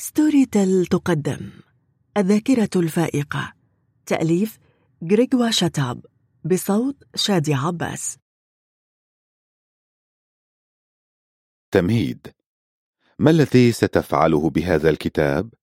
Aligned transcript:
ستوري 0.00 0.46
تيل 0.46 0.86
تقدم. 0.86 1.50
الذاكرة 2.16 2.70
الفائقة. 2.76 3.52
تأليف 4.06 4.58
غريغوا 5.10 5.50
شتاب 5.50 6.06
بصوت 6.44 6.96
شادي 7.14 7.54
عباس. 7.54 8.18
تمهيد. 11.70 12.26
ما 13.18 13.30
الذي 13.30 13.72
ستفعله 13.72 14.50
بهذا 14.50 14.90
الكتاب؟ 14.90 15.54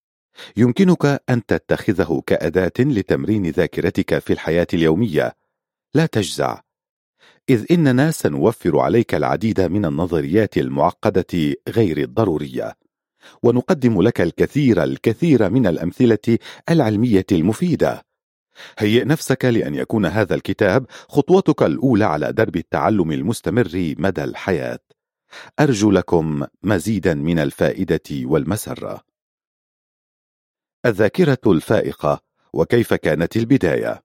يمكنك 0.58 1.06
أن 1.30 1.46
تتخذه 1.46 2.24
كأداة 2.28 2.74
لتمرين 2.80 3.46
ذاكرتك 3.50 4.20
في 4.20 4.34
الحياة 4.34 4.68
اليومية. 4.74 5.36
لا 5.94 6.06
تجزع. 6.06 6.62
إذ 7.50 7.66
إننا 7.72 8.12
سنوفر 8.12 8.80
عليك 8.80 9.16
العديد 9.16 9.62
من 9.62 9.86
النظريات 9.86 10.58
المعقدة 10.58 11.56
غير 11.70 11.98
الضرورية. 11.98 12.85
ونقدم 13.44 14.02
لك 14.02 14.22
الكثير 14.22 14.84
الكثير 14.84 15.50
من 15.50 15.68
الأمثلة 15.68 16.38
العلمية 16.70 17.26
المفيدة. 17.32 18.06
هيئ 18.80 19.06
نفسك 19.06 19.46
لأن 19.46 19.76
يكون 19.76 20.06
هذا 20.06 20.36
الكتاب 20.36 20.86
خطوتك 20.90 21.64
الأولى 21.64 22.06
على 22.06 22.34
درب 22.34 22.56
التعلم 22.56 23.12
المستمر 23.12 23.96
مدى 23.98 24.24
الحياة. 24.24 24.80
أرجو 25.60 25.92
لكم 25.92 26.46
مزيدا 26.64 27.14
من 27.14 27.40
الفائدة 27.40 28.02
والمسرة. 28.12 29.02
الذاكرة 30.86 31.40
الفائقة 31.48 32.22
وكيف 32.54 32.94
كانت 32.94 33.38
البداية؟ 33.38 34.04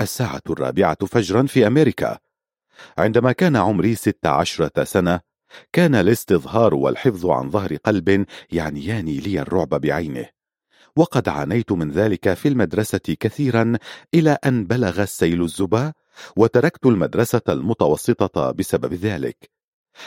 الساعة 0.00 0.42
الرابعة 0.50 1.06
فجرا 1.06 1.46
في 1.46 1.66
أمريكا. 1.66 2.18
عندما 2.98 3.32
كان 3.32 3.56
عمري 3.56 3.94
ست 3.94 4.26
عشرة 4.26 4.84
سنة 4.84 5.20
كان 5.72 5.94
الاستظهار 5.94 6.74
والحفظ 6.74 7.26
عن 7.26 7.50
ظهر 7.50 7.76
قلب 7.76 8.26
يعنيان 8.52 9.06
لي 9.06 9.40
الرعب 9.40 9.68
بعينه. 9.68 10.28
وقد 10.96 11.28
عانيت 11.28 11.72
من 11.72 11.90
ذلك 11.90 12.34
في 12.34 12.48
المدرسة 12.48 13.16
كثيرا 13.20 13.78
إلى 14.14 14.38
أن 14.46 14.66
بلغ 14.66 15.02
السيل 15.02 15.42
الزبا 15.42 15.92
وتركت 16.36 16.86
المدرسة 16.86 17.42
المتوسطة 17.48 18.50
بسبب 18.50 18.94
ذلك. 18.94 19.50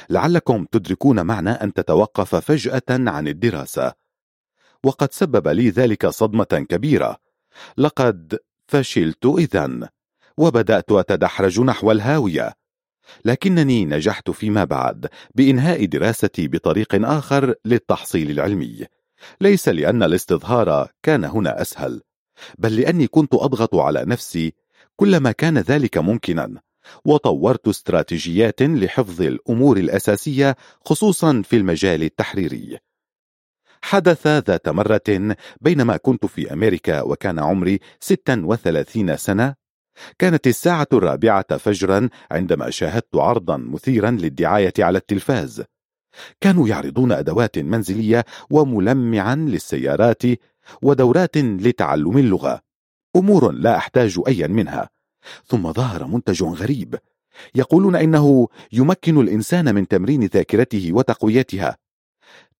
لعلكم 0.09 0.65
تدركون 0.71 1.21
معنى 1.21 1.49
أن 1.49 1.73
تتوقف 1.73 2.35
فجأة 2.35 2.81
عن 2.89 3.27
الدراسة. 3.27 3.93
وقد 4.83 5.13
سبب 5.13 5.47
لي 5.47 5.69
ذلك 5.69 6.07
صدمة 6.07 6.65
كبيرة. 6.69 7.17
لقد 7.77 8.39
فشلت 8.67 9.25
إذن 9.25 9.87
وبدأت 10.37 10.91
أتدحرج 10.91 11.59
نحو 11.59 11.91
الهاوية. 11.91 12.60
لكنني 13.25 13.85
نجحت 13.85 14.29
فيما 14.31 14.63
بعد 14.63 15.07
بإنهاء 15.35 15.85
دراستي 15.85 16.47
بطريق 16.47 17.07
آخر 17.07 17.55
للتحصيل 17.65 18.31
العلمي. 18.31 18.85
ليس 19.41 19.69
لأن 19.69 20.03
الاستظهار 20.03 20.87
كان 21.03 21.23
هنا 21.25 21.61
أسهل 21.61 22.01
بل 22.57 22.75
لأني 22.75 23.07
كنت 23.07 23.33
أضغط 23.33 23.75
على 23.75 24.05
نفسي 24.05 24.53
كلما 24.95 25.31
كان 25.31 25.57
ذلك 25.57 25.97
ممكنا 25.97 26.61
وطورت 27.05 27.67
استراتيجيات 27.67 28.61
لحفظ 28.61 29.21
الأمور 29.21 29.77
الأساسية 29.77 30.55
خصوصا 30.85 31.41
في 31.45 31.55
المجال 31.55 32.03
التحريري. 32.03 32.77
حدث 33.83 34.27
ذات 34.27 34.69
مرة 34.69 35.35
بينما 35.61 35.97
كنت 35.97 36.25
في 36.25 36.53
أمريكا 36.53 37.01
وكان 37.01 37.39
عمري 37.39 37.79
36 37.99 39.17
سنة 39.17 39.60
كانت 40.19 40.47
الساعة 40.47 40.87
الرابعة 40.93 41.57
فجرا 41.57 42.09
عندما 42.31 42.69
شاهدت 42.69 43.15
عرضا 43.15 43.57
مثيرا 43.57 44.11
للدعاية 44.11 44.73
على 44.79 44.97
التلفاز. 44.97 45.63
كانوا 46.41 46.67
يعرضون 46.67 47.11
أدوات 47.11 47.59
منزلية 47.59 48.25
وملمعا 48.49 49.35
للسيارات 49.35 50.23
ودورات 50.81 51.37
لتعلم 51.37 52.17
اللغة. 52.17 52.61
أمور 53.15 53.51
لا 53.51 53.77
أحتاج 53.77 54.19
أيا 54.27 54.47
منها. 54.47 54.89
ثم 55.45 55.71
ظهر 55.73 56.07
منتج 56.07 56.43
غريب. 56.43 56.99
يقولون 57.55 57.95
إنه 57.95 58.47
يمكن 58.71 59.21
الإنسان 59.21 59.75
من 59.75 59.87
تمرين 59.87 60.23
ذاكرته 60.23 60.93
وتقويتها. 60.93 61.77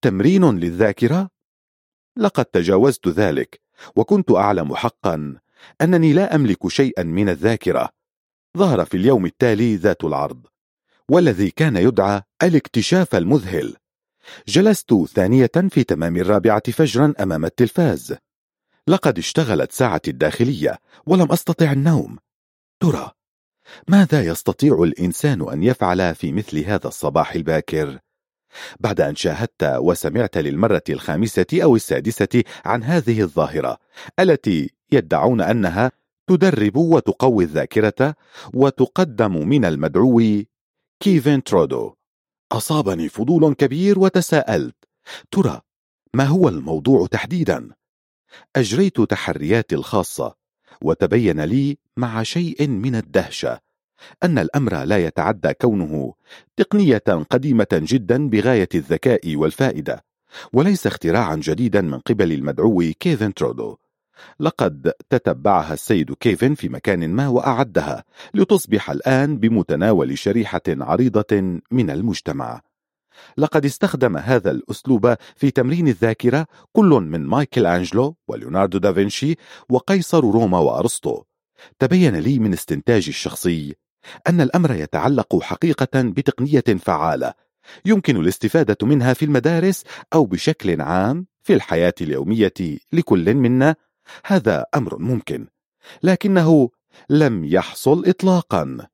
تمرين 0.02 0.58
للذاكرة؟ 0.58 1.28
لقد 2.16 2.44
تجاوزت 2.44 3.08
ذلك 3.08 3.60
وكنت 3.96 4.30
أعلم 4.30 4.74
حقا. 4.74 5.41
أنني 5.80 6.12
لا 6.12 6.34
أملك 6.34 6.68
شيئا 6.68 7.02
من 7.02 7.28
الذاكرة. 7.28 7.88
ظهر 8.58 8.84
في 8.84 8.96
اليوم 8.96 9.26
التالي 9.26 9.76
ذات 9.76 10.04
العرض 10.04 10.46
والذي 11.08 11.50
كان 11.50 11.76
يدعى 11.76 12.22
الاكتشاف 12.42 13.14
المذهل. 13.14 13.76
جلست 14.48 14.94
ثانية 15.14 15.50
في 15.70 15.84
تمام 15.84 16.16
الرابعة 16.16 16.72
فجرا 16.72 17.14
أمام 17.20 17.44
التلفاز. 17.44 18.16
لقد 18.88 19.18
اشتغلت 19.18 19.72
ساعتي 19.72 20.10
الداخلية 20.10 20.78
ولم 21.06 21.32
أستطع 21.32 21.72
النوم. 21.72 22.18
ترى 22.80 23.10
ماذا 23.88 24.22
يستطيع 24.22 24.82
الإنسان 24.82 25.48
أن 25.52 25.62
يفعل 25.62 26.14
في 26.14 26.32
مثل 26.32 26.58
هذا 26.58 26.88
الصباح 26.88 27.32
الباكر؟ 27.32 27.98
بعد 28.80 29.00
أن 29.00 29.16
شاهدت 29.16 29.64
وسمعت 29.64 30.38
للمرة 30.38 30.82
الخامسة 30.88 31.46
أو 31.54 31.76
السادسة 31.76 32.44
عن 32.64 32.82
هذه 32.84 33.20
الظاهرة 33.20 33.78
التي 34.20 34.70
يدعون 34.92 35.40
أنها 35.40 35.92
تدرب 36.26 36.76
وتقوي 36.76 37.44
الذاكرة 37.44 38.14
وتقدم 38.54 39.48
من 39.48 39.64
المدعو 39.64 40.22
كيفن 41.00 41.42
ترودو 41.42 41.94
أصابني 42.52 43.08
فضول 43.08 43.54
كبير 43.54 43.98
وتساءلت 43.98 44.76
ترى 45.30 45.60
ما 46.14 46.24
هو 46.24 46.48
الموضوع 46.48 47.06
تحديدا؟ 47.06 47.70
أجريت 48.56 49.00
تحرياتي 49.00 49.74
الخاصة 49.74 50.34
وتبين 50.82 51.40
لي 51.40 51.78
مع 51.96 52.22
شيء 52.22 52.68
من 52.68 52.94
الدهشة 52.94 53.60
أن 54.22 54.38
الأمر 54.38 54.84
لا 54.84 54.98
يتعدى 54.98 55.54
كونه 55.54 56.14
تقنية 56.56 57.24
قديمة 57.30 57.66
جدا 57.72 58.28
بغاية 58.28 58.68
الذكاء 58.74 59.36
والفائدة 59.36 60.04
وليس 60.52 60.86
اختراعا 60.86 61.36
جديدا 61.36 61.80
من 61.80 61.98
قبل 61.98 62.32
المدعو 62.32 62.82
كيفن 63.00 63.34
ترودو 63.34 63.76
لقد 64.40 64.92
تتبعها 65.10 65.74
السيد 65.74 66.12
كيفن 66.12 66.54
في 66.54 66.68
مكان 66.68 67.10
ما 67.10 67.28
وأعدها 67.28 68.04
لتصبح 68.34 68.90
الآن 68.90 69.38
بمتناول 69.38 70.18
شريحة 70.18 70.62
عريضة 70.68 71.60
من 71.70 71.90
المجتمع. 71.90 72.60
لقد 73.36 73.64
استخدم 73.64 74.16
هذا 74.16 74.50
الأسلوب 74.50 75.14
في 75.36 75.50
تمرين 75.50 75.88
الذاكرة 75.88 76.46
كل 76.72 76.88
من 76.88 77.26
مايكل 77.26 77.66
أنجلو 77.66 78.16
وليوناردو 78.28 78.78
دافنشي 78.78 79.34
وقيصر 79.68 80.20
روما 80.20 80.58
وأرسطو. 80.58 81.22
تبين 81.78 82.16
لي 82.16 82.38
من 82.38 82.52
استنتاجي 82.52 83.10
الشخصي 83.10 83.74
أن 84.28 84.40
الأمر 84.40 84.74
يتعلق 84.74 85.42
حقيقة 85.42 86.02
بتقنية 86.02 86.78
فعالة 86.78 87.34
يمكن 87.84 88.16
الاستفادة 88.16 88.76
منها 88.82 89.14
في 89.14 89.24
المدارس 89.24 89.84
أو 90.14 90.24
بشكل 90.24 90.80
عام 90.80 91.26
في 91.42 91.54
الحياة 91.54 91.94
اليومية 92.00 92.54
لكل 92.92 93.34
منا. 93.34 93.76
هذا 94.24 94.66
أمر 94.74 94.98
ممكن 94.98 95.46
لكنه 96.02 96.70
لم 97.10 97.44
يحصل 97.44 98.06
إطلاقا 98.06 98.86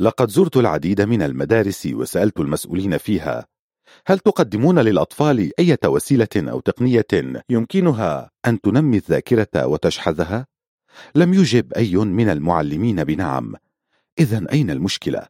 لقد 0.00 0.30
زرت 0.30 0.56
العديد 0.56 1.00
من 1.00 1.22
المدارس 1.22 1.86
وسألت 1.86 2.40
المسؤولين 2.40 2.98
فيها 2.98 3.46
هل 4.06 4.18
تقدمون 4.18 4.78
للأطفال 4.78 5.50
أي 5.58 5.76
وسيلة 5.86 6.28
أو 6.36 6.60
تقنية 6.60 7.06
يمكنها 7.50 8.30
أن 8.46 8.60
تنمي 8.60 8.96
الذاكرة 8.96 9.66
وتشحذها؟ 9.66 10.46
لم 11.14 11.34
يجب 11.34 11.72
أي 11.72 11.96
من 11.96 12.28
المعلمين 12.28 13.04
بنعم 13.04 13.54
إذا 14.18 14.46
أين 14.52 14.70
المشكلة؟ 14.70 15.26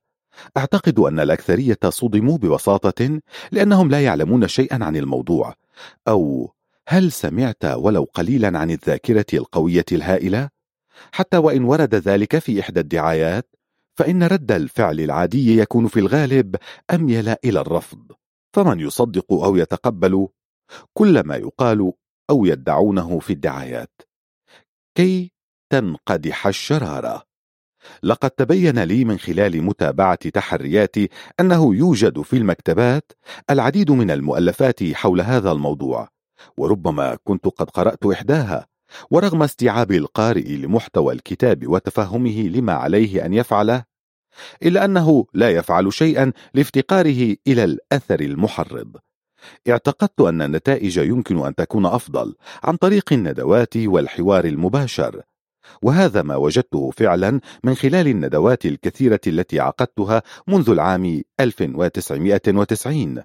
أعتقد 0.56 0.98
أن 0.98 1.20
الأكثرية 1.20 1.78
صدموا 1.88 2.38
ببساطة 2.38 3.20
لأنهم 3.52 3.90
لا 3.90 4.04
يعلمون 4.04 4.48
شيئا 4.48 4.84
عن 4.84 4.96
الموضوع 4.96 5.54
أو 6.08 6.52
هل 6.92 7.12
سمعت 7.12 7.64
ولو 7.64 8.04
قليلا 8.14 8.58
عن 8.58 8.70
الذاكرة 8.70 9.26
القوية 9.34 9.84
الهائلة؟ 9.92 10.48
حتى 11.12 11.36
وإن 11.36 11.64
ورد 11.64 11.94
ذلك 11.94 12.38
في 12.38 12.60
إحدى 12.60 12.80
الدعايات 12.80 13.56
فإن 13.98 14.22
رد 14.22 14.52
الفعل 14.52 15.00
العادي 15.00 15.58
يكون 15.58 15.86
في 15.86 16.00
الغالب 16.00 16.56
أميل 16.90 17.28
إلى 17.28 17.60
الرفض. 17.60 18.12
فمن 18.56 18.80
يصدق 18.80 19.32
أو 19.32 19.56
يتقبل 19.56 20.28
كل 20.94 21.20
ما 21.20 21.36
يقال 21.36 21.92
أو 22.30 22.44
يدعونه 22.44 23.18
في 23.18 23.32
الدعايات. 23.32 24.02
كي 24.94 25.32
تنقدح 25.72 26.46
الشرارة. 26.46 27.22
لقد 28.02 28.30
تبين 28.30 28.78
لي 28.78 29.04
من 29.04 29.18
خلال 29.18 29.62
متابعة 29.62 30.28
تحرياتي 30.28 31.08
أنه 31.40 31.74
يوجد 31.74 32.20
في 32.20 32.36
المكتبات 32.36 33.12
العديد 33.50 33.90
من 33.90 34.10
المؤلفات 34.10 34.84
حول 34.84 35.20
هذا 35.20 35.52
الموضوع. 35.52 36.19
وربما 36.56 37.18
كنت 37.24 37.46
قد 37.46 37.70
قرأت 37.70 38.06
إحداها 38.06 38.66
ورغم 39.10 39.42
استيعاب 39.42 39.92
القارئ 39.92 40.56
لمحتوى 40.56 41.14
الكتاب 41.14 41.68
وتفهمه 41.68 42.42
لما 42.42 42.72
عليه 42.72 43.26
أن 43.26 43.34
يفعله 43.34 43.84
إلا 44.62 44.84
أنه 44.84 45.26
لا 45.34 45.50
يفعل 45.50 45.92
شيئا 45.92 46.32
لافتقاره 46.54 47.36
إلى 47.46 47.64
الأثر 47.64 48.20
المحرض. 48.20 48.96
اعتقدت 49.68 50.20
أن 50.20 50.42
النتائج 50.42 50.98
يمكن 50.98 51.46
أن 51.46 51.54
تكون 51.54 51.86
أفضل 51.86 52.34
عن 52.64 52.76
طريق 52.76 53.12
الندوات 53.12 53.76
والحوار 53.76 54.44
المباشر 54.44 55.22
وهذا 55.82 56.22
ما 56.22 56.36
وجدته 56.36 56.90
فعلا 56.90 57.40
من 57.64 57.74
خلال 57.74 58.08
الندوات 58.08 58.66
الكثيرة 58.66 59.20
التي 59.26 59.60
عقدتها 59.60 60.22
منذ 60.48 60.70
العام 60.70 61.22
1990 61.40 63.22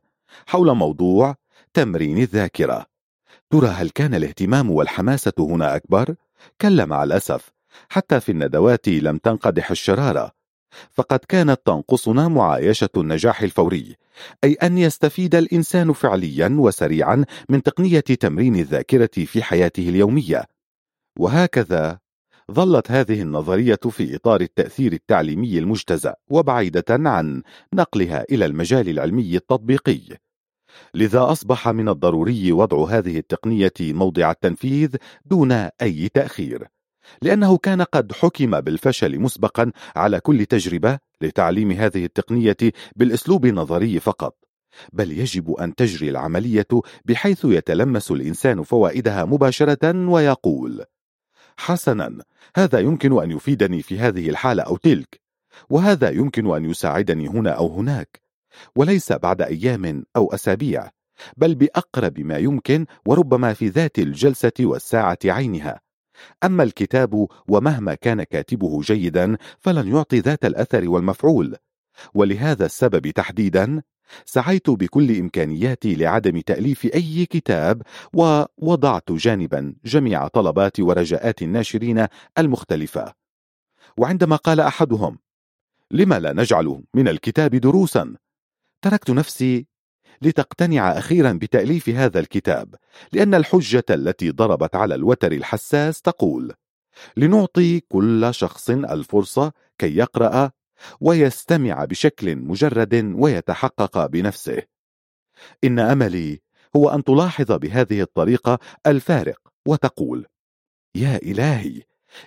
حول 0.47 0.75
موضوع 0.75 1.35
تمرين 1.73 2.17
الذاكرة. 2.17 2.94
ترى 3.49 3.67
هل 3.67 3.89
كان 3.89 4.15
الاهتمام 4.15 4.71
والحماسة 4.71 5.33
هنا 5.39 5.75
أكبر؟ 5.75 6.15
كلا 6.61 6.85
مع 6.85 7.03
الأسف 7.03 7.51
حتى 7.89 8.19
في 8.19 8.31
الندوات 8.31 8.87
لم 8.87 9.17
تنقدح 9.17 9.71
الشرارة. 9.71 10.31
فقد 10.91 11.19
كانت 11.19 11.61
تنقصنا 11.65 12.27
معايشة 12.27 12.89
النجاح 12.97 13.41
الفوري 13.41 13.95
أي 14.43 14.53
أن 14.53 14.77
يستفيد 14.77 15.35
الإنسان 15.35 15.93
فعليا 15.93 16.55
وسريعا 16.59 17.25
من 17.49 17.63
تقنية 17.63 17.99
تمرين 17.99 18.55
الذاكرة 18.55 19.25
في 19.25 19.43
حياته 19.43 19.89
اليومية. 19.89 20.45
وهكذا 21.19 21.99
ظلت 22.51 22.91
هذه 22.91 23.21
النظرية 23.21 23.79
في 23.89 24.15
إطار 24.15 24.41
التأثير 24.41 24.93
التعليمي 24.93 25.59
المجتزأ 25.59 26.15
وبعيدة 26.29 26.85
عن 26.89 27.41
نقلها 27.73 28.25
إلى 28.31 28.45
المجال 28.45 28.89
العلمي 28.89 29.35
التطبيقي. 29.35 30.24
لذا 30.93 31.31
أصبح 31.31 31.69
من 31.69 31.89
الضروري 31.89 32.51
وضع 32.51 32.97
هذه 32.97 33.17
التقنية 33.17 33.73
موضع 33.81 34.31
التنفيذ 34.31 34.95
دون 35.25 35.51
أي 35.81 36.09
تأخير 36.13 36.67
لأنه 37.21 37.57
كان 37.57 37.81
قد 37.81 38.11
حكم 38.11 38.61
بالفشل 38.61 39.19
مسبقا 39.19 39.71
على 39.95 40.19
كل 40.19 40.45
تجربة 40.45 40.99
لتعليم 41.21 41.71
هذه 41.71 42.05
التقنية 42.05 42.57
بالأسلوب 42.95 43.45
النظري 43.45 43.99
فقط 43.99 44.35
بل 44.93 45.11
يجب 45.11 45.51
أن 45.51 45.75
تجري 45.75 46.09
العملية 46.09 46.67
بحيث 47.05 47.45
يتلمس 47.45 48.11
الإنسان 48.11 48.63
فوائدها 48.63 49.25
مباشرة 49.25 50.09
ويقول 50.09 50.85
حسنا 51.57 52.23
هذا 52.55 52.79
يمكن 52.79 53.21
أن 53.21 53.31
يفيدني 53.31 53.81
في 53.81 53.99
هذه 53.99 54.29
الحالة 54.29 54.63
أو 54.63 54.77
تلك 54.77 55.21
وهذا 55.69 56.09
يمكن 56.09 56.55
أن 56.55 56.65
يساعدني 56.65 57.27
هنا 57.27 57.49
أو 57.49 57.67
هناك. 57.75 58.24
وليس 58.75 59.11
بعد 59.11 59.41
أيام 59.41 60.05
أو 60.15 60.33
أسابيع 60.33 60.89
بل 61.37 61.55
بأقرب 61.55 62.19
ما 62.19 62.37
يمكن 62.37 62.85
وربما 63.05 63.53
في 63.53 63.67
ذات 63.67 63.99
الجلسة 63.99 64.51
والساعة 64.59 65.19
عينها. 65.25 65.81
أما 66.43 66.63
الكتاب 66.63 67.27
ومهما 67.47 67.95
كان 67.95 68.23
كاتبه 68.23 68.81
جيدا 68.81 69.37
فلن 69.59 69.95
يعطي 69.95 70.19
ذات 70.19 70.45
الأثر 70.45 70.89
والمفعول. 70.89 71.55
ولهذا 72.13 72.65
السبب 72.65 73.09
تحديدا 73.09 73.81
سعيت 74.25 74.69
بكل 74.69 75.19
إمكانياتي 75.19 75.95
لعدم 75.95 76.39
تأليف 76.39 76.85
أي 76.85 77.25
كتاب 77.25 77.81
ووضعت 78.13 79.11
جانبا 79.11 79.75
جميع 79.85 80.27
طلبات 80.27 80.79
ورجاءات 80.79 81.41
الناشرين 81.41 82.07
المختلفة. 82.37 83.13
وعندما 83.97 84.35
قال 84.35 84.59
أحدهم 84.59 85.17
لما 85.91 86.19
لا 86.19 86.33
نجعل 86.33 86.83
من 86.93 87.07
الكتاب 87.07 87.55
دروسا؟ 87.55 88.15
تركت 88.85 89.09
نفسي 89.09 89.67
لتقتنع 90.21 90.97
أخيرا 90.97 91.31
بتأليف 91.31 91.89
هذا 91.89 92.19
الكتاب 92.19 92.75
لأن 93.13 93.35
الحجة 93.35 93.83
التي 93.89 94.31
ضربت 94.31 94.75
على 94.75 94.95
الوتر 94.95 95.31
الحساس 95.31 96.01
تقول 96.01 96.53
لنعطي 97.17 97.79
كل 97.79 98.27
شخص 98.31 98.69
الفرصة 98.69 99.51
كي 99.77 99.97
يقرأ 99.97 100.51
ويستمع 101.01 101.85
بشكل 101.85 102.35
مجرد 102.35 103.13
ويتحقق 103.15 104.05
بنفسه. 104.05 104.61
إن 105.63 105.79
أملي 105.79 106.41
هو 106.75 106.89
أن 106.89 107.03
تلاحظ 107.03 107.51
بهذه 107.51 108.01
الطريقة 108.01 108.59
الفارق 108.87 109.39
وتقول 109.67 110.25
يا 110.95 111.15
إلهي 111.15 111.81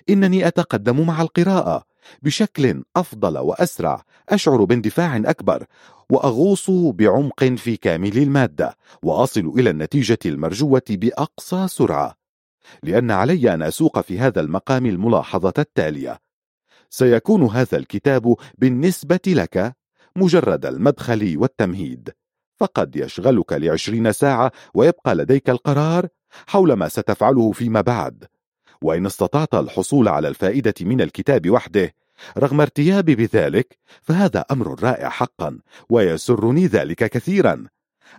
إنني 0.09 0.47
أتقدم 0.47 1.07
مع 1.07 1.21
القراءة 1.21 1.83
بشكل 2.21 2.83
أفضل 2.95 3.37
وأسرع 3.37 4.03
أشعر 4.29 4.63
باندفاع 4.63 5.17
أكبر 5.17 5.65
وأغوص 6.09 6.69
بعمق 6.69 7.43
في 7.43 7.77
كامل 7.77 8.17
المادة 8.17 8.77
وأصل 9.03 9.53
إلى 9.59 9.69
النتيجة 9.69 10.19
المرجوة 10.25 10.83
بأقصى 10.89 11.67
سرعة 11.67 12.19
لأن 12.83 13.11
علي 13.11 13.53
أن 13.53 13.61
أسوق 13.61 14.01
في 14.01 14.19
هذا 14.19 14.41
المقام 14.41 14.85
الملاحظة 14.85 15.53
التالية. 15.57 16.19
سيكون 16.89 17.43
هذا 17.43 17.77
الكتاب 17.77 18.35
بالنسبة 18.57 19.19
لك 19.27 19.75
مجرد 20.15 20.65
المدخل 20.65 21.33
والتمهيد 21.37 22.09
فقد 22.57 22.95
يشغلك 22.95 23.53
لعشرين 23.53 24.11
ساعة 24.11 24.51
ويبقى 24.73 25.15
لديك 25.15 25.49
القرار 25.49 26.07
حول 26.47 26.73
ما 26.73 26.87
ستفعله 26.87 27.51
فيما 27.51 27.81
بعد. 27.81 28.25
وإن 28.83 29.05
استطعت 29.05 29.55
الحصول 29.55 30.07
على 30.07 30.27
الفائدة 30.27 30.73
من 30.81 31.01
الكتاب 31.01 31.49
وحده. 31.49 31.93
رغم 32.37 32.61
ارتيابي 32.61 33.15
بذلك 33.15 33.77
فهذا 34.01 34.45
أمر 34.51 34.83
رائع 34.83 35.09
حقا 35.09 35.59
ويسرني 35.89 36.67
ذلك 36.67 37.09
كثيرا. 37.09 37.65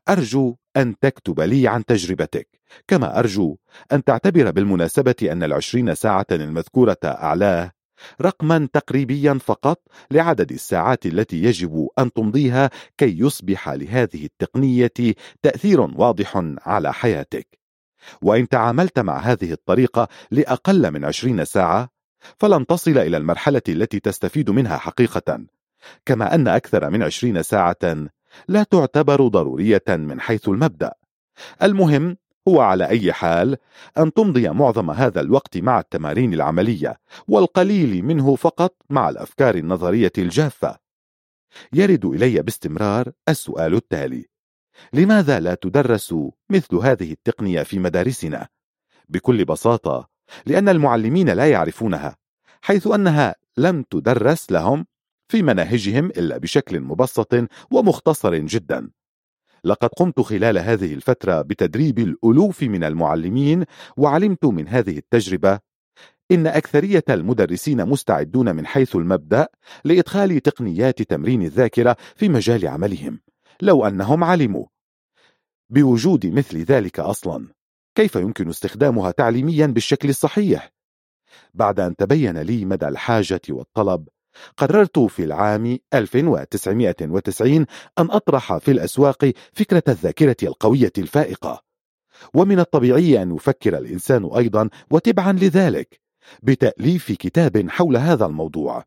أرجو 0.09 0.57
أن 0.77 0.99
تكتب 0.99 1.41
لي 1.41 1.69
عن 1.69 1.85
تجربتك. 1.85 2.49
كما 2.89 3.19
أرجو 3.19 3.57
أن 3.93 4.05
تعتبر 4.05 4.51
بالمناسبة 4.51 5.15
أن 5.23 5.43
العشرين 5.43 5.95
ساعة 5.95 6.27
المذكورة 6.31 6.99
أعلاه 7.05 7.73
رقما 8.21 8.69
تقريبيا 8.73 9.39
فقط 9.45 9.83
لعدد 10.11 10.53
الساعات 10.53 11.07
التي 11.07 11.43
يجب 11.43 11.89
أن 11.99 12.13
تمضيها 12.13 12.71
كي 12.99 13.19
يصبح 13.19 13.69
لهذه 13.69 14.25
التقنية 14.25 15.15
تأثير 15.43 15.81
واضح 15.81 16.43
على 16.67 16.93
حياتك. 16.93 17.60
وإن 18.23 18.49
تعاملت 18.49 18.99
مع 18.99 19.19
هذه 19.19 19.53
الطريقة 19.53 20.09
لأقل 20.31 20.91
من 20.91 21.05
عشرين 21.05 21.45
ساعة 21.45 21.89
فلن 22.39 22.67
تصل 22.67 22.99
إلى 22.99 23.17
المرحلة 23.17 23.63
التي 23.69 24.01
تستفيد 24.01 24.51
منها 24.51 24.77
حقيقة. 24.77 25.41
كما 26.07 26.35
أن 26.35 26.49
أكثر 26.49 26.91
من 26.91 27.03
عشرين 27.03 27.43
ساعة 27.43 28.09
لا 28.49 28.63
تعتبر 28.63 29.29
ضرورية 29.29 29.85
من 29.89 30.21
حيث 30.21 30.49
المبدأ. 30.49 30.93
المهم 31.63 32.17
هو 32.49 32.61
على 32.61 32.89
أي 32.89 33.13
حال 33.13 33.57
أن 33.99 34.13
تمضي 34.13 34.49
معظم 34.49 34.91
هذا 34.91 35.21
الوقت 35.21 35.59
مع 35.59 35.81
التمارين 35.81 36.35
العملية 36.35 36.97
والقليل 37.29 38.05
منه 38.05 38.37
فقط 38.37 38.77
مع 38.91 39.09
الأفكار 39.09 39.55
النظرية 39.55 40.13
الجافة. 40.19 40.79
يرد 41.73 42.05
إلي 42.05 42.43
باستمرار 42.43 43.13
السؤال 43.29 43.75
التالي. 43.75 44.27
لماذا 44.93 45.41
لا 45.41 45.55
تدرس 45.55 46.15
مثل 46.51 46.77
هذه 46.77 47.13
التقنية 47.13 47.63
في 47.63 47.79
مدارسنا؟ 47.79 48.49
بكل 49.09 49.45
بساطة 49.45 50.09
لأن 50.47 50.69
المعلمين 50.69 51.31
لا 51.31 51.51
يعرفونها 51.51 52.17
حيث 52.63 52.87
أنها 52.87 53.35
لم 53.57 53.83
تدرس 53.83 54.53
لهم 54.53 54.87
في 55.29 55.43
مناهجهم 55.43 56.07
إلا 56.07 56.39
بشكل 56.39 56.81
مبسط 56.81 57.49
ومختصر 57.71 58.35
جدا 58.35 58.91
لقد 59.65 59.89
قمت 59.89 60.21
خلال 60.21 60.59
هذه 60.59 60.95
الفترة 60.95 61.43
بتدريب 61.43 61.99
الألوف 61.99 62.63
من 62.63 62.85
المعلمين 62.85 63.65
وعلمت 63.97 64.45
من 64.45 64.69
هذه 64.69 64.99
التجربة 64.99 65.59
إن 66.31 66.47
أكثرية 66.47 67.05
المدرسين 67.11 67.87
مستعدون 67.87 68.57
من 68.57 68.67
حيث 68.67 68.97
المبدأ 68.97 69.49
لإدخال 69.85 70.41
تقنيات 70.41 71.03
تمرين 71.03 71.43
الذاكرة 71.43 71.97
في 72.17 72.29
مجال 72.29 72.69
عملهم 72.69 73.21
لو 73.63 73.87
أنهم 73.87 74.25
علموا. 74.25 74.67
بوجود 75.71 76.27
مثل 76.27 76.59
ذلك 76.59 77.01
أصلا 77.01 77.49
كيف 77.95 78.17
يمكن 78.17 78.49
استخدامها 78.49 79.11
تعليميا 79.11 79.67
بالشكل 79.67 80.09
الصحيح؟ 80.09 80.73
بعد 81.55 81.81
أن 81.81 81.97
تبين 81.97 82.39
لي 82.39 82.65
مدى 82.65 82.89
الحاجة 82.89 83.41
والطلب 83.49 84.09
قررت 84.57 84.99
في 84.99 85.25
العام 85.25 85.79
1990 85.95 87.57
أن 87.99 88.11
أطرح 88.11 88.57
في 88.59 88.71
الأسواق 88.71 89.33
فكرة 89.53 89.83
الذاكرة 89.89 90.37
القوية 90.43 90.93
الفائقة. 90.99 91.63
ومن 92.35 92.61
الطبيعي 92.61 93.23
أن 93.23 93.35
يفكر 93.35 93.79
الإنسان 93.79 94.25
أيضا 94.37 94.69
وتبعا 94.91 95.33
لذلك 95.33 96.01
بتأليف 96.43 97.13
كتاب 97.13 97.69
حول 97.71 97.97
هذا 97.97 98.27
الموضوع. 98.27 98.85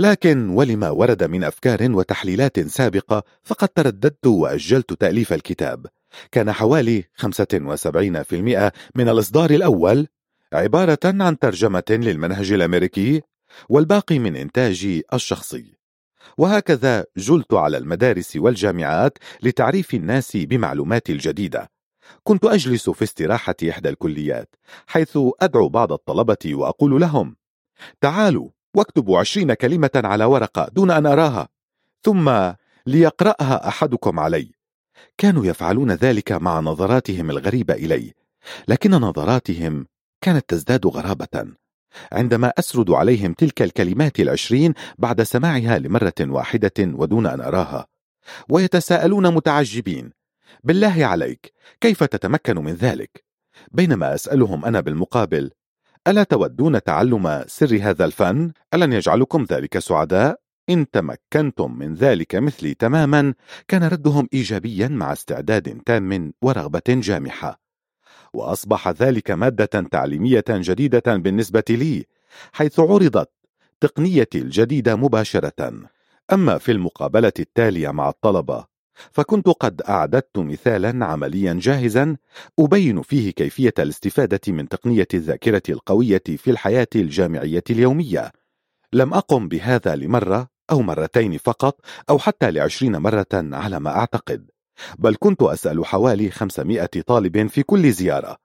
لكن 0.00 0.48
ولما 0.48 0.90
ورد 0.90 1.24
من 1.24 1.44
أفكار 1.44 1.92
وتحليلات 1.92 2.60
سابقة 2.60 3.22
فقد 3.42 3.68
ترددت 3.68 4.26
وأجلت 4.26 4.92
تأليف 4.92 5.32
الكتاب. 5.32 5.86
كان 6.32 6.52
حوالي 6.52 7.04
75% 7.16 8.72
من 8.94 9.08
الإصدار 9.08 9.50
الأول 9.50 10.06
عبارة 10.52 10.98
عن 11.04 11.38
ترجمة 11.38 11.82
للمنهج 11.90 12.52
الأمريكي 12.52 13.22
والباقي 13.68 14.18
من 14.18 14.36
إنتاجي 14.36 15.02
الشخصي. 15.12 15.74
وهكذا 16.38 17.04
جلت 17.16 17.54
على 17.54 17.76
المدارس 17.78 18.36
والجامعات 18.36 19.18
لتعريف 19.42 19.94
الناس 19.94 20.36
بمعلومات 20.36 21.10
الجديدة. 21.10 21.70
كنت 22.22 22.44
أجلس 22.44 22.90
في 22.90 23.02
استراحة 23.02 23.54
إحدى 23.70 23.88
الكليات 23.88 24.54
حيث 24.86 25.18
أدعو 25.40 25.68
بعض 25.68 25.92
الطلبة 25.92 26.54
وأقول 26.54 27.00
لهم 27.00 27.36
تعالوا 28.00 28.50
واكتبوا 28.74 29.18
عشرين 29.18 29.54
كلمة 29.54 29.90
على 29.94 30.24
ورقة 30.24 30.68
دون 30.72 30.90
أن 30.90 31.06
أراها. 31.06 31.48
ثم 32.02 32.52
ليقرأها 32.86 33.68
أحدكم 33.68 34.20
علي. 34.20 34.50
كانوا 35.18 35.46
يفعلون 35.46 35.90
ذلك 35.90 36.32
مع 36.32 36.60
نظراتهم 36.60 37.30
الغريبة 37.30 37.74
إلي. 37.74 38.12
لكن 38.68 38.90
نظراتهم 38.90 39.86
كانت 40.20 40.44
تزداد 40.48 40.86
غرابة. 40.86 41.46
عندما 42.12 42.52
أسرد 42.58 42.90
عليهم 42.90 43.32
تلك 43.32 43.62
الكلمات 43.62 44.20
العشرين 44.20 44.74
بعد 44.98 45.22
سماعها 45.22 45.78
لمرة 45.78 46.14
واحدة 46.20 46.72
ودون 46.78 47.26
أن 47.26 47.40
أراها. 47.40 47.86
ويتساءلون 48.48 49.34
متعجبين. 49.34 50.12
بالله 50.64 51.06
عليك 51.06 51.52
كيف 51.80 52.04
تتمكن 52.04 52.64
من 52.64 52.72
ذلك؟ 52.72 53.24
بينما 53.72 54.14
أسألهم 54.14 54.64
أنا 54.64 54.80
بالمقابل 54.80 55.50
ألا 56.06 56.22
تودون 56.22 56.82
تعلم 56.82 57.44
سر 57.46 57.78
هذا 57.82 58.04
الفن؟ 58.04 58.52
ألن 58.74 58.92
يجعلكم 58.92 59.46
ذلك 59.50 59.78
سعداء؟ 59.78 60.40
إن 60.70 60.90
تمكنتم 60.90 61.78
من 61.78 61.94
ذلك 61.94 62.34
مثلي 62.34 62.74
تماما 62.74 63.34
كان 63.68 63.84
ردهم 63.84 64.28
إيجابيا 64.32 64.88
مع 64.88 65.12
استعداد 65.12 65.80
تام 65.86 66.32
ورغبة 66.42 66.82
جامحة 66.88 67.60
وأصبح 68.34 68.88
ذلك 68.88 69.30
مادة 69.30 69.66
تعليمية 69.66 70.44
جديدة 70.48 71.16
بالنسبة 71.16 71.64
لي 71.70 72.04
حيث 72.52 72.80
عرضت 72.80 73.30
تقنيتي 73.80 74.38
الجديدة 74.38 74.96
مباشرة 74.96 75.72
أما 76.32 76.58
في 76.58 76.72
المقابلة 76.72 77.32
التالية 77.38 77.90
مع 77.90 78.08
الطلبة 78.08 78.73
فكنت 79.12 79.48
قد 79.48 79.82
أعددت 79.82 80.38
مثالا 80.38 81.06
عمليا 81.06 81.58
جاهزا 81.62 82.16
أبين 82.58 83.02
فيه 83.02 83.30
كيفية 83.30 83.74
الاستفادة 83.78 84.40
من 84.48 84.68
تقنية 84.68 85.08
الذاكرة 85.14 85.62
القوية 85.68 86.22
في 86.36 86.50
الحياة 86.50 86.88
الجامعية 86.96 87.64
اليومية. 87.70 88.32
لم 88.92 89.14
أقم 89.14 89.48
بهذا 89.48 89.96
لمرة 89.96 90.48
أو 90.70 90.82
مرتين 90.82 91.38
فقط 91.38 91.80
أو 92.10 92.18
حتى 92.18 92.50
لعشرين 92.50 92.96
مرة 92.96 93.26
على 93.32 93.80
ما 93.80 93.90
أعتقد 93.90 94.50
بل 94.98 95.16
كنت 95.20 95.42
أسأل 95.42 95.86
حوالي 95.86 96.30
خمسمائة 96.30 97.02
طالب 97.06 97.46
في 97.46 97.62
كل 97.62 97.92
زيارة 97.92 98.36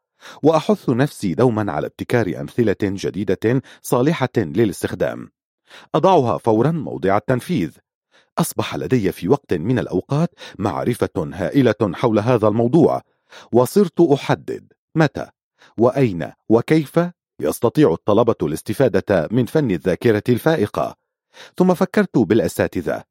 وأحث 0.44 0.89
نفسي 0.89 1.34
دوما 1.34 1.72
على 1.72 1.88
ابتكار 1.88 2.41
أمثلة 2.41 2.75
جديدة 2.84 3.62
صالحة 3.82 4.29
للاستخدام. 4.38 5.32
أضعها 5.96 6.38
فورا 6.38 6.72
موضع 6.72 7.18
التنفيذ. 7.18 7.72
أصبح 8.38 8.76
لدي 8.76 9.12
في 9.12 9.28
وقت 9.28 9.54
من 9.54 9.80
الأوقات 9.80 10.30
معرفة 10.60 11.30
هائلة 11.34 11.76
حول 11.94 12.20
هذا 12.20 12.48
الموضوع. 12.48 13.02
وصرت 13.52 14.02
أحدد 14.02 14.74
متى 14.96 15.28
وأين 15.78 16.32
وكيف 16.50 17.00
يستطيع 17.40 17.94
الطلبة 17.94 18.36
الاستفادة 18.42 19.28
من 19.32 19.46
فن 19.46 19.72
الذاكرة 19.72 20.24
الفائقة. 20.30 20.96
ثم 21.58 21.74
فكرت 21.74 22.18
بالأساتذة 22.18 23.04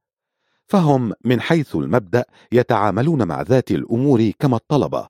فهم 0.67 1.13
من 1.25 1.41
حيث 1.41 1.77
المبدأ 1.77 2.25
يتعاملون 2.53 3.29
مع 3.29 3.43
ذات 3.43 3.71
الأمور 3.71 4.31
كما 4.39 4.57
الطلبة. 4.57 5.09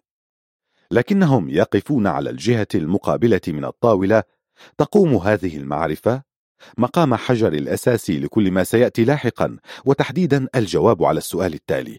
لكنهم 0.91 1.51
يقفون 1.51 2.07
على 2.07 2.31
الجهة 2.31 2.69
المقابلة 2.75 3.41
من 3.49 3.65
الطاولة 3.65 4.23
تقوم 4.79 5.15
هذه 5.15 5.57
المعرفة 5.57 6.23
مقام 6.79 7.15
حجر 7.15 7.53
الأساس 7.53 8.11
لكل 8.11 8.51
ما 8.51 8.65
سيأتي 8.65 9.05
لاحقا 9.05 9.57
وتحديدا 9.85 10.47
الجواب 10.55 11.05
على 11.05 11.19
السؤال 11.19 11.55
التالي 11.55 11.99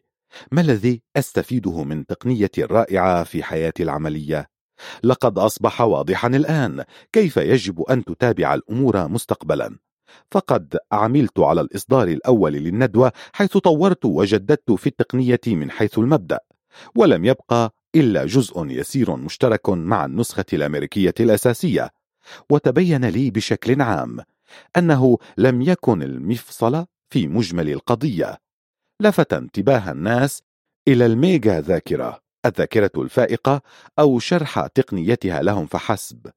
ما 0.52 0.62
الذي 0.62 1.02
أستفيده 1.18 1.84
من 1.84 2.06
تقنية 2.06 2.52
رائعة 2.60 3.24
في 3.24 3.44
حياتي 3.44 3.84
العملية؟ 3.84 4.50
لقد 5.04 5.38
أصبح 5.40 5.82
واضحا 5.82 6.28
الآن 6.28 6.84
كيف 7.12 7.38
يجب 7.38 7.82
أن 7.82 8.04
تتابع 8.06 8.54
الأمور 8.54 9.08
مستقبلا 9.08 9.78
فقد 10.32 10.78
عملت 10.92 11.40
على 11.40 11.62
الإصدار 11.62 12.08
الأول 12.08 12.54
للندوة 12.54 13.12
حيث 13.34 13.58
طورت 13.58 14.06
وجددت 14.06 14.72
في 14.72 14.88
التقنية 14.88 15.40
من 15.48 15.72
حيث 15.72 16.00
المبدأ 16.00 16.40
ولم 16.96 17.26
يبقى 17.26 17.74
إلا 17.96 18.26
جزء 18.26 18.66
يسير 18.66 19.16
مشترك 19.16 19.70
مع 19.70 20.06
النسخة 20.06 20.46
الأمريكية 20.54 21.14
الأساسية 21.20 21.90
وتبين 22.50 23.06
لي 23.06 23.32
بشكل 23.32 23.82
عام 23.82 24.20
أنه 24.78 25.18
لم 25.38 25.62
يكن 25.62 26.02
المفصل 26.02 26.86
في 27.10 27.28
مجمل 27.28 27.70
القضية. 27.70 28.38
لفت 29.02 29.34
انتباه 29.34 29.92
الناس 29.92 30.42
إلى 30.88 31.06
الميجا 31.06 31.62
ذاكرة 31.62 32.20
الذاكرة 32.46 32.92
الفائقة 32.98 33.62
أو 34.00 34.20
شرح 34.20 34.68
تقنيتها 34.68 35.42
لهم 35.42 35.66
فحسب. 35.66 36.32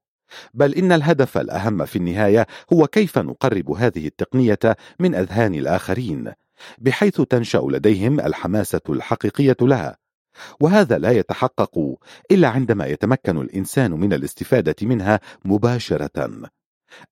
بل 0.54 0.74
إن 0.74 0.92
الهدف 0.92 1.38
الأهم 1.38 1.84
في 1.84 1.96
النهاية 1.96 2.46
هو 2.72 2.86
كيف 2.86 3.18
نقرب 3.18 3.70
هذه 3.70 4.06
التقنية 4.06 4.76
من 5.00 5.14
أذهان 5.14 5.54
الآخرين 5.54 6.32
بحيث 6.78 7.20
تنشأ 7.20 7.58
لديهم 7.58 8.20
الحماسة 8.20 8.80
الحقيقية 8.88 9.56
لها. 9.60 9.96
وهذا 10.60 10.98
لا 10.98 11.10
يتحقق 11.10 11.98
إلا 12.30 12.48
عندما 12.48 12.86
يتمكن 12.86 13.40
الإنسان 13.40 13.90
من 13.90 14.12
الاستفادة 14.12 14.76
منها 14.82 15.20
مباشرة. 15.44 16.50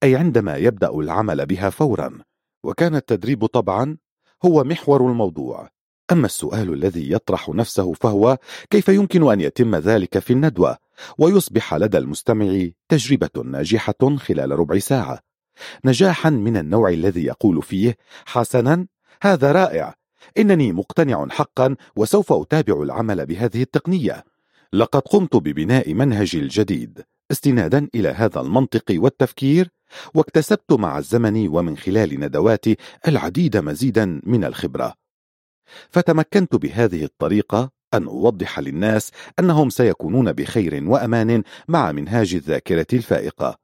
أي 0.02 0.16
عندما 0.16 0.56
يبدأ 0.56 0.90
العمل 0.90 1.46
بها 1.46 1.70
فورا 1.70 2.18
وكان 2.64 2.94
التدريب 2.94 3.46
طبعا 3.46 3.96
هو 4.44 4.64
محور 4.64 5.10
الموضوع. 5.10 5.70
أما 6.12 6.26
السؤال 6.26 6.72
الذي 6.72 7.12
يطرح 7.12 7.49
نفسه 7.49 7.92
فهو 7.92 8.38
كيف 8.70 8.88
يمكن 8.88 9.30
أن 9.30 9.40
يتم 9.40 9.76
ذلك 9.76 10.18
في 10.18 10.32
الندوة؟ 10.32 10.76
ويصبح 11.18 11.75
لدى 11.75 11.99
المستمع 11.99 12.68
تجربة 12.88 13.42
ناجحة 13.44 14.16
خلال 14.16 14.50
ربع 14.50 14.78
ساعة. 14.78 15.20
نجاحا 15.84 16.30
من 16.30 16.56
النوع 16.56 16.88
الذي 16.88 17.25
يقول 17.25 17.62
فيه 17.62 17.96
حسنا 18.26 18.87
هذا 19.22 19.52
رائع 19.52 19.94
إنني 20.38 20.72
مقتنع 20.72 21.28
حقا 21.28 21.76
وسوف 21.96 22.32
أتابع 22.32 22.82
العمل 22.82 23.26
بهذه 23.26 23.62
التقنية. 23.62 24.25
لقد 24.72 25.00
قمت 25.00 25.37
ببناء 25.37 25.94
منهجي 25.94 26.38
الجديد. 26.38 27.04
استنادا 27.30 27.88
إلى 27.94 28.08
هذا 28.08 28.40
المنطق 28.40 28.84
والتفكير 28.90 29.68
واكتسبت 30.14 30.72
مع 30.72 30.99
الزمن 30.99 31.49
ومن 31.49 31.76
خلال 31.76 32.20
ندواتي 32.20 32.76
العديد 33.08 33.56
مزيدا 33.56 34.20
من 34.25 34.44
الخبرة. 34.44 34.94
فتمكنت 35.90 36.56
بهذه 36.56 37.04
الطريقة 37.04 37.70
أن 37.94 38.06
أوضح 38.06 38.58
للناس 38.58 39.10
أنهم 39.38 39.70
سيكونون 39.70 40.32
بخير 40.32 40.84
وأمان 40.88 41.42
مع 41.68 41.92
منهاج 41.92 42.34
الذاكرة 42.34 42.87
الفائقة. 42.92 43.58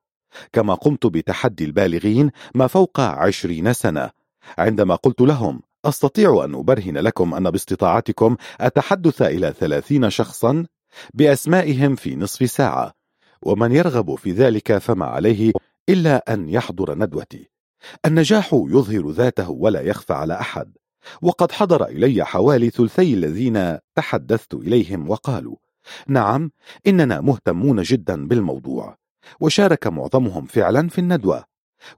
كما 0.53 0.75
قمت 0.75 1.07
بتحدي 1.07 1.65
البالغين 1.65 2.31
ما 2.55 2.67
فوق 2.67 3.01
عشرين 3.01 3.73
سنة. 3.73 4.11
عندما 4.59 4.95
قلت 4.95 5.21
لهم 5.21 5.61
أستطيع 5.85 6.45
أن 6.45 6.55
أبرهن 6.55 6.99
لكم 6.99 7.35
أن 7.35 7.51
باستطاعتكم 7.51 8.37
أتحدث 8.61 9.23
إلى 9.23 9.55
ثلاثين 9.59 10.11
شخصا؟ 10.11 10.67
بأسمائهم 11.15 11.97
في 11.97 12.17
نصف 12.17 12.51
ساعة. 12.51 12.96
ومن 13.43 13.73
يرغب 13.73 14.15
في 14.15 14.33
ذلك 14.33 14.79
فما 14.79 15.07
عليه 15.07 15.53
إلا 15.89 16.33
أن 16.35 16.49
يحضر 16.49 16.99
ندوتي. 16.99 17.51
النجاح 18.07 18.51
يظهر 18.53 19.11
ذاته 19.11 19.51
ولا 19.51 19.81
يخفى 19.81 20.13
على 20.13 20.41
أحد. 20.41 20.77
وقد 21.23 21.53
حضر 21.53 21.85
إلي 21.85 22.25
حوالي 22.25 22.71
ثلثي 22.71 23.15
الذين 23.15 23.79
تحدثت 23.95 24.55
إليهم 24.55 25.11
وقالوا 25.11 25.57
نعم 26.09 26.51
إننا 26.87 27.21
مهتمون 27.21 27.83
جدا 27.83 28.27
بالموضوع. 28.27 28.97
وشارك 29.41 29.87
معظمهم 29.87 30.45
فعلا 30.45 30.89
في 30.89 30.99
الندوة. 30.99 31.45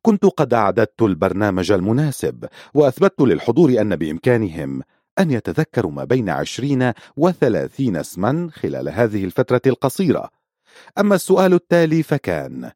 كنت 0.02 0.24
قد 0.26 0.54
أعددت 0.54 1.02
البرنامج 1.02 1.72
المناسب 1.72 2.44
وأثبت 2.74 3.20
للحضور 3.20 3.80
أن 3.80 3.96
بإمكانهم 3.96 4.82
أن 5.18 5.30
يتذكروا 5.30 5.92
ما 5.92 6.04
بين 6.04 6.28
عشرين 6.28 6.92
وثلاثين 7.16 7.96
اسما 7.96 8.50
خلال 8.52 8.88
هذه 8.88 9.24
الفترة 9.24 9.62
القصيرة. 9.66 10.37
أما 10.98 11.14
السؤال 11.14 11.54
التالي 11.54 12.02
فكان 12.02 12.70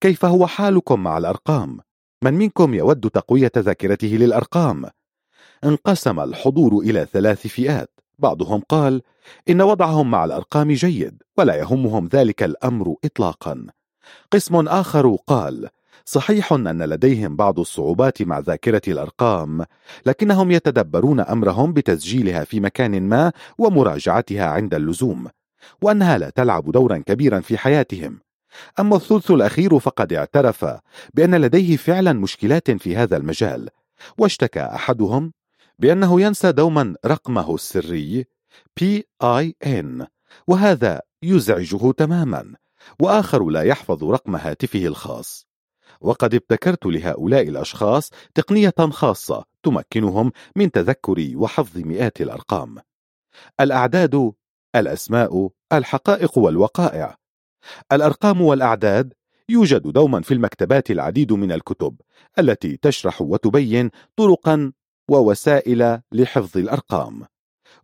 كيف 0.00 0.24
هو 0.24 0.46
حالكم 0.46 1.02
مع 1.02 1.18
الأرقام؟ 1.18 1.80
من 2.22 2.34
منكم 2.34 2.74
يود 2.74 3.10
تقوية 3.10 3.52
ذاكرته 3.58 4.08
للأرقام؟ 4.08 4.84
انقسم 5.64 6.20
الحضور 6.20 6.78
إلى 6.78 7.06
ثلاث 7.12 7.46
فئات 7.46 7.90
بعضهم 8.18 8.62
قال 8.68 9.02
إن 9.50 9.62
وضعهم 9.62 10.10
مع 10.10 10.24
الأرقام 10.24 10.72
جيد 10.72 11.22
ولا 11.38 11.54
يهمهم 11.54 12.08
ذلك 12.12 12.42
الأمر 12.42 12.94
إطلاقا 13.04 13.66
قسم 14.32 14.68
آخر 14.68 15.16
قال 15.26 15.68
صحيح 16.04 16.52
أن 16.52 16.82
لديهم 16.82 17.36
بعض 17.36 17.58
الصعوبات 17.58 18.22
مع 18.22 18.38
ذاكرة 18.38 18.82
الأرقام 18.88 19.64
لكنهم 20.06 20.50
يتدبرون 20.50 21.20
أمرهم 21.20 21.72
بتسجيلها 21.72 22.44
في 22.44 22.60
مكان 22.60 23.02
ما 23.02 23.32
ومراجعتها 23.58 24.46
عند 24.46 24.74
اللزوم 24.74 25.28
وأنها 25.82 26.18
لا 26.18 26.30
تلعب 26.30 26.70
دورا 26.72 26.98
كبيرا 26.98 27.40
في 27.40 27.58
حياتهم. 27.58 28.20
أما 28.80 28.96
الثلث 28.96 29.30
الأخير 29.30 29.78
فقد 29.78 30.12
اعترف 30.12 30.66
بأن 31.14 31.34
لديه 31.34 31.76
فعلا 31.76 32.12
مشكلات 32.12 32.70
في 32.70 32.96
هذا 32.96 33.16
المجال 33.16 33.68
واشتكى 34.18 34.60
أحدهم 34.60 35.32
بأنه 35.78 36.20
ينسى 36.20 36.52
دوما 36.52 36.94
رقمه 37.06 37.54
السري 37.54 38.24
PIN 38.80 40.06
وهذا 40.46 41.00
يزعجه 41.22 41.92
تماما 41.92 42.54
وآخر 43.00 43.48
لا 43.48 43.62
يحفظ 43.62 44.04
رقم 44.04 44.36
هاتفه 44.36 44.86
الخاص. 44.86 45.46
وقد 46.00 46.34
ابتكرت 46.34 46.86
لهؤلاء 46.86 47.48
الأشخاص 47.48 48.10
تقنية 48.34 48.74
خاصة 48.90 49.44
تمكنهم 49.62 50.32
من 50.56 50.70
تذكر 50.70 51.32
وحفظ 51.34 51.78
مئات 51.78 52.20
الأرقام. 52.20 52.78
الأعداد 53.60 54.32
الأسماء 54.76 55.50
الحقائق 55.72 56.38
والوقائع. 56.38 57.16
الأرقام 57.92 58.40
والأعداد 58.40 59.12
يوجد 59.48 59.82
دوما 59.82 60.20
في 60.20 60.34
المكتبات 60.34 60.90
العديد 60.90 61.32
من 61.32 61.52
الكتب 61.52 62.00
التي 62.38 62.76
تشرح 62.76 63.22
وتبين 63.22 63.90
طرقا 64.16 64.72
ووسائل 65.08 66.00
لحفظ 66.12 66.58
الأرقام. 66.58 67.22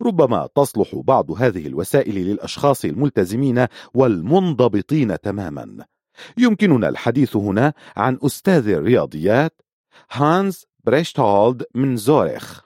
ربما 0.02 0.48
تصلح 0.54 0.94
بعض 0.94 1.30
هذه 1.30 1.66
الوسائل 1.66 2.14
للأشخاص 2.14 2.84
الملتزمين 2.84 3.66
والمنضبطين 3.94 5.20
تماما. 5.20 5.84
يمكننا 6.38 6.88
الحديث 6.88 7.36
هنا 7.36 7.72
عن 7.96 8.18
أستاذ 8.22 8.68
الرياضيات 8.68 9.62
هانز 10.10 10.66
بريشتالد 10.84 11.64
من 11.74 11.96
زوريخ 11.96 12.62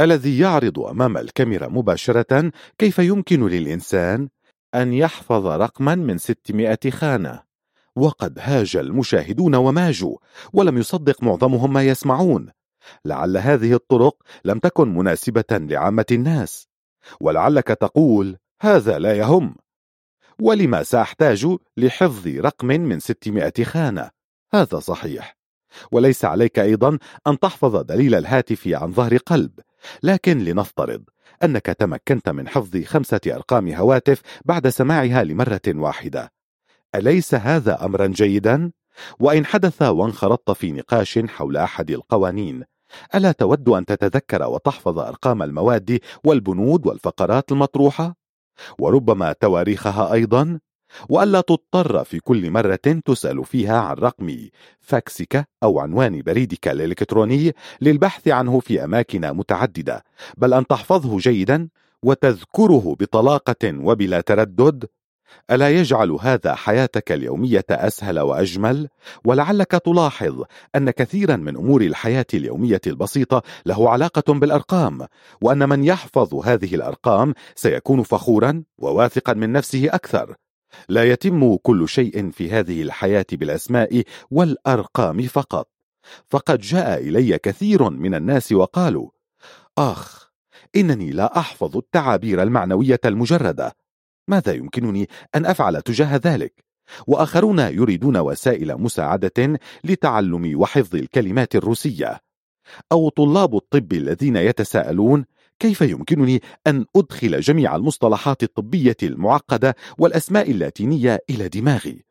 الذي 0.00 0.38
يعرض 0.38 0.80
أمام 0.80 1.16
الكاميرا 1.16 1.68
مباشرة 1.68 2.52
كيف 2.78 2.98
يمكن 2.98 3.46
للإنسان 3.46 4.28
أن 4.74 4.92
يحفظ 4.92 5.46
رقما 5.46 5.94
من 5.94 6.18
600 6.18 6.78
خانة. 6.90 7.42
وقد 7.96 8.38
هاج 8.40 8.76
المشاهدون 8.76 9.54
وماجوا 9.54 10.16
ولم 10.52 10.78
يصدق 10.78 11.22
معظمهم 11.22 11.72
ما 11.72 11.82
يسمعون. 11.82 12.50
لعل 13.04 13.36
هذه 13.36 13.72
الطرق 13.74 14.22
لم 14.44 14.58
تكن 14.58 14.94
مناسبة 14.94 15.44
لعامة 15.50 16.06
الناس. 16.10 16.68
ولعلك 17.20 17.66
تقول 17.68 18.36
هذا 18.62 18.98
لا 18.98 19.14
يهم. 19.14 19.56
ولما 20.40 20.82
سأحتاج 20.82 21.56
لحفظ 21.76 22.28
رقم 22.28 22.66
من 22.66 23.00
600 23.00 23.52
خانة؟ 23.64 24.10
هذا 24.52 24.78
صحيح. 24.78 25.38
وليس 25.92 26.24
عليك 26.24 26.58
أيضا 26.58 26.98
أن 27.26 27.38
تحفظ 27.38 27.76
دليل 27.76 28.14
الهاتف 28.14 28.68
عن 28.68 28.92
ظهر 28.92 29.16
قلب 29.16 29.60
لكن 30.02 30.38
لنفترض 30.38 31.04
أنك 31.44 31.66
تمكنت 31.66 32.28
من 32.28 32.48
حفظ 32.48 32.82
خمسة 32.84 33.20
أرقام 33.26 33.68
هواتف 33.68 34.22
بعد 34.44 34.68
سماعها 34.68 35.24
لمرة 35.24 35.60
واحدة 35.66 36.32
أليس 36.94 37.34
هذا 37.34 37.84
أمرا 37.84 38.06
جيدا؟ 38.06 38.72
وإن 39.20 39.46
حدث 39.46 39.82
وانخرطت 39.82 40.50
في 40.50 40.72
نقاش 40.72 41.18
حول 41.18 41.56
أحد 41.56 41.90
القوانين 41.90 42.64
ألا 43.14 43.32
تود 43.32 43.68
أن 43.68 43.84
تتذكر 43.84 44.42
وتحفظ 44.42 44.98
أرقام 44.98 45.42
المواد 45.42 46.00
والبنود 46.24 46.86
والفقرات 46.86 47.52
المطروحة؟ 47.52 48.16
وربما 48.78 49.32
تواريخها 49.32 50.12
أيضا؟ 50.12 50.60
وألا 51.08 51.40
تضطر 51.40 52.04
في 52.04 52.20
كل 52.20 52.50
مرة 52.50 53.00
تسأل 53.04 53.44
فيها 53.44 53.78
عن 53.80 53.96
رقم 53.96 54.48
فاكسك 54.80 55.48
أو 55.62 55.80
عنوان 55.80 56.22
بريدك 56.22 56.68
الإلكتروني 56.68 57.54
للبحث 57.80 58.28
عنه 58.28 58.60
في 58.60 58.84
أماكن 58.84 59.20
متعددة 59.20 60.04
بل 60.36 60.54
أن 60.54 60.66
تحفظه 60.66 61.18
جيدا 61.18 61.68
وتذكره 62.02 62.96
بطلاقة 63.00 63.74
وبلا 63.80 64.20
تردد 64.20 64.86
ألا 65.50 65.70
يجعل 65.70 66.10
هذا 66.10 66.54
حياتك 66.54 67.12
اليومية 67.12 67.64
أسهل 67.70 68.20
وأجمل؟ 68.20 68.88
ولعلك 69.24 69.70
تلاحظ 69.70 70.42
أن 70.76 70.90
كثيرا 70.90 71.36
من 71.36 71.56
أمور 71.56 71.82
الحياة 71.82 72.26
اليومية 72.34 72.80
البسيطة 72.86 73.42
له 73.66 73.90
علاقة 73.90 74.32
بالأرقام 74.32 75.06
وأن 75.40 75.68
من 75.68 75.84
يحفظ 75.84 76.34
هذه 76.34 76.74
الأرقام 76.74 77.34
سيكون 77.54 78.02
فخورا 78.02 78.62
وواثقا 78.78 79.32
من 79.32 79.52
نفسه 79.52 79.86
أكثر 79.86 80.34
لا 80.88 81.04
يتم 81.04 81.56
كل 81.56 81.88
شيء 81.88 82.30
في 82.30 82.50
هذه 82.50 82.82
الحياة 82.82 83.26
بالأسماء 83.32 84.02
والأرقام 84.30 85.22
فقط. 85.22 85.68
فقد 86.26 86.60
جاء 86.60 87.00
إلي 87.08 87.38
كثير 87.38 87.90
من 87.90 88.14
الناس 88.14 88.52
وقالوا 88.52 89.10
آخ 89.78 90.28
إنني 90.76 91.10
لا 91.10 91.38
أحفظ 91.38 91.76
التعابير 91.76 92.42
المعنوية 92.42 93.00
المجردة. 93.04 93.76
ماذا 94.28 94.52
يمكنني 94.52 95.08
أن 95.34 95.46
أفعل 95.46 95.82
تجاه 95.82 96.20
ذلك؟ 96.24 96.64
وآخرون 97.06 97.58
يريدون 97.58 98.16
وسائل 98.16 98.76
مساعدة 98.76 99.58
لتعلم 99.84 100.60
وحفظ 100.60 100.94
الكلمات 100.94 101.56
الروسية. 101.56 102.20
أو 102.92 103.08
طلاب 103.08 103.56
الطب 103.56 103.92
الذين 103.92 104.36
يتساءلون 104.36 105.24
كيف 105.58 105.80
يمكنني 105.80 106.42
أن 106.66 106.84
أدخل 106.96 107.40
جميع 107.40 107.76
المصطلحات 107.76 108.42
الطبية 108.42 108.96
المعقدة 109.02 109.76
والأسماء 109.98 110.50
اللاتينية 110.50 111.18
إلى 111.30 111.48
دماغي؟ 111.48 112.04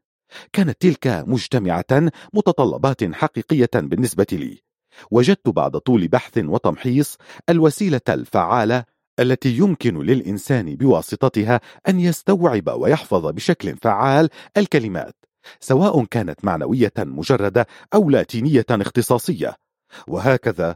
كانت 0.53 0.81
تلك 0.81 1.07
مجتمعة 1.07 2.11
متطلبات 2.33 3.03
حقيقية 3.03 3.69
بالنسبة 3.75 4.27
لي. 4.31 4.61
وجدت 5.11 5.49
بعد 5.49 5.77
طول 5.77 6.07
بحث 6.07 6.37
وتمحيص 6.37 7.17
الوسيلة 7.49 8.01
الفعالة 8.09 8.83
التي 9.19 9.57
يمكن 9.57 9.99
للإنسان 10.01 10.75
بواسطتها 10.75 11.61
أن 11.89 11.99
يستوعب 11.99 12.67
ويحفظ 12.67 13.25
بشكل 13.25 13.77
فعال 13.77 14.29
الكلمات 14.57 15.15
سواء 15.59 16.05
كانت 16.05 16.45
معنوية 16.45 16.93
مجردة 16.97 17.67
أو 17.93 18.09
لاتينية 18.09 18.65
اختصاصية. 18.71 19.55
وهكذا 20.07 20.75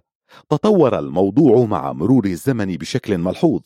تطور 0.49 0.99
الموضوع 0.99 1.65
مع 1.65 1.93
مرور 1.93 2.25
الزمن 2.25 2.75
بشكل 2.77 3.17
ملحوظ 3.17 3.61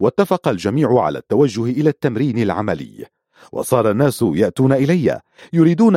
واتفق 0.00 0.48
الجميع 0.48 1.00
على 1.00 1.18
التوجه 1.18 1.64
إلى 1.64 1.88
التمرين 1.88 2.38
العملي. 2.38 3.06
وصار 3.52 3.90
الناس 3.90 4.24
يأتون 4.34 4.72
إلي 4.72 5.20
يريدون 5.52 5.96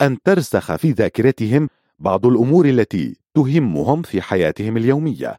أن 0.00 0.22
ترسخ 0.24 0.76
في 0.76 0.90
ذاكرتهم 0.90 1.68
بعض 1.98 2.26
الأمور 2.26 2.68
التي 2.68 3.16
تهمهم 3.34 4.02
في 4.02 4.22
حياتهم 4.22 4.76
اليومية. 4.76 5.38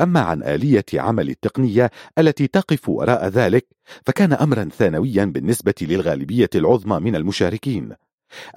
أما 0.00 0.20
عن 0.20 0.42
آلية 0.42 0.84
عمل 0.94 1.28
التقنية 1.28 1.90
التي 2.18 2.46
تقف 2.46 2.88
وراء 2.88 3.28
ذلك 3.28 3.66
فكان 4.06 4.32
أمرا 4.32 4.68
ثانويا 4.78 5.24
بالنسبة 5.24 5.74
للغالبية 5.80 6.50
العظمى 6.54 7.00
من 7.00 7.16
المشاركين. 7.16 7.92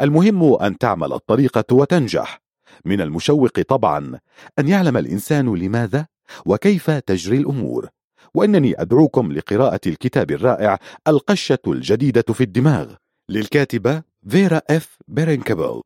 المهم 0.01 0.53
أن 0.53 0.77
تعمل 0.77 1.13
الطريقة 1.13 1.63
وتنجح. 1.71 2.48
من 2.85 3.01
المشوق 3.01 3.61
طبعا 3.61 4.19
أن 4.59 4.67
يعلم 4.67 4.97
الإنسان 4.97 5.55
لماذا 5.55 6.05
وكيف 6.45 6.91
تجري 6.91 7.37
الأمور. 7.37 7.89
وإنني 8.33 8.81
أدعوكم 8.81 9.31
لقراءة 9.31 9.79
الكتاب 9.87 10.31
الرائع 10.31 10.79
القشة 11.07 11.59
الجديدة 11.67 12.33
في 12.33 12.43
الدماغ 12.43 12.95
للكاتبة 13.29 14.03
فيرا 14.29 14.61
إف 14.69 14.97
بيركنبيل 15.07 15.81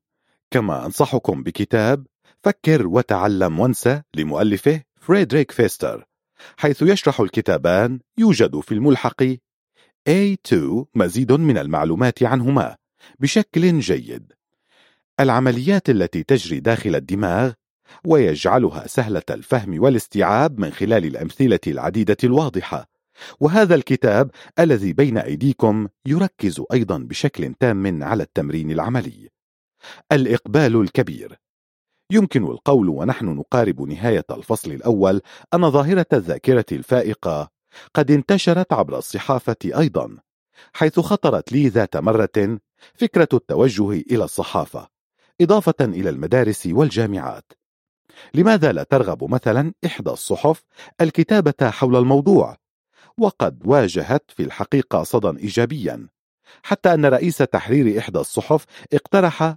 كما 0.51 0.85
أنصحكم 0.85 1.43
بكتاب 1.43 2.07
فكر 2.43 2.87
وتعلم 2.87 3.59
وانسى 3.59 4.01
لمؤلفه 4.15 4.81
فريدريك 5.01 5.51
فيستر 5.51 6.05
حيث 6.57 6.81
يشرح 6.81 7.19
الكتابان 7.19 7.99
يوجد 8.17 8.59
في 8.59 8.71
الملحق 8.71 9.23
A2 10.09 10.55
مزيد 10.95 11.31
من 11.31 11.57
المعلومات 11.57 12.23
عنهما 12.23 12.75
بشكل 13.19 13.79
جيد. 13.79 14.33
العمليات 15.19 15.89
التي 15.89 16.23
تجري 16.23 16.59
داخل 16.59 16.95
الدماغ 16.95 17.51
ويجعلها 18.05 18.87
سهلة 18.87 19.23
الفهم 19.29 19.83
والاستيعاب 19.83 20.59
من 20.59 20.71
خلال 20.71 21.05
الأمثلة 21.05 21.59
العديدة 21.67 22.17
الواضحة. 22.23 22.89
وهذا 23.39 23.75
الكتاب 23.75 24.31
الذي 24.59 24.93
بين 24.93 25.17
أيديكم 25.17 25.87
يركز 26.05 26.61
أيضا 26.73 26.97
بشكل 26.97 27.53
تام 27.53 28.03
على 28.03 28.23
التمرين 28.23 28.71
العملي. 28.71 29.29
الإقبال 30.11 30.81
الكبير. 30.81 31.39
يمكن 32.11 32.43
القول 32.43 32.89
ونحن 32.89 33.25
نقارب 33.25 33.81
نهاية 33.81 34.25
الفصل 34.31 34.71
الأول 34.71 35.21
أن 35.53 35.71
ظاهرة 35.71 36.05
الذاكرة 36.13 36.65
الفائقة 36.71 37.49
قد 37.93 38.11
انتشرت 38.11 38.73
عبر 38.73 38.97
الصحافة 38.97 39.55
أيضا 39.65 40.17
حيث 40.73 40.99
خطرت 40.99 41.51
لي 41.51 41.67
ذات 41.67 41.97
مرة 41.97 42.59
فكرة 42.93 43.27
التوجه 43.33 43.91
إلى 43.91 44.23
الصحافة. 44.23 44.92
إضافة 45.41 45.75
إلى 45.81 46.09
المدارس 46.09 46.67
والجامعات. 46.71 47.51
لماذا 48.33 48.71
لا 48.71 48.83
ترغب 48.83 49.31
مثلا 49.31 49.73
إحدى 49.85 50.09
الصحف 50.09 50.63
الكتابة 51.01 51.69
حول 51.69 51.95
الموضوع؟ 51.95 52.57
وقد 53.17 53.61
واجهت 53.65 54.31
في 54.31 54.43
الحقيقة 54.43 55.03
صدى 55.03 55.39
إيجابيا. 55.39 56.07
حتى 56.63 56.93
أن 56.93 57.05
رئيس 57.05 57.37
تحرير 57.37 57.99
إحدى 57.99 58.19
الصحف 58.19 58.65
اقترح 58.93 59.55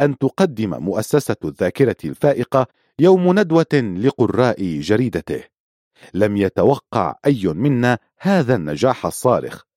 أن 0.00 0.18
تقدم 0.18 0.82
مؤسسة 0.82 1.36
الذاكرة 1.44 1.96
الفائقة 2.04 2.66
يوم 2.98 3.38
ندوة 3.38 3.96
لقراء 3.96 4.80
جريدته. 4.80 5.44
لم 6.14 6.36
يتوقع 6.36 7.14
أي 7.26 7.46
منا 7.46 7.98
هذا 8.18 8.54
النجاح 8.54 9.06
الصارخ. 9.06 9.69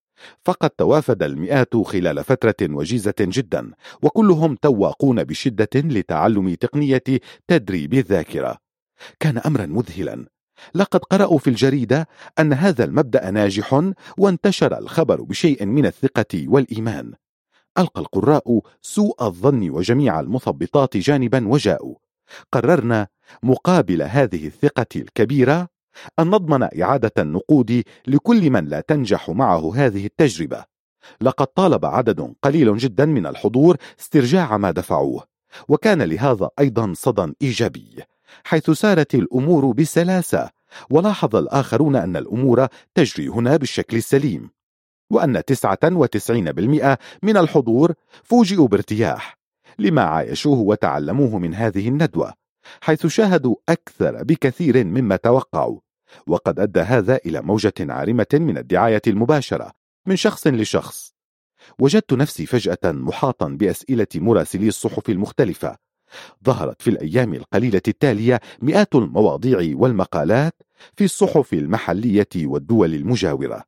فقد 0.46 0.70
توافد 0.70 1.24
المئات 1.24 1.78
خلال 1.78 2.24
فترة 2.24 2.56
وجيزة 2.62 3.14
جدا 3.20 3.72
وكلهم 4.04 4.56
تواقون 4.56 5.24
بشدة 5.24 5.70
لتعلم 5.76 6.54
تقنية 6.54 7.04
تدريب 7.48 7.94
الذاكرة. 7.94 8.58
كان 9.20 9.38
أمرا 9.38 9.66
مذهلا. 9.66 10.26
لقد 10.76 11.00
قرأوا 11.00 11.38
في 11.38 11.50
الجريدة 11.50 12.08
أن 12.40 12.54
هذا 12.54 12.84
المبدأ 12.84 13.32
ناجح 13.32 13.92
وانتشر 14.18 14.78
الخبر 14.78 15.22
بشيء 15.22 15.66
من 15.66 15.86
الثقة 15.86 16.46
والإيمان. 16.48 17.14
ألقى 17.78 18.02
القراء 18.02 18.62
سوء 18.82 19.24
الظن 19.24 19.70
وجميع 19.70 20.20
المثبطات 20.20 20.98
جانبا 20.98 21.48
وجاءوا. 21.48 21.96
قررنا 22.52 23.08
مقابل 23.44 24.02
هذه 24.02 24.48
الثقة 24.48 24.86
الكبيرة 24.96 25.73
أن 26.20 26.28
نضمن 26.28 26.82
إعادة 26.82 27.12
النقود 27.20 27.84
لكل 28.08 28.50
من 28.50 28.66
لا 28.66 28.82
تنجح 28.82 29.30
معه 29.30 29.76
هذه 29.76 30.06
التجربة. 30.06 30.66
لقد 31.22 31.48
طالب 31.48 31.86
عدد 31.86 32.34
قليل 32.42 32.78
جدا 32.78 33.06
من 33.06 33.26
الحضور 33.26 33.78
استرجاع 34.00 34.58
ما 34.58 34.72
دفعوه 34.72 35.24
وكان 35.68 36.02
لهذا 36.02 36.50
أيضا 36.60 36.94
صدى 36.96 37.34
إيجابي 37.42 38.04
حيث 38.44 38.70
سارت 38.70 39.16
الأمور 39.16 39.72
بسلاسة 39.72 40.50
ولاحظ 40.90 41.36
الآخرون 41.36 41.96
أن 41.96 42.16
الأمور 42.18 42.68
تجري 42.96 43.28
هنا 43.28 43.58
بالشكل 43.58 43.98
السليم 43.98 44.50
وأن 45.10 45.42
99% 45.42 46.98
من 47.24 47.38
الحضور 47.38 47.94
فوجئوا 48.24 48.68
بارتياح 48.68 49.38
لما 49.80 50.02
عايشوه 50.02 50.60
وتعلموه 50.60 51.38
من 51.38 51.56
هذه 51.56 51.88
الندوة. 51.88 52.43
حيث 52.82 53.08
شاهدوا 53.08 53.56
أكثر 53.70 54.24
بكثير 54.24 54.84
مما 54.84 55.16
توقعوا 55.16 55.80
وقد 56.28 56.60
أدى 56.60 56.80
هذا 56.80 57.20
إلى 57.26 57.42
موجة 57.42 57.74
عارمة 57.80 58.28
من 58.34 58.58
الدعاية 58.58 59.02
المباشرة 59.08 59.72
من 60.08 60.16
شخص 60.16 60.48
لشخص. 60.48 61.14
وجدت 61.80 62.14
نفسي 62.14 62.46
فجأة 62.46 62.80
محاطا 62.84 63.48
بأسئلة 63.50 64.08
مراسلي 64.16 64.68
الصحف 64.68 65.10
المختلفة. 65.10 65.78
ظهرت 66.46 66.82
في 66.82 66.90
الأيام 66.90 67.34
القليلة 67.34 67.82
التالية 67.88 68.40
مئات 68.62 68.96
المواضيع 68.96 69.74
والمقالات 69.76 70.54
في 70.98 71.04
الصحف 71.04 71.54
المحلية 71.54 72.28
والدول 72.38 72.94
المجاورة. 72.94 73.64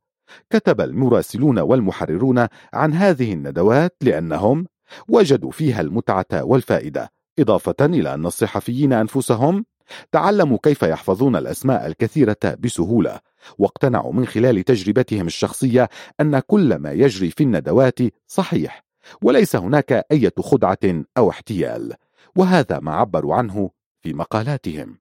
كتب 0.49 0.81
المراسلون 0.81 1.59
والمحررون 1.59 2.47
عن 2.73 2.93
هذه 2.93 3.33
الندوات 3.33 3.95
لأنهم 4.01 4.65
وجدوا 5.07 5.51
فيها 5.51 5.81
المتعة 5.81 6.25
والفائدة. 6.33 7.14
إضافة 7.39 7.75
إلى 7.81 8.13
أن 8.13 8.25
الصحفيين 8.25 8.93
أنفسهم 8.93 9.65
تعلموا 10.11 10.57
كيف 10.63 10.83
يحفظون 10.83 11.35
الأسماء 11.35 11.87
الكثيرة 11.87 12.37
بسهولة 12.59 13.19
واقتنعوا 13.57 14.13
من 14.13 14.25
خلال 14.25 14.63
تجربتهم 14.63 15.27
الشخصية 15.27 15.89
أن 16.21 16.39
كل 16.39 16.75
ما 16.75 16.91
يجري 16.91 17.29
في 17.31 17.43
الندوات 17.43 17.99
صحيح 18.27 18.85
وليس 19.21 19.55
هناك 19.55 20.05
أي 20.11 20.31
خدعة 20.39 21.03
أو 21.17 21.29
احتيال 21.29 21.93
وهذا 22.35 22.79
ما 22.79 22.95
عبروا 22.95 23.35
عنه 23.35 23.69
في 24.01 24.13
مقالاتهم. 24.13 24.99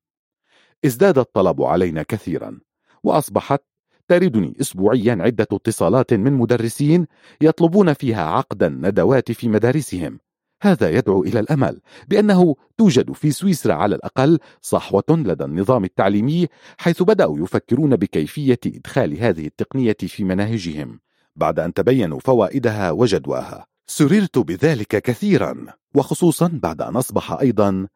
ازداد 0.84 1.18
الطلب 1.18 1.62
علينا 1.62 2.02
كثيرا 2.02 2.60
وأصبحت 3.04 3.62
تردني 4.08 4.56
أسبوعيا 4.60 5.18
عدة 5.20 5.46
اتصالات 5.52 6.14
من 6.14 6.32
مدرسين 6.32 7.06
يطلبون 7.40 7.92
فيها 7.92 8.22
عقد 8.22 8.62
الندوات 8.62 9.32
في 9.32 9.48
مدارسهم 9.48 10.20
هذا 10.64 10.90
يدعو 10.90 11.24
إلى 11.24 11.40
الأمل 11.40 11.80
بأنه 12.08 12.56
توجد 12.78 13.12
في 13.12 13.30
سويسرا 13.30 13.74
على 13.74 13.94
الأقل 13.94 14.38
صحوة 14.60 15.04
لدى 15.10 15.44
النظام 15.44 15.84
التعليمي 15.84 16.46
حيث 16.78 17.02
بدأوا 17.02 17.38
يفكرون 17.38 17.96
بكيفية 17.96 18.60
إدخال 18.66 19.18
هذه 19.18 19.46
التقنية 19.46 19.96
في 20.00 20.24
مناهجهم. 20.24 21.00
بعد 21.36 21.58
أن 21.60 21.74
تبينوا 21.74 22.20
فوائدها 22.20 22.90
وجدواها 22.90 23.66
سررت 23.86 24.38
بذلك 24.38 25.02
كثيرا 25.02 25.66
وخصوصا 25.94 26.50
بعد 26.62 26.82
أن 26.82 26.96
أصبح 26.96 27.32
أيضا 27.32 27.86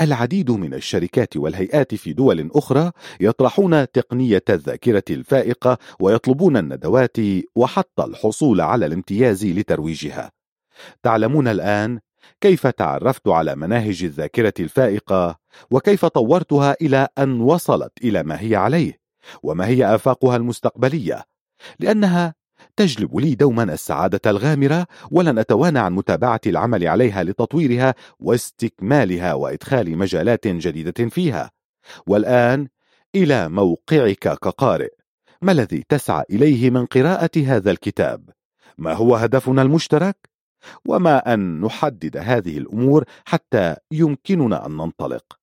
العديد 0.00 0.50
من 0.50 0.74
الشركات 0.74 1.36
والهيئات 1.36 1.94
في 1.94 2.12
دول 2.12 2.50
أخرى 2.54 2.90
يطرحون 3.20 3.90
تقنية 3.90 4.44
الذاكرة 4.50 5.04
الفائقة 5.10 5.78
ويطلبون 6.00 6.56
الندوات 6.56 7.16
وحتى 7.56 8.04
الحصول 8.04 8.60
على 8.60 8.86
الامتياز 8.86 9.46
لترويجها. 9.46 10.32
تعلمون 11.02 11.48
الآن 11.48 12.00
كيف 12.40 12.66
تعرفت 12.66 13.28
على 13.28 13.56
مناهج 13.56 14.04
الذاكرة 14.04 14.54
الفائقة؟ 14.60 15.38
وكيف 15.70 16.04
طورتها 16.04 16.76
إلى 16.80 17.08
أن 17.18 17.40
وصلت 17.40 17.92
إلى 18.04 18.22
ما 18.22 18.40
هي 18.40 18.56
عليه؟ 18.56 19.00
وما 19.42 19.66
هي 19.66 19.94
آفاقها 19.94 20.36
المستقبلية؟ 20.36 21.24
لأنها 21.80 22.34
تجلب 22.76 23.18
لي 23.18 23.34
دوما 23.34 23.62
السعادة 23.62 24.20
الغامرة 24.30 24.86
ولن 25.10 25.38
أتوانى 25.38 25.78
عن 25.78 25.92
متابعة 25.92 26.40
العمل 26.46 26.88
عليها 26.88 27.22
لتطويرها 27.22 27.94
واستكمالها 28.18 29.34
وإدخال 29.34 29.98
مجالات 29.98 30.46
جديدة 30.46 31.08
فيها. 31.08 31.50
والآن 32.06 32.68
إلى 33.14 33.48
موقعك 33.48 34.18
كقارئ. 34.18 34.90
ما 35.42 35.52
الذي 35.52 35.84
تسعى 35.88 36.24
إليه 36.30 36.70
من 36.70 36.86
قراءة 36.86 37.30
هذا 37.36 37.70
الكتاب؟ 37.70 38.30
ما 38.78 38.92
هو 38.92 39.16
هدفنا 39.16 39.62
المشترك؟ 39.62 40.35
وما 40.88 41.34
أن 41.34 41.60
نحدد 41.60 42.16
هذه 42.16 42.58
الأمور 42.58 43.04
حتى 43.24 43.76
يمكننا 43.92 44.66
أن 44.66 44.76
ننطلق. 44.76 45.38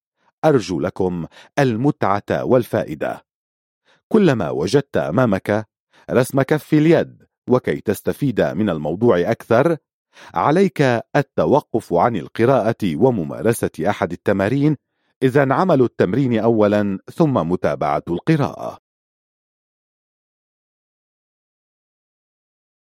أرجو 0.45 0.79
لكم 0.79 1.25
المتعة 1.59 2.43
والفائدة. 2.43 3.25
كلما 4.07 4.49
وجدت 4.49 4.97
أمامك 4.97 5.67
رسم 6.11 6.41
كف 6.41 6.73
اليد 6.73 7.23
وكي 7.49 7.81
تستفيد 7.81 8.41
من 8.41 8.69
الموضوع 8.69 9.19
أكثر 9.19 9.77
عليك 10.33 10.81
التوقف 11.15 11.93
عن 11.93 12.15
القراءة 12.15 12.95
وممارسة 12.95 13.89
أحد 13.89 14.11
التمارين 14.11 14.77
إذا 15.23 15.53
عمل 15.53 15.81
التمرين 15.81 16.39
أولا 16.39 16.99
ثم 17.13 17.33
متابعة 17.33 18.03
القراءة. 18.07 18.77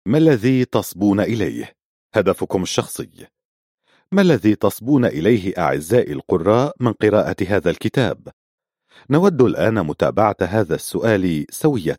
ما 0.06 0.18
الذي 0.18 0.64
تصبون 0.64 1.20
إليه؟ 1.20 1.75
هدفكم 2.18 2.62
الشخصي. 2.62 3.26
ما 4.12 4.22
الذي 4.22 4.54
تصبون 4.54 5.04
إليه 5.04 5.52
أعزائي 5.58 6.12
القراء 6.12 6.74
من 6.80 6.92
قراءة 6.92 7.36
هذا 7.48 7.70
الكتاب؟ 7.70 8.28
نود 9.10 9.42
الآن 9.42 9.74
متابعة 9.74 10.36
هذا 10.40 10.74
السؤال 10.74 11.46
سوية. 11.50 11.98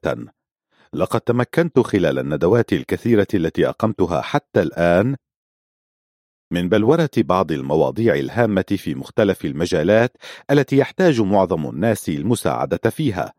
لقد 0.93 1.21
تمكنت 1.21 1.79
خلال 1.79 2.19
الندوات 2.19 2.73
الكثيرة 2.73 3.27
التي 3.33 3.69
أقمتها 3.69 4.21
حتى 4.21 4.61
الآن 4.61 5.15
من 6.51 6.69
بلورة 6.69 7.09
بعض 7.17 7.51
المواضيع 7.51 8.15
الهامة 8.15 8.65
في 8.77 8.95
مختلف 8.95 9.45
المجالات 9.45 10.17
التي 10.51 10.77
يحتاج 10.77 11.21
معظم 11.21 11.69
الناس 11.69 12.09
المساعدة 12.09 12.89
فيها. 12.89 13.33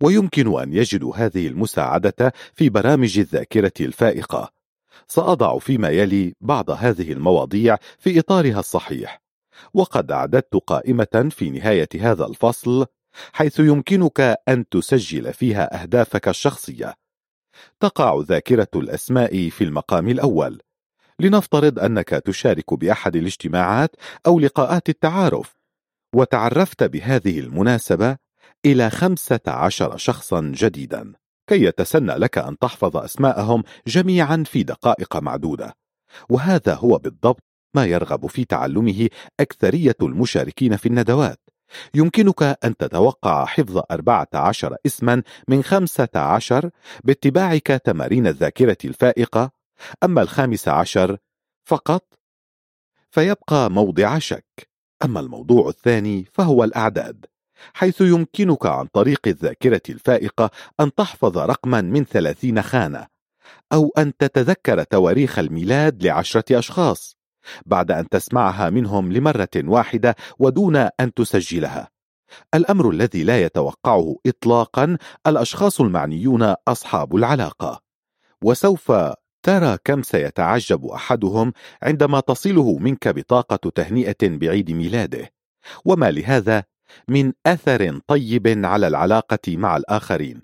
ويمكن 0.00 0.60
أن 0.60 0.72
يجدوا 0.72 1.16
هذه 1.16 1.46
المساعدة 1.46 2.32
في 2.54 2.68
برامج 2.68 3.18
الذاكرة 3.18 3.72
الفائقة. 3.80 4.57
سأضع 5.08 5.58
فيما 5.58 5.88
يلي 5.88 6.34
بعض 6.40 6.70
هذه 6.70 7.12
المواضيع 7.12 7.76
في 7.98 8.18
إطارها 8.18 8.60
الصحيح. 8.60 9.22
وقد 9.74 10.12
أعددت 10.12 10.56
قائمة 10.56 11.28
في 11.30 11.50
نهاية 11.50 11.88
هذا 12.00 12.26
الفصل 12.26 12.86
حيث 13.32 13.60
يمكنك 13.60 14.36
أن 14.48 14.68
تسجل 14.68 15.32
فيها 15.32 15.82
أهدافك 15.82 16.28
الشخصية. 16.28 16.94
تقع 17.80 18.22
ذاكرة 18.28 18.68
الأسماء 18.76 19.48
في 19.48 19.64
المقام 19.64 20.08
الأول. 20.08 20.60
لنفترض 21.20 21.78
أنك 21.78 22.08
تشارك 22.08 22.74
بأحد 22.74 23.16
الاجتماعات 23.16 23.96
أو 24.26 24.40
لقاءات 24.40 24.88
التعارف. 24.88 25.58
وتعرفت 26.14 26.82
بهذه 26.82 27.40
المناسبة 27.40 28.16
إلى 28.66 28.90
خمسة 28.90 29.40
عشر 29.46 29.96
شخصا 29.96 30.52
جديدا. 30.54 31.12
كي 31.48 31.64
يتسنى 31.64 32.12
لك 32.12 32.38
أن 32.38 32.58
تحفظ 32.58 32.96
أسماءهم 32.96 33.62
جميعا 33.86 34.44
في 34.46 34.62
دقائق 34.62 35.16
معدودة. 35.16 35.76
وهذا 36.28 36.74
هو 36.74 36.98
بالضبط 36.98 37.44
ما 37.74 37.86
يرغب 37.86 38.26
في 38.26 38.44
تعلمه 38.44 39.08
أكثرية 39.40 39.96
المشاركين 40.02 40.76
في 40.76 40.86
الندوات. 40.86 41.40
يمكنك 41.94 42.42
أن 42.42 42.76
تتوقع 42.76 43.44
حفظ 43.44 43.82
14 43.90 44.76
اسما 44.86 45.22
من 45.48 45.62
15 45.62 46.70
باتباعك 47.04 47.66
تمارين 47.66 48.26
الذاكرة 48.26 48.76
الفائقة. 48.84 49.50
أما 50.04 50.22
الخامس 50.22 50.68
عشر 50.68 51.16
فقط 51.64 52.14
فيبقى 53.10 53.70
موضع 53.70 54.18
شك. 54.18 54.68
أما 55.04 55.20
الموضوع 55.20 55.68
الثاني 55.68 56.24
فهو 56.32 56.64
الأعداد. 56.64 57.26
حيث 57.74 58.00
يمكنك 58.00 58.66
عن 58.66 58.86
طريق 58.86 59.20
الذاكرة 59.26 59.82
الفائقة 59.88 60.50
أن 60.80 60.94
تحفظ 60.94 61.38
رقما 61.38 61.80
من 61.80 62.04
ثلاثين 62.04 62.62
خانة 62.62 63.06
أو 63.72 63.92
أن 63.98 64.16
تتذكر 64.16 64.82
تواريخ 64.82 65.38
الميلاد 65.38 66.02
لعشرة 66.02 66.58
أشخاص 66.58 67.18
بعد 67.66 67.90
أن 67.90 68.08
تسمعها 68.08 68.70
منهم 68.70 69.12
لمرة 69.12 69.48
واحدة 69.56 70.16
ودون 70.38 70.76
أن 70.76 71.14
تسجلها. 71.16 71.88
الأمر 72.54 72.90
الذي 72.90 73.24
لا 73.24 73.42
يتوقعه 73.42 74.16
إطلاقا 74.26 74.96
الأشخاص 75.26 75.80
المعنيون 75.80 76.54
أصحاب 76.68 77.16
العلاقة. 77.16 77.80
وسوف 78.42 78.92
ترى 79.42 79.78
كم 79.84 80.02
سيتعجب 80.02 80.86
أحدهم 80.86 81.52
عندما 81.82 82.20
تصله 82.20 82.78
منك 82.78 83.08
بطاقة 83.08 83.70
تهنئة 83.70 84.16
بعيد 84.22 84.70
ميلاده. 84.70 85.30
وما 85.84 86.10
لهذا 86.10 86.64
من 87.08 87.32
أثر 87.46 87.98
طيب 88.06 88.66
على 88.66 88.86
العلاقة 88.86 89.56
مع 89.56 89.76
الآخرين. 89.76 90.42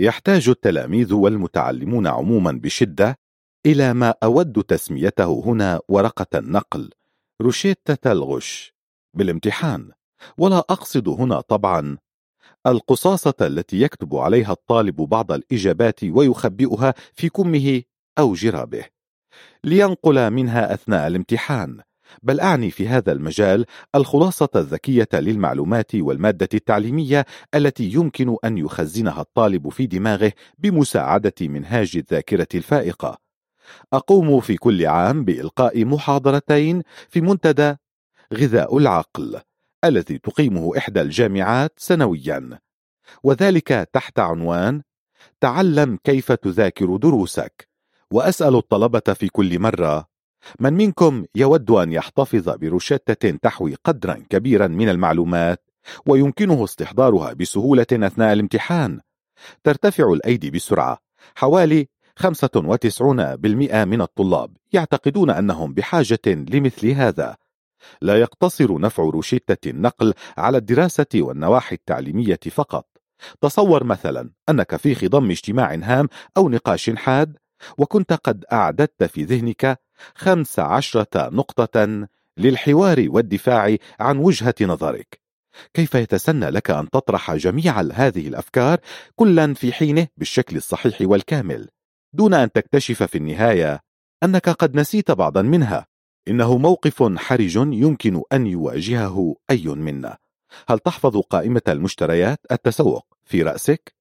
يحتاج 0.00 0.48
التلاميذ 0.48 1.14
والمتعلمون 1.14 2.06
عموما 2.06 2.52
بشدة 2.52 3.18
إلى 3.66 3.94
ما 3.94 4.14
أود 4.22 4.64
تسميته 4.64 5.42
هنا 5.46 5.80
ورقة 5.88 6.38
النقل 6.38 6.90
روشيتة 7.42 8.12
الغش 8.12 8.74
بالامتحان. 9.16 9.90
ولا 10.38 10.58
أقصد 10.58 11.08
هنا 11.08 11.40
طبعا 11.40 11.98
القصاصة 12.66 13.34
التي 13.40 13.80
يكتب 13.80 14.16
عليها 14.16 14.52
الطالب 14.52 14.96
بعض 14.96 15.32
الإجابات 15.32 16.04
ويخبئها 16.04 16.94
في 17.14 17.28
كمه 17.28 17.82
أو 18.18 18.34
جرابه 18.34 18.84
لينقل 19.64 20.30
منها 20.30 20.74
أثناء 20.74 21.06
الامتحان. 21.06 21.80
بل 22.22 22.40
أعني 22.40 22.70
في 22.70 22.88
هذا 22.88 23.12
المجال 23.12 23.66
الخلاصة 23.94 24.48
الذكية 24.56 25.08
للمعلومات 25.12 25.94
والمادة 25.94 26.48
التعليمية 26.54 27.26
التي 27.54 27.84
يمكن 27.84 28.36
أن 28.44 28.58
يخزنها 28.58 29.20
الطالب 29.20 29.68
في 29.68 29.86
دماغه 29.86 30.32
بمساعدة 30.58 31.34
منهاج 31.40 31.92
الذاكرة 31.96 32.48
الفائقة. 32.54 33.18
أقوم 33.92 34.40
في 34.40 34.56
كل 34.56 34.86
عام 34.86 35.24
بإلقاء 35.24 35.84
محاضرتين 35.84 36.82
في 37.08 37.20
منتدى 37.20 37.76
غذاء 38.34 38.78
العقل 38.78 39.40
الذي 39.84 40.18
تقيمه 40.18 40.78
إحدى 40.78 41.00
الجامعات 41.00 41.72
سنويا. 41.76 42.58
وذلك 43.22 43.88
تحت 43.92 44.18
عنوان 44.18 44.82
تعلم 45.40 45.98
كيف 46.04 46.32
تذاكر 46.32 46.96
دروسك 46.96 47.68
وأسأل 48.10 48.56
الطلبة 48.56 49.12
في 49.14 49.28
كل 49.28 49.58
مرة 49.58 50.11
من 50.60 50.72
منكم 50.72 51.24
يود 51.34 51.70
أن 51.70 51.92
يحتفظ 51.92 52.48
بروشتة 52.48 53.30
تحوي 53.30 53.74
قدرا 53.84 54.22
كبيرا 54.30 54.66
من 54.66 54.88
المعلومات 54.88 55.70
ويمكنه 56.06 56.64
استحضارها 56.64 57.32
بسهولة 57.32 57.86
أثناء 57.92 58.32
الامتحان؟ 58.32 59.00
ترتفع 59.64 60.12
الأيدي 60.12 60.50
بسرعة. 60.50 60.98
حوالي 61.34 61.88
95% 62.16 63.84
من 63.84 64.00
الطلاب 64.00 64.56
يعتقدون 64.72 65.30
أنهم 65.30 65.74
بحاجة 65.74 66.20
لمثل 66.26 66.88
هذا. 66.88 67.36
لا 68.02 68.20
يقتصر 68.20 68.80
نفع 68.80 69.02
روشتة 69.02 69.70
النقل 69.70 70.14
على 70.38 70.58
الدراسة 70.58 71.06
والنواحي 71.14 71.74
التعليمية 71.74 72.40
فقط. 72.50 72.86
تصور 73.40 73.84
مثلا 73.84 74.30
أنك 74.48 74.76
في 74.76 74.94
خضم 74.94 75.30
اجتماع 75.30 75.74
هام 75.74 76.08
أو 76.36 76.48
نقاش 76.48 76.90
حاد 76.90 77.36
وكنت 77.78 78.12
قد 78.12 78.44
أعددت 78.52 79.04
في 79.04 79.24
ذهنك 79.24 79.80
خمس 80.14 80.58
عشرة 80.58 81.28
نقطة 81.28 82.08
للحوار 82.36 83.06
والدفاع 83.08 83.76
عن 84.00 84.18
وجهة 84.18 84.54
نظرك. 84.60 85.22
كيف 85.74 85.94
يتسنى 85.94 86.50
لك 86.50 86.70
أن 86.70 86.90
تطرح 86.90 87.34
جميع 87.34 87.80
هذه 87.80 88.28
الأفكار 88.28 88.78
كلا 89.16 89.54
في 89.54 89.72
حينه 89.72 90.08
بالشكل 90.16 90.56
الصحيح 90.56 90.98
والكامل 91.00 91.68
دون 92.12 92.34
أن 92.34 92.52
تكتشف 92.52 93.02
في 93.02 93.18
النهاية 93.18 93.80
أنك 94.22 94.48
قد 94.48 94.76
نسيت 94.76 95.10
بعضا 95.10 95.42
منها؟ 95.42 95.86
إنه 96.28 96.58
موقف 96.58 97.02
حرج 97.18 97.56
يمكن 97.56 98.22
أن 98.32 98.46
يواجهه 98.46 99.36
أي 99.50 99.64
منا. 99.66 100.18
هل 100.68 100.78
تحفظ 100.78 101.16
قائمة 101.16 101.62
المشتريات 101.68 102.38
التسوق 102.52 103.06
في 103.24 103.42
رأسك؟ 103.42 103.94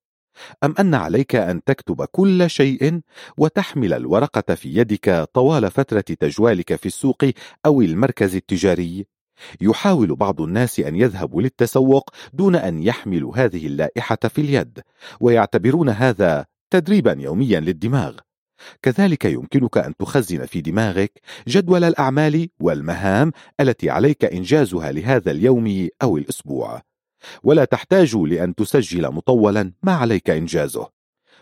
أم 0.64 0.76
أن 0.80 0.96
عليك 0.96 1.36
أن 1.36 1.64
تكتب 1.64 2.06
كل 2.06 2.50
شيء 2.50 3.02
وتحمل 3.38 3.94
الورقة 3.94 4.56
في 4.56 4.76
يدك 4.76 5.30
طوال 5.34 5.72
فترة 5.72 6.02
تجوالك 6.02 6.76
في 6.76 6.86
السوق 6.86 7.26
أو 7.66 7.82
المركز 7.82 8.36
التجاري؟ 8.36 9.06
يحاول 9.62 10.16
بعض 10.16 10.42
الناس 10.42 10.80
أن 10.80 10.96
يذهبوا 10.96 11.42
للتسوق 11.42 12.10
دون 12.34 12.56
أن 12.56 12.84
يحملوا 12.84 13.38
هذه 13.38 13.68
اللائحة 13.68 14.18
في 14.30 14.42
اليد 14.42 14.80
ويعتبرون 15.20 15.90
هذا 15.90 16.46
تدريبا 16.70 17.16
يوميا 17.20 17.60
للدماغ 17.60 18.18
كذلك 18.82 19.26
يمكنك 19.26 19.78
أن 19.78 19.94
تخزن 20.00 20.46
في 20.46 20.62
دماغك 20.62 21.22
جدول 21.48 21.84
الأعمال 21.84 22.50
والمهام 22.60 23.32
التي 23.60 23.90
عليك 23.90 24.26
إنجازها 24.26 24.92
لهذا 24.92 25.32
اليوم 25.32 25.88
أو 26.02 26.18
الأسبوع 26.18 26.82
ولا 27.44 27.66
تحتاج 27.66 28.16
لأن 28.16 28.56
تسجل 28.56 29.12
مطولا 29.12 29.74
ما 29.84 29.92
عليك 29.94 30.30
إنجازه 30.30 30.90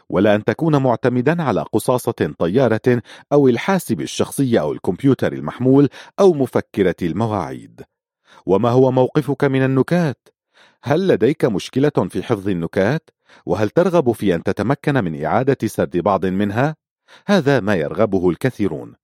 ولا 0.10 0.36
أن 0.36 0.44
تكون 0.44 0.76
معتمدا 0.76 1.44
على 1.44 1.62
قصاصة 1.62 2.34
طيارة 2.40 3.02
أو 3.34 3.48
الحاسب 3.48 4.02
الشخصي 4.02 4.60
أو 4.60 4.72
الكمبيوتر 4.72 5.34
المحمول 5.34 5.90
أو 6.20 6.34
مفكرة 6.34 6.96
المواعيد 7.02 7.82
وما 8.46 8.70
هو 8.70 8.92
موقفك 8.92 9.44
من 9.44 9.66
النكات؟ 9.66 10.28
هل 10.84 11.08
لديك 11.08 11.46
مشكلة 11.46 12.08
في 12.10 12.24
حفظ 12.24 12.50
النكات؟ 12.50 13.10
وهل 13.46 13.70
ترغب 13.70 14.12
في 14.12 14.36
أن 14.36 14.44
تتمكن 14.44 15.04
من 15.04 15.26
إعادة 15.26 15.68
سرد 15.68 15.98
بعض 15.98 16.26
منها؟ 16.26 16.76
هذا 17.28 17.60
ما 17.60 17.76
يرغبه 17.76 18.30
الكثيرون 18.30 18.96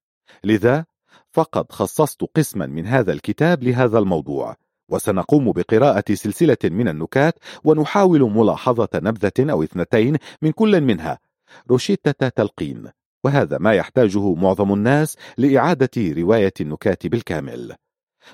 لذا 0.44 0.86
فقد 1.32 1.72
خصصت 1.72 2.24
قسما 2.36 2.66
من 2.66 2.88
هذا 2.88 3.14
الكتاب 3.14 3.64
لهذا 3.64 4.00
الموضوع 4.00 4.56
وسنقوم 4.90 5.52
بقراءة 5.52 6.14
سلسلة 6.14 6.58
من 6.64 6.88
النكات 6.88 7.40
ونحاول 7.64 8.32
ملاحظة 8.32 8.90
نبذة 8.96 9.52
أو 9.52 9.64
اثنتين 9.64 10.18
من 10.42 10.52
كل 10.52 10.82
منها. 10.82 11.20
روشيتة 11.70 12.30
تلقين. 12.30 12.90
وهذا 13.24 13.58
ما 13.58 13.74
يحتاجه 13.74 14.34
معظم 14.34 14.74
الناس 14.74 15.18
لإعادة 15.38 16.14
رواية 16.18 16.54
النكات 16.62 17.08
بالكامل. 17.08 17.76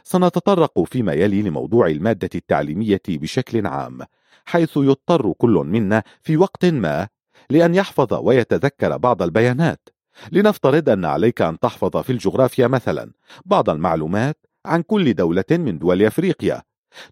سنتطرق 0.03 0.83
فيما 0.83 1.13
يلي 1.13 1.41
لموضوع 1.41 1.87
المادة 1.87 2.29
التعليمية 2.35 3.01
بشكل 3.09 3.67
عام 3.67 3.99
حيث 4.45 4.77
يضطر 4.77 5.33
كل 5.33 5.63
منا 5.65 6.03
في 6.21 6.37
وقت 6.37 6.65
ما 6.65 7.07
لأن 7.49 7.75
يحفظ 7.75 8.13
ويتذكر 8.13 8.97
بعض 8.97 9.21
البيانات. 9.21 9.89
لنفترض 10.31 10.89
أن 10.89 11.05
عليك 11.05 11.41
أن 11.41 11.59
تحفظ 11.59 11.97
في 11.97 12.11
الجغرافيا 12.11 12.67
مثلا 12.67 13.11
بعض 13.45 13.69
المعلومات 13.69 14.45
عن 14.65 14.81
كل 14.81 15.13
دولة 15.13 15.43
من 15.51 15.79
دول 15.79 16.03
أفريقيا. 16.05 16.61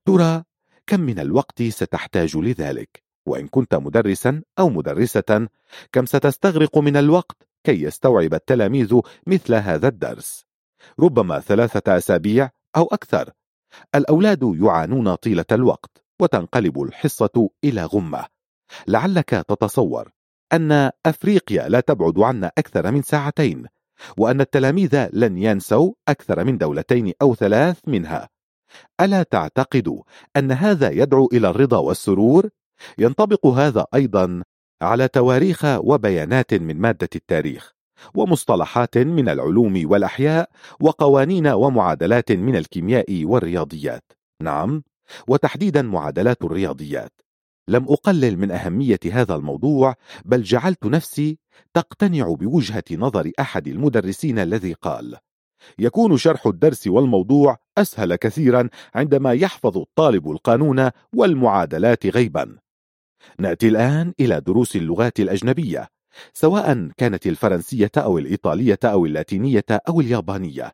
ترى 0.06 0.44
كم 0.88 1.00
من 1.00 1.20
الوقت 1.20 1.64
ستحتاج 1.64 2.38
لذلك؟ 2.38 3.04
وإن 3.26 3.48
كنت 3.48 3.76
مدرسا 3.76 4.42
أو 4.60 4.70
مدرسة 4.70 5.48
كم 5.92 6.06
ستستغرق 6.06 6.78
من 6.78 6.98
الوقت 6.98 7.48
كي 7.64 7.84
يستوعب 7.84 8.34
التلاميذ 8.34 9.00
مثل 9.28 9.56
هذا 9.56 9.88
الدرس؟ 9.88 10.46
ربما 11.00 11.40
ثلاثة 11.40 11.98
أسابيع 11.98 12.50
أو 12.76 12.84
أكثر. 12.84 13.32
الأولاد 13.96 14.56
يعانون 14.62 15.16
طيلة 15.16 15.46
الوقت 15.52 16.04
وتنقلب 16.22 16.82
الحصة 16.82 17.50
إلى 17.64 17.86
غمة. 17.86 18.26
لعلك 18.88 19.30
تتصور 19.30 20.10
أن 20.54 20.92
أفريقيا 21.06 21.70
لا 21.70 21.80
تبعد 21.80 22.20
عنا 22.20 22.52
أكثر 22.58 22.92
من 22.92 23.02
ساعتين. 23.02 23.66
وأن 24.18 24.42
التلاميذ 24.42 25.08
لن 25.14 25.38
ينسوا 25.38 25.94
أكثر 26.08 26.44
من 26.44 26.58
دولتين 26.58 27.14
أو 27.22 27.36
ثلاث 27.36 27.78
منها. 27.88 28.30
ألا 29.02 29.24
تعتقد 29.24 30.02
أن 30.38 30.52
هذا 30.52 30.90
يدعو 30.90 31.30
إلى 31.34 31.50
الرضا 31.50 31.78
والسرور؟ 31.78 32.50
ينطبق 32.98 33.46
هذا 33.46 33.86
أيضا 33.96 34.44
على 34.82 35.08
تواريخ 35.08 35.66
وبيانات 35.66 36.54
من 36.54 36.78
مادة 36.78 37.10
التاريخ 37.16 37.74
ومصطلحات 38.16 38.98
من 38.98 39.30
العلوم 39.30 39.82
والأحياء 39.86 40.50
وقوانين 40.82 41.48
ومعادلات 41.48 42.32
من 42.32 42.56
الكيمياء 42.56 43.26
والرياضيات. 43.26 44.04
نعم 44.42 44.84
وتحديدا 45.28 45.82
معادلات 45.82 46.44
الرياضيات. 46.44 47.12
لم 47.70 47.84
أقلل 47.84 48.38
من 48.38 48.52
أهمية 48.52 49.00
هذا 49.12 49.36
الموضوع 49.36 49.96
بل 50.26 50.44
جعلت 50.44 50.86
نفسي 50.86 51.38
تقتنع 51.74 52.34
بوجهة 52.34 52.84
نظر 52.92 53.32
أحد 53.40 53.68
المدرسين 53.68 54.40
الذي 54.40 54.74
قال 54.74 55.18
يكون 55.80 56.18
شرح 56.18 56.48
الدرس 56.48 56.88
والموضوع 56.88 57.58
أسهل 57.78 58.16
كثيرا 58.16 58.70
عندما 58.96 59.34
يحفظ 59.34 59.78
الطالب 59.78 60.32
القانون 60.32 60.90
والمعادلات 61.14 62.06
غيبا. 62.06 62.58
نأتي 63.40 63.68
الآن 63.68 64.14
إلى 64.20 64.42
دروس 64.42 64.76
اللغات 64.76 65.20
الأجنبية 65.20 65.88
سواء 66.34 66.90
كانت 66.98 67.28
الفرنسية 67.28 67.92
أو 67.98 68.18
الإيطالية 68.18 68.80
أو 68.86 69.06
اللاتينية 69.06 69.66
أو 69.72 70.02
اليابانية. 70.02 70.72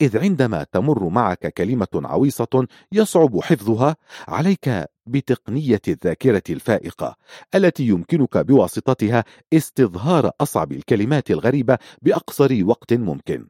إذ 0.00 0.18
عندما 0.18 0.66
تمر 0.72 1.08
معك 1.08 1.46
كلمة 1.46 1.88
عويصة 1.94 2.66
يصعب 2.92 3.40
حفظها 3.40 3.96
عليك 4.28 4.88
بتقنية 5.06 5.80
الذاكرة 5.88 6.42
الفائقة 6.50 7.16
التي 7.54 7.86
يمكنك 7.86 8.38
بواسطتها 8.38 9.24
استظهار 9.52 10.30
أصعب 10.40 10.72
الكلمات 10.72 11.30
الغريبة 11.30 11.78
بأقصر 12.02 12.64
وقت 12.64 12.92
ممكن. 12.92 13.48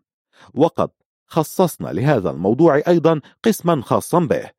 وقد 0.54 0.90
خصصنا 1.26 1.88
لهذا 1.88 2.30
الموضوع 2.30 2.82
أيضا 2.88 3.20
قسما 3.44 3.82
خاصا 3.82 4.18
به. 4.18 4.50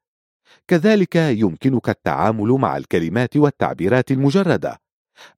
كذلك 0.68 1.16
يمكنك 1.16 1.90
التعامل 1.90 2.48
مع 2.48 2.78
الكلمات 2.78 3.38
والتعبيرات 3.38 4.12
المجردة 4.12 4.82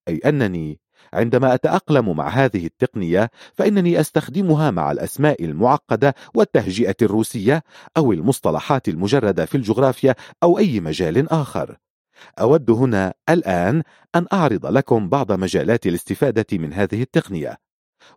أي 0.08 0.18
أنني 0.18 0.80
عندما 1.14 1.54
أتأقلم 1.54 2.16
مع 2.16 2.30
هذه 2.30 2.66
التقنية 2.66 3.32
فإنني 3.54 4.00
أستخدمها 4.00 4.72
مع 4.72 4.92
الأسماء 4.92 5.46
المعقدة 5.46 6.16
والتهجئة 6.36 6.96
الروسية 7.02 7.64
أو 7.98 8.14
المصطلحات 8.14 8.90
المجردة 8.90 9.46
في 9.46 9.56
الجغرافيا 9.56 10.16
أو 10.44 10.58
أي 10.58 10.80
مجال 10.80 11.32
آخر. 11.32 11.78
أود 12.40 12.72
هنا 12.72 13.14
الآن 13.30 13.84
أن 14.16 14.26
أعرض 14.34 14.66
لكم 14.66 15.10
بعض 15.10 15.32
مجالات 15.32 15.88
الاستفادة 15.88 16.46
من 16.58 16.74
هذه 16.74 17.02
التقنية. 17.02 17.58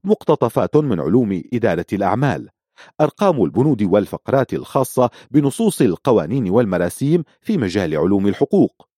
مقتطفات 0.04 0.76
من 0.76 1.00
علوم 1.00 1.42
إدارة 1.52 1.86
الأعمال. 1.92 2.48
أرقام 3.00 3.44
البنود 3.44 3.82
والفقرات 3.82 4.54
الخاصة 4.54 5.10
بنصوص 5.30 5.80
القوانين 5.80 6.50
والمراسيم 6.50 7.24
في 7.40 7.58
مجال 7.58 7.96
علوم 7.96 8.26
الحقوق. 8.26 8.88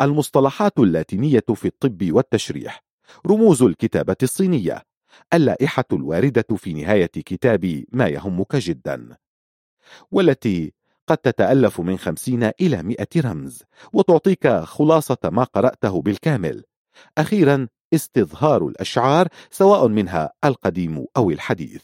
المصطلحات 0.00 0.78
اللاتينية 0.78 1.44
في 1.54 1.64
الطب 1.64 2.12
والتشريح. 2.12 2.91
رموز 3.26 3.62
الكتابة 3.62 4.16
الصينية 4.22 4.82
اللائحة 5.34 5.84
الواردة 5.92 6.56
في 6.56 6.72
نهاية 6.72 7.06
كتاب 7.06 7.84
ما 7.92 8.08
يهمك 8.08 8.56
جدا 8.56 9.16
والتي 10.10 10.72
قد 11.06 11.18
تتألف 11.18 11.80
من 11.80 11.96
خمسين 11.96 12.42
إلى 12.42 12.82
مئة 12.82 13.08
رمز 13.16 13.62
وتعطيك 13.92 14.48
خلاصة 14.48 15.18
ما 15.24 15.44
قرأته 15.44 16.02
بالكامل. 16.02 16.64
أخيرا 17.18 17.68
استظهار 17.94 18.66
الأشعار 18.66 19.28
سواء 19.50 19.88
منها 19.88 20.32
القديم 20.44 21.06
أو 21.16 21.30
الحديث. 21.30 21.82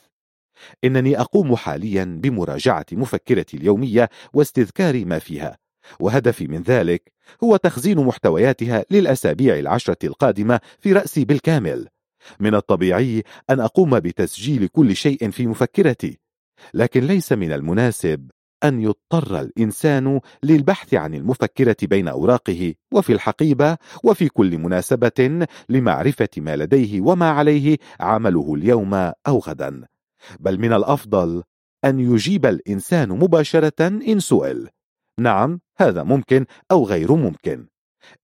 إنني 0.85 1.21
أقوم 1.21 1.57
حاليا 1.57 2.05
بمراجعة 2.23 2.87
مفكرتي 2.93 3.57
اليومية 3.57 4.09
واستذكار 4.33 5.05
ما 5.05 5.19
فيها. 5.19 5.59
وهدفي 6.01 6.47
من 6.47 6.63
ذلك 6.63 7.13
هو 7.45 7.57
تخزين 7.57 7.99
محتوياتها 7.99 8.85
للأسابيع 8.91 9.59
العشرة 9.59 9.99
القادمة 10.05 10.61
في 10.79 10.93
رأسي 10.93 11.25
بالكامل. 11.25 11.89
من 12.41 12.55
الطبيعي 12.55 13.23
أن 13.51 13.61
أقوم 13.61 14.01
بتسجيل 14.01 14.69
كل 14.69 14.97
شيء 14.97 15.31
في 15.31 15.47
مفكرتي 15.47 16.19
لكن 16.75 17.05
ليس 17.05 17.33
من 17.33 17.53
المناسب 17.53 18.31
أن 18.65 18.81
يضطر 18.83 19.41
الإنسان 19.41 20.21
للبحث 20.43 20.95
عن 20.95 21.15
المفكرة 21.15 21.77
بين 21.83 22.09
أوراقه 22.09 22.75
وفي 22.93 23.13
الحقيبة 23.13 23.77
وفي 24.05 24.29
كل 24.29 24.59
مناسبة 24.59 25.47
لمعرفة 25.69 26.29
ما 26.37 26.57
لديه 26.57 27.01
وما 27.01 27.31
عليه 27.31 27.77
عمله 28.01 28.55
اليوم 28.55 28.95
أو 29.27 29.39
غدا. 29.39 29.85
بل 30.41 30.59
من 30.61 30.73
الأفضل 30.73 31.43
أن 31.85 32.01
يجيب 32.01 32.47
الإنسان 32.47 33.09
مباشرة 33.09 33.87
إن 33.87 34.21
سئل. 34.21 34.69
نعم 35.19 35.61
هذا 35.77 36.03
ممكن 36.03 36.47
أو 36.71 36.85
غير 36.87 37.15
ممكن. 37.15 37.69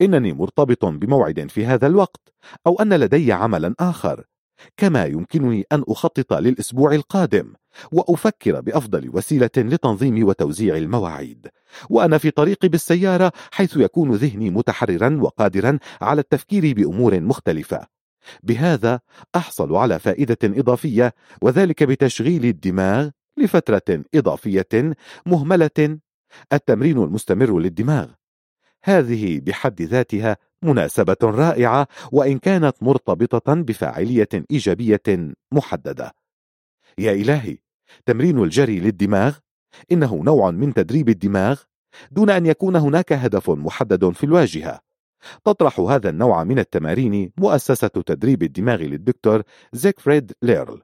إنني 0.01 0.33
مرتبط 0.33 0.85
بموعد 0.85 1.51
في 1.51 1.67
هذا 1.67 1.87
الوقت 1.87 2.33
أو 2.67 2.83
أن 2.83 2.93
لدي 2.95 3.33
عملا 3.33 3.75
آخر. 3.81 4.25
كما 4.77 5.05
يمكنني 5.05 5.65
أن 5.73 5.85
أخطط 5.89 6.33
للأسبوع 6.33 6.93
القادم 6.93 7.55
وأفكر 7.93 8.61
بأفضل 8.61 9.11
وسيلة 9.15 9.51
لتنظيم 9.57 10.27
وتوزيع 10.27 10.77
المواعيد. 10.77 11.49
وأنا 11.91 12.19
في 12.19 12.31
طريقي 12.31 12.69
بالسيارة 12.69 13.33
حيث 13.53 13.77
يكون 13.77 14.13
ذهني 14.13 14.51
متحررا 14.51 15.19
وقادرا 15.23 15.79
على 16.01 16.21
التفكير 16.21 16.75
بأمور 16.75 17.21
مختلفة. 17.21 17.87
بهذا 18.43 19.01
أحصل 19.37 19.77
على 19.77 19.99
فائدة 19.99 20.39
إضافية 20.45 21.15
وذلك 21.43 21.83
بتشغيل 21.83 22.45
الدماغ 22.45 23.11
لفترة 23.37 24.05
إضافية 24.15 24.95
مهملة 25.27 25.99
التمرين 26.53 26.99
المستمر 26.99 27.59
للدماغ. 27.59 28.09
هذه 28.85 29.41
بحد 29.41 29.83
ذاتها 29.83 30.37
مناسبة 30.63 31.17
رائعة 31.23 31.89
وإن 32.13 32.39
كانت 32.39 32.83
مرتبطة 32.83 33.55
بفاعلية 33.55 34.29
إيجابية 34.51 35.35
محددة. 35.53 36.13
يا 36.99 37.13
إلهي 37.13 37.59
تمرين 38.07 38.39
الجري 38.43 38.81
للدماغ؟ 38.81 39.37
إنه 39.93 40.23
نوع 40.25 40.51
من 40.51 40.75
تدريب 40.75 41.09
الدماغ 41.09 41.61
دون 42.11 42.31
أن 42.31 42.47
يكون 42.47 42.77
هناك 42.77 43.13
هدف 43.13 43.51
محدد 43.51 44.11
في 44.11 44.25
الواجهة. 44.25 44.81
تطرح 45.45 45.81
هذا 45.81 46.11
النوع 46.11 46.45
من 46.45 46.59
التمارين 46.59 47.33
مؤسسة 47.39 47.89
تدريب 47.89 48.43
الدماغ 48.43 48.83
للدكتور 48.83 49.43
زيكفريد 49.73 50.33
ليرل 50.43 50.83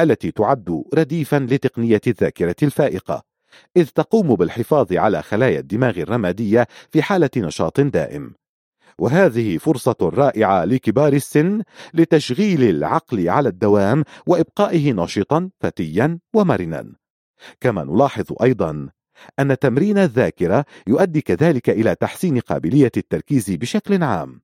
التي 0.00 0.30
تعد 0.30 0.84
رديفا 0.94 1.36
لتقنية 1.36 2.00
الذاكرة 2.06 2.56
الفائقة. 2.62 3.33
إذ 3.76 3.86
تقوم 3.86 4.34
بالحفاظ 4.34 4.92
على 4.92 5.22
خلايا 5.22 5.58
الدماغ 5.58 5.98
الرمادية 5.98 6.66
في 6.90 7.02
حالة 7.02 7.30
نشاط 7.36 7.80
دائم. 7.80 8.34
وهذه 8.98 9.58
فرصة 9.58 9.96
رائعة 10.02 10.64
لكبار 10.64 11.12
السن 11.12 11.62
لتشغيل 11.94 12.62
العقل 12.62 13.28
على 13.28 13.48
الدوام 13.48 14.04
وإبقائه 14.26 14.92
نشطا 14.92 15.50
فتيا 15.60 16.18
ومرنا. 16.34 16.92
كما 17.60 17.84
نلاحظ 17.84 18.32
أيضا 18.42 18.88
أن 19.38 19.58
تمرين 19.58 19.98
الذاكرة 19.98 20.64
يؤدي 20.86 21.20
كذلك 21.20 21.70
إلى 21.70 21.94
تحسين 21.94 22.40
قابلية 22.40 22.92
التركيز 22.96 23.50
بشكل 23.50 24.02
عام. 24.02 24.40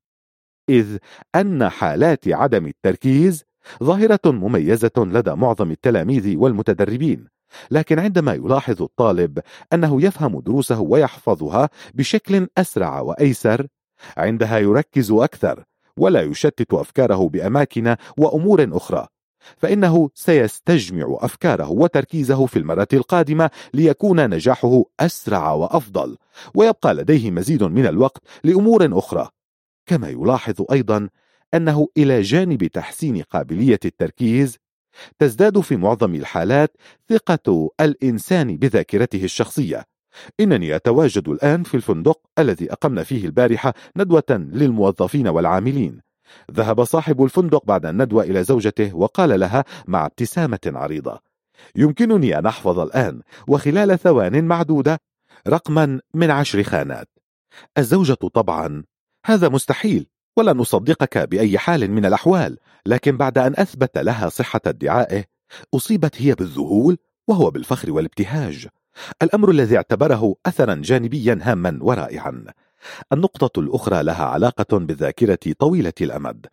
إذ 0.69 0.97
أن 1.35 1.69
حالات 1.69 2.29
عدم 2.29 2.67
التركيز 2.67 3.45
ظاهرة 3.83 4.21
مميزة 4.25 4.91
لدى 4.99 5.31
معظم 5.31 5.71
التلاميذ 5.71 6.37
والمتدربين. 6.37 7.29
لكن 7.71 7.99
عندما 7.99 8.35
يلاحظ 8.35 8.83
الطالب 8.83 9.39
أنه 9.73 10.03
يفهم 10.03 10.41
دروسه 10.41 10.81
ويحفظها 10.81 11.69
بشكل 11.95 12.49
أسرع 12.59 13.01
وأيسر 13.01 13.67
عندها 14.17 14.59
يركز 14.59 15.11
أكثر 15.11 15.65
ولا 15.97 16.23
يشتت 16.23 16.75
أفكاره 16.75 17.29
بأماكن 17.29 17.97
وأمور 18.19 18.69
أخرى 18.73 19.07
فإنه 19.57 20.11
سيستجمع 20.15 21.19
أفكاره 21.21 21.71
وتركيزه 21.71 22.47
في 22.47 22.59
المرة 22.59 22.89
القادمة 22.93 23.51
ليكون 23.75 24.31
نجاحه 24.31 24.83
أسرع 25.01 25.53
وأفضل 25.53 26.17
ويبقى 26.55 26.95
لديه 26.95 27.31
مزيد 27.31 27.63
من 27.63 27.87
الوقت 27.87 28.23
لأمور 28.45 28.99
أخرى. 28.99 29.29
كما 29.87 30.09
يلاحظ 30.09 30.63
أيضا 30.73 31.09
أنه 31.55 31.89
إلى 31.97 32.23
جانب 32.23 32.65
تحسين 32.65 33.23
قابلية 33.23 33.81
التركيز 33.85 34.59
تزداد 35.19 35.61
في 35.61 35.77
معظم 35.77 36.15
الحالات 36.15 36.77
ثقة 37.09 37.71
الإنسان 37.81 38.57
بذاكرته 38.57 39.25
الشخصية. 39.25 39.85
إنني 40.41 40.77
أتواجد 40.77 41.29
الآن 41.29 41.63
في 41.63 41.75
الفندق 41.75 42.21
الذي 42.39 42.73
أقمنا 42.73 43.03
فيه 43.03 43.27
البارحة 43.27 43.75
ندوة 43.97 44.25
للموظفين 44.31 45.29
والعاملين. 45.29 46.01
ذهب 46.51 46.85
صاحب 46.85 47.25
الفندق 47.25 47.65
بعد 47.65 47.87
الندوة 47.87 48.23
إلى 48.23 48.45
زوجته 48.45 48.97
وقال 48.97 49.41
لها 49.41 49.65
مع 49.89 50.07
ابتسامة 50.07 50.61
عريضة. 50.67 51.21
يمكنني 51.77 52.39
أن 52.39 52.47
أحفظ 52.47 52.79
الآن 52.79 53.23
وخلال 53.49 53.99
ثوان 53.99 54.45
معدودة 54.45 55.01
رقما 55.49 56.01
من 56.15 56.31
عشر 56.31 56.63
خانات. 56.63 57.09
الزوجة 57.79 58.15
طبعا. 58.15 58.85
هذا 59.27 59.49
مستحيل. 59.49 60.07
ولن 60.37 60.61
أصدقك 60.61 61.19
بأي 61.19 61.59
حال 61.59 61.91
من 61.91 62.07
الأحوال 62.07 62.59
لكن 62.87 63.17
بعد 63.17 63.39
أن 63.39 63.55
أثبت 63.57 63.99
لها 63.99 64.29
صحة 64.29 64.61
ادعائه 64.67 65.25
أصيبت 65.75 66.23
هي 66.23 66.35
بالذهول 66.35 66.99
وهو 67.29 67.51
بالفخر 67.51 67.93
والابتهاج. 67.93 68.69
الأمر 69.23 69.51
الذي 69.51 69.77
اعتبره 69.77 70.35
أثرا 70.47 70.75
جانبيا 70.75 71.39
هاما 71.43 71.79
ورائعا. 71.83 72.45
النقطة 73.13 73.61
الأخرى 73.61 74.03
لها 74.03 74.25
علاقة 74.25 74.79
بالذاكرة 74.79 75.55
طويلة 75.59 75.93
الأمد 76.01 76.47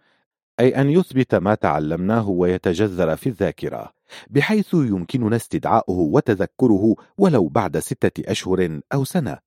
أي 0.60 0.82
أن 0.82 0.90
يثبت 0.90 1.36
ما 1.36 1.56
تعلمناه 1.56 2.30
ويتجذر 2.30 3.16
في 3.16 3.30
الذاكرة 3.30 3.94
بحيث 4.30 4.74
يمكننا 4.74 5.36
استدعاؤه 5.36 6.00
وتذكره 6.00 6.96
ولو 7.18 7.48
بعد 7.48 7.80
ستة 7.80 8.32
أشهر 8.32 8.80
أو 8.94 9.04
سنة. 9.04 9.47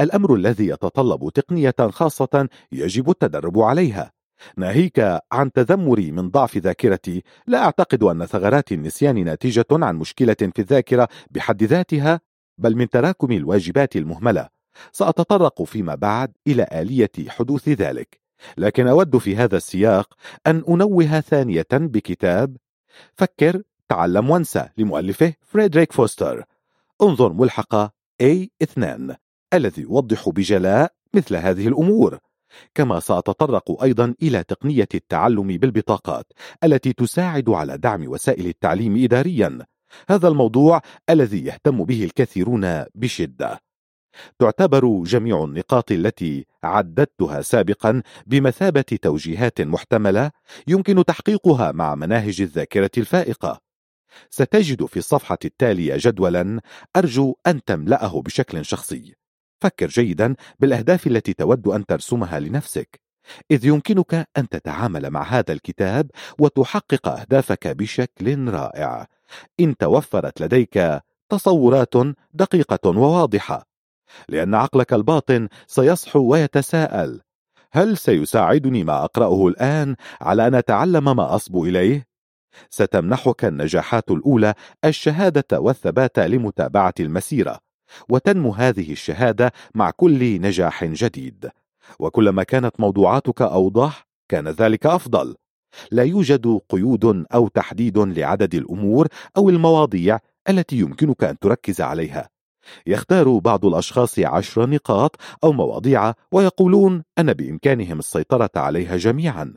الأمر 0.00 0.34
الذي 0.34 0.66
يتطلب 0.66 1.30
تقنية 1.34 1.74
خاصة 1.90 2.48
يجب 2.72 3.10
التدرب 3.10 3.58
عليها. 3.58 4.12
ناهيك 4.56 5.20
عن 5.32 5.52
تذمري 5.52 6.10
من 6.12 6.30
ضعف 6.30 6.56
ذاكرتي. 6.56 7.22
لا 7.46 7.64
أعتقد 7.64 8.02
أن 8.02 8.26
ثغرات 8.26 8.72
النسيان 8.72 9.24
ناتجة 9.24 9.66
عن 9.72 9.96
مشكلة 9.96 10.36
في 10.40 10.58
الذاكرة 10.58 11.08
بحد 11.30 11.62
ذاتها 11.62 12.20
بل 12.58 12.76
من 12.76 12.88
تراكم 12.88 13.32
الواجبات 13.32 13.96
المهملة. 13.96 14.48
سأتطرق 14.92 15.62
فيما 15.62 15.94
بعد 15.94 16.32
إلى 16.46 16.68
آلية 16.72 17.10
حدوث 17.28 17.68
ذلك. 17.68 18.20
لكن 18.56 18.86
أود 18.86 19.18
في 19.18 19.36
هذا 19.36 19.56
السياق 19.56 20.14
أن 20.46 20.64
أنوه 20.68 21.20
ثانية 21.20 21.66
بكتاب. 21.72 22.56
فكر 23.14 23.62
تعلم 23.88 24.30
وانسى 24.30 24.68
لمؤلفه 24.78 25.34
فريدريك 25.42 25.92
فوستر. 25.92 26.44
انظر 27.02 27.32
ملحق 27.32 27.74
A2 28.22 29.14
الذي 29.54 29.82
يوضح 29.82 30.28
بجلاء 30.28 30.92
مثل 31.14 31.36
هذه 31.36 31.68
الأمور 31.68 32.18
كما 32.74 33.00
سأتطرق 33.00 33.82
أيضا 33.82 34.14
إلى 34.22 34.44
تقنية 34.44 34.88
التعلم 34.94 35.46
بالبطاقات 35.46 36.32
التي 36.64 36.92
تساعد 36.92 37.50
على 37.50 37.78
دعم 37.78 38.08
وسائل 38.08 38.46
التعليم 38.46 39.04
إداريا. 39.04 39.58
هذا 40.08 40.28
الموضوع 40.28 40.82
الذي 41.10 41.44
يهتم 41.44 41.84
به 41.84 42.04
الكثيرون 42.04 42.84
بشدة. 42.94 43.60
تعتبر 44.38 45.02
جميع 45.02 45.44
النقاط 45.44 45.92
التي 45.92 46.46
عددتها 46.64 47.42
سابقا 47.42 48.02
بمثابة 48.26 48.82
توجيهات 48.82 49.60
محتملة 49.60 50.30
يمكن 50.66 51.04
تحقيقها 51.04 51.72
مع 51.72 51.94
مناهج 51.94 52.40
الذاكرة 52.40 52.90
الفائقة. 52.98 53.60
ستجد 54.30 54.84
في 54.84 54.96
الصفحة 54.96 55.38
التالية 55.44 55.94
جدولا 55.98 56.60
أرجو 56.96 57.34
أن 57.46 57.64
تملأه 57.64 58.22
بشكل 58.22 58.64
شخصي. 58.64 59.14
فكر 59.60 59.86
جيدا 59.86 60.34
بالأهداف 60.58 61.06
التي 61.06 61.32
تود 61.32 61.68
أن 61.68 61.86
ترسمها 61.86 62.40
لنفسك. 62.40 63.00
إذ 63.50 63.64
يمكنك 63.64 64.28
أن 64.36 64.48
تتعامل 64.48 65.10
مع 65.10 65.22
هذا 65.22 65.52
الكتاب 65.52 66.10
وتحقق 66.38 67.08
أهدافك 67.08 67.68
بشكل 67.68 68.48
رائع. 68.48 69.06
إن 69.60 69.76
توفرت 69.76 70.40
لديك 70.40 71.00
تصورات 71.28 71.94
دقيقة 72.32 72.90
وواضحة 72.98 73.68
لأن 74.28 74.54
عقلك 74.54 74.92
الباطن 74.92 75.48
سيصحو 75.66 76.20
ويتساءل 76.20 77.20
هل 77.72 77.98
سيساعدني 77.98 78.84
ما 78.84 79.04
أقرأه 79.04 79.48
الآن 79.48 79.96
على 80.20 80.46
أن 80.46 80.54
أتعلم 80.54 81.16
ما 81.16 81.34
أصبو 81.34 81.64
إليه؟ 81.64 82.08
ستمنحك 82.70 83.44
النجاحات 83.44 84.10
الأولى 84.10 84.54
الشهادة 84.84 85.60
والثبات 85.60 86.18
لمتابعة 86.18 86.94
المسيرة. 87.00 87.67
وتنمو 88.08 88.52
هذه 88.52 88.92
الشهادة 88.92 89.52
مع 89.74 89.90
كل 89.90 90.40
نجاح 90.40 90.84
جديد. 90.84 91.50
وكلما 91.98 92.42
كانت 92.42 92.80
موضوعاتك 92.80 93.42
أوضح 93.42 94.06
كان 94.28 94.48
ذلك 94.48 94.86
أفضل. 94.86 95.34
لا 95.90 96.02
يوجد 96.02 96.60
قيود 96.68 97.24
أو 97.34 97.48
تحديد 97.48 97.98
لعدد 97.98 98.54
الأمور 98.54 99.08
أو 99.36 99.48
المواضيع 99.48 100.18
التي 100.48 100.78
يمكنك 100.78 101.24
أن 101.24 101.38
تركز 101.38 101.80
عليها. 101.80 102.28
يختار 102.86 103.38
بعض 103.38 103.64
الأشخاص 103.64 104.18
عشر 104.18 104.70
نقاط 104.70 105.16
أو 105.44 105.52
مواضيع 105.52 106.12
ويقولون 106.32 107.02
أن 107.18 107.32
بإمكانهم 107.32 107.98
السيطرة 107.98 108.50
عليها 108.56 108.96
جميعا. 108.96 109.54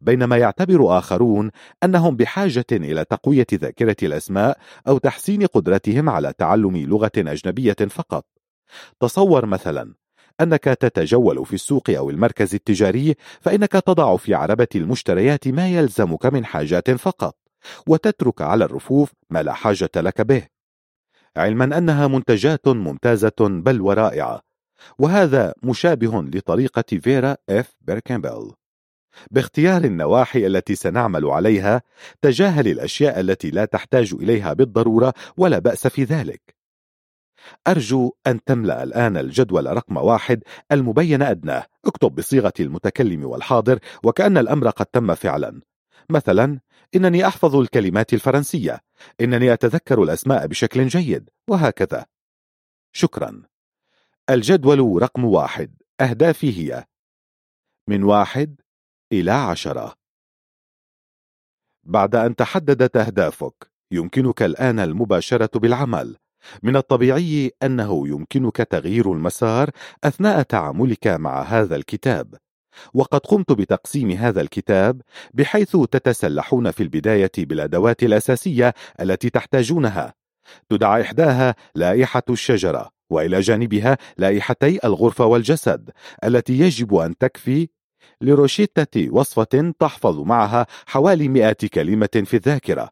بينما 0.00 0.36
يعتبر 0.36 0.98
آخرون 0.98 1.50
أنهم 1.84 2.16
بحاجة 2.16 2.66
إلى 2.72 3.04
تقوية 3.04 3.46
ذاكرة 3.54 3.96
الأسماء 4.02 4.58
أو 4.88 4.98
تحسين 4.98 5.46
قدرتهم 5.46 6.08
على 6.08 6.32
تعلم 6.38 6.76
لغة 6.76 7.12
أجنبية 7.16 7.76
فقط. 7.90 8.26
تصور 9.00 9.46
مثلا 9.46 9.94
أنك 10.40 10.64
تتجول 10.64 11.46
في 11.46 11.54
السوق 11.54 11.90
أو 11.90 12.10
المركز 12.10 12.54
التجاري 12.54 13.14
فإنك 13.40 13.72
تضع 13.72 14.16
في 14.16 14.34
عربة 14.34 14.68
المشتريات 14.74 15.48
ما 15.48 15.68
يلزمك 15.68 16.26
من 16.26 16.44
حاجات 16.44 16.90
فقط 16.90 17.36
وتترك 17.86 18.42
على 18.42 18.64
الرفوف 18.64 19.12
ما 19.30 19.42
لا 19.42 19.52
حاجة 19.52 19.90
لك 19.96 20.20
به. 20.20 20.46
علما 21.36 21.78
أنها 21.78 22.06
منتجات 22.06 22.68
ممتازة 22.68 23.32
بل 23.40 23.80
ورائعة 23.80 24.40
وهذا 24.98 25.54
مشابه 25.62 26.22
لطريقة 26.22 26.98
فيرا 27.00 27.36
إف. 27.50 27.74
بيركنبيل 27.80 28.52
باختيار 29.30 29.84
النواحي 29.84 30.46
التي 30.46 30.74
سنعمل 30.74 31.26
عليها 31.26 31.82
تجاهل 32.22 32.68
الأشياء 32.68 33.20
التي 33.20 33.50
لا 33.50 33.64
تحتاج 33.64 34.14
إليها 34.14 34.52
بالضرورة 34.52 35.14
ولا 35.36 35.58
بأس 35.58 35.86
في 35.86 36.04
ذلك. 36.04 36.62
أرجو 37.68 38.12
أن 38.26 38.44
تملأ 38.44 38.82
الآن 38.82 39.16
الجدول 39.16 39.66
رقم 39.76 39.96
واحد 39.96 40.42
المبين 40.72 41.22
أدناه. 41.22 41.66
اكتب 41.86 42.14
بصيغة 42.14 42.52
المتكلم 42.60 43.24
والحاضر 43.24 43.78
وكأن 44.04 44.38
الأمر 44.38 44.70
قد 44.70 44.86
تم 44.86 45.14
فعلا. 45.14 45.60
مثلا 46.10 46.60
إنني 46.94 47.26
أحفظ 47.26 47.56
الكلمات 47.56 48.12
الفرنسية. 48.12 48.80
إنني 49.20 49.52
أتذكر 49.52 50.02
الأسماء 50.02 50.46
بشكل 50.46 50.86
جيد. 50.86 51.30
وهكذا. 51.48 52.06
شكرا. 52.92 53.42
الجدول 54.30 55.02
رقم 55.02 55.24
واحد. 55.24 55.82
أهدافي 56.00 56.58
هي 56.58 56.84
من 57.88 58.02
واحد 58.02 58.60
إلى 59.12 59.30
عشرة. 59.30 59.94
بعد 61.84 62.14
أن 62.14 62.36
تحددت 62.36 62.96
أهدافك 62.96 63.70
يمكنك 63.92 64.42
الآن 64.42 64.78
المباشرة 64.78 65.58
بالعمل. 65.58 66.16
من 66.62 66.76
الطبيعي 66.76 67.50
أنه 67.62 68.08
يمكنك 68.08 68.56
تغيير 68.56 69.12
المسار 69.12 69.70
أثناء 70.04 70.42
تعاملك 70.42 71.06
مع 71.06 71.42
هذا 71.42 71.76
الكتاب. 71.76 72.34
وقد 72.94 73.20
قمت 73.20 73.52
بتقسيم 73.52 74.10
هذا 74.10 74.40
الكتاب 74.40 75.02
بحيث 75.34 75.76
تتسلحون 75.76 76.70
في 76.70 76.82
البداية 76.82 77.32
بالأدوات 77.38 78.02
الأساسية 78.02 78.74
التي 79.00 79.30
تحتاجونها. 79.30 80.14
تدعى 80.68 81.02
إحداها 81.02 81.54
لائحة 81.74 82.22
الشجرة 82.30 82.90
وإلى 83.10 83.40
جانبها 83.40 83.98
لائحتي 84.18 84.78
الغرفة 84.84 85.24
والجسد 85.24 85.90
التي 86.24 86.58
يجب 86.58 86.94
أن 86.94 87.18
تكفي 87.18 87.68
لروشيتة 88.20 89.10
وصفة 89.10 89.74
تحفظ 89.78 90.20
معها 90.20 90.66
حوالي 90.86 91.28
مئة 91.28 91.56
كلمة 91.74 92.22
في 92.24 92.34
الذاكرة. 92.34 92.88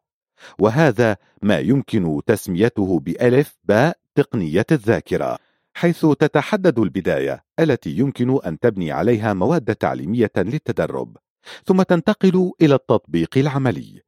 وهذا 0.59 1.17
ما 1.41 1.59
يمكن 1.59 2.21
تسميته 2.27 2.99
بألف 2.99 3.57
باء 3.63 3.97
تقنية 4.15 4.65
الذاكرة 4.71 5.37
حيث 5.73 6.05
تتحدد 6.05 6.79
البداية 6.79 7.43
التي 7.59 7.89
يمكن 7.89 8.39
أن 8.45 8.59
تبني 8.59 8.91
عليها 8.91 9.33
مواد 9.33 9.75
تعليمية 9.75 10.31
للتدرب. 10.37 11.17
ثم 11.65 11.81
تنتقل 11.81 12.51
إلى 12.61 12.75
التطبيق 12.75 13.37
العملي. 13.37 14.01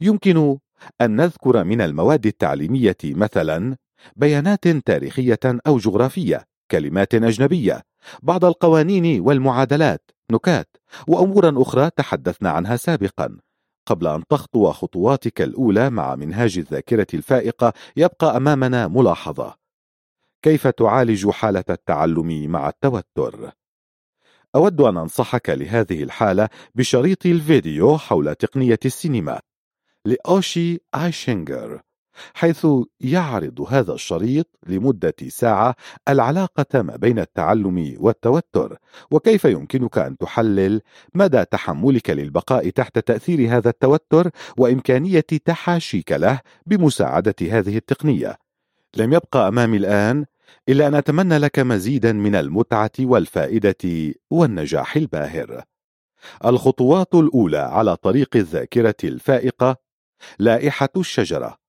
يمكن 0.00 0.58
أن 1.00 1.16
نذكر 1.16 1.64
من 1.64 1.80
المواد 1.80 2.26
التعليمية 2.26 2.96
مثلا 3.04 3.76
بيانات 4.16 4.68
تاريخية 4.68 5.40
أو 5.44 5.78
جغرافية. 5.78 6.49
كلمات 6.70 7.14
أجنبية. 7.14 7.82
بعض 8.22 8.44
القوانين 8.44 9.20
والمعادلات. 9.20 10.10
نكات. 10.32 10.76
وأمورا 11.08 11.62
أخرى 11.62 11.90
تحدثنا 11.96 12.50
عنها 12.50 12.76
سابقا. 12.76 13.38
قبل 13.86 14.06
أن 14.06 14.22
تخطو 14.28 14.72
خطواتك 14.72 15.42
الأولى 15.42 15.90
مع 15.90 16.14
منهاج 16.14 16.58
الذاكرة 16.58 17.06
الفائقة 17.14 17.72
يبقى 17.96 18.36
أمامنا 18.36 18.88
ملاحظة. 18.88 19.54
كيف 20.42 20.66
تعالج 20.66 21.28
حالة 21.30 21.64
التعلم 21.70 22.50
مع 22.50 22.68
التوتر؟ 22.68 23.50
أود 24.54 24.80
أن 24.80 24.96
أنصحك 24.96 25.50
لهذه 25.50 26.02
الحالة 26.02 26.48
بشريط 26.74 27.26
الفيديو 27.26 27.98
حول 27.98 28.34
تقنية 28.34 28.78
السينما. 28.84 29.40
لأوشي 30.04 30.78
آيشينجر. 30.94 31.80
حيث 32.34 32.66
يعرض 33.00 33.60
هذا 33.68 33.92
الشريط 33.92 34.46
لمدة 34.66 35.14
ساعة 35.28 35.74
العلاقة 36.08 36.82
ما 36.82 36.96
بين 36.96 37.18
التعلم 37.18 37.96
والتوتر 37.98 38.78
وكيف 39.10 39.44
يمكنك 39.44 39.98
أن 39.98 40.16
تحلل 40.16 40.80
مدى 41.14 41.44
تحملك 41.44 42.10
للبقاء 42.10 42.70
تحت 42.70 42.98
تأثير 42.98 43.56
هذا 43.56 43.70
التوتر 43.70 44.30
وإمكانية 44.58 45.20
تحاشيك 45.20 46.12
له 46.12 46.40
بمساعدة 46.66 47.34
هذه 47.42 47.76
التقنية؟ 47.76 48.38
لم 48.96 49.12
يبقى 49.12 49.48
أمامي 49.48 49.76
الآن 49.76 50.24
إلا 50.68 50.86
أن 50.86 50.94
أتمنى 50.94 51.38
لك 51.38 51.58
مزيدا 51.58 52.12
من 52.12 52.34
المتعة 52.34 52.90
والفائدة 53.00 54.14
والنجاح 54.30 54.96
الباهر. 54.96 55.62
الخطوات 56.44 57.14
الأولى 57.14 57.58
على 57.58 57.96
طريق 57.96 58.36
الذاكرة 58.36 58.94
الفائقة 59.04 59.76
لائحة 60.38 60.88
الشجرة. 60.96 61.59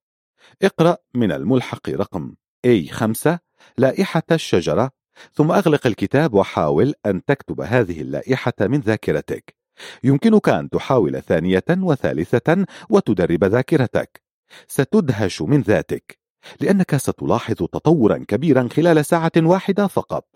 اقرأ 0.61 0.97
من 1.13 1.31
الملحق 1.31 1.89
رقم 1.89 2.33
A5 2.67 3.37
لائحة 3.77 4.23
الشجرة 4.31 4.91
ثم 5.33 5.51
أغلق 5.51 5.87
الكتاب 5.87 6.33
وحاول 6.33 6.93
أن 7.05 7.25
تكتب 7.25 7.61
هذه 7.61 8.01
اللائحة 8.01 8.53
من 8.61 8.79
ذاكرتك. 8.79 9.55
يمكنك 10.03 10.49
أن 10.49 10.69
تحاول 10.69 11.21
ثانية 11.21 11.63
وثالثة 11.69 12.65
وتدرب 12.89 13.43
ذاكرتك. 13.43 14.21
ستدهش 14.67 15.41
من 15.41 15.61
ذاتك 15.61 16.19
لأنك 16.59 16.95
ستلاحظ 16.95 17.55
تطورا 17.55 18.17
كبيرا 18.27 18.69
خلال 18.71 19.05
ساعة 19.05 19.31
واحدة 19.37 19.87
فقط. 19.87 20.27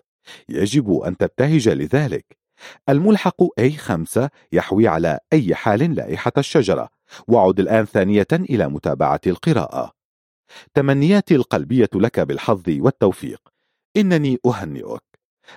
يجب 0.48 1.00
أن 1.00 1.16
تبتهج 1.16 1.68
لذلك. 1.68 2.36
الملحق 2.88 3.42
A5 3.60 4.28
يحوي 4.52 4.88
على 4.88 5.18
أي 5.32 5.54
حال 5.54 5.94
لائحة 5.94 6.32
الشجرة. 6.38 6.88
وعد 7.28 7.60
الآن 7.60 7.84
ثانية 7.84 8.26
إلى 8.32 8.68
متابعة 8.68 9.20
القراءة. 9.26 9.95
تمنياتي 10.74 11.34
القلبية 11.34 11.90
لك 11.94 12.20
بالحظ 12.20 12.62
والتوفيق. 12.68 13.40
إنني 13.96 14.38
أهنئك. 14.46 15.02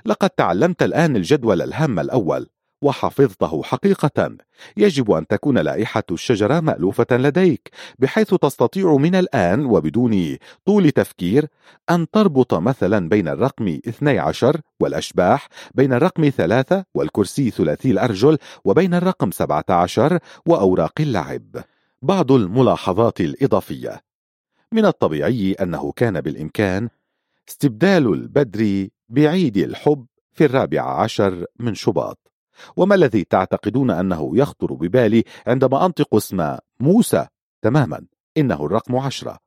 لقد 0.05 0.29
تعلمت 0.29 0.83
الآن 0.83 1.15
الجدول 1.15 1.61
الهام 1.61 1.99
الأول 1.99 2.47
وحفظته 2.81 3.63
حقيقة. 3.63 4.37
يجب 4.77 5.11
أن 5.11 5.27
تكون 5.27 5.57
لائحة 5.57 6.03
الشجرة 6.11 6.59
مألوفة 6.59 7.05
لديك 7.11 7.69
بحيث 7.99 8.33
تستطيع 8.33 8.95
من 8.95 9.15
الآن 9.15 9.65
وبدون 9.65 10.37
طول 10.65 10.91
تفكير 10.91 11.47
أن 11.89 12.09
تربط 12.09 12.53
مثلا 12.53 13.09
بين 13.09 13.27
الرقم 13.27 13.67
12 13.87 14.61
والأشباح 14.79 15.47
بين 15.75 15.93
الرقم 15.93 16.29
3 16.29 16.85
والكرسي 16.93 17.49
ثلاثي 17.49 17.91
الأرجل 17.91 18.37
وبين 18.65 18.93
الرقم 18.93 19.31
17 19.31 20.19
وأوراق 20.45 20.93
اللعب. 20.99 21.63
بعض 22.01 22.31
الملاحظات 22.31 23.21
الإضافية. 23.21 24.08
من 24.73 24.85
الطبيعي 24.85 25.53
أنه 25.53 25.91
كان 25.91 26.21
بالإمكان 26.21 26.89
استبدال 27.49 28.13
البدر 28.13 28.87
بعيد 29.09 29.57
الحب 29.57 30.05
في 30.31 30.45
الرابع 30.45 31.01
عشر 31.01 31.45
من 31.59 31.75
شباط. 31.75 32.31
وما 32.77 32.95
الذي 32.95 33.23
تعتقدون 33.23 33.91
أنه 33.91 34.37
يخطر 34.37 34.73
ببالي 34.73 35.23
عندما 35.47 35.85
أنطق 35.85 36.15
اسم 36.15 36.57
موسى 36.79 37.27
تماما؟ 37.61 38.05
إنه 38.37 38.65
الرقم 38.65 38.95
عشرة. 38.95 39.37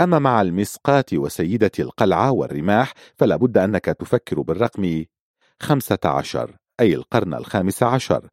أما 0.00 0.18
مع 0.18 0.42
المسقات 0.42 1.14
وسيدة 1.14 1.70
القلعة 1.78 2.32
والرماح 2.32 2.94
فلا 3.16 3.36
بد 3.36 3.58
أنك 3.58 3.84
تفكر 3.84 4.40
بالرقم 4.40 5.04
خمسة 5.60 5.98
عشر 6.04 6.56
أي 6.80 6.94
القرن 6.94 7.34
الخامس 7.34 7.82
عشر 7.82 8.28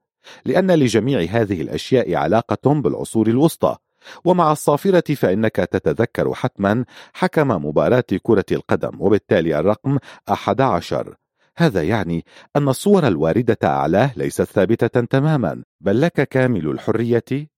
لأن 0.46 0.72
لجميع 0.72 1.22
هذه 1.22 1.62
الأشياء 1.62 2.16
علاقة 2.16 2.74
بالعصور 2.74 3.28
الوسطى. 3.28 3.78
ومع 4.26 4.52
الصافرة 4.52 5.14
فإنك 5.14 5.56
تتذكر 5.56 6.34
حتما 6.34 6.86
حكم 7.14 7.48
مباراة 7.48 8.04
كرة 8.24 8.46
القدم 8.52 9.02
وبالتالي 9.02 9.60
الرقم 9.60 9.98
11 10.30 11.16
هذا 11.58 11.84
يعني 11.84 12.26
أن 12.56 12.70
الصور 12.70 13.08
الواردة 13.08 13.58
أعلاه 13.64 14.12
ليست 14.16 14.44
ثابتة 14.44 15.02
تماما. 15.02 15.64
بل 15.82 16.02
لك 16.02 16.28
كامل 16.28 16.68
الحرية 16.68 17.50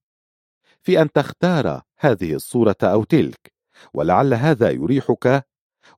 في 0.82 1.02
أن 1.02 1.12
تختار 1.12 1.82
هذه 1.98 2.34
الصورة 2.34 2.76
أو 2.82 3.04
تلك 3.04 3.52
ولعل 3.94 4.34
هذا 4.34 4.70
يريحك 4.70 5.44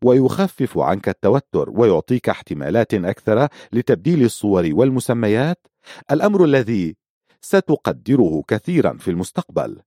ويخفف 0.05 0.78
عنك 0.78 1.09
التوتر 1.09 1.70
ويعطيك 1.70 2.28
احتمالات 2.28 2.94
أكثر 2.94 3.48
لتبديل 3.72 4.24
الصور 4.24 4.68
والمسميات. 4.72 5.66
الأمر 6.11 6.44
الذي 6.44 6.96
ستقدره 7.40 8.42
كثيرا 8.48 8.96
في 8.98 9.11
المستقبل. 9.11 9.82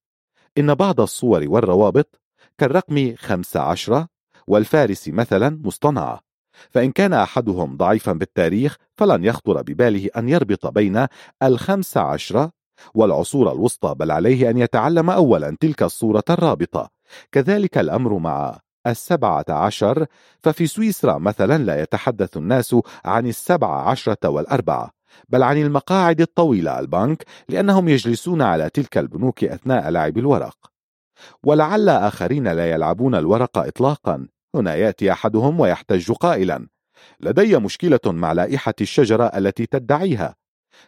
إن 0.57 0.73
بعض 0.73 1.01
الصور 1.01 1.45
والروابط 1.47 2.21
كالرقم 2.57 3.15
15 3.15 4.07
والفارس 4.47 5.07
مثلا 5.07 5.61
مصطنعة 5.63 6.19
فإن 6.71 6.91
كان 6.91 7.13
أحدهم 7.13 7.77
ضعيفا 7.77 8.11
بالتاريخ 8.13 8.77
فلن 8.95 9.23
يخطر 9.23 9.61
بباله 9.61 10.09
أن 10.17 10.29
يربط 10.29 10.67
بين 10.67 11.07
الخمس 11.43 11.97
عشرة 11.97 12.51
والعصور 12.93 13.51
الوسطى 13.51 13.95
بل 13.95 14.11
عليه 14.11 14.49
أن 14.49 14.57
يتعلم 14.57 15.09
أولا 15.09 15.57
تلك 15.59 15.83
الصورة 15.83 16.23
الرابطة. 16.29 16.89
كذلك 17.31 17.77
الأمر 17.77 18.17
مع 18.17 18.59
السبعة 18.87 19.45
عشر 19.49 20.05
ففي 20.43 20.67
سويسرا 20.67 21.17
مثلا 21.17 21.63
لا 21.63 21.81
يتحدث 21.81 22.37
الناس 22.37 22.75
عن 23.05 23.27
السبعة 23.27 23.89
عشرة 23.89 24.29
والأربعة. 24.29 24.91
بل 25.29 25.43
عن 25.43 25.57
المقاعد 25.57 26.21
الطويلة 26.21 26.79
البنك 26.79 27.23
لأنهم 27.49 27.89
يجلسون 27.89 28.41
على 28.41 28.69
تلك 28.69 28.97
البنوك 28.97 29.43
أثناء 29.43 29.89
لعب 29.89 30.17
الورق. 30.17 30.57
ولعل 31.43 31.89
آخرين 31.89 32.47
لا 32.47 32.71
يلعبون 32.71 33.15
الورق 33.15 33.57
إطلاقا. 33.57 34.27
هنا 34.55 34.75
يأتي 34.75 35.11
أحدهم 35.11 35.59
ويحتج 35.59 36.11
قائلا. 36.11 36.67
لدي 37.19 37.57
مشكلة 37.57 37.99
مع 38.05 38.31
لائحة 38.31 38.73
الشجرة 38.81 39.23
التي 39.23 39.65
تدعيها. 39.65 40.35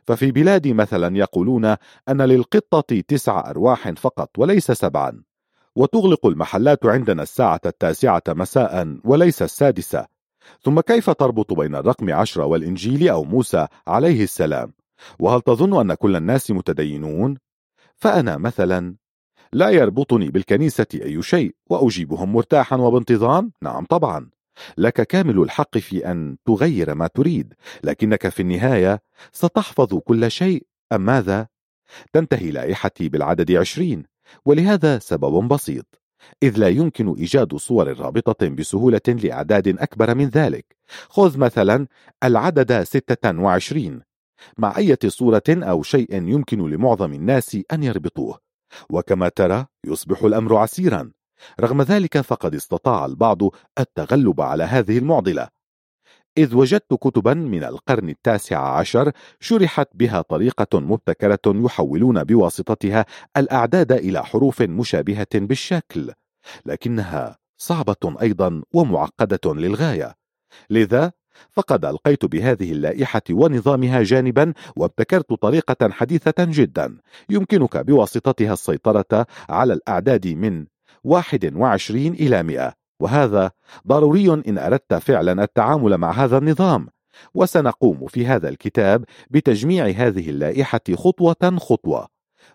ففي 0.08 0.32
بلادي 0.32 0.74
مثلا 0.74 1.18
يقولون 1.18 1.66
أن 2.10 2.22
للقطة 2.22 3.02
تسع 3.08 3.50
أرواح 3.50 3.90
فقط 3.90 4.40
وليس 4.40 4.72
سبعا. 4.72 5.24
وتغلق 5.76 6.26
المحلات 6.26 6.86
عندنا 6.86 7.24
الساعة 7.24 7.62
التاسعة 7.66 8.24
مساء 8.30 8.98
وليس 9.04 9.42
السادسة. 9.42 10.17
ثم 10.62 10.80
كيف 10.80 11.10
تربط 11.10 11.54
بين 11.54 11.76
الرقم 11.76 12.14
عشرة 12.14 12.46
والإنجيل 12.46 13.10
أو 13.10 13.24
موسى 13.24 13.68
عليه 13.88 14.24
السلام؟ 14.24 14.74
وهل 15.20 15.42
تظن 15.42 15.80
أن 15.80 15.94
كل 15.94 16.16
الناس 16.16 16.52
متدينون؟ 16.52 17.38
فأنا 17.96 18.38
مثلا 18.38 18.96
لا 19.54 19.70
يربطني 19.70 20.32
بالكنيسة 20.32 20.88
أي 20.94 21.22
شيء 21.22 21.56
وأجيبهم 21.70 22.34
مرتاحا 22.34 22.76
وبانتظام؟ 22.76 23.52
نعم 23.62 23.86
طبعا. 23.86 24.30
لك 24.78 25.02
كامل 25.02 25.40
الحق 25.40 25.78
في 25.78 26.12
أن 26.12 26.38
تغير 26.46 26.96
ما 26.96 27.08
تريد 27.08 27.54
لكنك 27.84 28.30
في 28.30 28.40
النهاية 28.40 29.02
ستحفظ 29.32 29.96
كل 29.96 30.32
شيء. 30.32 30.66
أم 30.94 31.02
ماذا؟ 31.02 31.48
تنتهي 32.14 32.52
لائحتي 32.52 33.10
بالعدد 33.10 33.52
عشرين 33.52 34.04
ولهذا 34.46 35.00
سبب 35.00 35.48
بسيط. 35.48 36.07
إذ 36.44 36.58
لا 36.58 36.68
يمكن 36.68 37.14
إيجاد 37.14 37.56
صور 37.56 38.00
رابطة 38.00 38.48
بسهولة 38.48 39.02
لأعداد 39.08 39.68
أكبر 39.68 40.16
من 40.16 40.26
ذلك. 40.26 40.76
خذ 41.10 41.38
مثلا 41.38 41.88
العدد 42.24 42.84
26 42.84 44.02
مع 44.58 44.78
أي 44.78 44.98
صورة 45.08 45.44
أو 45.50 45.84
شيء 45.84 46.14
يمكن 46.14 46.70
لمعظم 46.70 47.14
الناس 47.14 47.58
أن 47.74 47.84
يربطوه. 47.84 48.40
وكما 48.90 49.30
ترى 49.30 49.66
يصبح 49.86 50.24
الأمر 50.24 50.56
عسيرا. 50.56 51.12
رغم 51.60 51.82
ذلك 51.82 52.22
فقد 52.22 52.56
استطاع 52.56 53.06
البعض 53.06 53.42
التغلب 53.80 54.42
على 54.42 54.64
هذه 54.64 54.98
المعضلة. 54.98 55.57
إذ 56.38 56.56
وجدت 56.56 56.94
كتبا 56.94 57.34
من 57.34 57.64
القرن 57.64 58.10
التاسع 58.10 58.60
عشر 58.78 59.12
شرحت 59.40 59.90
بها 59.94 60.22
طريقة 60.22 60.80
مبتكرة 60.80 61.40
يحولون 61.46 62.24
بواسطتها 62.24 63.06
الأعداد 63.38 63.92
إلى 63.92 64.26
حروف 64.26 64.62
مشابهة 64.62 65.28
بالشكل 65.36 66.12
لكنها 66.66 67.38
صعبة 67.58 68.16
أيضا 68.22 68.62
ومعقدة 68.74 69.54
للغاية. 69.54 70.16
لذا 70.70 71.12
فقد 71.52 71.86
ألقيت 71.86 72.26
بهذه 72.26 72.72
اللائحة 72.72 73.22
ونظامها 73.32 74.04
جانبا 74.04 74.54
وابتكرت 74.76 75.34
طريقة 75.34 75.90
حديثة 75.92 76.34
جدا 76.40 76.98
يمكنك 77.30 77.78
بواسطتها 77.78 78.54
السيطرة 78.54 79.26
على 79.50 79.74
الأعداد 79.74 80.28
من 80.28 80.66
21 81.04 82.06
إلى 82.08 82.44
100 82.44 82.77
وهذا 83.00 83.52
ضروري 83.88 84.34
إن 84.34 84.58
أردت 84.58 84.94
فعلا 84.94 85.44
التعامل 85.44 85.98
مع 85.98 86.12
هذا 86.12 86.38
النظام. 86.38 86.88
وسنقوم 87.34 88.08
في 88.08 88.26
هذا 88.26 88.50
الكتاب 88.50 89.06
بتجميع 89.30 89.88
هذه 89.88 90.30
اللائحة 90.30 90.82
خطوة 90.96 91.58
خطوة. 91.58 92.08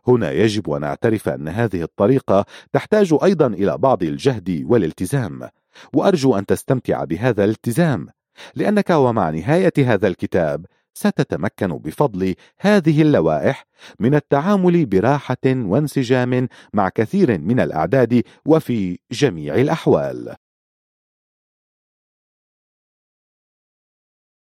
هنا 0.09 0.31
يجب 0.31 0.71
أن 0.71 0.81
نعترف 0.81 1.29
أن 1.29 1.49
هذه 1.49 1.83
الطريقة 1.83 2.45
تحتاج 2.73 3.19
أيضا 3.25 3.47
إلى 3.47 3.79
بعض 3.79 4.03
الجهد 4.03 4.65
والالتزام. 4.67 5.49
وأرجو 5.95 6.39
أن 6.39 6.47
تستمتع 6.47 7.05
بهذا 7.05 7.45
الالتزام 7.45 8.09
لأنك 8.55 8.91
ومع 8.91 9.31
نهاية 9.31 9.73
هذا 9.79 10.09
الكتاب 10.09 10.67
ستتمكن 10.95 11.79
بفضل 11.79 12.35
هذه 12.59 13.03
اللوائح 13.03 13.67
من 14.01 14.15
التعامل 14.15 14.87
براحة 14.87 15.37
وانسجام 15.47 16.49
مع 16.75 16.89
كثير 16.89 17.39
من 17.39 17.61
الأعداد 17.61 18.23
وفي 18.47 18.99
جميع 19.13 19.55
الأحوال. 19.55 20.37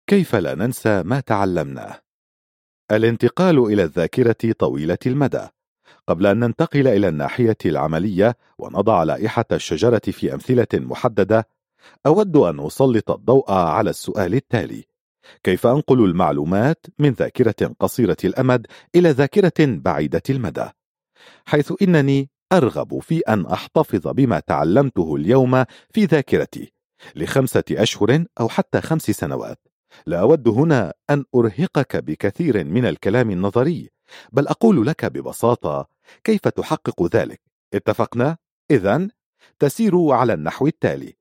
كيف 0.08 0.36
لا 0.36 0.56
ننسى 0.56 1.04
ما 1.04 1.20
تعلمناه؟ 1.20 2.00
الانتقال 2.92 3.60
إلى 3.60 3.84
الذاكرة 3.84 4.52
طويلة 4.60 4.98
المدى 5.06 5.48
قبل 6.08 6.26
أن 6.26 6.40
ننتقل 6.40 6.88
إلى 6.88 7.08
الناحية 7.08 7.58
العملية 7.66 8.38
ونضع 8.58 9.04
لائحة 9.04 9.46
الشجرة 9.52 10.02
في 10.12 10.34
أمثلة 10.34 10.68
محددة 10.74 11.48
أود 12.06 12.38
أن 12.38 12.66
أسلط 12.66 13.12
الضوء 13.12 13.52
على 13.52 13.90
السؤال 13.90 14.34
التالي 14.34 14.93
كيف 15.44 15.68
أنقل 15.68 16.06
المعلومات 16.06 16.86
من 17.00 17.10
ذاكرة 17.10 17.76
قصيرة 17.80 18.18
الأمد 18.24 18.68
إلى 18.96 19.10
ذاكرة 19.10 19.54
بعيدة 19.60 20.22
المدى؟ 20.30 20.70
حيث 21.46 21.74
إنني 21.82 22.30
أرغب 22.54 23.00
في 23.00 23.20
أن 23.20 23.46
أحتفظ 23.46 24.08
بما 24.08 24.40
تعلمته 24.40 25.16
اليوم 25.16 25.64
في 25.94 26.06
ذاكرتي 26.06 26.74
لخمسة 27.16 27.64
أشهر 27.72 28.26
أو 28.40 28.50
حتى 28.50 28.82
خمس 28.82 29.02
سنوات. 29.02 29.60
لا 30.06 30.20
أود 30.20 30.48
هنا 30.48 30.94
أن 31.10 31.26
أرهقك 31.36 31.96
بكثير 31.96 32.64
من 32.64 32.86
الكلام 32.86 33.32
النظري 33.32 33.90
بل 34.32 34.48
أقول 34.48 34.88
لك 34.88 35.06
ببساطة 35.06 35.88
كيف 36.24 36.48
تحقق 36.48 37.16
ذلك؟ 37.16 37.42
اتفقنا؟ 37.74 38.38
إذا 38.72 39.08
تسير 39.60 40.10
على 40.12 40.34
النحو 40.34 40.68
التالي. 40.68 41.18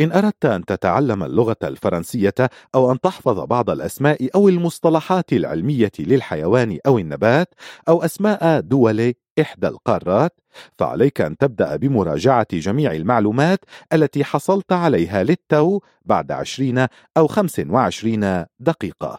إن 0.00 0.12
أردت 0.12 0.44
أن 0.44 0.64
تتعلم 0.64 1.22
اللغة 1.22 1.56
الفرنسية 1.64 2.34
أو 2.74 2.92
أن 2.92 3.00
تحفظ 3.00 3.40
بعض 3.40 3.70
الأسماء 3.70 4.28
أو 4.34 4.48
المصطلحات 4.48 5.32
العلمية 5.32 5.92
للحيوان 5.98 6.78
أو 6.86 6.98
النبات 6.98 7.54
أو 7.88 8.02
أسماء 8.04 8.60
دول 8.60 9.14
إحدى 9.40 9.68
القارات 9.68 10.40
فعليك 10.78 11.20
أن 11.20 11.36
تبدأ 11.36 11.76
بمراجعة 11.76 12.46
جميع 12.52 12.92
المعلومات 12.92 13.58
التي 13.92 14.24
حصلت 14.24 14.72
عليها 14.72 15.22
للتو 15.22 15.80
بعد 16.04 16.32
20 16.32 16.86
أو 17.16 17.26
25 17.26 18.44
دقيقة. 18.58 19.18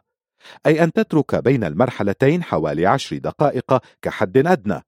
أي 0.66 0.84
أن 0.84 0.94
تترك 0.94 1.36
بين 1.36 1.64
المرحلتين 1.64 2.44
حوالي 2.44 2.86
عشر 2.86 3.18
دقائق 3.18 3.78
كحد 4.02 4.38
أدنى. 4.38 4.82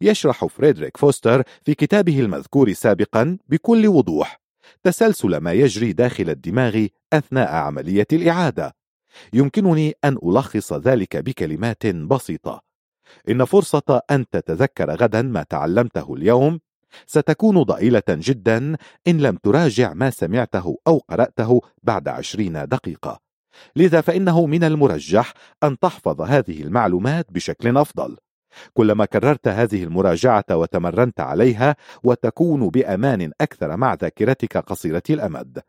يشرح 0.00 0.44
فريدريك 0.44 0.96
فوستر 0.96 1.42
في 1.64 1.74
كتابه 1.74 2.20
المذكور 2.20 2.72
سابقا 2.72 3.38
بكل 3.48 3.88
وضوح. 3.88 4.39
تسلسل 4.82 5.36
ما 5.36 5.52
يجري 5.52 5.92
داخل 5.92 6.30
الدماغ 6.30 6.86
أثناء 7.12 7.54
عملية 7.54 8.06
الإعادة. 8.12 8.76
يمكنني 9.32 9.94
أن 10.04 10.18
ألخص 10.24 10.72
ذلك 10.72 11.16
بكلمات 11.16 11.86
بسيطة. 11.86 12.62
إن 13.28 13.44
فرصة 13.44 14.00
أن 14.10 14.28
تتذكر 14.28 14.90
غدا 14.90 15.22
ما 15.22 15.42
تعلمته 15.42 16.14
اليوم 16.14 16.60
ستكون 17.06 17.62
ضئيلة 17.62 18.02
جدا 18.08 18.76
إن 19.08 19.20
لم 19.20 19.36
تراجع 19.36 19.94
ما 19.94 20.10
سمعته 20.10 20.76
أو 20.86 20.98
قرأته 20.98 21.60
بعد 21.82 22.08
عشرين 22.08 22.68
دقيقة. 22.68 23.20
لذا 23.76 24.00
فإنه 24.00 24.46
من 24.46 24.64
المرجح 24.64 25.34
أن 25.62 25.78
تحفظ 25.78 26.20
هذه 26.20 26.62
المعلومات 26.62 27.32
بشكل 27.32 27.76
أفضل. 27.76 28.16
كلما 28.74 29.04
كررت 29.04 29.48
هذه 29.48 29.84
المراجعة 29.84 30.44
وتمرنت 30.50 31.20
عليها 31.20 31.76
وتكون 32.04 32.68
بأمان 32.68 33.32
أكثر 33.40 33.76
مع 33.76 33.94
ذاكرتك 33.94 34.56
قصيرة 34.56 35.02
الأمد. 35.10 35.62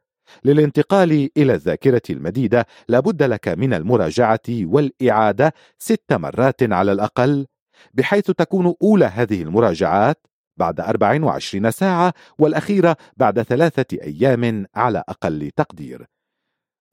للانتقال 0.46 1.30
إلى 1.38 1.54
الذاكرة 1.54 2.02
المديدة 2.10 2.66
لابد 2.88 3.24
لك 3.24 3.48
من 3.48 3.74
المراجعة 3.74 4.40
والإعادة 4.50 5.54
ست 5.78 6.14
مرات 6.14 6.64
على 6.64 6.92
الأقل 6.92 7.48
بحيث 7.94 8.32
تكون 8.32 8.76
أولى 8.84 9.06
هذه 9.06 9.42
المراجعات 9.42 10.28
بعد 10.58 10.80
24 10.80 11.72
ساعة 11.72 12.14
والأخيرة 12.40 12.98
بعد 13.18 13.42
ثلاثة 13.42 13.98
أيام 14.02 14.66
على 14.76 15.04
أقل 15.10 15.52
تقدير. 15.56 16.06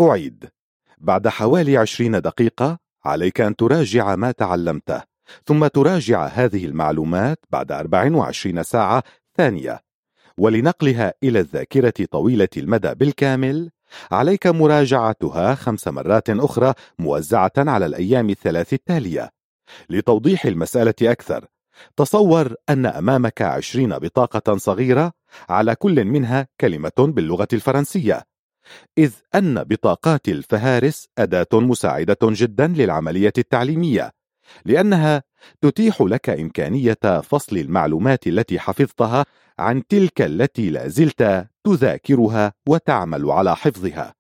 أعيد. 0.01 0.49
بعد 0.99 1.29
حوالي 1.29 1.77
20 1.77 2.21
دقيقة 2.21 2.79
عليك 3.05 3.41
أن 3.41 3.57
تراجع 3.57 4.17
ما 4.17 4.31
تعلمته. 4.33 5.03
ثم 5.47 5.67
تراجع 5.67 6.27
هذه 6.27 6.67
المعلومات 6.67 7.39
بعد 7.51 7.73
24 7.73 8.63
ساعة 8.63 9.03
ثانية. 9.37 9.81
ولنقلها 10.39 11.15
إلى 11.23 11.41
الذاكرة 11.41 11.95
طويلة 12.11 12.49
المدى 12.57 12.95
بالكامل 12.95 13.71
عليك 14.11 14.47
مراجعتها 14.47 15.55
خمس 15.55 15.89
مرات 15.89 16.31
أخرى 16.31 16.75
موزعة 16.99 17.53
على 17.59 17.87
الأيام 17.87 18.31
الثلاث 18.31 18.73
التالية. 18.73 19.31
لتوضيح 19.91 20.45
المسألة 20.45 20.95
أكثر 21.03 21.47
تصور 21.97 22.55
أن 22.69 22.87
أمامك 22.87 23.43
عشرين 23.43 23.99
بطاقة 23.99 24.57
صغيرة 24.57 25.13
على 25.49 25.75
كل 25.75 26.05
منها 26.05 26.49
كلمة 26.61 26.93
باللغة 26.99 27.49
الفرنسية. 27.53 28.23
إذ 28.99 29.13
أن 29.35 29.65
بطاقات 29.65 30.29
الفهارس 30.29 31.09
أداة 31.19 31.47
مساعدة 31.53 32.19
جدا 32.23 32.67
للعملية 32.67 33.33
التعليمية. 33.39 34.18
لأنها 34.65 35.23
تتيح 35.61 36.03
لك 36.03 36.31
إمكانية 36.31 37.21
فصل 37.23 37.57
المعلومات 37.57 38.27
التي 38.27 38.59
حفظتها 38.59 39.25
عن 39.59 39.87
تلك 39.87 40.23
التي 40.23 40.71
لا 40.71 40.89
زلت 40.89 41.47
تذاكرها 41.65 42.53
وتعمل 42.69 43.31
على 43.31 43.57
حفظها. 43.57 44.15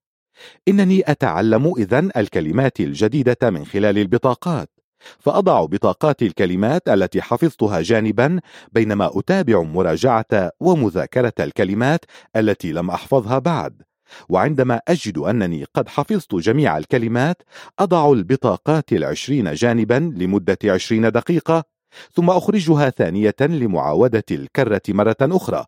إنني 0.68 1.02
أتعلم 1.06 1.74
إذن 1.78 2.10
الكلمات 2.16 2.80
الجديدة 2.80 3.50
من 3.50 3.64
خلال 3.64 3.98
البطاقات 3.98 4.70
فأضع 5.18 5.64
بطاقات 5.64 6.22
الكلمات 6.22 6.88
التي 6.88 7.22
حفظتها 7.22 7.80
جانبا 7.80 8.40
بينما 8.72 9.18
أتابع 9.18 9.62
مراجعة 9.62 10.50
ومذاكرة 10.60 11.32
الكلمات 11.40 12.04
التي 12.36 12.72
لم 12.72 12.90
أحفظها 12.90 13.38
بعد. 13.38 13.82
وعندما 14.28 14.80
أجد 14.88 15.18
أنني 15.18 15.64
قد 15.74 15.88
حفظت 15.88 16.34
جميع 16.34 16.78
الكلمات 16.78 17.42
أضع 17.78 18.12
البطاقات 18.12 18.92
العشرين 18.92 19.52
جانبا 19.52 20.12
لمدة 20.16 20.58
عشرين 20.64 21.10
دقيقة 21.10 21.64
ثم 22.12 22.30
أخرجها 22.30 22.90
ثانية 22.90 23.34
لمعاودة 23.40 24.24
الكرة 24.30 24.82
مرة 24.88 25.16
أخرى. 25.22 25.64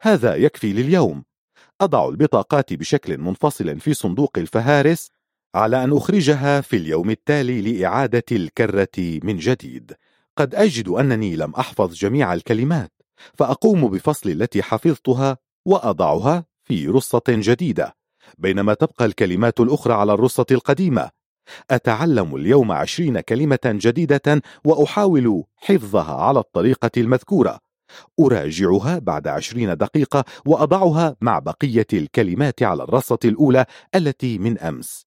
هذا 0.00 0.34
يكفي 0.34 0.72
لليوم. 0.72 1.24
أضع 1.80 2.08
البطاقات 2.08 2.72
بشكل 2.72 3.18
منفصل 3.18 3.80
في 3.80 3.94
صندوق 3.94 4.38
الفهارس 4.38 5.10
على 5.54 5.84
أن 5.84 5.96
أخرجها 5.96 6.60
في 6.60 6.76
اليوم 6.76 7.10
التالي 7.10 7.60
لإعادة 7.60 8.24
الكرة 8.32 9.20
من 9.22 9.36
جديد. 9.36 9.92
قد 10.36 10.54
أجد 10.54 10.88
أنني 10.88 11.36
لم 11.36 11.54
أحفظ 11.54 11.94
جميع 11.94 12.34
الكلمات 12.34 12.92
فأقوم 13.38 13.88
بفصل 13.88 14.30
التي 14.30 14.62
حفظتها 14.62 15.38
وأضعها 15.66 16.44
في 16.64 16.88
رصة 16.88 17.22
جديدة 17.28 17.94
بينما 18.38 18.74
تبقى 18.74 19.04
الكلمات 19.04 19.60
الأخرى 19.60 19.94
على 19.94 20.12
الرصة 20.12 20.46
القديمة. 20.50 21.10
أتعلم 21.70 22.36
اليوم 22.36 22.72
عشرين 22.72 23.20
كلمة 23.20 23.58
جديدة 23.64 24.42
وأحاول 24.64 25.44
حفظها 25.56 26.14
على 26.14 26.38
الطريقة 26.38 26.90
المذكورة. 26.96 27.58
أراجعها 28.20 28.98
بعد 28.98 29.28
عشرين 29.28 29.76
دقيقة 29.76 30.24
وأضعها 30.46 31.16
مع 31.20 31.38
بقية 31.38 31.86
الكلمات 31.92 32.62
على 32.62 32.82
الرصة 32.82 33.18
الأولى 33.24 33.66
التي 33.94 34.38
من 34.38 34.58
أمس. 34.58 35.06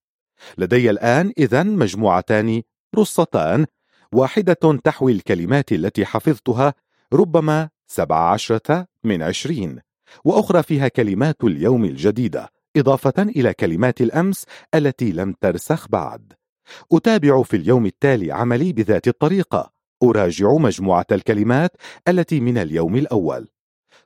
لدي 0.58 0.90
الآن 0.90 1.32
إذن 1.38 1.68
مجموعتان 1.68 2.62
رصتان. 2.96 3.66
واحدة 4.14 4.80
تحوي 4.84 5.12
الكلمات 5.12 5.72
التي 5.72 6.06
حفظتها 6.06 6.74
ربما 7.14 7.70
سبع 7.88 8.32
عشرة 8.32 8.88
من 9.04 9.22
عشرين. 9.22 9.87
وأخرى 10.26 10.64
فيها 10.64 10.88
كلمات 10.88 11.44
اليوم 11.44 11.86
الجديدة 11.86 12.50
إضافة 12.78 13.14
إلى 13.20 13.54
كلمات 13.54 14.02
الأمس 14.02 14.46
التي 14.76 15.12
لم 15.12 15.34
ترسخ 15.42 15.88
بعد. 15.88 16.34
أتابع 16.92 17.44
في 17.44 17.58
اليوم 17.58 17.86
التالي 17.86 18.32
عملي 18.32 18.74
بذات 18.74 19.08
الطريقة. 19.08 19.72
أراجع 20.04 20.54
مجموعة 20.54 21.06
الكلمات 21.12 21.72
التي 22.08 22.40
من 22.40 22.58
اليوم 22.58 22.96
الأول. 22.96 23.48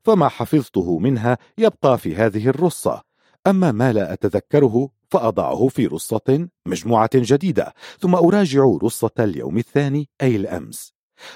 فما 0.03 0.27
حفظته 0.27 0.99
منها 0.99 1.37
يبقى 1.57 1.97
في 1.97 2.15
هذه 2.15 2.47
الرصة. 2.47 3.01
أما 3.47 3.71
ما 3.71 3.93
لا 3.93 4.13
أتذكره 4.13 4.89
فأضعه 5.09 5.67
في 5.67 5.87
رصة 5.87 6.47
مجموعة 6.65 7.09
جديدة 7.15 7.73
ثم 7.99 8.15
أراجع 8.15 8.77
رصة 8.83 9.11
اليوم 9.19 9.57
الثاني 9.57 10.09
أي 10.21 10.35
الأمس. 10.35 10.93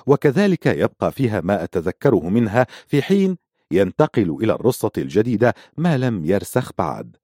وكذلك 0.08 0.66
يبقى 0.66 1.12
فيها 1.12 1.42
ما 1.42 1.64
أتذكره 1.64 2.30
منها 2.30 2.68
في 2.88 3.02
حين 3.02 3.38
ينتقل 3.76 4.38
إلى 4.42 4.54
الرصة 4.54 4.92
الجديدة 4.98 5.54
ما 5.78 5.98
لم 5.98 6.26
يرسخ 6.26 6.72
بعد. 6.78 7.16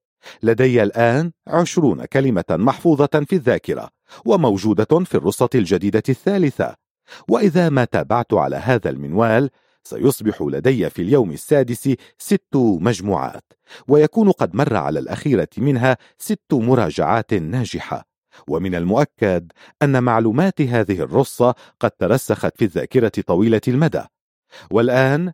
لدي 0.42 0.82
الآن 0.82 1.32
عشرون 1.46 2.04
كلمة 2.04 2.44
محفوظة 2.50 3.24
في 3.28 3.32
الذاكرة 3.32 3.88
وموجودة 4.24 5.04
في 5.04 5.14
الرصة 5.14 5.48
الجديدة 5.54 6.02
الثالثة. 6.08 6.74
وإذا 7.28 7.68
ما 7.68 7.84
تابعت 7.84 8.34
على 8.34 8.56
هذا 8.56 8.90
المنوال 8.90 9.50
سيصبح 9.84 10.42
لدي 10.42 10.90
في 10.90 11.02
اليوم 11.02 11.30
السادس 11.30 11.94
ست 12.18 12.56
مجموعات 12.56 13.52
ويكون 13.88 14.30
قد 14.30 14.54
مر 14.56 14.76
على 14.76 14.98
الأخيرة 14.98 15.48
منها 15.58 15.96
ست 16.18 16.52
مراجعات 16.52 17.34
ناجحة. 17.34 18.12
ومن 18.48 18.74
المؤكد 18.74 19.52
أن 19.82 20.02
معلومات 20.02 20.60
هذه 20.60 21.00
الرصة 21.00 21.54
قد 21.80 21.90
ترسخت 21.90 22.58
في 22.58 22.64
الذاكرة 22.64 23.12
طويلة 23.26 23.60
المدى. 23.68 24.02
والآن 24.70 25.32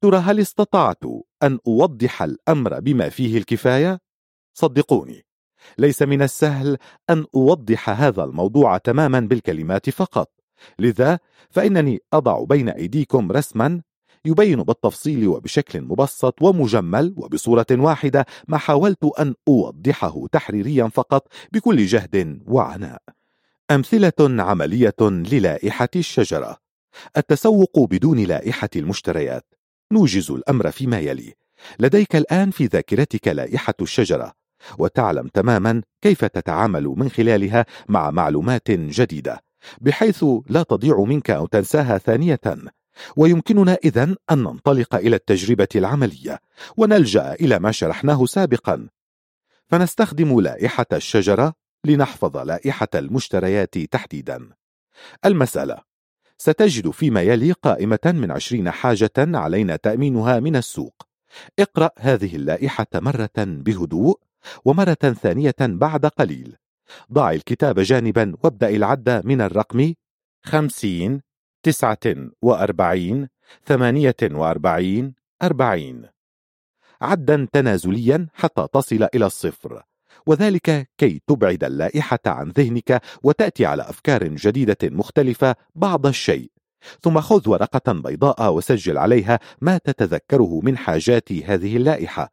ترى 0.00 0.16
هل 0.16 0.40
استطعت 0.40 1.04
أن 1.42 1.58
أوضح 1.66 2.22
الأمر 2.22 2.80
بما 2.80 3.08
فيه 3.08 3.38
الكفاية؟ 3.38 4.00
صدقوني 4.54 5.26
ليس 5.78 6.02
من 6.02 6.22
السهل 6.22 6.78
أن 7.10 7.24
أوضح 7.34 7.90
هذا 7.90 8.24
الموضوع 8.24 8.78
تماما 8.78 9.20
بالكلمات 9.20 9.90
فقط. 9.90 10.30
لذا 10.78 11.18
فإنني 11.50 11.98
أضع 12.12 12.44
بين 12.44 12.68
أيديكم 12.68 13.32
رسما 13.32 13.80
يبين 14.24 14.62
بالتفصيل 14.62 15.28
وبشكل 15.28 15.80
مبسط 15.80 16.42
ومجمل 16.42 17.14
وبصورة 17.16 17.66
واحدة 17.70 18.26
ما 18.48 18.58
حاولت 18.58 19.04
أن 19.04 19.34
أوضحه 19.48 20.26
تحريريا 20.32 20.88
فقط 20.88 21.28
بكل 21.52 21.86
جهد 21.86 22.42
وعناء. 22.46 23.02
أمثلة 23.70 24.12
عملية 24.20 24.94
للائحة 25.00 25.88
الشجرة. 25.96 26.56
التسوق 27.16 27.80
بدون 27.80 28.18
لائحة 28.18 28.70
المشتريات. 28.76 29.59
نوجز 29.92 30.30
الأمر 30.30 30.70
فيما 30.70 30.98
يلي. 30.98 31.34
لديك 31.78 32.16
الآن 32.16 32.50
في 32.50 32.66
ذاكرتك 32.66 33.28
لائحة 33.28 33.74
الشجرة 33.80 34.32
وتعلم 34.78 35.28
تماما 35.28 35.82
كيف 36.02 36.24
تتعامل 36.24 36.84
من 36.84 37.08
خلالها 37.08 37.66
مع 37.88 38.10
معلومات 38.10 38.70
جديدة 38.70 39.40
بحيث 39.80 40.24
لا 40.48 40.62
تضيع 40.62 41.00
منك 41.00 41.30
أو 41.30 41.46
تنساها 41.46 41.98
ثانية. 41.98 42.40
ويمكننا 43.16 43.78
إذن 43.84 44.16
أن 44.30 44.38
ننطلق 44.38 44.94
إلى 44.94 45.16
التجربة 45.16 45.68
العملية 45.76 46.40
ونلجأ 46.76 47.32
إلى 47.32 47.58
ما 47.58 47.72
شرحناه 47.72 48.26
سابقا. 48.26 48.88
فنستخدم 49.68 50.40
لائحة 50.40 50.86
الشجرة 50.92 51.54
لنحفظ 51.84 52.36
لائحة 52.36 52.88
المشتريات 52.94 53.78
تحديدا. 53.78 54.50
المسألة 55.24 55.89
ستجد 56.40 56.90
فيما 56.90 57.22
يلي 57.22 57.52
قائمة 57.52 57.98
من 58.04 58.30
عشرين 58.30 58.70
حاجة 58.70 59.10
علينا 59.18 59.76
تأمينها 59.76 60.40
من 60.40 60.56
السوق. 60.56 61.02
اقرأ 61.58 61.90
هذه 61.98 62.36
اللائحة 62.36 62.86
مرة 62.94 63.30
بهدوء 63.36 64.20
ومرة 64.64 64.94
ثانية 64.94 65.54
بعد 65.60 66.06
قليل. 66.06 66.56
ضع 67.12 67.30
الكتاب 67.30 67.80
جانبا 67.80 68.34
وابدأ 68.42 68.68
العد 68.68 69.26
من 69.26 69.40
الرقم 69.40 69.94
خمسين 70.42 71.20
تسعة 71.62 72.16
وأربعين 72.42 73.28
ثمانية 73.64 74.16
وأربعين 74.22 75.14
أربعين. 75.42 76.06
عدا 77.00 77.48
تنازليا 77.52 78.26
حتى 78.34 78.66
تصل 78.72 79.08
إلى 79.14 79.26
الصفر. 79.26 79.82
وذلك 80.30 80.88
كي 80.98 81.22
تبعد 81.26 81.64
اللائحة 81.64 82.18
عن 82.26 82.48
ذهنك 82.48 83.02
وتأتي 83.22 83.66
على 83.66 83.82
أفكار 83.82 84.28
جديدة 84.28 84.76
مختلفة 84.82 85.56
بعض 85.74 86.06
الشيء. 86.06 86.50
ثم 87.02 87.20
خذ 87.20 87.48
ورقة 87.48 87.92
بيضاء 87.92 88.52
وسجل 88.52 88.98
عليها 88.98 89.38
ما 89.60 89.78
تتذكره 89.78 90.60
من 90.62 90.78
حاجات 90.78 91.32
هذه 91.32 91.76
اللائحة. 91.76 92.32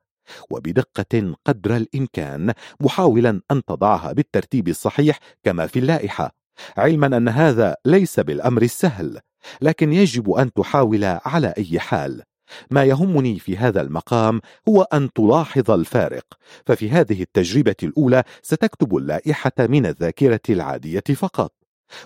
وبدقة 0.52 1.36
قدر 1.46 1.76
الإمكان 1.76 2.54
محاولا 2.82 3.42
أن 3.52 3.66
تضعها 3.66 4.14
بالترتيب 4.14 4.68
الصحيح 4.68 5.20
كما 5.44 5.68
في 5.68 5.80
اللائحة. 5.80 6.32
علما 6.78 7.18
أن 7.18 7.28
هذا 7.28 7.76
ليس 7.86 8.20
بالأمر 8.20 8.62
السهل 8.62 9.20
لكن 9.62 9.94
يجب 9.94 10.32
أن 10.32 10.54
تحاول 10.54 11.04
على 11.04 11.54
أي 11.58 11.80
حال. 11.80 12.24
ما 12.72 12.84
يهمني 12.84 13.40
في 13.40 13.58
هذا 13.58 13.82
المقام 13.82 14.42
هو 14.70 14.82
أن 14.82 15.14
تلاحظ 15.14 15.72
الفارق 15.72 16.26
ففي 16.66 16.90
هذه 16.90 17.22
التجربة 17.22 17.76
الأولى 17.84 18.24
ستكتب 18.42 18.98
اللائحة 18.98 19.52
من 19.60 19.86
الذاكرة 19.86 20.40
العادية 20.50 21.04
فقط 21.16 21.54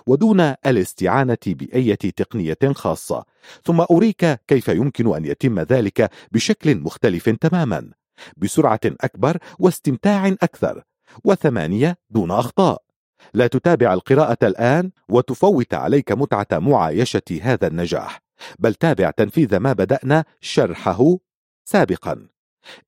ودون 0.06 0.40
الاستعانة 0.40 1.38
بأي 1.46 1.96
تقنية 1.96 2.58
خاصة 2.74 3.24
ثم 3.64 3.84
أريك 3.90 4.40
كيف 4.48 4.68
يمكن 4.68 5.14
أن 5.14 5.24
يتم 5.24 5.60
ذلك 5.60 6.10
بشكل 6.32 6.76
مختلف 6.76 7.28
تماما 7.28 7.90
بسرعة 8.36 8.80
أكبر 8.84 9.38
واستمتاع 9.58 10.26
أكثر 10.26 10.82
وثمانية 11.24 11.98
دون 12.10 12.30
أخطاء. 12.30 12.82
لا 13.34 13.46
تتابع 13.46 13.94
القراءة 13.94 14.38
الآن 14.42 14.90
وتفوت 15.08 15.74
عليك 15.74 16.12
متعة 16.12 16.46
معايشة 16.52 17.22
هذا 17.42 17.66
النجاح. 17.66 18.22
بل 18.58 18.74
تابع 18.74 19.10
تنفيذ 19.10 19.56
ما 19.56 19.72
بدأنا 19.72 20.24
شرحه 20.40 21.18
سابقا. 21.64 22.28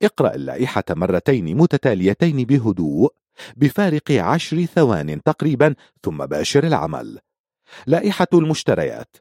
اقرأ 0.03 0.35
اللائحة 0.35 0.85
مرتين 0.91 1.57
متتاليتين 1.57 2.45
بهدوء 2.45 3.15
بفارق 3.57 4.13
عشر 4.13 4.65
ثوان 4.65 5.23
تقريبا 5.23 5.75
ثم 6.03 6.27
باشر 6.27 6.65
العمل. 6.65 7.19
لائحة 7.87 8.29
المشتريات. 8.35 9.17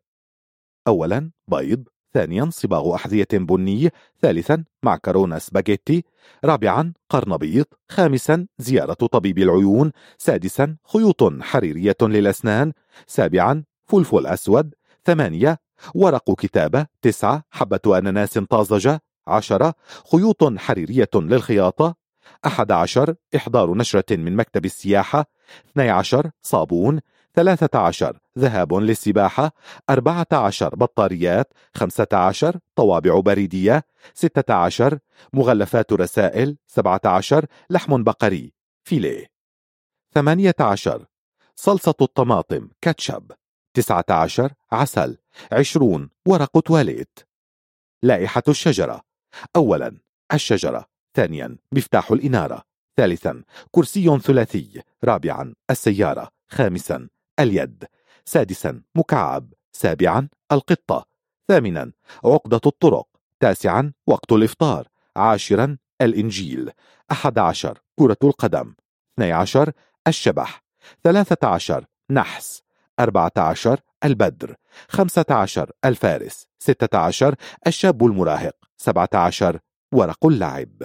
أولا 0.87 1.31
بيض 1.47 1.83
ثانيا 2.13 2.49
صباغ 2.49 2.95
أحذية 2.95 3.27
بني 3.33 3.89
ثالثا 4.21 4.63
معكرونة 4.83 5.37
سباجيتي 5.37 6.03
رابعا 6.45 6.93
قرنبيط 7.09 7.79
خامسا 7.89 8.47
زيارة 8.57 8.93
طبيب 8.93 9.37
العيون 9.37 9.91
سادسا 10.17 10.77
خيوط 10.87 11.41
حريرية 11.41 11.97
للأسنان 12.01 12.73
سابعا 13.07 13.63
فلفل 13.85 14.27
أسود 14.27 14.73
ثمانية 15.05 15.59
ورق 15.95 16.31
كتابة 16.35 16.85
تسعة 17.01 17.43
حبة 17.51 17.97
أناناس 17.97 18.37
طازجة 18.37 19.01
عشرة 19.27 19.75
خيوط 20.11 20.59
حريرية 20.59 21.09
للخياطة 21.15 21.95
أحد 22.45 22.71
عشر 22.71 23.15
إحضار 23.35 23.77
نشرة 23.77 24.15
من 24.15 24.35
مكتب 24.35 24.65
السياحة 24.65 25.25
12 25.71 26.31
صابون 26.41 26.99
13 27.35 28.19
ذهاب 28.39 28.73
للسباحة 28.73 29.51
14 29.89 30.75
بطاريات 30.75 31.53
15 31.73 32.59
طوابع 32.75 33.19
بريدية 33.19 33.83
16 34.13 34.99
مغلفات 35.33 35.93
رسائل 35.93 36.57
17 36.67 37.45
لحم 37.69 38.03
بقري 38.03 38.53
فيليه. 38.83 39.25
18 40.13 41.05
صلصة 41.55 41.95
الطماطم 42.01 42.69
كاتشب. 42.81 43.31
19 43.73 44.53
عسل 44.71 45.17
20 45.51 46.09
ورق 46.25 46.59
تواليت. 46.59 47.19
لائحة 48.03 48.43
الشجرة. 48.47 49.01
أولا 49.55 49.97
الشجرة. 50.33 50.85
ثانيا 51.15 51.57
مفتاح 51.71 52.11
الإنارة. 52.11 52.63
ثالثا 52.97 53.43
كرسي 53.71 54.19
ثلاثي. 54.19 54.81
رابعا 55.03 55.53
السيارة. 55.69 56.29
خامسا 56.49 57.07
اليد. 57.39 57.85
سادسا 58.25 58.81
مكعب. 58.95 59.53
سابعا 59.71 60.29
القطة. 60.51 61.05
ثامنا 61.47 61.91
عقدة 62.25 62.61
الطرق. 62.65 63.07
تاسعا 63.39 63.93
وقت 64.07 64.31
الإفطار. 64.31 64.87
عاشرا 65.15 65.77
الإنجيل. 66.01 66.71
أحد 67.11 67.39
عشر 67.39 67.79
كرة 67.99 68.17
القدم. 68.23 68.73
اثني 69.13 69.31
عشر 69.31 69.71
الشبح. 70.07 70.63
ثلاثة 71.03 71.47
عشر 71.47 71.85
نحس. 72.09 72.63
أربعة 72.99 73.31
عشر 73.37 73.79
البدر 74.03 74.55
خمسة 74.89 75.25
عشر 75.29 75.71
الفارس 75.85 76.47
ستة 76.59 76.97
عشر 76.97 77.35
الشاب 77.67 78.05
المراهق 78.05 78.55
سبعة 78.77 79.09
عشر 79.13 79.59
ورق 79.93 80.25
اللعب 80.25 80.83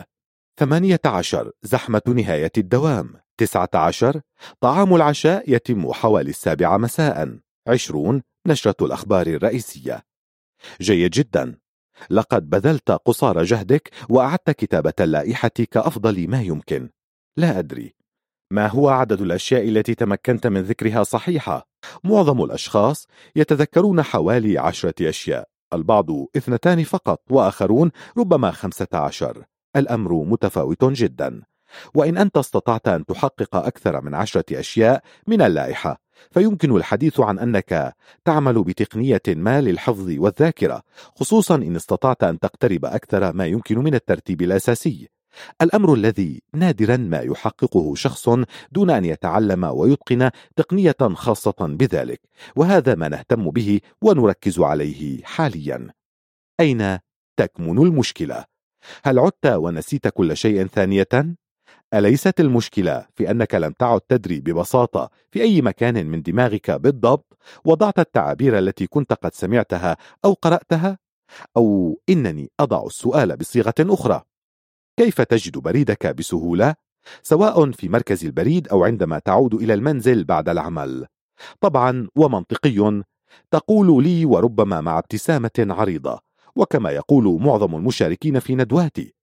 ثمانية 0.59 1.01
عشر 1.05 1.53
زحمة 1.63 2.03
نهاية 2.09 2.53
الدوام 2.59 3.15
تسعة 3.39 3.71
عشر 3.75 4.21
طعام 4.61 4.95
العشاء 4.95 5.55
يتم 5.55 5.93
حوالي 5.93 6.31
السابعة 6.31 6.77
مساء 6.77 7.39
عشرون 7.69 8.23
نشرة 8.47 8.85
الأخبار 8.85 9.27
الرئيسية. 9.27 10.05
جيد 10.81 11.11
جدا. 11.11 11.59
لقد 12.11 12.51
بذلت 12.51 12.91
قصار 12.91 13.43
جهدك 13.43 13.91
وأعدت 14.09 14.51
كتابة 14.51 14.93
اللائحة 15.01 15.49
كأفضل 15.49 16.29
ما 16.29 16.43
يمكن. 16.43 16.91
لا 17.37 17.59
أدري 17.59 17.95
ما 18.51 18.67
هو 18.67 18.89
عدد 18.89 19.21
الأشياء 19.21 19.69
التي 19.69 19.95
تمكنت 19.95 20.47
من 20.47 20.61
ذكرها 20.61 21.03
صحيحة؟ 21.03 21.69
معظم 22.05 22.45
الأشخاص 22.45 23.07
يتذكرون 23.37 24.03
حوالي 24.03 24.59
عشرة 24.59 25.09
أشياء 25.09 25.49
البعض 25.73 26.07
اثنتان 26.37 26.85
فقط 26.85 27.23
وآخرون 27.31 27.91
ربما 28.19 28.51
خمسة 28.51 28.89
عشر. 28.93 29.45
الأمر 29.77 30.13
متفاوت 30.13 30.85
جدا. 30.85 31.43
وإن 31.95 32.17
أنت 32.17 32.37
استطعت 32.37 32.89
أن 32.89 33.07
تحقق 33.07 33.57
أكثر 33.57 34.01
من 34.01 34.15
عشرة 34.15 34.45
أشياء 34.53 35.03
من 35.27 35.43
اللائحة 35.43 36.01
فيمكن 36.31 36.77
الحديث 36.77 37.21
عن 37.21 37.39
أنك 37.39 37.95
تعمل 38.25 38.63
بتقنية 38.63 39.23
ما 39.29 39.61
للحفظ 39.61 40.15
والذاكرة 40.19 40.83
خصوصا 41.17 41.55
إن 41.55 41.77
استطعت 41.77 42.25
أن 42.25 42.39
تقترب 42.39 42.85
أكثر 42.85 43.33
ما 43.33 43.47
يمكن 43.47 43.79
من 43.79 43.95
الترتيب 43.95 44.43
الأساسي. 44.43 45.09
الأمر 45.63 45.95
الذي 45.95 46.43
نادرا 46.55 46.97
ما 46.97 47.21
يحققه 47.21 47.95
شخص 47.95 48.29
دون 48.73 48.91
أن 48.91 49.05
يتعلم 49.05 49.65
ويتقن 49.65 50.31
تقنية 50.57 50.97
خاصة 51.01 51.57
بذلك 51.61 52.21
وهذا 52.57 52.95
ما 52.95 53.09
نهتم 53.09 53.51
به 53.51 53.81
ونركز 54.03 54.61
عليه 54.61 55.25
حاليا 55.25 55.89
أين 56.61 56.99
تكمن 57.37 57.79
المشكلة؟ 57.79 58.45
هل 59.05 59.19
عدت 59.19 59.47
ونسيت 59.47 60.09
كل 60.09 60.37
شيء 60.37 60.67
ثانية؟ 60.67 61.37
أليست 61.95 62.41
المشكلة 62.41 63.07
في 63.15 63.31
أنك 63.31 63.55
لم 63.55 63.73
تعد 63.73 64.01
تدري 64.01 64.41
ببساطة 64.41 65.11
في 65.31 65.43
أي 65.43 65.63
مكان 65.63 66.07
من 66.07 66.23
دماغك 66.23 66.71
بالضبط 66.71 67.39
وضعت 67.65 67.99
التعابير 67.99 68.59
التي 68.59 68.87
كنت 68.87 69.13
قد 69.13 69.35
سمعتها 69.35 69.97
أو 70.25 70.33
قرأتها؟ 70.33 70.99
أو 71.57 72.01
إنني 72.09 72.51
أضع 72.61 72.87
السؤال 72.87 73.37
بصيغة 73.37 73.75
أخرى 73.81 74.23
كيف 74.99 75.21
تجد 75.21 75.59
بريدك 75.59 76.07
بسهولة؟ 76.07 76.75
سواء 77.23 77.71
في 77.71 77.89
مركز 77.89 78.25
البريد 78.25 78.69
أو 78.69 78.85
عندما 78.85 79.19
تعود 79.19 79.55
إلى 79.55 79.75
المنزل 79.75 80.25
بعد 80.25 80.49
العمل. 80.49 81.07
طبعا 81.61 82.09
ومنطقي. 82.17 83.03
تقول 83.51 84.05
لي 84.05 84.25
وربما 84.25 84.81
مع 84.81 84.99
ابتسامة 84.99 85.51
عريضة 85.59 86.21
وكما 86.57 86.91
يقول 86.91 87.43
معظم 87.43 87.75
المشاركين 87.75 88.39
في 88.39 88.55
ندواتي 88.55 89.15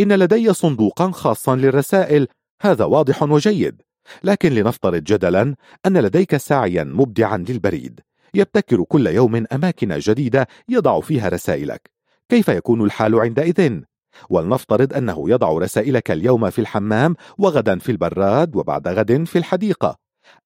إن 0.00 0.12
لدي 0.12 0.52
صندوقا 0.52 1.10
خاصا 1.10 1.56
للرسائل. 1.56 2.28
هذا 2.62 2.84
واضح 2.84 3.22
وجيد. 3.22 3.82
لكن 4.24 4.52
لنفترض 4.52 5.02
جدلا 5.02 5.54
أن 5.86 5.98
لديك 5.98 6.36
سعيا 6.36 6.84
مبدعا 6.84 7.36
للبريد. 7.36 8.00
يبتكر 8.34 8.82
كل 8.82 9.06
يوم 9.06 9.44
أماكن 9.52 9.98
جديدة 9.98 10.48
يضع 10.68 11.00
فيها 11.00 11.28
رسائلك. 11.28 11.90
كيف 12.28 12.48
يكون 12.48 12.84
الحال 12.84 13.20
عندئذ؟ 13.20 13.82
ولنفترض 14.30 14.94
أنه 14.94 15.30
يضع 15.30 15.52
رسائلك 15.52 16.10
اليوم 16.10 16.50
في 16.50 16.58
الحمام 16.58 17.16
وغدا 17.38 17.78
في 17.78 17.92
البراد 17.92 18.56
وبعد 18.56 18.88
غد 18.88 19.24
في 19.24 19.38
الحديقة. 19.38 19.96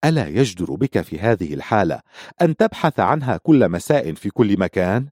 ألا 0.05 0.29
يجدر 0.29 0.75
بك 0.75 1.01
في 1.01 1.19
هذه 1.19 1.55
الحالة 1.55 2.01
أن 2.43 2.57
تبحث 2.57 3.01
عنها 3.01 3.37
كل 3.37 3.69
مساء 3.69 4.13
في 4.13 4.31
كل 4.31 4.59
مكان؟ 4.59 5.07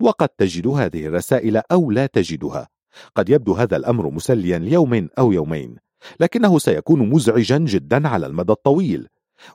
وقد 0.00 0.28
تجد 0.28 0.66
هذه 0.66 1.06
الرسائل 1.06 1.62
أو 1.72 1.90
لا 1.90 2.06
تجدها. 2.06 2.68
قد 3.14 3.28
يبدو 3.28 3.54
هذا 3.54 3.76
الأمر 3.76 4.10
مسليا 4.10 4.58
ليوم 4.58 5.08
أو 5.18 5.32
يومين 5.32 5.76
لكنه 6.20 6.58
سيكون 6.58 7.10
مزعجا 7.10 7.58
جدا 7.58 8.08
على 8.08 8.26
المدى 8.26 8.52
الطويل. 8.52 9.08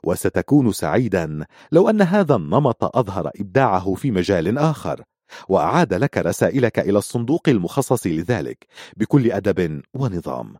وستكون 0.04 0.72
سعيدا 0.72 1.46
لو 1.72 1.90
أن 1.90 2.02
هذا 2.02 2.36
النمط 2.36 2.96
أظهر 2.96 3.30
إبداعه 3.40 3.94
في 3.94 4.10
مجال 4.10 4.58
آخر. 4.58 5.02
وأعاد 5.48 5.94
لك 5.94 6.18
رسائلك 6.18 6.78
إلى 6.78 6.98
الصندوق 6.98 7.48
المخصص 7.48 8.06
لذلك 8.06 8.66
بكل 8.96 9.32
أدب 9.32 9.82
ونظام. 9.94 10.56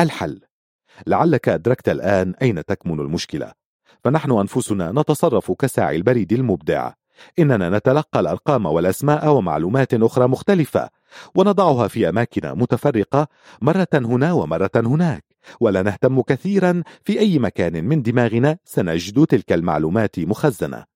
الحل 0.00 0.40
لعلك 1.06 1.48
أدركت 1.48 1.88
الآن 1.88 2.34
أين 2.42 2.64
تكمن 2.64 3.00
المشكلة 3.00 3.52
فنحن 4.04 4.30
أنفسنا 4.30 4.92
نتصرف 4.92 5.52
كساعي 5.52 5.96
البريد 5.96 6.32
المبدع. 6.32 6.92
إننا 7.38 7.70
نتلقى 7.70 8.20
الأرقام 8.20 8.66
والأسماء 8.66 9.28
ومعلومات 9.28 9.94
أخرى 9.94 10.28
مختلفة 10.28 10.90
ونضعها 11.34 11.88
في 11.88 12.08
أماكن 12.08 12.48
متفرقة 12.58 13.28
مرة 13.62 13.88
هنا 13.94 14.32
ومرة 14.32 14.70
هناك 14.76 15.24
ولا 15.60 15.82
نهتم 15.82 16.20
كثيرا 16.20 16.82
في 17.04 17.18
أي 17.18 17.38
مكان 17.38 17.84
من 17.84 18.02
دماغنا 18.02 18.58
سنجد 18.64 19.26
تلك 19.26 19.52
المعلومات 19.52 20.18
مخزنة. 20.18 20.93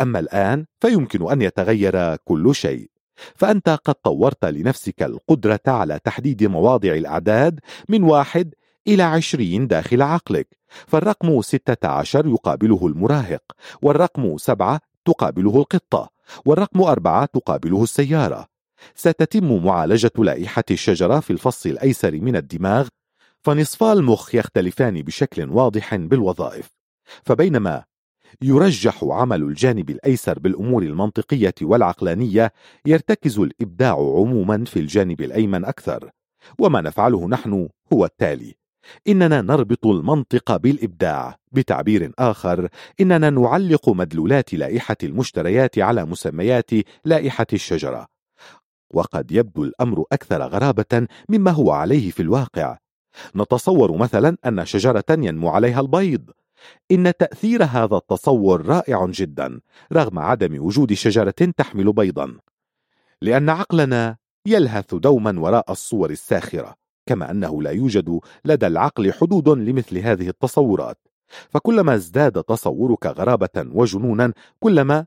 أما 0.00 0.18
الآن 0.18 0.66
فيمكن 0.80 1.30
أن 1.30 1.42
يتغير 1.42 2.16
كل 2.16 2.54
شيء. 2.54 2.90
فأنت 3.34 3.68
قد 3.84 3.94
طورت 3.94 4.44
لنفسك 4.44 5.02
القدرة 5.02 5.60
على 5.66 6.00
تحديد 6.04 6.44
مواضع 6.44 6.92
الأعداد 6.92 7.60
من 7.88 8.02
واحد 8.02 8.54
إلى 8.88 9.02
عشرين 9.02 9.66
داخل 9.66 10.02
عقلك. 10.02 10.48
فالرقم 10.86 11.42
ستة 11.42 11.88
عشر 11.88 12.26
يقابله 12.26 12.86
المراهق 12.86 13.42
والرقم 13.82 14.38
سبعة 14.38 14.80
تقابله 15.04 15.56
القطة 15.56 16.10
والرقم 16.46 16.82
أربعة 16.82 17.24
تقابله 17.24 17.82
السيارة. 17.82 18.46
ستتم 18.94 19.64
معالجة 19.64 20.10
لائحة 20.18 20.64
الشجرة 20.70 21.20
في 21.20 21.30
الفص 21.30 21.66
الأيسر 21.66 22.12
من 22.12 22.36
الدماغ 22.36 22.88
فنصفا 23.42 23.92
المخ 23.92 24.34
يختلفان 24.34 25.02
بشكل 25.02 25.50
واضح 25.50 25.94
بالوظائف. 25.94 26.70
فبينما 27.24 27.84
يرجح 28.42 29.04
عمل 29.04 29.42
الجانب 29.42 29.90
الأيسر 29.90 30.38
بالأمور 30.38 30.82
المنطقية 30.82 31.54
والعقلانية 31.62 32.52
يرتكز 32.86 33.38
الإبداع 33.38 33.92
عموما 33.92 34.64
في 34.64 34.78
الجانب 34.78 35.20
الأيمن 35.20 35.64
أكثر. 35.64 36.10
وما 36.58 36.80
نفعله 36.80 37.28
نحن 37.28 37.68
هو 37.92 38.04
التالي 38.04 38.54
إننا 39.08 39.40
نربط 39.40 39.86
المنطق 39.86 40.56
بالإبداع 40.56 41.36
بتعبير 41.52 42.12
آخر 42.18 42.68
إننا 43.00 43.30
نعلق 43.30 43.88
مدلولات 43.88 44.54
لائحة 44.54 44.96
المشتريات 45.02 45.78
على 45.78 46.04
مسميات 46.04 46.70
لائحة 47.04 47.46
الشجرة. 47.52 48.06
وقد 48.94 49.32
يبدو 49.32 49.64
الأمر 49.64 50.04
أكثر 50.12 50.42
غرابة 50.42 51.06
مما 51.28 51.50
هو 51.50 51.70
عليه 51.70 52.10
في 52.10 52.22
الواقع. 52.22 52.78
نتصور 53.36 53.96
مثلا 53.96 54.36
أن 54.46 54.66
شجرة 54.66 55.04
ينمو 55.10 55.48
عليها 55.48 55.80
البيض. 55.80 56.30
إن 56.90 57.12
تأثير 57.18 57.64
هذا 57.64 57.96
التصور 57.96 58.66
رائع 58.66 59.06
جدا 59.06 59.60
رغم 59.92 60.18
عدم 60.18 60.64
وجود 60.64 60.92
شجرة 60.92 61.34
تحمل 61.56 61.92
بيضا 61.92 62.36
لأن 63.22 63.50
عقلنا 63.50 64.16
يلهث 64.46 64.94
دوما 64.94 65.40
وراء 65.40 65.72
الصور 65.72 66.10
الساخرة 66.10 66.74
كما 67.06 67.30
أنه 67.30 67.62
لا 67.62 67.70
يوجد 67.70 68.20
لدى 68.44 68.66
العقل 68.66 69.12
حدود 69.12 69.48
لمثل 69.48 69.98
هذه 69.98 70.28
التصورات. 70.28 70.98
فكلما 71.50 71.94
ازداد 71.94 72.42
تصورك 72.42 73.06
غرابة 73.06 73.66
وجنونا 73.72 74.32
كلما 74.60 75.06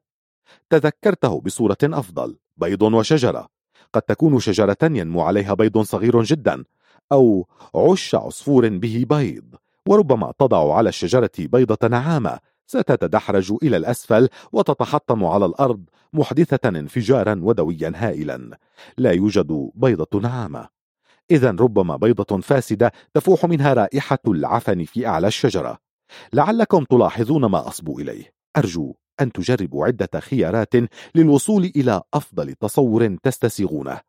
تذكرته 0.69 1.41
بصورة 1.41 1.77
أفضل 1.83 2.37
بيض 2.57 2.81
وشجرة. 2.81 3.47
قد 3.93 4.01
تكون 4.01 4.39
شجرة 4.39 4.77
ينمو 4.83 5.21
عليها 5.21 5.53
بيض 5.53 5.81
صغير 5.81 6.23
جدا 6.23 6.63
أو 7.11 7.47
عش 7.75 8.15
عصفور 8.15 8.69
به 8.69 9.05
بيض. 9.09 9.55
وربما 9.89 10.33
تضع 10.39 10.73
على 10.73 10.89
الشجرة 10.89 11.31
بيضة 11.39 11.87
نعامة 11.87 12.39
ستتدحرج 12.67 13.53
إلى 13.63 13.77
الأسفل 13.77 14.29
وتتحطم 14.51 15.25
على 15.25 15.45
الأرض 15.45 15.83
محدثة 16.13 16.69
انفجارا 16.69 17.39
ودويا 17.43 17.93
هائلا. 17.95 18.57
لا 18.97 19.11
يوجد 19.11 19.69
بيضة 19.75 20.19
نعامة 20.19 20.67
إذا 21.31 21.49
ربما 21.49 21.95
بيضة 21.95 22.41
فاسدة 22.41 22.91
تفوح 23.13 23.45
منها 23.45 23.73
رائحة 23.73 24.19
العفن 24.27 24.83
في 24.83 25.07
أعلى 25.07 25.27
الشجرة. 25.27 25.77
لعلكم 26.33 26.83
تلاحظون 26.83 27.45
ما 27.45 27.67
أصبو 27.67 27.99
إليه. 27.99 28.33
أرجو 28.57 28.93
أن 29.21 29.31
تجربوا 29.31 29.85
عدة 29.85 30.19
خيارات 30.19 30.73
للوصول 31.15 31.71
إلى 31.75 32.01
أفضل 32.13 32.53
تصور 32.53 33.17
تستسيغونه. 33.23 34.01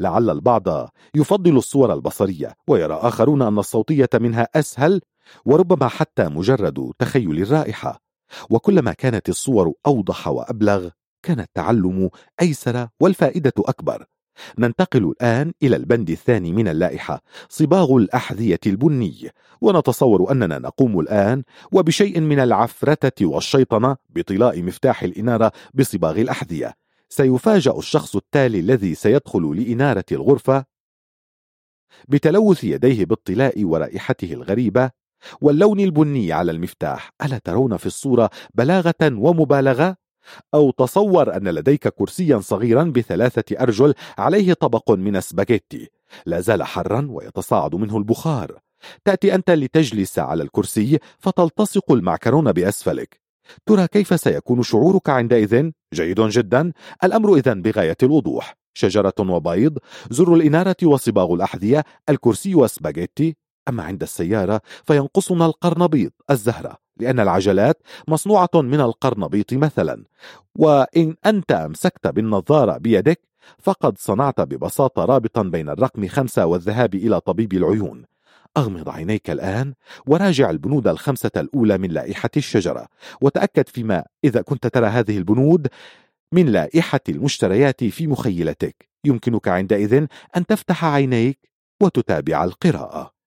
لعل 0.00 0.30
البعض 0.30 0.90
يفضل 1.14 1.56
الصور 1.56 1.92
البصرية 1.92 2.54
ويرى 2.68 2.94
آخرون 2.94 3.42
أن 3.42 3.58
الصوتية 3.58 4.08
منها 4.14 4.48
أسهل 4.54 5.00
وربما 5.44 5.88
حتى 5.88 6.24
مجرد 6.28 6.92
تخيل 6.98 7.42
الرائحة. 7.42 8.00
وكلما 8.50 8.92
كانت 8.92 9.28
الصور 9.28 9.72
أوضح 9.86 10.28
وأبلغ 10.28 10.88
كان 11.22 11.40
التعلم 11.40 12.10
أيسر 12.42 12.88
والفائدة 13.00 13.52
أكبر. 13.58 14.06
ننتقل 14.58 15.04
الآن 15.04 15.52
إلى 15.62 15.76
البند 15.76 16.10
الثاني 16.10 16.52
من 16.52 16.68
اللائحة 16.68 17.22
صباغ 17.48 17.96
الأحذية 17.96 18.60
البني. 18.66 19.30
ونتصور 19.60 20.32
أننا 20.32 20.58
نقوم 20.58 21.00
الآن 21.00 21.42
وبشيء 21.72 22.20
من 22.20 22.40
العفرتة 22.40 23.26
والشيطنة 23.26 23.96
بطلاء 24.10 24.62
مفتاح 24.62 25.02
الإنارة 25.02 25.52
بصباغ 25.74 26.20
الأحذية. 26.20 26.74
سيفاجأ 27.08 27.72
الشخص 27.78 28.16
التالي 28.16 28.60
الذي 28.60 28.94
سيدخل 28.94 29.56
لإنارة 29.56 30.04
الغرفة 30.12 30.64
بتلوث 32.08 32.64
يديه 32.64 33.04
بالطلاء 33.04 33.64
ورائحته 33.64 34.32
الغريبة. 34.32 34.90
واللون 35.40 35.80
البني 35.80 36.32
على 36.32 36.52
المفتاح 36.52 37.12
ألا 37.24 37.38
ترون 37.38 37.76
في 37.76 37.86
الصورة 37.86 38.30
بلاغة 38.54 38.94
ومبالغة؟ 39.02 39.96
أو 40.54 40.70
تصور 40.70 41.36
أن 41.36 41.48
لديك 41.48 41.88
كرسيا 41.88 42.38
صغيرا 42.38 42.84
بثلاثة 42.84 43.62
أرجل 43.62 43.94
عليه 44.18 44.52
طبق 44.52 44.90
من 44.90 45.16
السباجيتي 45.16 45.88
لا 46.26 46.40
زال 46.40 46.62
حرا 46.62 47.06
ويتصاعد 47.10 47.74
منه 47.74 47.96
البخار. 47.96 48.58
تأتي 49.04 49.34
أنت 49.34 49.50
لتجلس 49.50 50.18
على 50.18 50.42
الكرسي 50.42 50.98
فتلتصق 51.18 51.92
المعكرون 51.92 52.52
بأسفلك. 52.52 53.20
ترى 53.66 53.86
كيف 53.86 54.20
سيكون 54.20 54.62
شعورك 54.62 55.08
عندئذ؟ 55.08 55.70
جيد 55.94 56.20
جدا. 56.20 56.72
الأمر 57.04 57.34
إذا 57.34 57.54
بغاية 57.54 57.96
الوضوح. 58.02 58.54
شجرة 58.74 59.14
وبيض 59.20 59.78
زر 60.10 60.34
الإنارة 60.34 60.76
وصباغ 60.84 61.34
الأحذية 61.34 61.84
الكرسي 62.08 62.54
وسباجيتي. 62.54 63.36
أما 63.68 63.82
عند 63.82 64.02
السيارة 64.02 64.60
فينقصنا 64.84 65.46
القرنبيط 65.46 66.12
الزهرة 66.30 66.78
لأن 67.00 67.20
العجلات 67.20 67.82
مصنوعة 68.08 68.50
من 68.54 68.80
القرنبيط 68.80 69.54
مثلا. 69.54 70.04
وإن 70.54 71.16
أنت 71.26 71.52
أمسكت 71.52 72.06
بالنظارة 72.06 72.78
بيدك 72.78 73.20
فقد 73.58 73.98
صنعت 73.98 74.40
ببساطة 74.40 75.04
رابطا 75.04 75.42
بين 75.42 75.68
الرقم 75.68 76.08
خمسة 76.08 76.46
والذهاب 76.46 76.94
إلى 76.94 77.20
طبيب 77.20 77.52
العيون. 77.52 78.04
أغمض 78.56 78.88
عينيك 78.88 79.30
الآن 79.30 79.74
وراجع 80.06 80.50
البنود 80.50 80.88
الخمسة 80.88 81.30
الأولى 81.36 81.78
من 81.78 81.90
لائحة 81.90 82.30
الشجرة 82.36 82.88
وتأكد 83.20 83.68
فيما 83.68 84.04
إذا 84.24 84.42
كنت 84.42 84.66
ترى 84.66 84.86
هذه 84.86 85.18
البنود 85.18 85.68
من 86.32 86.46
لائحة 86.46 87.00
المشتريات 87.08 87.84
في 87.84 88.06
مخيلتك. 88.06 88.88
يمكنك 89.04 89.48
عندئذ 89.48 90.06
أن 90.36 90.46
تفتح 90.46 90.84
عينيك 90.84 91.38
وتتابع 91.82 92.44
القراءة. 92.44 93.17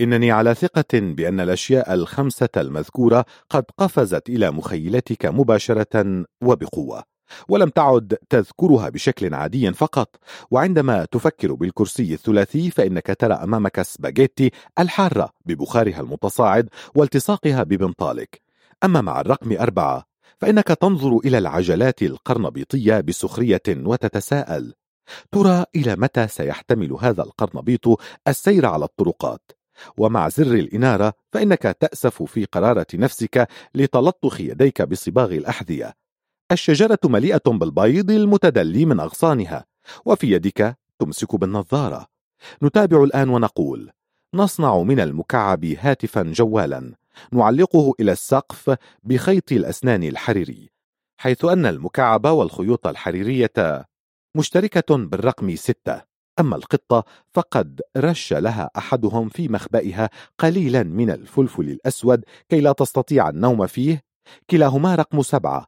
إنني 0.00 0.30
على 0.30 0.54
ثقة 0.54 1.00
بأن 1.00 1.40
الأشياء 1.40 1.94
الخمسة 1.94 2.48
المذكورة 2.56 3.24
قد 3.50 3.64
قفزت 3.78 4.28
إلى 4.28 4.50
مخيلتك 4.50 5.26
مباشرة 5.26 6.24
وبقوة 6.42 7.02
ولم 7.48 7.68
تعد 7.68 8.16
تذكرها 8.30 8.88
بشكل 8.88 9.34
عادي 9.34 9.72
فقط. 9.72 10.16
وعندما 10.50 11.04
تفكر 11.04 11.54
بالكرسي 11.54 12.14
الثلاثي 12.14 12.70
فإنك 12.70 13.16
ترى 13.18 13.34
أمامك 13.34 13.82
سباجيتي 13.82 14.50
الحارة 14.78 15.30
ببخارها 15.46 16.00
المتصاعد 16.00 16.68
والتصاقها 16.94 17.62
ببنطالك. 17.62 18.40
أما 18.84 19.00
مع 19.00 19.20
الرقم 19.20 19.52
أربعة 19.52 20.04
فإنك 20.38 20.66
تنظر 20.68 21.18
إلى 21.24 21.38
العجلات 21.38 22.02
القرنبيطية 22.02 23.00
بسخرية 23.00 23.62
وتتساءل 23.68 24.74
ترى 25.32 25.64
إلى 25.76 25.96
متى 25.96 26.28
سيحتمل 26.28 26.92
هذا 26.92 27.22
القرنبيط 27.22 28.00
السير 28.28 28.66
على 28.66 28.84
الطرقات؟ 28.84 29.55
ومع 29.98 30.28
زر 30.28 30.54
الإنارة 30.54 31.12
فإنك 31.32 31.62
تأسف 31.62 32.22
في 32.22 32.44
قرارة 32.44 32.86
نفسك 32.94 33.48
لتلطخ 33.74 34.40
يديك 34.40 34.82
بصباغ 34.82 35.32
الأحذية. 35.32 35.94
الشجرة 36.52 36.98
مليئة 37.04 37.42
بالبيض 37.46 38.10
المتدلي 38.10 38.84
من 38.84 39.00
أغصانها 39.00 39.64
وفي 40.04 40.32
يدك 40.32 40.78
تمسك 40.98 41.36
بالنظارة. 41.36 42.06
نتابع 42.62 43.04
الآن 43.04 43.28
ونقول 43.28 43.90
نصنع 44.34 44.78
من 44.82 45.00
المكعب 45.00 45.64
هاتفا 45.64 46.22
جوالا 46.22 46.94
نعلقه 47.32 47.94
إلى 48.00 48.12
السقف 48.12 48.76
بخيط 49.04 49.52
الأسنان 49.52 50.02
الحريري 50.02 50.70
حيث 51.18 51.44
أن 51.44 51.66
المكعب 51.66 52.26
والخيوط 52.26 52.86
الحريرية 52.86 53.86
مشتركة 54.36 54.96
بالرقم 54.96 55.56
ستة. 55.56 56.15
أما 56.40 56.56
القطة 56.56 57.04
فقد 57.34 57.80
رش 57.96 58.32
لها 58.32 58.70
أحدهم 58.76 59.28
في 59.28 59.48
مخبئها 59.48 60.10
قليلا 60.38 60.82
من 60.82 61.10
الفلفل 61.10 61.62
الأسود 61.62 62.24
كي 62.48 62.60
لا 62.60 62.72
تستطيع 62.72 63.28
النوم 63.28 63.66
فيه. 63.66 64.02
كلاهما 64.50 64.94
رقم 64.94 65.22
سبعة. 65.22 65.66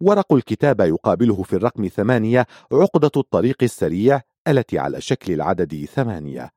ورق 0.00 0.32
الكتاب 0.32 0.80
يقابله 0.80 1.42
في 1.42 1.56
الرقم 1.56 1.88
ثمانية 1.88 2.46
عقدة 2.72 3.10
الطريق 3.16 3.56
السريع 3.62 4.20
التي 4.48 4.78
على 4.78 5.00
شكل 5.00 5.32
العدد 5.32 5.84
ثمانية. 5.84 6.50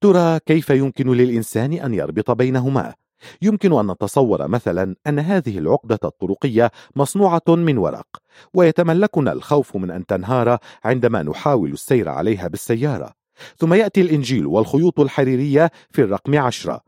ترى 0.00 0.38
كيف 0.46 0.70
يمكن 0.70 1.12
للإنسان 1.12 1.72
أن 1.72 1.94
يربط 1.94 2.30
بينهما؟ 2.30 2.94
يمكن 3.42 3.72
أن 3.72 3.90
نتصور 3.90 4.48
مثلا 4.48 4.96
أن 5.06 5.18
هذه 5.18 5.58
العقدة 5.58 5.98
الطرقية 6.04 6.70
مصنوعة 6.96 7.42
من 7.48 7.78
ورق 7.78 8.06
ويتملكنا 8.54 9.32
الخوف 9.32 9.76
من 9.76 9.90
أن 9.90 10.06
تنهار 10.06 10.58
عندما 10.84 11.22
نحاول 11.22 11.72
السير 11.72 12.08
عليها 12.08 12.48
بالسيارة. 12.48 13.12
ثم 13.56 13.74
يأتي 13.74 14.00
الإنجيل 14.00 14.46
والخيوط 14.46 15.00
الحريرية 15.00 15.70
في 15.90 16.02
الرقم 16.02 16.38
عشرة. 16.38 16.80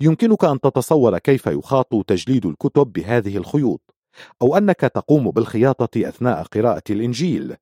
يمكنك 0.00 0.44
أن 0.44 0.60
تتصور 0.60 1.18
كيف 1.18 1.46
يخاط 1.46 2.04
تجليد 2.06 2.46
الكتب 2.46 2.92
بهذه 2.92 3.36
الخيوط 3.36 3.94
أو 4.42 4.56
أنك 4.56 4.80
تقوم 4.80 5.30
بالخياطة 5.30 6.08
أثناء 6.08 6.42
قراءة 6.42 6.82
الإنجيل 6.90 7.56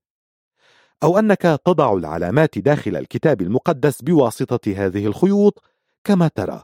أو 1.02 1.18
أنك 1.18 1.60
تضع 1.64 1.94
العلامات 1.94 2.58
داخل 2.58 2.96
الكتاب 2.96 3.40
المقدس 3.42 4.02
بواسطة 4.02 4.72
هذه 4.76 5.06
الخيوط 5.06 5.62
كما 6.04 6.28
ترى. 6.28 6.62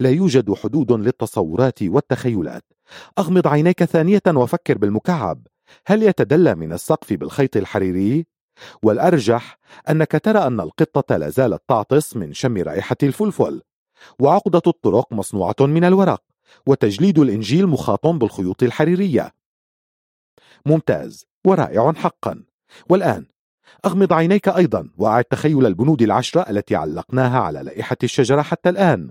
لا 0.00 0.10
يوجد 0.10 0.54
حدود 0.54 0.92
للتصورات 0.92 1.82
والتخيلات. 1.82 2.64
أغمض 3.18 3.46
عينيك 3.46 3.84
ثانية 3.84 4.22
وفكر 4.28 4.78
بالمكعب. 4.78 5.46
هل 5.86 6.02
يتدلى 6.02 6.54
من 6.54 6.72
السقف 6.72 7.12
بالخيط 7.12 7.56
الحريري؟ 7.56 8.26
والأرجح 8.82 9.58
أنك 9.90 10.20
ترى 10.24 10.38
أن 10.38 10.60
القطة 10.60 11.16
لا 11.16 11.28
زالت 11.28 11.62
تعطس 11.68 12.16
من 12.16 12.32
شم 12.32 12.56
رائحة 12.56 12.96
الفلفل. 13.02 13.62
وعقدة 14.18 14.62
الطرق 14.66 15.12
مصنوعة 15.12 15.56
من 15.60 15.84
الورق 15.84 16.22
وتجليد 16.66 17.18
الإنجيل 17.18 17.66
مخاط 17.66 18.06
بالخيوط 18.06 18.62
الحريرية. 18.62 19.32
ممتاز 20.66 21.26
ورائع 21.44 21.92
حقا. 21.92 22.44
والآن 22.90 23.26
أغمض 23.84 24.12
عينيك 24.12 24.48
أيضا 24.48 24.90
وأعد 24.98 25.24
تخيل 25.24 25.66
البنود 25.66 26.02
العشرة 26.02 26.50
التي 26.50 26.76
علقناها 26.76 27.40
على 27.40 27.62
لائحة 27.62 27.96
الشجرة 28.02 28.42
حتى 28.42 28.68
الآن. 28.68 29.10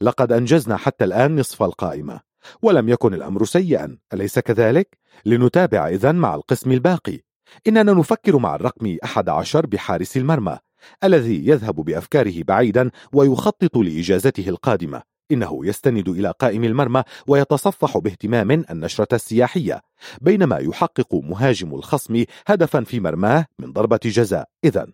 لقد 0.00 0.32
أنجزنا 0.32 0.76
حتى 0.76 1.04
الآن 1.04 1.40
نصف 1.40 1.62
القائمة 1.62 2.20
ولم 2.62 2.88
يكن 2.88 3.14
الأمر 3.14 3.44
سيئا. 3.44 3.98
أليس 4.14 4.38
كذلك؟ 4.38 4.98
لنتابع 5.24 5.88
إذن 5.88 6.14
مع 6.14 6.34
القسم 6.34 6.72
الباقي. 6.72 7.20
إننا 7.68 7.92
نفكر 7.92 8.38
مع 8.38 8.54
الرقم 8.54 8.96
أحد 9.04 9.28
عشر 9.28 9.66
بحارس 9.66 10.16
المرمى 10.16 10.58
الذي 11.04 11.46
يذهب 11.46 11.74
بأفكاره 11.74 12.42
بعيدا 12.42 12.90
ويخطط 13.12 13.76
لإجازته 13.76 14.48
القادمة. 14.48 15.02
إنه 15.32 15.66
يستند 15.66 16.08
إلى 16.08 16.34
قائم 16.38 16.64
المرمى 16.64 17.02
ويتصفح 17.26 17.98
باهتمام 17.98 18.50
النشرة 18.50 19.14
السياحية 19.14 19.80
بينما 20.20 20.58
يحقق 20.58 21.14
مهاجم 21.14 21.74
الخصم 21.74 22.24
هدفا 22.46 22.80
في 22.84 23.00
مرماه 23.00 23.46
من 23.58 23.72
ضربة 23.72 24.00
جزاء. 24.04 24.48
إذا 24.64 24.86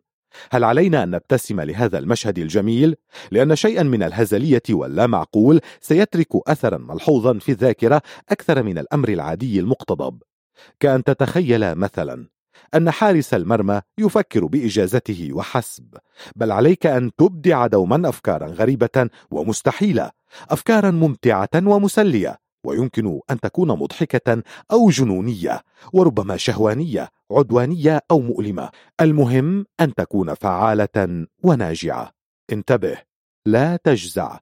هل 0.51 0.65
علينا 0.65 1.03
أن 1.03 1.11
نبتسم 1.11 1.61
لهذا 1.61 1.99
المشهد 1.99 2.39
الجميل؟ 2.39 2.97
لأن 3.31 3.57
شيئا 3.57 3.83
من 3.83 4.03
الهزلية 4.03 4.63
واللا 4.71 5.07
معقول 5.07 5.61
سيترك 5.81 6.29
أثرا 6.47 6.79
ملحوظا 6.79 7.39
في 7.39 7.53
الذاكرة 7.53 8.03
أكثر 8.29 8.63
من 8.63 8.79
الأمر 8.79 9.09
العادي 9.09 9.61
المقتضب 9.61 10.23
كأن 10.81 11.05
تتخيل 11.05 11.75
مثلا 11.75 12.29
أن 12.75 12.91
حارس 12.91 13.35
المرمى 13.35 13.81
يفكر 13.99 14.45
بإجازته 14.47 15.29
وحسب 15.33 15.97
بل 16.37 16.53
عليك 16.53 16.87
أن 16.87 17.11
تبدع 17.17 17.67
دوما 17.67 18.09
أفكارا 18.09 18.47
غريبة 18.47 19.09
ومستحيلة 19.31 20.11
أفكارا 20.51 20.91
ممتعة 20.91 21.49
ومسلية 21.55 22.48
ويمكن 22.65 23.21
أن 23.31 23.41
تكون 23.41 23.69
مضحكة 23.69 24.43
أو 24.73 24.91
جنونية 24.91 25.63
وربما 25.93 26.37
شهوانية 26.37 27.09
عدوانية 27.31 28.01
أو 28.11 28.21
مؤلمة. 28.21 28.71
المهم 29.01 29.67
أن 29.81 29.95
تكون 29.95 30.35
فعالة 30.35 31.27
وناجعة. 31.43 32.13
انتبه 32.53 32.99
لا 33.47 33.77
تجزع. 33.77 34.39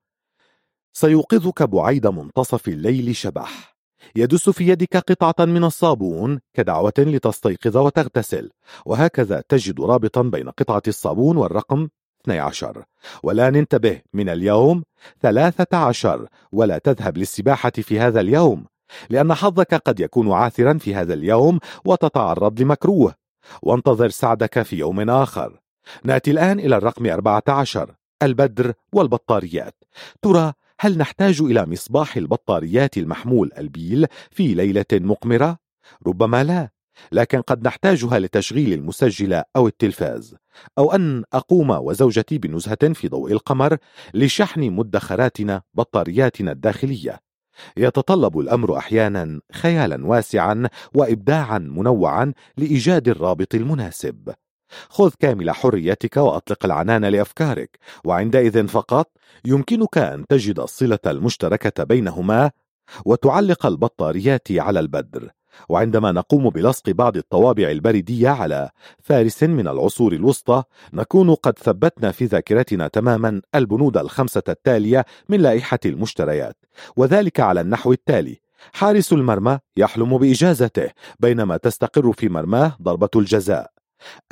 سيوقظك 0.93 1.63
بعيد 1.63 2.07
منتصف 2.07 2.69
الليل 2.69 3.17
شبح. 3.17 3.77
يدس 4.17 4.51
في 4.51 4.69
يدك 4.69 4.97
قطعة 4.97 5.45
من 5.45 5.65
الصابون 5.65 6.41
كدعوة 6.55 6.93
لتستيقظ 6.99 7.77
وتغتسل. 7.77 8.51
وهكذا 8.87 9.43
تجد 9.49 9.81
رابطا 9.81 10.23
بين 10.23 10.51
قطعة 10.51 10.83
الصابون 10.89 11.37
والرقم 11.37 11.89
12 12.27 12.85
والآن 13.23 13.57
انتبه 13.57 14.01
من 14.15 14.29
اليوم 14.29 14.83
13 15.23 16.29
ولا 16.53 16.79
تذهب 16.79 17.19
للسباحة 17.19 17.71
في 17.71 18.01
هذا 18.01 18.21
اليوم 18.21 18.65
لأن 19.11 19.35
حظك 19.35 19.75
قد 19.75 20.01
يكون 20.01 20.33
عاثرا 20.33 20.79
في 20.79 20.95
هذا 20.95 21.15
اليوم 21.15 21.59
وتتعرض 21.85 22.61
لمكروه. 22.61 23.15
وانتظر 23.63 24.09
سعدك 24.09 24.63
في 24.63 24.77
يوم 24.77 25.11
آخر. 25.11 25.61
نأتي 26.05 26.31
الآن 26.31 26.61
إلى 26.61 26.77
الرقم 26.77 27.07
14 27.07 27.95
البدر 28.23 28.73
والبطاريات. 28.93 29.75
ترى 30.23 30.53
هل 30.81 30.99
نحتاج 30.99 31.41
إلى 31.41 31.67
مصباح 31.67 32.17
البطاريات 32.17 32.97
المحمول 32.99 33.51
البيل 33.59 34.07
في 34.31 34.55
ليلة 34.55 34.85
مقمرة؟ 34.93 35.59
ربما 36.07 36.45
لا. 36.45 36.76
لكن 37.13 37.41
قد 37.41 37.67
نحتاجها 37.67 38.19
لتشغيل 38.19 38.73
المسجل 38.73 39.43
أو 39.57 39.67
التلفاز 39.67 40.37
أو 40.79 40.93
أن 40.93 41.25
أقوم 41.33 41.71
وزوجتي 41.71 42.39
بنزهة 42.39 42.93
في 42.93 43.09
ضوء 43.09 43.33
القمر 43.33 43.77
لشحن 44.15 44.61
مدخراتنا 44.71 45.63
بطارياتنا 45.75 46.53
الداخلية. 46.53 47.21
يتطلب 47.77 48.39
الأمر 48.39 48.77
أحيانا 48.77 49.41
خيالا 49.53 50.07
واسعا 50.07 50.69
وإبداعا 50.95 51.59
منوعا 51.59 52.33
لإيجاد 52.57 53.09
الرابط 53.09 53.55
المناسب. 53.55 54.35
خذ 54.89 55.11
كامل 55.19 55.51
حريتك 55.51 56.17
وأطلق 56.17 56.65
العنان 56.65 57.05
لأفكارك 57.05 57.79
وعندئذ 58.05 58.67
فقط 58.69 59.11
يمكنك 59.45 59.99
أن 59.99 60.27
تجد 60.27 60.61
الصلة 60.61 60.99
المشتركة 61.07 61.85
بينهما 61.85 62.51
وتعلق 63.05 63.67
البطاريات 63.67 64.49
على 64.53 64.81
البدر. 64.81 65.31
وعندما 65.69 66.13
نقوم 66.13 66.51
بلصق 66.51 66.91
بعض 66.91 67.17
الطوابع 67.17 67.71
البريدية 67.71 68.29
على 68.29 68.71
فارس 69.01 69.43
من 69.43 69.69
العصور 69.69 70.13
الوسطى 70.13 70.63
نكون 70.93 71.35
قد 71.35 71.59
ثبتنا 71.59 72.13
في 72.13 72.25
ذاكرتنا 72.25 72.89
تماما 72.89 73.43
البنود 73.55 73.97
الخمسة 73.97 74.43
التالية 74.49 75.05
من 75.29 75.41
لائحة 75.41 75.79
المشتريات 75.87 76.57
وذلك 76.97 77.41
على 77.41 77.61
النحو 77.61 77.93
التالي 77.93 78.41
حارس 78.73 79.13
المرمى 79.13 79.59
يحلم 79.77 80.19
بإجازته 80.19 80.91
بينما 81.21 81.57
تستقر 81.57 82.13
في 82.13 82.29
مرماه 82.29 82.77
ضربة 82.83 83.09
الجزاء. 83.17 83.71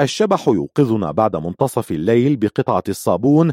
الشبح 0.00 0.48
يوقظنا 0.48 1.10
بعد 1.10 1.36
منتصف 1.36 1.90
الليل 1.90 2.36
بقطعة 2.36 2.82
الصابون 2.88 3.52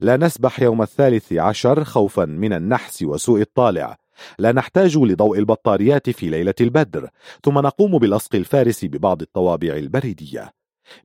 لا 0.00 0.16
نسبح 0.16 0.60
يوم 0.60 0.82
الثالث 0.82 1.32
عشر 1.32 1.84
خوفا 1.84 2.24
من 2.24 2.52
النحس 2.52 3.02
وسوء 3.02 3.40
الطالع. 3.40 3.96
لا 4.38 4.52
نحتاج 4.52 4.98
لضوء 4.98 5.38
البطاريات 5.38 6.10
في 6.10 6.28
ليلة 6.30 6.54
البدر 6.60 7.10
ثم 7.44 7.58
نقوم 7.58 7.98
بلصق 7.98 8.34
الفارس 8.34 8.84
ببعض 8.84 9.22
الطوابع 9.22 9.76
البريدية. 9.76 10.52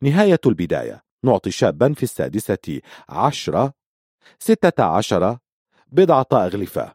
نهاية 0.01 0.39
البداية. 0.45 1.03
نعطي 1.23 1.51
شابا 1.51 1.93
في 1.93 2.03
السادسة 2.03 2.81
عشرة 3.09 3.73
ستة 4.39 4.83
عشر 4.83 5.37
بضعة 5.87 6.27
أغلفة 6.33 6.93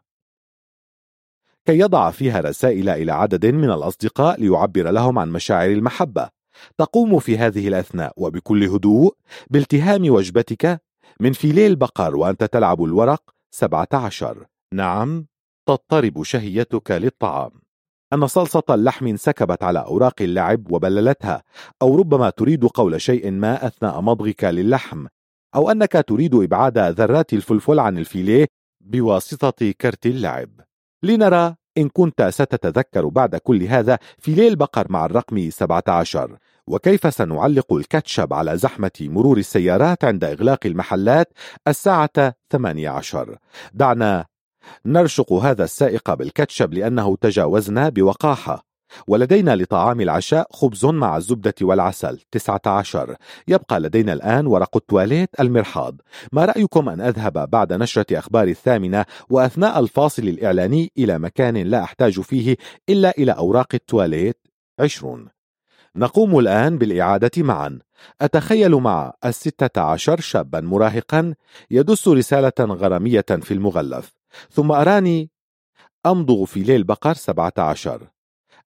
كي 1.65 1.79
يضع 1.79 2.11
فيها 2.11 2.39
رسائل 2.39 2.89
إلى 2.89 3.11
عدد 3.11 3.45
من 3.45 3.71
الأصدقاء 3.71 4.39
ليعبر 4.39 4.91
لهم 4.91 5.19
عن 5.19 5.31
مشاعر 5.31 5.69
المحبة. 5.69 6.29
تقوم 6.77 7.19
في 7.19 7.37
هذه 7.37 7.67
الأثناء 7.67 8.13
وبكل 8.17 8.63
هدوء 8.63 9.15
بالتهام 9.49 10.09
وجبتك 10.09 10.81
من 11.19 11.33
فيليه 11.33 11.67
البقر 11.67 12.15
وأنت 12.15 12.43
تلعب 12.43 12.83
الورق 12.83 13.33
17 13.51 14.45
نعم. 14.73 15.25
تضطرب 15.71 16.23
شهيتك 16.23 16.91
للطعام. 16.91 17.51
أن 18.13 18.27
صلصة 18.27 18.63
اللحم 18.69 19.07
انسكبت 19.07 19.63
على 19.63 19.79
أوراق 19.79 20.21
اللعب 20.21 20.71
وبللتها 20.71 21.43
أو 21.81 21.95
ربما 21.95 22.29
تريد 22.29 22.65
قول 22.65 23.01
شيء 23.01 23.31
ما 23.31 23.67
أثناء 23.67 24.01
مضغك 24.01 24.43
للحم 24.43 25.05
أو 25.55 25.71
أنك 25.71 26.03
تريد 26.07 26.35
إبعاد 26.35 26.77
ذرات 26.77 27.33
الفلفل 27.33 27.79
عن 27.79 27.97
الفيليه 27.97 28.47
بواسطة 28.81 29.71
كرت 29.71 30.05
اللعب. 30.05 30.49
لنرى 31.03 31.55
إن 31.77 31.89
كنت 31.89 32.23
ستتذكر 32.23 33.07
بعد 33.07 33.35
كل 33.35 33.63
هذا 33.63 33.99
فيليه 34.19 34.47
البقر 34.47 34.91
مع 34.91 35.05
الرقم 35.05 35.49
17 35.49 36.37
وكيف 36.67 37.13
سنعلق 37.13 37.73
الكاتشب 37.73 38.33
على 38.33 38.57
زحمة 38.57 38.91
مرور 39.01 39.37
السيارات 39.37 40.03
عند 40.03 40.23
إغلاق 40.23 40.65
المحلات 40.65 41.33
الساعة 41.67 42.35
18 42.51 43.37
دعنا 43.73 44.25
نرشق 44.85 45.33
هذا 45.33 45.63
السائق 45.63 46.13
بالكاتشب 46.13 46.73
لأنه 46.73 47.15
تجاوزنا 47.15 47.89
بوقاحة. 47.89 48.71
ولدينا 49.07 49.55
لطعام 49.55 50.01
العشاء 50.01 50.47
خبز 50.51 50.85
مع 50.85 51.17
الزبدة 51.17 51.53
والعسل. 51.61 52.19
19 52.31 53.15
يبقى 53.47 53.79
لدينا 53.79 54.13
الآن 54.13 54.47
ورق 54.47 54.77
التواليت 54.77 55.29
المرحاض. 55.39 56.01
ما 56.31 56.45
رأيكم 56.45 56.89
أن 56.89 57.01
أذهب 57.01 57.49
بعد 57.49 57.73
نشرة 57.73 58.19
أخبار 58.19 58.47
الثامنة 58.47 59.05
وأثناء 59.29 59.79
الفاصل 59.79 60.23
الإعلاني 60.23 60.91
إلى 60.97 61.19
مكان 61.19 61.57
لا 61.57 61.83
أحتاج 61.83 62.19
فيه 62.19 62.57
إلا 62.89 63.17
إلى 63.17 63.31
أوراق 63.31 63.67
التواليت؟ 63.73 64.37
20 64.79 65.27
نقوم 65.95 66.39
الآن 66.39 66.77
بالإعادة 66.77 67.31
معا. 67.37 67.79
أتخيل 68.21 68.75
مع 68.75 69.13
الستة 69.25 69.81
عشر 69.81 70.19
شابا 70.19 70.61
مراهقا 70.61 71.35
يدس 71.71 72.07
رسالة 72.07 72.53
غرامية 72.59 73.25
في 73.41 73.53
المغلف. 73.53 74.20
ثم 74.51 74.71
أراني 74.71 75.29
أمضغ 76.05 76.45
في 76.45 76.59
ليل 76.59 76.83
بقر 76.83 77.13
سبعة 77.13 77.53
عشر 77.57 78.07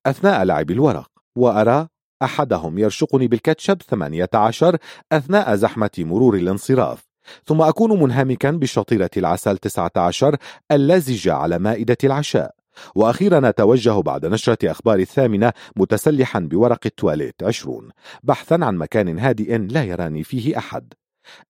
أثناء 0.05 0.43
لعب 0.43 0.71
الورق 0.71 1.11
وأرى 1.35 1.87
أحدهم 2.23 2.77
يرشقني 2.77 3.27
بالكاتشب 3.27 3.81
ثمانية 3.81 4.29
عشر 4.33 4.77
أثناء 5.11 5.55
زحمة 5.55 5.91
مرور 5.97 6.35
الانصراف 6.35 7.05
ثم 7.45 7.61
أكون 7.61 8.03
منهمكا 8.03 8.51
بشطيرة 8.51 9.09
العسل 9.17 9.57
تسعة 9.57 9.91
عشر 9.97 10.37
اللزجة 10.71 11.33
على 11.33 11.59
مائدة 11.59 11.97
العشاء. 12.03 12.55
وأخيرا 12.95 13.49
أتوجه 13.49 14.01
بعد 14.01 14.25
نشرة 14.25 14.71
أخبار 14.71 14.99
الثامنة 14.99 15.53
متسلحا 15.75 16.39
بورق 16.39 16.79
التواليت 16.85 17.43
عشرون 17.43 17.89
بحثا 18.23 18.59
عن 18.61 18.77
مكان 18.77 19.19
هادئ 19.19 19.57
لا 19.57 19.83
يراني 19.83 20.23
فيه 20.23 20.57
أحد. 20.57 20.93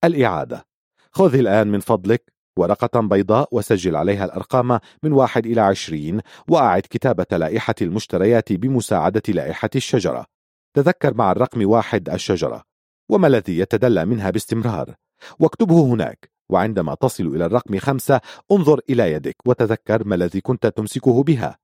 الإعادة 0.03 0.65
خذ 1.11 1.35
الآن 1.35 1.67
من 1.67 1.79
فضلك. 1.79 2.34
ورقة 2.57 3.01
بيضاء 3.01 3.47
وسجل 3.51 3.95
عليها 3.95 4.25
الأرقام 4.25 4.79
من 5.03 5.11
واحد 5.11 5.45
إلى 5.45 5.61
عشرين 5.61 6.21
وأعد 6.49 6.81
كتابة 6.81 7.37
لائحة 7.37 7.75
المشتريات 7.81 8.53
بمساعدة 8.53 9.21
لائحة 9.27 9.69
الشجرة. 9.75 10.25
تذكر 10.73 11.13
مع 11.13 11.31
الرقم 11.31 11.69
واحد 11.69 12.09
الشجرة. 12.09 12.63
وما 13.09 13.27
الذي 13.27 13.59
يتدلى 13.59 14.05
منها 14.05 14.29
باستمرار؟ 14.29 14.95
واكتبه 15.39 15.85
هناك. 15.85 16.31
وعندما 16.49 16.95
تصل 16.95 17.27
إلى 17.27 17.45
الرقم 17.45 17.79
خمسة 17.79 18.21
انظر 18.51 18.79
إلى 18.89 19.11
يدك 19.11 19.35
وتذكر 19.45 20.07
ما 20.07 20.15
الذي 20.15 20.41
كنت 20.41 20.67
تمسكه 20.67 21.23
بها. 21.23 21.57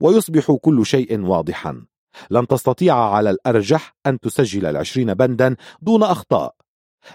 ويصبح 0.00 0.52
كل 0.52 0.86
شيء 0.86 1.20
واضحا. 1.20 1.86
لن 2.30 2.46
تستطيع 2.46 2.96
على 2.96 3.30
الأرجح 3.30 3.96
أن 4.06 4.20
تسجل 4.20 4.66
العشرين 4.66 5.14
بندا 5.14 5.56
دون 5.82 6.02
أخطاء. 6.02 6.54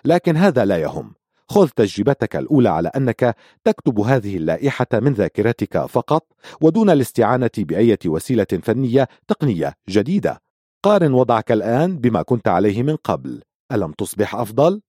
لكن 0.06 0.38
هذا 0.38 0.66
لا 0.66 0.78
يهم. 0.78 1.14
خذ 1.52 1.70
تجربتك 1.70 2.36
الأولى 2.36 2.70
على 2.70 2.92
أنك 2.96 3.36
تكتب 3.64 4.00
هذه 4.00 4.38
اللائحة 4.38 4.88
من 4.94 5.14
ذاكرتك 5.14 5.86
فقط 5.86 6.28
ودون 6.62 6.90
الاستعانة 6.90 7.52
بأية 7.58 8.00
وسيلة 8.06 8.48
فنية 8.64 9.08
تقنية 9.28 9.74
جديدة. 9.90 10.42
قارن 10.84 11.14
وضعك 11.14 11.52
الآن 11.52 11.98
بما 11.98 12.22
كنت 12.22 12.48
عليه 12.48 12.84
من 12.84 12.96
قبل. 12.96 13.42
ألم 13.72 13.92
تصبح 13.92 14.36
أفضل؟ 14.36 14.82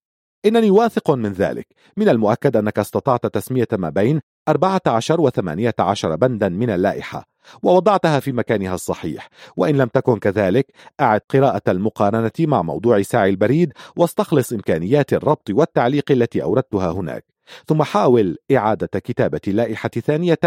إنني 0.47 0.71
واثق 0.71 1.11
من 1.11 1.33
ذلك. 1.33 1.67
من 1.97 2.09
المؤكد 2.09 2.57
أنك 2.57 2.79
استطعت 2.79 3.27
تسمية 3.27 3.69
ما 3.73 3.91
بين 3.91 4.21
14 4.49 5.21
و 5.21 5.31
18 5.31 6.17
بندا 6.17 6.49
من 6.49 6.71
اللائحة. 6.71 7.32
ووضعتها 7.63 8.21
في 8.21 8.33
مكانها 8.33 8.75
الصحيح. 8.75 9.29
وإن 9.57 9.77
لم 9.77 9.89
تكن 9.89 10.19
كذلك 10.19 10.67
أعد 11.01 11.21
قراءة 11.29 11.63
المقارنة 11.69 12.31
مع 12.41 12.63
موضوع 12.63 13.03
ساعي 13.03 13.31
البريد 13.31 13.73
واستخلص 13.97 14.53
إمكانيات 14.53 15.13
الربط 15.13 15.51
والتعليق 15.51 16.11
التي 16.11 16.43
أوردتها 16.43 16.91
هناك. 16.91 17.25
ثم 17.67 17.83
حاول 17.83 18.37
إعادة 18.53 18.99
كتابة 18.99 19.41
اللائحة 19.49 19.89
ثانية 19.89 20.39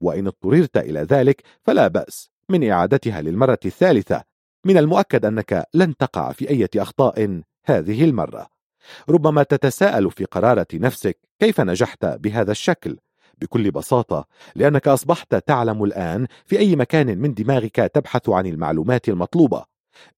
وإن 0.00 0.26
اضطررت 0.26 0.76
إلى 0.76 1.00
ذلك 1.00 1.42
فلا 1.62 1.88
بأس. 1.88 2.30
من 2.48 2.70
إعادتها 2.70 3.22
للمرة 3.22 3.58
الثالثة. 3.64 4.22
من 4.64 4.78
المؤكد 4.78 5.24
أنك 5.24 5.66
لن 5.74 5.96
تقع 5.96 6.32
في 6.32 6.50
أي 6.50 6.68
أخطاء 6.76 7.40
هذه 7.66 8.04
المرة. 8.04 8.46
ربما 9.08 9.42
تتساءل 9.42 10.10
في 10.10 10.24
قرارة 10.24 10.66
نفسك 10.74 11.18
كيف 11.40 11.60
نجحت 11.60 12.04
بهذا 12.04 12.52
الشكل. 12.52 12.98
بكل 13.40 13.70
بساطة 13.70 14.26
لأنك 14.54 14.88
أصبحت 14.88 15.34
تعلم 15.34 15.84
الآن 15.84 16.26
في 16.46 16.58
أي 16.58 16.76
مكان 16.76 17.18
من 17.18 17.34
دماغك 17.34 17.90
تبحث 17.94 18.28
عن 18.28 18.46
المعلومات 18.46 19.08
المطلوبة. 19.08 19.64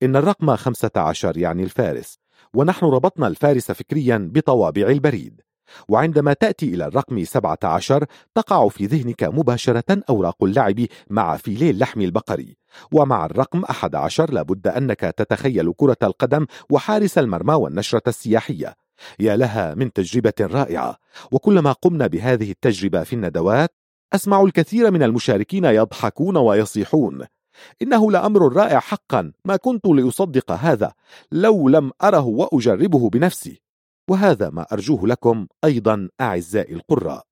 إن 0.02 0.16
الرقم 0.16 0.56
15 0.56 1.38
يعني 1.38 1.62
الفارس 1.62 2.18
ونحن 2.54 2.86
ربطنا 2.86 3.26
الفارس 3.26 3.72
فكريا 3.72 4.30
بطوابع 4.34 4.86
البريد. 4.86 5.40
وعندما 5.88 6.32
تأتي 6.32 6.74
إلى 6.74 6.86
الرقم 6.86 7.24
17 7.24 8.04
تقع 8.34 8.68
في 8.68 8.86
ذهنك 8.86 9.24
مباشرة 9.24 10.02
أوراق 10.10 10.44
اللعب 10.44 10.86
مع 11.10 11.36
فيلي 11.36 11.70
اللحم 11.70 12.00
البقري. 12.00 12.56
ومع 12.92 13.26
الرقم 13.26 13.64
11 13.64 14.32
لابد 14.32 14.66
أنك 14.68 15.00
تتخيل 15.00 15.72
كرة 15.76 15.96
القدم 16.02 16.46
وحارس 16.70 17.18
المرمى 17.18 17.54
والنشرة 17.54 18.02
السياحية. 18.06 18.85
يا 19.18 19.36
لها 19.36 19.74
من 19.74 19.92
تجربة 19.92 20.32
رائعة. 20.40 20.96
وكلما 21.32 21.72
قمنا 21.72 22.06
بهذه 22.06 22.50
التجربة 22.50 23.02
في 23.02 23.12
الندوات 23.12 23.74
أسمع 24.12 24.42
الكثير 24.42 24.90
من 24.90 25.02
المشاركين 25.02 25.64
يضحكون 25.64 26.36
ويصيحون. 26.36 27.26
إنه 27.82 28.10
لأمر 28.10 28.56
رائع 28.56 28.78
حقا 28.78 29.32
ما 29.44 29.56
كنت 29.56 29.86
لأصدق 29.86 30.52
هذا 30.52 30.92
لو 31.32 31.68
لم 31.68 31.90
أره 32.02 32.26
وأجربه 32.26 33.10
بنفسي. 33.10 33.62
وهذا 34.10 34.50
ما 34.50 34.66
أرجوه 34.72 35.06
لكم 35.06 35.46
أيضا 35.64 36.08
أعزائي 36.20 36.74
القراء. 36.74 37.26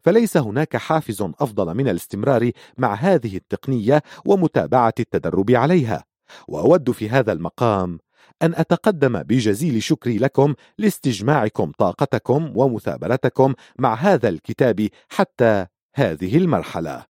فليس 0.00 0.36
هناك 0.36 0.76
حافز 0.76 1.22
أفضل 1.22 1.74
من 1.74 1.88
الاستمرار 1.88 2.50
مع 2.78 2.94
هذه 2.94 3.36
التقنية 3.36 4.02
ومتابعة 4.26 4.94
التدرب 5.00 5.50
عليها. 5.50 6.04
وأود 6.48 6.90
في 6.90 7.08
هذا 7.08 7.32
المقام 7.32 7.98
أن 8.42 8.54
أتقدم 8.54 9.22
بجزيل 9.22 9.82
شكري 9.82 10.18
لكم 10.18 10.54
لاستجماعكم 10.78 11.72
طاقتكم 11.78 12.52
ومثابرتكم 12.56 13.54
مع 13.78 13.94
هذا 13.94 14.28
الكتاب 14.28 14.88
حتى 15.08 15.66
هذه 15.94 16.36
المرحلة. 16.36 17.06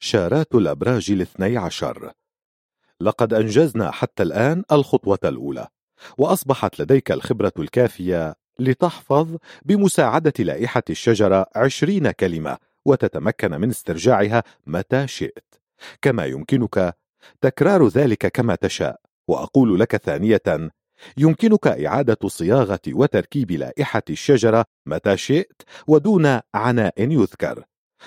شارات 0.00 0.54
الأبراج 0.54 1.10
الاثني 1.10 1.56
عشر. 1.56 2.12
لقد 3.00 3.34
أنجزنا 3.34 3.90
حتى 3.90 4.22
الآن 4.22 4.64
الخطوة 4.72 5.18
الأولى 5.24 5.68
وأصبحت 6.18 6.80
لديك 6.80 7.12
الخبرة 7.12 7.52
الكافية 7.58 8.34
لتحفظ 8.58 9.36
بمساعدة 9.64 10.32
لائحة 10.38 10.82
الشجرة 10.90 11.46
عشرين 11.56 12.10
كلمة 12.10 12.58
وتتمكن 12.84 13.60
من 13.60 13.70
استرجاعها 13.70 14.42
متى 14.66 15.08
شئت. 15.08 15.54
كما 16.02 16.26
يمكنك 16.26 16.96
تكرار 17.40 17.88
ذلك 17.88 18.26
كما 18.26 18.54
تشاء. 18.54 19.00
وأقول 19.28 19.80
لك 19.80 19.96
ثانية 19.96 20.70
يمكنك 21.16 21.66
إعادة 21.66 22.28
صياغة 22.28 22.80
وتركيب 22.88 23.50
لائحة 23.50 24.02
الشجرة 24.10 24.64
متى 24.86 25.16
شئت 25.16 25.62
ودون 25.86 26.40
عناء 26.54 26.94
يذكر. 26.98 27.64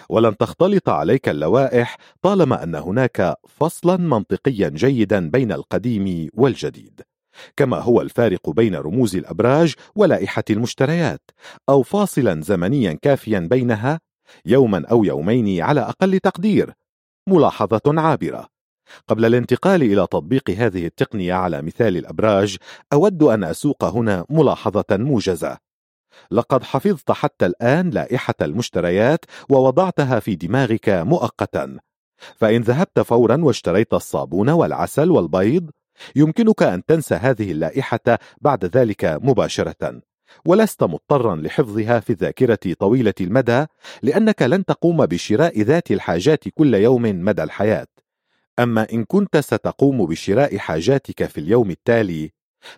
ولن 0.10 0.38
تختلط 0.38 0.90
عليك 0.90 1.30
اللوائح 1.30 1.98
طالما 2.22 2.64
أن 2.64 2.76
هناك 2.76 3.36
فصلا 3.48 3.98
منطقيا 3.98 4.70
جيدا 4.70 5.30
بين 5.30 5.52
القديم 5.52 6.30
والجديد. 6.34 7.02
كما 7.58 7.80
هو 7.80 8.02
الفارق 8.02 8.50
بين 8.50 8.76
رموز 8.76 9.16
الأبراج 9.16 9.74
ولائحة 9.96 10.44
المشتريات 10.50 11.22
أو 11.70 11.82
فاصلا 11.82 12.42
زمنيا 12.42 12.94
كافيا 13.02 13.40
بينها 13.40 14.00
يوما 14.46 14.86
أو 14.92 15.04
يومين 15.04 15.62
على 15.62 15.82
أقل 15.82 16.20
تقدير. 16.20 16.74
ملاحظة 17.30 17.82
عابرة. 17.88 18.55
قبل 19.08 19.26
الانتقال 19.26 19.84
إلى 19.84 20.02
تطبيق 20.02 20.50
هذه 20.50 20.86
التقنية 20.86 21.34
على 21.34 21.62
مثال 21.62 21.98
الأبراج 21.98 22.58
أود 22.94 23.24
أن 23.24 23.44
أسوق 23.44 23.84
هنا 23.84 24.26
ملاحظة 24.30 24.86
موجزة. 24.92 25.58
لقد 26.32 26.64
حفظت 26.64 27.12
حتى 27.12 27.46
الآن 27.46 27.90
لائحة 27.90 28.36
المشتريات 28.42 29.26
ووضعتها 29.50 30.20
في 30.20 30.36
دماغك 30.36 30.90
مؤقتا. 30.90 31.80
فإن 32.36 32.62
ذهبت 32.62 33.00
فورا 33.00 33.38
واشتريت 33.44 33.94
الصابون 33.94 34.50
والعسل 34.50 35.12
والبيض 35.12 35.70
يمكنك 36.16 36.64
أن 36.64 36.86
تنسى 36.86 37.16
هذه 37.16 37.52
اللائحة 37.52 38.20
بعد 38.42 38.66
ذلك 38.66 39.20
مباشرة. 39.22 40.02
ولست 40.46 40.84
مضطرا 40.84 41.36
لحفظها 41.36 42.00
في 42.00 42.10
الذاكرة 42.10 42.74
طويلة 42.80 43.14
المدى 43.22 43.66
لأنك 44.04 44.42
لن 44.42 44.66
تقوم 44.66 45.06
بشراء 45.06 45.62
ذات 45.62 45.92
الحاجات 45.92 46.48
كل 46.50 46.74
يوم 46.74 47.02
مدى 47.02 47.44
الحياة. 47.44 47.88
أما 48.60 48.88
إن 48.94 49.04
كنت 49.04 49.38
ستقوم 49.38 50.06
بشراء 50.06 50.58
حاجاتك 50.58 51.26
في 51.26 51.38
اليوم 51.40 51.72
التالي 51.72 52.32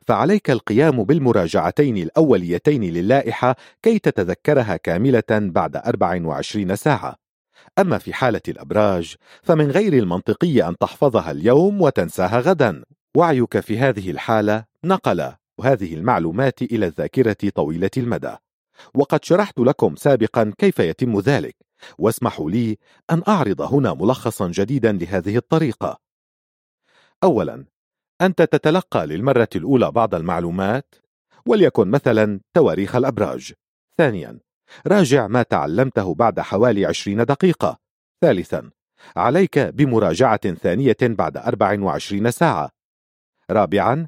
فعليك 0.07 0.51
القيام 0.51 1.03
بالمراجعتين 1.03 1.97
الأوليتين 1.97 2.83
للائحة 2.83 3.55
كي 3.83 3.99
تتذكرها 3.99 4.77
كاملة 4.77 5.23
بعد 5.29 5.75
24 5.75 6.75
ساعة. 6.75 7.15
أما 7.79 7.97
في 7.97 8.13
حالة 8.13 8.41
الأبراج 8.47 9.15
فمن 9.43 9.71
غير 9.71 9.93
المنطقي 9.93 10.67
أن 10.67 10.77
تحفظها 10.77 11.31
اليوم 11.31 11.81
وتنساها 11.81 12.39
غدا. 12.39 12.83
وعيك 13.17 13.59
في 13.59 13.77
هذه 13.77 14.11
الحالة 14.11 14.65
نقل 14.83 15.33
هذه 15.63 15.93
المعلومات 15.93 16.61
إلى 16.61 16.85
الذاكرة 16.85 17.49
طويلة 17.55 17.89
المدى. 17.97 18.35
وقد 18.95 19.25
شرحت 19.25 19.59
لكم 19.59 19.95
سابقا 19.95 20.53
كيف 20.57 20.79
يتم 20.79 21.19
ذلك. 21.19 21.66
واسمحوا 21.97 22.51
لي 22.51 22.77
أن 23.11 23.23
أعرض 23.27 23.61
هنا 23.61 23.93
ملخصا 23.93 24.47
جديدا 24.47 24.91
لهذه 24.91 25.37
الطريقة. 25.37 25.99
أولا 27.23 27.65
أنت 28.21 28.41
تتلقى 28.41 29.07
للمرة 29.07 29.49
الأولى 29.55 29.91
بعض 29.91 30.15
المعلومات 30.15 30.95
وليكن 31.45 31.87
مثلا 31.87 32.39
تواريخ 32.53 32.95
الأبراج. 32.95 33.53
ثانيا 33.97 34.39
راجع 34.87 35.27
ما 35.27 35.43
تعلمته 35.43 36.15
بعد 36.15 36.39
حوالي 36.39 36.85
عشرين 36.85 37.25
دقيقة. 37.25 37.79
ثالثا 38.21 38.69
عليك 39.15 39.59
بمراجعة 39.59 40.53
ثانية 40.53 40.97
بعد 41.01 41.37
24 41.37 42.31
ساعة. 42.31 42.71
رابعا 43.51 44.07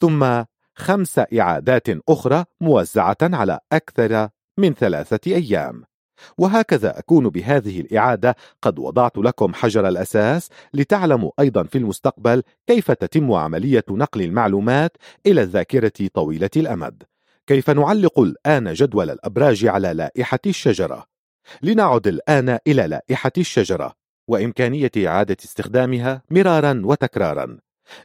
ثم 0.00 0.44
خمس 0.74 1.18
إعادات 1.18 1.88
أخرى 2.08 2.44
موزعة 2.60 3.16
على 3.22 3.60
أكثر 3.72 4.28
من 4.58 4.74
ثلاثة 4.74 5.34
أيام. 5.34 5.84
وهكذا 6.38 6.98
أكون 6.98 7.28
بهذه 7.28 7.80
الإعادة 7.80 8.36
قد 8.62 8.78
وضعت 8.78 9.18
لكم 9.18 9.54
حجر 9.54 9.88
الأساس 9.88 10.48
لتعلموا 10.74 11.30
أيضا 11.40 11.62
في 11.62 11.78
المستقبل 11.78 12.42
كيف 12.66 12.90
تتم 12.90 13.32
عملية 13.32 13.84
نقل 13.90 14.22
المعلومات 14.22 14.96
إلى 15.26 15.42
الذاكرة 15.42 16.08
طويلة 16.14 16.50
الأمد. 16.56 17.02
كيف 17.46 17.70
نعلق 17.70 18.20
الآن 18.20 18.72
جدول 18.72 19.10
الأبراج 19.10 19.66
على 19.66 19.92
لائحة 19.92 20.38
الشجرة؟ 20.46 21.06
لنعد 21.62 22.06
الآن 22.06 22.58
إلى 22.66 22.86
لائحة 22.86 23.32
الشجرة 23.38 23.92
وإمكانية 24.28 24.90
إعادة 24.96 25.36
استخدامها 25.44 26.22
مرارا 26.30 26.82
وتكرارا. 26.84 27.58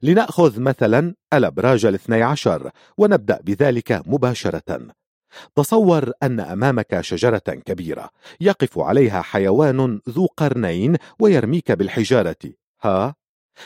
لنأخذ 0.03 0.60
مثلا 0.60 1.15
الأبراج 1.34 1.86
الاثني 1.86 2.23
عشر 2.23 2.72
ونبدأ 2.98 3.40
بذلك 3.44 4.02
مباشرة. 4.06 4.80
تصور 5.56 6.12
أن 6.24 6.40
أمامك 6.40 7.02
شجرة 7.02 7.38
كبيرة 7.38 8.10
يقف 8.42 8.80
عليها 8.80 9.22
حيوان 9.22 10.02
ذو 10.10 10.26
قرنين 10.26 10.96
ويرميك 11.20 11.72
بالحجارة. 11.72 12.36
ها؟ 12.82 13.16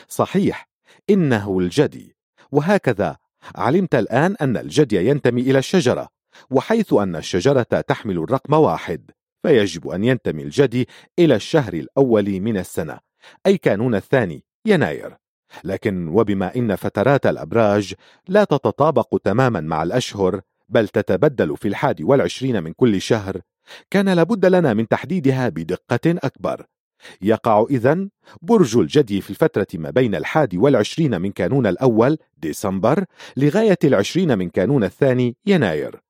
صحيح 0.08 0.68
إنه 1.10 1.58
الجدي. 1.58 2.16
وهكذا 2.52 3.16
علمت 3.56 3.94
الآن 3.94 4.36
أن 4.40 4.56
الجدي 4.56 4.96
ينتمي 4.96 5.40
إلى 5.40 5.58
الشجرة 5.58 6.08
وحيث 6.50 6.92
أن 6.92 7.16
الشجرة 7.16 7.62
تحمل 7.62 8.18
الرقم 8.18 8.52
واحد 8.54 9.10
فيجب 9.42 9.88
أن 9.88 10.04
ينتمي 10.04 10.42
الجدي 10.42 10.88
إلى 11.18 11.34
الشهر 11.34 11.74
الأول 11.74 12.40
من 12.40 12.56
السنة 12.56 12.98
أي 13.46 13.58
كانون 13.58 13.94
الثاني 13.94 14.44
يناير. 14.66 15.16
لكن 15.64 16.08
وبما 16.08 16.56
إن 16.56 16.76
فترات 16.76 17.26
الأبراج 17.26 17.94
لا 18.28 18.44
تتطابق 18.44 19.18
تماما 19.24 19.60
مع 19.60 19.82
الأشهر 19.82 20.40
بل 20.68 20.88
تتبدل 20.88 21.56
في 21.56 21.68
الحادي 21.68 22.04
والعشرين 22.04 22.62
من 22.62 22.72
كل 22.72 23.00
شهر 23.00 23.40
كان 23.90 24.08
لابد 24.08 24.46
لنا 24.46 24.74
من 24.74 24.88
تحديدها 24.88 25.48
بدقة 25.48 26.00
أكبر. 26.06 26.66
يقع 27.22 27.66
إذن 27.70 28.10
برج 28.42 28.76
الجدي 28.76 29.20
في 29.20 29.30
الفترة 29.30 29.66
ما 29.74 29.90
بين 29.90 30.14
الحادي 30.14 30.58
والعشرين 30.58 31.20
من 31.20 31.32
كانون 31.32 31.66
الأول 31.66 32.18
ديسمبر 32.36 33.04
لغاية 33.36 33.78
العشرين 33.84 34.38
من 34.38 34.48
كانون 34.48 34.84
الثاني 34.84 35.36
يناير. 35.46 36.00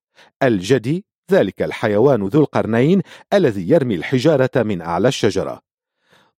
الجدي 0.42 1.04
ذلك 1.30 1.62
الحيوان 1.62 2.22
ذو 2.22 2.40
القرنين 2.40 3.02
الذي 3.32 3.70
يرمي 3.70 3.94
الحجارة 3.94 4.50
من 4.56 4.80
أعلى 4.80 5.08
الشجرة. 5.08 5.60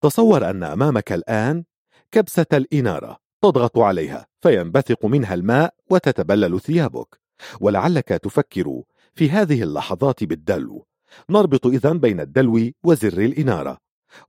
تصور 0.02 0.50
أن 0.50 0.64
أمامك 0.64 1.12
الآن 1.12 1.64
كبسة 2.12 2.46
الإنارة 2.54 3.18
تضغط 3.42 3.78
عليها 3.78 4.28
فينبثق 4.42 5.06
منها 5.06 5.34
الماء 5.34 5.74
وتتبلل 5.90 6.62
ثيابك. 6.62 7.25
ولعلك 7.60 8.08
تفكر 8.08 8.82
في 9.14 9.30
هذه 9.30 9.64
اللحظات 9.64 10.24
بالدلو. 10.24 10.86
نربط 11.30 11.66
إذن 11.66 12.00
بين 12.00 12.20
الدلو 12.20 12.72
وزر 12.84 13.22
الإنارة. 13.22 13.78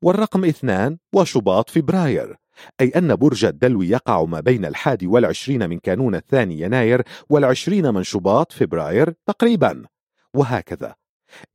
والرقم 0.03 0.45
اثنان 0.45 0.99
وشباط 1.13 1.71
فبراير 1.71 2.37
أي 2.81 2.89
أن 2.89 3.17
برج 3.17 3.45
الدلو 3.45 3.83
يقع 3.83 4.25
ما 4.25 4.41
بين 4.41 4.65
الحادي 4.65 5.07
والعشرين 5.07 5.69
من 5.69 5.79
كانون 5.79 6.15
الثاني 6.15 6.61
يناير 6.61 7.03
والعشرين 7.31 7.95
من 7.95 8.03
شباط 8.03 8.53
فبراير 8.53 9.15
تقريبا. 9.27 9.85
وهكذا. 10.35 10.95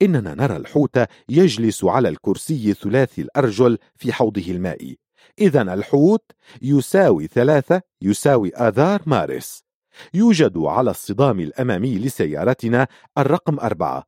إننا 0.02 0.34
نرى 0.34 0.56
الحوت 0.56 0.98
يجلس 1.28 1.84
على 1.84 2.08
الكرسي 2.08 2.74
ثلاثي 2.74 3.22
الأرجل 3.22 3.78
في 3.96 4.12
حوضه 4.12 4.50
المائي. 4.50 4.98
إذا 5.38 5.62
الحوت 5.62 6.30
يساوي 6.62 7.26
ثلاثة 7.26 7.82
يساوي 8.02 8.54
آذار 8.54 9.02
مارس. 9.06 9.64
يوجد 10.14 10.58
على 10.58 10.90
الصدام 10.90 11.40
الأمامي 11.40 11.98
لسيارتنا 11.98 12.86
الرقم 13.18 13.58
أربعة. 13.58 14.04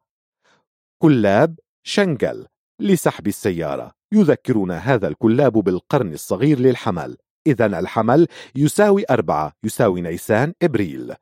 كلاب 1.02 1.58
شنجل 1.82 2.46
لسحب 2.80 3.26
السيارة. 3.26 3.92
يذكرنا 4.12 4.78
هذا 4.78 5.08
الكلاب 5.08 5.52
بالقرن 5.52 6.12
الصغير 6.12 6.58
للحمل. 6.60 7.16
إذا 7.46 7.66
الحمل 7.66 8.26
يساوي 8.56 9.04
أربعة 9.10 9.52
يساوي 9.64 10.00
نيسان 10.00 10.54
إبريل. 10.62 11.14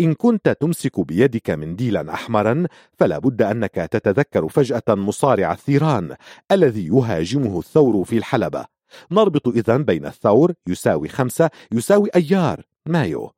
إن 0.00 0.14
كنت 0.14 0.56
تمسك 0.60 1.00
بيدك 1.00 1.50
منديلا 1.50 2.14
أحمرا 2.14 2.66
فلا 2.98 3.18
بد 3.18 3.42
أنك 3.42 3.74
تتذكر 3.74 4.48
فجأة 4.48 4.82
مصارع 4.88 5.52
الثيران 5.52 6.16
الذي 6.52 6.86
يهاجمه 6.86 7.58
الثور 7.58 8.04
في 8.04 8.18
الحلبة. 8.18 8.66
نربط 9.10 9.48
إذن 9.48 9.84
بين 9.84 10.06
الثور 10.06 10.52
يساوي 10.68 11.08
خمسة 11.08 11.50
يساوي 11.72 12.10
أيار 12.16 12.62
مايو. 12.86 13.30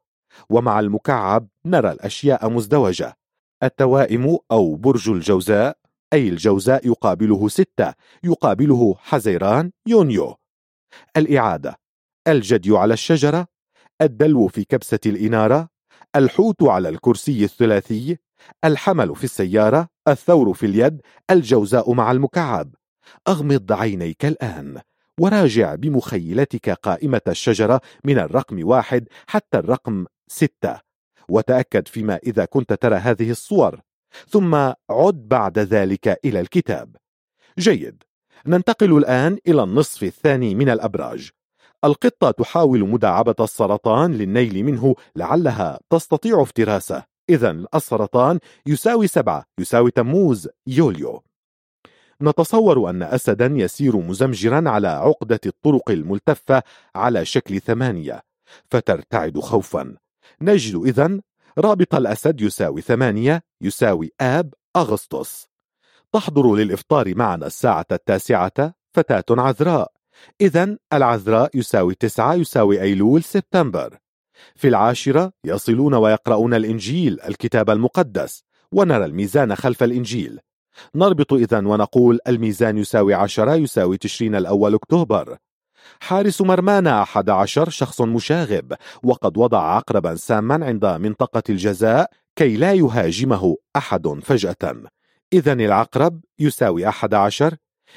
ومع 0.50 0.80
المكعب 0.80 1.48
نرى 1.66 1.92
الأشياء 1.92 2.50
مزدوجة. 2.50 3.16
التوائم 3.62 4.38
أو 4.50 4.76
برج 4.76 5.08
الجوزاء 5.10 5.78
أي 6.12 6.28
الجوزاء 6.28 6.86
يقابله 6.86 7.48
ستة 7.48 7.94
يقابله 8.24 8.94
حزيران 8.98 9.72
يونيو. 9.86 10.36
الإعادة 11.16 11.78
الجدي 12.28 12.76
على 12.76 12.94
الشجرة 12.94 13.46
الدلو 14.02 14.48
في 14.48 14.64
كبسة 14.64 15.00
الإنارة 15.06 15.68
الحوت 16.16 16.62
على 16.62 16.88
الكرسي 16.88 17.44
الثلاثي 17.44 18.18
الحمل 18.64 19.16
في 19.16 19.24
السيارة 19.24 19.88
الثور 20.08 20.54
في 20.54 20.66
اليد 20.66 21.00
الجوزاء 21.30 21.92
مع 21.92 22.10
المكعب. 22.12 22.74
أغمض 23.28 23.72
عينيك 23.72 24.24
الآن 24.24 24.80
وراجع 25.20 25.74
بمخيلتك 25.74 26.70
قائمة 26.70 27.20
الشجرة 27.28 27.80
من 28.04 28.18
الرقم 28.18 28.66
واحد 28.66 29.08
حتى 29.26 29.58
الرقم 29.58 30.06
ستة. 30.30 30.80
وتأكد 31.28 31.88
فيما 31.88 32.16
إذا 32.16 32.44
كنت 32.44 32.72
ترى 32.72 32.96
هذه 32.96 33.30
الصور. 33.30 33.80
ثم 34.28 34.54
عد 34.90 35.28
بعد 35.28 35.58
ذلك 35.58 36.20
إلى 36.24 36.40
الكتاب. 36.40 36.96
جيد. 37.58 38.02
ننتقل 38.46 38.96
الآن 38.96 39.38
إلى 39.48 39.62
النصف 39.62 40.02
الثاني 40.02 40.54
من 40.54 40.68
الأبراج. 40.68 41.30
القطة 41.84 42.30
تحاول 42.30 42.88
مداعبة 42.88 43.34
السرطان 43.40 44.14
للنيل 44.14 44.64
منه 44.64 44.94
لعلها 45.16 45.80
تستطيع 45.90 46.42
افتراسه. 46.42 47.04
إذا 47.30 47.64
السرطان 47.74 48.38
يساوي 48.66 49.06
سبعة 49.06 49.44
يساوي 49.60 49.90
تموز 49.90 50.48
يوليو. 50.66 51.22
نتصور 52.22 52.90
أن 52.90 53.02
أسدا 53.02 53.46
يسير 53.46 53.96
مزمجرا 53.96 54.70
على 54.70 54.88
عقدة 54.88 55.40
الطرق 55.46 55.90
الملتفة 55.90 56.62
على 56.94 57.24
شكل 57.24 57.60
ثمانية 57.60 58.22
فترتعد 58.70 59.38
خوفا. 59.38 59.96
نجد 60.42 60.76
إذن 60.76 61.20
رابط 61.58 61.94
الأسد 61.94 62.40
يساوي 62.40 62.80
ثمانية 62.80 63.42
يساوي 63.60 64.12
آب 64.20 64.54
أغسطس. 64.76 65.46
تحضر 66.12 66.54
للإفطار 66.54 67.14
معنا 67.14 67.46
الساعة 67.46 67.86
التاسعة 67.92 68.74
فتاة 68.92 69.24
عذراء. 69.30 69.92
إذا 70.40 70.76
العذراء 70.92 71.50
يساوي 71.54 71.94
تسعة 71.94 72.34
يساوي 72.34 72.82
أيلول 72.82 73.22
سبتمبر. 73.22 73.98
في 74.56 74.68
العاشرة 74.68 75.32
يصلون 75.44 75.94
ويقرؤون 75.94 76.54
الإنجيل 76.54 77.20
الكتاب 77.20 77.70
المقدس 77.70 78.42
ونرى 78.72 79.04
الميزان 79.04 79.54
خلف 79.54 79.82
الإنجيل. 79.82 80.40
نربط 80.94 81.32
إذا 81.32 81.58
ونقول 81.58 82.18
الميزان 82.28 82.78
يساوي 82.78 83.14
عشرة 83.14 83.54
يساوي 83.54 83.98
تشرين 83.98 84.34
الأول 84.34 84.74
أكتوبر. 84.74 85.36
حارس 86.00 86.40
مرمانا 86.40 87.02
أحد 87.02 87.30
عشر 87.30 87.68
شخص 87.68 88.00
مشاغب 88.00 88.74
وقد 89.02 89.38
وضع 89.38 89.76
عقربا 89.76 90.14
ساما 90.14 90.66
عند 90.66 90.86
منطقة 90.86 91.42
الجزاء 91.50 92.10
كي 92.36 92.56
لا 92.56 92.72
يهاجمه 92.72 93.56
أحد 93.76 94.08
فجأة. 94.22 94.82
إذا 95.32 95.52
العقرب 95.52 96.20
يساوي 96.38 96.88
أحد 96.88 97.14
عشر 97.14 97.56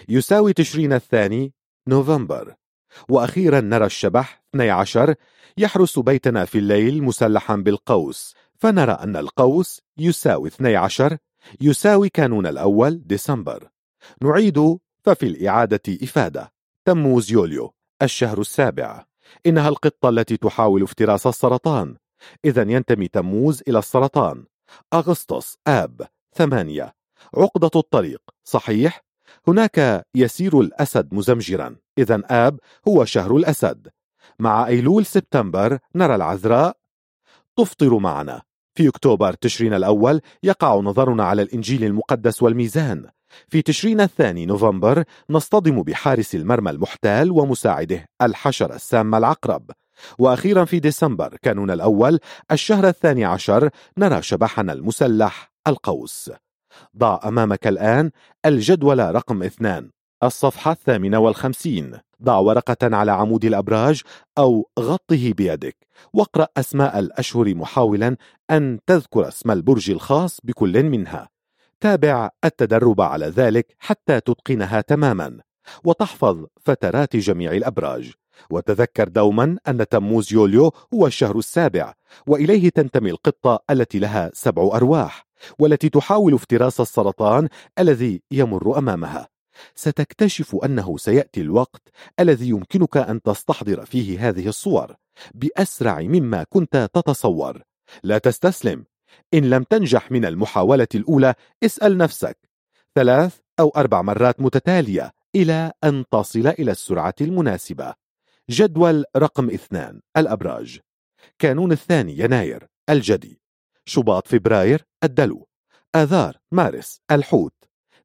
يساوي 0.10 0.54
تشرين 0.54 0.94
الثاني 0.94 1.54
نوفمبر. 1.88 2.54
وأخيرا 3.10 3.62
نرى 3.62 3.86
الشبح 3.86 4.44
12 4.56 5.16
يحرس 5.58 6.00
بيتنا 6.00 6.46
في 6.46 6.58
الليل 6.58 7.04
مسلحا 7.04 7.56
بالقوس 7.56 8.36
فنرى 8.58 8.92
أن 8.92 9.16
القوس 9.16 9.82
يساوي 9.98 10.50
12 10.50 11.18
يساوي 11.62 12.10
كانون 12.10 12.48
الأول 12.48 13.08
ديسمبر. 13.08 13.70
نعيد 14.22 14.78
ففي 15.04 15.24
الإعادة 15.26 15.82
إفادة 16.04 16.54
تموز 16.86 17.32
يوليو. 17.32 17.74
الشهر 18.02 18.40
السابع. 18.40 19.06
إنها 19.46 19.70
القطة 19.70 20.10
التي 20.10 20.38
تحاول 20.38 20.84
افتراس 20.84 21.28
السرطان. 21.28 21.96
إذا 22.46 22.62
ينتمي 22.62 23.08
تموز 23.08 23.64
إلى 23.68 23.80
السرطان. 23.80 24.46
أغسطس 24.94 25.58
آب 25.68 26.02
ثمانية. 26.36 26.94
عقدة 27.38 27.72
الطريق 27.76 28.22
صحيح؟ 28.44 29.04
هناك 29.48 30.06
يسير 30.16 30.60
الأسد 30.60 31.14
مزمجرا. 31.14 31.76
إذا 31.98 32.22
آب 32.26 32.60
هو 32.88 33.06
شهر 33.06 33.36
الأسد. 33.38 33.88
مع 34.40 34.68
أيلول 34.68 35.06
سبتمبر 35.06 35.80
نرى 35.96 36.16
العذراء. 36.16 36.78
تفطر 37.58 37.98
معنا. 37.98 38.42
في 38.76 38.88
أكتوبر 38.88 39.34
تشرين 39.34 39.74
الأول 39.74 40.22
يقع 40.44 40.76
نظرنا 40.76 41.24
على 41.24 41.42
الإنجيل 41.42 41.84
المقدس 41.84 42.44
والميزان. 42.44 43.10
في 43.48 43.62
تشرين 43.62 44.02
الثاني 44.02 44.46
نوفمبر 44.46 45.04
نصطدم 45.30 45.84
بحارس 45.84 46.36
المرمى 46.36 46.72
المحتال 46.72 47.32
ومساعده 47.32 48.06
الحشرة 48.22 48.76
السامة 48.76 49.18
العقرب. 49.18 49.72
وأخيرا 50.20 50.66
في 50.66 50.80
ديسمبر 50.80 51.38
كانون 51.42 51.72
الأول 51.72 52.20
الشهر 52.52 52.88
الثاني 52.88 53.26
عشر 53.26 53.70
نرى 53.98 54.22
شبحنا 54.22 54.74
المسلح 54.74 55.52
القوس. 55.68 56.32
ضع 56.98 57.20
أمامك 57.26 57.68
الآن 57.68 58.12
الجدول 58.46 59.16
رقم 59.16 59.44
اثنان 59.44 59.90
الصفحة 60.24 60.72
الثامنة 60.72 61.20
والخمسين. 61.20 62.00
ضع 62.24 62.38
ورقة 62.38 62.96
على 62.96 63.12
عمود 63.12 63.46
الأبراج 63.46 64.02
أو 64.38 64.70
غطه 64.80 65.34
بيدك 65.34 65.76
واقرأ 66.14 66.48
أسماء 66.58 67.00
الأشهر 67.00 67.56
محاولا 67.56 68.18
أن 68.52 68.80
تذكر 68.88 69.28
اسم 69.28 69.52
البرج 69.52 69.92
الخاص 69.92 70.40
بكل 70.44 70.84
منها. 70.84 71.33
تابع 71.84 72.30
التدرب 72.46 73.02
على 73.02 73.26
ذلك 73.26 73.76
حتى 73.80 74.20
تتقنها 74.20 74.82
تماما 74.82 75.40
وتحفظ 75.84 76.46
فترات 76.62 77.16
جميع 77.16 77.52
الأبراج. 77.52 78.12
وتذكر 78.50 79.08
دوما 79.08 79.58
أن 79.68 79.88
تموز 79.88 80.34
يوليو 80.34 80.72
هو 80.94 81.08
الشهر 81.08 81.38
السابع 81.38 81.94
وإليه 82.28 82.70
تنتمي 82.70 83.12
القطة 83.12 83.64
التي 83.70 84.00
لها 84.00 84.32
سبع 84.34 84.64
أرواح 84.64 85.26
والتي 85.60 85.90
تحاول 85.90 86.34
افتراس 86.34 86.82
السرطان 86.82 87.50
الذي 87.80 88.22
يمر 88.32 88.78
أمامها. 88.78 89.28
ستكتشف 89.76 90.56
أنه 90.66 90.98
سيأتي 90.98 91.42
الوقت 91.42 91.90
الذي 92.20 92.50
يمكنك 92.50 92.98
أن 92.98 93.22
تستحضر 93.22 93.86
فيه 93.86 94.30
هذه 94.30 94.48
الصور 94.48 94.96
بأسرع 95.34 96.02
مما 96.02 96.44
كنت 96.50 96.90
تتصور. 96.94 97.62
لا 98.04 98.18
تستسلم. 98.18 98.86
إن 99.34 99.50
لم 99.50 99.64
تنجح 99.64 100.12
من 100.12 100.26
المحاولة 100.26 100.88
الأولى 100.96 101.34
اسأل 101.64 101.98
نفسك. 101.98 102.38
ثلاث 102.96 103.38
أو 103.60 103.70
أربع 103.70 104.02
مرات 104.02 104.42
متتالية 104.42 105.14
إلى 105.36 105.72
أن 105.84 106.06
تصل 106.12 106.48
إلى 106.48 106.72
السرعة 106.72 107.16
المناسبة. 107.22 107.94
جدول 108.50 109.06
رقم 109.18 109.50
اثنان 109.50 110.02
الأبراج. 110.18 110.80
كانون 111.40 111.72
الثاني 111.72 112.20
يناير 112.20 112.68
الجدي. 112.90 113.42
شباط 113.86 114.28
فبراير 114.28 114.86
الدلو. 115.04 115.48
آذار 115.96 116.38
مارس 116.52 117.02
الحوت. 117.12 117.54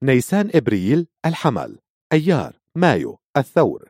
نيسان 0.03 0.51
إبريل 0.55 1.07
الحمل. 1.27 1.79
أيار 2.13 2.59
مايو 2.75 3.19
الثور. 3.37 3.89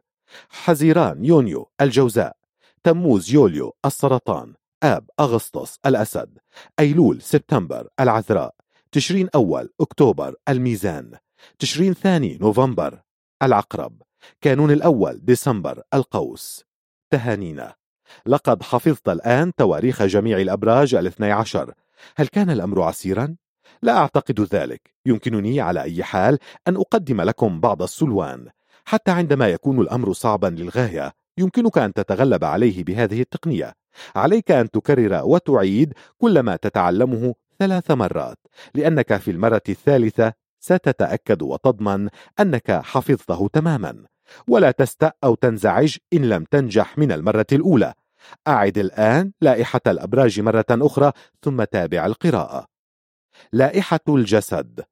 حزيران 0.48 1.24
يونيو 1.24 1.70
الجوزاء. 1.80 2.36
تموز 2.84 3.30
يوليو 3.30 3.74
السرطان. 3.86 4.54
آب 4.82 5.10
أغسطس 5.20 5.78
الأسد 5.86 6.38
أيلول 6.80 7.22
سبتمبر 7.22 7.88
العذراء 8.00 8.54
تشرين 8.92 9.28
أول 9.34 9.70
أكتوبر 9.80 10.34
الميزان 10.48 11.12
تشرين 11.58 11.94
ثاني 11.94 12.38
نوفمبر 12.40 13.00
العقرب 13.42 14.02
كانون 14.40 14.70
الأول 14.70 15.20
ديسمبر 15.24 15.82
القوس. 15.94 16.64
تهانينا. 17.10 17.74
لقد 18.26 18.62
حفظت 18.62 19.08
الآن 19.08 19.54
تواريخ 19.54 20.02
جميع 20.02 20.38
الأبراج 20.38 20.94
الاثني 20.94 21.32
عشر. 21.32 21.74
هل 22.16 22.26
كان 22.26 22.50
الأمر 22.50 22.82
عسيرا؟ 22.82 23.36
لا 23.82 23.96
أعتقد 23.96 24.40
ذلك. 24.40 24.94
يمكنني 25.06 25.60
على 25.60 25.82
أي 25.82 26.04
حال 26.04 26.38
أن 26.68 26.76
أقدم 26.76 27.20
لكم 27.20 27.60
بعض 27.60 27.82
السلوان. 27.82 28.48
حتى 28.84 29.10
عندما 29.10 29.48
يكون 29.48 29.80
الأمر 29.80 30.12
صعبا 30.12 30.46
للغاية 30.46 31.12
يمكنك 31.38 31.78
أن 31.78 31.92
تتغلب 31.92 32.44
عليه 32.44 32.84
بهذه 32.84 33.20
التقنية. 33.20 33.74
عليك 34.16 34.50
أن 34.50 34.70
تكرر 34.70 35.24
وتعيد 35.24 35.92
كل 36.18 36.40
ما 36.40 36.56
تتعلمه 36.56 37.34
ثلاث 37.58 37.90
مرات 37.90 38.38
لأنك 38.74 39.16
في 39.16 39.30
المرة 39.30 39.62
الثالثة 39.68 40.32
ستتأكد 40.60 41.42
وتضمن 41.42 42.08
أنك 42.40 42.70
حفظته 42.70 43.48
تماما. 43.52 44.04
ولا 44.48 44.70
تستأ 44.70 45.12
أو 45.24 45.34
تنزعج 45.34 45.96
إن 46.12 46.28
لم 46.28 46.44
تنجح 46.44 46.98
من 46.98 47.12
المرة 47.12 47.46
الأولى. 47.52 47.94
أعد 48.48 48.78
الآن 48.78 49.32
لائحة 49.40 49.80
الأبراج 49.86 50.40
مرة 50.40 50.66
أخرى 50.70 51.12
ثم 51.42 51.64
تابع 51.64 52.06
القراءة. 52.06 52.66
لائحة 53.52 54.00
الجسد. 54.08 54.84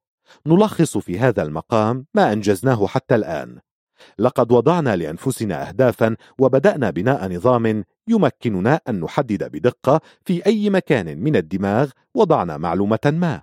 نلخص 0.46 0.98
في 0.98 1.18
هذا 1.18 1.42
المقام 1.42 2.06
ما 2.14 2.32
أنجزناه 2.32 2.86
حتى 2.86 3.14
الآن. 3.14 3.60
لقد 4.18 4.52
وضعنا 4.52 4.96
لأنفسنا 4.96 5.68
أهدافا 5.68 6.16
وبدأنا 6.38 6.90
بناء 6.90 7.32
نظام 7.32 7.84
يمكننا 8.08 8.80
أن 8.88 9.00
نحدد 9.00 9.44
بدقة 9.44 10.00
في 10.24 10.46
أي 10.46 10.70
مكان 10.70 11.18
من 11.18 11.36
الدماغ 11.36 11.90
وضعنا 12.14 12.56
معلومة 12.56 12.98
ما. 13.04 13.42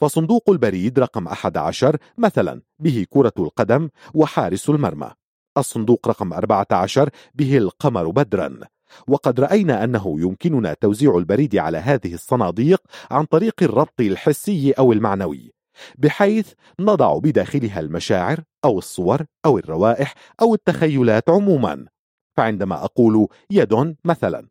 فصندوق 0.00 0.50
البريد 0.50 0.98
رقم 0.98 1.26
11 1.26 1.96
مثلا 2.18 2.62
به 2.78 3.06
كرة 3.10 3.32
القدم 3.38 3.88
وحارس 4.14 4.70
المرمى. 4.70 5.10
الصندوق 5.58 6.08
رقم 6.08 6.32
14 6.32 7.10
به 7.34 7.58
القمر 7.58 8.10
بدرا. 8.10 8.60
وقد 9.08 9.40
رأينا 9.40 9.84
أنه 9.84 10.20
يمكننا 10.20 10.74
توزيع 10.74 11.16
البريد 11.18 11.56
على 11.56 11.78
هذه 11.78 12.14
الصناديق 12.14 12.82
عن 13.10 13.24
طريق 13.24 13.54
الربط 13.62 14.00
الحسي 14.00 14.72
أو 14.72 14.92
المعنوي. 14.92 15.59
بحيث 15.98 16.52
نضع 16.80 17.18
بداخلها 17.18 17.80
المشاعر 17.80 18.40
أو 18.64 18.78
الصور 18.78 19.24
أو 19.44 19.58
الروائح 19.58 20.14
أو 20.42 20.54
التخيلات 20.54 21.30
عموما. 21.30 21.86
فعندما 22.36 22.84
أقول 22.84 23.28
يد 23.50 23.96
مثلا 24.04 24.48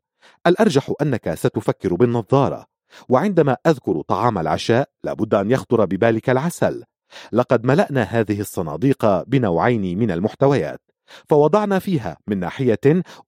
الأرجح 0.48 0.92
أنك 1.02 1.34
ستفكر 1.34 1.96
بالنظارة. 1.96 2.66
وعندما 3.10 3.58
أذكر 3.68 4.02
طعام 4.02 4.38
العشاء 4.38 4.90
لابد 5.04 5.34
أن 5.34 5.52
يخطر 5.52 5.86
ببالك 5.86 6.30
العسل. 6.30 6.84
لقد 7.32 7.66
ملأنا 7.66 8.02
هذه 8.02 8.40
الصناديق 8.42 9.24
بنوعين 9.24 10.00
من 10.00 10.12
المحتويات. 10.12 10.82
فوضعنا 11.30 11.80
فيها 11.80 12.18
من 12.28 12.40
ناحية 12.40 12.80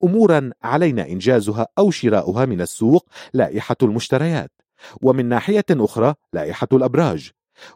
أمورا 0.03 0.52
علينا 0.64 1.07
إنجازها 1.07 1.68
أو 1.78 1.91
شراؤها 1.91 2.45
من 2.45 2.61
السوق 2.61 3.10
لائحة 3.34 3.76
المشتريات. 3.84 4.52
ومن 5.02 5.26
ناحية 5.26 5.65
أخرى 5.72 6.14
لائحة 6.34 6.68
الأبراج. 6.73 7.32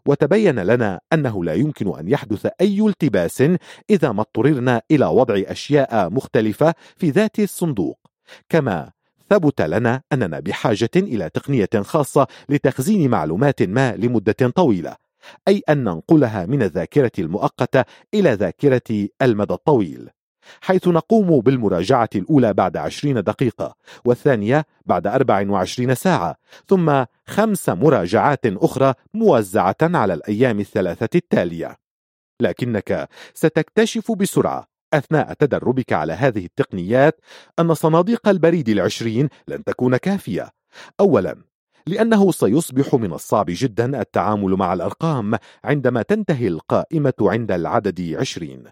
وتبين 0.05 0.59
لنا 0.59 0.99
أنه 1.13 1.43
لا 1.43 1.53
يمكن 1.53 1.99
أن 1.99 2.07
يحدث 2.07 2.47
أي 2.61 2.81
التباس 2.81 3.43
إذا 3.89 4.11
ما 4.11 4.21
اضطررنا 4.21 4.81
إلى 4.91 5.05
وضع 5.05 5.41
أشياء 5.47 6.09
مختلفة 6.09 6.73
في 6.97 7.09
ذات 7.09 7.39
الصندوق. 7.39 7.99
كما 8.49 8.91
ثبت 9.29 9.61
لنا 9.61 10.01
أننا 10.13 10.39
بحاجة 10.39 10.89
إلى 10.95 11.29
تقنية 11.29 11.69
خاصة 11.81 12.27
لتخزين 12.49 13.09
معلومات 13.09 13.63
ما 13.63 13.95
لمدة 13.95 14.51
طويلة 14.55 14.95
أي 15.47 15.61
أن 15.69 15.83
ننقلها 15.83 16.45
من 16.45 16.63
الذاكرة 16.63 17.11
المؤقتة 17.19 17.83
إلى 18.13 18.33
ذاكرة 18.33 19.07
المدى 19.21 19.53
الطويل. 19.53 20.09
حيث 20.61 20.87
نقوم 20.87 21.39
بالمراجعة 21.39 22.09
الأولى 22.15 22.53
بعد 22.53 22.77
عشرين 22.77 23.23
دقيقة 23.23 23.75
والثانية 24.05 24.65
بعد 24.85 25.07
أربع 25.07 25.49
وعشرين 25.49 25.95
ساعة 25.95 26.35
ثم 26.67 27.05
خمس 27.27 27.69
مراجعات 27.69 28.45
أخرى 28.45 28.93
موزعة 29.13 29.75
على 29.81 30.13
الأيام 30.13 30.59
الثلاثة 30.59 31.09
التالية. 31.15 31.77
لكنك 32.41 33.09
ستكتشف 33.33 34.11
بسرعة 34.11 34.67
أثناء 34.93 35.33
تدربك 35.33 35.93
على 35.93 36.13
هذه 36.13 36.45
التقنيات 36.45 37.21
أن 37.59 37.73
صناديق 37.73 38.27
البريد 38.27 38.69
العشرين 38.69 39.29
لن 39.47 39.63
تكون 39.63 39.97
كافية. 39.97 40.49
أولا 40.99 41.35
لأنه 41.87 42.31
سيصبح 42.31 42.95
من 42.95 43.13
الصعب 43.13 43.45
جدا 43.49 44.01
التعامل 44.01 44.51
مع 44.51 44.73
الأرقام 44.73 45.37
عندما 45.63 46.01
تنتهي 46.01 46.47
القائمة 46.47 47.13
عند 47.21 47.51
العدد 47.51 48.15
عشرين. 48.19 48.63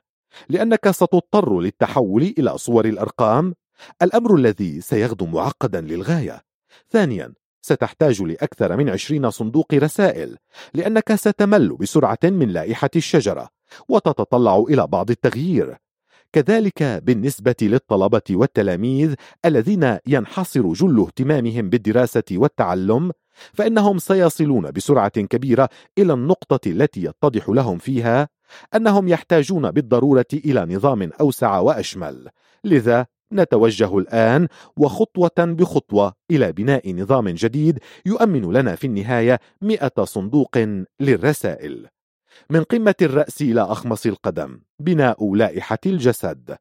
لأنك 0.50 0.92
ستضطر 0.92 1.60
للتحول 1.60 2.34
إلى 2.38 2.58
صور 2.58 2.86
الأرقام. 2.86 3.54
الأمر 4.02 4.36
الذي 4.36 4.82
سيغدو 4.82 5.26
معقدا 5.26 5.82
للغاية. 5.82 6.42
ثانيا 6.90 7.34
ستحتاج 7.62 8.22
لأكثر 8.22 8.78
من 8.78 8.90
عشرين 8.90 9.30
صندوق 9.30 9.74
رسائل 9.74 10.38
لأنك 10.74 11.16
ستمل 11.16 11.70
بسرعة 11.70 12.20
من 12.24 12.50
لائحة 12.50 12.90
الشجرة 12.96 13.50
وتتطلع 13.90 14.66
إلى 14.70 14.88
بعض 14.88 15.10
التغيير. 15.10 15.78
كذلك 16.34 16.84
بالنسبة 16.84 17.56
للطلبة 17.62 18.22
والتلاميذ 18.32 19.14
الذين 19.46 19.98
ينحصر 20.08 20.74
جل 20.74 21.00
اهتمامهم 21.00 21.70
بالدراسة 21.70 22.24
والتعلم 22.32 23.12
فإنهم 23.54 23.98
سيصلون 23.98 24.72
بسرعة 24.72 25.10
كبيرة 25.22 25.70
إلى 25.98 26.14
النقطة 26.14 26.70
التي 26.70 27.04
يتضح 27.04 27.50
لهم 27.50 27.78
فيها 27.78 28.30
أنهم 28.76 29.08
يحتاجون 29.08 29.72
بالضرورة 29.72 30.26
إلى 30.34 30.76
نظام 30.76 31.10
أوسع 31.22 31.60
وأشمل. 31.60 32.30
لذا 32.64 33.06
نتوجه 33.34 33.98
الآن 33.98 34.48
وخطوة 34.78 35.32
بخطوة 35.38 36.14
إلى 36.32 36.52
بناء 36.52 36.94
نظام 36.94 37.30
جديد 37.30 37.80
يؤمن 38.06 38.52
لنا 38.54 38.76
في 38.76 38.88
النهاية 38.88 39.40
مئة 39.62 40.04
صندوق 40.04 40.58
للرسائل. 41.00 41.88
من 42.50 42.64
قمة 42.64 42.96
الرأس 43.02 43.42
إلى 43.42 43.62
أخمص 43.62 44.06
القدم 44.06 44.60
بناء 44.80 45.36
لائحة 45.36 45.80
الجسد. 45.86 46.58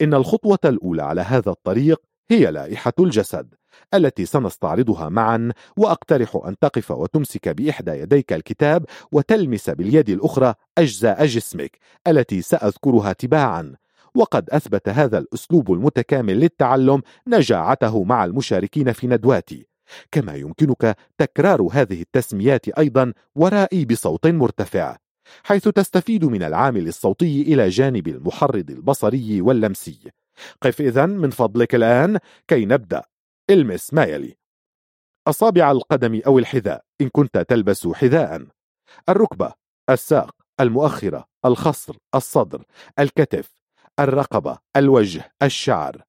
إن 0.00 0.14
الخطوة 0.14 0.58
الأولى 0.64 1.02
على 1.02 1.20
هذا 1.20 1.50
الطريق 1.50 2.02
هي 2.30 2.50
لائحة 2.50 2.92
الجسد. 3.00 3.54
التي 3.94 4.26
سنستعرضها 4.26 5.08
معا 5.08 5.52
وأقترح 5.76 6.40
أن 6.46 6.58
تقف 6.58 6.90
وتمسك 6.90 7.48
بإحدى 7.48 7.90
يديك 7.90 8.32
الكتاب 8.32 8.84
وتلمس 9.12 9.70
باليد 9.70 10.10
الأخرى 10.10 10.54
أجزاء 10.78 11.26
جسمك 11.26 11.78
التي 12.06 12.42
سأذكرها 12.42 13.12
تباعا. 13.12 13.74
وقد 14.14 14.50
أثبت 14.50 14.88
هذا 14.88 15.18
الأسلوب 15.18 15.72
المتكامل 15.72 16.40
للتعلم 16.40 17.02
نجاعته 17.28 18.04
مع 18.04 18.24
المشاركين 18.24 18.92
في 18.92 19.06
ندواتي. 19.06 19.66
كما 20.12 20.34
يمكنك 20.34 20.96
تكرار 21.18 21.68
هذه 21.72 22.00
التسميات 22.00 22.68
أيضا 22.68 23.12
ورائي 23.34 23.84
بصوت 23.84 24.26
مرتفع 24.26 24.96
حيث 25.42 25.68
تستفيد 25.68 26.24
من 26.24 26.42
العامل 26.42 26.88
الصوتي 26.88 27.42
إلى 27.42 27.68
جانب 27.68 28.08
المحرض 28.08 28.70
البصري 28.70 29.40
واللمسي. 29.40 29.98
قف 30.62 30.80
إذن 30.80 31.10
من 31.10 31.30
فضلك 31.30 31.74
الآن 31.74 32.18
كي 32.48 32.64
نبدأ. 32.64 33.13
إلمس 33.50 33.94
ما 33.94 34.04
يلي. 34.04 34.36
أصابع 35.28 35.70
القدم 35.70 36.20
أو 36.26 36.38
الحذاء 36.38 36.84
إن 37.00 37.08
كنت 37.08 37.38
تلبس 37.38 37.88
حذاء. 37.88 38.46
الركبة 39.08 39.52
الساق 39.90 40.34
المؤخرة 40.60 41.24
الخصر 41.44 41.96
الصدر 42.14 42.64
الكتف 42.98 43.50
الرقبة 44.00 44.58
الوجه 44.76 45.32
الشعر. 45.42 46.02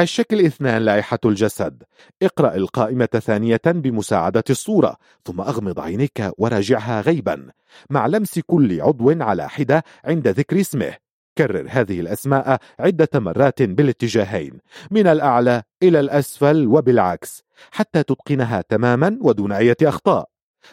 الشكل 0.00 0.40
اثنان 0.46 0.82
لائحة 0.82 1.18
الجسد. 1.24 1.82
اقرأ 2.22 2.54
القائمة 2.54 3.06
ثانية 3.06 3.60
بمساعدة 3.66 4.44
الصورة 4.50 4.96
ثم 5.24 5.40
أغمض 5.40 5.80
عينيك 5.80 6.30
وراجعها 6.38 7.00
غيبا. 7.00 7.50
مع 7.90 8.06
لمس 8.06 8.38
كل 8.38 8.80
عضو 8.80 9.22
على 9.22 9.48
حدة 9.48 9.84
عند 10.04 10.28
ذكر 10.28 10.60
اسمه. 10.60 11.01
كرر 11.38 11.66
هذه 11.70 12.00
الأسماء 12.00 12.58
عدة 12.78 13.08
مرات 13.14 13.62
بالاتجاهين 13.62 14.58
من 14.90 15.06
الأعلى 15.06 15.62
إلى 15.82 16.00
الأسفل 16.00 16.66
وبالعكس 16.66 17.42
حتى 17.70 18.02
تتقنها 18.02 18.60
تماما 18.68 19.18
ودون 19.20 19.52
أي 19.52 19.74
أخطاء. 19.82 20.28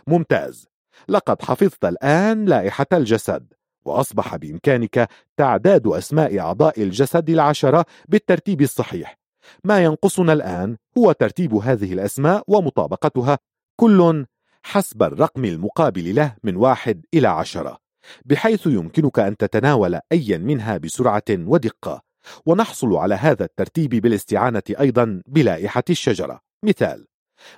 ممتاز. 0.08 0.68
لقد 1.10 1.42
حفظت 1.42 1.86
الآن 1.86 2.46
لائحة 2.46 2.86
الجسد 2.94 3.54
وأصبح 3.86 4.36
بإمكانك 4.36 5.10
تعداد 5.38 5.88
أسماء 5.88 6.40
أعضاء 6.40 6.84
الجسد 6.84 7.30
العشرة 7.30 7.86
بالترتيب 8.08 8.62
الصحيح. 8.62 9.20
ما 9.64 9.84
ينقصنا 9.84 10.34
الآن 10.34 10.78
هو 10.98 11.12
ترتيب 11.12 11.54
هذه 11.54 11.94
الأسماء 11.94 12.44
ومطابقتها 12.48 13.38
كل 13.76 14.26
حسب 14.64 15.04
الرقم 15.04 15.46
المقابل 15.46 16.16
له 16.16 16.36
من 16.44 16.56
واحد 16.56 17.06
إلى 17.14 17.28
عشرة. 17.28 17.89
بحيث 18.26 18.68
يمكنك 18.68 19.20
أن 19.20 19.38
تتناول 19.38 20.00
أيا 20.12 20.38
منها 20.38 20.78
بسرعة 20.78 21.24
ودقة. 21.30 22.02
ونحصل 22.46 22.96
على 22.96 23.16
هذا 23.16 23.46
الترتيب 23.46 23.90
بالاستعانة 23.90 24.64
أيضا 24.80 25.22
بلائحة 25.28 25.84
الشجرة. 25.90 26.40
مثال 26.64 27.08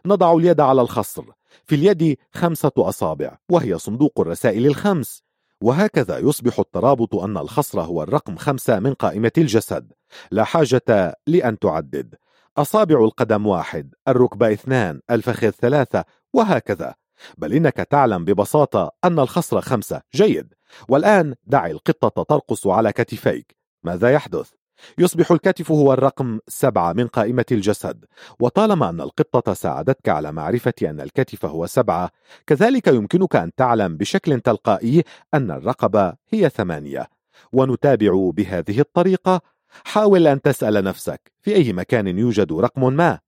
نضع 0.06 0.34
اليد 0.34 0.60
على 0.60 0.82
الخصر. 0.82 1.24
في 1.66 1.76
اليد 1.76 2.18
خمسة 2.34 2.72
أصابع 2.78 3.38
وهي 3.52 3.78
صندوق 3.78 4.20
الرسائل 4.20 4.66
الخمس. 4.66 5.24
وهكذا 5.62 6.18
يصبح 6.18 6.60
الترابط 6.60 7.16
أن 7.16 7.38
الخصر 7.38 7.82
هو 7.82 8.04
الرقم 8.04 8.36
خمسة 8.36 8.80
من 8.80 8.94
قائمة 8.94 9.32
الجسد. 9.38 9.92
لا 10.32 10.44
حاجة 10.44 11.16
لأن 11.28 11.60
تعدد. 11.60 12.16
أصابع 12.58 13.04
القدم 13.04 13.48
واحد 13.48 13.94
الركبة 14.08 14.54
اثنان 14.54 15.02
الفخذ 15.12 15.50
ثلاثة 15.50 16.06
وهكذا. 16.34 16.96
بل 17.38 17.54
إنك 17.54 17.76
تعلم 17.76 18.26
ببساطة 18.26 18.92
أن 19.04 19.20
الخصر 19.20 19.62
خمسة. 19.62 20.02
جيد. 20.16 20.54
والآن 20.90 21.36
دع 21.44 21.66
القطة 21.66 22.24
ترقص 22.24 22.68
على 22.68 22.92
كتفيك. 22.92 23.56
ماذا 23.84 24.12
يحدث؟ 24.12 24.50
يصبح 24.98 25.32
الكتف 25.32 25.72
هو 25.72 25.94
الرقم 25.94 26.40
سبعة 26.48 26.94
من 26.94 27.08
قائمة 27.08 27.46
الجسد. 27.52 28.06
وطالما 28.40 28.90
أن 28.90 29.02
القطة 29.02 29.54
ساعدتك 29.54 30.10
على 30.10 30.32
معرفة 30.32 30.74
أن 30.82 31.02
الكتف 31.02 31.46
هو 31.46 31.66
سبعة 31.66 32.10
كذلك 32.48 32.88
يمكنك 32.88 33.36
أن 33.36 33.52
تعلم 33.58 33.98
بشكل 33.98 34.40
تلقائي 34.40 35.04
أن 35.34 35.52
الرقبة 35.52 36.14
هي 36.30 36.50
ثمانية. 36.50 37.08
ونتابع 37.54 38.30
بهذه 38.34 38.80
الطريقة. 38.80 39.42
حاول 39.84 40.28
أن 40.28 40.42
تسأل 40.42 40.84
نفسك 40.84 41.32
في 41.42 41.56
أي 41.56 41.74
مكان 41.74 42.18
يوجد 42.18 42.54
رقم 42.54 42.94
ما. 42.94 43.20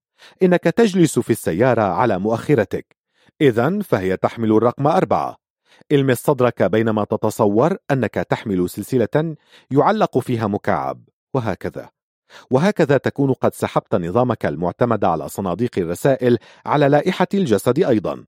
إنك 0.44 0.64
تجلس 0.64 1.20
في 1.20 1.30
السيارة 1.30 1.82
على 1.82 2.20
مؤخرتك. 2.20 3.03
إذا 3.42 3.80
فهي 3.80 4.18
تحمل 4.18 4.52
الرقم 4.52 4.88
أربعة. 4.88 5.36
المس 5.92 6.18
صدرك 6.18 6.64
بينما 6.64 7.04
تتصور 7.04 7.78
أنك 7.92 8.14
تحمل 8.14 8.70
سلسلة 8.70 9.36
يعلق 9.72 10.20
فيها 10.20 10.48
مكعب. 10.48 11.04
وهكذا. 11.34 11.90
وهكذا 12.52 12.98
تكون 12.98 13.34
قد 13.34 13.54
سحبت 13.54 13.96
نظامك 13.96 14.46
المعتمد 14.46 15.06
على 15.06 15.30
صناديق 15.30 15.72
الرسائل 15.78 16.38
على 16.66 16.88
لائحة 16.88 17.28
الجسد 17.34 17.80
أيضا. 17.80 18.26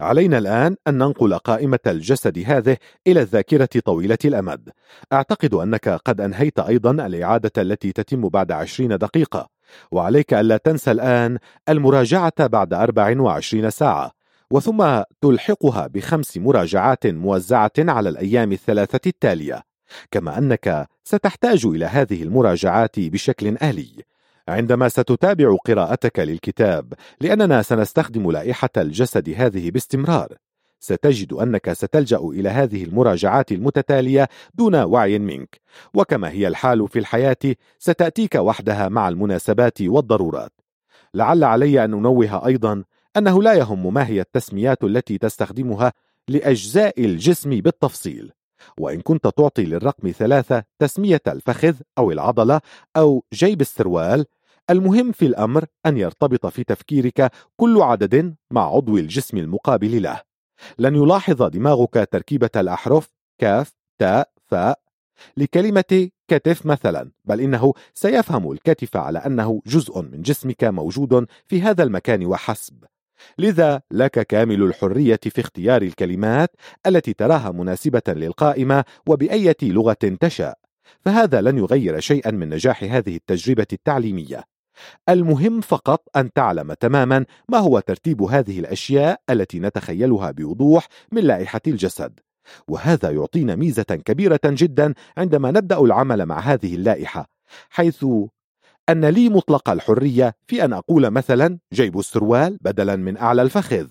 علينا 0.00 0.38
الآن 0.38 0.76
أن 0.88 0.98
ننقل 0.98 1.38
قائمة 1.38 1.78
الجسد 1.86 2.38
هذه 2.46 2.76
إلى 3.06 3.20
الذاكرة 3.20 3.68
طويلة 3.84 4.18
الأمد. 4.24 4.70
أعتقد 5.12 5.54
أنك 5.54 5.88
قد 5.88 6.20
أنهيت 6.20 6.58
أيضا 6.58 6.90
الإعادة 6.90 7.52
التي 7.58 7.92
تتم 7.92 8.28
بعد 8.28 8.52
عشرين 8.52 8.98
دقيقة. 8.98 9.48
وعليك 9.90 10.34
ألا 10.34 10.56
تنسى 10.56 10.90
الآن 10.90 11.38
المراجعة 11.68 12.46
بعد 12.46 12.74
24 12.74 13.70
ساعة. 13.70 14.15
وثم 14.50 15.02
تلحقها 15.20 15.86
بخمس 15.86 16.36
مراجعات 16.36 17.06
موزعة 17.06 17.72
على 17.78 18.08
الأيام 18.08 18.52
الثلاثة 18.52 19.00
التالية. 19.06 19.62
كما 20.10 20.38
أنك 20.38 20.86
ستحتاج 21.04 21.66
إلى 21.66 21.84
هذه 21.84 22.22
المراجعات 22.22 23.00
بشكل 23.00 23.56
آلي 23.62 24.02
عندما 24.48 24.88
ستتابع 24.88 25.56
قراءتك 25.66 26.18
للكتاب 26.18 26.92
لأننا 27.20 27.62
سنستخدم 27.62 28.30
لائحة 28.30 28.70
الجسد 28.76 29.34
هذه 29.36 29.70
باستمرار. 29.70 30.28
ستجد 30.80 31.32
أنك 31.32 31.72
ستلجأ 31.72 32.18
إلى 32.18 32.48
هذه 32.48 32.84
المراجعات 32.84 33.52
المتتالية 33.52 34.28
دون 34.54 34.74
وعي 34.74 35.18
منك. 35.18 35.60
وكما 35.94 36.30
هي 36.30 36.48
الحال 36.48 36.88
في 36.88 36.98
الحياة 36.98 37.36
ستأتيك 37.78 38.34
وحدها 38.34 38.88
مع 38.88 39.08
المناسبات 39.08 39.82
والضرورات. 39.82 40.52
لعل 41.14 41.44
علي 41.44 41.84
أن 41.84 41.94
أنوه 41.94 42.46
أيضا 42.46 42.84
أنه 43.16 43.42
لا 43.42 43.54
يهم 43.54 43.94
ما 43.94 44.06
هي 44.06 44.20
التسميات 44.20 44.84
التي 44.84 45.18
تستخدمها 45.18 45.92
لأجزاء 46.28 47.04
الجسم 47.04 47.50
بالتفصيل 47.50 48.32
وإن 48.78 49.00
كنت 49.00 49.26
تعطي 49.26 49.64
للرقم 49.64 50.10
ثلاثة 50.10 50.64
تسمية 50.78 51.22
الفخذ 51.26 51.74
أو 51.98 52.12
العضلة 52.12 52.60
أو 52.96 53.24
جيب 53.32 53.60
السروال 53.60 54.26
المهم 54.70 55.12
في 55.12 55.26
الأمر 55.26 55.64
أن 55.86 55.98
يرتبط 55.98 56.46
في 56.46 56.64
تفكيرك 56.64 57.32
كل 57.56 57.82
عدد 57.82 58.34
مع 58.50 58.74
عضو 58.74 58.96
الجسم 58.96 59.36
المقابل 59.38 60.02
له. 60.02 60.20
لن 60.78 60.94
يلاحظ 60.94 61.42
دماغك 61.42 62.08
تركيبة 62.10 62.50
الأحرف 62.56 63.12
كاف 63.38 63.72
تاء 63.98 64.30
فاء 64.46 64.80
لكلمة 65.36 66.10
كتف 66.28 66.66
مثلا 66.66 67.10
بل 67.24 67.40
إنه 67.40 67.72
سيفهم 67.94 68.52
الكتف 68.52 68.96
على 68.96 69.18
أنه 69.18 69.62
جزء 69.66 70.02
من 70.02 70.22
جسمك 70.22 70.64
موجود 70.64 71.26
في 71.46 71.62
هذا 71.62 71.82
المكان 71.82 72.26
وحسب. 72.26 72.84
لذا 73.38 73.80
لك 73.90 74.26
كامل 74.26 74.62
الحرية 74.62 75.20
في 75.22 75.40
اختيار 75.40 75.82
الكلمات 75.82 76.50
التي 76.86 77.12
تراها 77.12 77.50
مناسبة 77.50 78.02
للقائمة 78.08 78.84
وبأية 79.06 79.56
لغة 79.62 80.16
تشاء 80.20 80.58
فهذا 81.00 81.40
لن 81.40 81.58
يغير 81.58 82.00
شيئا 82.00 82.30
من 82.30 82.48
نجاح 82.48 82.84
هذه 82.84 83.16
التجربة 83.16 83.66
التعليمية. 83.72 84.44
المهم 85.08 85.60
فقط 85.60 86.08
أن 86.16 86.32
تعلم 86.32 86.72
تماما 86.72 87.24
ما 87.48 87.58
هو 87.58 87.80
ترتيب 87.80 88.22
هذه 88.22 88.58
الأشياء 88.58 89.20
التي 89.30 89.60
نتخيلها 89.60 90.30
بوضوح 90.30 90.88
من 91.12 91.22
لائحة 91.22 91.60
الجسد 91.66 92.20
وهذا 92.68 93.10
يعطينا 93.10 93.54
ميزة 93.54 93.82
كبيرة 93.82 94.40
جدا 94.44 94.94
عندما 95.16 95.50
نبدأ 95.50 95.78
العمل 95.78 96.26
مع 96.26 96.38
هذه 96.38 96.74
اللائحة 96.74 97.28
حيث 97.70 98.06
أن 98.88 99.04
لي 99.04 99.28
مطلق 99.28 99.70
الحرية 99.70 100.34
في 100.46 100.64
أن 100.64 100.72
أقول 100.72 101.10
مثلا 101.10 101.58
جيب 101.72 101.98
السروال 101.98 102.58
بدلا 102.60 102.96
من 102.96 103.16
أعلى 103.16 103.42
الفخذ 103.42 103.86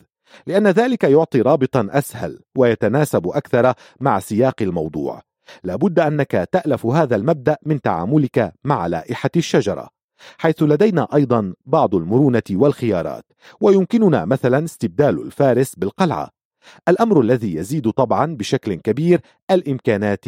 لأن 0.47 0.67
ذلك 0.67 1.03
يعطي 1.03 1.41
رابطا 1.41 1.87
أسهل 1.91 2.39
ويتناسب 2.57 3.27
أكثر 3.27 3.73
مع 3.99 4.19
سياق 4.19 4.61
الموضوع. 4.61 5.21
لابد 5.63 5.99
أنك 5.99 6.49
تألف 6.51 6.85
هذا 6.85 7.15
المبدأ 7.15 7.57
من 7.65 7.81
تعاملك 7.81 8.53
مع 8.63 8.87
لائحة 8.87 9.29
الشجرة 9.35 9.89
حيث 10.37 10.63
لدينا 10.63 11.07
أيضا 11.15 11.53
بعض 11.65 11.95
المرونة 11.95 12.43
والخيارات 12.51 13.25
ويمكننا 13.61 14.25
مثلا 14.25 14.65
استبدال 14.65 15.21
الفارس 15.21 15.75
بالقلعة. 15.75 16.29
الأمر 16.87 17.21
الذي 17.21 17.55
يزيد 17.55 17.89
طبعا 17.89 18.35
بشكل 18.35 18.73
كبير 18.73 19.21
الإمكانات 19.51 20.25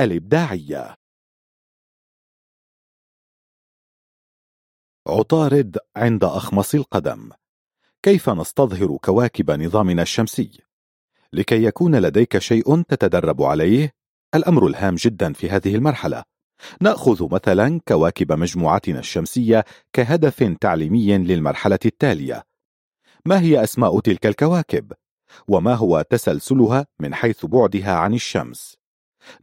الإبداعية. 0.00 0.97
عطارد 5.08 5.78
عند 5.96 6.24
أخمص 6.24 6.74
القدم 6.74 7.30
كيف 8.02 8.30
نستظهر 8.30 8.96
كواكب 8.96 9.50
نظامنا 9.50 10.02
الشمسي؟ 10.02 10.50
لكي 11.32 11.64
يكون 11.64 11.96
لديك 11.96 12.38
شيء 12.38 12.82
تتدرب 12.82 13.42
عليه 13.42 13.92
الأمر 14.34 14.66
الهام 14.66 14.94
جدا 14.94 15.32
في 15.32 15.50
هذه 15.50 15.74
المرحلة 15.74 16.22
نأخذ 16.80 17.34
مثلا 17.34 17.80
كواكب 17.88 18.32
مجموعتنا 18.32 18.98
الشمسية 18.98 19.64
كهدف 19.92 20.56
تعليمي 20.60 21.18
للمرحلة 21.18 21.78
التالية 21.86 22.42
ما 23.24 23.40
هي 23.40 23.64
أسماء 23.64 24.00
تلك 24.00 24.26
الكواكب؟ 24.26 24.92
وما 25.48 25.74
هو 25.74 26.04
تسلسلها 26.10 26.86
من 27.00 27.14
حيث 27.14 27.46
بعدها 27.46 27.92
عن 27.92 28.14
الشمس؟ 28.14 28.76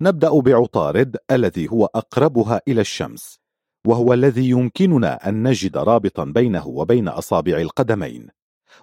نبدأ 0.01 0.39
بعطارد 0.39 1.17
الذي 1.31 1.67
هو 1.71 1.85
أقربها 1.85 2.61
إلى 2.67 2.81
الشمس 2.81 3.44
وهو 3.85 4.13
الذي 4.13 4.49
يمكننا 4.49 5.29
أن 5.29 5.47
نجد 5.47 5.77
رابطا 5.77 6.23
بينه 6.23 6.67
وبين 6.67 7.07
أصابع 7.07 7.57
القدمين. 7.57 8.27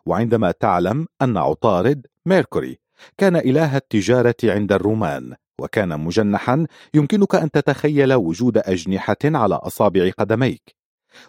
وعندما 0.07 0.51
تعلم 0.51 1.07
أن 1.23 1.37
عطارد 1.37 2.07
ميركوري 2.27 2.79
كان 3.19 3.37
إله 3.37 3.77
التجارة 3.77 4.37
عند 4.45 4.73
الرومان 4.73 5.35
وكان 5.61 6.01
مجنحا 6.01 6.66
يمكنك 6.95 7.35
أن 7.35 7.51
تتخيل 7.51 8.15
وجود 8.15 8.59
أجنحة 8.59 9.16
على 9.24 9.55
أصابع 9.55 10.11
قدميك. 10.19 10.77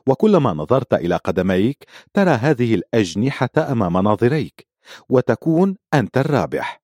وكلما 0.08 0.54
نظرت 0.54 0.94
إلى 0.94 1.16
قدميك 1.16 1.86
ترى 2.14 2.30
هذه 2.32 2.76
الأجنحة 2.76 3.50
أمام 3.58 3.98
ناظريك 3.98 4.68
وتكون 5.10 5.76
أنت 5.94 6.18
الرابح. 6.18 6.84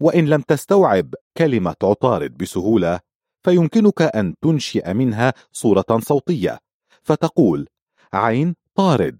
وإن 0.00 0.26
لم 0.26 0.40
تستوعب 0.40 1.14
كلمة 1.36 1.74
عطارد 1.82 2.36
بسهولة 2.36 3.00
فيمكنك 3.44 4.02
أن 4.02 4.34
تنشئ 4.42 4.92
منها 4.92 5.34
صورة 5.52 5.98
صوتية. 5.98 6.58
فتقول 7.02 7.68
عين 8.12 8.54
طارد. 8.74 9.18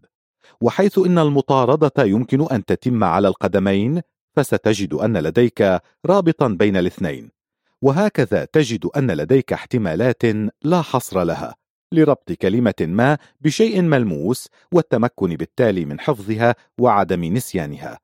وحيث 0.61 0.99
إن 0.99 1.19
المطاردة 1.19 2.05
يمكن 2.05 2.47
أن 2.53 2.65
تتم 2.65 3.05
على 3.05 3.29
القدمين 3.29 4.01
فستجد 4.37 4.95
أن 4.95 5.17
لديك 5.17 5.81
رابطا 6.07 6.49
بين 6.49 6.77
الاثنين. 6.77 7.31
وهكذا 7.83 8.45
تجد 8.45 8.87
أن 8.87 9.11
لديك 9.11 9.53
احتمالات 9.53 10.23
لا 10.63 10.83
حصر 10.83 11.23
لها 11.23 11.55
لربط 11.93 12.33
كلمة 12.33 12.75
ما 12.81 13.19
بشيء 13.41 13.83
ملموس 13.83 14.49
والتمكن 14.73 15.37
بالتالي 15.37 15.85
من 15.85 16.01
حفظها 16.01 16.55
وعدم 16.79 17.25
نسيانها. 17.25 17.99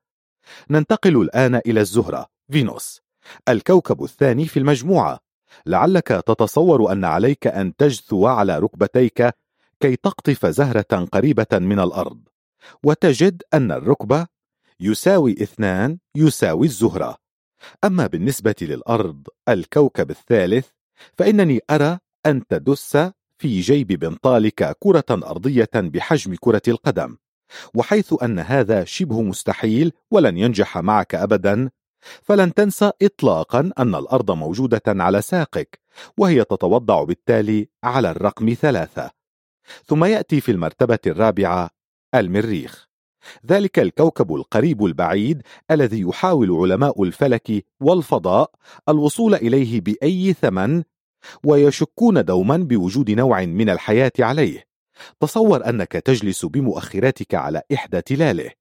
ننتقل 0.69 1.21
الآن 1.21 1.55
إلى 1.55 1.79
الزهرة. 1.79 2.25
فينوس. 2.51 3.01
الكوكب 3.49 4.03
الثاني 4.03 4.45
في 4.45 4.59
المجموعة. 4.59 5.19
لعلك 5.65 6.07
تتصور 6.07 6.91
أن 6.91 7.05
عليك 7.05 7.47
أن 7.47 7.75
تجثو 7.75 8.27
على 8.27 8.59
ركبتيك 8.59 9.29
كي 9.79 9.95
تقطف 9.95 10.45
زهرة 10.45 11.07
قريبة 11.11 11.47
من 11.53 11.79
الأرض 11.79 12.19
وتجد 12.83 13.43
أن 13.53 13.71
الركبة 13.71 14.27
يساوي 14.79 15.31
اثنان 15.31 15.97
يساوي 16.15 16.67
الزهرة. 16.67 17.17
أما 17.83 18.07
بالنسبة 18.07 18.55
للأرض 18.61 19.27
الكوكب 19.49 20.11
الثالث 20.11 20.67
فإنني 21.17 21.59
أرى 21.69 21.97
أن 22.25 22.47
تدس 22.47 22.97
في 23.37 23.59
جيب 23.59 23.87
بنطالك 23.87 24.77
كرة 24.79 25.05
أرضية 25.09 25.69
بحجم 25.75 26.35
كرة 26.39 26.61
القدم 26.67 27.17
وحيث 27.75 28.13
أن 28.23 28.39
هذا 28.39 28.83
شبه 28.83 29.21
مستحيل 29.21 29.93
ولن 30.11 30.37
ينجح 30.37 30.77
معك 30.77 31.15
أبدا 31.15 31.69
فلن 32.21 32.53
تنسى 32.53 32.91
إطلاقا 33.01 33.71
أن 33.79 33.95
الأرض 33.95 34.31
موجودة 34.31 34.81
على 34.87 35.21
ساقك 35.21 35.79
وهي 36.17 36.43
تتوضع 36.43 37.03
بالتالي 37.03 37.69
على 37.83 38.11
الرقم 38.11 38.53
ثلاثة. 38.53 39.11
ثم 39.85 40.05
يأتي 40.05 40.41
في 40.41 40.51
المرتبة 40.51 40.99
الرابعة 41.07 41.69
المريخ. 42.15 42.91
ذلك 43.45 43.79
الكوكب 43.79 44.35
القريب 44.35 44.85
البعيد 44.85 45.41
الذي 45.71 46.01
يحاول 46.01 46.51
علماء 46.51 47.03
الفلك 47.03 47.65
والفضاء 47.79 48.51
الوصول 48.89 49.35
إليه 49.35 49.81
بأي 49.81 50.33
ثمن 50.33 50.83
ويشكون 51.43 52.25
دوما 52.25 52.57
بوجود 52.57 53.11
نوع 53.11 53.45
من 53.45 53.69
الحياة 53.69 54.11
عليه. 54.19 54.65
تصور 55.19 55.69
أنك 55.69 55.91
تجلس 55.91 56.45
بمؤخراتك 56.45 57.35
على 57.35 57.61
إحدى 57.73 58.01
تلاله. 58.01 58.51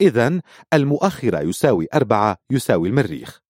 إذا 0.00 0.40
المؤخرة 0.72 1.40
يساوي 1.40 1.86
أربعة 1.94 2.36
يساوي 2.50 2.88
المريخ. 2.88 3.40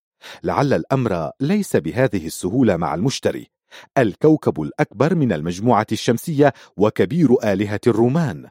لعل 0.42 0.72
الأمر 0.72 1.30
ليس 1.40 1.76
بهذه 1.76 2.26
السهولة 2.26 2.76
مع 2.76 2.94
المشتري. 2.94 3.50
الكوكب 3.98 4.62
الأكبر 4.62 5.14
من 5.14 5.32
المجموعة 5.32 5.86
الشمسية 5.92 6.52
وكبير 6.76 7.36
آلهة 7.44 7.80
الرومان. 7.86 8.48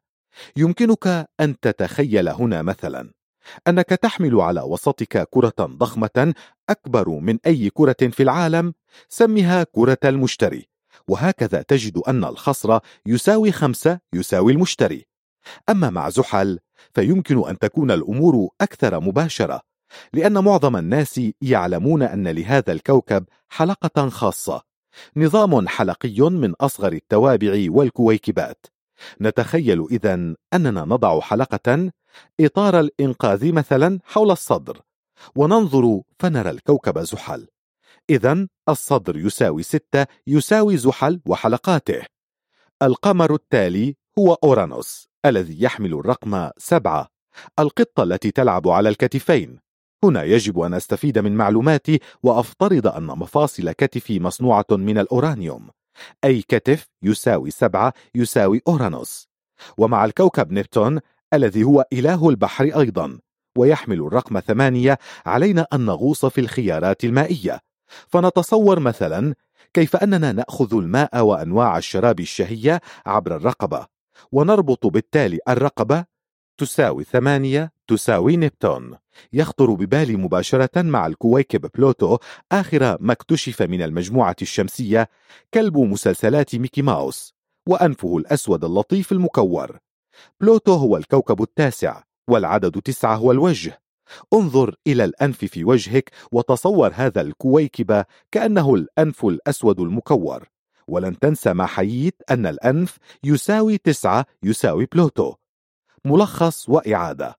يمكنك 0.56 1.28
أن 1.40 1.60
تتخيل 1.60 2.30
هنا 2.30 2.62
مثلا. 2.62 3.12
أنك 3.68 3.90
تحمل 3.90 4.42
على 4.42 4.62
وسطك 4.62 5.28
كرة 5.30 5.54
ضخمة 5.60 6.34
أكبر 6.70 7.10
من 7.10 7.38
أي 7.46 7.70
كرة 7.70 7.96
في 8.12 8.24
العالم 8.24 8.74
سمها 9.10 9.64
كرة 9.64 9.98
المشتري. 10.06 10.70
وهكذا 11.08 11.62
تجد 11.62 11.98
أن 11.98 12.24
الخصر 12.24 12.80
يساوي 13.06 13.52
خمسة 13.52 14.00
يساوي 14.14 14.52
المشتري. 14.52 15.11
أما 15.70 15.90
مع 15.90 16.10
زحل 16.10 16.60
فيمكن 16.94 17.50
أن 17.50 17.60
تكون 17.60 17.92
الأمور 17.92 18.50
أكثر 18.62 19.00
مباشرة 19.00 19.62
لأن 20.14 20.44
معظم 20.44 20.78
الناس 20.78 21.22
يعلمون 21.42 22.04
أن 22.04 22.28
لهذا 22.28 22.72
الكوكب 22.72 23.26
حلقة 23.50 24.10
خاصة 24.10 24.64
نظام 25.16 25.68
حلقي 25.68 26.20
من 26.20 26.54
أصغر 26.62 26.94
التوابع 26.94 27.66
والكويكبات. 27.70 28.66
نتخيل 29.22 29.88
إذا 29.92 30.14
أننا 30.54 30.86
نضع 30.86 31.20
حلقة 31.20 31.92
إطار 32.40 32.80
الإنقاذ 32.80 33.52
مثلا 33.52 34.00
حول 34.06 34.32
الصدر 34.32 34.82
وننظر 35.36 36.02
فنرى 36.20 36.50
الكوكب 36.50 37.00
زحل. 37.00 37.48
إذا 38.10 38.48
الصدر 38.70 39.18
يساوي 39.18 39.64
ستة 39.64 40.06
يساوي 40.28 40.78
زحل 40.78 41.22
وحلقاته. 41.26 42.02
القمر 42.82 43.34
التالي 43.34 43.96
هو 44.20 44.34
أورانوس. 44.34 45.11
الذي 45.26 45.64
يحمل 45.64 45.94
الرقم 45.94 46.50
سبعة. 46.58 47.08
القطة 47.60 48.04
التي 48.04 48.32
تلعب 48.32 48.68
على 48.68 48.90
الكتفين. 48.90 49.60
هنا 50.04 50.24
يجب 50.24 50.60
أن 50.60 50.74
أستفيد 50.74 51.20
من 51.20 51.36
معلوماتي 51.36 52.00
وأفترض 52.24 52.88
أن 52.88 53.04
مفاصل 53.04 53.72
كتفي 53.72 54.20
مصنوعة 54.20 54.66
من 54.72 54.98
الأورانيوم. 54.98 55.70
أي 56.24 56.42
كتف 56.42 56.88
يساوي 57.04 57.52
سبعة 57.52 57.94
يساوي 58.16 58.62
أورانوس. 58.68 59.28
ومع 59.78 60.06
الكوكب 60.06 60.52
نبتون 60.52 61.00
الذي 61.34 61.64
هو 61.64 61.86
إله 61.94 62.30
البحر 62.30 62.64
أيضا 62.64 63.20
ويحمل 63.58 64.00
الرقم 64.02 64.40
ثمانية 64.40 64.98
علينا 65.26 65.68
أن 65.74 65.86
نغوص 65.86 66.26
في 66.26 66.42
الخيارات 66.42 67.04
المائية. 67.04 67.60
فنتصور 68.08 68.80
مثلا 68.80 69.36
كيف 69.74 69.96
أننا 69.96 70.32
نأخذ 70.32 70.76
الماء 70.76 71.22
وأنواع 71.22 71.78
الشراب 71.78 72.20
الشهية 72.20 72.82
عبر 73.06 73.36
الرقبة. 73.36 73.91
ونربط 74.32 74.88
بالتالي 74.88 75.40
الرقبة 75.50 76.06
تساوي 76.58 77.04
ثمانية 77.04 77.72
تساوي 77.88 78.38
نبتون 78.38 78.98
يخطر 79.34 79.74
ببالي 79.74 80.16
مباشرة 80.16 80.82
مع 80.82 81.08
الكويكب 81.08 81.70
بلوتو 81.76 82.18
آخر 82.52 82.98
ما 83.00 83.14
اكتشف 83.14 83.62
من 83.62 83.82
المجموعة 83.82 84.36
الشمسية 84.42 85.10
كلب 85.54 85.78
مسلسلات 85.78 86.56
ميكي 86.56 86.82
ماوس 86.82 87.34
وأنفه 87.68 88.18
الأسود 88.18 88.66
اللطيف 88.66 89.12
المكور. 89.12 89.78
بلوتو 90.42 90.74
هو 90.74 90.98
الكوكب 90.98 91.42
التاسع 91.42 92.04
والعدد 92.30 92.82
تسعة 92.82 93.16
هو 93.16 93.32
الوجه. 93.32 93.82
انظر 94.34 94.76
إلى 94.88 95.04
الأنف 95.04 95.46
في 95.46 95.64
وجهك 95.64 96.12
وتصور 96.32 96.92
هذا 96.94 97.22
الكويكب 97.22 98.06
كأنه 98.32 98.76
الأنف 98.76 99.26
الأسود 99.26 99.80
المكور. 99.80 100.48
ولن 100.92 101.20
تنسى 101.20 101.54
ما 101.54 101.66
حييت 101.66 102.22
أن 102.32 102.46
الأنف 102.46 102.98
يساوي 103.24 103.78
تسعة 103.78 104.26
يساوي 104.44 104.86
بلوتو. 104.86 105.34
ملخص 106.06 106.70
وإعادة. 106.70 107.36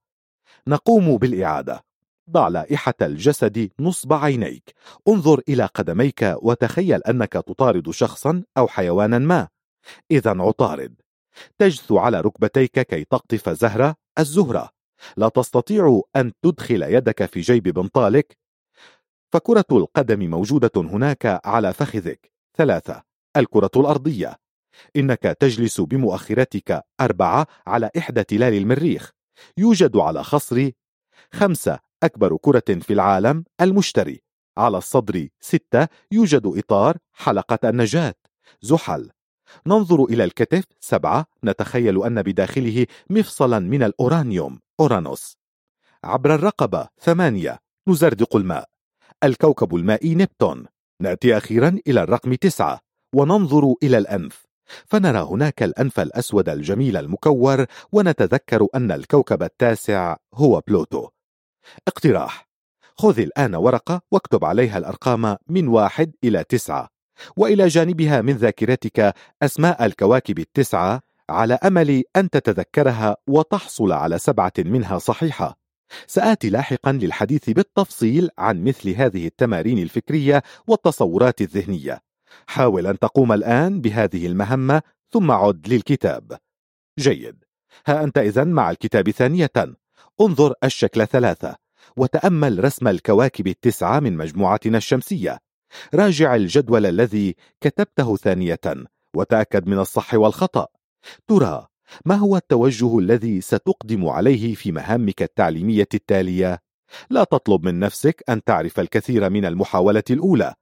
نقوم 0.69 1.17
بالإعادة. 1.17 1.85
ضع 2.31 2.49
لائحة 2.49 2.95
الجسد 3.03 3.71
نصب 3.81 4.13
عينيك. 4.13 4.75
انظر 5.09 5.41
إلى 5.49 5.67
قدميك 5.67 6.37
وتخيل 6.43 7.03
أنك 7.03 7.33
تطارد 7.33 7.91
شخصا 7.91 8.43
أو 8.59 8.69
حيوانا 8.69 9.19
ما. 9.19 9.49
إذا 10.11 10.31
عطارد. 10.31 10.95
تجثو 11.59 11.99
على 11.99 12.21
ركبتيك 12.21 12.81
كي 12.81 13.05
تقطف 13.05 13.49
زهرة 13.49 13.95
الزهرة. 14.19 14.71
لا 15.17 15.29
تستطيع 15.29 16.03
أن 16.17 16.33
تدخل 16.43 16.83
يدك 16.83 17.27
في 17.27 17.41
جيب 17.41 17.63
بنطالك 17.63 18.39
فكرة 19.33 19.65
القدم 19.73 20.31
موجودة 20.31 20.71
هناك 20.77 21.41
على 21.45 21.73
فخذك. 21.73 22.33
ثلاثة. 22.57 23.12
الكرة 23.37 23.71
الأرضية. 23.77 24.37
إنك 24.97 25.23
تجلس 25.23 25.81
بمؤخرتك 25.81 26.85
أربعة 27.01 27.47
على 27.67 27.91
إحدى 27.99 28.25
تلال 28.25 28.55
المريخ. 28.55 29.11
يوجد 29.59 29.97
على 29.97 30.25
خصر 30.25 30.71
خمسة 31.33 31.79
أكبر 32.03 32.37
كرة 32.37 32.79
في 32.81 32.93
العالم 32.93 33.45
المشتري. 33.61 34.23
على 34.59 34.79
الصدر 34.79 35.29
ستة 35.41 35.89
يوجد 36.13 36.43
إطار 36.47 36.97
حلقة 37.13 37.69
النجاة. 37.69 38.15
زحل. 38.63 39.11
ننظر 39.67 40.05
إلى 40.05 40.25
الكتف 40.25 40.65
سبعة. 40.81 41.27
نتخيل 41.45 42.05
أن 42.05 42.23
بداخله 42.23 42.87
مفصلا 43.11 43.59
من 43.59 43.83
الأورانيوم. 43.83 44.61
أورانوس. 44.81 45.37
عبر 46.05 46.35
الرقبة 46.35 46.89
ثمانية. 47.01 47.59
نزردق 47.89 48.37
الماء. 48.37 48.69
الكوكب 49.25 49.75
المائي 49.75 50.15
نبتون. 50.15 50.67
نأتي 51.01 51.37
أخيرا 51.37 51.79
إلى 51.87 52.03
الرقم 52.03 52.35
تسعة. 52.35 52.81
وننظر 53.15 53.75
إلى 53.83 53.99
الأنف. 53.99 54.47
فنرى 54.87 55.19
هناك 55.19 55.63
الأنف 55.63 56.01
الأسود 56.01 56.49
الجميل 56.49 56.97
المكور 56.97 57.67
ونتذكر 57.93 58.67
أن 58.75 58.93
الكوكب 58.93 59.43
التاسع 59.43 60.17
هو 60.35 60.63
بلوتو. 60.69 61.09
اقتراح 61.89 62.49
خذ 62.99 63.19
الآن 63.21 63.55
ورقة 63.55 64.01
واكتب 64.11 64.45
عليها 64.45 64.79
الأرقام 64.79 65.37
من 65.49 65.69
واحد 65.69 66.13
إلى 66.25 66.45
تسعة 66.45 66.89
وإلى 67.37 67.69
جانبها 67.69 68.21
من 68.21 68.33
ذاكرتك 68.33 69.15
أسماء 69.43 69.85
الكواكب 69.85 70.39
التسعة 70.39 71.01
على 71.31 71.55
أمل 71.55 72.03
أن 72.17 72.31
تتذكرها 72.31 73.17
وتحصل 73.27 73.93
على 73.93 74.19
سبعة 74.19 74.53
منها 74.59 74.99
صحيحة. 74.99 75.59
سآتي 76.07 76.51
لاحقا 76.51 76.93
للحديث 76.93 77.51
بالتفصيل 77.51 78.29
عن 78.39 78.65
مثل 78.65 78.91
هذه 78.91 79.27
التمارين 79.27 79.79
الفكرية 79.79 80.43
والتصورات 80.67 81.41
الذهنية. 81.41 82.12
حاول 82.47 82.87
أن 82.87 82.99
تقوم 82.99 83.33
الآن 83.33 83.81
بهذه 83.81 84.27
المهمة 84.27 84.83
ثم 85.13 85.31
عد 85.31 85.69
للكتاب. 85.69 86.39
جيد. 86.99 87.45
ها 87.87 88.05
أنت 88.05 88.19
إذن 88.19 88.49
مع 88.49 88.71
الكتاب 88.71 89.11
ثانية. 89.11 89.51
انظر 90.21 90.55
الشكل 90.65 91.07
ثلاثة 91.07 91.57
وتأمل 91.97 92.65
رسم 92.65 92.89
الكواكب 92.89 93.47
التسعة 93.47 94.01
من 94.01 94.17
مجموعتنا 94.17 94.79
الشمسية. 94.79 95.39
راجع 95.95 96.35
الجدول 96.35 96.87
الذي 96.87 97.37
كتبته 97.61 98.17
ثانية 98.17 98.61
وتأكد 99.17 99.67
من 99.67 99.79
الصح 99.79 100.15
والخطأ. 100.15 100.67
ترى 101.29 101.67
ما 102.05 102.15
هو 102.15 102.37
التوجه 102.37 102.99
الذي 102.99 103.41
ستقدم 103.41 104.07
عليه 104.07 104.55
في 104.55 104.73
مهامك 104.73 105.23
التعليمية 105.23 105.89
التالية؟ 105.95 106.59
لا 107.11 107.25
تطلب 107.25 107.65
من 107.65 107.79
نفسك 107.79 108.23
أن 108.29 108.45
تعرف 108.45 108.81
الكثير 108.81 109.31
من 109.31 109.45
المحاولة 109.45 110.03
الأولى. 110.11 110.55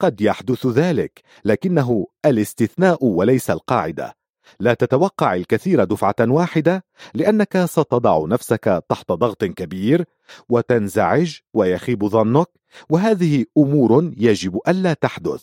قد 0.00 0.20
يحدث 0.20 0.66
ذلك 0.66 1.20
لكنه 1.44 2.06
الاستثناء 2.26 3.04
وليس 3.04 3.50
القاعدة. 3.50 4.20
لا 4.60 4.74
تتوقع 4.74 5.34
الكثير 5.34 5.84
دفعة 5.84 6.14
واحدة 6.20 6.84
لأنك 7.14 7.64
ستضع 7.64 8.26
نفسك 8.26 8.82
تحت 8.88 9.12
ضغط 9.12 9.44
كبير 9.44 10.04
وتنزعج 10.48 11.38
ويخيب 11.54 12.06
ظنك 12.06 12.46
وهذه 12.90 13.44
أمور 13.58 14.12
يجب 14.16 14.58
ألا 14.68 14.92
تحدث. 14.92 15.42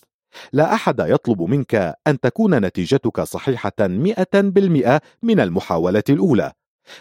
لا 0.53 0.73
أحد 0.73 0.99
يطلب 0.99 1.41
منك 1.41 1.95
أن 2.07 2.19
تكون 2.19 2.65
نتيجتك 2.65 3.21
صحيحة 3.21 3.73
مئة 3.79 4.41
بالمئة 4.41 5.01
من 5.23 5.39
المحاولة 5.39 6.03
الأولى. 6.09 6.51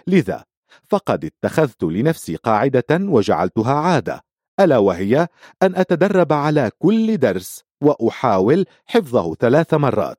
لذا 0.06 0.44
فقد 0.88 1.24
اتخذت 1.24 1.84
لنفسي 1.84 2.36
قاعدة 2.36 2.86
وجعلتها 2.90 3.74
عادة. 3.74 4.25
ألا 4.60 4.78
وهي 4.78 5.28
أن 5.62 5.76
أتدرب 5.76 6.32
على 6.32 6.70
كل 6.78 7.18
درس 7.18 7.64
وأحاول 7.80 8.64
حفظه 8.86 9.34
ثلاث 9.34 9.74
مرات. 9.74 10.18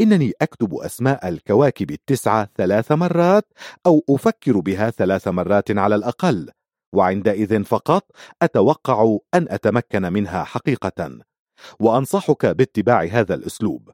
إنني 0.00 0.32
أكتب 0.42 0.74
أسماء 0.74 1.28
الكواكب 1.28 1.90
التسعة 1.90 2.48
ثلاث 2.56 2.92
مرات 2.92 3.52
أو 3.86 4.04
أفكر 4.10 4.60
بها 4.60 4.90
ثلاث 4.90 5.28
مرات 5.28 5.70
على 5.70 5.94
الأقل. 5.94 6.50
وعندئذ 6.94 7.64
فقط 7.64 8.10
أتوقع 8.42 9.16
أن 9.34 9.46
أتمكن 9.50 10.12
منها 10.12 10.44
حقيقة. 10.44 11.18
وأنصحك 11.80 12.46
باتباع 12.46 13.04
هذا 13.04 13.34
الأسلوب. 13.34 13.90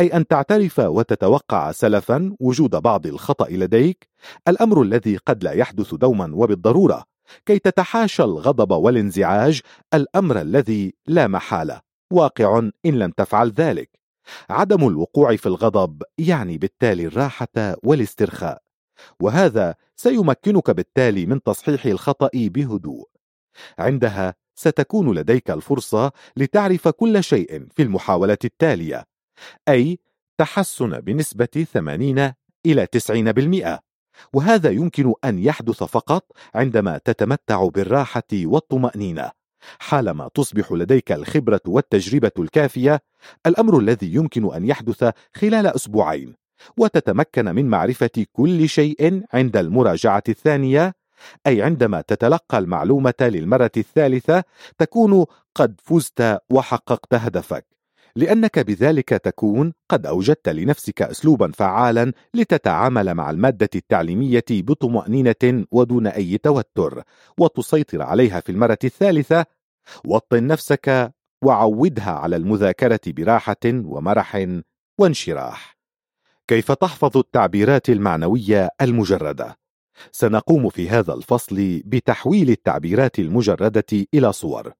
أي 0.00 0.06
أن 0.06 0.26
تعترف 0.26 0.78
وتتوقع 0.78 1.72
سلفا 1.72 2.36
وجود 2.40 2.70
بعض 2.76 3.06
الخطأ 3.06 3.48
لديك. 3.50 4.08
الأمر 4.48 4.82
الذي 4.82 5.16
قد 5.16 5.44
لا 5.44 5.52
يحدث 5.52 5.94
دوما 5.94 6.32
وبالضرورة. 6.34 7.11
كي 7.46 7.58
تتحاشى 7.58 8.22
الغضب 8.22 8.70
والانزعاج 8.70 9.60
الأمر 9.94 10.40
الذي 10.40 10.94
لا 11.06 11.26
محالة. 11.26 11.80
واقع 12.12 12.58
إن 12.58 12.98
لم 12.98 13.10
تفعل 13.10 13.50
ذلك. 13.50 13.90
عدم 14.50 14.88
الوقوع 14.88 15.36
في 15.36 15.46
الغضب 15.46 16.02
يعني 16.18 16.58
بالتالي 16.58 17.06
الراحة 17.06 17.76
والاسترخاء. 17.84 18.62
وهذا 19.20 19.74
سيمكنك 19.96 20.70
بالتالي 20.70 21.26
من 21.26 21.42
تصحيح 21.42 21.86
الخطأ 21.86 22.30
بهدوء. 22.34 23.08
عندها 23.78 24.34
ستكون 24.54 25.14
لديك 25.18 25.50
الفرصة 25.50 26.12
لتعرف 26.36 26.88
كل 26.88 27.24
شيء 27.24 27.66
في 27.74 27.82
المحاولة 27.82 28.38
التالية. 28.44 29.04
أي 29.68 29.98
تحسن 30.38 31.00
بنسبة 31.00 31.66
80 31.72 32.32
إلى 32.66 32.86
90% 32.86 33.91
وهذا 34.32 34.70
يمكن 34.70 35.14
أن 35.24 35.38
يحدث 35.38 35.82
فقط 35.82 36.24
عندما 36.54 36.98
تتمتع 36.98 37.68
بالراحة 37.68 38.22
والطمأنينة. 38.34 39.30
حالما 39.78 40.30
تصبح 40.34 40.72
لديك 40.72 41.12
الخبرة 41.12 41.60
والتجربة 41.66 42.32
الكافية 42.38 43.02
الأمر 43.46 43.78
الذي 43.78 44.14
يمكن 44.14 44.54
أن 44.54 44.64
يحدث 44.64 45.10
خلال 45.34 45.66
أسبوعين. 45.66 46.34
وتتمكن 46.76 47.44
من 47.44 47.66
معرفة 47.66 48.26
كل 48.32 48.68
شيء 48.68 49.22
عند 49.32 49.56
المراجعة 49.56 50.22
الثانية 50.28 50.94
أي 51.46 51.62
عندما 51.62 52.00
تتلقى 52.00 52.58
المعلومة 52.58 53.14
للمرة 53.20 53.70
الثالثة 53.76 54.44
تكون 54.78 55.24
قد 55.54 55.80
فزت 55.84 56.38
وحققت 56.50 57.14
هدفك. 57.14 57.66
لأنك 58.16 58.58
بذلك 58.58 59.08
تكون 59.08 59.72
قد 59.88 60.06
أوجدت 60.06 60.48
لنفسك 60.48 61.02
أسلوبا 61.02 61.50
فعالا 61.50 62.12
لتتعامل 62.34 63.14
مع 63.14 63.30
المادة 63.30 63.70
التعليمية 63.74 64.44
بطمأنينة 64.50 65.64
ودون 65.70 66.06
أي 66.06 66.38
توتر 66.38 67.02
وتسيطر 67.38 68.02
عليها 68.02 68.40
في 68.40 68.52
المرة 68.52 68.78
الثالثة 68.84 69.44
وطن 70.04 70.46
نفسك 70.46 71.12
وعودها 71.44 72.10
على 72.10 72.36
المذاكرة 72.36 73.00
براحة 73.06 73.56
ومرح 73.64 74.46
وانشراح 74.98 75.76
كيف 76.48 76.72
تحفظ 76.72 77.16
التعبيرات 77.16 77.90
المعنوية 77.90 78.68
المجردة؟ 78.80 79.56
سنقوم 80.12 80.68
في 80.68 80.88
هذا 80.88 81.14
الفصل 81.14 81.82
بتحويل 81.84 82.50
التعبيرات 82.50 83.18
المجردة 83.18 84.06
إلى 84.14 84.32
صور 84.32 84.72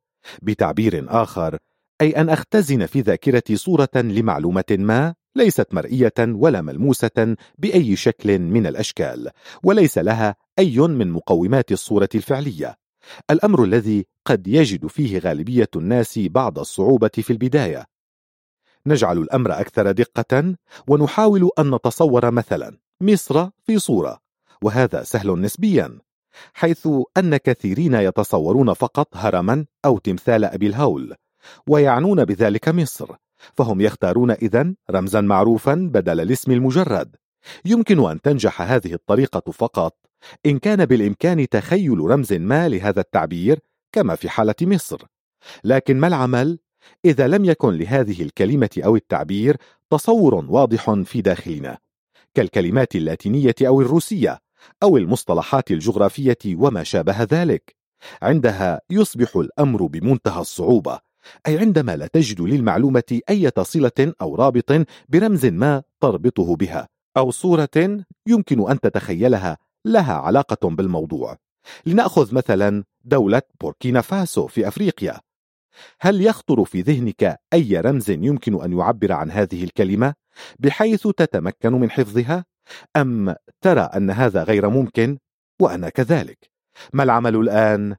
بتعبير 0.42 1.06
آخر 1.09 1.59
أي 2.01 2.10
أن 2.10 2.28
أختزن 2.28 2.86
في 2.86 3.01
ذاكرتي 3.01 3.56
صورة 3.56 3.90
لمعلومة 3.94 4.64
ما 4.70 5.14
ليست 5.36 5.74
مرئية 5.74 6.14
ولا 6.19 6.60
ملموسة 6.60 7.36
بأي 7.59 7.97
شكل 7.97 8.39
من 8.39 8.66
الأشكال 8.66 9.31
وليس 9.62 9.98
لها 9.98 10.36
أي 10.59 10.78
من 10.78 11.10
مقومات 11.10 11.73
الصورة 11.73 12.09
الفعلية. 12.14 12.77
الأمر 13.31 13.64
الذي 13.64 14.06
قد 14.24 14.48
يجد 14.48 14.86
فيه 14.86 15.19
غالبية 15.19 15.69
الناس 15.77 16.19
بعض 16.19 16.59
الصعوبة 16.59 17.10
في 17.14 17.31
البداية. 17.31 17.85
نجعل 18.86 19.19
الأمر 19.19 19.60
أكثر 19.60 19.93
دقة 19.93 20.55
ونحاول 20.89 21.51
أن 21.59 21.74
نتصور 21.74 22.31
مثلا 22.31 22.78
مصر 23.01 23.48
في 23.64 23.78
صورة 23.78 24.19
وهذا 24.62 25.02
سهل 25.02 25.40
نسبيا 25.40 25.98
حيث 26.55 26.89
أن 27.16 27.36
كثيرين 27.36 27.94
يتصورون 27.94 28.73
فقط 28.73 29.16
هرما 29.16 29.66
أو 29.85 29.98
تمثال 29.98 30.44
أبي 30.44 30.66
الهول. 30.66 31.14
ويعنون 31.66 32.24
بذلك 32.24 32.69
مصر 32.69 33.16
فهم 33.56 33.81
يختارون 33.81 34.31
إذن 34.31 34.74
رمزا 34.90 35.20
معروفا 35.20 35.74
بدل 35.74 36.20
الاسم 36.20 36.52
المجرد. 36.52 37.16
يمكن 37.64 38.10
أن 38.10 38.20
تنجح 38.20 38.62
هذه 38.62 38.94
الطريقة 38.94 39.51
فقط 39.52 39.97
إن 40.47 40.59
كان 40.59 40.85
بالإمكان 40.85 41.48
تخيل 41.48 41.98
رمز 41.98 42.32
ما 42.32 42.69
لهذا 42.69 43.01
التعبير 43.01 43.59
كما 43.93 44.14
في 44.14 44.28
حالة 44.28 44.55
مصر. 44.62 45.02
لكن 45.64 46.01
ما 46.01 46.06
العمل؟ 46.06 46.59
إذا 47.05 47.28
لم 47.28 47.44
يكن 47.44 47.74
لهذه 47.74 48.23
الكلمة 48.23 48.70
أو 48.85 48.97
التعبير 48.97 49.56
تصور 49.90 50.35
واضح 50.35 50.93
في 50.93 51.20
داخلنا. 51.20 51.78
كالكلمات 52.35 52.97
اللاتينية 52.97 53.55
أو 53.62 53.81
الروسية 53.81 54.39
أو 54.82 54.97
المصطلحات 54.97 55.70
الجغرافية 55.70 56.39
وما 56.47 56.82
شابه 56.82 57.23
ذلك. 57.23 57.77
عندها 58.23 58.81
يصبح 58.90 59.36
الأمر 59.36 59.86
بمنتهى 59.86 60.40
الصعوبة. 60.40 61.11
أي 61.47 61.59
عندما 61.59 61.97
لا 61.97 62.07
تجد 62.07 62.40
للمعلومة 62.40 63.20
أي 63.31 63.51
صلة 63.62 64.12
أو 64.20 64.35
رابط 64.35 64.86
برمز 65.09 65.47
ما 65.47 65.82
تربطه 66.01 66.57
بها 66.57 66.89
أو 67.16 67.31
صورة 67.31 68.05
يمكن 68.27 68.70
أن 68.70 68.81
تتخيلها 68.81 69.59
لها 69.85 70.12
علاقة 70.12 70.69
بالموضوع 70.69 71.36
لنأخذ 71.86 72.35
مثلا 72.35 72.85
دولة 73.05 73.43
بوركينا 73.61 74.01
فاسو 74.01 74.47
في 74.47 74.69
أفريقيا 74.69 75.20
هل 76.01 76.23
يخطر 76.23 76.65
في 76.65 76.81
ذهنك 76.81 77.36
أي 77.53 77.81
رمز 77.81 78.11
يمكن 78.11 78.62
أن 78.62 78.78
يعبر 78.78 79.12
عن 79.12 79.31
هذه 79.31 79.65
الكلمة 79.65 80.15
بحيث 80.59 81.03
تتمكن 81.03 81.73
من 81.73 81.90
حفظها؟ 81.90 82.44
أم 82.97 83.35
ترى 83.61 83.81
أن 83.81 84.11
هذا 84.11 84.43
غير 84.43 84.69
ممكن؟ 84.69 85.19
وأنا 85.61 85.89
كذلك 85.89 86.51
ما 86.93 87.03
العمل 87.03 87.36
الآن؟ 87.36 87.97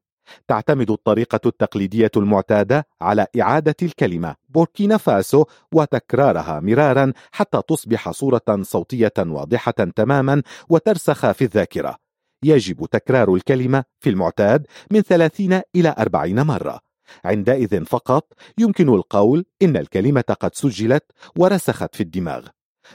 تعتمد 0.47 0.91
الطريقة 0.91 1.39
التقليدية 1.45 2.11
المعتادة 2.17 2.87
على 3.01 3.27
إعادة 3.41 3.75
الكلمة 3.81 4.35
بوركينا 4.49 4.97
فاسو 4.97 5.45
وتكرارها 5.73 6.59
مرارا 6.59 7.13
حتى 7.31 7.61
تصبح 7.67 8.11
صورة 8.11 8.61
صوتية 8.61 9.13
واضحة 9.17 9.71
تماما 9.71 10.41
وترسخ 10.69 11.31
في 11.31 11.43
الذاكرة. 11.43 11.95
يجب 12.43 12.85
تكرار 12.85 13.33
الكلمة 13.33 13.83
في 13.99 14.09
المعتاد 14.09 14.67
من 14.91 15.01
30 15.01 15.61
إلى 15.75 15.95
40 15.99 16.43
مرة. 16.43 16.79
عندئذ 17.25 17.85
فقط 17.85 18.33
يمكن 18.57 18.89
القول 18.89 19.45
إن 19.61 19.77
الكلمة 19.77 20.35
قد 20.39 20.55
سجلت 20.55 21.03
ورسخت 21.37 21.95
في 21.95 22.03
الدماغ. 22.03 22.47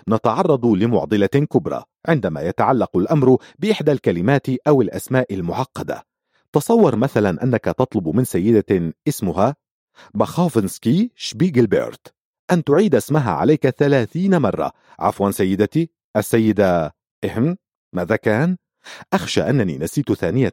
نتعرض 0.08 0.66
لمعضلة 0.66 1.26
كبرى 1.26 1.82
عندما 2.08 2.40
يتعلق 2.40 2.96
الأمر 2.96 3.36
بإحدى 3.58 3.92
الكلمات 3.92 4.46
أو 4.66 4.82
الأسماء 4.82 5.34
المعقدة. 5.34 6.07
تصور 6.52 6.96
مثلا 6.96 7.42
أنك 7.42 7.64
تطلب 7.64 8.08
من 8.08 8.24
سيدة 8.24 8.92
اسمها 9.08 9.56
مخافنسكي 10.14 11.10
شبيغلبرت 11.16 12.14
أن 12.50 12.64
تعيد 12.64 12.94
اسمها 12.94 13.30
عليك 13.30 13.68
ثلاثين 13.68 14.38
مرة 14.38 14.72
عفوا 14.98 15.30
سيدتي 15.30 15.90
السيدة 16.16 16.94
إهم 17.24 17.56
ماذا 17.92 18.16
كان؟ 18.16 18.56
أخشى 19.12 19.42
أنني 19.42 19.78
نسيت 19.78 20.12
ثانية 20.12 20.52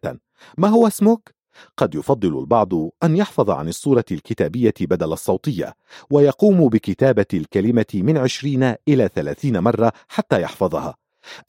ما 0.57 0.67
هو 0.67 0.87
اسمك؟ 0.87 1.35
قد 1.77 1.95
يفضل 1.95 2.39
البعض 2.39 2.73
أن 3.03 3.17
يحفظ 3.17 3.49
عن 3.49 3.67
الصورة 3.67 4.05
الكتابية 4.11 4.73
بدل 4.81 5.13
الصوتية 5.13 5.73
ويقوم 6.09 6.69
بكتابة 6.69 7.25
الكلمة 7.33 7.85
من 7.93 8.17
عشرين 8.17 8.75
إلى 8.87 9.09
ثلاثين 9.15 9.59
مرة 9.59 9.91
حتى 10.07 10.41
يحفظها 10.41 10.95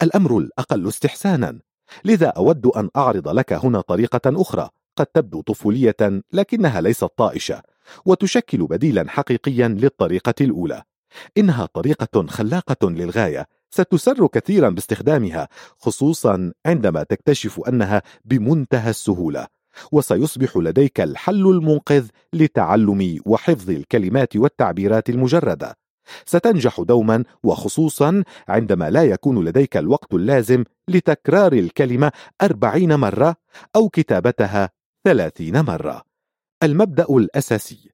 الأمر 0.01 0.37
الأقل 0.37 0.87
استحسانا 0.87 1.59
لذا 2.05 2.27
أود 2.27 2.65
أن 2.65 2.89
أعرض 2.95 3.27
لك 3.27 3.53
هنا 3.53 3.81
طريقة 3.81 4.41
أخرى. 4.41 4.69
قد 4.95 5.05
تبدو 5.05 5.41
طفولية 5.41 6.21
لكنها 6.33 6.81
ليست 6.81 7.03
طائشة 7.17 7.61
وتشكل 8.05 8.67
بديلا 8.67 9.09
حقيقيا 9.09 9.67
للطريقة 9.67 10.33
الأولى. 10.41 10.83
إنها 11.37 11.65
طريقة 11.65 12.27
خلاقة 12.27 12.89
للغاية. 12.89 13.47
ستسر 13.69 14.27
كثيرا 14.27 14.69
باستخدامها 14.69 15.47
خصوصا 15.77 16.53
عندما 16.65 17.03
تكتشف 17.03 17.61
أنها 17.67 18.01
بمنتهى 18.25 18.89
السهولة. 18.89 19.47
وسيصبح 19.91 20.57
لديك 20.57 21.01
الحل 21.01 21.47
المنقذ 21.47 22.07
لتعلم 22.33 23.19
وحفظ 23.25 23.69
الكلمات 23.69 24.35
والتعبيرات 24.35 25.09
المجردة. 25.09 25.77
ستنجح 26.25 26.81
دوما 26.81 27.23
وخصوصا 27.43 28.23
عندما 28.47 28.89
لا 28.89 29.03
يكون 29.03 29.45
لديك 29.45 29.77
الوقت 29.77 30.13
اللازم 30.13 30.63
لتكرار 30.87 31.53
الكلمة 31.53 32.11
أربعين 32.41 32.95
مرة 32.95 33.35
أو 33.75 33.89
كتابتها 33.89 34.69
ثلاثين 35.05 35.61
مرة. 35.61 36.03
المبدأ 36.63 37.05
الأساسي 37.09 37.91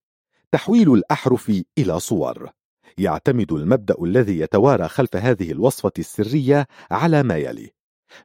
تحويل 0.52 0.94
الأحرف 0.94 1.64
إلى 1.78 2.00
صور. 2.00 2.50
يعتمد 2.98 3.52
المبدأ 3.52 3.96
الذي 4.04 4.40
يتوارى 4.40 4.88
خلف 4.88 5.16
هذه 5.16 5.52
الوصفة 5.52 5.92
السرية 6.00 6.68
على 6.92 7.24
ما 7.24 7.38
يلي. 7.38 7.72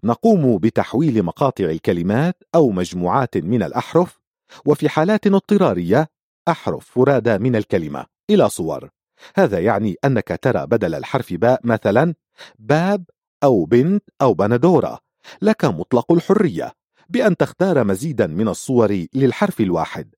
نقوم 0.04 0.58
بتحويل 0.58 1.22
مقاطع 1.22 1.64
الكلمات 1.64 2.42
أو 2.54 2.70
مجموعات 2.70 3.36
من 3.36 3.62
الأحرف 3.62 4.20
وفي 4.66 4.88
حالات 4.88 5.26
اضطرارية 5.26 6.08
أحرف 6.48 6.90
فرادى 6.90 7.38
من 7.38 7.56
الكلمة 7.56 8.06
إلى 8.30 8.48
صور. 8.48 8.88
هذا 9.36 9.58
يعني 9.58 9.96
أنك 10.04 10.38
ترى 10.42 10.66
بدل 10.66 10.94
الحرف 10.94 11.32
باء 11.32 11.60
مثلا 11.64 12.14
باب 12.58 13.04
أو 13.44 13.64
بنت 13.64 14.04
أو 14.22 14.34
بندورة. 14.34 14.98
لك 15.42 15.64
مطلق 15.64 16.12
الحرية 16.12 16.72
بأن 17.08 17.36
تختار 17.36 17.84
مزيدا 17.84 18.26
من 18.26 18.48
الصور 18.48 19.06
للحرف 19.14 19.60
الواحد. 19.60 20.14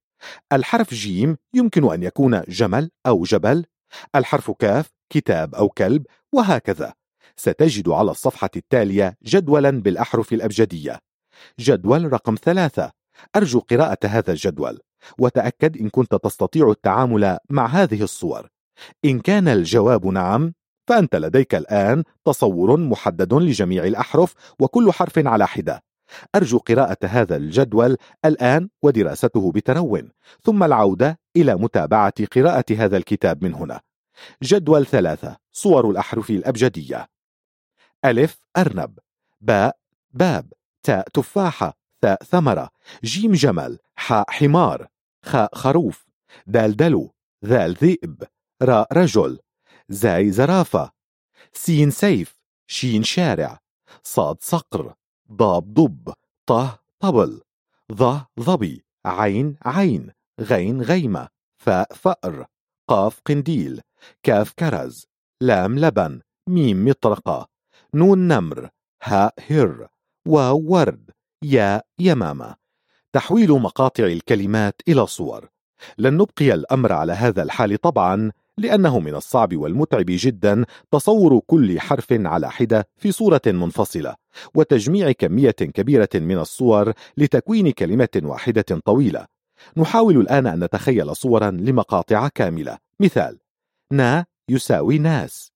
الحرف 0.52 0.94
جيم 0.94 1.36
يمكن 1.54 1.92
أن 1.92 2.02
يكون 2.02 2.42
جمل 2.48 2.90
أو 3.06 3.22
جبل. 3.22 3.64
الحرف 4.14 4.50
كاف 4.50 4.90
كتاب 5.10 5.54
أو 5.54 5.68
كلب 5.68 6.06
وهكذا. 6.32 6.92
ستجد 7.36 7.88
على 7.88 8.10
الصفحة 8.10 8.50
التالية 8.56 9.16
جدولا 9.22 9.70
بالأحرف 9.70 10.32
الأبجدية. 10.32 10.98
جدول 11.60 12.12
رقم 12.12 12.34
ثلاثة. 12.44 12.92
أرجو 13.36 13.60
قراءة 13.60 14.06
هذا 14.06 14.32
الجدول 14.32 14.80
وتأكد 15.18 15.76
إن 15.76 15.88
كنت 15.88 16.14
تستطيع 16.14 16.70
التعامل 16.70 17.38
مع 17.50 17.66
هذه 17.66 18.02
الصور. 18.02 18.48
إن 19.04 19.20
كان 19.20 19.48
الجواب 19.48 20.06
نعم 20.06 20.52
فأنت 20.86 21.16
لديك 21.16 21.54
الآن 21.54 22.04
تصور 22.24 22.76
محدد 22.76 23.34
لجميع 23.34 23.84
الأحرف 23.84 24.34
وكل 24.60 24.92
حرف 24.92 25.18
على 25.18 25.46
حدة. 25.46 25.82
أرجو 26.34 26.58
قراءة 26.58 26.96
هذا 27.06 27.36
الجدول 27.36 27.96
الآن 28.24 28.68
ودراسته 28.82 29.52
بترون 29.52 30.10
ثم 30.42 30.64
العودة 30.64 31.18
إلى 31.36 31.54
متابعة 31.54 32.26
قراءة 32.36 32.64
هذا 32.70 32.96
الكتاب 32.96 33.44
من 33.44 33.54
هنا. 33.54 33.80
جدول 34.42 34.86
ثلاثة 34.86 35.36
صور 35.52 35.90
الأحرف 35.90 36.30
الأبجدية. 36.30 37.06
ألف 38.04 38.38
أرنب. 38.56 38.98
باء 39.40 39.76
باب. 40.10 40.52
تاء 40.82 41.08
تفاحة. 41.08 41.74
ثاء 42.02 42.24
ثمرة. 42.24 42.68
جيم 43.04 43.32
جمل. 43.32 43.78
حاء 43.96 44.30
حمار. 44.30 44.86
خاء 45.24 45.54
خروف. 45.54 46.06
دال 46.46 46.76
دلو. 46.76 47.14
ذال 47.44 47.74
ذئب. 47.74 48.24
راء 48.62 48.92
رجل. 48.92 49.38
زاي 49.88 50.30
زرافة. 50.30 50.90
سين 51.52 51.90
سيف. 51.90 52.40
شين 52.66 53.02
شارع. 53.02 53.58
صاد 54.02 54.36
صقر. 54.40 54.94
ضاد 55.32 55.74
ضب. 55.74 56.12
طاء 56.46 56.78
طبل. 57.00 57.40
ظاء 57.92 58.26
ظبي. 58.40 58.84
عين 59.06 59.56
عين. 59.62 60.12
غين 60.40 60.82
غيمة. 60.82 61.28
فاء 61.58 61.94
فأر. 61.94 62.46
قاف 62.88 63.20
قنديل. 63.26 63.80
كاف 64.22 64.52
كرز. 64.52 65.06
لام 65.40 65.78
لبن. 65.78 66.20
ميم 66.48 66.84
مطرقة. 66.88 67.48
نون 67.94 68.28
نمر. 68.28 68.70
هاء 69.02 69.34
هر. 69.50 69.88
واو 70.28 70.58
ورد. 70.58 71.10
ياء 71.44 71.86
يمامة. 71.98 72.54
تحويل 73.12 73.50
مقاطع 73.50 74.04
الكلمات 74.04 74.80
إلى 74.88 75.06
صور. 75.06 75.48
لن 75.98 76.16
نبقي 76.16 76.54
الأمر 76.54 76.92
على 76.92 77.12
هذا 77.12 77.42
الحال 77.42 77.80
طبعا. 77.80 78.32
لأنه 78.60 79.00
من 79.00 79.14
الصعب 79.14 79.56
والمتعب 79.56 80.06
جدا 80.08 80.64
تصور 80.90 81.40
كل 81.46 81.80
حرف 81.80 82.06
على 82.10 82.50
حدة 82.50 82.88
في 82.96 83.12
صورة 83.12 83.40
منفصلة 83.46 84.14
وتجميع 84.54 85.12
كمية 85.12 85.50
كبيرة 85.50 86.08
من 86.14 86.38
الصور 86.38 86.92
لتكوين 87.16 87.70
كلمة 87.70 88.20
واحدة 88.22 88.80
طويلة. 88.84 89.26
نحاول 89.76 90.16
الآن 90.16 90.46
أن 90.46 90.64
نتخيل 90.64 91.16
صورا 91.16 91.50
لمقاطع 91.50 92.28
كاملة. 92.28 92.78
مثال 93.00 93.38
نا 93.92 94.26
يساوي 94.48 94.98
ناس 94.98 95.52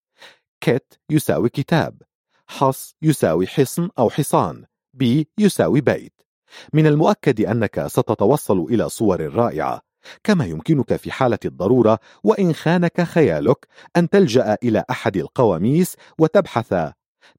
كت 0.61 0.99
يساوي 1.09 1.49
كتاب 1.49 2.01
حص 2.47 2.95
يساوي 3.01 3.47
حصن 3.47 3.89
أو 3.99 4.09
حصان 4.09 4.65
بي 4.93 5.27
يساوي 5.37 5.81
بيت. 5.81 6.21
من 6.73 6.87
المؤكد 6.87 7.41
أنك 7.41 7.87
ستتوصل 7.87 8.59
إلى 8.59 8.89
صور 8.89 9.33
رائعة. 9.35 9.84
كما 10.23 10.45
يمكنك 10.45 10.95
في 10.95 11.11
حالة 11.11 11.39
الضرورة 11.45 11.99
وإن 12.23 12.53
خانك 12.53 13.01
خيالك 13.01 13.67
أن 13.97 14.09
تلجأ 14.09 14.57
إلى 14.63 14.83
أحد 14.89 15.17
القواميس 15.17 15.95
وتبحث 16.19 16.75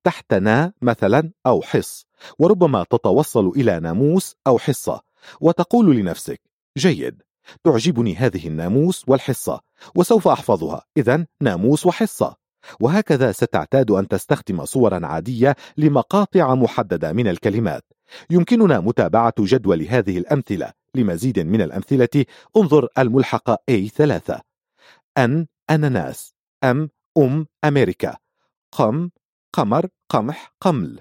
تحت 0.04 0.34
نا 0.34 0.72
مثلا 0.82 1.32
أو 1.46 1.62
حص 1.62 2.06
وربما 2.38 2.84
تتوصل 2.90 3.48
إلى 3.48 3.80
ناموس 3.80 4.36
أو 4.46 4.58
حصة 4.58 5.00
وتقول 5.40 5.96
لنفسك 5.96 6.40
جيد 6.78 7.22
تعجبني 7.64 8.16
هذه 8.16 8.46
الناموس 8.48 9.04
والحصة 9.08 9.60
وسوف 9.94 10.28
أحفظها 10.28 10.82
إذا 10.96 11.26
ناموس 11.40 11.86
وحصة. 11.86 12.36
وهكذا 12.80 13.32
ستعتاد 13.32 13.90
أن 13.90 14.08
تستخدم 14.08 14.64
صورا 14.64 15.06
عادية 15.06 15.56
لمقاطع 15.76 16.54
محددة 16.54 17.12
من 17.12 17.28
الكلمات. 17.28 17.84
يمكننا 18.30 18.80
متابعة 18.80 19.34
جدول 19.38 19.82
هذه 19.82 20.18
الأمثلة. 20.18 20.72
لمزيد 20.96 21.40
من 21.40 21.62
الأمثلة 21.62 22.24
انظر 22.56 22.88
الملحق 22.98 23.50
A3 23.70 24.40
أن 25.18 25.46
أناناس. 25.70 26.34
أم 26.64 26.90
أم 27.18 27.46
أمريكا. 27.64 28.16
قم 28.72 29.10
قمر 29.52 29.86
قمح 30.08 30.52
قمل. 30.60 31.00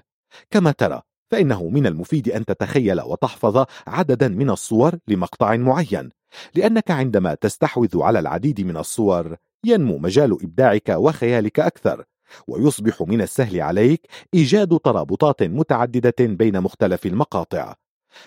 كما 0.50 0.72
ترى 0.72 1.02
فإنه 1.30 1.68
من 1.68 1.86
المفيد 1.86 2.28
أن 2.28 2.44
تتخيل 2.44 3.00
وتحفظ 3.00 3.64
عددا 3.86 4.28
من 4.28 4.50
الصور 4.50 4.98
لمقطع 5.08 5.56
معين 5.56 6.10
لأنك 6.54 6.90
عندما 6.90 7.34
تستحوذ 7.34 8.02
على 8.02 8.18
العديد 8.18 8.60
من 8.60 8.76
الصور 8.76 9.36
ينمو 9.64 9.98
مجال 9.98 10.32
إبداعك 10.42 10.88
وخيالك 10.88 11.60
أكثر 11.60 12.04
ويصبح 12.48 13.02
من 13.02 13.20
السهل 13.20 13.60
عليك 13.60 14.06
إيجاد 14.34 14.78
ترابطات 14.78 15.42
متعددة 15.42 16.14
بين 16.20 16.60
مختلف 16.60 17.06
المقاطع. 17.06 17.74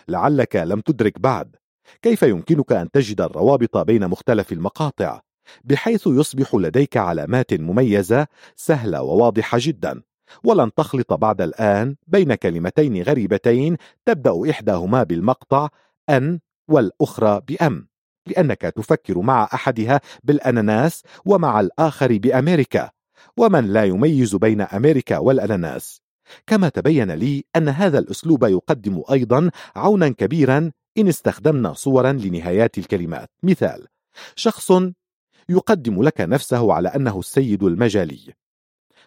لعلك 0.08 0.56
لم 0.56 0.80
تدرك 0.80 1.20
بعد 1.20 1.56
كيف 2.02 2.24
يمكنك 2.24 2.72
أن 2.72 2.92
تجد 2.92 3.22
الروابط 3.22 3.78
بين 3.78 4.08
مختلف 4.08 4.52
المقاطع؟ 4.52 5.22
بحيث 5.64 6.08
يصبح 6.08 6.56
لديك 6.56 6.98
علامات 6.98 7.54
مميزة 7.54 8.28
سهلة 8.56 9.02
وواضحة 9.02 9.58
جدا. 9.62 10.02
ولن 10.44 10.74
تخلط 10.74 11.14
بعد 11.14 11.42
الآن 11.42 11.96
بين 12.08 12.36
كلمتين 12.36 13.04
غريبتين 13.04 13.78
تبدأ 14.06 14.52
إحداهما 14.52 15.04
بالمقطع 15.04 15.70
أن 16.10 16.40
والأخرى 16.70 17.42
بأم 17.48 17.88
لأنك 18.28 18.62
تفكر 18.62 19.20
مع 19.20 19.50
أحدها 19.54 20.02
بالأناناس 20.24 21.04
ومع 21.26 21.60
الآخر 21.60 22.18
بأمريكا. 22.18 22.90
ومن 23.38 23.66
لا 23.66 23.84
يميز 23.84 24.36
بين 24.36 24.62
أمريكا 24.62 25.18
والأناناس؟ 25.18 26.02
كما 26.48 26.70
تبين 26.70 27.12
لي 27.12 27.46
أن 27.56 27.70
هذا 27.70 28.00
الأسلوب 28.00 28.44
يقدم 28.44 29.04
أيضا 29.12 29.52
عونا 29.76 30.10
كبيرا 30.10 30.72
إن 31.00 31.08
استخدمنا 31.08 31.74
صورا 31.74 32.12
لنهايات 32.12 32.78
الكلمات. 32.78 33.30
مثال 33.44 33.88
شخص 34.36 34.72
يقدم 35.50 36.04
لك 36.04 36.22
نفسه 36.22 36.74
على 36.74 36.90
أنه 36.90 37.20
السيد 37.20 37.64
المجالي. 37.64 38.34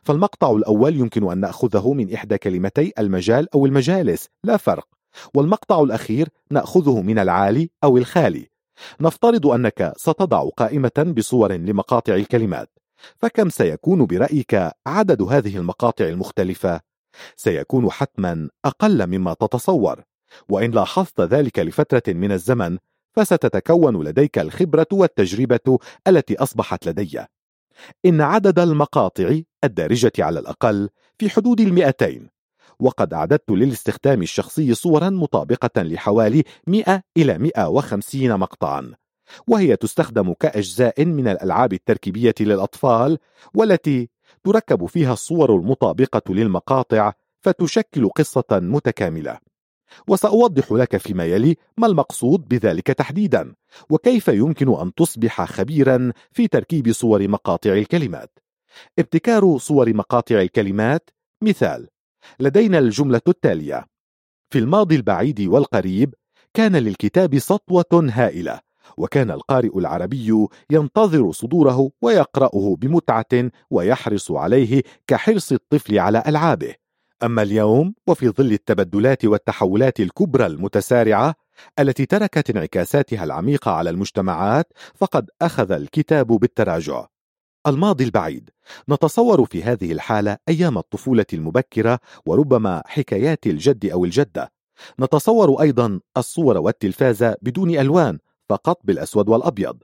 فالمقطع 0.02 0.50
الأول 0.50 0.96
يمكن 0.96 1.30
أن 1.30 1.38
نأخذه 1.38 1.92
من 1.92 2.14
إحدى 2.14 2.38
كلمتي 2.38 2.92
المجال 2.98 3.54
أو 3.54 3.66
المجالس 3.66 4.28
لا 4.44 4.56
فرق. 4.56 4.88
والمقطع 5.34 5.80
الأخير 5.80 6.28
نأخذه 6.50 7.02
من 7.02 7.18
العالي 7.18 7.70
أو 7.84 7.98
الخالي. 7.98 8.46
نفترض 9.00 9.46
أنك 9.46 9.92
ستضع 9.96 10.48
قائمة 10.48 11.14
بصور 11.16 11.52
لمقاطع 11.52 12.14
الكلمات. 12.14 12.70
فكم 13.16 13.48
سيكون 13.48 14.06
برأيك 14.06 14.70
عدد 14.86 15.22
هذه 15.22 15.56
المقاطع 15.56 16.04
المختلفة؟ 16.04 16.80
سيكون 17.36 17.90
حتما 17.90 18.48
أقل 18.64 19.06
مما 19.06 19.34
تتصور. 19.34 20.02
وإن 20.48 20.70
لاحظت 20.70 21.20
ذلك 21.20 21.58
لفترة 21.58 22.02
من 22.14 22.32
الزمن 22.32 22.78
فستتكون 23.12 24.04
لديك 24.04 24.38
الخبرة 24.38 24.86
والتجربة 24.92 25.78
التي 26.08 26.36
أصبحت 26.36 26.86
لدي. 26.86 27.20
إن 28.06 28.20
عدد 28.20 28.58
المقاطع 28.58 29.40
الدارجة 29.64 30.12
على 30.18 30.40
الأقل 30.40 30.88
في 31.18 31.30
حدود 31.30 31.60
المئتين 31.60 32.28
وقد 32.80 33.14
أعددت 33.14 33.50
للاستخدام 33.50 34.22
الشخصي 34.22 34.74
صورا 34.74 35.10
مطابقة 35.10 35.82
لحوالي 35.82 36.44
100 36.66 37.02
إلى 37.16 37.38
150 37.38 38.38
مقطعا 38.38 38.92
وهي 39.46 39.76
تستخدم 39.76 40.32
كأجزاء 40.32 41.04
من 41.04 41.28
الألعاب 41.28 41.72
التركيبية 41.72 42.34
للأطفال 42.40 43.18
والتي 43.54 44.08
تركب 44.44 44.86
فيها 44.86 45.12
الصور 45.12 45.56
المطابقة 45.56 46.34
للمقاطع 46.34 47.12
فتشكل 47.40 48.08
قصة 48.08 48.44
متكاملة. 48.52 49.51
وسأوضح 50.08 50.72
لك 50.72 50.96
فيما 50.96 51.24
يلي 51.24 51.56
ما 51.78 51.86
المقصود 51.86 52.48
بذلك 52.48 52.86
تحديدا 52.86 53.54
وكيف 53.90 54.28
يمكن 54.28 54.80
أن 54.80 54.94
تصبح 54.94 55.44
خبيرا 55.44 56.12
في 56.32 56.48
تركيب 56.48 56.92
صور 56.92 57.28
مقاطع 57.28 57.72
الكلمات. 57.72 58.38
ابتكار 58.98 59.58
صور 59.58 59.94
مقاطع 59.94 60.40
الكلمات 60.40 61.10
مثال 61.42 61.88
لدينا 62.40 62.78
الجملة 62.78 63.20
التالية 63.28 63.86
في 64.50 64.58
الماضي 64.58 64.96
البعيد 64.96 65.40
والقريب 65.40 66.14
كان 66.54 66.76
للكتاب 66.76 67.38
سطوة 67.38 68.10
هائلة 68.12 68.60
وكان 68.96 69.30
القارئ 69.30 69.78
العربي 69.78 70.48
ينتظر 70.70 71.32
صدوره 71.32 71.90
ويقرأه 72.02 72.76
بمتعة 72.78 73.50
ويحرص 73.70 74.30
عليه 74.30 74.82
كحرص 75.06 75.52
الطفل 75.52 75.98
على 75.98 76.22
ألعابه. 76.26 76.74
أما 77.22 77.42
اليوم 77.42 77.94
وفي 78.06 78.28
ظل 78.28 78.52
التبدلات 78.52 79.24
والتحولات 79.24 80.00
الكبرى 80.00 80.46
المتسارعة 80.46 81.34
التي 81.78 82.06
تركت 82.06 82.50
انعكاساتها 82.50 83.24
العميقة 83.24 83.70
على 83.70 83.90
المجتمعات 83.90 84.72
فقد 84.94 85.30
أخذ 85.42 85.72
الكتاب 85.72 86.26
بالتراجع. 86.26 87.06
الماضي 87.66 88.04
البعيد. 88.04 88.50
نتصور 88.88 89.44
في 89.44 89.62
هذه 89.62 89.92
الحالة 89.92 90.36
أيام 90.48 90.78
الطفولة 90.78 91.26
المبكرة 91.32 91.98
وربما 92.26 92.82
حكايات 92.86 93.46
الجد 93.46 93.86
أو 93.86 94.04
الجدة. 94.04 94.52
نتصور 95.00 95.62
أيضا 95.62 96.00
الصور 96.16 96.58
والتلفاز 96.58 97.24
بدون 97.42 97.70
ألوان 97.70 98.18
فقط 98.48 98.80
بالأسود 98.84 99.28
والأبيض. 99.28 99.78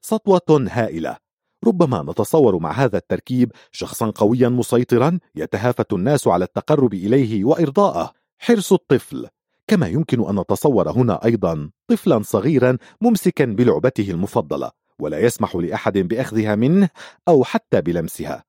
سطوة 0.00 0.66
هائلة. 0.70 1.27
ربما 1.64 2.02
نتصور 2.02 2.58
مع 2.58 2.72
هذا 2.72 2.98
التركيب 2.98 3.52
شخصا 3.72 4.10
قويا 4.10 4.48
مسيطرا 4.48 5.18
يتهافت 5.36 5.92
الناس 5.92 6.28
على 6.28 6.44
التقرب 6.44 6.94
إليه 6.94 7.44
وإرضاءه. 7.44 8.12
حرص 8.38 8.72
الطفل. 8.72 9.26
كما 9.66 9.88
يمكن 9.88 10.28
أن 10.28 10.40
نتصور 10.40 10.90
هنا 10.90 11.24
أيضا 11.24 11.70
طفلا 11.88 12.22
صغيرا 12.22 12.78
ممسكا 13.00 13.44
بلعبته 13.44 14.10
المفضلة 14.10 14.70
ولا 14.98 15.18
يسمح 15.18 15.56
لأحد 15.56 15.98
بأخذها 15.98 16.54
منه 16.54 16.88
أو 17.28 17.44
حتى 17.44 17.80
بلمسها. 17.80 18.44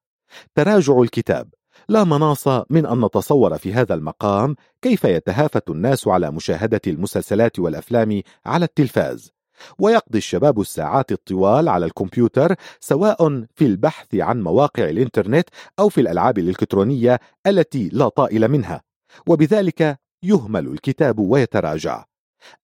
تراجع 0.56 1.02
الكتاب. 1.02 1.54
لا 1.90 2.04
مناص 2.04 2.48
من 2.48 2.86
أن 2.86 3.06
نتصور 3.06 3.58
في 3.58 3.74
هذا 3.74 3.94
المقام 3.94 4.56
كيف 4.82 5.04
يتهافت 5.04 5.70
الناس 5.70 6.08
على 6.08 6.32
مشاهدة 6.32 6.82
المسلسلات 6.88 7.60
والأفلام 7.60 8.22
على 8.46 8.66
التلفاز. 8.66 9.32
ويقضي 9.80 10.18
الشباب 10.18 10.62
الساعات 10.62 11.12
الطوال 11.12 11.70
على 11.70 11.86
الكمبيوتر 11.86 12.56
سواء 12.80 13.46
في 13.56 13.66
البحث 13.66 14.16
عن 14.16 14.42
مواقع 14.42 14.90
الإنترنت 14.90 15.50
أو 15.80 15.90
في 15.90 16.02
الألعاب 16.02 16.38
الإلكترونية 16.38 17.20
التي 17.48 17.90
لا 17.94 18.10
طائل 18.10 18.48
منها. 18.48 18.82
وبذلك 19.28 20.00
يهمل 20.24 20.68
الكتاب 20.68 21.20
ويتراجع. 21.20 22.06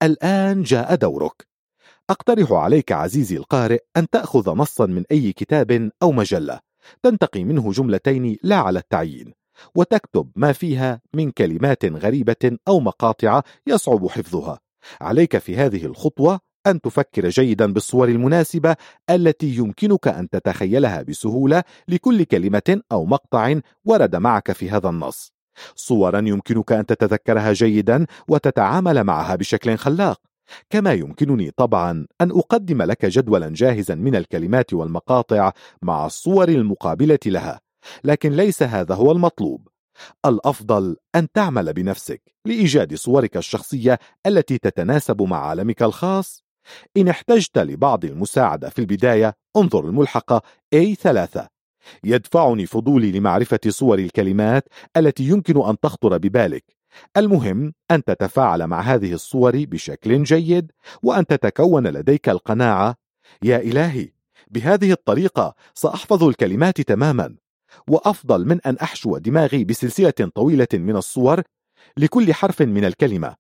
الآن 0.04 0.64
جاء 0.64 0.96
دورك. 0.96 1.48
أقترح 2.10 2.52
عليك 2.52 2.92
عزيزي 2.92 3.38
القارئ 3.38 3.80
أن 3.98 4.10
تأخذ 4.10 4.56
نصا 4.56 4.86
من 4.86 5.04
أي 5.12 5.34
كتاب 5.34 5.92
أو 6.04 6.12
مجلة. 6.12 6.60
تنتقي 7.04 7.44
منه 7.44 7.72
جملتين 7.72 8.38
لا 8.44 8.56
على 8.56 8.80
التعيين. 8.80 9.34
وتكتب 9.76 10.32
ما 10.36 10.52
فيها 10.52 11.02
من 11.14 11.32
كلمات 11.32 11.86
غريبة 11.86 12.58
أو 12.68 12.80
مقاطع 12.80 13.42
يصعب 13.68 14.08
حفظها. 14.08 14.60
عليك 15.02 15.38
في 15.38 15.58
هذه 15.58 15.86
الخطوة 15.86 16.40
أن 16.68 16.82
تفكر 16.82 17.30
جيدا 17.30 17.74
بالصور 17.74 18.08
المناسبة 18.10 18.76
التي 19.10 19.56
يمكنك 19.56 20.08
أن 20.08 20.30
تتخيلها 20.30 21.02
بسهولة 21.02 21.64
لكل 21.88 22.24
كلمة 22.24 22.82
أو 22.92 23.06
مقطع 23.06 23.60
ورد 23.86 24.16
معك 24.16 24.52
في 24.52 24.70
هذا 24.70 24.90
النص. 24.90 25.34
صورا 25.76 26.20
يمكنك 26.20 26.72
أن 26.72 26.86
تتذكرها 26.86 27.54
جيدا 27.54 28.06
وتتعامل 28.28 29.04
معها 29.04 29.36
بشكل 29.36 29.78
خلاق. 29.78 30.22
كما 30.70 30.94
يمكنني 30.94 31.52
طبعا 31.52 32.08
أن 32.22 32.32
أقدم 32.32 32.82
لك 32.82 33.06
جدولا 33.06 33.50
جاهزا 33.50 33.96
من 33.96 34.16
الكلمات 34.16 34.74
والمقاطع 34.74 35.52
مع 35.82 36.06
الصور 36.06 36.50
المقابلة 36.50 37.20
لها. 37.26 37.62
لكن 38.04 38.32
ليس 38.32 38.64
هذا 38.64 38.96
هو 38.96 39.12
المطلوب. 39.12 39.68
الأفضل 40.26 40.98
أن 41.16 41.32
تعمل 41.32 41.74
بنفسك 41.74 42.22
لإيجاد 42.46 42.96
صورك 42.96 43.38
الشخصية 43.38 44.00
التي 44.26 44.58
تتناسب 44.58 45.22
مع 45.22 45.38
عالمك 45.48 45.84
الخاص. 45.84 46.45
إن 46.98 47.08
احتجت 47.08 47.58
لبعض 47.58 48.06
المساعدة 48.06 48.70
في 48.70 48.80
البداية 48.80 49.36
انظر 49.58 49.86
الملحقة 49.86 50.42
A3 50.76 51.48
يدفعني 52.04 52.66
فضولي 52.66 53.12
لمعرفة 53.12 53.60
صور 53.68 54.00
الكلمات 54.00 54.68
التي 54.98 55.24
يمكن 55.24 55.70
أن 55.70 55.80
تخطر 55.80 56.18
ببالك. 56.18 56.76
المهم 57.18 57.74
أن 57.92 58.04
تتفاعل 58.04 58.68
مع 58.68 58.82
هذه 58.82 59.14
الصور 59.14 59.66
بشكل 59.66 60.24
جيد 60.24 60.72
وأن 61.04 61.26
تتكون 61.26 61.88
لديك 61.88 62.30
القناعة. 62.30 62.96
يا 63.44 63.58
إلهي 63.58 64.10
بهذه 64.48 64.92
الطريقة 64.92 65.56
سأحفظ 65.74 66.24
الكلمات 66.24 66.82
تماما. 66.82 67.36
وأفضل 67.88 68.46
من 68.46 68.62
أن 68.62 68.78
أحشو 68.78 69.18
دماغي 69.18 69.64
بسلسلة 69.64 70.32
طويلة 70.36 70.68
من 70.74 70.96
الصور 70.96 71.42
لكل 71.98 72.34
حرف 72.34 72.62
من 72.62 72.86
الكلمة. 72.86 73.36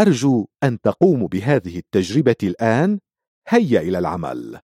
أرجو 0.00 0.46
أن 0.62 0.80
تقوموا 0.80 1.28
بهذه 1.28 1.78
التجربة 1.78 2.36
الآن. 2.42 3.00
هيا 3.48 3.80
إلى 3.80 3.98
العمل. 3.98 4.60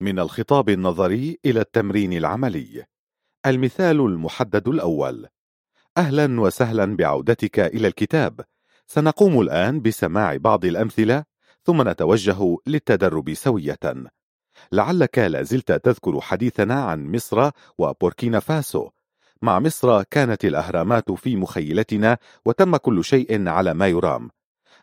من 0.00 0.18
الخطاب 0.18 0.68
النظري 0.68 1.38
إلى 1.44 1.60
التمرين 1.60 2.12
العملي. 2.12 2.84
المثال 3.46 4.00
المحدد 4.00 4.68
الأول. 4.68 5.28
أهلا 5.98 6.40
وسهلا 6.40 6.96
بعودتك 6.96 7.58
إلى 7.60 7.88
الكتاب. 7.88 8.40
سنقوم 8.86 9.40
الآن 9.40 9.82
بسماع 9.82 10.36
بعض 10.36 10.64
الأمثلة 10.64 11.24
ثم 11.62 11.88
نتوجه 11.88 12.56
للتدرب 12.66 13.34
سوية. 13.34 13.78
لعلك 14.72 15.18
لازلت 15.18 15.72
تذكر 15.72 16.20
حديثنا 16.20 16.84
عن 16.84 17.12
مصر 17.12 17.50
وبوركينا 17.78 18.40
فاسو. 18.40 18.90
مع 19.42 19.58
مصر 19.58 20.02
كانت 20.02 20.44
الأهرامات 20.44 21.12
في 21.12 21.36
مخيلتنا 21.36 22.18
وتم 22.44 22.76
كل 22.76 23.04
شيء 23.04 23.48
على 23.48 23.74
ما 23.74 23.88
يرام. 23.88 24.30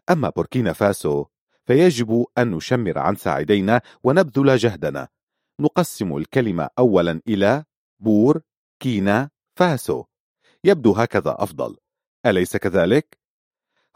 أما 0.09 0.29
بوركينا 0.29 0.73
فاسو 0.73 1.25
فيجب 1.65 2.25
أن 2.37 2.51
نشمر 2.51 2.99
عن 2.99 3.15
ساعدينا 3.15 3.81
ونبذل 4.03 4.57
جهدنا. 4.57 5.07
نقسم 5.59 6.17
الكلمة 6.17 6.69
أولا 6.79 7.21
إلى 7.27 7.63
بور 7.99 8.41
كينا 8.79 9.29
فاسو. 9.55 10.03
يبدو 10.63 10.91
هكذا 10.91 11.35
أفضل. 11.39 11.77
أليس 12.25 12.57
كذلك؟ 12.57 13.17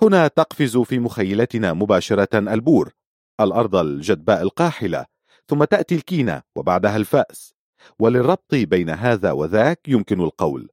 هنا 0.01 0.27
تقفز 0.27 0.77
في 0.77 0.99
مخيلتنا 0.99 1.73
مباشرة 1.73 2.39
البور 2.39 2.93
الأرض 3.39 3.75
الجدباء 3.75 4.41
القاحلة 4.41 5.05
ثم 5.47 5.63
تأتي 5.63 5.95
الكينة 5.95 6.41
وبعدها 6.55 6.97
الفأس. 6.97 7.56
وللربط 7.99 8.55
بين 8.55 8.89
هذا 8.89 9.31
وذاك 9.31 9.79
يمكن 9.87 10.21
القول. 10.21 10.69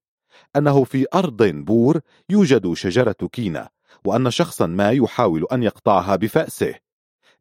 أنه 0.57 0.85
في 0.85 1.07
أرض 1.15 1.43
بور 1.43 2.01
يوجد 2.31 2.73
شجرة 2.73 3.29
كينة 3.33 3.69
وأن 4.05 4.31
شخصا 4.31 4.67
ما 4.67 4.91
يحاول 4.91 5.47
أن 5.53 5.63
يقطعها 5.63 6.17
بفأسه. 6.17 6.75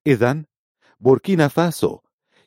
إذا 0.07 0.43
بوركينا 0.99 1.47
فاسو 1.47 1.99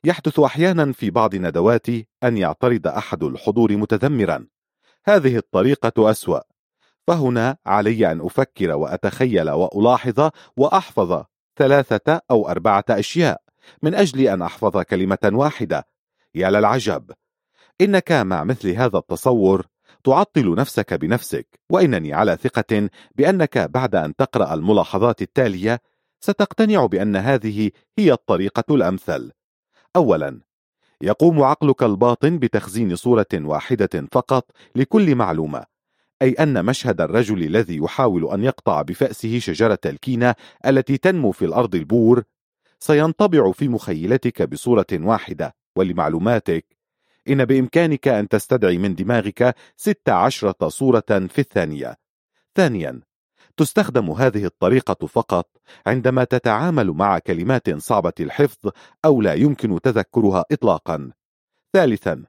يحدث 0.04 0.40
أحيانا 0.40 0.92
في 0.92 1.10
بعض 1.10 1.34
ندواتي 1.34 2.06
أن 2.24 2.36
يعترض 2.36 2.86
أحد 2.86 3.22
الحضور 3.22 3.76
متذمرا. 3.76 4.46
هذه 5.04 5.36
الطريقة 5.36 6.10
أسوأ. 6.10 6.40
فهنا 7.06 7.56
علي 7.66 8.12
أن 8.12 8.20
أفكر 8.20 8.70
وأتخيل 8.70 9.50
وألاحظ 9.50 10.30
وأحفظ 10.56 11.24
ثلاثة 11.56 12.20
أو 12.30 12.48
أربعة 12.48 12.84
أشياء 12.90 13.42
من 13.82 13.94
أجل 13.94 14.20
أن 14.20 14.42
أحفظ 14.42 14.78
كلمة 14.78 15.30
واحدة. 15.32 15.86
يا 16.36 16.50
للعجب. 16.50 17.10
إنك 17.80 18.12
مع 18.12 18.44
مثل 18.44 18.68
هذا 18.68 18.98
التصور 18.98 19.66
تعطل 20.04 20.54
نفسك 20.54 20.94
بنفسك 20.94 21.60
وإنني 21.70 22.14
على 22.14 22.36
ثقة 22.36 22.90
بأنك 23.14 23.58
بعد 23.58 23.94
أن 23.94 24.16
تقرأ 24.16 24.54
الملاحظات 24.54 25.22
التالية 25.22 25.80
ستقتنع 26.20 26.86
بأن 26.86 27.16
هذه 27.16 27.70
هي 27.98 28.12
الطريقة 28.12 28.74
الأمثل. 28.74 29.32
أولا 29.96 30.40
يقوم 31.02 31.42
عقلك 31.42 31.82
الباطن 31.82 32.38
بتخزين 32.38 32.96
صورة 32.96 33.26
واحدة 33.34 34.06
فقط 34.12 34.50
لكل 34.74 35.14
معلومة 35.14 35.64
أي 36.22 36.32
أن 36.32 36.64
مشهد 36.64 37.00
الرجل 37.00 37.42
الذي 37.42 37.76
يحاول 37.76 38.30
أن 38.30 38.44
يقطع 38.44 38.82
بفأسه 38.82 39.38
شجرة 39.38 39.78
الكينة 39.86 40.34
التي 40.66 40.96
تنمو 40.96 41.32
في 41.32 41.44
الأرض 41.44 41.74
البور 41.74 42.22
سينطبع 42.80 43.52
في 43.52 43.68
مخيلتك 43.68 44.42
بصورة 44.42 44.86
واحدة. 44.92 45.54
ولمعلوماتك. 45.76 46.76
إن 47.28 47.44
بإمكانك 47.44 48.08
أن 48.08 48.28
تستدعي 48.28 48.78
من 48.78 48.94
دماغك 48.94 49.54
ست 49.76 50.08
عشرة 50.08 50.68
صورة 50.68 51.04
في 51.08 51.38
الثانية. 51.38 51.96
ثانيا 52.54 53.00
تستخدم 53.56 54.10
هذه 54.10 54.44
الطريقة 54.44 55.06
فقط 55.06 55.48
عندما 55.86 56.24
تتعامل 56.24 56.90
مع 56.90 57.18
كلمات 57.18 57.76
صعبة 57.76 58.12
الحفظ 58.20 58.70
أو 59.04 59.22
لا 59.22 59.34
يمكن 59.34 59.80
تذكرها 59.80 60.44
إطلاقا. 60.52 61.10
ثالثا 61.72 62.24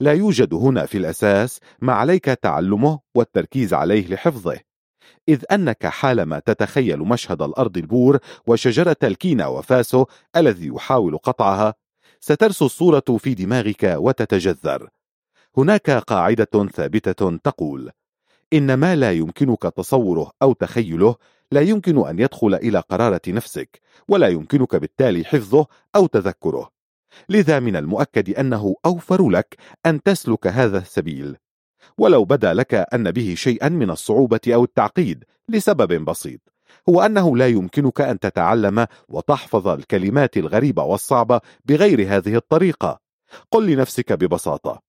لا 0.00 0.12
يوجد 0.12 0.54
هنا 0.54 0.86
في 0.86 0.98
الأساس 0.98 1.60
ما 1.80 1.92
عليك 1.92 2.24
تعلمه 2.24 3.00
والتركيز 3.14 3.74
عليه 3.74 4.08
لحفظه. 4.08 4.60
إذ 5.28 5.44
أنك 5.52 5.86
حالما 5.86 6.38
تتخيل 6.38 6.98
مشهد 6.98 7.42
الأرض 7.42 7.76
البور 7.76 8.18
وشجرة 8.46 8.96
الكينا 9.02 9.46
وفاسو 9.46 10.04
الذي 10.36 10.66
يحاول 10.66 11.18
قطعها 11.18 11.74
سترسو 12.24 12.66
الصورة 12.66 13.18
في 13.18 13.34
دماغك 13.34 13.94
وتتجذر. 13.98 14.88
هناك 15.56 15.90
قاعدة 15.90 16.68
ثابتة 16.74 17.36
تقول 17.36 17.90
إن 18.52 18.74
ما 18.74 18.96
لا 18.96 19.12
يمكنك 19.12 19.62
تصوره 19.62 20.30
أو 20.42 20.52
تخيله 20.52 21.16
لا 21.52 21.60
يمكن 21.60 22.08
أن 22.08 22.18
يدخل 22.18 22.54
إلى 22.54 22.78
قرارة 22.78 23.20
نفسك 23.28 23.80
ولا 24.08 24.28
يمكنك 24.28 24.76
بالتالي 24.76 25.24
حفظه 25.24 25.66
أو 25.96 26.06
تذكره. 26.06 26.70
لذا 27.28 27.60
من 27.60 27.76
المؤكد 27.76 28.30
أنه 28.30 28.74
أوفر 28.86 29.30
لك 29.30 29.56
أن 29.86 30.02
تسلك 30.02 30.46
هذا 30.46 30.78
السبيل. 30.78 31.36
ولو 31.98 32.24
بدا 32.24 32.54
لك 32.54 32.74
أن 32.74 33.10
به 33.10 33.34
شيئا 33.34 33.68
من 33.68 33.90
الصعوبة 33.90 34.40
أو 34.48 34.64
التعقيد 34.64 35.24
لسبب 35.48 36.04
بسيط. 36.04 36.51
هو 36.88 37.00
أنه 37.00 37.36
لا 37.36 37.48
يمكنك 37.48 38.00
أن 38.00 38.18
تتعلم 38.18 38.86
وتحفظ 39.08 39.68
الكلمات 39.68 40.36
الغريبة 40.36 40.82
والصعبة 40.82 41.40
بغير 41.64 42.16
هذه 42.16 42.36
الطريقة. 42.36 43.00
قل 43.50 43.66
لنفسك 43.66 44.12
ببساطة 44.12 44.82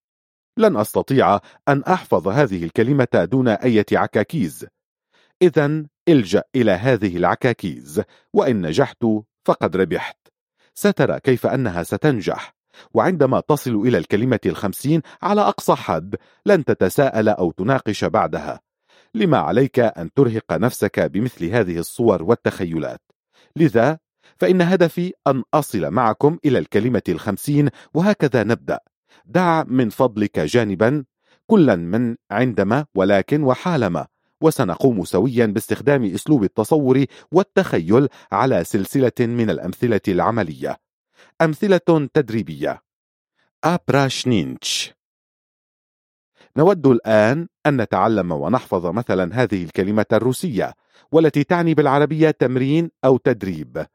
لن 0.57 0.77
أستطيع 0.77 1.39
أن 1.67 1.83
أحفظ 1.83 2.27
هذه 2.27 2.63
الكلمة 2.63 3.07
دون 3.13 3.47
أي 3.47 3.85
عكاكيز. 3.91 4.67
إذا 5.41 5.83
إلجأ 6.07 6.43
إلى 6.55 6.71
هذه 6.71 7.17
العكاكيز 7.17 8.01
وإن 8.33 8.67
نجحت 8.67 9.05
فقد 9.45 9.75
ربحت. 9.75 10.17
سترى 10.73 11.19
كيف 11.19 11.47
أنها 11.47 11.83
ستنجح. 11.83 12.53
وعندما 12.93 13.39
تصل 13.39 13.75
إلى 13.75 13.97
الكلمة 13.97 14.39
الخمسين 14.45 15.01
على 15.21 15.41
أقصى 15.41 15.75
حد 15.75 16.15
لن 16.45 16.65
تتساءل 16.65 17.29
أو 17.29 17.51
تناقش 17.51 18.05
بعدها. 18.05 18.59
لما 19.15 19.37
عليك 19.37 19.79
أن 19.79 20.13
ترهق 20.13 20.53
نفسك 20.53 20.99
بمثل 20.99 21.45
هذه 21.45 21.77
الصور 21.77 22.23
والتخيلات. 22.23 23.01
لذا 23.55 23.99
فإن 24.37 24.61
هدفي 24.61 25.13
أن 25.27 25.43
أصل 25.53 25.91
معكم 25.91 26.37
إلى 26.45 26.59
الكلمة 26.59 27.01
الخمسين 27.09 27.69
وهكذا 27.93 28.43
نبدأ. 28.43 28.79
دع 29.25 29.63
من 29.63 29.89
فضلك 29.89 30.39
جانبا 30.39 31.03
كلا 31.47 31.75
من 31.75 32.15
عندما 32.31 32.85
ولكن 32.95 33.43
وحالما 33.43 34.07
وسنقوم 34.41 35.05
سويا 35.05 35.45
باستخدام 35.45 36.03
أسلوب 36.03 36.43
التصور 36.43 37.05
والتخيل 37.31 38.07
على 38.31 38.63
سلسلة 38.63 39.11
من 39.19 39.49
الأمثلة 39.49 40.01
العملية. 40.07 40.77
أمثلة 41.41 42.07
تدريبية. 42.13 42.81
أبراشنينش 43.63 44.93
نود 46.57 46.87
الآن 46.87 47.47
أن 47.65 47.81
نتعلم 47.81 48.31
ونحفظ 48.31 48.85
مثلا 48.85 49.43
هذه 49.43 49.63
الكلمة 49.63 50.05
الروسية 50.13 50.73
والتي 51.11 51.43
تعني 51.43 51.73
بالعربية 51.73 52.31
تمرين 52.31 52.89
أو 53.05 53.17
تدريب. 53.17 53.85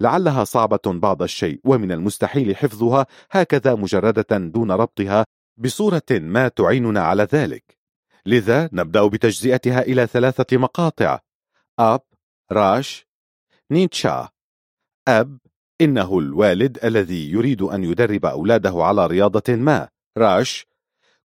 لعلها 0.00 0.44
صعبة 0.44 0.80
بعض 0.86 1.22
الشيء 1.22 1.60
ومن 1.64 1.92
المستحيل 1.92 2.56
حفظها 2.56 3.06
هكذا 3.30 3.74
مجردة 3.74 4.38
دون 4.38 4.70
ربطها 4.70 5.24
بصورة 5.56 6.02
ما 6.10 6.48
تعيننا 6.48 7.00
على 7.00 7.28
ذلك. 7.32 7.78
لذا 8.26 8.68
نبدأ 8.72 9.06
بتجزئتها 9.06 9.82
إلى 9.82 10.06
ثلاثة 10.06 10.56
مقاطع. 10.56 11.18
أب 11.78 12.00
راش 12.52 13.06
نيتشا. 13.70 14.28
أب 15.08 15.38
إنه 15.80 16.18
الوالد 16.18 16.84
الذي 16.84 17.30
يريد 17.30 17.62
أن 17.62 17.84
يدرب 17.84 18.26
أولاده 18.26 18.84
على 18.84 19.06
رياضة 19.06 19.54
ما. 19.54 19.88
راش 20.18 20.66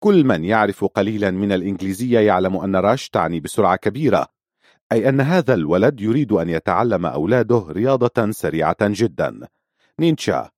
كل 0.06 0.24
من 0.24 0.44
يعرف 0.44 0.86
قليلا 0.86 1.32
من 1.32 1.52
الإنجليزية 1.52 2.20
يعلم 2.20 2.58
أن 2.58 2.76
راش 2.76 3.10
تعني 3.10 3.40
بسرعة 3.40 3.76
كبيرة 3.76 4.28
أي 4.92 5.10
أن 5.10 5.22
هذا 5.22 5.54
الولد 5.54 6.02
يريد 6.02 6.32
أن 6.32 6.50
يتعلم 6.50 7.06
أولاده 7.06 7.66
رياضة 7.70 8.32
سريعة 8.32 8.78
جدا. 8.82 9.40
نينشا 10.00 10.50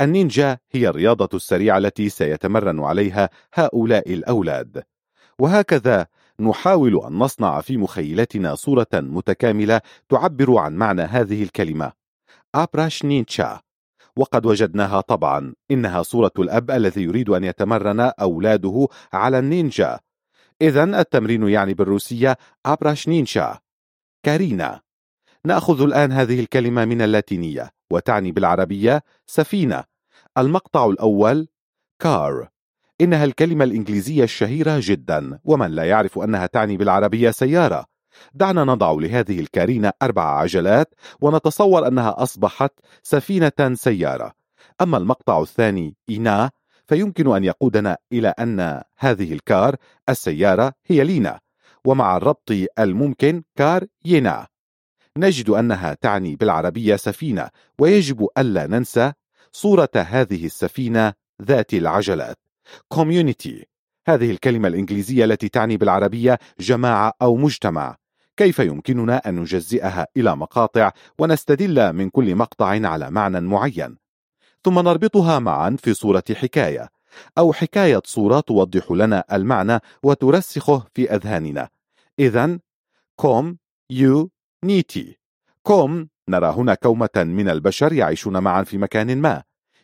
النينجا 0.00 0.58
هي 0.72 0.88
الرياضة 0.88 1.28
السريعة 1.34 1.78
التي 1.78 2.08
سيتمرن 2.08 2.80
عليها 2.80 3.30
هؤلاء 3.54 4.12
الأولاد. 4.12 4.82
وهكذا 5.38 6.06
نحاول 6.40 7.04
أن 7.06 7.12
نصنع 7.12 7.60
في 7.60 7.76
مخيلتنا 7.76 8.54
صورة 8.54 8.86
متكاملة 8.94 9.80
تعبر 10.08 10.58
عن 10.58 10.76
معنى 10.76 11.02
هذه 11.02 11.42
الكلمة. 11.42 11.92
أبراش 12.54 13.04
نينشا 13.04 13.60
وقد 14.16 14.46
وجدناها 14.46 15.00
طبعا. 15.00 15.54
إنها 15.70 16.02
صورة 16.02 16.32
الأب 16.38 16.70
الذي 16.70 17.02
يريد 17.02 17.30
أن 17.30 17.44
يتمرن 17.44 18.00
أولاده 18.00 18.88
على 19.12 19.38
النينجا. 19.38 20.00
إذا 20.62 20.84
التمرين 20.84 21.48
يعني 21.48 21.74
بالروسية 21.74 22.36
أبراش 22.66 23.08
نينشا 23.08 23.58
كارينا. 24.22 24.80
نأخذ 25.44 25.82
الآن 25.82 26.12
هذه 26.12 26.40
الكلمة 26.40 26.84
من 26.84 27.02
اللاتينية 27.02 27.70
وتعني 27.92 28.32
بالعربية 28.32 29.02
سفينة. 29.26 29.84
المقطع 30.38 30.86
الأول 30.86 31.48
كار. 31.98 32.48
إنها 33.00 33.24
الكلمة 33.24 33.64
الإنجليزية 33.64 34.24
الشهيرة 34.24 34.80
جدا 34.82 35.38
ومن 35.44 35.70
لا 35.70 35.84
يعرف 35.84 36.18
أنها 36.18 36.46
تعني 36.46 36.76
بالعربية 36.76 37.30
سيارة. 37.30 37.86
دعنا 38.34 38.64
نضع 38.64 38.92
لهذه 38.92 39.40
الكارينة 39.40 39.92
أربع 40.02 40.38
عجلات 40.38 40.94
ونتصور 41.20 41.88
أنها 41.88 42.22
أصبحت 42.22 42.72
سفينة 43.02 43.74
سيارة. 43.74 44.32
أما 44.80 44.98
المقطع 44.98 45.42
الثاني 45.42 45.96
إينا 46.08 46.50
فيمكن 46.86 47.36
أن 47.36 47.44
يقودنا 47.44 47.96
إلى 48.12 48.28
أن 48.28 48.82
هذه 48.98 49.32
الكار 49.32 49.76
السيارة 50.08 50.72
هي 50.86 51.04
لينا. 51.04 51.40
ومع 51.84 52.16
الربط 52.16 52.52
الممكن 52.78 53.42
كار 53.56 53.84
ينا 54.04 54.46
نجد 55.18 55.50
أنها 55.50 55.94
تعني 55.94 56.36
بالعربية 56.36 56.96
سفينة 56.96 57.48
ويجب 57.78 58.28
ألا 58.38 58.66
ننسى 58.66 59.12
صورة 59.52 59.88
هذه 59.96 60.46
السفينة 60.46 61.12
ذات 61.42 61.74
العجلات. 61.74 62.38
Community 62.94 63.64
هذه 64.08 64.30
الكلمة 64.30 64.68
الإنجليزية 64.68 65.24
التي 65.24 65.48
تعني 65.48 65.76
بالعربية 65.76 66.38
جماعة 66.60 67.12
أو 67.22 67.36
مجتمع. 67.36 67.96
كيف 68.36 68.58
يمكننا 68.58 69.16
أن 69.28 69.36
نجزئها 69.36 70.06
إلى 70.16 70.36
مقاطع 70.36 70.92
ونستدل 71.18 71.92
من 71.92 72.10
كل 72.10 72.34
مقطع 72.34 72.66
على 72.66 73.10
معنى 73.10 73.40
معين؟ 73.40 73.96
ثم 74.64 74.78
نربطها 74.78 75.38
معا 75.38 75.76
في 75.82 75.94
صورة 75.94 76.24
حكاية 76.34 76.88
أو 77.38 77.52
حكاية 77.52 78.02
صورة 78.04 78.40
توضح 78.40 78.90
لنا 78.90 79.24
المعنى 79.32 79.78
وترسخه 80.02 80.86
في 80.94 81.14
أذهاننا. 81.14 81.68
إذا 82.18 82.58
كوم 83.16 83.58
you 83.90 84.30
نيتي. 84.64 85.18
كوم 85.62 86.08
نرى 86.28 86.46
هنا 86.46 86.74
كومة 86.74 87.08
من 87.16 87.48
البشر 87.48 87.92
يعيشون 87.92 88.38
معا 88.38 88.62
في 88.62 88.78
مكان 88.78 89.18
ما. 89.18 89.42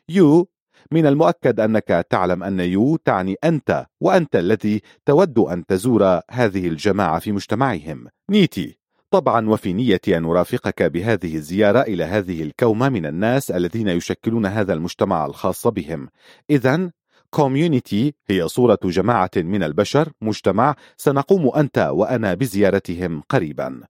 you 0.08 0.48
من 0.90 1.06
المؤكد 1.06 1.60
أنك 1.60 2.06
تعلم 2.10 2.42
أن 2.42 2.60
you 2.60 2.96
تعني 2.96 3.36
أنت 3.44 3.86
وأنت 4.00 4.36
الذي 4.36 4.82
تود 5.06 5.38
أن 5.38 5.66
تزور 5.66 6.20
هذه 6.30 6.68
الجماعة 6.68 7.18
في 7.18 7.32
مجتمعهم. 7.32 8.06
نيتي. 8.30 8.78
طبعا 9.10 9.48
وفي 9.48 9.72
نيتي 9.72 10.16
أن 10.16 10.24
أرافقك 10.24 10.82
بهذه 10.82 11.36
الزيارة 11.36 11.80
إلى 11.80 12.04
هذه 12.04 12.42
الكومة 12.42 12.88
من 12.88 13.06
الناس 13.06 13.50
الذين 13.50 13.88
يشكلون 13.88 14.46
هذا 14.46 14.72
المجتمع 14.72 15.26
الخاص 15.26 15.66
بهم. 15.66 16.08
إذا 16.50 16.90
community 17.30 18.14
هي 18.28 18.48
صورة 18.48 18.78
جماعة 18.84 19.30
من 19.36 19.62
البشر 19.62 20.12
مجتمع 20.22 20.76
سنقوم 20.96 21.50
أنت 21.56 21.78
وأنا 21.78 22.34
بزيارتهم 22.34 23.22
قريبا. 23.28 23.82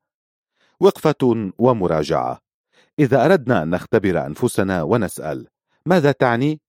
وقفة 0.81 1.52
ومراجعة. 1.59 2.39
إذا 2.98 3.24
أردنا 3.24 3.62
أن 3.62 3.70
نختبر 3.70 4.27
أنفسنا 4.27 4.82
ونسأل 4.82 5.47
ماذا 5.86 6.12
تعني؟ 6.12 6.60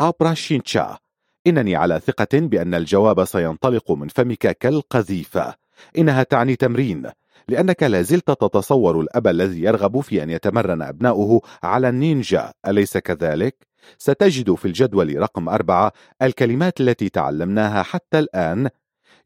упражнение. 0.00 0.98
إنني 1.46 1.76
على 1.76 2.00
ثقة 2.00 2.38
بأن 2.38 2.74
الجواب 2.74 3.24
سينطلق 3.24 3.90
من 3.90 4.08
فمك 4.08 4.58
كالقذيفة. 4.58 5.54
إنها 5.98 6.22
تعني 6.22 6.56
تمرين 6.56 7.10
لأنك 7.48 7.82
لازلت 7.82 8.30
تتصور 8.30 9.00
الأب 9.00 9.26
الذي 9.26 9.62
يرغب 9.62 10.00
في 10.00 10.22
أن 10.22 10.30
يتمرن 10.30 10.82
أبناؤه 10.82 11.40
على 11.62 11.88
النينجا. 11.88 12.52
أليس 12.66 12.98
كذلك؟ 12.98 13.66
ستجد 13.98 14.54
في 14.54 14.64
الجدول 14.64 15.18
رقم 15.18 15.48
أربعة 15.48 15.92
الكلمات 16.22 16.80
التي 16.80 17.08
تعلمناها 17.08 17.82
حتى 17.82 18.18
الآن. 18.18 18.68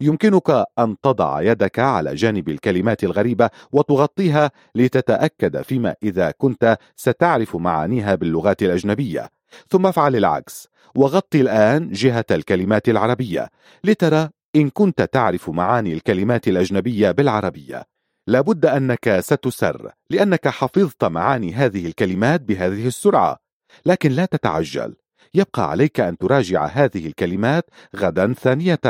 يمكنك 0.00 0.64
أن 0.78 0.96
تضع 1.02 1.42
يدك 1.42 1.78
على 1.78 2.14
جانب 2.14 2.48
الكلمات 2.48 3.04
الغريبة 3.04 3.50
وتغطيها 3.72 4.50
لتتأكد 4.74 5.62
فيما 5.62 5.94
إذا 6.02 6.30
كنت 6.30 6.78
ستعرف 6.96 7.56
معانيها 7.56 8.14
باللغات 8.14 8.62
الأجنبية. 8.62 9.28
ثم 9.70 9.86
افعل 9.86 10.16
العكس 10.16 10.68
وغطي 10.94 11.40
الآن 11.40 11.92
جهة 11.92 12.24
الكلمات 12.30 12.88
العربية 12.88 13.50
لترى 13.84 14.28
إن 14.56 14.70
كنت 14.70 15.02
تعرف 15.02 15.50
معاني 15.50 15.92
الكلمات 15.92 16.48
الأجنبية 16.48 17.10
بالعربية. 17.10 17.84
لابد 18.26 18.66
أنك 18.66 19.20
ستسر 19.20 19.92
لأنك 20.10 20.48
حفظت 20.48 21.04
معاني 21.04 21.54
هذه 21.54 21.86
الكلمات 21.86 22.40
بهذه 22.40 22.86
السرعة. 22.86 23.38
لكن 23.86 24.12
لا 24.12 24.24
تتعجل 24.24 24.94
يبقى 25.34 25.70
عليك 25.70 26.00
أن 26.00 26.18
تراجع 26.18 26.66
هذه 26.66 27.06
الكلمات 27.06 27.70
غدا 27.96 28.32
ثانية. 28.32 28.80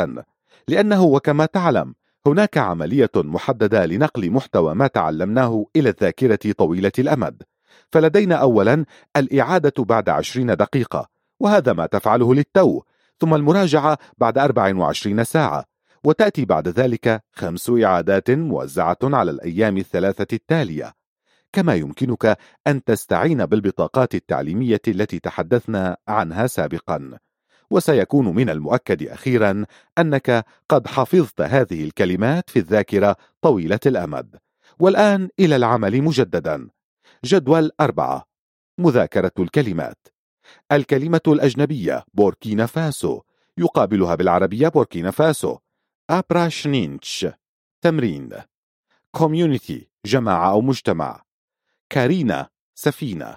لأنه 0.69 1.03
وكما 1.03 1.47
تعلم 1.47 1.95
هناك 2.27 2.59
عملية 2.59 3.11
محددة 3.17 3.87
لنقل 3.87 4.31
محتوى 4.31 4.75
ما 4.75 4.87
تعلمناه 4.87 5.67
إلى 5.77 5.89
الذاكرة 5.89 6.53
طويلة 6.59 6.93
الأمد. 6.99 7.43
فلدينا 7.95 8.35
أولا 8.35 8.85
الإعادة 9.17 9.85
بعد 9.85 10.09
عشرين 10.09 10.57
دقيقة 10.57 11.09
وهذا 11.41 11.73
ما 11.73 11.87
تفعله 11.87 12.35
للتو 12.35 12.83
ثم 13.21 13.35
المراجعة 13.35 13.99
بعد 14.19 14.39
24 14.39 15.25
ساعة 15.25 15.65
وتأتي 16.05 16.45
بعد 16.45 16.69
ذلك 16.69 17.23
خمس 17.33 17.71
إعادات 17.71 18.31
موزعة 18.31 18.99
على 19.03 19.31
الأيام 19.31 19.79
الثلاثة 19.79 20.27
التالية. 20.33 20.93
كما 21.53 21.75
يمكنك 21.75 22.39
أن 22.67 22.85
تستعين 22.85 23.47
بالبطاقات 23.47 24.15
التعليمية 24.15 24.83
التي 24.89 25.19
تحدثنا 25.19 25.97
عنها 26.09 26.47
سابقا. 26.47 27.19
وسيكون 27.71 28.35
من 28.35 28.51
المؤكد 28.51 29.03
أخيرا 29.03 29.65
أنك 29.99 30.45
قد 30.69 30.87
حفظت 30.87 31.41
هذه 31.41 31.85
الكلمات 31.85 32.51
في 32.51 32.59
الذاكرة 32.59 33.17
طويلة 33.43 33.81
الأمد. 33.87 34.37
والآن 34.79 35.29
إلى 35.41 35.57
العمل 35.57 36.03
مجددا. 36.03 36.69
جدول 37.25 37.71
أربعة. 37.81 38.25
مذاكرة 38.79 39.33
الكلمات. 39.39 40.09
الكلمة 40.73 41.21
الأجنبية 41.27 42.05
بوركينا 42.15 42.67
فاسو. 42.67 43.21
يقابلها 43.59 44.15
بالعربية 44.15 44.69
بوركينا 44.69 45.11
فاسو. 45.11 45.59
упражнение. 46.11 47.27
تمرين. 47.81 48.31
community 49.11 49.89
جماعة 50.07 50.51
أو 50.51 50.61
مجتمع. 50.61 51.23
carina 51.91 52.49
سفينة. 52.75 53.37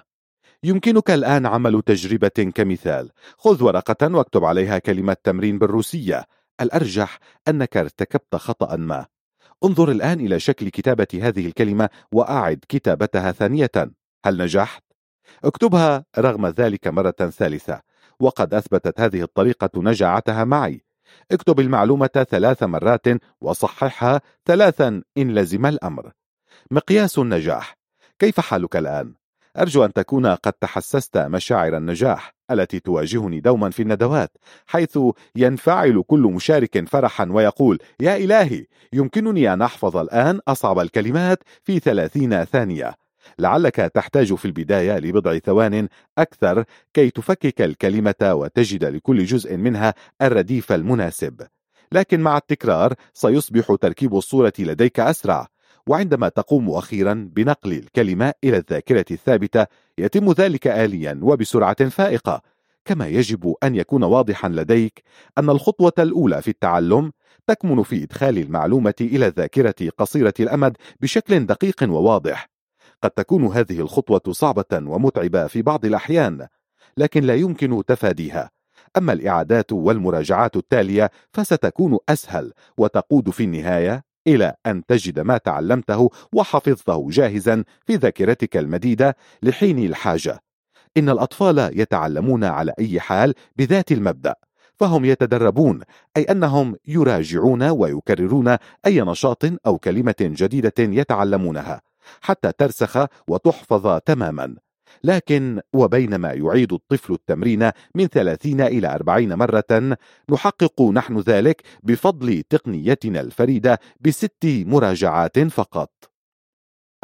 يمكنك 0.62 1.10
الآن 1.10 1.46
عمل 1.46 1.82
تجربة 1.82 2.52
كمثال. 2.54 3.10
خذ 3.38 3.62
ورقة 3.62 4.16
واكتب 4.16 4.44
عليها 4.44 4.78
كلمة 4.78 5.16
تمرين 5.24 5.58
بالروسية. 5.58 6.26
الأرجح 6.60 7.18
أنك 7.48 7.76
ارتكبت 7.76 8.36
خطأ 8.36 8.76
ما. 8.76 9.06
انظر 9.64 9.90
الآن 9.90 10.20
إلى 10.20 10.40
شكل 10.40 10.68
كتابة 10.68 11.06
هذه 11.14 11.46
الكلمة 11.46 11.88
وأعد 12.12 12.64
كتابتها 12.68 13.32
ثانية. 13.32 13.70
هل 14.24 14.36
نجحت؟ 14.42 14.82
اكتبها 15.44 16.04
رغم 16.18 16.46
ذلك 16.46 16.88
مرة 16.88 17.10
ثالثة. 17.10 17.80
وقد 18.20 18.54
أثبتت 18.54 19.00
هذه 19.00 19.22
الطريقة 19.22 19.70
نجاعتها 19.76 20.44
معي. 20.44 20.84
اكتب 21.30 21.60
المعلومة 21.60 22.26
ثلاث 22.30 22.62
مرات 22.62 23.06
وصححها 23.40 24.20
ثلاثا 24.44 25.02
إن 25.18 25.34
لزم 25.34 25.66
الأمر. 25.66 26.12
مقياس 26.70 27.18
النجاح. 27.18 27.78
كيف 28.18 28.40
حالك 28.40 28.76
الآن؟ 28.76 29.14
أرجو 29.58 29.84
أن 29.84 29.92
تكون 29.92 30.26
قد 30.26 30.52
تحسست 30.52 31.18
مشاعر 31.18 31.76
النجاح 31.76 32.34
التي 32.50 32.80
تواجهني 32.80 33.40
دوما 33.40 33.70
في 33.70 33.82
الندوات 33.82 34.30
حيث 34.66 34.98
ينفعل 35.36 36.02
كل 36.06 36.20
مشارك 36.20 36.88
فرحا 36.88 37.28
ويقول 37.30 37.78
يا 38.00 38.16
إلهي 38.16 38.66
يمكنني 38.92 39.52
أن 39.52 39.62
أحفظ 39.62 39.96
الآن 39.96 40.40
أصعب 40.48 40.78
الكلمات 40.78 41.38
في 41.64 41.78
ثلاثين 41.78 42.44
ثانية. 42.44 42.94
لعلك 43.38 43.74
تحتاج 43.74 44.34
في 44.34 44.44
البداية 44.44 44.98
لبضع 44.98 45.38
ثوان 45.38 45.88
أكثر 46.18 46.64
كي 46.94 47.10
تفكك 47.10 47.62
الكلمة 47.62 48.14
وتجد 48.22 48.84
لكل 48.84 49.24
جزء 49.24 49.56
منها 49.56 49.94
الرديف 50.22 50.72
المناسب. 50.72 51.46
لكن 51.92 52.20
مع 52.20 52.36
التكرار 52.36 52.94
سيصبح 53.14 53.76
تركيب 53.80 54.16
الصورة 54.16 54.52
لديك 54.58 55.00
أسرع. 55.00 55.48
وعندما 55.88 56.28
تقوم 56.28 56.70
أخيرا 56.70 57.30
بنقل 57.32 57.72
الكلمة 57.72 58.32
إلى 58.44 58.56
الذاكرة 58.56 59.04
الثابتة 59.10 59.66
يتم 59.98 60.32
ذلك 60.32 60.66
آليا 60.66 61.20
وبسرعة 61.22 61.88
فائقة. 61.88 62.42
كما 62.84 63.06
يجب 63.06 63.54
أن 63.62 63.74
يكون 63.74 64.04
واضحا 64.04 64.48
لديك 64.48 65.02
أن 65.38 65.50
الخطوة 65.50 65.92
الأولى 65.98 66.42
في 66.42 66.48
التعلم 66.48 67.12
تكمن 67.46 67.82
في 67.82 68.02
إدخال 68.02 68.38
المعلومة 68.38 68.94
إلى 69.00 69.26
الذاكرة 69.26 69.74
قصيرة 69.98 70.34
الأمد 70.40 70.76
بشكل 71.00 71.46
دقيق 71.46 71.82
وواضح. 71.82 72.48
قد 73.02 73.10
تكون 73.10 73.46
هذه 73.46 73.80
الخطوة 73.80 74.22
صعبة 74.30 74.64
ومتعبة 74.72 75.46
في 75.46 75.62
بعض 75.62 75.84
الأحيان 75.84 76.46
لكن 76.96 77.24
لا 77.24 77.34
يمكن 77.34 77.82
تفاديها. 77.86 78.50
أما 78.96 79.12
الإعادات 79.12 79.72
والمراجعات 79.72 80.56
التالية 80.56 81.10
فستكون 81.32 81.98
أسهل 82.08 82.52
وتقود 82.78 83.30
في 83.30 83.44
النهاية. 83.44 84.07
إلى 84.28 84.54
أن 84.66 84.86
تجد 84.86 85.20
ما 85.20 85.38
تعلمته 85.38 86.10
وحفظته 86.32 87.08
جاهزا 87.10 87.64
في 87.86 87.96
ذاكرتك 87.96 88.56
المديدة 88.56 89.16
لحين 89.42 89.78
الحاجة. 89.78 90.40
إن 90.96 91.08
الأطفال 91.08 91.80
يتعلمون 91.80 92.44
على 92.44 92.72
أي 92.78 93.00
حال 93.00 93.34
بذات 93.56 93.92
المبدأ 93.92 94.34
فهم 94.76 95.04
يتدربون 95.04 95.80
أي 96.16 96.22
أنهم 96.22 96.76
يراجعون 96.86 97.62
ويكررون 97.62 98.56
أي 98.86 99.00
نشاط 99.00 99.44
أو 99.66 99.78
كلمة 99.78 100.14
جديدة 100.20 100.74
يتعلمونها 100.78 101.80
حتى 102.20 102.52
ترسخ 102.58 103.06
وتحفظ 103.28 103.98
تماما. 103.98 104.56
لكن 105.04 105.60
وبينما 105.72 106.32
يعيد 106.32 106.72
الطفل 106.72 107.12
التمرين 107.12 107.70
من 107.94 108.06
30 108.06 108.60
إلى 108.60 108.94
40 108.94 109.34
مرة 109.34 109.96
نحقق 110.30 110.82
نحن 110.82 111.18
ذلك 111.18 111.62
بفضل 111.82 112.42
تقنيتنا 112.50 113.20
الفريدة 113.20 113.80
بست 114.00 114.44
مراجعات 114.44 115.38
فقط. 115.38 115.90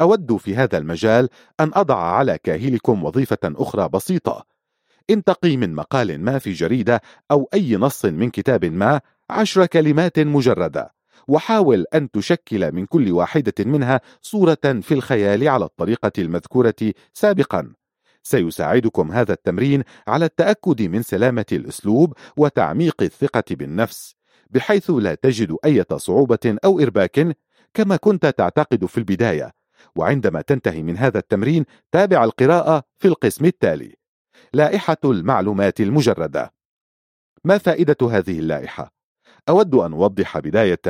أود 0.01 0.37
في 0.37 0.55
هذا 0.55 0.77
المجال 0.77 1.29
أن 1.59 1.71
أضع 1.73 1.97
على 1.97 2.37
كاهلكم 2.43 3.03
وظيفة 3.03 3.37
أخرى 3.43 3.89
بسيطة. 3.89 4.45
انتقي 5.09 5.57
من 5.57 5.73
مقال 5.75 6.21
ما 6.21 6.39
في 6.39 6.51
جريدة 6.51 7.01
أو 7.31 7.49
أي 7.53 7.75
نص 7.75 8.05
من 8.05 8.29
كتاب 8.29 8.65
ما 8.65 9.01
عشر 9.29 9.65
كلمات 9.65 10.19
مجردة. 10.19 10.93
وحاول 11.27 11.85
أن 11.93 12.11
تشكل 12.11 12.71
من 12.71 12.85
كل 12.85 13.11
واحدة 13.11 13.53
منها 13.59 14.01
صورة 14.21 14.81
في 14.81 14.93
الخيال 14.93 15.47
على 15.47 15.65
الطريقة 15.65 16.11
المذكورة 16.17 16.93
سابقا. 17.13 17.73
سيساعدكم 18.23 19.11
هذا 19.11 19.33
التمرين 19.33 19.83
على 20.07 20.25
التأكد 20.25 20.81
من 20.81 21.01
سلامة 21.01 21.45
الأسلوب 21.51 22.13
وتعميق 22.37 23.01
الثقة 23.01 23.43
بالنفس 23.51 24.15
بحيث 24.49 24.89
لا 24.89 25.15
تجد 25.15 25.55
أي 25.65 25.85
صعوبة 25.95 26.57
أو 26.65 26.79
إرباك 26.79 27.37
كما 27.73 27.95
كنت 27.95 28.25
تعتقد 28.25 28.85
في 28.85 28.97
البداية. 28.97 29.51
وعندما 29.95 30.41
تنتهي 30.41 30.83
من 30.83 30.97
هذا 30.97 31.17
التمرين 31.19 31.65
تابع 31.91 32.23
القراءة 32.23 32.83
في 32.97 33.07
القسم 33.07 33.45
التالي. 33.45 33.95
لائحة 34.53 34.97
المعلومات 35.05 35.81
المجردة. 35.81 36.53
ما 37.43 37.57
فائدة 37.57 37.97
هذه 38.01 38.39
اللائحة؟ 38.39 38.94
أود 39.49 39.75
أن 39.75 39.93
أوضح 39.93 40.39
بداية 40.39 40.81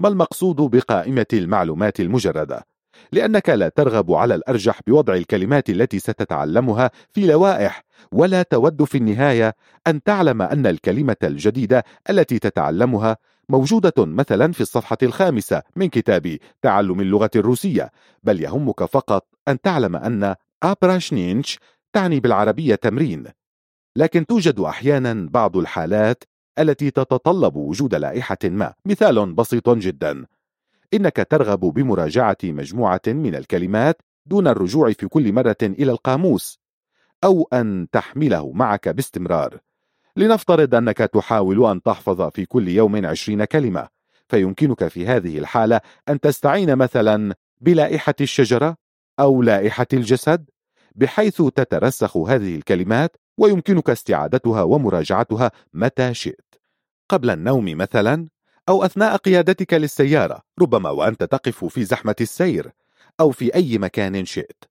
ما 0.00 0.08
المقصود 0.08 0.56
بقائمة 0.56 1.26
المعلومات 1.32 2.00
المجردة 2.00 2.66
لأنك 3.12 3.48
لا 3.48 3.68
ترغب 3.68 4.12
على 4.12 4.34
الأرجح 4.34 4.80
بوضع 4.86 5.14
الكلمات 5.14 5.70
التي 5.70 5.98
ستتعلمها 5.98 6.90
في 7.10 7.26
لوائح 7.26 7.84
ولا 8.12 8.42
تود 8.42 8.84
في 8.84 8.98
النهاية 8.98 9.54
أن 9.86 10.02
تعلم 10.02 10.42
أن 10.42 10.66
الكلمة 10.66 11.16
الجديدة 11.22 11.84
التي 12.10 12.38
تتعلمها 12.38 13.16
موجودة 13.48 13.92
مثلا 13.98 14.52
في 14.52 14.60
الصفحة 14.60 14.98
الخامسة 15.02 15.62
من 15.76 15.88
كتاب 15.88 16.36
تعلم 16.62 17.00
اللغة 17.00 17.30
الروسية 17.36 17.90
بل 18.22 18.40
يهمك 18.40 18.84
فقط 18.84 19.26
أن 19.48 19.60
تعلم 19.60 19.96
أن 19.96 20.34
أبراشنينش 20.62 21.58
تعني 21.92 22.20
بالعربية 22.20 22.74
تمرين 22.74 23.24
لكن 23.96 24.26
توجد 24.26 24.60
أحيانا 24.60 25.28
بعض 25.30 25.56
الحالات 25.56 26.24
التي 26.60 26.90
تتطلب 26.90 27.56
وجود 27.56 27.94
لائحة 27.94 28.38
ما. 28.44 28.74
مثال 28.86 29.32
بسيط 29.32 29.68
جدا. 29.68 30.26
إنك 30.94 31.26
ترغب 31.30 31.60
بمراجعة 31.60 32.36
مجموعة 32.44 33.00
من 33.06 33.34
الكلمات 33.34 34.02
دون 34.26 34.48
الرجوع 34.48 34.92
في 34.92 35.08
كل 35.08 35.32
مرة 35.32 35.56
إلى 35.62 35.92
القاموس 35.92 36.58
أو 37.24 37.48
أن 37.52 37.86
تحمله 37.92 38.52
معك 38.52 38.88
باستمرار. 38.88 39.58
لنفترض 40.16 40.74
أنك 40.74 40.98
تحاول 40.98 41.66
أن 41.66 41.82
تحفظ 41.82 42.22
في 42.22 42.46
كل 42.46 42.68
يوم 42.68 43.06
عشرين 43.06 43.44
كلمة 43.44 43.88
فيمكنك 44.28 44.88
في 44.88 45.06
هذه 45.06 45.38
الحالة 45.38 45.80
أن 46.08 46.20
تستعين 46.20 46.76
مثلا 46.76 47.34
بلائحة 47.60 48.14
الشجرة 48.20 48.76
أو 49.20 49.42
لائحة 49.42 49.86
الجسد 49.92 50.50
بحيث 50.94 51.42
تترسخ 51.42 52.16
هذه 52.16 52.56
الكلمات 52.56 53.16
ويمكنك 53.38 53.90
استعادتها 53.90 54.62
ومراجعتها 54.62 55.50
متى 55.74 56.14
شئت. 56.14 56.49
قبل 57.10 57.30
النوم 57.30 57.64
مثلا 57.64 58.28
أو 58.68 58.84
أثناء 58.84 59.16
قيادتك 59.16 59.74
للسيارة 59.74 60.42
ربما 60.60 60.90
وأنت 60.90 61.24
تقف 61.24 61.64
في 61.64 61.84
زحمة 61.84 62.14
السير 62.20 62.70
أو 63.20 63.30
في 63.30 63.54
أي 63.54 63.78
مكان 63.78 64.24
شئت. 64.24 64.64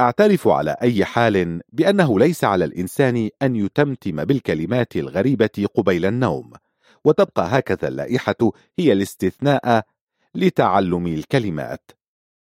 أعترف 0.00 0.48
على 0.48 0.76
أي 0.82 1.04
حال 1.04 1.60
بأنه 1.72 2.18
ليس 2.18 2.44
على 2.44 2.64
الإنسان 2.64 3.30
أن 3.42 3.56
يتمتم 3.56 4.24
بالكلمات 4.24 4.96
الغريبة 4.96 5.68
قبيل 5.74 6.06
النوم. 6.06 6.52
وتبقى 7.04 7.58
هكذا 7.58 7.88
اللائحة 7.88 8.52
هي 8.78 8.92
الاستثناء 8.92 9.82
لتعلم 10.34 11.06
الكلمات. 11.06 11.90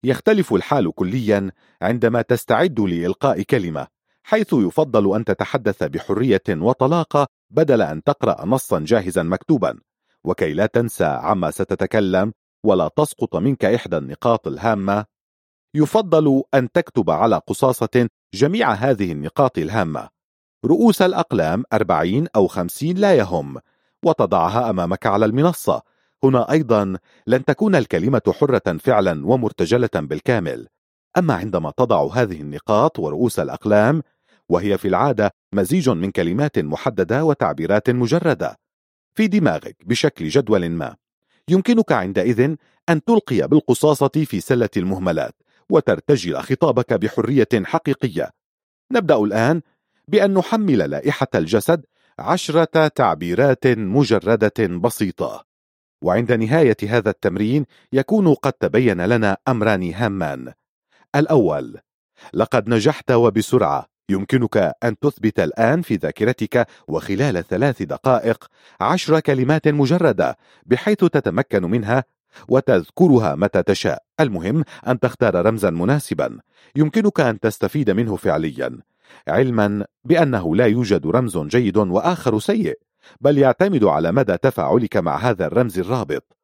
يختلف 0.05 0.55
الحال 0.55 0.95
كليا 0.95 1.51
عندما 1.83 2.23
تستعد 2.23 2.81
لإلقاء 2.81 3.43
كلمة 3.43 3.87
حيث 4.23 4.53
يفضل 4.53 5.17
أن 5.17 5.25
تتحدث 5.25 5.83
بحرية 5.83 6.43
وطلاقة 6.49 7.38
بدل 7.51 7.83
أن 7.83 8.03
تقرأ 8.03 8.47
نصا 8.47 8.79
جاهزا 8.79 9.23
مكتوبا 9.23 9.79
وكي 10.25 10.53
لا 10.53 10.67
تنسى 10.67 11.05
عما 11.05 11.51
ستتكلم 11.51 12.33
ولا 12.65 12.89
تسقط 12.97 13.37
منك 13.37 13.65
إحدى 13.65 13.97
النقاط 13.97 14.47
الهامة 14.47 15.05
يفضل 15.75 16.43
أن 16.55 16.73
تكتب 16.73 17.11
على 17.11 17.37
قصاصة 17.47 18.09
جميع 18.35 18.73
هذه 18.73 19.13
النقاط 19.13 19.59
الهامة. 19.59 20.09
رؤوس 20.65 21.03
الأقلام 21.03 21.65
أربعين 21.73 22.27
أو 22.37 22.47
خمسين 22.47 22.97
لا 22.97 23.15
يهم 23.15 23.59
وتضعها 24.05 24.71
أمامك 24.71 25.07
على 25.07 25.25
المنصة. 25.25 25.83
هنا 26.25 26.51
أيضا 26.51 26.99
لن 27.27 27.45
تكون 27.45 27.75
الكلمة 27.75 28.23
حرة 28.41 28.77
فعلا 28.79 29.27
ومرتجلة 29.27 29.91
بالكامل. 29.95 30.69
أما 31.19 31.35
عندما 31.35 31.71
تضع 31.77 32.09
هذه 32.13 32.41
النقاط 32.41 32.99
ورؤوس 32.99 33.39
الأقلام 33.39 34.03
وهي 34.49 34.79
في 34.79 34.89
العادة 34.89 35.31
مزيج 35.53 35.91
من 35.91 36.11
كلمات 36.11 36.59
محددة 36.59 37.25
وتعبيرات 37.25 37.91
مجردة. 37.91 38.57
في 39.15 39.27
دماغك 39.27 39.77
بشكل 39.85 40.29
جدول 40.29 40.71
ما 40.71 40.97
يمكنك 41.49 41.93
عندئذ 41.93 42.55
أن 42.89 43.05
تلقي 43.05 43.49
بالقصاصة 43.49 44.09
في 44.09 44.41
سلة 44.41 44.69
المهملات 44.77 45.35
وترتجل 45.71 46.37
خطابك 46.37 46.93
بحرية 46.93 47.49
حقيقية. 47.65 48.31
نبدأ 48.93 49.17
الآن 49.17 49.63
بأن 50.09 50.35
نحمل 50.35 50.91
لائحة 50.91 51.29
الجسد 51.35 51.85
عشرة 52.19 52.89
تعبيرات 52.89 53.67
مجردة 53.67 54.67
بسيطة. 54.67 55.45
وعند 56.03 56.33
نهاية 56.33 56.77
هذا 56.89 57.11
التمرين 57.11 57.67
يكون 57.93 58.35
قد 58.35 58.53
تبين 58.53 59.01
لنا 59.01 59.37
أمران 59.49 59.95
هامان. 59.95 60.53
الأول 61.17 61.79
لقد 62.35 62.69
نجحت 62.69 63.11
وبسرعة. 63.11 63.98
يمكنك 64.11 64.73
أن 64.85 64.99
تثبت 64.99 65.41
الآن 65.41 65.83
في 65.83 65.95
ذاكرتك 65.95 66.67
وخلال 66.89 67.45
ثلاث 67.45 67.83
دقائق 67.83 68.47
عشر 68.81 69.21
كلمات 69.21 69.69
مجردة 69.69 70.37
بحيث 70.67 70.99
تتمكن 70.99 71.63
منها 71.63 72.05
وتذكرها 72.49 73.35
متى 73.35 73.63
تشاء. 73.63 74.03
المهم 74.21 74.65
أن 74.87 75.01
تختار 75.01 75.47
رمزا 75.47 75.71
مناسبا 75.71 76.39
يمكنك 76.77 77.21
أن 77.21 77.41
تستفيد 77.41 77.91
منه 77.91 78.17
فعليا 78.17 78.79
علما 79.29 79.85
بأنه 80.05 80.57
لا 80.57 80.67
يوجد 80.67 81.07
رمز 81.07 81.39
جيد 81.39 81.77
وآخر 81.77 82.39
سيء 82.39 82.79
بل 83.21 83.39
يعتمد 83.39 83.85
على 83.85 84.13
مدى 84.13 84.37
تفاعلك 84.37 84.97
مع 84.97 85.17
هذا 85.17 85.47
الرمز 85.47 85.79
الرابط. 85.79 86.37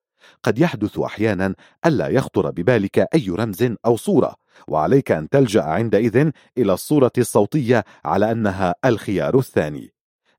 قد 0.42 0.58
يحدث 0.58 0.98
أحيانا 0.98 1.54
ألا 1.86 2.08
يخطر 2.08 2.50
ببالك 2.50 2.98
أي 3.14 3.26
رمز 3.30 3.74
أو 3.86 3.96
صورة. 3.96 4.43
وعليك 4.68 5.12
أن 5.12 5.28
تلجأ 5.28 5.62
عندئذ 5.62 6.30
إلى 6.58 6.72
الصورة 6.72 7.12
الصوتية 7.18 7.84
على 8.04 8.32
أنها 8.32 8.74
الخيار 8.84 9.38
الثاني. 9.38 9.94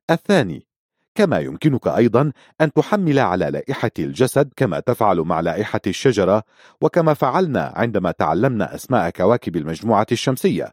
الثاني 0.10 0.68
كما 1.16 1.40
يمكنك 1.40 1.88
أيضا 1.88 2.32
أن 2.62 2.74
تحمل 2.74 3.20
على 3.20 3.46
لائحة 3.46 3.92
الجسد 4.00 4.54
كما 4.56 4.80
تفعل 4.80 5.20
مع 5.20 5.40
لائحة 5.40 5.82
الشجرة 5.88 6.44
وكما 6.82 7.14
فعلنا 7.14 7.74
عندما 7.76 8.12
تعلمنا 8.12 8.76
أسماء 8.76 9.10
كواكب 9.10 9.56
المجموعة 9.56 10.08
الشمسية. 10.12 10.72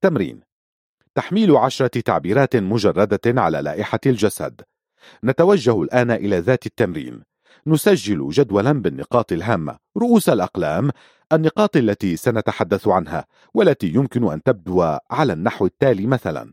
تمرين 0.00 0.40
تحميل 1.14 1.56
عشرة 1.56 2.00
تعبيرات 2.00 2.56
مجردة 2.56 3.42
على 3.42 3.62
لائحة 3.62 4.00
الجسد. 4.06 4.60
نتوجه 5.24 5.82
الآن 5.82 6.10
إلى 6.10 6.38
ذات 6.38 6.66
التمرين. 6.66 7.22
نسجل 7.66 8.28
جدولا 8.28 8.72
بالنقاط 8.72 9.32
الهامة. 9.32 9.76
رؤوس 9.96 10.28
الأقلام 10.28 10.90
النقاط 11.32 11.76
التي 11.76 12.16
سنتحدث 12.16 12.88
عنها 12.88 13.26
والتي 13.54 13.86
يمكن 13.88 14.32
أن 14.32 14.42
تبدو 14.42 14.98
على 15.10 15.32
النحو 15.32 15.66
التالي 15.66 16.06
مثلا. 16.06 16.52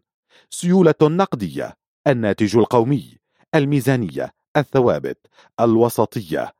سيولة 0.50 0.96
نقدية 1.02 1.74
الناتج 2.08 2.58
القومي 2.58 3.18
الميزانية 3.56 4.34
الثوابت 4.58 5.28
الوسطية. 5.60 6.54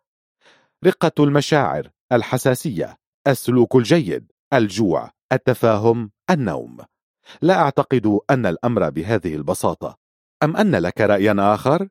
رقة 0.86 1.24
المشاعر 1.24 1.90
الحساسية 2.12 2.98
السلوك 3.28 3.76
الجيد 3.76 4.32
الجوع 4.54 5.12
التفاهم 5.32 6.12
النوم. 6.30 6.78
لا 7.42 7.54
أعتقد 7.62 8.20
أن 8.30 8.46
الأمر 8.46 8.90
بهذه 8.90 9.36
البساطة. 9.36 9.98
أم 10.44 10.58
أن 10.58 10.76
لك 10.76 11.02
رأيا 11.02 11.36
آخر؟ 11.40 11.88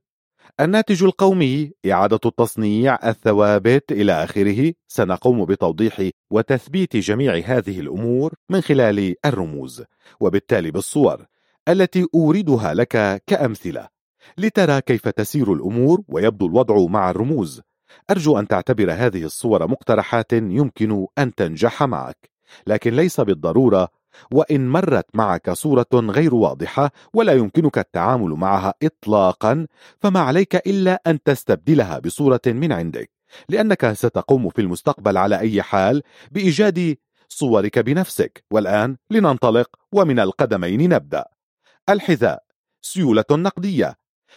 الناتج 0.60 1.04
القومي 1.04 1.72
إعادة 1.90 2.20
التصنيع 2.26 2.98
الثوابت 3.08 3.92
إلى 3.92 4.24
آخره. 4.24 4.72
سنقوم 4.88 5.44
بتوضيح 5.44 6.10
وتثبيت 6.30 6.96
جميع 6.96 7.34
هذه 7.44 7.80
الأمور 7.80 8.34
من 8.50 8.60
خلال 8.60 9.14
الرموز 9.26 9.84
وبالتالي 10.20 10.70
بالصور 10.70 11.26
التي 11.68 12.06
أوردها 12.14 12.74
لك 12.74 13.22
كأمثلة 13.26 13.88
لترى 14.38 14.80
كيف 14.80 15.08
تسير 15.08 15.52
الأمور 15.52 16.02
ويبدو 16.08 16.46
الوضع 16.46 16.86
مع 16.86 17.10
الرموز. 17.10 17.60
أرجو 18.10 18.38
أن 18.38 18.48
تعتبر 18.48 18.92
هذه 18.92 19.24
الصور 19.24 19.68
مقترحات 19.68 20.32
يمكن 20.32 21.06
أن 21.18 21.34
تنجح 21.34 21.82
معك 21.82 22.30
لكن 22.66 22.94
ليس 22.94 23.20
بالضرورة 23.20 23.88
وإن 24.32 24.68
مرت 24.68 25.06
معك 25.14 25.50
صورة 25.50 25.86
غير 25.94 26.34
واضحة 26.34 26.90
ولا 27.14 27.32
يمكنك 27.32 27.78
التعامل 27.78 28.30
معها 28.30 28.74
إطلاقا 28.82 29.66
فما 30.00 30.20
عليك 30.20 30.56
إلا 30.56 31.02
أن 31.06 31.22
تستبدلها 31.22 31.98
بصورة 31.98 32.40
من 32.46 32.72
عندك 32.72 33.10
لأنك 33.48 33.92
ستقوم 33.92 34.48
في 34.48 34.60
المستقبل 34.60 35.16
على 35.16 35.38
أي 35.38 35.62
حال 35.62 36.02
بإيجاد 36.30 36.96
صورك 37.28 37.78
بنفسك. 37.78 38.44
والآن 38.50 38.96
لننطلق 39.10 39.76
ومن 39.92 40.20
القدمين 40.20 40.88
نبدأ. 40.88 41.24
الحذاء 41.88 42.42
سيولة 42.82 43.24
نقدية. 43.30 43.96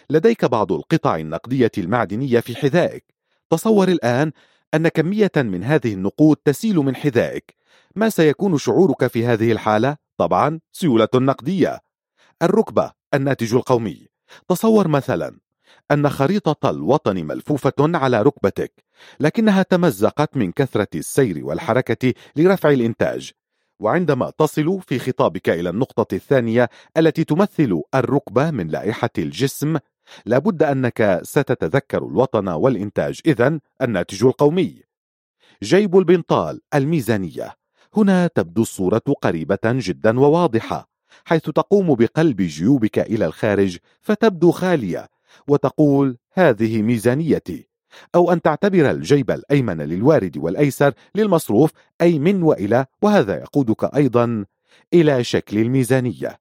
لديك 0.10 0.46
بعض 0.46 0.72
القطع 0.72 1.16
النقدية 1.16 1.72
المعدنية 1.78 2.40
في 2.40 2.56
حذائك. 2.56 3.06
تصور 3.50 3.88
الآن 3.88 4.32
أن 4.74 4.88
كمية 4.88 5.32
من 5.36 5.64
هذه 5.64 5.94
النقود 5.94 6.38
تسيل 6.38 6.76
من 6.76 6.96
حذائك. 6.96 7.56
ما 7.98 8.10
سيكون 8.10 8.58
شعورك 8.58 9.08
في 9.08 9.26
هذه 9.26 9.52
الحالة؟ 9.52 9.98
طبعا 10.18 10.60
سيولة 10.72 11.08
نقدية. 11.16 11.80
الركبة 12.42 12.92
الناتج 13.14 13.54
القومي. 13.54 14.08
تصور 14.48 14.88
مثلا 14.88 15.40
أن 15.92 16.10
خريطة 16.10 16.70
الوطن 16.70 17.26
ملفوفة 17.26 17.74
على 17.80 18.22
ركبتك 18.22 18.84
لكنها 19.20 19.64
تمزقت 19.64 20.38
من 20.38 20.52
كثرة 20.52 20.88
السير 20.96 21.46
والحركة 21.46 22.14
لرفع 22.36 22.70
الإنتاج. 22.70 23.32
وعندما 23.80 24.32
تصل 24.38 24.82
في 24.82 25.00
خطابك 25.00 25.50
إلى 25.50 25.70
النقطة 25.70 26.16
الثانية 26.16 26.70
التي 26.98 27.24
تمثل 27.24 27.82
الركبة 27.96 28.52
من 28.52 28.68
لائحة 28.68 29.10
الجسم 29.18 29.78
لابد 30.26 30.64
أنك 30.64 31.20
ستتذكر 31.24 31.98
الوطن 31.98 32.48
والإنتاج. 32.48 33.20
إذن 33.26 33.60
الناتج 33.82 34.24
القومي. 34.24 34.84
جيب 35.64 35.98
البنطال 35.98 36.62
الميزانية. 36.74 37.65
هنا 37.98 38.28
تبدو 38.28 38.62
الصورة 38.62 39.02
قريبة 39.22 39.60
جدا 39.66 40.20
وواضحة 40.20 40.90
حيث 41.26 41.42
تقوم 41.42 41.96
بقلب 41.96 42.42
جيوبك 42.42 43.00
إلى 43.00 43.26
الخارج 43.26 43.78
فتبدو 44.02 44.52
خالية 44.52 45.08
وتقول 45.48 46.18
هذه 46.34 46.82
ميزانيتي 46.82 47.70
أو 48.16 48.32
أن 48.32 48.42
تعتبر 48.42 48.92
الجيب 48.92 49.32
الأيمن 49.32 49.82
للوارد 49.82 50.38
والأيسر 50.38 50.94
للمصروف 51.16 51.72
أي 52.02 52.20
من 52.20 52.44
وإلى 52.44 52.86
وهذا 53.02 53.36
يقودك 53.38 53.96
أيضا 53.96 54.46
إلى 54.94 55.24
شكل 55.24 55.58
الميزانية. 55.58 56.40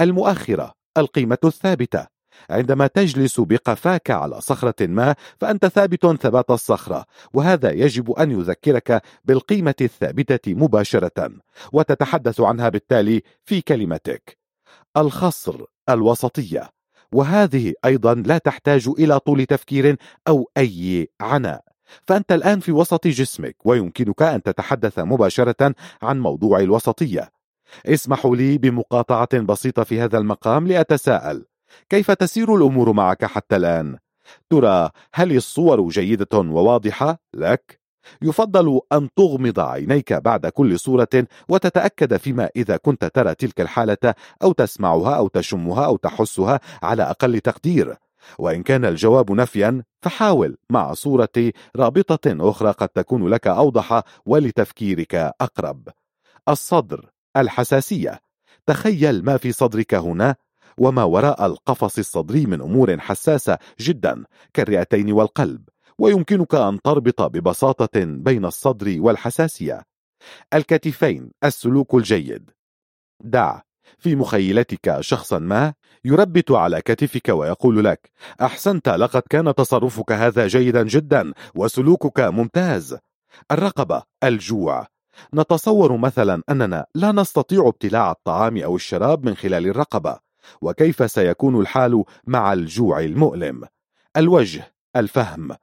المؤخرة 0.00 0.72
القيمة 0.98 1.38
الثابتة. 1.44 2.11
عندما 2.50 2.86
تجلس 2.86 3.40
بقفاك 3.40 4.10
على 4.10 4.40
صخرة 4.40 4.86
ما 4.86 5.14
فأنت 5.40 5.66
ثابت 5.66 6.06
ثبات 6.06 6.50
الصخرة 6.50 7.04
وهذا 7.34 7.70
يجب 7.70 8.10
أن 8.10 8.30
يذكرك 8.30 9.02
بالقيمة 9.24 9.74
الثابتة 9.80 10.54
مباشرة 10.54 11.30
وتتحدث 11.72 12.40
عنها 12.40 12.68
بالتالي 12.68 13.22
في 13.44 13.60
كلمتك. 13.60 14.38
الخصر 14.96 15.64
الوسطية 15.88 16.70
وهذه 17.12 17.72
أيضا 17.84 18.14
لا 18.14 18.38
تحتاج 18.38 18.88
إلى 18.98 19.18
طول 19.18 19.46
تفكير 19.46 19.96
أو 20.28 20.50
أي 20.56 21.08
عناء. 21.20 21.64
فأنت 22.06 22.32
الآن 22.32 22.60
في 22.60 22.72
وسط 22.72 23.06
جسمك 23.06 23.56
ويمكنك 23.64 24.22
أن 24.22 24.42
تتحدث 24.42 24.98
مباشرة 24.98 25.74
عن 26.02 26.20
موضوع 26.20 26.60
الوسطية. 26.60 27.30
اسمحوا 27.86 28.36
لي 28.36 28.58
بمقاطعة 28.58 29.38
بسيطة 29.38 29.84
في 29.84 30.00
هذا 30.00 30.18
المقام 30.18 30.66
لأتساءل. 30.66 31.44
كيف 31.88 32.10
تسير 32.10 32.56
الأمور 32.56 32.92
معك 32.92 33.24
حتى 33.24 33.56
الآن؟ 33.56 33.98
ترى 34.50 34.90
هل 35.14 35.36
الصور 35.36 35.88
جيدة 35.88 36.38
وواضحة 36.38 37.18
لك؟ 37.34 37.82
يفضل 38.22 38.80
أن 38.92 39.08
تغمض 39.16 39.60
عينيك 39.60 40.12
بعد 40.12 40.46
كل 40.46 40.78
صورة 40.78 41.26
وتتأكد 41.48 42.16
فيما 42.16 42.50
إذا 42.56 42.76
كنت 42.76 43.04
ترى 43.04 43.34
تلك 43.34 43.60
الحالة 43.60 44.14
أو 44.42 44.52
تسمعها 44.52 45.16
أو 45.16 45.28
تشمها 45.28 45.86
أو 45.86 45.96
تحسها 45.96 46.60
على 46.82 47.02
أقل 47.02 47.40
تقدير 47.40 47.96
وإن 48.38 48.62
كان 48.62 48.84
الجواب 48.84 49.32
نفيا 49.32 49.82
فحاول 50.02 50.56
مع 50.70 50.94
صورة 50.94 51.52
رابطة 51.76 52.50
أخرى 52.50 52.70
قد 52.70 52.88
تكون 52.88 53.28
لك 53.28 53.46
أوضح 53.46 54.02
ولتفكيرك 54.26 55.14
أقرب 55.14 55.88
الصدر 56.48 57.10
الحساسية 57.36 58.20
تخيل 58.66 59.24
ما 59.24 59.36
في 59.36 59.52
صدرك 59.52 59.94
هنا 59.94 60.36
وما 60.78 61.04
وراء 61.04 61.46
القفص 61.46 61.98
الصدري 61.98 62.46
من 62.46 62.60
أمور 62.60 62.98
حساسة 62.98 63.58
جدا 63.80 64.24
كالرئتين 64.54 65.12
والقلب 65.12 65.68
ويمكنك 65.98 66.54
أن 66.54 66.82
تربط 66.82 67.22
ببساطة 67.22 68.04
بين 68.04 68.44
الصدر 68.44 68.96
والحساسية. 69.00 69.82
الكتفين 70.54 71.30
السلوك 71.44 71.94
الجيد. 71.94 72.50
دع 73.24 73.60
في 73.98 74.16
مخيلتك 74.16 75.00
شخصا 75.00 75.38
ما 75.38 75.74
يربت 76.04 76.50
على 76.50 76.80
كتفك 76.80 77.28
ويقول 77.28 77.84
لك 77.84 78.10
أحسنت 78.40 78.88
لقد 78.88 79.22
كان 79.30 79.54
تصرفك 79.54 80.12
هذا 80.12 80.46
جيدا 80.46 80.82
جدا 80.82 81.32
وسلوكك 81.54 82.20
ممتاز. 82.20 82.98
الرقبة 83.50 84.02
الجوع. 84.24 84.86
نتصور 85.34 85.96
مثلا 85.96 86.42
أننا 86.50 86.86
لا 86.94 87.12
نستطيع 87.12 87.68
ابتلاع 87.68 88.10
الطعام 88.10 88.58
أو 88.58 88.76
الشراب 88.76 89.24
من 89.26 89.34
خلال 89.34 89.66
الرقبة. 89.66 90.31
وكيف 90.62 91.10
سيكون 91.10 91.60
الحال 91.60 92.04
مع 92.26 92.52
الجوع 92.52 93.00
المؤلم. 93.00 93.64
الوجه 94.16 94.74
الفهم. 94.96 95.56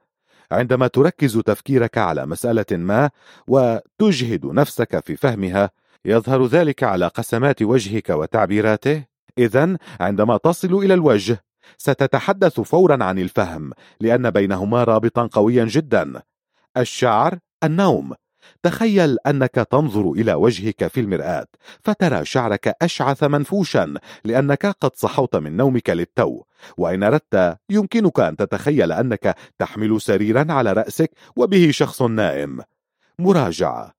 عندما 0.52 0.86
تركز 0.86 1.38
تفكيرك 1.38 1.98
على 1.98 2.26
مسألة 2.26 2.66
ما 2.70 3.10
وتجهد 3.48 4.46
نفسك 4.46 5.04
في 5.04 5.16
فهمها 5.16 5.70
يظهر 6.04 6.46
ذلك 6.46 6.82
على 6.82 7.06
قسمات 7.06 7.62
وجهك 7.62 8.10
وتعبيراته. 8.10 9.04
إذا 9.38 9.76
عندما 10.00 10.36
تصل 10.36 10.74
إلى 10.74 10.94
الوجه 10.94 11.44
ستتحدث 11.78 12.60
فورا 12.60 13.04
عن 13.04 13.18
الفهم 13.18 13.72
لأن 14.00 14.30
بينهما 14.30 14.84
رابطا 14.84 15.28
قويا 15.32 15.64
جدا. 15.64 16.22
الشعر 16.76 17.38
النوم. 17.64 18.14
تخيل 18.62 19.16
أنك 19.26 19.54
تنظر 19.54 20.12
إلى 20.12 20.34
وجهك 20.34 20.86
في 20.86 21.00
المرآة 21.00 21.46
فترى 21.84 22.24
شعرك 22.24 22.76
أشعث 22.82 23.24
منفوشا 23.24 23.94
لأنك 24.24 24.66
قد 24.66 24.90
صحوت 24.94 25.36
من 25.36 25.56
نومك 25.56 25.90
للتو. 25.90 26.42
وإن 26.76 27.02
أردت 27.02 27.58
يمكنك 27.70 28.20
أن 28.20 28.36
تتخيل 28.36 28.92
أنك 28.92 29.36
تحمل 29.58 30.00
سريرا 30.00 30.52
على 30.52 30.72
رأسك 30.72 31.10
وبه 31.36 31.70
شخص 31.70 32.02
نائم. 32.02 32.60
مراجعة. 33.18 33.94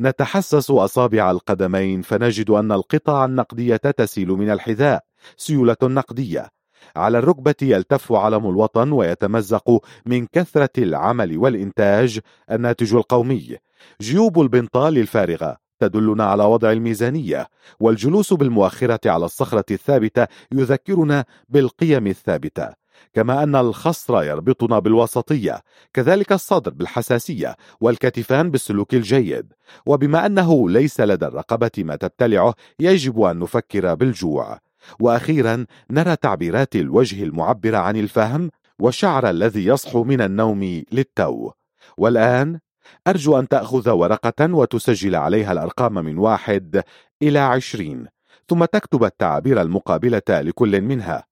نتحسس 0.00 0.70
أصابع 0.70 1.30
القدمين 1.30 2.02
فنجد 2.02 2.50
أن 2.50 2.72
القطع 2.72 3.24
النقدية 3.24 3.76
تسيل 3.76 4.28
من 4.28 4.50
الحذاء 4.50 5.04
سيولة 5.36 5.76
نقدية. 5.82 6.57
على 6.96 7.18
الركبة 7.18 7.54
يلتف 7.62 8.12
علم 8.12 8.50
الوطن 8.50 8.92
ويتمزق 8.92 9.80
من 10.06 10.26
كثرة 10.26 10.70
العمل 10.78 11.38
والإنتاج 11.38 12.20
الناتج 12.50 12.94
القومي. 12.94 13.56
جيوب 14.00 14.40
البنطال 14.40 14.98
الفارغة 14.98 15.56
تدلنا 15.80 16.24
على 16.24 16.44
وضع 16.44 16.72
الميزانية 16.72 17.48
والجلوس 17.80 18.32
بالمؤخرة 18.32 19.10
على 19.10 19.24
الصخرة 19.24 19.64
الثابتة 19.70 20.26
يذكرنا 20.52 21.24
بالقيم 21.48 22.06
الثابتة. 22.06 22.74
كما 23.14 23.42
أن 23.42 23.56
الخصر 23.56 24.22
يربطنا 24.22 24.78
بالوسطية 24.78 25.60
كذلك 25.92 26.32
الصدر 26.32 26.70
بالحساسية 26.70 27.56
والكتفان 27.80 28.50
بالسلوك 28.50 28.94
الجيد. 28.94 29.52
وبما 29.86 30.26
أنه 30.26 30.70
ليس 30.70 31.00
لدى 31.00 31.26
الرقبة 31.26 31.70
ما 31.78 31.96
تبتلعه 31.96 32.54
يجب 32.80 33.20
أن 33.20 33.38
نفكر 33.38 33.94
بالجوع. 33.94 34.58
وأخيرا 35.00 35.66
نرى 35.90 36.16
تعبيرات 36.16 36.76
الوجه 36.76 37.22
المعبرة 37.22 37.76
عن 37.76 37.96
الفهم 37.96 38.50
والشعر 38.78 39.30
الذي 39.30 39.66
يصحو 39.66 40.04
من 40.04 40.20
النوم 40.20 40.82
للتو. 40.92 41.50
والآن 41.98 42.58
أرجو 43.06 43.38
أن 43.38 43.48
تأخذ 43.48 43.90
ورقة 43.90 44.54
وتسجل 44.54 45.16
عليها 45.16 45.52
الأرقام 45.52 45.94
من 45.94 46.18
واحد 46.18 46.82
إلى 47.22 47.38
عشرين 47.38 48.06
ثم 48.48 48.64
تكتب 48.64 49.04
التعابير 49.04 49.62
المقابلة 49.62 50.22
لكل 50.28 50.80
منها. 50.80 51.24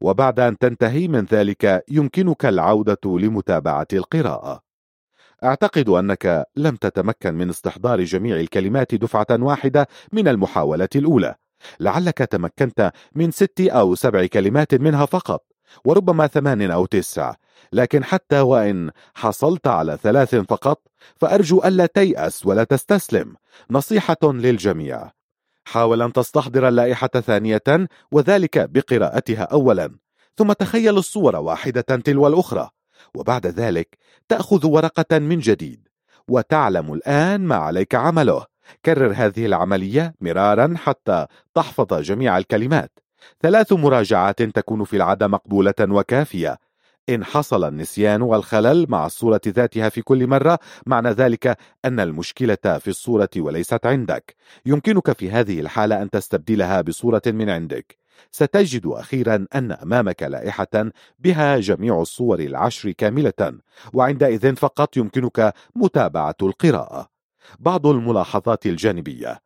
وبعد 0.00 0.40
أن 0.40 0.58
تنتهي 0.58 1.08
من 1.08 1.24
ذلك 1.24 1.84
يمكنك 1.88 2.46
العودة 2.46 3.00
لمتابعة 3.04 3.86
القراءة. 3.92 4.62
أعتقد 5.44 5.88
أنك 5.88 6.46
لم 6.56 6.76
تتمكن 6.76 7.34
من 7.34 7.48
استحضار 7.48 8.04
جميع 8.04 8.36
الكلمات 8.36 8.94
دفعة 8.94 9.26
واحدة 9.30 9.88
من 10.12 10.28
المحاولة 10.28 10.88
الأولى. 10.96 11.34
لعلك 11.80 12.18
تمكنت 12.18 12.92
من 13.14 13.30
ست 13.30 13.60
أو 13.60 13.94
سبع 13.94 14.26
كلمات 14.26 14.74
منها 14.74 15.06
فقط 15.06 15.44
وربما 15.84 16.26
ثمان 16.26 16.70
أو 16.70 16.86
تسع. 16.86 17.34
لكن 17.72 18.04
حتى 18.04 18.40
وإن 18.40 18.90
حصلت 19.14 19.66
على 19.66 19.98
ثلاث 20.02 20.34
فقط 20.34 20.82
فأرجو 21.16 21.62
ألا 21.64 21.86
تيأس 21.86 22.46
ولا 22.46 22.64
تستسلم. 22.64 23.36
نصيحة 23.70 24.16
للجميع. 24.22 25.10
حاول 25.64 26.02
أن 26.02 26.12
تستحضر 26.12 26.68
اللائحة 26.68 27.08
ثانية 27.08 27.88
وذلك 28.12 28.70
بقراءتها 28.70 29.42
أولا. 29.42 29.96
ثم 30.36 30.52
تخيل 30.52 30.98
الصور 30.98 31.36
واحدة 31.36 31.80
تلو 31.80 32.26
الأخرى. 32.26 32.70
وبعد 33.14 33.46
ذلك 33.46 33.98
تأخذ 34.28 34.66
ورقة 34.66 35.18
من 35.18 35.38
جديد 35.38 35.88
وتعلم 36.28 36.92
الآن 36.92 37.40
ما 37.40 37.56
عليك 37.56 37.94
عمله. 37.94 38.46
كرر 38.84 39.12
هذه 39.16 39.46
العملية 39.46 40.14
مرارا 40.20 40.74
حتى 40.76 41.26
تحفظ 41.54 41.94
جميع 41.94 42.38
الكلمات. 42.38 42.98
ثلاث 43.40 43.72
مراجعات 43.72 44.42
تكون 44.42 44.84
في 44.84 44.96
العادة 44.96 45.26
مقبولة 45.28 45.74
وكافية. 45.80 46.58
إن 47.08 47.24
حصل 47.24 47.64
النسيان 47.68 48.22
والخلل 48.22 48.86
مع 48.88 49.06
الصورة 49.06 49.40
ذاتها 49.48 49.88
في 49.88 50.02
كل 50.02 50.26
مرة 50.26 50.58
معنى 50.86 51.10
ذلك 51.10 51.56
أن 51.84 52.00
المشكلة 52.00 52.78
في 52.78 52.88
الصورة 52.88 53.28
وليست 53.36 53.86
عندك. 53.86 54.36
يمكنك 54.66 55.12
في 55.12 55.30
هذه 55.30 55.60
الحالة 55.60 56.02
أن 56.02 56.10
تستبدلها 56.10 56.80
بصورة 56.80 57.22
من 57.26 57.50
عندك. 57.50 57.98
ستجد 58.30 58.86
أخيرا 58.86 59.46
أن 59.54 59.72
أمامك 59.72 60.22
لائحة 60.22 60.90
بها 61.18 61.58
جميع 61.58 62.00
الصور 62.00 62.40
العشر 62.40 62.90
كاملة 62.90 63.58
وعندئذ 63.92 64.56
فقط 64.56 64.96
يمكنك 64.96 65.54
متابعة 65.76 66.36
القراءة. 66.42 67.17
بعض 67.58 67.86
الملاحظات 67.86 68.66
الجانبية 68.66 69.38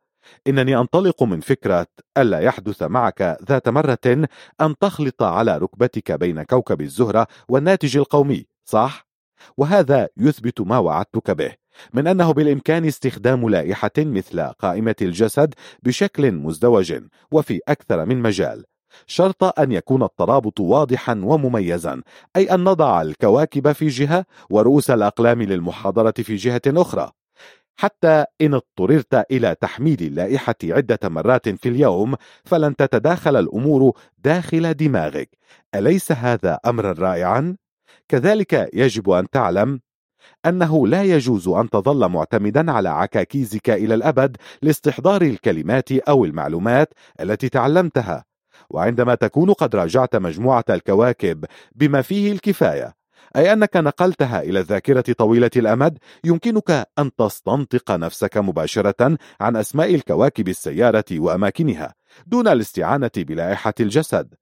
إنني 0.47 0.77
أنطلق 0.77 1.23
من 1.23 1.39
فكرة 1.39 1.87
ألا 2.17 2.39
يحدث 2.39 2.83
معك 2.83 3.37
ذات 3.49 3.69
مرة 3.69 4.27
أن 4.61 4.77
تخلط 4.79 5.23
على 5.23 5.57
ركبتك 5.57 6.11
بين 6.11 6.43
كوكب 6.43 6.81
الزهرة 6.81 7.27
والناتج 7.47 7.97
القومي 7.97 8.45
صح؟ 8.65 9.07
وهذا 9.57 10.07
يثبت 10.17 10.61
ما 10.61 10.77
وعدتك 10.77 11.31
به 11.31 11.53
من 11.93 12.07
أنه 12.07 12.31
بالإمكان 12.31 12.85
استخدام 12.85 13.49
لائحة 13.49 13.91
مثل 13.97 14.41
قائمة 14.41 14.95
الجسد 15.01 15.53
بشكل 15.83 16.31
مزدوج 16.31 16.93
وفي 17.31 17.59
أكثر 17.67 18.05
من 18.05 18.21
مجال 18.21 18.63
شرط 19.07 19.59
أن 19.59 19.71
يكون 19.71 20.03
الترابط 20.03 20.59
واضحا 20.59 21.21
ومميزا 21.23 22.01
أي 22.35 22.53
أن 22.53 22.63
نضع 22.63 23.01
الكواكب 23.01 23.71
في 23.71 23.87
جهة 23.87 24.25
ورؤوس 24.49 24.89
الأقلام 24.89 25.41
للمحاضرة 25.41 26.13
في 26.17 26.35
جهة 26.35 26.61
أخرى 26.67 27.11
حتى 27.77 28.25
إن 28.41 28.53
اضطررت 28.53 29.25
إلى 29.31 29.55
تحميل 29.61 30.01
اللائحة 30.01 30.55
عدة 30.63 30.99
مرات 31.03 31.49
في 31.49 31.69
اليوم 31.69 32.15
فلن 32.45 32.75
تتداخل 32.75 33.35
الأمور 33.35 33.97
داخل 34.17 34.73
دماغك 34.73 35.29
أليس 35.75 36.11
هذا 36.11 36.59
أمرا 36.65 36.93
رائعا؟ 36.93 37.57
كذلك 38.09 38.69
يجب 38.73 39.09
أن 39.09 39.29
تعلم 39.29 39.79
أنه 40.45 40.87
لا 40.87 41.03
يجوز 41.03 41.47
أن 41.47 41.69
تظل 41.69 42.09
معتمدا 42.09 42.71
على 42.71 42.89
عكاكيزك 42.89 43.69
إلى 43.69 43.93
الأبد 43.93 44.37
لاستحضار 44.61 45.21
الكلمات 45.21 45.91
أو 45.91 46.25
المعلومات 46.25 46.93
التي 47.21 47.49
تعلمتها 47.49 48.25
وعندما 48.69 49.15
تكون 49.15 49.53
قد 49.53 49.75
راجعت 49.75 50.15
مجموعة 50.15 50.65
الكواكب 50.69 51.45
بما 51.75 52.01
فيه 52.01 52.31
الكفاية 52.31 52.93
أي 53.35 53.53
أنك 53.53 53.77
نقلتها 53.77 54.41
إلى 54.41 54.59
الذاكرة 54.59 55.13
طويلة 55.17 55.51
الأمد 55.55 55.97
يمكنك 56.23 56.87
أن 56.99 57.15
تستنطق 57.15 57.91
نفسك 57.91 58.37
مباشرة 58.37 59.17
عن 59.41 59.55
أسماء 59.55 59.95
الكواكب 59.95 60.47
السيارة 60.47 61.05
وأماكنها 61.11 61.93
دون 62.27 62.47
الاستعانة 62.47 63.11
بلائحة 63.17 63.73
الجسد. 63.79 64.33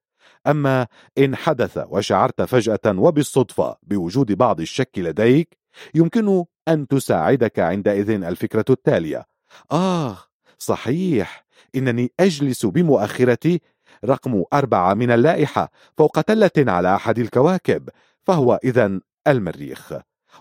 أما 0.47 0.87
إن 1.17 1.35
حدث 1.35 1.79
وشعرت 1.87 2.41
فجأة 2.41 2.79
وبالصدفة 2.85 3.75
بوجود 3.83 4.31
بعض 4.31 4.61
الشك 4.61 4.91
لديك 4.97 5.57
يمكن 5.95 6.45
أن 6.67 6.87
تساعدك 6.87 7.59
عندئذ 7.59 8.09
الفكرة 8.09 8.65
التالية. 8.69 9.25
آه 9.71 10.17
صحيح 10.57 11.45
إنني 11.75 12.11
أجلس 12.19 12.65
بمؤخرتي 12.65 13.61
رقم 14.05 14.43
أربعة 14.53 14.93
من 14.93 15.11
اللائحة 15.11 15.71
فوق 15.97 16.21
تلة 16.21 16.51
على 16.57 16.95
أحد 16.95 17.19
الكواكب. 17.19 17.89
فهو 18.23 18.59
إذا 18.63 18.99
المريخ. 19.27 19.93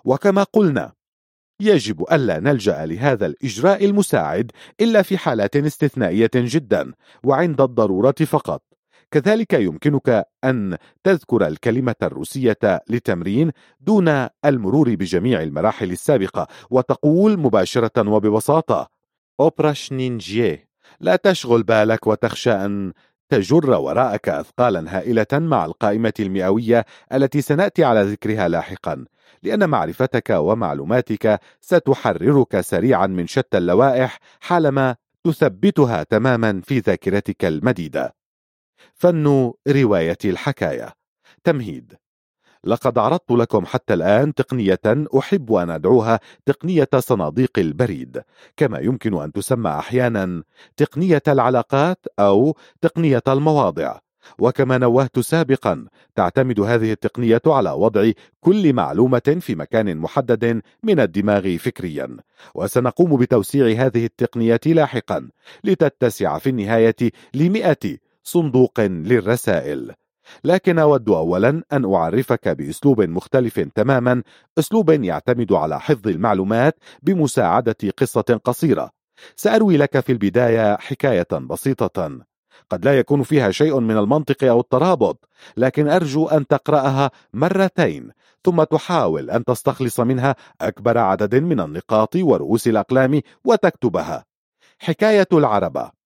وكما 0.05 0.43
قلنا 0.43 0.93
يجب 1.61 2.05
ألا 2.13 2.41
نلجأ 2.41 2.87
لهذا 2.87 3.27
الإجراء 3.27 3.85
المساعد 3.85 4.53
إلا 4.81 5.03
في 5.03 5.19
حالات 5.19 5.57
استثنائية 5.57 6.31
جدا 6.35 6.93
وعند 7.25 7.61
الضرورة 7.61 8.15
فقط. 8.27 8.63
كذلك 9.11 9.53
يمكنك 9.53 10.27
أن 10.45 10.77
تذكر 11.05 11.47
الكلمة 11.47 11.95
الروسية 12.03 12.59
لتمرين 12.89 13.53
دون 13.81 14.29
المرور 14.45 14.95
بجميع 14.95 15.43
المراحل 15.43 15.91
السابقة 15.91 16.47
وتقول 16.71 17.39
مباشرة 17.39 18.09
وببساطة 18.09 18.89
أوبراشنينجيه 19.41 20.69
لا 21.01 21.17
تشغل 21.17 21.63
بالك 21.63 22.07
وتخشى 22.07 22.53
أن 22.53 22.93
تجر 23.31 23.71
وراءك 23.71 24.29
أثقالا 24.29 24.97
هائلة 24.99 25.27
مع 25.33 25.65
القائمة 25.65 26.13
المئوية 26.21 26.85
التي 27.13 27.41
سنأتي 27.41 27.85
على 27.85 28.03
ذكرها 28.03 28.49
لاحقا 28.49 29.05
لأن 29.43 29.69
معرفتك 29.69 30.31
ومعلوماتك 30.31 31.41
ستحررك 31.61 32.61
سريعا 32.61 33.07
من 33.07 33.27
شتى 33.27 33.59
اللوائح 33.59 34.19
حالما 34.41 34.97
تثبتها 35.25 36.03
تماما 36.03 36.61
في 36.65 36.79
ذاكرتك 36.79 37.45
المديدة. 37.45 38.15
فن 38.95 39.53
رواية 39.69 40.19
الحكاية. 40.25 40.93
تمهيد. 41.45 42.00
لقد 42.65 42.99
عرضت 42.99 43.31
لكم 43.31 43.67
حتى 43.67 43.95
الآن 43.95 44.35
تقنية 44.35 44.81
أحب 45.19 45.53
أن 45.53 45.71
أدعوها 45.71 46.21
تقنية 46.47 46.89
صناديق 46.99 47.59
البريد. 47.59 48.23
كما 48.57 48.79
يمكن 48.79 49.15
أن 49.23 49.33
تسمى 49.33 49.71
أحيانا 49.71 50.43
تقنية 50.77 51.23
العلاقات 51.29 52.07
أو 52.19 52.57
تقنية 52.81 53.23
المواضع. 53.29 53.99
وكما 54.39 54.79
نوهت 54.79 55.19
سابقا 55.19 55.87
تعتمد 56.17 56.61
هذه 56.61 56.93
التقنية 56.93 57.43
على 57.47 57.71
وضع 57.71 58.11
كل 58.41 58.73
معلومة 58.73 59.39
في 59.41 59.55
مكان 59.55 59.97
محدد 59.97 60.63
من 60.83 61.01
الدماغ 61.01 61.57
فكريا. 61.57 62.17
وسنقوم 62.55 63.17
بتوسيع 63.17 63.87
هذه 63.87 64.05
التقنية 64.05 64.61
لاحقا 64.67 65.29
لتتسع 65.65 66.39
في 66.39 66.51
النهاية 66.51 66.97
لمئة 67.35 67.97
صندوق 68.25 68.81
للرسائل. 68.81 69.95
لكن 70.45 70.79
أود 70.79 71.09
أولا 71.09 71.63
أن 71.73 71.95
أعرفك 71.95 72.49
بأسلوب 72.49 73.01
مختلف 73.01 73.61
تماما 73.61 74.23
أسلوب 74.59 74.91
يعتمد 74.91 75.53
على 75.53 75.81
حفظ 75.81 76.09
المعلومات 76.09 76.79
بمساعدة 77.03 77.77
قصة 77.99 78.41
قصيرة. 78.45 78.91
سأروي 79.37 79.77
لك 79.77 80.01
في 80.01 80.13
البداية 80.13 80.77
حكاية 80.77 81.29
بسيطة. 81.33 82.21
قد 82.71 82.85
لا 82.85 82.99
يكون 82.99 83.23
فيها 83.23 83.51
شيء 83.51 83.81
من 83.81 83.97
المنطق 83.97 84.45
أو 84.45 84.61
الترابط 84.61 85.29
لكن 85.57 85.89
أرجو 85.89 86.27
أن 86.27 86.47
تقرأها 86.47 87.11
مرتين 87.35 88.11
ثم 88.45 88.63
تحاول 88.63 89.31
أن 89.31 89.45
تستخلص 89.45 90.01
منها 90.01 90.37
أكبر 90.61 90.99
عدد 90.99 91.35
من 91.35 91.61
النقاط 91.61 92.17
ورؤوس 92.17 92.69
الأقلام 92.69 93.21
وتكتبها. 93.45 94.25
حكاية 94.79 95.29
العربة. 95.33 96.00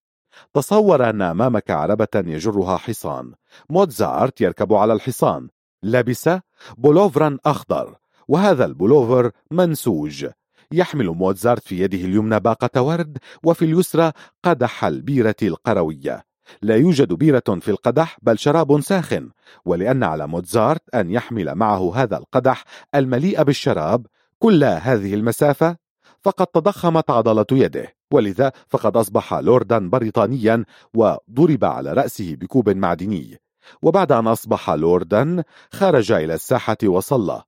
تصور 0.55 1.11
أن 1.11 1.23
أمامك 1.23 1.71
عربة 1.71 2.09
يجرها 2.15 2.77
حصان. 2.77 3.33
موتزارت 3.71 4.41
يركب 4.41 4.73
على 4.73 4.93
الحصان. 4.93 5.49
لبس 5.83 6.31
بولوفرا 6.79 7.39
أخضر. 7.47 7.97
وهذا 8.29 8.65
البولوفر 8.65 9.31
منسوج. 9.51 10.27
يحمل 10.73 11.07
موتزارت 11.07 11.63
في 11.63 11.81
يده 11.81 11.99
اليمنى 11.99 12.41
باقة 12.41 12.83
ورد 12.83 13.19
وفي 13.45 13.65
اليسرى 13.65 14.13
قدح 14.45 14.85
البيرة 14.85 15.37
القروية. 15.43 16.25
لا 16.63 16.77
يوجد 16.77 17.13
بيرة 17.13 17.59
في 17.61 17.69
القدح 17.69 18.19
بل 18.23 18.39
شراب 18.39 18.81
ساخن. 18.81 19.31
ولأن 19.65 20.03
على 20.03 20.27
موتزارت 20.27 20.95
أن 20.95 21.11
يحمل 21.11 21.55
معه 21.55 21.97
هذا 21.97 22.17
القدح 22.17 22.65
المليء 22.95 23.43
بالشراب 23.43 24.07
كل 24.39 24.65
هذه 24.65 25.15
المسافة 25.15 25.77
فقد 26.23 26.47
تضخمت 26.47 27.11
عضلة 27.11 27.47
يده. 27.53 27.95
ولذا 28.15 28.53
فقد 28.69 28.97
أصبح 28.97 29.35
لوردا 29.35 29.89
بريطانيا 29.89 30.65
وضرب 30.95 31.65
على 31.65 31.93
رأسه 31.93 32.35
بكوب 32.35 32.71
معدني. 32.71 33.39
وبعد 33.83 34.13
أن 34.13 34.27
أصبح 34.27 34.71
لوردا 34.71 35.45
خرج 35.73 36.13
إلى 36.13 36.35
الساحة 36.35 36.77
وصلى. 36.85 37.43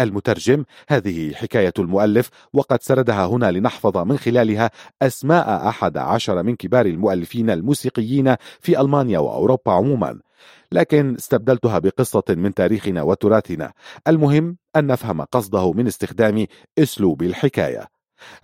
المترجم 0.00 0.64
هذه 0.88 1.34
حكاية 1.34 1.72
المؤلف 1.78 2.28
وقد 2.52 2.82
سردها 2.82 3.26
هنا 3.26 3.50
لنحفظ 3.50 3.98
من 3.98 4.16
خلالها 4.16 4.70
أسماء 5.02 5.68
أحد 5.68 5.96
عشر 5.96 6.42
من 6.42 6.56
كبار 6.56 6.86
المؤلفين 6.86 7.50
الموسيقيين 7.50 8.36
في 8.60 8.80
ألمانيا 8.80 9.18
وأوروبا 9.18 9.72
عموما. 9.72 10.20
لكن 10.72 11.14
استبدلتها 11.14 11.78
بقصة 11.78 12.24
من 12.28 12.54
تاريخنا 12.54 13.02
وتراثنا. 13.02 13.72
المهم 14.08 14.56
أن 14.76 14.86
نفهم 14.86 15.22
قصده 15.22 15.72
من 15.72 15.86
استخدام 15.86 16.46
أسلوب 16.78 17.22
الحكاية. 17.22 17.91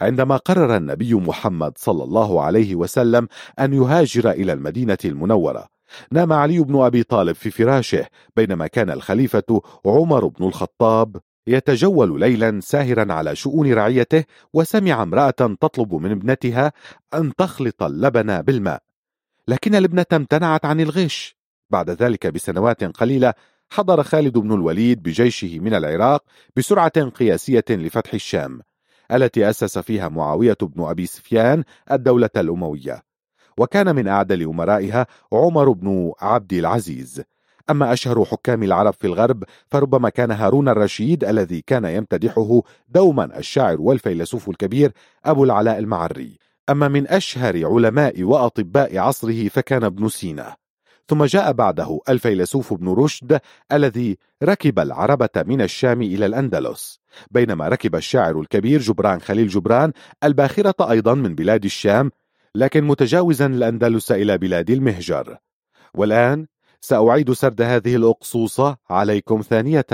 عندما 0.00 0.36
قرر 0.36 0.76
النبي 0.76 1.14
محمد 1.14 1.72
صلى 1.76 2.04
الله 2.04 2.42
عليه 2.42 2.74
وسلم 2.74 3.28
أن 3.58 3.72
يهاجر 3.72 4.30
إلى 4.30 4.52
المدينة 4.52 4.98
المنورة. 5.04 5.68
نام 6.12 6.32
علي 6.32 6.58
بن 6.58 6.80
أبي 6.80 7.02
طالب 7.02 7.34
في 7.34 7.50
فراشه 7.50 8.06
بينما 8.36 8.66
كان 8.66 8.90
الخليفة 8.90 9.62
عمر 9.86 10.26
بن 10.26 10.44
الخطاب 10.46 11.16
يتجول 11.46 12.20
ليلا 12.20 12.60
ساهرا 12.60 13.12
على 13.12 13.36
شؤون 13.36 13.72
رعيته 13.72 14.24
وسمع 14.52 15.02
امرأة 15.02 15.30
تطلب 15.30 15.94
من 15.94 16.10
ابنتها 16.10 16.72
أن 17.14 17.34
تخلط 17.34 17.82
اللبن 17.82 18.42
بالماء. 18.42 18.82
لكن 19.48 19.74
الابنة 19.74 20.06
امتنعت 20.12 20.64
عن 20.64 20.80
الغش. 20.80 21.36
بعد 21.70 21.90
ذلك 21.90 22.26
بسنوات 22.26 22.84
قليلة 22.84 23.34
حضر 23.70 24.02
خالد 24.02 24.38
بن 24.38 24.52
الوليد 24.52 25.02
بجيشه 25.02 25.58
من 25.58 25.74
العراق 25.74 26.24
بسرعة 26.56 27.00
قياسية 27.00 27.64
لفتح 27.70 28.14
الشام. 28.14 28.60
التي 29.12 29.50
أسس 29.50 29.78
فيها 29.78 30.08
معاوية 30.08 30.56
بن 30.62 30.84
أبي 30.84 31.06
سفيان 31.06 31.64
الدولة 31.90 32.30
الأموية. 32.36 33.02
وكان 33.58 33.96
من 33.96 34.08
أعدل 34.08 34.42
أمرائها 34.42 35.06
عمر 35.32 35.72
بن 35.72 36.12
عبد 36.20 36.52
العزيز. 36.52 37.22
أما 37.70 37.92
أشهر 37.92 38.24
حكام 38.24 38.62
العرب 38.62 38.92
في 38.92 39.06
الغرب 39.06 39.44
فربما 39.66 40.08
كان 40.08 40.30
هارون 40.30 40.68
الرشيد 40.68 41.24
الذي 41.24 41.60
كان 41.60 41.84
يمتدحه 41.84 42.62
دوما 42.88 43.38
الشاعر 43.38 43.80
والفيلسوف 43.80 44.48
الكبير 44.48 44.92
أبو 45.24 45.44
العلاء 45.44 45.78
المعري. 45.78 46.38
أما 46.70 46.88
من 46.88 47.08
أشهر 47.08 47.66
علماء 47.66 48.22
وأطباء 48.22 48.98
عصره 48.98 49.48
فكان 49.48 49.84
ابن 49.84 50.08
سينا. 50.08 50.56
ثم 51.08 51.24
جاء 51.24 51.52
بعده 51.52 52.00
الفيلسوف 52.08 52.72
ابن 52.72 52.88
رشد 52.88 53.40
الذي 53.72 54.18
ركب 54.42 54.78
العربة 54.78 55.28
من 55.36 55.62
الشام 55.62 56.02
إلى 56.02 56.26
الأندلس. 56.26 57.00
بينما 57.30 57.68
ركب 57.68 57.96
الشاعر 57.96 58.40
الكبير 58.40 58.80
جبران 58.80 59.20
خليل 59.20 59.48
جبران 59.48 59.92
الباخرة 60.24 60.90
أيضا 60.90 61.14
من 61.14 61.34
بلاد 61.34 61.64
الشام 61.64 62.10
لكن 62.54 62.84
متجاوزا 62.84 63.46
الأندلس 63.46 64.12
إلى 64.12 64.38
بلاد 64.38 64.70
المهجر. 64.70 65.36
والآن 65.94 66.46
سأعيد 66.80 67.32
سرد 67.32 67.62
هذه 67.62 67.96
الأقصوصة 67.96 68.76
عليكم 68.90 69.40
ثانية 69.40 69.86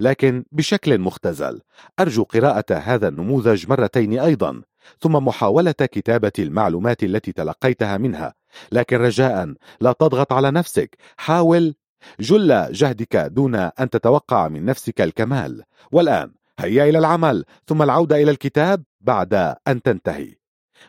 لكن 0.00 0.44
بشكل 0.52 0.98
مختزل. 0.98 1.60
أرجو 2.00 2.22
قراءة 2.22 2.74
هذا 2.74 3.08
النموذج 3.08 3.68
مرتين 3.68 4.18
أيضا 4.18 4.62
ثم 5.00 5.12
محاولة 5.12 5.72
كتابة 5.72 6.32
المعلومات 6.38 7.02
التي 7.02 7.32
تلقيتها 7.32 7.98
منها. 7.98 8.39
لكن 8.72 8.96
رجاء 8.96 9.54
لا 9.80 9.92
تضغط 9.92 10.32
على 10.32 10.50
نفسك. 10.50 10.96
حاول 11.16 11.74
جل 12.20 12.72
جهدك 12.72 13.16
دون 13.16 13.54
أن 13.54 13.90
تتوقع 13.90 14.48
من 14.48 14.64
نفسك 14.64 15.00
الكمال. 15.00 15.62
والآن 15.92 16.32
هيا 16.58 16.84
إلى 16.84 16.98
العمل 16.98 17.44
ثم 17.66 17.82
العودة 17.82 18.16
إلى 18.16 18.30
الكتاب 18.30 18.82
بعد 19.00 19.34
أن 19.68 19.82
تنتهي. 19.82 20.34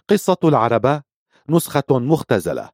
قصة 0.10 0.38
العربة 0.44 1.02
نسخة 1.50 1.84
مختزلة. 1.90 2.70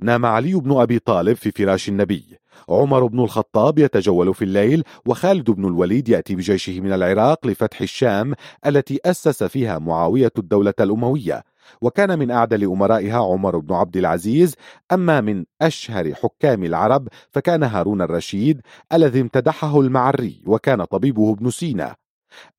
نام 0.00 0.26
علي 0.26 0.54
بن 0.54 0.80
أبي 0.80 0.98
طالب 0.98 1.36
في 1.36 1.50
فراش 1.50 1.88
النبي. 1.88 2.38
عمر 2.68 3.06
بن 3.06 3.20
الخطاب 3.20 3.78
يتجول 3.78 4.34
في 4.34 4.44
الليل 4.44 4.84
وخالد 5.06 5.50
بن 5.50 5.64
الوليد 5.64 6.08
يأتي 6.08 6.34
بجيشه 6.34 6.80
من 6.80 6.92
العراق 6.92 7.46
لفتح 7.46 7.80
الشام 7.80 8.34
التي 8.66 9.00
أسس 9.04 9.44
فيها 9.44 9.78
معاوية 9.78 10.32
الدولة 10.38 10.74
الأموية. 10.80 11.44
وكان 11.80 12.18
من 12.18 12.30
أعدل 12.30 12.64
أمرائها 12.64 13.18
عمر 13.18 13.58
بن 13.58 13.74
عبد 13.74 13.96
العزيز 13.96 14.54
أما 14.92 15.20
من 15.20 15.44
أشهر 15.62 16.14
حكام 16.14 16.64
العرب 16.64 17.08
فكان 17.30 17.62
هارون 17.62 18.02
الرشيد 18.02 18.60
الذي 18.92 19.20
امتدحه 19.20 19.80
المعري 19.80 20.42
وكان 20.46 20.84
طبيبه 20.84 21.32
ابن 21.32 21.50
سينا. 21.50 21.94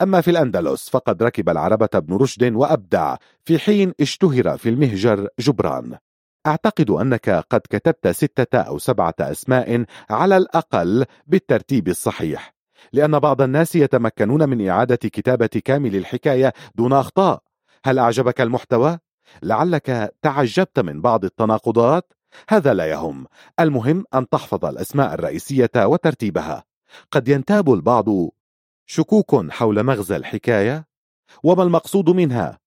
أما 0.02 0.22
في 0.22 0.32
الأندلس 0.32 0.90
فقد 0.90 1.24
ركب 1.24 1.50
العربة 1.50 1.90
ابن 1.94 2.16
رشد 2.16 2.54
وأبدع 2.54 3.16
في 3.46 3.60
حين 3.60 3.94
اشتهر 4.02 4.58
في 4.58 4.70
المهجر 4.70 5.28
جبران. 5.40 5.98
أعتقد 6.48 6.90
أنك 6.90 7.30
قد 7.30 7.62
كتبت 7.70 8.08
ستة 8.08 8.60
أو 8.60 8.78
سبعة 8.78 9.16
أسماء 9.20 9.86
على 10.10 10.38
الأقل 10.38 11.06
بالترتيب 11.28 11.88
الصحيح 11.88 12.56
لأن 12.94 13.20
بعض 13.20 13.42
الناس 13.42 13.76
يتمكنون 13.76 14.50
من 14.50 14.68
إعادة 14.68 14.96
كتابة 14.96 15.50
كامل 15.66 15.96
الحكاية 15.96 16.54
دون 16.76 16.94
أخطاء. 16.94 17.45
هل 17.86 18.00
أعجبك 18.00 18.42
المحتوى؟ 18.42 19.00
لعلك 19.44 20.16
تعجبت 20.22 20.80
من 20.80 21.02
بعض 21.02 21.26
التناقضات؟ 21.26 22.14
هذا 22.50 22.74
لا 22.74 22.86
يهم. 22.86 23.26
المهم 23.60 24.04
أن 24.14 24.30
تحفظ 24.30 24.66
الأسماء 24.66 25.14
الرئيسية 25.14 25.70
وترتيبها. 25.76 26.64
قد 27.12 27.28
ينتاب 27.28 27.74
البعض 27.74 28.06
شكوك 28.86 29.52
حول 29.52 29.84
مغزى 29.84 30.16
الحكاية؟ 30.16 30.88
وما 31.44 31.64
المقصود 31.64 32.10
منها؟ 32.10 32.60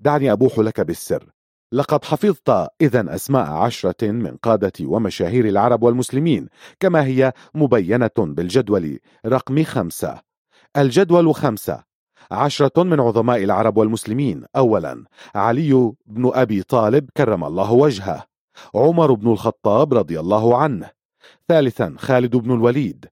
دعني 0.00 0.32
أبوح 0.32 0.58
لك 0.58 0.80
بالسر. 0.80 1.30
لقد 1.72 2.04
حفظت 2.04 2.68
إذا 2.80 3.14
أسماء 3.14 3.50
عشرة 3.50 4.10
من 4.10 4.36
قادة 4.36 4.72
ومشاهير 4.80 5.48
العرب 5.48 5.82
والمسلمين 5.82 6.48
كما 6.80 7.04
هي 7.04 7.32
مبينة 7.54 8.10
بالجدول 8.18 8.98
رقم 9.26 9.64
خمسة. 9.64 10.20
الجدول 10.76 11.34
خمسة. 11.34 11.93
عشرة 12.30 12.82
من 12.82 13.00
عظماء 13.00 13.44
العرب 13.44 13.76
والمسلمين. 13.76 14.44
أولا 14.56 15.04
علي 15.34 15.92
بن 16.06 16.30
أبي 16.34 16.62
طالب 16.62 17.10
كرم 17.16 17.44
الله 17.44 17.72
وجهه. 17.72 18.24
عمر 18.74 19.12
بن 19.12 19.32
الخطاب 19.32 19.94
رضي 19.94 20.20
الله 20.20 20.58
عنه. 20.58 20.90
ثالثا 21.48 21.94
خالد 21.98 22.36
بن 22.36 22.52
الوليد. 22.52 23.06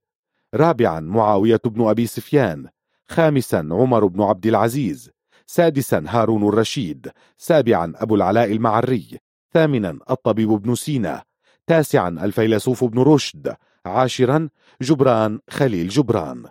رابعا 0.55 0.99
معاوية 0.99 1.61
بن 1.65 1.87
أبي 1.87 2.07
سفيان. 2.07 2.67
خامسا 3.07 3.67
عمر 3.71 4.05
بن 4.05 4.21
عبد 4.21 4.45
العزيز. 4.45 5.11
سادسا 5.47 6.03
هارون 6.07 6.47
الرشيد. 6.47 7.11
سابعا 7.37 7.93
أبو 7.95 8.15
العلاء 8.15 8.51
المعري. 8.51 9.17
ثامنا 9.53 9.99
الطبيب 10.09 10.49
بن 10.49 10.75
سينا. 10.75 11.23
تاسعا 11.67 12.09
الفيلسوف 12.09 12.83
ابن 12.83 12.99
رشد. 12.99 13.55
عاشرا 13.85 14.49
جبران 14.81 15.39
خليل 15.49 15.87
جبران. 15.89 16.45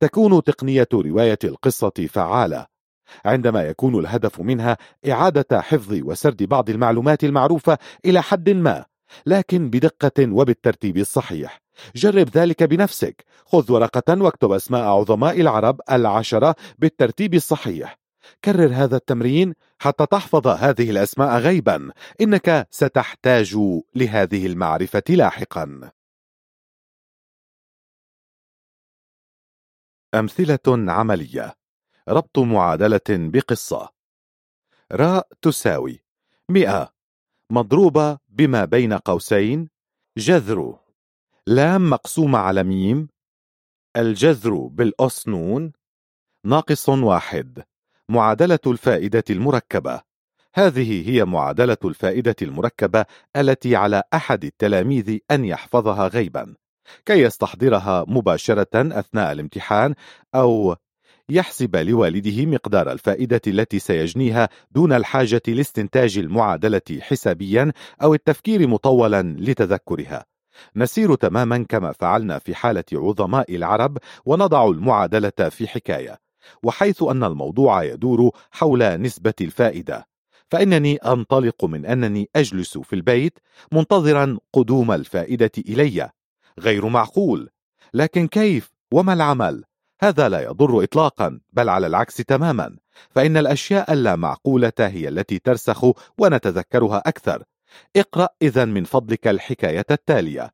تكون 0.00 0.42
تقنية 0.42 0.88
رواية 0.94 1.38
القصة 1.44 2.08
فعالة. 2.08 2.66
عندما 3.24 3.62
يكون 3.62 3.98
الهدف 3.98 4.40
منها 4.40 4.76
إعادة 5.08 5.60
حفظ 5.60 5.92
وسرد 5.92 6.42
بعض 6.42 6.70
المعلومات 6.70 7.24
المعروفة 7.24 7.78
إلى 8.04 8.22
حد 8.22 8.50
ما 8.50 8.84
لكن 9.26 9.70
بدقة 9.70 10.32
وبالترتيب 10.32 10.96
الصحيح. 10.96 11.60
جرب 11.96 12.28
ذلك 12.34 12.62
بنفسك. 12.62 13.24
خذ 13.46 13.72
ورقة 13.72 14.22
واكتب 14.22 14.52
أسماء 14.52 14.82
عظماء 14.82 15.40
العرب 15.40 15.80
العشرة 15.90 16.54
بالترتيب 16.78 17.34
الصحيح. 17.34 17.98
كرر 18.44 18.70
هذا 18.74 18.96
التمرين 18.96 19.54
حتى 19.78 20.06
تحفظ 20.06 20.46
هذه 20.46 20.90
الأسماء 20.90 21.38
غيبا. 21.38 21.90
إنك 22.20 22.68
ستحتاج 22.70 23.56
لهذه 23.94 24.46
المعرفة 24.46 25.02
لاحقا. 25.08 25.90
أمثلة 30.14 30.92
عملية. 30.92 31.54
ربط 32.08 32.38
معادلة 32.38 33.00
بقصة. 33.10 33.88
راء 34.92 35.28
تساوي 35.42 36.04
مئة. 36.48 36.94
مضروبة 37.50 38.18
بما 38.28 38.64
بين 38.64 38.92
قوسين. 38.92 39.68
جذر. 40.18 40.78
لام 41.46 41.90
مقسومة 41.90 42.38
على 42.38 42.62
ميم. 42.64 43.08
الجذر 43.96 44.54
بالأس 44.54 45.28
نون 45.28 45.72
ناقص 46.44 46.88
واحد. 46.88 47.64
معادلة 48.08 48.58
الفائدة 48.66 49.24
المركبة. 49.30 50.02
هذه 50.54 51.10
هي 51.10 51.24
معادلة 51.24 51.76
الفائدة 51.84 52.36
المركبة 52.42 53.06
التي 53.36 53.76
على 53.76 54.02
أحد 54.14 54.44
التلاميذ 54.44 55.18
أن 55.30 55.44
يحفظها 55.44 56.08
غيبا. 56.08 56.56
كي 57.06 57.22
يستحضرها 57.22 58.04
مباشرة 58.08 58.68
أثناء 58.74 59.32
الامتحان 59.32 59.94
أو 60.34 60.76
يحسب 61.30 61.76
لوالده 61.76 62.46
مقدار 62.46 62.92
الفائدة 62.92 63.40
التي 63.46 63.78
سيجنيها 63.78 64.48
دون 64.70 64.92
الحاجة 64.92 65.42
لاستنتاج 65.48 66.18
المعادلة 66.18 66.98
حسابيا 67.00 67.72
أو 68.02 68.14
التفكير 68.14 68.66
مطولا 68.68 69.22
لتذكرها. 69.38 70.24
نسير 70.76 71.14
تماما 71.14 71.66
كما 71.68 71.92
فعلنا 71.92 72.38
في 72.38 72.54
حالة 72.54 72.84
عظماء 72.92 73.56
العرب 73.56 73.98
ونضع 74.26 74.68
المعادلة 74.68 75.48
في 75.50 75.68
حكاية 75.68 76.18
وحيث 76.62 77.02
أن 77.02 77.24
الموضوع 77.24 77.84
يدور 77.84 78.30
حول 78.50 79.00
نسبة 79.00 79.34
الفائدة. 79.40 80.06
فإنني 80.50 80.96
أنطلق 80.96 81.64
من 81.64 81.86
أنني 81.86 82.28
أجلس 82.36 82.78
في 82.78 82.92
البيت 82.92 83.38
منتظرا 83.72 84.38
قدوم 84.52 84.92
الفائدة 84.92 85.50
إلي. 85.58 86.10
غير 86.58 86.88
معقول. 86.88 87.50
لكن 87.94 88.26
كيف 88.26 88.70
وما 88.92 89.12
العمل؟ 89.12 89.64
هذا 90.02 90.28
لا 90.28 90.42
يضر 90.42 90.84
إطلاقا 90.84 91.40
بل 91.52 91.68
على 91.68 91.86
العكس 91.86 92.16
تماما. 92.16 92.76
فإن 93.10 93.36
الأشياء 93.36 93.92
اللا 93.92 94.16
معقولة 94.16 94.72
هي 94.78 95.08
التي 95.08 95.38
ترسخ 95.38 95.84
ونتذكرها 96.18 97.02
أكثر. 97.06 97.42
اقرأ 97.96 98.28
إذا 98.42 98.64
من 98.64 98.84
فضلك 98.84 99.28
الحكاية 99.28 99.86
التالية. 99.90 100.50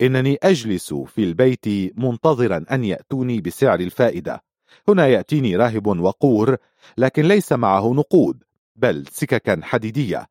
إنني 0.00 0.38
أجلس 0.42 0.94
في 0.94 1.24
البيت 1.24 1.66
منتظرا 1.98 2.64
أن 2.70 2.84
يأتوني 2.84 3.40
بسعر 3.40 3.80
الفائدة. 3.80 4.42
هنا 4.88 5.06
يأتيني 5.06 5.56
راهب 5.56 5.86
وقور 5.86 6.56
لكن 6.98 7.22
ليس 7.22 7.52
معه 7.52 7.92
نقود 7.92 8.42
بل 8.76 9.04
سككا 9.10 9.60
حديدية. 9.62 10.26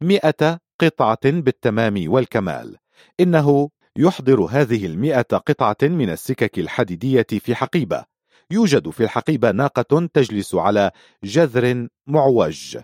مئة 0.00 0.60
قطعة 0.80 1.18
بالتمام 1.24 2.04
والكمال. 2.06 2.76
إنه 3.20 3.70
يحضر 3.98 4.40
هذه 4.40 4.86
المئة 4.86 5.22
قطعة 5.22 5.76
من 5.82 6.10
السكك 6.10 6.58
الحديدية 6.58 7.26
في 7.30 7.54
حقيبة. 7.54 8.04
يوجد 8.50 8.90
في 8.90 9.04
الحقيبة 9.04 9.50
ناقة 9.50 10.06
تجلس 10.14 10.54
على 10.54 10.90
جذر 11.24 11.88
معوج. 12.06 12.78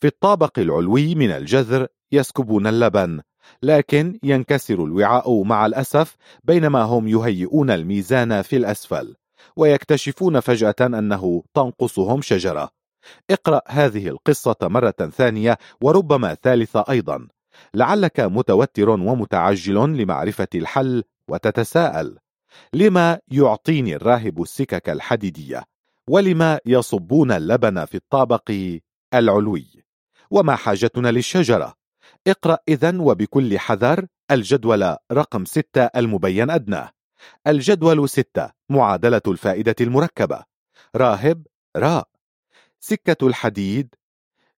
في 0.00 0.06
الطابق 0.06 0.58
العلوي 0.58 1.14
من 1.14 1.30
الجذر 1.30 1.86
يسكبون 2.12 2.66
اللبن 2.66 3.20
لكن 3.62 4.18
ينكسر 4.22 4.84
الوعاء 4.84 5.42
مع 5.42 5.66
الأسف 5.66 6.16
بينما 6.44 6.82
هم 6.82 7.08
يهيئون 7.08 7.70
الميزان 7.70 8.42
في 8.42 8.56
الأسفل 8.56 9.16
ويكتشفون 9.56 10.40
فجأة 10.40 10.74
أنه 10.80 11.42
تنقصهم 11.54 12.22
شجرة. 12.22 12.70
اقرأ 13.30 13.62
هذه 13.68 14.08
القصة 14.08 14.56
مرة 14.62 15.10
ثانية 15.16 15.58
وربما 15.80 16.34
ثالثة 16.34 16.84
أيضا. 16.90 17.28
لعلك 17.74 18.20
متوتر 18.20 18.90
ومتعجل 18.90 19.74
لمعرفة 19.74 20.48
الحل 20.54 21.04
وتتساءل 21.28 22.18
لما 22.72 23.18
يعطيني 23.28 23.96
الراهب 23.96 24.42
السكك 24.42 24.88
الحديدية؟ 24.88 25.64
ولما 26.08 26.60
يصبون 26.66 27.32
اللبن 27.32 27.84
في 27.84 27.94
الطابق 27.94 28.78
العلوي؟ 29.14 29.84
وما 30.30 30.56
حاجتنا 30.56 31.08
للشجرة؟ 31.08 31.74
اقرأ 32.26 32.58
إذن 32.68 33.00
وبكل 33.00 33.58
حذر 33.58 34.06
الجدول 34.30 34.96
رقم 35.12 35.44
ستة 35.44 35.84
المبين 35.84 36.50
أدناه 36.50 36.90
الجدول 37.46 38.08
ستة 38.08 38.50
معادلة 38.68 39.22
الفائدة 39.28 39.74
المركبة. 39.80 40.44
راهب 40.96 41.46
راء. 41.76 42.08
سكة 42.80 43.26
الحديد 43.26 43.94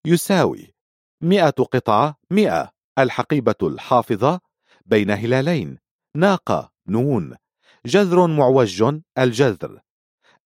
يساوي 0.06 0.74
مئة 1.20 1.50
قطعة 1.50 2.16
مئة. 2.30 2.73
الحقيبة 2.98 3.54
الحافظة 3.62 4.40
بين 4.86 5.10
هلالين 5.10 5.78
ناقة 6.16 6.72
نون. 6.88 7.36
جذر 7.86 8.26
معوج 8.26 8.84
الجذر. 9.18 9.80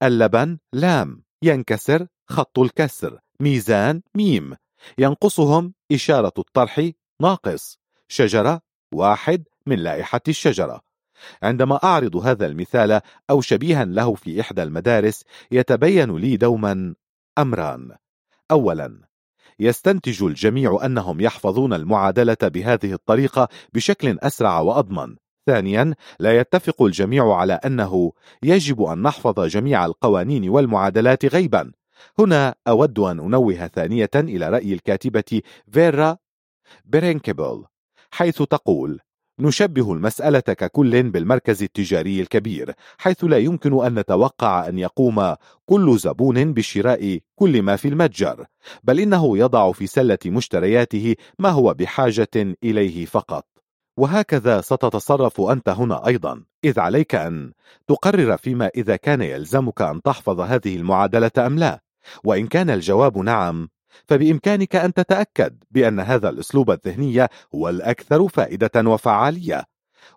اللبن 0.02 0.58
لام. 0.72 1.22
ينكسر 1.42 2.06
خط 2.28 2.58
الكسر. 2.58 3.18
ميزان 3.40 4.02
ميم. 4.14 4.56
ينقصهم 4.98 5.74
إشارة 5.92 6.32
الطرح 6.38 6.90
ناقص. 7.20 7.78
شجرة 8.08 8.60
واحد 8.92 9.44
من 9.66 9.78
لائحة 9.78 10.20
الشجرة. 10.28 10.80
عندما 11.42 11.84
أعرض 11.84 12.16
هذا 12.16 12.46
المثال 12.46 13.00
أو 13.30 13.40
شبيها 13.40 13.84
له 13.84 14.14
في 14.14 14.40
إحدى 14.40 14.62
المدارس 14.62 15.24
يتبين 15.50 16.16
لي 16.16 16.36
دوما 16.36 16.94
أمران. 17.38 17.96
أولا 18.50 19.07
يستنتج 19.60 20.22
الجميع 20.22 20.78
أنهم 20.84 21.20
يحفظون 21.20 21.72
المعادلة 21.72 22.36
بهذه 22.42 22.92
الطريقة 22.92 23.48
بشكل 23.74 24.18
أسرع 24.22 24.60
وأضمن. 24.60 25.16
ثانيا 25.46 25.94
لا 26.20 26.38
يتفق 26.38 26.82
الجميع 26.82 27.34
على 27.34 27.52
أنه 27.52 28.12
يجب 28.42 28.82
أن 28.82 29.02
نحفظ 29.02 29.40
جميع 29.40 29.86
القوانين 29.86 30.48
والمعادلات 30.48 31.24
غيبا. 31.24 31.72
هنا 32.18 32.54
أود 32.68 32.98
أن 32.98 33.20
أنوه 33.20 33.66
ثانية 33.66 34.10
إلى 34.14 34.48
رأي 34.48 34.72
الكاتبة 34.72 35.42
فيرا 35.72 36.16
برينكبل 36.84 37.64
حيث 38.10 38.42
تقول 38.42 39.00
نشبه 39.40 39.92
المسألة 39.92 40.40
ككل 40.40 41.02
بالمركز 41.02 41.62
التجاري 41.62 42.20
الكبير 42.20 42.72
حيث 42.98 43.24
لا 43.24 43.38
يمكن 43.38 43.84
أن 43.84 43.98
نتوقع 43.98 44.68
أن 44.68 44.78
يقوم 44.78 45.34
كل 45.66 45.98
زبون 45.98 46.52
بشراء 46.52 47.18
كل 47.36 47.62
ما 47.62 47.76
في 47.76 47.88
المتجر 47.88 48.46
بل 48.82 49.00
إنه 49.00 49.38
يضع 49.38 49.72
في 49.72 49.86
سلة 49.86 50.18
مشترياته 50.26 51.14
ما 51.38 51.48
هو 51.48 51.74
بحاجة 51.74 52.56
إليه 52.64 53.06
فقط. 53.06 53.46
وهكذا 53.96 54.60
ستتصرف 54.60 55.40
أنت 55.40 55.68
هنا 55.68 56.06
أيضا 56.06 56.42
إذ 56.64 56.80
عليك 56.80 57.14
أن 57.14 57.52
تقرر 57.88 58.36
فيما 58.36 58.70
إذا 58.76 58.96
كان 58.96 59.22
يلزمك 59.22 59.82
أن 59.82 60.02
تحفظ 60.02 60.40
هذه 60.40 60.76
المعادلة 60.76 61.30
أم 61.38 61.58
لا. 61.58 61.80
وإن 62.24 62.46
كان 62.46 62.70
الجواب 62.70 63.18
نعم 63.18 63.68
فبإمكانك 64.06 64.76
أن 64.76 64.92
تتأكد 64.92 65.64
بأن 65.70 66.00
هذا 66.00 66.28
الأسلوب 66.28 66.70
الذهني 66.70 67.26
هو 67.54 67.68
الأكثر 67.68 68.28
فائدة 68.28 68.90
وفعالية 68.90 69.64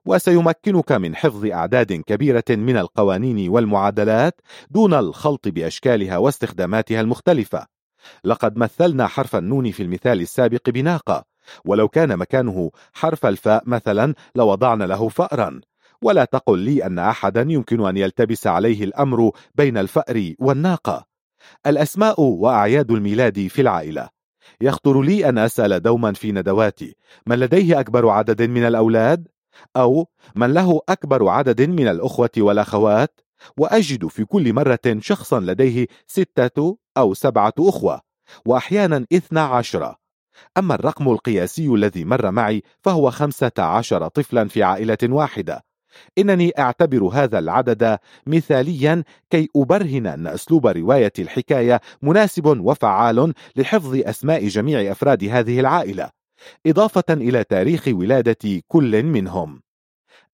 وسيمكنك 0.05 0.91
من 0.91 1.15
حفظ 1.15 1.45
أعداد 1.45 1.93
كبيرة 1.93 2.43
من 2.49 2.77
القوانين 2.77 3.49
والمعادلات 3.49 4.41
دون 4.69 4.93
الخلط 4.93 5.47
بأشكالها 5.47 6.17
واستخداماتها 6.17 7.01
المختلفة. 7.01 7.65
لقد 8.23 8.57
مثلنا 8.57 9.07
حرف 9.07 9.35
النون 9.35 9.71
في 9.71 9.83
المثال 9.83 10.21
السابق 10.21 10.69
بناقة 10.69 11.23
ولو 11.65 11.87
كان 11.87 12.17
مكانه 12.17 12.71
حرف 12.93 13.25
الفاء 13.25 13.63
مثلا 13.65 14.13
لوضعنا 14.35 14.83
له 14.83 15.09
فأرا. 15.09 15.61
ولا 16.01 16.25
تقل 16.25 16.59
لي 16.59 16.85
أن 16.85 16.99
أحدا 16.99 17.41
يمكن 17.49 17.85
أن 17.85 17.97
يلتبس 17.97 18.47
عليه 18.47 18.83
الأمر 18.83 19.31
بين 19.55 19.77
الفأر 19.77 20.33
والناقة. 20.39 21.10
الأسماء 21.67 22.21
وأعياد 22.21 22.91
الميلاد 22.91 23.47
في 23.47 23.61
العائلة 23.61 24.09
يخطر 24.61 25.01
لي 25.01 25.29
أن 25.29 25.37
أسأل 25.37 25.81
دوما 25.81 26.13
في 26.13 26.31
ندواتي 26.31 26.95
من 27.27 27.39
لديه 27.39 27.79
أكبر 27.79 28.09
عدد 28.09 28.41
من 28.41 28.65
الأولاد؟ 28.65 29.27
أو 29.75 30.07
من 30.35 30.53
له 30.53 30.81
أكبر 30.89 31.29
عدد 31.29 31.61
من 31.61 31.87
الأخوة 31.87 32.29
والأخوات؟ 32.37 33.21
وأجد 33.57 34.07
في 34.07 34.25
كل 34.25 34.53
مرة 34.53 34.79
شخصا 34.99 35.39
لديه 35.39 35.87
ستة 36.07 36.77
أو 36.97 37.13
سبعة 37.13 37.53
أخوة 37.59 38.01
وأحيانا 38.45 39.05
إثنى 39.13 39.39
عشر 39.39 39.95
أما 40.57 40.75
الرقم 40.75 41.09
القياسي 41.09 41.67
الذي 41.67 42.05
مر 42.05 42.31
معي 42.31 42.63
فهو 42.81 43.11
خمسة 43.11 43.51
عشر 43.59 44.07
طفلا 44.07 44.47
في 44.47 44.63
عائلة 44.63 44.97
واحدة 45.03 45.65
إنني 46.17 46.51
أعتبر 46.59 47.03
هذا 47.03 47.39
العدد 47.39 47.97
مثاليا 48.27 49.03
كي 49.29 49.47
أبرهن 49.55 50.07
أن 50.07 50.27
أسلوب 50.27 50.67
رواية 50.67 51.13
الحكاية 51.19 51.81
مناسب 52.01 52.45
وفعال 52.45 53.33
لحفظ 53.55 53.95
أسماء 53.95 54.47
جميع 54.47 54.91
أفراد 54.91 55.23
هذه 55.23 55.59
العائلة 55.59 56.09
إضافة 56.67 57.03
إلى 57.09 57.43
تاريخ 57.43 57.87
ولادة 57.87 58.61
كل 58.67 59.03
منهم. 59.03 59.61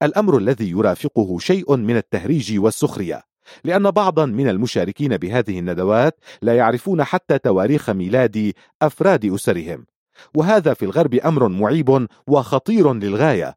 الأمر 0.04 0.38
الذي 0.38 0.70
يرافقه 0.70 1.40
شيء 1.40 1.76
من 1.76 1.98
التهريج 1.98 2.60
والسخرية 2.60 3.24
لأن 3.64 3.92
بعضا 3.92 4.26
من 4.26 4.50
المشاركين 4.50 5.18
بهذه 5.18 5.60
الندوات 5.60 6.20
لا 6.42 6.56
يعرفون 6.56 7.04
حتى 7.04 7.38
تواريخ 7.38 7.90
ميلاد 7.90 8.54
أفراد 8.82 9.26
أسرهم 9.26 9.86
وهذا 10.36 10.74
في 10.74 10.86
الغرب 10.86 11.14
أمر 11.16 11.48
معيب 11.48 12.08
وخطير 12.28 12.94
للغاية. 12.94 13.56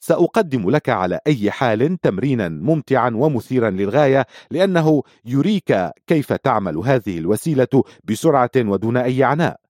سأقدم 0.00 0.70
لك 0.70 0.88
على 0.88 1.20
أي 1.26 1.50
حال 1.50 2.00
تمرينا 2.00 2.48
ممتعا 2.48 3.10
ومثيرا 3.14 3.70
للغاية 3.70 4.26
لأنه 4.50 5.02
يريك 5.24 5.90
كيف 6.06 6.32
تعمل 6.32 6.76
هذه 6.76 7.18
الوسيلة 7.18 7.82
بسرعة 8.04 8.50
ودون 8.56 8.96
أي 8.96 9.24
عناء. 9.24 9.60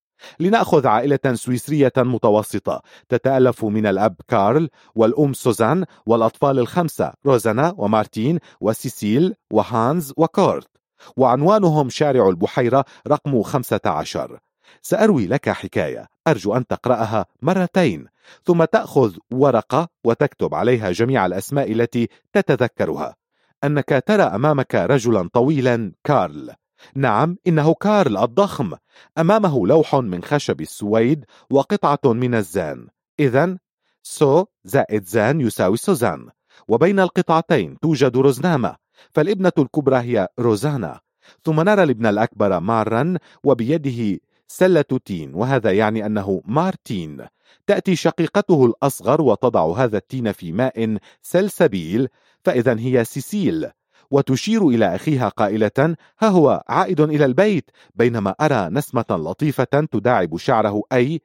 لنأخذ 0.41 0.86
عائلة 0.86 1.35
سويسرية 1.35 1.93
متوسطة 1.97 2.82
تتألف 3.09 3.65
من 3.65 3.86
الأب 3.86 4.16
كارل 4.28 4.69
والأم 4.95 5.32
سوزان 5.32 5.85
والأطفال 6.07 6.59
الخمسة 6.59 7.12
روزانا 7.27 7.74
ومارتين 7.77 8.39
وسيسيل 8.61 9.35
وهانز 9.53 10.12
وكورت. 10.16 10.69
وعنوانهم 11.16 11.89
شارع 11.89 12.28
البحيرة 12.28 12.85
رقم 13.09 13.43
15 13.43 14.39
سأروي 14.82 15.27
لك 15.27 15.51
حكاية. 15.51 16.14
أرجو 16.26 16.56
أن 16.56 16.66
تقرأها 16.66 17.26
مرتين 17.42 18.06
ثم 18.44 18.64
تأخذ 18.64 19.16
ورقة 19.30 19.88
وتكتب 20.05 20.55
عليها 20.55 20.90
جميع 20.90 21.26
الأسماء 21.26 21.72
التي 21.72 22.09
تتذكرها. 22.32 23.16
أنك 23.64 24.02
ترى 24.06 24.22
أمامك 24.22 24.74
رجلا 24.74 25.28
طويلا 25.32 25.92
كارل. 26.05 26.51
نعم 26.94 27.36
إنه 27.46 27.74
كارل 27.74 28.16
الضخم. 28.16 28.72
أمامه 29.18 29.66
لوح 29.66 29.94
من 29.94 30.22
خشب 30.22 30.60
السويد 30.60 31.24
وقطعة 31.51 32.12
من 32.12 32.34
الزان. 32.34 32.88
إذا 33.20 33.59
سو 34.02 34.44
زائد 34.64 35.05
زان 35.05 35.40
يساوي 35.40 35.76
سوزان 35.76 36.28
وبين 36.68 37.01
القطعتين 37.01 37.78
توجد 37.80 38.16
روزنامة. 38.16 38.76
فالابنة 39.12 39.52
الكبرى 39.59 39.96
هي 39.96 40.28
روزانا. 40.38 41.01
ثم 41.44 41.60
نرى 41.60 41.82
الابن 41.82 42.06
الأكبر 42.06 42.60
مارا 42.60 43.14
وبيده 43.44 44.20
سلة 44.49 44.85
تين 45.05 45.35
وهذا 45.35 45.73
يعني 45.73 46.07
أنه 46.07 46.43
مارتين. 46.45 47.27
تأتي 47.66 47.97
شقيقته 47.97 48.66
الأصغر 48.66 49.23
وتضع 49.23 49.77
هذا 49.77 49.99
التين 49.99 50.33
في 50.33 50.53
ماء 50.53 50.97
سلسبيل 51.23 52.09
فإذا 52.45 52.79
هي 52.79 53.05
سيسيل. 53.05 53.71
وتشير 54.11 54.69
إلى 54.69 54.95
أخيها 54.95 55.29
قائلة 55.29 55.97
ها 56.19 56.29
هو 56.29 56.65
عائد 56.69 57.01
إلى 57.01 57.25
البيت. 57.25 57.71
بينما 57.95 58.31
أرى 58.41 58.69
نسمة 58.69 59.05
لطيفة 59.11 59.65
تداعب 59.93 60.37
شعره 60.37 60.83
أي 60.93 61.21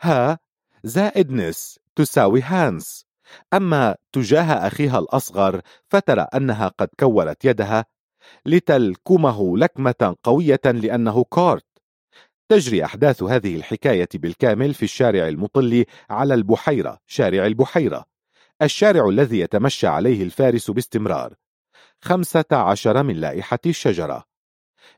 ها 0.00 0.38
زائد 0.84 1.32
نس 1.32 1.80
تساوي 1.96 2.42
هانس. 2.42 3.06
أما 3.54 3.96
تجاه 4.12 4.66
أخيها 4.66 4.98
الأصغر 4.98 5.60
فترى 5.88 6.26
أنها 6.34 6.68
قد 6.68 6.88
كورت 7.00 7.44
يدها 7.44 7.84
لتلكمه 8.46 9.58
لكمة 9.58 10.16
قوية 10.22 10.60
لأنه 10.64 11.24
كورت 11.24 11.64
تجري 12.48 12.84
أحداث 12.84 13.22
هذه 13.22 13.56
الحكاية 13.56 14.08
بالكامل 14.14 14.74
في 14.74 14.82
الشارع 14.82 15.28
المطل 15.28 15.84
على 16.10 16.34
البحيرة 16.34 16.98
شارع 17.06 17.46
البحيرة. 17.46 18.04
الشارع 18.62 19.08
الذي 19.08 19.40
يتمشى 19.40 19.86
عليه 19.86 20.22
الفارس 20.22 20.70
باستمرار. 20.70 21.34
خمسة 22.00 22.44
عشر 22.52 23.02
من 23.02 23.16
لائحة 23.16 23.58
الشجرة. 23.66 24.24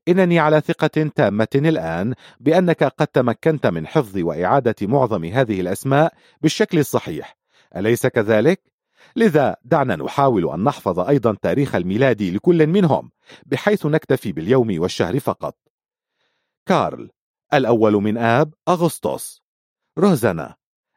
إنني 0.09 0.39
على 0.39 0.61
ثقة 0.61 1.11
تامة 1.17 1.49
الآن 1.55 2.15
بأنك 2.41 2.85
قد 2.85 3.07
تمكنت 3.07 3.67
من 3.67 3.87
حفظ 3.87 4.19
وإعادة 4.19 4.75
معظم 4.83 5.25
هذه 5.25 5.61
الأسماء 5.61 6.15
بالشكل 6.41 6.79
الصحيح. 6.79 7.37
أليس 7.77 8.07
كذلك؟ 8.07 8.63
لذا 9.17 9.57
دعنا 9.65 9.97
نحاول 9.97 10.51
أن 10.51 10.65
نحفظ 10.65 11.01
أيضا 11.01 11.37
تاريخ 11.43 11.75
الميلاد 11.75 12.23
لكل 12.23 12.67
منهم 12.67 13.11
بحيث 13.47 13.87
نكتفي 13.87 14.33
باليوم 14.33 14.81
والشهر 14.81 15.19
فقط. 15.19 15.57
كارل 16.67 17.11
الأول 17.55 17.93
من 17.93 18.19
آب 18.19 18.55
أغسطس. 18.69 19.43
روزانا 19.99 20.57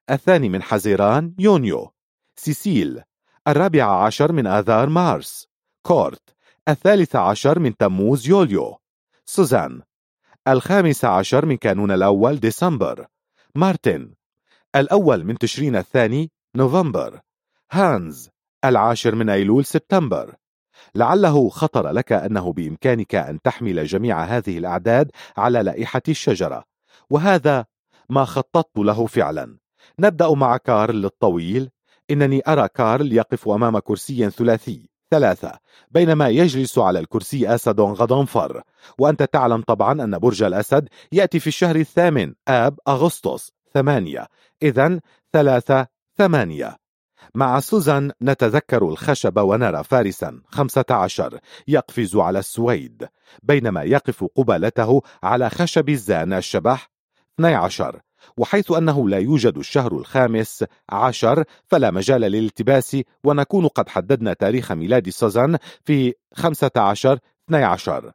الثاني 0.10 0.50
من 0.50 0.64
حزيران 0.64 1.36
يونيو. 1.40 1.92
سيسيل. 2.36 3.02
الرابع 3.48 4.06
عشر 4.06 4.32
من 4.32 4.48
آذار 4.48 4.90
مارس. 4.90 5.48
كورت. 5.82 6.36
الثالث 6.70 7.16
عشر 7.16 7.60
من 7.60 7.78
تموز 7.78 8.28
يوليو. 8.28 8.78
سوزان. 9.26 9.82
الخامس 10.48 11.06
عشر 11.06 11.46
من 11.46 11.58
كانون 11.58 11.92
الأول 11.92 12.40
ديسمبر. 12.40 13.08
مارتن. 13.56 14.14
الأول 14.76 15.24
من 15.24 15.38
تشرين 15.38 15.76
الثاني 15.76 16.32
نوفمبر. 16.56 17.20
هانز. 17.72 18.30
العاشر 18.66 19.16
من 19.16 19.30
أيلول 19.30 19.66
سبتمبر. 19.66 20.36
لعله 20.96 21.50
خطر 21.50 21.90
لك 21.90 22.12
أنه 22.12 22.54
بإمكانك 22.54 23.16
أن 23.16 23.42
تحمل 23.42 23.86
جميع 23.86 24.24
هذه 24.24 24.58
الأعداد 24.58 25.12
على 25.38 25.64
لائحة 25.64 26.02
الشجرة. 26.10 26.64
وهذا 27.10 27.66
ما 28.10 28.26
خططت 28.26 28.78
له 28.78 29.06
فعلا. 29.06 29.58
نبدأ 30.00 30.34
مع 30.34 30.58
كارل 30.58 31.06
الطويل. 31.06 31.70
إنني 32.12 32.42
أرى 32.48 32.68
كارل 32.68 33.14
يقف 33.14 33.50
أمام 33.50 33.80
كرسي 33.80 34.30
ثلاثي 34.30 34.90
ثلاثة 35.12 35.60
بينما 35.92 36.30
يجلس 36.30 36.78
على 36.80 37.00
الكرسي 37.00 37.56
أسد 37.56 37.80
غضنفر. 37.80 38.62
وأنت 38.98 39.24
تعلم 39.24 39.62
طبعا 39.62 40.04
أن 40.04 40.20
برج 40.20 40.44
الأسد 40.44 40.90
يأتي 41.12 41.40
في 41.40 41.48
الشهر 41.48 41.76
الثامن 41.76 42.34
آب 42.48 42.80
أغسطس 42.88 43.52
ثمانية. 43.74 44.28
إذا 44.64 45.00
ثلاثة 45.34 45.88
ثمانية. 46.18 46.83
مع 47.36 47.60
سوزان 47.60 48.12
نتذكر 48.22 48.90
الخشب 48.90 49.38
ونرى 49.38 49.84
فارسا 49.84 50.42
خمسة 50.48 50.86
عشر 50.90 51.40
يقفز 51.68 52.16
على 52.16 52.40
السويد. 52.40 53.08
بينما 53.44 53.84
يقف 53.84 54.24
قبالته 54.36 55.02
على 55.24 55.50
خشب 55.50 55.90
الزان 55.90 56.34
الشبح 56.34 56.90
12 57.40 58.00
وحيث 58.38 58.72
أنه 58.72 59.10
لا 59.10 59.18
يوجد 59.18 59.58
الشهر 59.58 59.98
الخامس 59.98 60.64
عشر 60.90 61.44
فلا 61.66 61.92
مجال 61.92 62.22
للالتباس. 62.22 62.98
ونكون 63.24 63.68
قد 63.68 63.90
حددنا 63.90 64.34
تاريخ 64.34 64.72
ميلاد 64.72 65.10
سوزان 65.10 65.58
في 65.86 66.14
15 66.34 67.20
12 67.50 68.12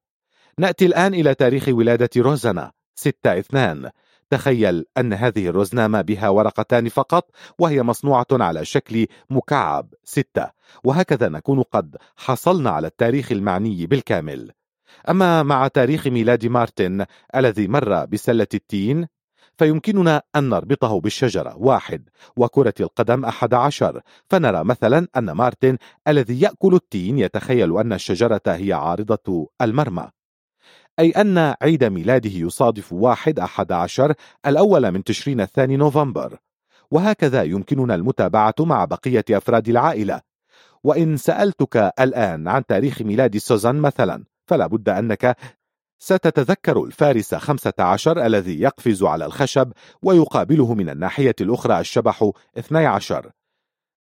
نأتي 0.58 0.86
الآن 0.86 1.14
إلى 1.14 1.34
تاريخ 1.34 1.68
ولادة 1.68 2.10
روزانا 2.16 2.72
6 2.94 3.38
2 3.38 3.90
تخيل 4.30 4.84
أن 4.98 5.12
هذه 5.12 5.48
الرزنامة 5.48 6.00
بها 6.00 6.28
ورقتان 6.28 6.88
فقط 6.88 7.30
وهي 7.58 7.82
مصنوعة 7.82 8.26
على 8.32 8.64
شكل 8.64 9.06
مكعب 9.30 9.94
ستة. 10.04 10.50
وهكذا 10.84 11.28
نكون 11.28 11.62
قد 11.62 11.96
حصلنا 12.16 12.70
على 12.70 12.86
التاريخ 12.86 13.32
المعني 13.32 13.86
بالكامل. 13.86 14.52
أما 15.08 15.42
مع 15.42 15.68
تاريخ 15.68 16.06
ميلاد 16.06 16.46
مارتن 16.46 17.04
الذي 17.36 17.68
مر 17.68 18.04
بسلة 18.04 18.46
التين 18.54 19.06
فيمكننا 19.58 20.22
أن 20.36 20.48
نربطه 20.48 21.00
بالشجرة 21.00 21.56
واحد 21.56 22.08
وكرة 22.36 22.74
القدم 22.80 23.24
أحد 23.24 23.54
عشر. 23.54 24.00
فنرى 24.30 24.64
مثلا 24.64 25.08
أن 25.16 25.30
مارتن 25.30 25.76
الذي 26.08 26.40
يأكل 26.40 26.74
التين 26.74 27.18
يتخيل 27.18 27.78
أن 27.78 27.92
الشجرة 27.92 28.40
هي 28.46 28.72
عارضة 28.72 29.48
المرمى. 29.62 30.08
أي 30.98 31.10
أن 31.10 31.54
عيد 31.62 31.84
ميلاده 31.84 32.30
يصادف 32.30 32.92
واحد 32.92 33.38
أحد 33.38 33.72
عشر 33.72 34.14
الأول 34.46 34.90
من 34.90 35.04
تشرين 35.04 35.40
الثاني 35.40 35.76
نوفمبر. 35.76 36.38
وهكذا 36.90 37.42
يمكننا 37.42 37.94
المتابعة 37.94 38.54
مع 38.60 38.84
بقية 38.84 39.24
أفراد 39.30 39.68
العائلة. 39.68 40.20
وإن 40.84 41.16
سألتك 41.16 41.92
الآن 42.00 42.48
عن 42.48 42.66
تاريخ 42.66 43.02
ميلاد 43.02 43.36
سوزان 43.36 43.76
مثلا 43.76 44.24
فلا 44.46 44.66
بد 44.66 44.88
أنك 44.88 45.36
ستتذكر 45.98 46.84
الفارس 46.84 47.34
خمسة 47.34 47.72
عشر 47.78 48.26
الذي 48.26 48.60
يقفز 48.60 49.02
على 49.02 49.26
الخشب 49.26 49.72
ويقابله 50.02 50.74
من 50.74 50.90
الناحية 50.90 51.34
الأخرى 51.40 51.80
الشبح 51.80 52.30
اثني 52.58 52.86
عشر. 52.86 53.30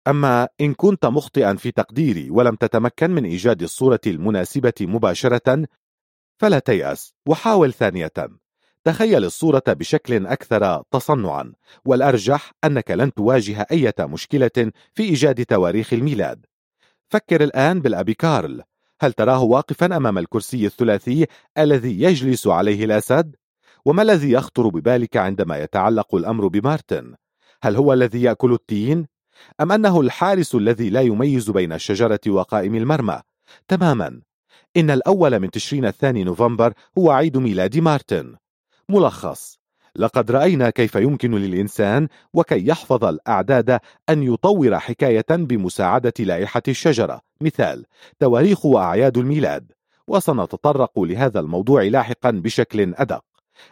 أما 0.07 0.47
إن 0.61 0.73
كنت 0.73 1.05
مخطئا 1.05 1.55
في 1.55 1.71
تقديري 1.71 2.29
ولم 2.29 2.55
تتمكن 2.55 3.11
من 3.11 3.25
إيجاد 3.25 3.61
الصورة 3.61 3.99
المناسبة 4.07 4.73
مباشرة 4.81 5.65
فلا 6.37 6.59
تيأس 6.59 7.13
وحاول 7.25 7.73
ثانية 7.73 8.11
تخيل 8.83 9.25
الصورة 9.25 9.63
بشكل 9.67 10.27
أكثر 10.27 10.83
تصنعا 10.91 11.53
والأرجح 11.85 12.51
أنك 12.63 12.91
لن 12.91 13.13
تواجه 13.13 13.67
أي 13.71 13.93
مشكلة 13.99 14.71
في 14.93 15.03
إيجاد 15.03 15.45
تواريخ 15.45 15.93
الميلاد 15.93 16.45
فكر 17.09 17.43
الآن 17.43 17.81
بالأبي 17.81 18.13
كارل 18.13 18.63
هل 19.01 19.13
تراه 19.13 19.43
واقفا 19.43 19.85
أمام 19.85 20.17
الكرسي 20.17 20.65
الثلاثي 20.65 21.25
الذي 21.57 22.01
يجلس 22.01 22.47
عليه 22.47 22.85
الأسد؟ 22.85 23.35
وما 23.85 24.01
الذي 24.01 24.31
يخطر 24.31 24.67
ببالك 24.67 25.17
عندما 25.17 25.57
يتعلق 25.57 26.15
الأمر 26.15 26.47
بمارتن؟ 26.47 27.15
هل 27.63 27.75
هو 27.75 27.93
الذي 27.93 28.21
يأكل 28.21 28.53
التين؟ 28.53 29.07
أم 29.61 29.71
أنه 29.71 30.01
الحارس 30.01 30.55
الذي 30.55 30.89
لا 30.89 31.01
يميز 31.01 31.49
بين 31.49 31.73
الشجرة 31.73 32.19
وقائم 32.27 32.75
المرمى؟ 32.75 33.21
تماما 33.67 34.21
إن 34.77 34.91
الأول 34.91 35.39
من 35.39 35.51
تشرين 35.51 35.85
الثاني 35.85 36.23
نوفمبر 36.23 36.73
هو 36.97 37.11
عيد 37.11 37.37
ميلاد 37.37 37.77
مارتن. 37.77 38.35
ملخص. 38.89 39.59
لقد 39.95 40.31
رأينا 40.31 40.69
كيف 40.69 40.95
يمكن 40.95 41.35
للإنسان 41.35 42.07
وكي 42.33 42.67
يحفظ 42.67 43.05
الأعداد 43.05 43.79
أن 44.09 44.23
يطور 44.23 44.79
حكاية 44.79 45.25
بمساعدة 45.29 46.13
لائحة 46.19 46.61
الشجرة. 46.67 47.21
مثال 47.41 47.85
تواريخ 48.19 48.65
وأعياد 48.65 49.17
الميلاد. 49.17 49.71
وسنتطرق 50.07 50.99
لهذا 50.99 51.39
الموضوع 51.39 51.83
لاحقا 51.83 52.31
بشكل 52.31 52.93
أدق. 52.93 53.23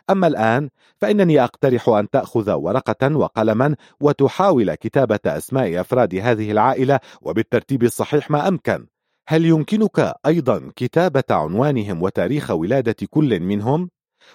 أما 0.10 0.28
الآن 0.28 0.70
فإنني 0.98 1.44
أقترح 1.44 1.90
أن 1.90 2.10
تأخذ 2.10 2.52
ورقة 2.52 3.18
وقلما 3.18 3.76
وتحاول 4.00 4.76
كتابة 4.76 5.20
أسماء 5.26 5.82
أفراد 5.82 6.16
هذه 6.16 6.52
العائلة 6.52 7.00
وبالترتيب 7.22 7.84
الصحيح 7.84 8.32
ما 8.32 8.48
أمكن. 8.48 8.88
هل 9.28 9.46
يمكنك 9.46 10.14
أيضا 10.26 10.72
كتابة 10.76 11.24
عنوانهم 11.30 12.02
وتاريخ 12.02 12.52
ولادة 12.52 12.96
كل 13.10 13.40
منهم؟ 13.40 13.90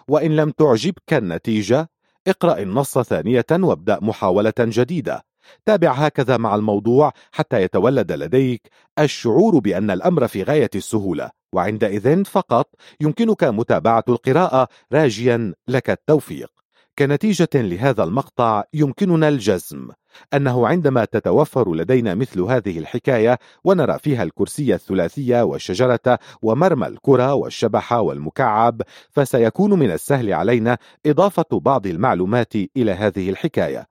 وإن 0.09 0.36
لم 0.36 0.51
تعجبك 0.51 1.12
النتيجة 1.12 1.89
اقرأ 2.27 2.59
النص 2.59 2.99
ثانية 2.99 3.47
وابدأ 3.52 3.99
محاولة 4.02 4.52
جديدة. 4.59 5.23
تابع 5.67 5.93
هكذا 5.93 6.36
مع 6.36 6.55
الموضوع 6.55 7.12
حتى 7.33 7.62
يتولد 7.62 8.12
لديك 8.12 8.69
الشعور 8.99 9.59
بأن 9.59 9.91
الأمر 9.91 10.28
في 10.28 10.43
غاية 10.43 10.70
السهولة. 10.75 11.31
وعندئذ 11.55 12.25
فقط 12.25 12.75
يمكنك 13.01 13.44
متابعة 13.44 14.05
القراءة. 14.09 14.69
راجيا 14.93 15.55
لك 15.69 15.91
التوفيق. 15.91 16.51
كنتيجة 16.99 17.49
لهذا 17.55 18.05
المقطع 18.05 18.65
يمكننا 18.75 19.28
الجزم. 19.28 19.91
أنه 20.35 20.69
عندما 20.69 21.05
تتوفر 21.05 21.75
لدينا 21.75 22.15
مثل 22.15 22.41
هذه 22.41 22.79
الحكاية 22.79 23.39
ونرى 23.65 23.99
فيها 23.99 24.23
الكرسي 24.23 24.75
الثلاثية 24.75 25.43
والشجرة 25.43 26.19
ومرمى 26.43 26.87
الكرة 26.87 27.35
والشبح 27.35 27.93
والمكعب 27.93 28.83
فسيكون 29.11 29.79
من 29.79 29.91
السهل 29.91 30.33
علينا 30.33 30.79
إضافة 31.07 31.47
بعض 31.53 31.87
المعلومات 31.87 32.55
إلى 32.55 32.93
هذه 32.93 33.31
الحكاية. 33.31 33.87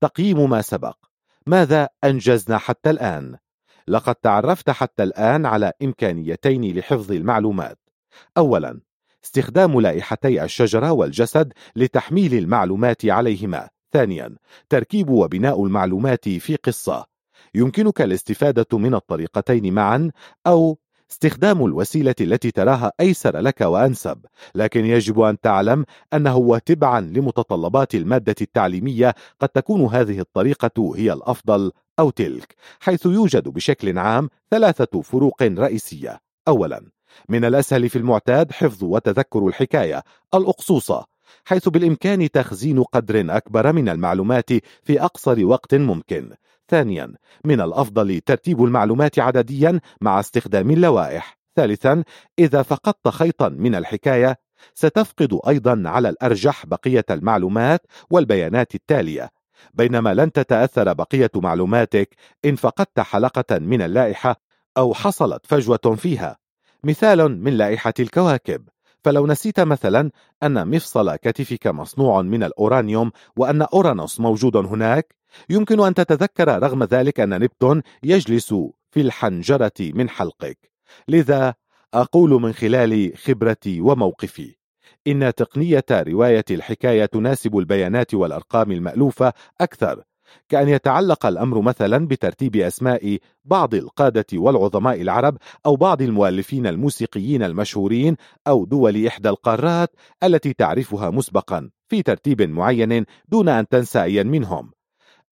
تقييم 0.00 0.50
ما 0.50 0.62
سبق. 0.62 0.96
ماذا 1.46 1.88
أنجزنا 2.04 2.58
حتى 2.58 2.90
الآن؟ 2.90 3.36
لقد 3.88 4.14
تعرفت 4.14 4.70
حتى 4.70 5.02
الآن 5.02 5.46
على 5.46 5.72
إمكانيتين 5.82 6.78
لحفظ 6.78 7.12
المعلومات. 7.12 7.78
أولا 8.36 8.80
استخدام 9.24 9.80
لائحتي 9.80 10.44
الشجرة 10.44 10.92
والجسد 10.92 11.52
لتحميل 11.76 12.34
المعلومات 12.34 13.06
عليهما. 13.06 13.68
ثانيا 13.92 14.36
تركيب 14.68 15.10
وبناء 15.10 15.64
المعلومات 15.64 16.28
في 16.28 16.56
قصة. 16.56 17.06
يمكنك 17.54 18.02
الاستفادة 18.02 18.78
من 18.78 18.94
الطريقتين 18.94 19.74
معا 19.74 20.10
أو 20.46 20.78
استخدام 21.10 21.64
الوسيلة 21.64 22.14
التي 22.20 22.50
تراها 22.50 22.92
أيسر 23.00 23.38
لك 23.38 23.60
وأنسب. 23.60 24.18
لكن 24.54 24.84
يجب 24.84 25.20
أن 25.20 25.40
تعلم 25.40 25.84
أنه 26.12 26.36
وتبعا 26.36 27.00
لمتطلبات 27.00 27.94
المادة 27.94 28.34
التعليمية 28.40 29.14
قد 29.40 29.48
تكون 29.48 29.84
هذه 29.84 30.20
الطريقة 30.20 30.94
هي 30.96 31.12
الأفضل 31.12 31.72
أو 31.98 32.10
تلك 32.10 32.54
حيث 32.80 33.06
يوجد 33.06 33.48
بشكل 33.48 33.98
عام 33.98 34.28
ثلاثة 34.50 35.00
فروق 35.00 35.42
رئيسية. 35.42 36.20
أولا 36.48 36.90
من 37.28 37.44
الأسهل 37.44 37.88
في 37.88 37.96
المعتاد 37.96 38.52
حفظ 38.52 38.84
وتذكر 38.84 39.46
الحكاية 39.46 40.02
الأقصوصة. 40.34 41.04
حيث 41.44 41.68
بالإمكان 41.68 42.30
تخزين 42.30 42.82
قدر 42.82 43.36
أكبر 43.36 43.72
من 43.72 43.88
المعلومات 43.88 44.50
في 44.82 45.02
أقصر 45.02 45.44
وقت 45.44 45.74
ممكن. 45.74 46.34
ثانيا 46.68 47.12
من 47.44 47.60
الأفضل 47.60 48.20
ترتيب 48.20 48.64
المعلومات 48.64 49.18
عدديا 49.18 49.80
مع 50.00 50.20
استخدام 50.20 50.70
اللوائح. 50.70 51.38
ثالثا 51.56 52.04
إذا 52.38 52.62
فقدت 52.62 53.08
خيطا 53.08 53.48
من 53.48 53.74
الحكاية 53.74 54.36
ستفقد 54.74 55.38
أيضا 55.48 55.82
على 55.86 56.08
الأرجح 56.08 56.66
بقية 56.66 57.04
المعلومات 57.10 57.86
والبيانات 58.10 58.74
التالية. 58.74 59.30
بينما 59.74 60.14
لن 60.14 60.32
تتأثر 60.32 60.92
بقية 60.92 61.30
معلوماتك 61.34 62.14
إن 62.44 62.56
فقدت 62.56 63.00
حلقة 63.00 63.58
من 63.58 63.82
اللائحة 63.82 64.36
أو 64.76 64.94
حصلت 64.94 65.46
فجوة 65.46 65.96
فيها. 65.96 66.36
مثال 66.84 67.40
من 67.40 67.52
لائحة 67.52 67.94
الكواكب. 68.00 68.68
فلو 69.04 69.26
نسيت 69.26 69.60
مثلا 69.60 70.10
أن 70.42 70.68
مفصل 70.68 71.16
كتفك 71.16 71.66
مصنوع 71.66 72.22
من 72.22 72.42
الأورانيوم 72.42 73.10
وأن 73.36 73.62
أورانوس 73.62 74.20
موجود 74.20 74.56
هناك 74.56 75.14
يمكن 75.50 75.80
أن 75.80 75.94
تتذكر 75.94 76.62
رغم 76.62 76.84
ذلك 76.84 77.20
أن 77.20 77.28
نبتون 77.28 77.82
يجلس 78.02 78.54
في 78.90 79.00
الحنجرة 79.00 79.72
من 79.80 80.08
حلقك. 80.08 80.70
لذا 81.08 81.54
أقول 81.94 82.30
من 82.30 82.52
خلال 82.52 83.12
خبرتي 83.16 83.80
وموقفي 83.80 84.56
إن 85.06 85.34
تقنية 85.34 85.84
رواية 85.90 86.44
الحكاية 86.50 87.04
تناسب 87.04 87.58
البيانات 87.58 88.14
والأرقام 88.14 88.72
المألوفة 88.72 89.32
أكثر 89.60 90.02
كأن 90.48 90.68
يتعلق 90.68 91.26
الأمر 91.26 91.60
مثلا 91.60 92.06
بترتيب 92.06 92.56
أسماء 92.56 93.18
بعض 93.44 93.74
القادة 93.74 94.26
والعظماء 94.34 95.02
العرب 95.02 95.36
أو 95.66 95.76
بعض 95.76 96.02
المؤلفين 96.02 96.66
الموسيقيين 96.66 97.42
المشهورين 97.42 98.16
أو 98.46 98.64
دول 98.64 99.06
إحدى 99.06 99.28
القارات 99.28 99.90
التي 100.24 100.52
تعرفها 100.52 101.10
مسبقا 101.10 101.70
في 101.88 102.02
ترتيب 102.02 102.42
معين 102.42 103.04
دون 103.28 103.48
أن 103.48 103.68
تنسى 103.68 104.02
أيا 104.02 104.22
منهم. 104.22 104.70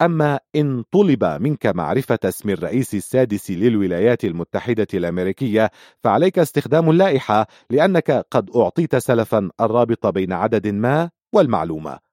أما 0.02 0.40
إن 0.56 0.84
طلب 0.92 1.24
منك 1.24 1.66
معرفة 1.66 2.18
اسم 2.24 2.50
الرئيس 2.50 2.94
السادس 2.94 3.50
للولايات 3.50 4.24
المتحدة 4.24 4.86
الأمريكية 4.94 5.70
فعليك 6.04 6.38
استخدام 6.38 6.90
اللائحة 6.90 7.46
لأنك 7.70 8.26
قد 8.30 8.50
أعطيت 8.56 8.96
سلفا 8.96 9.50
الرابط 9.60 10.06
بين 10.06 10.32
عدد 10.32 10.68
ما 10.68 11.10
والمعلومة. 11.32 12.05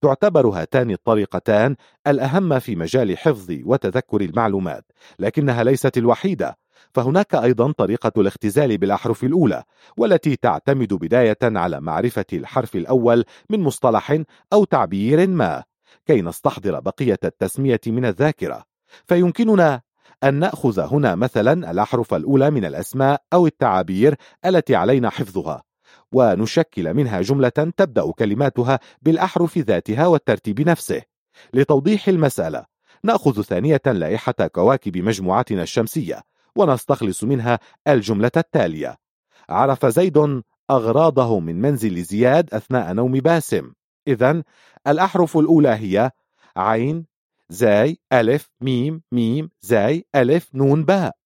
تعتبر 0.00 0.46
هاتان 0.46 0.90
الطريقتان 0.90 1.76
الأهم 2.06 2.58
في 2.58 2.76
مجال 2.76 3.18
حفظ 3.18 3.56
وتذكر 3.64 4.20
المعلومات 4.20 4.84
لكنها 5.18 5.64
ليست 5.64 5.98
الوحيدة. 5.98 6.58
فهناك 6.94 7.34
أيضا 7.34 7.72
طريقة 7.72 8.12
الاختزال 8.16 8.78
بالأحرف 8.78 9.24
الأولى 9.24 9.62
والتي 9.96 10.36
تعتمد 10.36 10.94
بداية 10.94 11.38
على 11.42 11.80
معرفة 11.80 12.24
الحرف 12.32 12.76
الأول 12.76 13.24
من 13.50 13.60
مصطلح 13.60 14.22
أو 14.52 14.64
تعبير 14.64 15.28
ما 15.28 15.64
كي 16.06 16.22
نستحضر 16.22 16.80
بقية 16.80 17.18
التسمية 17.24 17.80
من 17.86 18.04
الذاكرة. 18.04 18.64
فيمكننا 19.06 19.80
أن 20.24 20.34
نأخذ 20.34 20.80
هنا 20.80 21.14
مثلا 21.14 21.70
الأحرف 21.70 22.14
الأولى 22.14 22.50
من 22.50 22.64
الأسماء 22.64 23.22
أو 23.32 23.46
التعابير 23.46 24.14
التي 24.44 24.74
علينا 24.74 25.10
حفظها. 25.10 25.65
ونشكل 26.12 26.94
منها 26.94 27.20
جملة 27.20 27.48
تبدأ 27.48 28.10
كلماتها 28.10 28.78
بالأحرف 29.02 29.58
ذاتها 29.58 30.06
والترتيب 30.06 30.60
نفسه. 30.60 31.02
لتوضيح 31.54 32.08
المسألة 32.08 32.64
نأخذ 33.04 33.42
ثانية 33.42 33.82
لائحة 33.86 34.32
كواكب 34.32 34.96
مجموعتنا 34.96 35.62
الشمسية 35.62 36.22
ونستخلص 36.56 37.24
منها 37.24 37.58
الجملة 37.88 38.30
التالية. 38.36 38.96
عرف 39.48 39.86
زيد 39.86 40.42
أغراضه 40.70 41.40
من 41.40 41.60
منزل 41.60 42.02
زياد 42.02 42.54
أثناء 42.54 42.92
نوم 42.92 43.12
باسم. 43.12 43.72
إذا 44.08 44.42
الأحرف 44.86 45.36
الأولى 45.36 45.68
هي 45.68 46.10
عين 46.56 47.06
زاي 47.48 47.98
ألف 48.12 48.50
ميم 48.60 49.02
ميم 49.12 49.50
زاي 49.62 50.06
ألف 50.14 50.54
نون 50.54 50.84
باء. 50.84 51.16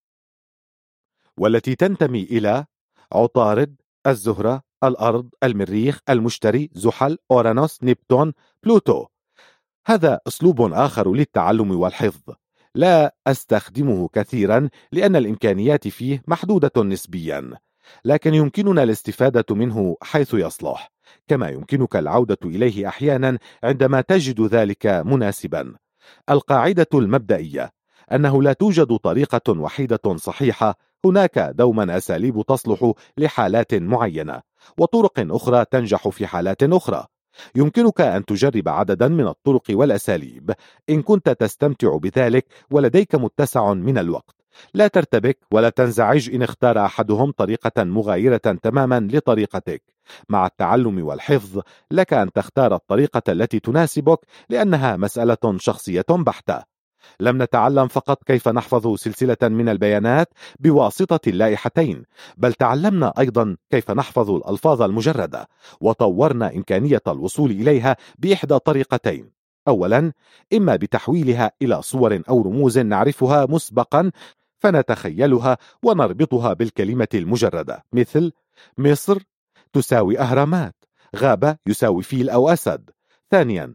والتي 1.36 1.74
تنتمي 1.74 2.22
إلى 2.22 2.66
عطارد 3.12 3.76
الزهرة 4.06 4.62
الأرض 4.84 5.28
المريخ 5.42 5.98
المشتري 6.08 6.70
زحل 6.74 7.18
أورانوس 7.30 7.78
نبتون 7.82 8.32
بلوتو. 8.62 9.06
هذا 9.86 10.20
أسلوب 10.26 10.72
آخر 10.72 11.12
للتعلم 11.12 11.70
والحفظ. 11.80 12.34
لا 12.74 13.16
أستخدمه 13.26 14.08
كثيرا 14.08 14.68
لأن 14.92 15.16
الإمكانيات 15.16 15.88
فيه 15.88 16.22
محدودة 16.26 16.82
نسبيا 16.82 17.50
لكن 18.04 18.34
يمكننا 18.34 18.82
الاستفادة 18.82 19.54
منه 19.54 19.96
حيث 20.02 20.34
يصلح 20.34 20.92
كما 21.28 21.48
يمكنك 21.48 21.96
العودة 21.96 22.38
إليه 22.44 22.88
أحيانا 22.88 23.38
عندما 23.64 24.00
تجد 24.00 24.40
ذلك 24.40 24.86
مناسبا. 24.86 25.74
القاعدة 26.30 26.86
المبدئية 26.94 27.70
أنه 28.12 28.42
لا 28.42 28.52
توجد 28.52 28.96
طريقة 28.96 29.60
وحيدة 29.60 30.16
صحيحة 30.16 30.78
هناك 31.04 31.38
دوما 31.38 31.96
أساليب 31.96 32.42
تصلح 32.48 32.92
لحالات 33.18 33.74
معينة. 33.74 34.40
وطرق 34.78 35.12
أخرى 35.18 35.64
تنجح 35.70 36.08
في 36.08 36.26
حالات 36.26 36.62
أخرى. 36.62 37.06
يمكنك 37.54 38.00
أن 38.00 38.24
تجرب 38.24 38.68
عددا 38.68 39.08
من 39.08 39.26
الطرق 39.26 39.62
والأساليب. 39.70 40.52
إن 40.90 41.02
كنت 41.02 41.28
تستمتع 41.28 41.96
بذلك 41.96 42.46
ولديك 42.70 43.14
متسع 43.14 43.74
من 43.74 43.98
الوقت. 43.98 44.36
لا 44.74 44.88
ترتبك 44.88 45.38
ولا 45.52 45.68
تنزعج 45.68 46.30
إن 46.34 46.42
اختار 46.42 46.84
أحدهم 46.84 47.30
طريقة 47.30 47.84
مغايرة 47.84 48.36
تماما 48.36 49.08
لطريقتك. 49.12 49.82
مع 50.28 50.46
التعلم 50.46 51.04
والحفظ 51.04 51.60
لك 51.90 52.12
أن 52.12 52.32
تختار 52.32 52.74
الطريقة 52.74 53.32
التي 53.32 53.60
تناسبك 53.60 54.18
لأنها 54.48 54.96
مسألة 54.96 55.56
شخصية 55.58 56.04
بحتة. 56.10 56.69
لم 57.20 57.42
نتعلم 57.42 57.88
فقط 57.88 58.24
كيف 58.24 58.48
نحفظ 58.48 58.96
سلسلة 58.96 59.36
من 59.42 59.68
البيانات 59.68 60.28
بواسطة 60.60 61.20
اللائحتين 61.26 62.04
بل 62.36 62.52
تعلمنا 62.52 63.12
أيضا 63.18 63.56
كيف 63.70 63.90
نحفظ 63.90 64.30
الألفاظ 64.30 64.82
المجردة 64.82 65.48
وطورنا 65.80 66.54
إمكانية 66.56 67.02
الوصول 67.08 67.50
إليها 67.50 67.96
بإحدى 68.18 68.58
طريقتين. 68.58 69.30
أولا 69.68 70.12
إما 70.52 70.76
بتحويلها 70.76 71.52
إلى 71.62 71.82
صور 71.82 72.22
أو 72.28 72.42
رموز 72.42 72.78
نعرفها 72.78 73.46
مسبقا 73.46 74.10
فنتخيلها 74.58 75.58
ونربطها 75.82 76.52
بالكلمة 76.52 77.08
المجردة. 77.14 77.84
مثل 77.92 78.32
مصر 78.78 79.18
تساوي 79.72 80.18
أهرامات 80.18 80.74
غابة 81.16 81.56
يساوي 81.66 82.02
فيل 82.02 82.30
أو 82.30 82.48
أسد. 82.48 82.90
ثانيا 83.30 83.74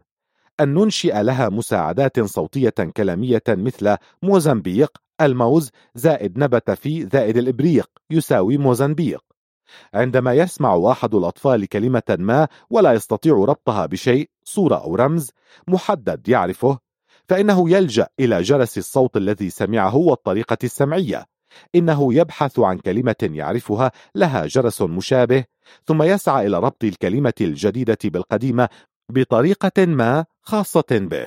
أن 0.60 0.74
ننشئ 0.74 1.22
لها 1.22 1.48
مساعدات 1.48 2.20
صوتية 2.20 2.74
كلامية 2.96 3.42
مثل 3.48 3.96
موزمبيق 4.22 4.96
الموز 5.20 5.70
زائد 5.94 6.38
نبت 6.38 6.70
في 6.70 7.06
زائد 7.12 7.36
الإبريق 7.36 7.90
يساوي 8.10 8.58
موزنبيق 8.58 9.24
عندما 9.94 10.34
يسمع 10.34 10.90
أحد 10.90 11.14
الأطفال 11.14 11.68
كلمة 11.68 12.02
ما 12.10 12.48
ولا 12.70 12.92
يستطيع 12.92 13.34
ربطها 13.34 13.86
بشيء 13.86 14.30
صورة 14.44 14.76
أو 14.76 14.94
رمز 14.94 15.30
محدد 15.68 16.28
يعرفه 16.28 16.78
فإنه 17.28 17.70
يلجأ 17.70 18.08
إلى 18.20 18.42
جرس 18.42 18.78
الصوت 18.78 19.16
الذي 19.16 19.50
سمعه 19.50 19.96
والطريقة 19.96 20.58
السمعية. 20.64 21.26
إنه 21.74 22.14
يبحث 22.14 22.58
عن 22.58 22.78
كلمة 22.78 23.14
يعرفها 23.22 23.92
لها 24.14 24.46
جرس 24.46 24.82
مشابه 24.82 25.44
ثم 25.84 26.02
يسعى 26.02 26.46
إلى 26.46 26.58
ربط 26.58 26.84
الكلمة 26.84 27.34
الجديدة 27.40 27.98
بالقديمة 28.04 28.68
بطريقة 29.12 29.86
ما 29.86 30.24
خاصة 30.46 30.84
به. 30.90 31.26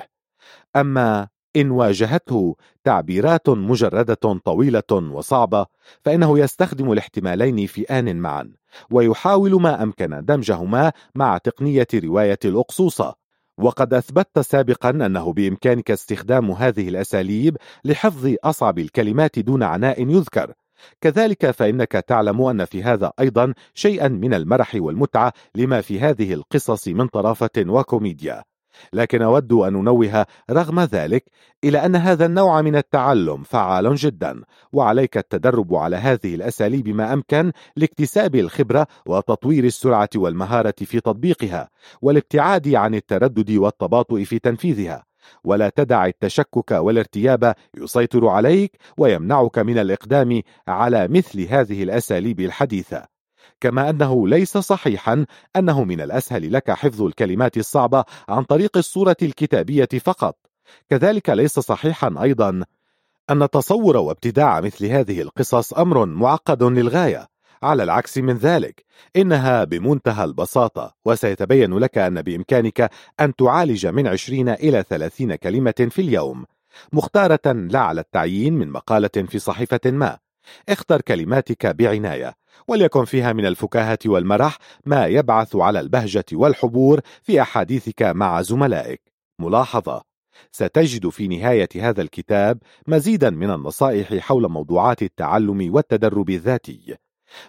أما 0.76 1.28
إن 1.56 1.70
واجهته 1.70 2.56
تعبيرات 2.84 3.48
مجردة 3.48 4.14
طويلة 4.44 4.92
وصعبة 4.92 5.66
فإنه 6.04 6.38
يستخدم 6.38 6.92
الاحتمالين 6.92 7.66
في 7.66 7.82
آن 7.82 8.16
معا 8.16 8.52
ويحاول 8.90 9.62
ما 9.62 9.82
أمكن 9.82 10.24
دمجهما 10.24 10.92
مع 11.14 11.38
تقنية 11.38 11.86
رواية 11.94 12.38
الأقصوصة. 12.44 13.14
وقد 13.58 13.94
أثبتت 13.94 14.38
سابقا 14.38 14.90
أنه 14.90 15.32
بإمكانك 15.32 15.90
استخدام 15.90 16.50
هذه 16.50 16.88
الأساليب 16.88 17.56
لحفظ 17.84 18.34
أصعب 18.44 18.78
الكلمات 18.78 19.38
دون 19.38 19.62
عناء 19.62 20.08
يذكر. 20.08 20.52
كذلك 21.00 21.50
فإنك 21.50 21.92
تعلم 21.92 22.42
أن 22.42 22.64
في 22.64 22.82
هذا 22.82 23.12
أيضا 23.20 23.54
شيئا 23.74 24.08
من 24.08 24.34
المرح 24.34 24.74
والمتعة 24.74 25.32
لما 25.54 25.80
في 25.80 26.00
هذه 26.00 26.34
القصص 26.34 26.88
من 26.88 27.06
طرافة 27.06 27.50
وكوميديا. 27.58 28.49
لكن 28.92 29.22
أود 29.22 29.52
أن 29.52 29.76
أنوه 29.76 30.26
رغم 30.50 30.80
ذلك 30.80 31.24
إلى 31.64 31.86
أن 31.86 31.96
هذا 31.96 32.26
النوع 32.26 32.62
من 32.62 32.76
التعلم 32.76 33.42
فعال 33.42 33.94
جدا 33.94 34.42
وعليك 34.72 35.16
التدرب 35.16 35.74
على 35.74 35.96
هذه 35.96 36.34
الأساليب 36.34 36.88
ما 36.88 37.12
أمكن 37.12 37.52
لاكتساب 37.76 38.34
الخبرة 38.34 38.86
وتطوير 39.06 39.64
السرعة 39.64 40.08
والمهارة 40.16 40.74
في 40.78 41.00
تطبيقها 41.00 41.70
والابتعاد 42.02 42.74
عن 42.74 42.94
التردد 42.94 43.50
والتباطؤ 43.50 44.24
في 44.24 44.38
تنفيذها. 44.38 45.04
ولا 45.44 45.68
تدع 45.68 46.06
التشكك 46.06 46.70
والارتياب 46.70 47.54
يسيطر 47.76 48.28
عليك 48.28 48.76
ويمنعك 48.98 49.58
من 49.58 49.78
الإقدام 49.78 50.42
على 50.68 51.08
مثل 51.08 51.40
هذه 51.40 51.82
الأساليب 51.82 52.40
الحديثة. 52.40 53.19
كما 53.60 53.90
أنه 53.90 54.28
ليس 54.28 54.58
صحيحا 54.58 55.26
أنه 55.56 55.84
من 55.84 56.00
الأسهل 56.00 56.52
لك 56.52 56.70
حفظ 56.70 57.02
الكلمات 57.02 57.56
الصعبة 57.56 58.04
عن 58.28 58.42
طريق 58.42 58.76
الصورة 58.76 59.16
الكتابية 59.22 59.88
فقط. 60.04 60.36
كذلك 60.90 61.30
ليس 61.30 61.58
صحيحا 61.58 62.14
أيضا 62.22 62.64
أن 63.30 63.50
تصور 63.50 63.96
وابتداع 63.96 64.60
مثل 64.60 64.86
هذه 64.86 65.22
القصص 65.22 65.72
أمر 65.72 66.06
معقد 66.06 66.62
للغاية. 66.62 67.30
على 67.62 67.82
العكس 67.82 68.18
من 68.18 68.36
ذلك 68.36 68.84
إنها 69.16 69.64
بمنتهى 69.64 70.24
البساطة 70.24 70.94
وسيتبين 71.04 71.78
لك 71.78 71.98
أن 71.98 72.22
بإمكانك 72.22 72.90
أن 73.20 73.34
تعالج 73.34 73.86
من 73.86 74.06
20 74.06 74.48
إلى 74.48 74.84
30 74.88 75.34
كلمة 75.34 75.88
في 75.90 76.02
اليوم 76.02 76.44
مختارة 76.92 77.52
لا 77.52 77.78
على 77.78 78.00
التعيين 78.00 78.54
من 78.54 78.70
مقالة 78.70 79.26
في 79.28 79.38
صحيفة 79.38 79.80
ما. 79.86 80.18
اختر 80.68 81.00
كلماتك 81.00 81.66
بعناية. 81.66 82.39
وليكن 82.68 83.04
فيها 83.04 83.32
من 83.32 83.46
الفكاهة 83.46 83.98
والمرح 84.06 84.58
ما 84.86 85.06
يبعث 85.06 85.56
على 85.56 85.80
البهجة 85.80 86.24
والحبور 86.32 87.00
في 87.22 87.42
أحاديثك 87.42 88.02
مع 88.02 88.42
زملائك. 88.42 89.12
ملاحظة. 89.38 90.02
ستجد 90.52 91.08
في 91.08 91.28
نهاية 91.28 91.68
هذا 91.76 92.02
الكتاب 92.02 92.58
مزيدا 92.86 93.30
من 93.30 93.50
النصائح 93.50 94.14
حول 94.14 94.48
موضوعات 94.48 95.02
التعلم 95.02 95.74
والتدرب 95.74 96.30
الذاتي. 96.30 96.96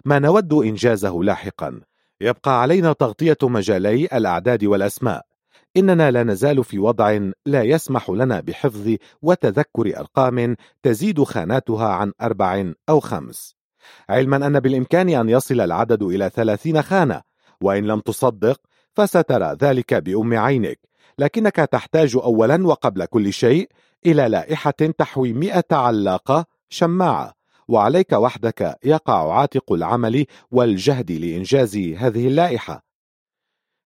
ما 0.06 0.20
نود 0.20 0.54
إنجازه 0.54 1.24
لاحقا. 1.24 1.82
يبقى 2.22 2.62
علينا 2.62 2.94
تغطية 2.94 3.38
مجالي 3.44 4.06
الأعداد 4.06 4.64
والأسماء. 4.64 5.26
إننا 5.78 6.12
لا 6.12 6.24
نزال 6.24 6.64
في 6.64 6.80
وضع 6.80 7.20
لا 7.46 7.64
يسمح 7.64 8.10
لنا 8.10 8.40
بحفظ 8.40 8.96
وتذكر 9.22 10.00
أرقام 10.00 10.56
تزيد 10.84 11.24
خاناتها 11.24 11.88
عن 11.88 12.12
أربع 12.22 12.72
أو 12.90 13.00
خمس. 13.00 13.61
علما 14.10 14.48
أن 14.48 14.60
بالإمكان 14.60 15.10
أن 15.10 15.30
يصل 15.30 15.62
العدد 15.62 16.04
إلى 16.04 16.30
ثلاثين 16.30 16.82
خانة 16.82 17.22
وإن 17.62 17.84
لم 17.84 18.00
تصدق 18.00 18.62
فسترى 18.94 19.58
ذلك 19.62 19.94
بأم 19.94 20.34
عينك 20.34 20.80
لكنك 21.20 21.56
تحتاج 21.56 22.16
أولا 22.16 22.68
وقبل 22.68 23.06
كل 23.06 23.34
شيء 23.34 23.70
إلى 24.06 24.30
لائحة 24.30 24.72
تحوي 24.72 25.34
مئة 25.34 25.66
علاقة 25.72 26.46
شماعة 26.70 27.34
وعليك 27.68 28.14
وحدك 28.14 28.76
يقع 28.84 29.34
عاتق 29.34 29.72
العمل 29.72 30.26
والجهد 30.52 31.12
لإنجاز 31.12 31.78
هذه 31.78 32.28
اللائحة. 32.28 32.91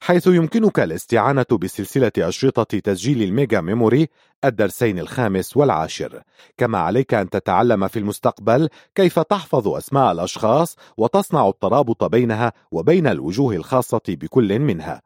حيث 0.01 0.27
يمكنك 0.27 0.81
الاستعانة 0.81 1.47
بسلسلة 1.53 2.13
أشرطة 2.19 2.79
تسجيل 2.79 3.23
الميجا 3.23 3.61
ميموري 3.61 4.09
الدرسين 4.45 4.99
الخامس 4.99 5.57
والعاشر. 5.57 6.23
كما 6.57 6.79
عليك 6.79 7.15
أن 7.15 7.31
تتعلم 7.31 7.89
في 7.89 7.99
المستقبل 7.99 8.69
كيف 8.95 9.19
تحفظ 9.19 9.69
أسماء 9.69 10.13
الأشخاص 10.13 10.77
وتصنع 10.97 11.49
الترابط 11.49 12.05
بينها 12.05 12.53
وبين 12.73 13.07
الوجوه 13.07 13.57
الخاصة 13.57 14.01
بكل 14.09 14.59
منها. 14.59 15.03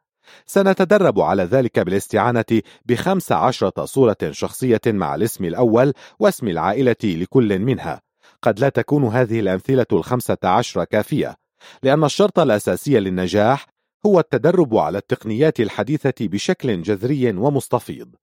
سنتدرب 0.47 1.21
على 1.21 1.43
ذلك 1.43 1.79
بالاستعانة 1.79 2.63
بخمس 2.87 3.33
عشرة 3.33 3.85
صورة 3.85 4.17
شخصية 4.31 4.81
مع 4.87 5.15
الاسم 5.15 5.45
الأول 5.45 5.93
واسم 6.19 6.49
العائلة 6.49 6.97
لكل 7.05 7.59
منها. 7.59 8.01
قد 8.43 8.61
لا 8.61 8.69
تكون 8.69 9.05
هذه 9.05 9.41
الأمثلة 9.41 9.87
الخمسة 9.93 10.39
عشر 10.45 10.85
كافية 10.85 11.37
لأن 11.83 12.05
الشرط 12.05 12.39
الأساسي 12.39 13.01
للنجاح 13.01 13.67
هو 14.07 14.21
التدرب 14.21 14.77
على 14.77 14.99
التقنيات 14.99 15.61
الحديثة 15.61 16.15
بشكل 16.21 16.83
جذري 16.83 17.31
ومستفيض. 17.31 18.15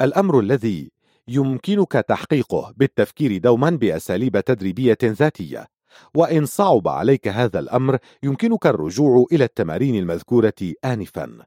الأمر 0.00 0.40
الذي 0.40 0.90
يمكنك 1.28 1.92
تحقيقه 1.92 2.74
بالتفكير 2.76 3.38
دوما 3.38 3.70
بأساليب 3.70 4.40
تدريبية 4.40 4.98
ذاتية. 5.04 5.66
وإن 6.14 6.46
صعب 6.46 6.88
عليك 6.88 7.28
هذا 7.28 7.58
الأمر 7.58 7.98
يمكنك 8.22 8.66
الرجوع 8.66 9.26
إلى 9.32 9.44
التمارين 9.44 9.94
المذكورة 9.94 10.54
آنفا. 10.84 11.38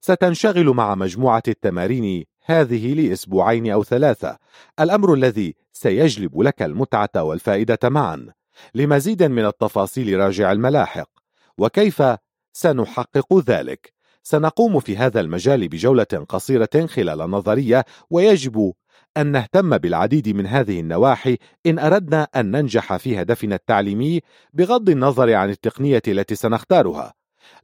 ستنشغل 0.00 0.66
مع 0.66 0.94
مجموعة 0.94 1.42
التمارين 1.48 2.24
هذه 2.44 2.94
لأسبوعين 2.94 3.70
أو 3.70 3.84
ثلاثة. 3.84 4.38
الأمر 4.80 5.14
الذي 5.14 5.54
سيجلب 5.72 6.40
لك 6.40 6.62
المتعة 6.62 7.22
والفائدة 7.22 7.78
معا. 7.84 8.26
لمزيد 8.74 9.22
من 9.22 9.44
التفاصيل 9.46 10.20
راجع 10.20 10.52
الملاحق. 10.52 11.08
وكيف 11.58 12.02
سنحقق 12.52 13.38
ذلك. 13.38 13.98
سنقوم 14.22 14.80
في 14.80 14.96
هذا 14.96 15.20
المجال 15.20 15.68
بجولة 15.68 16.26
قصيرة 16.28 16.86
خلال 16.86 17.20
النظرية 17.20 17.84
ويجب 18.10 18.72
أن 19.16 19.26
نهتم 19.26 19.78
بالعديد 19.78 20.28
من 20.28 20.46
هذه 20.46 20.80
النواحي 20.80 21.38
إن 21.66 21.78
أردنا 21.78 22.28
أن 22.36 22.50
ننجح 22.50 22.96
في 22.96 23.22
هدفنا 23.22 23.54
التعليمي 23.54 24.20
بغض 24.52 24.88
النظر 24.88 25.34
عن 25.34 25.50
التقنية 25.50 26.02
التي 26.08 26.34
سنختارها. 26.34 27.14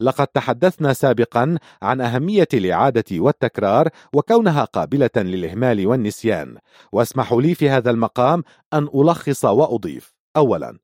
لقد 0.00 0.26
تحدثنا 0.26 0.92
سابقا 0.92 1.58
عن 1.82 2.00
أهمية 2.00 2.48
الإعادة 2.54 3.04
والتكرار 3.12 3.88
وكونها 4.12 4.64
قابلة 4.64 5.10
للإهمال 5.16 5.86
والنسيان. 5.86 6.56
واسمحوا 6.92 7.42
لي 7.42 7.54
في 7.54 7.70
هذا 7.70 7.90
المقام 7.90 8.44
أن 8.72 8.88
ألخص 8.94 9.44
وأضيف. 9.44 10.14
أولا 10.36 10.78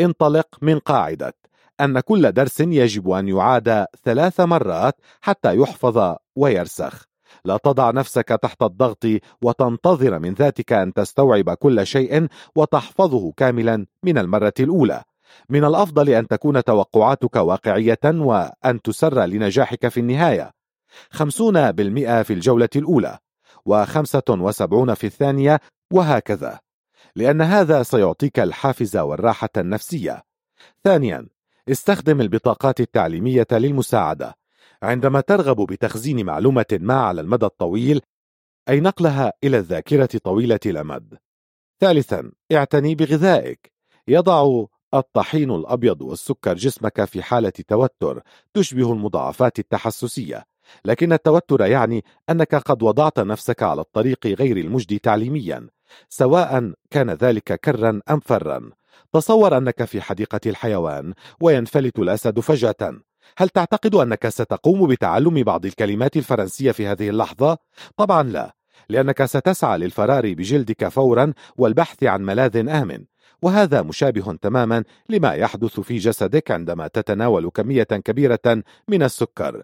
انطلق 0.00 0.48
من 0.62 0.78
قاعدة. 0.78 1.34
أن 1.80 2.00
كل 2.00 2.32
درس 2.32 2.60
يجب 2.60 3.10
أن 3.10 3.28
يعاد 3.28 3.86
ثلاث 4.04 4.40
مرات 4.40 4.94
حتى 5.20 5.56
يحفظ 5.56 6.16
ويرسخ. 6.36 7.04
لا 7.44 7.56
تضع 7.56 7.90
نفسك 7.90 8.28
تحت 8.28 8.62
الضغط 8.62 9.06
وتنتظر 9.42 10.18
من 10.18 10.34
ذاتك 10.34 10.72
أن 10.72 10.92
تستوعب 10.92 11.50
كل 11.50 11.86
شيء 11.86 12.26
وتحفظه 12.56 13.32
كاملا 13.36 13.86
من 14.02 14.18
المرة 14.18 14.54
الأولى. 14.60 15.02
من 15.48 15.64
الأفضل 15.64 16.08
أن 16.08 16.28
تكون 16.28 16.64
توقعاتك 16.64 17.36
واقعية 17.36 18.00
وأن 18.04 18.82
تسر 18.84 19.24
لنجاحك 19.24 19.88
في 19.88 20.00
النهاية. 20.00 20.50
خمسون 21.10 21.72
بالمئة 21.72 22.22
في 22.22 22.32
الجولة 22.32 22.68
الأولى 22.76 23.18
وخمسة 23.64 24.22
وسبعون 24.28 24.94
في 24.94 25.06
الثانية 25.06 25.60
وهكذا. 25.92 26.58
لأن 27.16 27.42
هذا 27.42 27.82
سيعطيك 27.82 28.40
الحافز 28.40 28.96
والراحة 28.96 29.48
النفسية. 29.56 30.22
ثانيا 30.84 31.28
استخدم 31.68 32.20
البطاقات 32.20 32.80
التعليمية 32.80 33.46
للمساعدة. 33.52 34.34
عندما 34.82 35.20
ترغب 35.20 35.66
بتخزين 35.66 36.26
معلومة 36.26 36.66
ما 36.80 36.94
على 36.94 37.20
المدى 37.20 37.46
الطويل 37.46 38.00
أي 38.68 38.80
نقلها 38.80 39.32
إلى 39.44 39.58
الذاكرة 39.58 40.08
طويلة 40.24 40.60
الأمد. 40.66 41.18
ثالثا 41.80 42.32
اعتني 42.52 42.94
بغذائك. 42.94 43.72
يضع 44.08 44.64
الطحين 44.94 45.50
الأبيض 45.50 46.02
والسكر 46.02 46.54
جسمك 46.54 47.04
في 47.04 47.22
حالة 47.22 47.52
توتر 47.68 48.22
تشبه 48.54 48.92
المضاعفات 48.92 49.58
التحسسية. 49.58 50.44
لكن 50.84 51.12
التوتر 51.12 51.66
يعني 51.66 52.04
أنك 52.30 52.54
قد 52.54 52.82
وضعت 52.82 53.20
نفسك 53.20 53.62
على 53.62 53.80
الطريق 53.80 54.26
غير 54.26 54.56
المجدي 54.56 54.98
تعليميا 54.98 55.68
سواء 56.08 56.72
كان 56.90 57.10
ذلك 57.10 57.60
كرا 57.60 58.00
أم 58.10 58.20
فرا 58.20 58.70
تصور 59.12 59.56
أنك 59.58 59.84
في 59.84 60.00
حديقة 60.00 60.40
الحيوان 60.46 61.14
وينفلت 61.40 61.98
الأسد 61.98 62.40
فجأة. 62.40 63.02
هل 63.38 63.48
تعتقد 63.48 63.94
أنك 63.94 64.28
ستقوم 64.28 64.86
بتعلم 64.86 65.42
بعض 65.42 65.66
الكلمات 65.66 66.16
الفرنسية 66.16 66.72
في 66.72 66.86
هذه 66.86 67.08
اللحظة؟ 67.08 67.58
طبعا 67.96 68.22
لا 68.22 68.54
لأنك 68.88 69.24
ستسعى 69.24 69.78
للفرار 69.78 70.34
بجلدك 70.34 70.88
فورا 70.88 71.32
والبحث 71.56 72.04
عن 72.04 72.22
ملاذ 72.22 72.68
آمن. 72.68 73.04
وهذا 73.42 73.82
مشابه 73.82 74.32
تماما 74.42 74.84
لما 75.08 75.32
يحدث 75.32 75.80
في 75.80 75.96
جسدك 75.96 76.50
عندما 76.50 76.88
تتناول 76.88 77.50
كمية 77.50 77.82
كبيرة 77.82 78.62
من 78.88 79.02
السكر. 79.02 79.62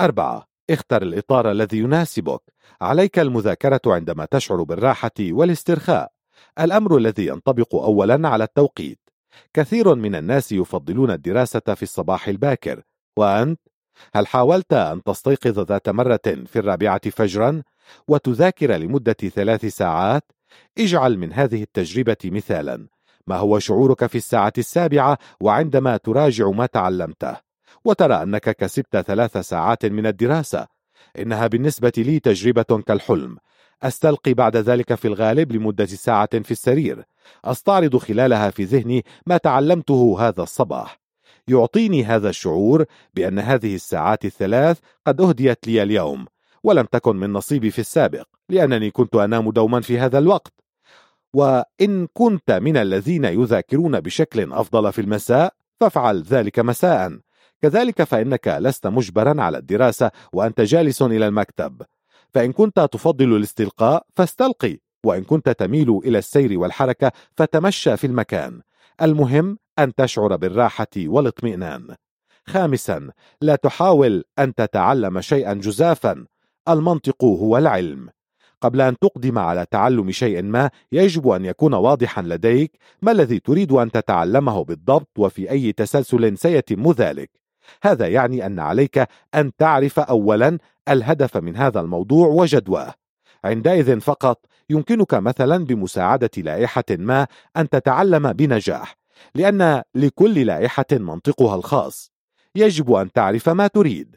أربعة 0.00 0.46
اختر 0.70 1.02
الإطار 1.02 1.50
الذي 1.50 1.78
يناسبك. 1.78 2.40
عليك 2.80 3.18
المذاكرة 3.18 3.80
عندما 3.86 4.24
تشعر 4.24 4.62
بالراحة 4.62 5.10
والاسترخاء. 5.20 6.15
الأمر 6.60 6.96
الذي 6.96 7.26
ينطبق 7.26 7.74
أولا 7.74 8.28
على 8.28 8.44
التوقيت. 8.44 8.98
كثير 9.54 9.94
من 9.94 10.14
الناس 10.14 10.52
يفضلون 10.52 11.10
الدراسة 11.10 11.60
في 11.60 11.82
الصباح 11.82 12.28
الباكر. 12.28 12.82
وأنت؟ 13.16 13.60
هل 14.14 14.26
حاولت 14.26 14.72
أن 14.72 15.02
تستيقظ 15.02 15.58
ذات 15.58 15.88
مرة 15.88 16.20
في 16.46 16.56
الرابعة 16.56 17.10
فجرا 17.10 17.62
وتذاكر 18.08 18.72
لمدة 18.76 19.12
ثلاث 19.12 19.66
ساعات؟ 19.66 20.32
اجعل 20.78 21.18
من 21.18 21.32
هذه 21.32 21.62
التجربة 21.62 22.16
مثالا. 22.24 22.88
ما 23.26 23.36
هو 23.36 23.58
شعورك 23.58 24.06
في 24.06 24.18
الساعة 24.18 24.52
السابعة 24.58 25.18
وعندما 25.40 25.96
تراجع 25.96 26.50
ما 26.50 26.66
تعلمته؟ 26.66 27.36
وترى 27.84 28.22
أنك 28.22 28.56
كسبت 28.56 28.96
ثلاث 28.96 29.36
ساعات 29.38 29.86
من 29.86 30.06
الدراسة. 30.06 30.66
إنها 31.18 31.46
بالنسبة 31.46 31.92
لي 31.98 32.20
تجربة 32.20 32.82
كالحلم. 32.86 33.36
أستلقي 33.82 34.34
بعد 34.34 34.56
ذلك 34.56 34.94
في 34.94 35.08
الغالب 35.08 35.52
لمدة 35.52 35.86
ساعة 35.86 36.42
في 36.42 36.50
السرير. 36.50 37.04
أستعرض 37.44 37.96
خلالها 37.96 38.50
في 38.50 38.64
ذهني 38.64 39.04
ما 39.26 39.36
تعلمته 39.36 40.16
هذا 40.20 40.42
الصباح. 40.42 41.00
يعطيني 41.48 42.04
هذا 42.04 42.28
الشعور 42.28 42.84
بأن 43.14 43.38
هذه 43.38 43.74
الساعات 43.74 44.24
الثلاث 44.24 44.78
قد 45.06 45.20
أهديت 45.20 45.66
لي 45.66 45.82
اليوم 45.82 46.26
ولم 46.64 46.86
تكن 46.92 47.16
من 47.16 47.32
نصيبي 47.32 47.70
في 47.70 47.78
السابق 47.78 48.24
لأنني 48.48 48.90
كنت 48.90 49.14
أنام 49.16 49.50
دوما 49.50 49.80
في 49.80 49.98
هذا 49.98 50.18
الوقت. 50.18 50.52
وإن 51.34 52.06
كنت 52.12 52.50
من 52.50 52.76
الذين 52.76 53.24
يذاكرون 53.24 54.00
بشكل 54.00 54.52
أفضل 54.52 54.92
في 54.92 55.00
المساء 55.00 55.52
فافعل 55.80 56.22
ذلك 56.22 56.58
مساء. 56.58 57.18
كذلك 57.62 58.02
فإنك 58.02 58.48
لست 58.60 58.86
مجبرا 58.86 59.42
على 59.42 59.58
الدراسة 59.58 60.10
وأنت 60.32 60.60
جالس 60.60 61.02
إلى 61.02 61.26
المكتب. 61.26 61.82
فإن 62.34 62.52
كنت 62.52 62.80
تفضل 62.92 63.36
الاستلقاء 63.36 64.06
فاستلقي 64.16 64.78
وإن 65.04 65.24
كنت 65.24 65.48
تميل 65.48 66.00
إلى 66.04 66.18
السير 66.18 66.58
والحركة 66.58 67.12
فتمشى 67.36 67.96
في 67.96 68.06
المكان. 68.06 68.60
المهم 69.02 69.58
أن 69.78 69.94
تشعر 69.94 70.36
بالراحة 70.36 70.86
والاطمئنان. 70.96 71.94
خامسا 72.46 73.10
لا 73.40 73.56
تحاول 73.56 74.24
أن 74.38 74.54
تتعلم 74.54 75.20
شيئا 75.20 75.54
جزافا. 75.54 76.26
المنطق 76.68 77.24
هو 77.24 77.58
العلم. 77.58 78.08
قبل 78.60 78.80
أن 78.80 78.98
تقدم 78.98 79.38
على 79.38 79.66
تعلم 79.70 80.10
شيء 80.10 80.42
ما 80.42 80.70
يجب 80.92 81.28
أن 81.28 81.44
يكون 81.44 81.74
واضحا 81.74 82.22
لديك 82.22 82.78
ما 83.02 83.12
الذي 83.12 83.38
تريد 83.38 83.72
أن 83.72 83.90
تتعلمه 83.90 84.64
بالضبط 84.64 85.18
وفي 85.18 85.50
أي 85.50 85.72
تسلسل 85.72 86.38
سيتم 86.38 86.92
ذلك. 86.92 87.45
هذا 87.82 88.08
يعني 88.08 88.46
أن 88.46 88.58
عليك 88.58 89.08
أن 89.34 89.56
تعرف 89.56 89.98
أولا 89.98 90.58
الهدف 90.88 91.36
من 91.36 91.56
هذا 91.56 91.80
الموضوع 91.80 92.28
وجدواه. 92.28 92.94
عندئذ 93.44 94.00
فقط 94.00 94.46
يمكنك 94.70 95.14
مثلا 95.14 95.64
بمساعدة 95.64 96.30
لائحة 96.36 96.84
ما 96.90 97.26
أن 97.56 97.68
تتعلم 97.68 98.32
بنجاح 98.32 98.96
لأن 99.34 99.82
لكل 99.94 100.46
لائحة 100.46 100.86
منطقها 100.92 101.54
الخاص. 101.54 102.12
يجب 102.54 102.92
أن 102.92 103.12
تعرف 103.12 103.48
ما 103.48 103.66
تريد. 103.66 104.16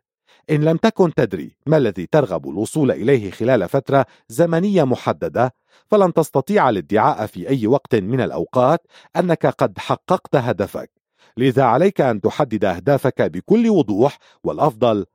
إن 0.50 0.64
لم 0.64 0.78
تكن 0.78 1.14
تدري 1.14 1.56
ما 1.68 1.78
الذي 1.78 2.06
ترغب 2.06 2.50
الوصول 2.50 2.92
إليه 2.92 3.32
خلال 3.32 3.70
فترة 3.70 4.06
زمنية 4.30 4.84
محددة 4.84 5.54
فلن 5.92 6.14
تستطيع 6.14 6.70
الادعاء 6.70 7.26
في 7.26 7.50
أي 7.50 7.68
وقت 7.68 7.96
من 7.96 8.22
الأوقات 8.22 8.88
أنك 9.16 9.46
قد 9.46 9.78
حققت 9.78 10.36
هدفك. 10.36 10.99
لذا 11.40 11.64
عليك 11.64 12.02
أن 12.02 12.22
تحدد 12.22 12.66
أهدافك 12.66 13.22
بكل 13.22 13.70
وضوح 13.70 14.18
والأفضل 14.44 15.06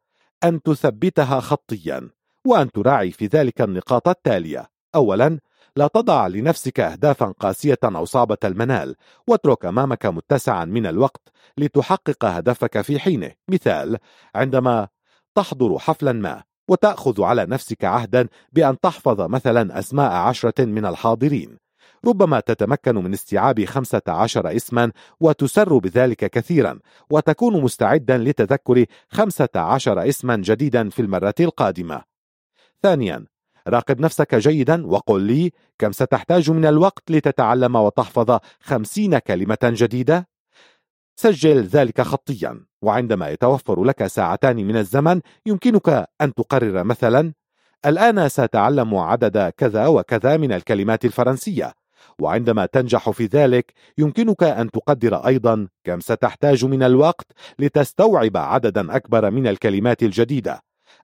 أن 0.45 0.63
تثبتها 0.63 1.41
خطيا 1.41 2.11
وأن 2.47 2.73
تراعي 2.73 3.11
في 3.11 3.27
ذلك 3.27 3.61
النقاط 3.61 4.09
التالية. 4.09 4.67
أولا 4.95 5.41
لا 5.77 5.87
تضع 5.87 6.27
لنفسك 6.27 6.81
أهدافا 6.81 7.27
قاسية 7.27 7.79
أو 7.85 8.05
صعبة 8.05 8.37
المنال 8.45 8.97
واترك 9.29 9.65
أمامك 9.65 10.07
متسعا 10.07 10.65
من 10.65 10.87
الوقت 10.87 11.29
لتحقق 11.59 12.25
هدفك 12.25 12.81
في 12.81 12.99
حينه. 12.99 13.31
مثال 13.49 13.99
عندما 14.35 14.89
تحضر 15.35 15.79
حفلا 15.79 16.13
ما 16.13 16.43
وتأخذ 16.69 17.23
على 17.23 17.47
نفسك 17.47 17.85
عهدا 17.85 18.29
بأن 18.53 18.81
تحفظ 18.81 19.21
مثلا 19.21 19.79
أسماء 19.79 20.13
عشرة 20.13 20.65
من 20.65 20.87
الحاضرين 20.87 21.64
ربما 22.07 22.41
تتمكن 22.41 22.95
من 22.95 23.13
استيعاب 23.13 23.65
خمسة 23.65 24.03
عشر 24.09 24.57
اسما 24.57 24.93
وتسر 25.21 25.79
بذلك 25.79 26.31
كثيرا 26.31 26.79
وتكون 27.11 27.63
مستعدا 27.63 28.19
لتذكر 28.19 28.85
خمسة 29.09 29.49
عشر 29.55 30.09
اسما 30.09 30.37
جديدا 30.37 30.89
في 30.91 31.03
المرة 31.03 31.35
القادمة. 31.41 32.03
ثانيا 32.83 33.25
راقب 33.69 34.01
نفسك 34.01 34.35
جيدا 34.35 34.87
وقل 34.87 35.23
لي 35.23 35.53
كم 35.79 35.93
ستحتاج 35.93 36.51
من 36.51 36.67
الوقت 36.67 37.11
لتتعلم 37.11 37.77
وتحفظ 37.77 38.39
خمسين 38.61 39.19
كلمة 39.19 39.59
جديدة؟ 39.63 40.29
سجل 41.17 41.63
ذلك 41.63 42.01
خطيا 42.01 42.65
وعندما 42.83 43.29
يتوفر 43.29 43.85
لك 43.85 44.07
ساعتان 44.07 44.57
من 44.57 44.77
الزمن 44.77 45.21
يمكنك 45.47 46.09
أن 46.21 46.35
تقرر 46.35 46.85
مثلا 46.85 47.33
الآن 47.87 48.29
سأتعلم 48.29 48.95
عدد 48.95 49.49
كذا 49.49 49.87
وكذا 49.87 50.37
من 50.37 50.53
الكلمات 50.53 51.05
الفرنسية. 51.05 51.73
وعندما 52.19 52.67
تنجح 52.67 53.11
في 53.11 53.27
ذلك 53.27 53.73
يمكنك 53.99 54.43
أن 54.43 54.71
تقدر 54.71 55.27
أيضا 55.27 55.69
كم 55.85 56.01
ستحتاج 56.01 56.65
من 56.65 56.83
الوقت 56.83 57.27
لتستوعب 57.59 58.37
عددا 58.37 58.97
أكبر 58.97 59.31
من 59.31 59.47
الكلمات 59.47 60.03
الجديدة. 60.03 60.61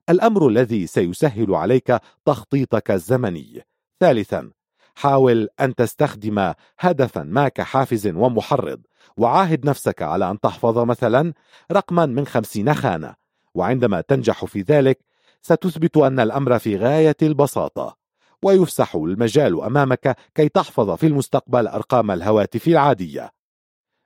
الأمر 0.09 0.47
الذي 0.47 0.87
سيسهل 0.87 1.55
عليك 1.55 1.97
تخطيطك 2.25 2.91
الزمني. 2.91 3.61
ثالثا 3.99 4.51
حاول 4.95 5.47
أن 5.59 5.75
تستخدم 5.75 6.53
هدفا 6.79 7.23
ما 7.23 7.47
كحافز 7.47 8.07
ومحرض 8.07 8.81
وعاهد 9.17 9.65
نفسك 9.65 10.01
على 10.01 10.31
أن 10.31 10.39
تحفظ 10.39 10.77
مثلا 10.77 11.33
رقما 11.71 12.05
من 12.05 12.27
خمسين 12.27 12.73
خانة. 12.73 13.15
وعندما 13.55 14.01
تنجح 14.01 14.45
في 14.45 14.61
ذلك 14.61 14.99
ستثبت 15.41 15.97
أن 15.97 16.19
الأمر 16.19 16.59
في 16.59 16.77
غاية 16.77 17.17
البساطة. 17.21 18.00
ويفسح 18.45 18.95
المجال 18.95 19.61
أمامك 19.61 20.17
كي 20.35 20.49
تحفظ 20.49 20.91
في 20.91 21.07
المستقبل 21.07 21.67
أرقام 21.67 22.11
الهواتف 22.11 22.67
العادية. 22.67 23.31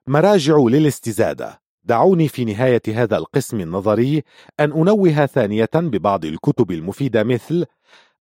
مراجع 0.07 0.57
للاستزادة. 0.57 1.61
دعوني 1.83 2.27
في 2.27 2.45
نهاية 2.45 2.81
هذا 2.87 3.17
القسم 3.17 3.59
النظري 3.59 4.23
أن 4.59 4.71
أنوه 4.71 5.25
ثانية 5.25 5.69
ببعض 5.75 6.25
الكتب 6.25 6.71
المفيدة 6.71 7.23
مثل 7.23 7.65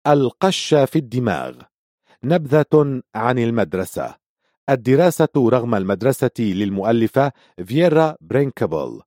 القش 0.07 0.75
في 0.75 0.97
الدماغ 0.97 1.53
نبذة 2.25 3.03
عن 3.15 3.39
المدرسة 3.39 4.15
الدراسة 4.71 5.29
رغم 5.37 5.75
المدرسة 5.75 6.31
للمؤلفة 6.39 7.33
فيرا 7.65 8.17
بيركنبيل. 8.21 9.01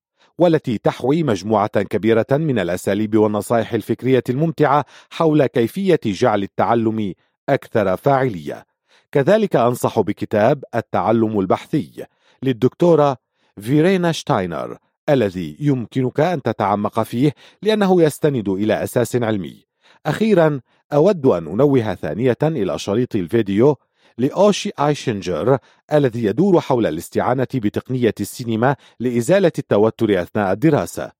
والتي 0.44 0.78
تحوي 0.78 1.24
مجموعة 1.24 1.68
كبيرة 1.68 2.26
من 2.32 2.60
الأساليب 2.60 3.18
والنصائح 3.18 3.74
الفكرية 3.74 4.24
الممتعة 4.30 4.86
حول 5.10 5.46
كيفية 5.46 6.00
جعل 6.06 6.44
التعلم 6.44 7.14
أكثر 7.50 7.98
فاعلية. 7.98 8.66
كذلك 9.12 9.56
أنصح 9.56 10.00
بكتاب 10.00 10.64
التعلم 10.76 11.40
البحثي 11.40 12.06
للدكتورة 12.44 13.18
فيرينا 13.62 14.12
شتاينر 14.12 14.78
الذي 15.10 15.58
يمكنك 15.60 16.20
أن 16.20 16.42
تتعمق 16.42 17.04
فيه 17.04 17.34
لأنه 17.62 18.02
يستند 18.02 18.50
إلى 18.50 18.84
أساس 18.84 19.16
علمي. 19.16 19.64
أخيرا 20.06 20.60
أود 20.94 21.26
أن 21.26 21.48
أنوه 21.48 21.96
ثانية 21.96 22.38
إلى 22.44 22.80
شريط 22.80 23.16
الفيديو 23.16 23.78
لأوشي 24.18 24.72
آيشنجر 24.80 25.58
الذي 25.94 26.24
يدور 26.24 26.60
حول 26.62 26.86
الاستعانة 26.86 27.48
بتقنية 27.56 28.14
السينما 28.20 28.76
لإزالة 29.00 29.52
التوتر 29.60 30.22
أثناء 30.22 30.52
الدراسة. 30.52 31.12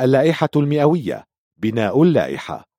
اللائحة 0.00 0.48
المئوية 0.56 1.26
بناء 1.56 2.02
اللائحة. 2.02 2.70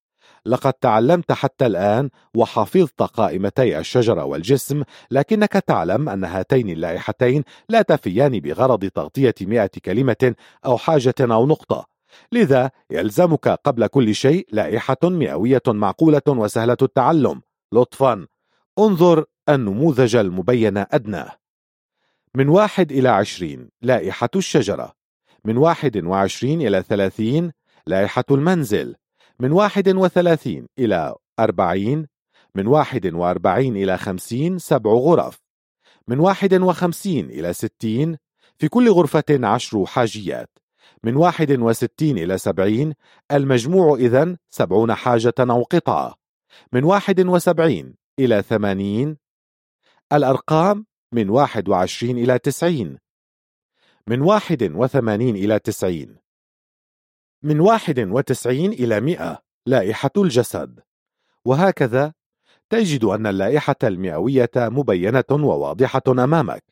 لقد 0.46 0.74
تعلمت 0.74 1.32
حتى 1.32 1.66
الآن 1.66 2.10
وحفظت 2.36 3.02
قائمتي 3.02 3.80
الشجرة 3.80 4.24
والجسم 4.24 4.84
لكنك 5.12 5.52
تعلم 5.52 6.10
أن 6.10 6.24
هاتين 6.24 6.70
اللائحتين 6.70 7.44
لا 7.70 7.82
تفيان 7.82 8.40
بغرض 8.40 8.86
تغطية 8.86 9.36
مئة 9.42 9.70
كلمة 9.86 10.36
أو 10.66 10.78
حاجة 10.78 11.16
أو 11.22 11.48
نقطة. 11.48 11.86
لذا 12.32 12.72
يلزمك 12.92 13.48
قبل 13.48 13.88
كل 13.88 14.16
شيء 14.16 14.48
لائحة 14.52 14.98
مئوية 15.04 15.62
معقولة 15.68 16.22
وسهلة 16.28 16.78
التعلم. 16.82 17.42
لطفا. 17.74 18.28
انظر 18.80 19.26
النموذج 19.50 20.16
المبين 20.16 20.78
أدناه 20.78 21.42
من 22.36 22.50
واحد 22.50 22.92
إلى 22.92 23.10
عشرين 23.10 23.70
لائحة 23.82 24.30
الشجرة. 24.36 24.94
من 25.46 25.58
واحد 25.58 25.98
وعشرين 25.98 26.62
إلى 26.62 26.84
ثلاثين 26.84 27.52
لائحة 27.88 28.24
المنزل. 28.32 28.96
من 29.40 29.52
واحد 29.52 29.90
وثلاثين 29.90 30.68
إلى 30.80 31.16
أربعين 31.40 32.08
من 32.56 32.68
واحد 32.68 33.14
وأربعين 33.14 33.76
إلى 33.76 33.98
خمسين 33.98 34.60
سبع 34.60 34.92
غرف. 34.92 35.40
من 36.08 36.20
واحد 36.20 36.54
وخمسين 36.54 37.30
إلى 37.30 37.54
ستين 37.54 38.18
في 38.58 38.68
كل 38.68 38.90
غرفة 38.90 39.48
عشر 39.48 39.86
حاجيات. 39.86 40.50
من 41.04 41.16
واحد 41.16 41.52
وستين 41.52 42.18
إلى 42.18 42.38
سبعين 42.38 42.94
المجموع 43.32 43.96
إذن 43.96 44.38
سبعون 44.50 44.94
حاجة 44.94 45.34
أو 45.40 45.64
قطعة. 45.64 46.16
من 46.74 46.84
واحد 46.84 47.22
وسبعين 47.22 47.96
إلى 48.20 48.42
ثمانين 48.42 49.18
الأرقام 50.14 50.86
من 51.12 51.30
واحد 51.30 51.70
وعشرين 51.70 52.18
إلى 52.18 52.40
تسعين. 52.40 52.98
من 54.08 54.22
واحد 54.22 54.64
وثمانين 54.64 55.36
إلى 55.36 55.60
تسعين. 55.60 56.18
من 57.44 57.60
واحد 57.60 58.00
وتسعين 58.00 58.72
إلى 58.72 59.00
مئة 59.00 59.42
لائحة 59.66 60.12
الجسد. 60.18 60.80
وهكذا 61.46 62.14
تجد 62.70 63.04
أن 63.04 63.28
اللائحة 63.28 63.76
المئوية 63.84 64.52
مبينة 64.56 65.24
وواضحة 65.32 66.04
أمامك. 66.10 66.64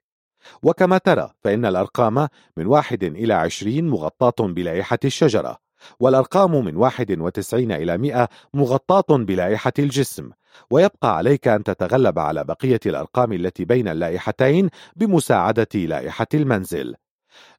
وكما 0.63 0.97
ترى 0.97 1.33
فإن 1.41 1.65
الأرقام 1.65 2.27
من 2.57 2.65
واحد 2.65 3.03
إلى 3.03 3.33
عشرين 3.33 3.87
مغطاة 3.89 4.47
بلائحة 4.47 4.99
الشجرة 5.05 5.57
والأرقام 5.99 6.65
من 6.65 6.75
واحد 6.75 7.19
وتسعين 7.19 7.71
إلى 7.71 7.97
مئة 7.97 8.29
مغطاة 8.53 9.17
بلائحة 9.17 9.73
الجسم. 9.79 10.31
ويبقى 10.71 11.17
عليك 11.17 11.47
أن 11.47 11.63
تتغلب 11.63 12.19
على 12.19 12.43
بقية 12.43 12.79
الأرقام 12.85 13.33
التي 13.33 13.65
بين 13.65 13.87
اللائحتين 13.87 14.69
بمساعدة 14.95 15.67
لائحة 15.75 16.27
المنزل. 16.33 16.95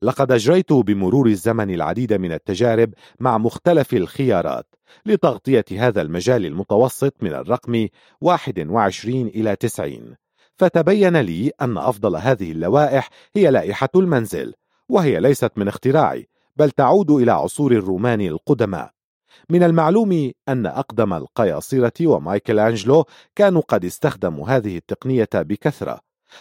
لقد 0.02 0.32
أجريت 0.32 0.72
بمرور 0.72 1.26
الزمن 1.26 1.74
العديد 1.74 2.12
من 2.12 2.32
التجارب 2.32 2.94
مع 3.20 3.38
مختلف 3.38 3.94
الخيارات 3.94 4.66
لتغطية 5.06 5.64
هذا 5.72 6.02
المجال 6.02 6.46
المتوسط 6.46 7.14
من 7.22 7.32
الرقم 7.32 7.88
21 8.20 9.26
إلى 9.26 9.56
90 9.56 10.16
فتبين 10.56 11.16
لي 11.16 11.52
أن 11.60 11.78
أفضل 11.78 12.16
هذه 12.16 12.52
اللوائح 12.52 13.08
هي 13.36 13.50
لائحة 13.50 13.88
المنزل 13.96 14.54
وهي 14.88 15.20
ليست 15.20 15.52
من 15.56 15.68
اختراعي 15.68 16.28
بل 16.56 16.70
تعود 16.70 17.10
إلى 17.10 17.32
عصور 17.32 17.72
الرومان 17.72 18.20
القدماء. 18.20 18.99
من 19.50 19.62
المعلوم 19.62 20.32
أن 20.48 20.66
أقدم 20.66 21.12
القياصرة 21.12 22.06
ومايكل 22.06 22.58
أنجلو 22.58 23.04
كانوا 23.36 23.62
قد 23.68 23.84
استخدموا 23.84 24.48
هذه 24.48 24.76
التقنية 24.76 25.28
بكثرة. 25.34 26.00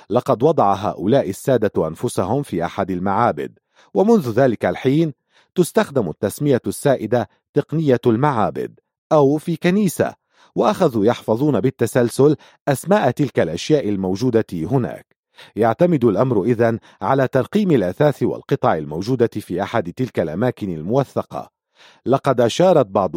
لقد 0.10 0.44
وضع 0.44 0.74
هؤلاء 0.74 1.30
السادة 1.30 1.88
أنفسهم 1.88 2.44
في 2.44 2.66
أحد 2.66 2.92
المعابد 2.92 3.60
ومنذ 3.94 4.32
ذلك 4.32 4.66
الحين 4.66 5.14
تستخدم 5.56 6.10
التسمية 6.10 6.62
السائدة 6.68 7.30
تقنية 7.54 8.00
المعابد 8.06 8.80
أو 9.12 9.38
في 9.38 9.56
كنيسة 9.56 10.14
وأخذوا 10.56 11.06
يحفظون 11.06 11.60
بالتسلسل 11.60 12.36
أسماء 12.68 13.12
تلك 13.12 13.40
الأشياء 13.40 13.90
الموجودة 13.90 14.46
هناك. 14.54 15.16
يعتمد 15.56 16.06
الأمر 16.06 16.44
إذن 16.44 16.80
على 17.02 17.28
ترقيم 17.28 17.72
الأثاث 17.72 18.24
والقطع 18.24 18.78
الموجودة 18.78 19.30
في 19.34 19.64
أحد 19.64 19.94
تلك 19.94 20.20
الأماكن 20.20 20.70
الموثقة. 20.70 21.59
لقد 22.06 22.42
أشارت 22.42 22.86
بعض 22.86 23.12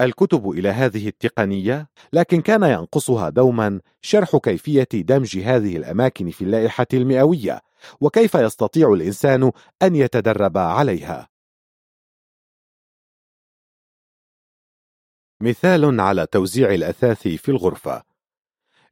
الكتب 0.00 0.50
إلى 0.50 0.68
هذه 0.68 1.08
التقنية 1.08 1.88
لكن 2.12 2.40
كان 2.40 2.62
ينقصها 2.62 3.28
دوما 3.28 3.80
شرح 4.02 4.36
كيفية 4.36 4.88
دمج 4.94 5.38
هذه 5.38 5.76
الأماكن 5.76 6.30
في 6.30 6.44
اللائحة 6.44 6.86
المئوية 6.94 7.60
وكيف 8.00 8.34
يستطيع 8.34 8.92
الإنسان 8.92 9.52
أن 9.82 9.96
يتدرب 9.96 10.58
عليها. 10.58 11.28
مثال 15.42 16.00
على 16.00 16.26
توزيع 16.26 16.74
الأثاث 16.74 17.28
في 17.28 17.48
الغرفة. 17.48 18.02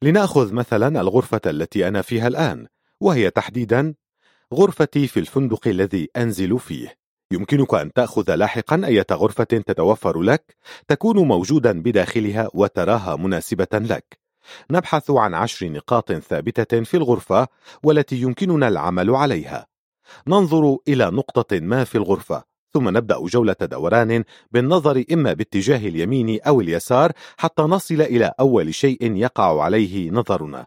لنأخذ 0.02 0.54
مثلا 0.54 1.00
الغرفة 1.00 1.40
التي 1.46 1.88
أنا 1.88 2.02
فيها 2.02 2.28
الآن 2.28 2.66
وهي 3.00 3.30
تحديدا 3.30 3.94
غرفتي 4.54 5.08
في 5.08 5.20
الفندق 5.20 5.68
الذي 5.68 6.08
أنزل 6.16 6.58
فيه. 6.58 6.97
يمكنك 7.32 7.74
أن 7.74 7.92
تأخذ 7.92 8.34
لاحقا 8.34 8.82
أي 8.84 9.04
غرفة 9.12 9.44
تتوفر 9.44 10.22
لك 10.22 10.56
تكون 10.88 11.28
موجودا 11.28 11.82
بداخلها 11.82 12.48
وتراها 12.54 13.16
مناسبة 13.16 13.68
لك. 13.72 14.18
نبحث 14.70 15.10
عن 15.10 15.34
عشر 15.34 15.68
نقاط 15.68 16.12
ثابتة 16.12 16.82
في 16.82 16.96
الغرفة 16.96 17.48
والتي 17.82 18.16
يمكننا 18.16 18.68
العمل 18.68 19.10
عليها. 19.10 19.66
ننظر 20.26 20.78
إلى 20.88 21.10
نقطة 21.10 21.60
ما 21.60 21.84
في 21.84 21.94
الغرفة 21.94 22.44
ثم 22.72 22.88
نبدأ 22.88 23.18
جولة 23.18 23.56
دوران 23.62 24.24
بالنظر 24.50 25.04
إما 25.12 25.32
باتجاه 25.32 25.88
اليمين 25.88 26.40
أو 26.40 26.60
اليسار 26.60 27.12
حتى 27.36 27.62
نصل 27.62 28.00
إلى 28.00 28.32
أول 28.40 28.74
شيء 28.74 29.16
يقع 29.16 29.62
عليه 29.62 30.10
نظرنا. 30.10 30.66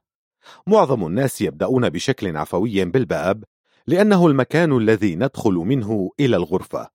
معظم 0.68 1.08
الناس 1.08 1.42
يبدأون 1.42 1.90
بشكل 1.90 2.38
عفوي 2.38 2.86
بالباب 2.86 3.44
لأنه 3.88 4.28
المكان 4.28 4.78
الذي 4.78 5.16
ندخل 5.16 5.54
منه 5.54 6.12
إلى 6.20 6.36
الغرفة. 6.36 6.90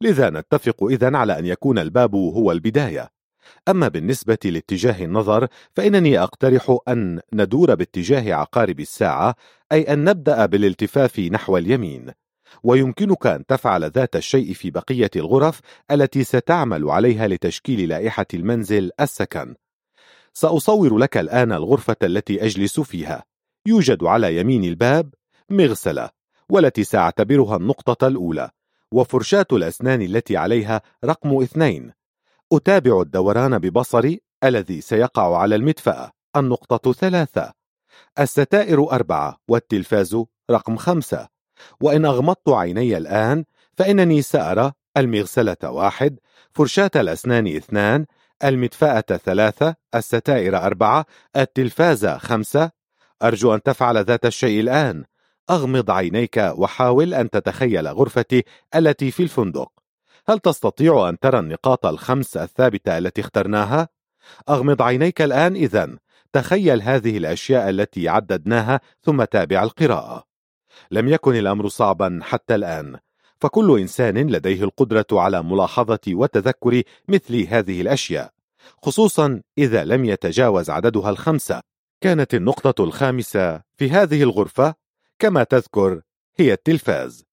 لذا 0.00 0.30
نتفق 0.30 0.84
إذن 0.84 1.14
على 1.14 1.38
أن 1.38 1.46
يكون 1.46 1.78
الباب 1.78 2.14
هو 2.14 2.52
البداية. 2.52 3.08
أما 3.68 3.88
بالنسبة 3.88 4.38
لاتجاه 4.44 5.04
النظر 5.04 5.48
فإنني 5.76 6.18
أقترح 6.18 6.78
أن 6.88 7.20
ندور 7.32 7.74
باتجاه 7.74 8.34
عقارب 8.34 8.80
الساعة 8.80 9.34
أي 9.72 9.92
أن 9.92 10.04
نبدأ 10.04 10.46
بالالتفاف 10.46 11.18
نحو 11.18 11.56
اليمين. 11.56 12.12
ويمكنك 12.62 13.26
أن 13.26 13.46
تفعل 13.46 13.90
ذات 13.90 14.16
الشيء 14.16 14.52
في 14.52 14.70
بقية 14.70 15.10
الغرف 15.16 15.60
التي 15.90 16.24
ستعمل 16.24 16.90
عليها 16.90 17.28
لتشكيل 17.28 17.88
لائحة 17.88 18.26
المنزل 18.34 18.90
السكن. 19.00 19.54
سأصور 20.34 20.98
لك 20.98 21.16
الآن 21.16 21.52
الغرفة 21.52 21.96
التي 22.02 22.44
أجلس 22.44 22.80
فيها. 22.80 23.24
يوجد 23.66 24.04
على 24.04 24.36
يمين 24.36 24.64
الباب 24.64 25.14
مغسلة. 25.50 26.21
والتي 26.52 26.84
سأعتبرها 26.84 27.56
النقطة 27.56 28.06
الأولى 28.06 28.50
وفرشاة 28.92 29.46
الأسنان 29.52 30.02
التي 30.02 30.36
عليها 30.36 30.82
رقم 31.04 31.42
اثنين. 31.42 31.92
أتابع 32.52 33.00
الدوران 33.00 33.58
ببصري 33.58 34.20
الذي 34.44 34.80
سيقع 34.80 35.36
على 35.38 35.54
المدفأة 35.54 36.10
النقطة 36.36 36.92
ثلاثة. 36.92 37.52
الستائر 38.18 38.92
أربعة 38.92 39.36
والتلفاز 39.48 40.24
رقم 40.50 40.76
خمسة. 40.76 41.28
وإن 41.80 42.04
أغمضت 42.04 42.48
عيني 42.48 42.96
الآن 42.96 43.44
فإنني 43.76 44.22
سأرى 44.22 44.72
المغسلة 44.96 45.56
واحد 45.64 46.18
فرشاة 46.50 46.90
الأسنان 46.96 47.56
اثنان 47.56 48.06
المدفأة 48.44 49.04
ثلاثة 49.24 49.74
الستائر 49.94 50.56
أربعة 50.56 51.06
التلفاز 51.36 52.06
خمسة. 52.06 52.70
أرجو 53.22 53.54
أن 53.54 53.62
تفعل 53.62 54.04
ذات 54.04 54.26
الشيء 54.26 54.60
الآن. 54.60 55.04
أغمض 55.50 55.90
عينيك 55.90 56.52
وحاول 56.56 57.14
أن 57.14 57.30
تتخيل 57.30 57.88
غرفتي 57.88 58.44
التي 58.76 59.10
في 59.10 59.22
الفندق. 59.22 59.72
هل 60.28 60.38
تستطيع 60.38 61.08
أن 61.08 61.18
ترى 61.18 61.38
النقاط 61.38 61.86
الخمس 61.86 62.36
الثابتة 62.36 62.98
التي 62.98 63.20
اخترناها؟ 63.20 63.88
أغمض 64.48 64.82
عينيك 64.82 65.22
الآن 65.22 65.56
إذن. 65.56 65.98
تخيل 66.32 66.82
هذه 66.82 67.16
الأشياء 67.16 67.70
التي 67.70 68.08
عددناها 68.08 68.80
ثم 69.02 69.24
تابع 69.24 69.62
القراءة. 69.62 70.24
لم 70.90 71.08
يكن 71.08 71.36
الأمر 71.36 71.68
صعبا 71.68 72.20
حتى 72.22 72.54
الآن. 72.54 72.96
فكل 73.40 73.80
إنسان 73.80 74.30
لديه 74.30 74.64
القدرة 74.64 75.06
على 75.12 75.42
ملاحظة 75.42 76.00
وتذكر 76.08 76.82
مثل 77.08 77.46
هذه 77.48 77.80
الأشياء. 77.80 78.32
خصوصا 78.82 79.40
إذا 79.58 79.84
لم 79.84 80.04
يتجاوز 80.04 80.70
عددها 80.70 81.10
الخمسة. 81.10 81.60
كانت 82.00 82.34
النقطة 82.34 82.84
الخامسة 82.84 83.60
في 83.76 83.90
هذه 83.90 84.22
الغرفة. 84.22 84.81
كما 85.22 85.44
تذكر 85.44 86.00
هي 86.36 86.52
التلفاز. 86.52 87.24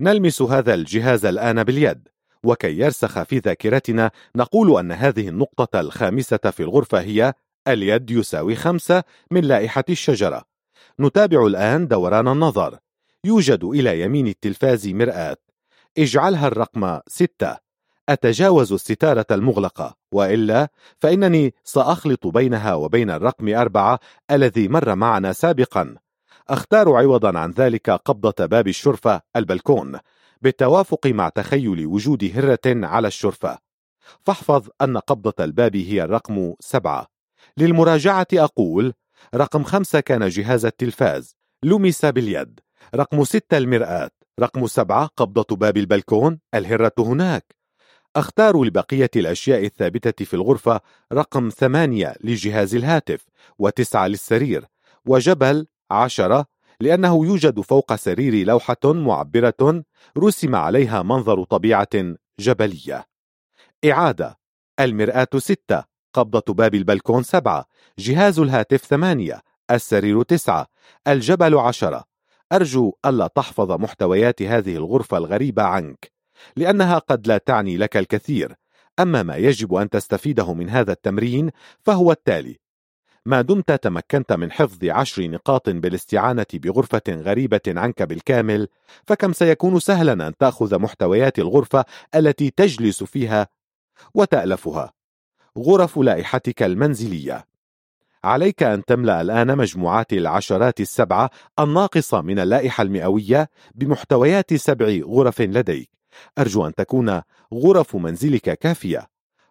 نلمس 0.00 0.42
هذا 0.42 0.74
الجهاز 0.74 1.24
الآن 1.24 1.64
باليد 1.64 2.08
وكي 2.44 2.78
يرسخ 2.78 3.22
في 3.22 3.38
ذاكرتنا 3.38 4.10
نقول 4.36 4.78
أن 4.78 4.92
هذه 4.92 5.28
النقطة 5.28 5.80
الخامسة 5.80 6.36
في 6.36 6.60
الغرفة 6.62 7.00
هي 7.00 7.34
اليد 7.68 8.10
يساوي 8.10 8.54
خمسة 8.54 9.04
من 9.30 9.40
لائحة 9.40 9.84
الشجرة. 9.88 10.44
نتابع 11.00 11.46
الآن 11.46 11.88
دوران 11.88 12.28
النظر. 12.28 12.78
يوجد 13.24 13.64
إلى 13.64 14.00
يمين 14.00 14.26
التلفاز 14.26 14.88
مرآة. 14.88 15.36
اجعلها 15.98 16.46
الرقم 16.46 17.00
ستة. 17.08 17.56
أتجاوز 18.08 18.72
الستارة 18.72 19.26
المغلقة 19.30 19.96
وإلا 20.12 20.68
فإنني 20.98 21.54
سأخلط 21.64 22.26
بينها 22.26 22.74
وبين 22.74 23.10
الرقم 23.10 23.54
أربعة 23.54 24.00
الذي 24.30 24.68
مر 24.68 24.94
معنا 24.94 25.32
سابقا. 25.32 25.96
أختار 26.48 26.96
عوضا 26.96 27.38
عن 27.38 27.50
ذلك 27.50 27.90
قبضة 27.90 28.46
باب 28.46 28.68
الشرفة 28.68 29.22
البلكون 29.36 29.98
بالتوافق 30.42 31.06
مع 31.06 31.28
تخيل 31.28 31.86
وجود 31.86 32.32
هرة 32.34 32.86
على 32.86 33.08
الشرفة. 33.08 33.58
فاحفظ 34.26 34.68
أن 34.82 34.98
قبضة 34.98 35.44
الباب 35.44 35.76
هي 35.76 36.02
الرقم 36.02 36.54
سبعة. 36.60 37.06
للمراجعة 37.56 38.26
أقول 38.34 38.92
رقم 39.34 39.64
خمسة 39.64 40.00
كان 40.00 40.28
جهاز 40.28 40.66
التلفاز. 40.66 41.36
لمس 41.62 42.04
باليد. 42.04 42.60
رقم 42.94 43.24
ستة 43.24 43.58
المرآة. 43.58 44.10
رقم 44.40 44.66
سبعة 44.66 45.10
قبضة 45.16 45.56
باب 45.56 45.76
البلكون. 45.76 46.40
الهرة 46.54 46.94
هناك. 46.98 47.56
أختار 48.16 48.64
لبقية 48.64 49.10
الأشياء 49.16 49.64
الثابتة 49.64 50.24
في 50.24 50.34
الغرفة 50.34 50.80
رقم 51.12 51.48
ثمانية 51.48 52.14
لجهاز 52.20 52.74
الهاتف 52.74 53.24
وتسعة 53.58 54.06
للسرير. 54.06 54.64
وجبل 55.06 55.66
عشرة 55.90 56.46
لأنه 56.80 57.26
يوجد 57.26 57.60
فوق 57.60 57.94
سريري 57.94 58.44
لوحة 58.44 58.76
معبرة 58.84 59.84
رسم 60.18 60.54
عليها 60.54 61.02
منظر 61.02 61.44
طبيعة 61.44 62.14
جبلية. 62.40 63.06
إعادة 63.90 64.38
المرآة 64.80 65.28
ستة 65.36 65.84
قبضة 66.12 66.54
باب 66.54 66.74
البلكون 66.74 67.22
سبعة 67.22 67.66
جهاز 67.98 68.38
الهاتف 68.38 68.84
ثمانية 68.84 69.42
السرير 69.70 70.22
تسعة 70.22 70.66
الجبل 71.08 71.58
عشرة. 71.58 72.04
أرجو 72.52 72.92
ألا 73.06 73.26
تحفظ 73.26 73.72
محتويات 73.72 74.42
هذه 74.42 74.76
الغرفة 74.76 75.18
الغريبة 75.18 75.62
عنك 75.62 76.12
لأنها 76.56 76.98
قد 76.98 77.26
لا 77.26 77.38
تعني 77.38 77.76
لك 77.76 77.96
الكثير. 77.96 78.54
أما 79.00 79.22
ما 79.22 79.36
يجب 79.36 79.74
أن 79.74 79.90
تستفيده 79.90 80.54
من 80.54 80.70
هذا 80.70 80.92
التمرين 80.92 81.50
فهو 81.80 82.12
التالي 82.12 82.58
ما 83.26 83.40
دمت 83.42 83.72
تمكنت 83.72 84.32
من 84.32 84.52
حفظ 84.52 84.84
عشر 84.84 85.28
نقاط 85.28 85.68
بالاستعانة 85.68 86.46
بغرفة 86.54 87.02
غريبة 87.08 87.60
عنك 87.66 88.02
بالكامل 88.02 88.68
فكم 89.06 89.32
سيكون 89.32 89.80
سهلا 89.80 90.26
أن 90.26 90.36
تأخذ 90.36 90.78
محتويات 90.78 91.38
الغرفة 91.38 91.84
التي 92.14 92.50
تجلس 92.50 93.04
فيها 93.04 93.48
وتألفها. 94.14 94.92
غرف 95.58 95.98
لائحتك 95.98 96.62
المنزلية. 96.62 97.46
عليك 98.24 98.62
أن 98.62 98.84
تملأ 98.84 99.20
الآن 99.20 99.56
مجموعات 99.56 100.12
العشرات 100.12 100.80
السبعة 100.80 101.30
الناقصة 101.58 102.20
من 102.20 102.38
اللائحة 102.38 102.82
المئوية 102.82 103.48
بمحتويات 103.74 104.54
سبع 104.54 105.00
غرف 105.04 105.40
لديك. 105.40 105.90
أرجو 106.38 106.66
أن 106.66 106.74
تكون 106.74 107.22
غرف 107.54 107.96
منزلك 107.96 108.58
كافية. 108.58 109.06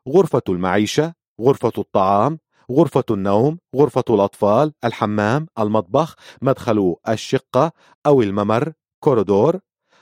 غرفة 0.09 0.41
المعيشة 0.49 1.13
غرفة 1.41 1.71
الطعام 1.77 2.39
غرفة 2.71 3.03
النوم 3.11 3.57
غرفة 3.75 4.03
الأطفال 4.09 4.73
الحمام 4.83 5.47
المطبخ 5.59 6.15
مدخل 6.41 6.95
الشقة 7.09 7.71
أو 8.05 8.21
الممر 8.21 8.73
كوريدور. 8.99 9.59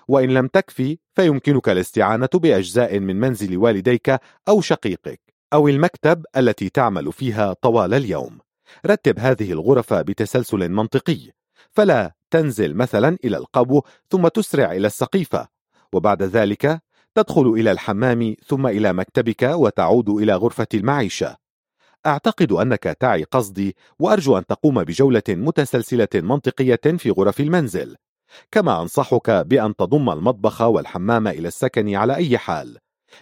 وإن 0.07 0.29
لم 0.29 0.47
تكفي 0.47 0.97
فيمكنك 1.15 1.69
الاستعانة 1.69 2.29
بأجزاء 2.33 2.99
من 2.99 3.19
منزل 3.19 3.57
والديك 3.57 4.19
أو 4.47 4.61
شقيقك 4.61 5.21
أو 5.53 5.67
المكتب 5.67 6.25
التي 6.37 6.69
تعمل 6.69 7.13
فيها 7.13 7.53
طوال 7.53 7.93
اليوم. 7.93 8.39
رتب 8.85 9.19
هذه 9.19 9.51
الغرف 9.51 9.93
بتسلسل 9.93 10.69
منطقي. 10.69 11.31
فلا 11.71 12.15
تنزل 12.31 12.73
مثلا 12.73 13.17
إلى 13.25 13.37
القبو 13.37 13.81
ثم 14.09 14.27
تسرع 14.27 14.71
إلى 14.71 14.87
السقيفة. 14.87 15.47
وبعد 15.93 16.23
ذلك 16.23 16.81
تدخل 17.15 17.47
إلى 17.47 17.71
الحمام 17.71 18.35
ثم 18.47 18.67
إلى 18.67 18.93
مكتبك 18.93 19.43
وتعود 19.43 20.09
إلى 20.09 20.35
غرفة 20.35 20.67
المعيشة. 20.73 21.42
أعتقد 22.05 22.51
أنك 22.51 22.83
تعي 22.83 23.23
قصدي 23.23 23.75
وأرجو 23.99 24.37
أن 24.37 24.45
تقوم 24.45 24.83
بجولة 24.83 25.23
متسلسلة 25.29 26.07
منطقية 26.15 26.81
في 26.97 27.11
غرف 27.11 27.39
المنزل. 27.39 27.95
كما 28.51 28.81
أنصحك 28.81 29.29
بأن 29.29 29.75
تضم 29.75 30.09
المطبخ 30.09 30.61
والحمام 30.61 31.27
إلى 31.27 31.47
السكن 31.47 31.95
على 31.95 32.15
أي 32.15 32.37
حال 32.37 32.77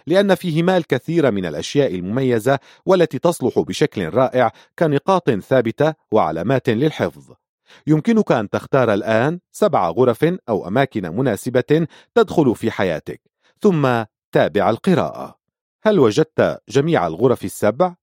لأن 0.06 0.34
فيهما 0.34 0.76
الكثير 0.76 1.30
من 1.30 1.46
الأشياء 1.46 1.94
المميزة 1.94 2.58
والتي 2.86 3.18
تصلح 3.18 3.58
بشكل 3.58 4.08
رائع 4.08 4.52
كنقاط 4.78 5.30
ثابتة 5.30 5.94
وعلامات 6.12 6.68
للحفظ. 6.68 7.32
يمكنك 7.86 8.32
أن 8.32 8.50
تختار 8.50 8.94
الآن 8.94 9.40
سبع 9.52 9.90
غرف 9.90 10.24
أو 10.48 10.68
أماكن 10.68 11.16
مناسبة 11.16 11.86
تدخل 12.14 12.54
في 12.54 12.70
حياتك 12.70 13.20
ثم 13.60 14.04
تابع 14.32 14.70
القراءة. 14.70 15.38
هل 15.82 15.98
وجدت 15.98 16.58
جميع 16.68 17.06
الغرف 17.06 17.44
السبع؟ 17.44 17.94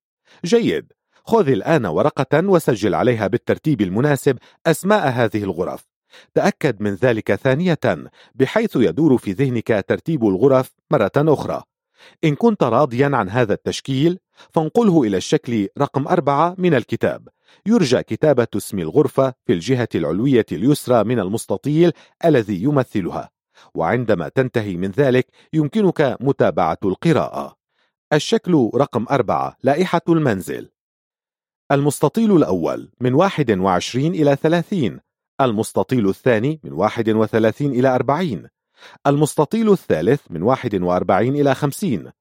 جيد. 0.45 0.93
خذ 1.25 1.48
الآن 1.49 1.85
ورقة 1.85 2.48
وسجل 2.48 2.95
عليها 2.95 3.27
بالترتيب 3.27 3.82
المناسب 3.82 4.38
أسماء 4.67 5.09
هذه 5.09 5.43
الغرف. 5.43 5.90
تأكد 6.33 6.82
من 6.82 6.93
ذلك 6.93 7.35
ثانية 7.35 7.80
بحيث 8.35 8.75
يدور 8.75 9.17
في 9.17 9.32
ذهنك 9.32 9.85
ترتيب 9.88 10.27
الغرف 10.27 10.72
مرة 10.91 11.11
أخرى. 11.17 11.64
إن 12.24 12.35
كنت 12.35 12.64
راضيا 12.64 13.11
عن 13.14 13.30
هذا 13.30 13.53
التشكيل 13.53 14.19
فانقله 14.53 15.03
إلى 15.03 15.17
الشكل 15.17 15.67
رقم 15.77 16.08
أربعة 16.08 16.56
من 16.58 16.74
الكتاب. 16.74 17.27
يرجى 17.66 18.03
كتابة 18.03 18.48
اسم 18.56 18.80
الغرفة 18.80 19.33
في 19.45 19.53
الجهة 19.53 19.90
العلوية 19.95 20.45
اليسرى 20.51 21.03
من 21.03 21.19
المستطيل 21.19 21.91
الذي 22.25 22.64
يمثلها. 22.64 23.30
وعندما 23.75 24.30
تنتهي 24.30 24.77
من 24.77 24.91
ذلك 24.91 25.27
يمكنك 25.53 26.17
متابعة 26.22 26.77
القراءة. 26.85 27.59
الشكل 28.14 28.72
رقم 28.76 29.06
أربعة 29.12 29.58
لائحة 29.64 30.02
المنزل. 30.10 30.70
المستطيل 31.72 32.36
الأول 32.36 32.92
من 33.02 33.14
21 33.14 34.06
إلى 34.06 34.36
30 34.36 35.00
المستطيل 35.42 36.10
الثاني 36.10 36.60
من 36.64 36.74
31 36.74 37.72
إلى 37.72 37.96
40 37.96 38.48
المستطيل 39.08 39.72
الثالث 39.72 40.22
من 40.30 40.44
41 40.44 41.36
إلى 41.36 41.56
50 41.56 42.12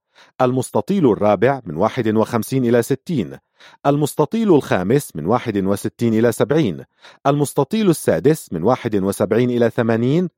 المستطيل 0.41 1.13
الرابع 1.13 1.61
من 1.65 1.77
51 1.77 2.65
إلى 2.65 2.83
60 2.83 3.39
المستطيل 3.87 4.55
الخامس 4.55 5.17
من 5.17 5.27
61 5.27 6.15
إلى 6.15 6.33
70 6.33 6.85
المستطيل 7.27 7.91
السادس 7.91 8.53
من 8.53 8.63
71 8.63 9.43
إلى 9.43 9.71
80 9.71 10.29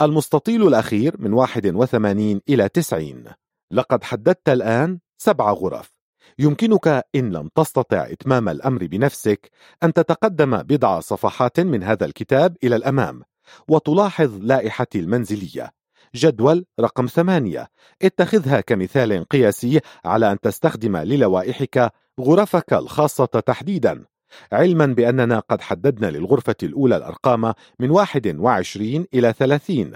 المستطيل 0.00 0.66
الأخير 0.66 1.16
من 1.18 1.32
81 1.32 2.40
إلى 2.48 2.68
90 2.68 3.24
لقد 3.72 4.04
حددت 4.04 4.48
الآن 4.48 4.98
سبع 5.18 5.50
غرف. 5.50 5.92
يمكنك 6.38 7.04
إن 7.14 7.32
لم 7.32 7.48
تستطع 7.54 8.06
إتمام 8.10 8.48
الأمر 8.48 8.86
بنفسك 8.86 9.50
أن 9.82 9.92
تتقدم 9.92 10.62
بضع 10.62 11.00
صفحات 11.00 11.60
من 11.60 11.82
هذا 11.82 12.06
الكتاب 12.06 12.56
إلى 12.64 12.76
الأمام 12.76 13.22
وتلاحظ 13.68 14.38
لائحتي 14.40 14.98
المنزلية. 14.98 15.70
جدول 16.14 16.64
رقم 16.80 17.06
ثمانية. 17.06 17.68
اتخذها 18.02 18.60
كمثال 18.60 19.24
قياسي 19.24 19.80
على 20.04 20.32
أن 20.32 20.40
تستخدم 20.40 20.96
للوائحك 20.96 21.92
غرفك 22.20 22.72
الخاصة 22.72 23.24
تحديدا. 23.24 24.04
علما 24.52 24.86
بأننا 24.86 25.38
قد 25.38 25.60
حددنا 25.60 26.10
للغرفة 26.10 26.56
الأولى 26.62 26.96
الأرقام 26.96 27.54
من 27.78 27.90
21 27.90 29.06
إلى 29.14 29.32
30 29.32 29.92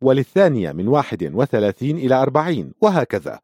وللثانية 0.00 0.72
من 0.72 0.88
31 0.88 1.96
إلى 1.96 2.14
40 2.14 2.72
وهكذا. 2.80 3.40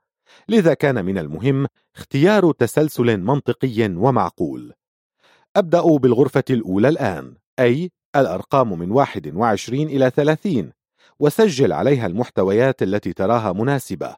لذا 0.48 0.74
كان 0.74 1.04
من 1.04 1.18
المهم 1.18 1.66
اختيار 1.96 2.52
تسلسل 2.52 3.16
منطقي 3.16 3.88
ومعقول. 3.88 4.72
أبدأ 5.56 5.96
بالغرفة 5.96 6.44
الأولى 6.50 6.88
الآن 6.88 7.34
أي 7.58 7.90
الأرقام 8.16 8.78
من 8.78 8.90
21 8.90 9.88
إلى 9.88 10.10
30 10.10 10.72
وسجل 11.20 11.72
عليها 11.72 12.06
المحتويات 12.06 12.82
التي 12.82 13.12
تراها 13.12 13.52
مناسبة. 13.52 14.16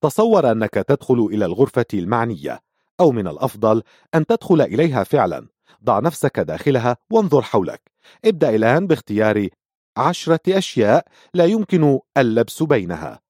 تصور 0.00 0.50
أنك 0.50 0.74
تدخل 0.74 1.28
إلى 1.32 1.44
الغرفة 1.44 1.86
المعنية 1.94 2.60
أو 3.00 3.10
من 3.10 3.28
الأفضل 3.28 3.82
أن 4.14 4.26
تدخل 4.26 4.60
إليها 4.60 5.04
فعلا. 5.04 5.48
ضع 5.84 6.00
نفسك 6.00 6.40
داخلها 6.40 6.96
وانظر 7.10 7.42
حولك. 7.42 7.82
ابدأ 8.24 8.54
الآن 8.54 8.86
باختيار 8.86 9.48
عشرة 9.96 10.40
أشياء 10.48 11.06
لا 11.34 11.44
يمكن 11.44 11.98
اللبس 12.16 12.62
بينها 12.62 13.20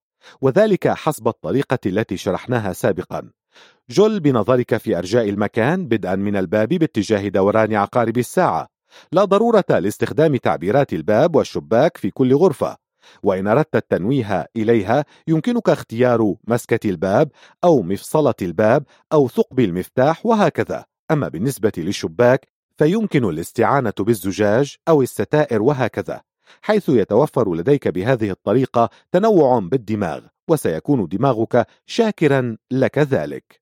وذلك 0.40 0.88
حسب 0.88 1.28
الطريقة 1.28 1.78
التي 1.86 2.16
شرحناها 2.16 2.72
سابقا. 2.72 3.30
جل 3.90 4.20
بنظرك 4.20 4.76
في 4.76 4.98
أرجاء 4.98 5.28
المكان 5.28 5.88
بدءا 5.88 6.16
من 6.16 6.36
الباب 6.36 6.68
باتجاه 6.68 7.28
دوران 7.28 7.74
عقارب 7.74 8.18
الساعة. 8.18 8.68
لا 9.12 9.24
ضرورة 9.24 9.64
لاستخدام 9.70 10.36
تعبيرات 10.36 10.92
الباب 10.92 11.36
والشباك 11.36 11.96
في 11.96 12.10
كل 12.10 12.34
غرفة. 12.34 12.76
وإن 13.22 13.46
أردت 13.46 13.76
التنويه 13.76 14.46
إليها 14.56 15.04
يمكنك 15.28 15.68
اختيار 15.68 16.34
مسكة 16.48 16.90
الباب 16.90 17.30
أو 17.64 17.82
مفصلة 17.82 18.34
الباب 18.42 18.84
أو 19.12 19.28
ثقب 19.28 19.60
المفتاح 19.60 20.26
وهكذا. 20.26 20.84
أما 21.10 21.28
بالنسبة 21.28 21.72
للشباك 21.76 22.48
فيمكن 22.78 23.24
الاستعانة 23.24 23.92
بالزجاج 23.98 24.76
أو 24.88 25.02
الستائر 25.02 25.62
وهكذا. 25.62 26.20
حيث 26.62 26.88
يتوفر 26.88 27.54
لديك 27.54 27.88
بهذه 27.88 28.30
الطريقة 28.30 28.90
تنوع 29.12 29.58
بالدماغ 29.58 30.20
وسيكون 30.50 31.08
دماغك 31.08 31.66
شاكرا 31.86 32.56
لك 32.70 32.98
ذلك. 32.98 33.60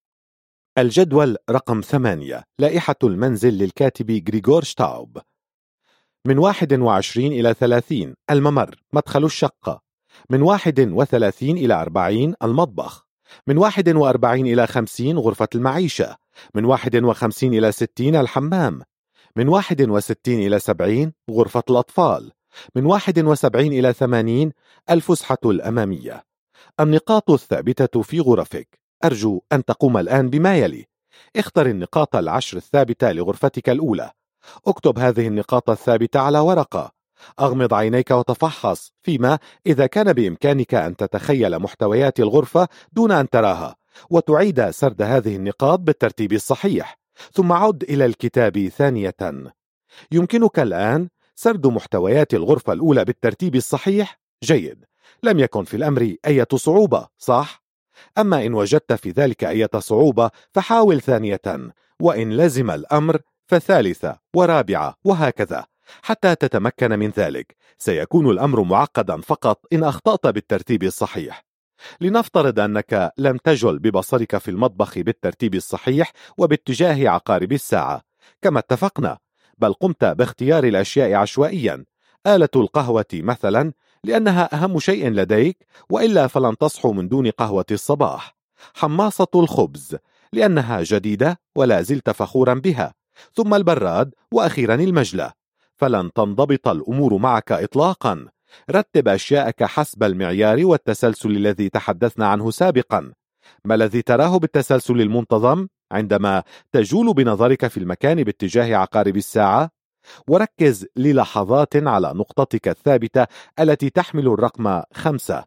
الجدول 0.79 1.37
رقم 1.51 1.81
ثمانية 1.81 2.45
لائحة 2.59 2.97
المنزل 3.05 3.53
للكاتب 3.59 4.25
غريغور 4.29 4.65
شتاوب. 4.65 5.19
من 6.27 6.39
21 6.39 7.33
إلى 7.33 7.55
30 7.55 8.15
الممر 8.31 8.75
مدخل 8.93 9.25
الشقة. 9.25 9.81
من 10.31 10.43
31 10.43 11.59
إلى 11.59 11.75
40 11.75 12.35
المطبخ. 12.43 13.07
من 13.47 13.59
41 13.59 14.47
إلى 14.47 14.67
50 14.67 15.19
غرفة 15.19 15.49
المعيشة. 15.55 16.17
من 16.55 16.65
51 16.65 17.55
إلى 17.55 17.73
60 17.73 18.17
الحمام. 18.17 18.83
من 19.37 19.49
61 19.49 20.39
إلى 20.39 20.59
70 20.59 21.13
غرفة 21.31 21.63
الأطفال. 21.71 22.33
من 22.75 22.87
71 22.87 23.73
إلى 23.73 23.93
80 23.93 24.53
الفسحة 24.91 25.39
الأمامية. 25.45 26.25
النقاط 26.81 27.31
الثابتة 27.31 28.03
في 28.03 28.21
غرفك. 28.21 28.79
أرجو 29.05 29.41
أن 29.53 29.65
تقوم 29.65 29.97
الآن 29.97 30.31
بما 30.31 30.57
يلي. 30.57 30.87
اختر 31.37 31.67
النقاط 31.67 32.17
العشر 32.17 32.57
الثابتة 32.57 33.13
لغرفتك 33.13 33.69
الأولى. 33.69 34.11
اكتب 34.67 34.99
هذه 34.99 35.27
النقاط 35.29 35.71
الثابتة 35.71 36.21
على 36.21 36.39
ورقة. 36.39 36.93
أغمض 37.41 37.75
عينيك 37.75 38.11
وتفحص 38.11 38.93
فيما 39.03 39.39
إذا 39.67 39.87
كان 39.87 40.13
بإمكانك 40.13 40.75
أن 40.75 40.97
تتخيل 40.97 41.59
محتويات 41.59 42.21
الغرفة 42.21 42.69
دون 42.93 43.13
أن 43.13 43.29
تراها 43.29 43.77
وتعيد 44.11 44.71
سرد 44.71 45.03
هذه 45.03 45.37
النقاط 45.37 45.79
بالترتيب 45.79 46.33
الصحيح. 46.33 46.99
ثم 47.33 47.53
عد 47.53 47.83
إلى 47.83 48.05
الكتاب 48.05 48.69
ثانية. 48.69 49.15
يمكنك 50.13 50.59
الآن 50.59 51.09
سرد 51.41 51.67
محتويات 51.67 52.35
الغرفة 52.35 52.73
الأولى 52.73 53.05
بالترتيب 53.05 53.55
الصحيح؟ 53.55 54.21
جيد. 54.43 54.85
لم 55.23 55.39
يكن 55.39 55.65
في 55.65 55.77
الأمر 55.77 56.15
أي 56.27 56.45
صعوبة 56.55 57.09
صح؟ 57.19 57.63
أما 58.19 58.47
إن 58.47 58.55
وجدت 58.55 58.93
في 58.93 59.11
ذلك 59.11 59.45
أي 59.45 59.69
صعوبة 59.79 60.31
فحاول 60.53 61.01
ثانية 61.01 61.41
وإن 62.01 62.37
لزم 62.37 62.71
الأمر 62.71 63.21
فثالثة 63.47 64.19
ورابعة 64.35 64.95
وهكذا 65.05 65.67
حتى 66.03 66.35
تتمكن 66.35 66.99
من 66.99 67.11
ذلك. 67.11 67.57
سيكون 67.79 68.31
الأمر 68.31 68.63
معقدا 68.63 69.21
فقط 69.21 69.61
إن 69.73 69.85
أخطأت 69.85 70.27
بالترتيب 70.27 70.83
الصحيح. 70.83 71.45
لنفترض 72.01 72.61
أنك 72.61 73.13
لم 73.19 73.37
تجل 73.37 73.79
ببصرك 73.79 74.39
في 74.39 74.51
المطبخ 74.51 74.99
بالترتيب 74.99 75.55
الصحيح 75.55 76.13
وباتجاه 76.39 77.09
عقارب 77.09 77.53
الساعة. 77.53 78.03
كما 78.43 78.59
اتفقنا 78.59 79.19
بل 79.59 79.73
قمت 79.73 80.05
باختيار 80.05 80.65
الأشياء 80.65 81.15
عشوائيا. 81.15 81.85
آلة 82.27 82.49
القهوة 82.57 83.05
مثلا 83.15 83.73
لأنها 84.05 84.55
أهم 84.55 84.79
شيء 84.79 85.09
لديك 85.09 85.67
وإلا 85.91 86.27
فلن 86.27 86.59
تصحو 86.59 86.93
من 86.93 87.09
دون 87.09 87.31
قهوة 87.31 87.65
الصباح. 87.71 88.37
حماصة 88.75 89.29
الخبز 89.35 89.97
لأنها 90.33 90.83
جديدة 90.83 91.41
ولا 91.57 91.83
زلت 91.83 92.11
فخورا 92.11 92.55
بها. 92.55 92.95
ثم 93.35 93.55
البراد 93.55 94.15
وأخيرا 94.33 94.75
المجلة 94.75 95.33
فلن 95.77 96.13
تنضبط 96.13 96.69
الأمور 96.69 97.17
معك 97.17 97.53
إطلاقا. 97.53 98.27
رتب 98.71 99.09
أشياءك 99.09 99.65
حسب 99.65 100.03
المعيار 100.03 100.67
والتسلسل 100.67 101.31
الذي 101.31 101.69
تحدثنا 101.69 102.27
عنه 102.27 102.51
سابقا. 102.51 103.13
ما 103.65 103.75
الذي 103.75 104.03
تراه 104.03 104.39
بالتسلسل 104.39 105.01
المنتظم؟ 105.01 105.67
عندما 105.93 106.43
تجول 106.73 107.15
بنظرك 107.15 107.67
في 107.67 107.77
المكان 107.77 108.25
باتجاه 108.25 108.77
عقارب 108.77 109.17
الساعة 109.17 109.71
وركز 110.29 110.87
للحظات 110.97 111.77
على 111.77 112.13
نقطتك 112.15 112.69
الثابتة 112.69 113.27
التي 113.61 113.91
تحمل 113.91 114.27
الرقم 114.27 114.83
خمسة. 114.95 115.45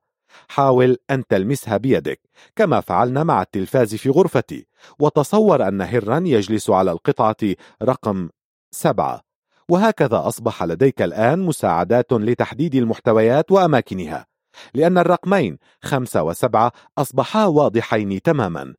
حاول 0.48 0.98
أن 1.12 1.28
تلمسها 1.28 1.78
بيدك 1.78 2.22
كما 2.56 2.80
فعلنا 2.80 3.24
مع 3.24 3.42
التلفاز 3.42 3.96
في 3.96 4.10
غرفتي 4.10 4.68
وتصور 5.00 5.68
أن 5.68 5.82
هرا 5.82 6.24
يجلس 6.26 6.70
على 6.70 6.92
القطعة 6.92 7.56
رقم 7.84 8.30
سبعة. 8.72 9.22
وهكذا 9.70 10.28
أصبح 10.28 10.64
لديك 10.64 11.02
الآن 11.02 11.40
مساعدات 11.40 12.14
لتحديد 12.14 12.76
المحتويات 12.76 13.52
وأماكنها 13.52 14.28
لأن 14.74 14.98
الرقمين 14.98 15.58
خمسة 15.82 16.24
وسبعة 16.24 16.72
أصبحا 16.98 17.46
واضحين 17.46 18.22
تماما. 18.22 18.74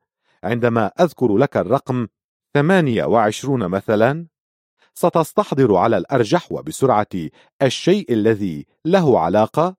عندما 0.44 0.86
أذكر 0.86 1.36
لك 1.36 1.56
الرقم 1.56 2.06
28 2.54 3.68
مثلا 3.68 4.26
ستستحضر 4.94 5.76
على 5.76 5.96
الأرجح 5.96 6.52
وبسرعة 6.52 7.06
الشيء 7.62 8.12
الذي 8.12 8.66
له 8.84 9.20
علاقة 9.20 9.76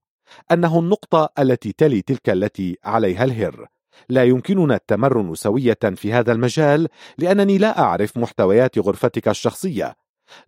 أنه 0.51 0.79
النقطة 0.79 1.29
التي 1.39 1.71
تلي 1.71 2.01
تلك 2.01 2.29
التي 2.29 2.77
عليها 2.83 3.23
الهر. 3.23 3.67
لا 4.09 4.23
يمكننا 4.23 4.75
التمرن 4.75 5.35
سوية 5.35 5.77
في 5.95 6.13
هذا 6.13 6.31
المجال 6.31 6.87
لأنني 7.17 7.57
لا 7.57 7.79
أعرف 7.79 8.17
محتويات 8.17 8.79
غرفتك 8.79 9.27
الشخصية. 9.27 9.95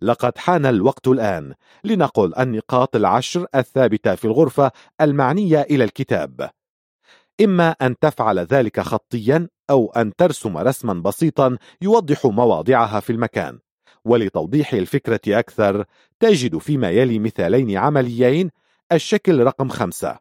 لقد 0.02 0.38
حان 0.38 0.66
الوقت 0.66 1.08
الآن. 1.08 1.54
لنقل 1.84 2.34
النقاط 2.38 2.96
العشر 2.96 3.46
الثابتة 3.54 4.14
في 4.14 4.24
الغرفة 4.24 4.70
المعنية 5.00 5.60
إلى 5.60 5.84
الكتاب. 5.84 6.50
إما 7.40 7.70
أن 7.70 7.98
تفعل 7.98 8.38
ذلك 8.38 8.80
خطيا 8.80 9.48
أو 9.70 9.92
أن 9.96 10.16
ترسم 10.16 10.58
رسما 10.58 10.94
بسيطا 10.94 11.58
يوضح 11.82 12.26
مواضعها 12.26 13.00
في 13.00 13.12
المكان. 13.12 13.58
ولتوضيح 14.04 14.72
الفكرة 14.72 15.20
أكثر 15.28 15.84
تجد 16.20 16.58
فيما 16.58 16.90
يلي 16.90 17.18
مثالين 17.18 17.76
عمليين 17.76 18.50
الشكل 18.92 19.44
رقم 19.44 19.68
خمسة. 19.68 20.18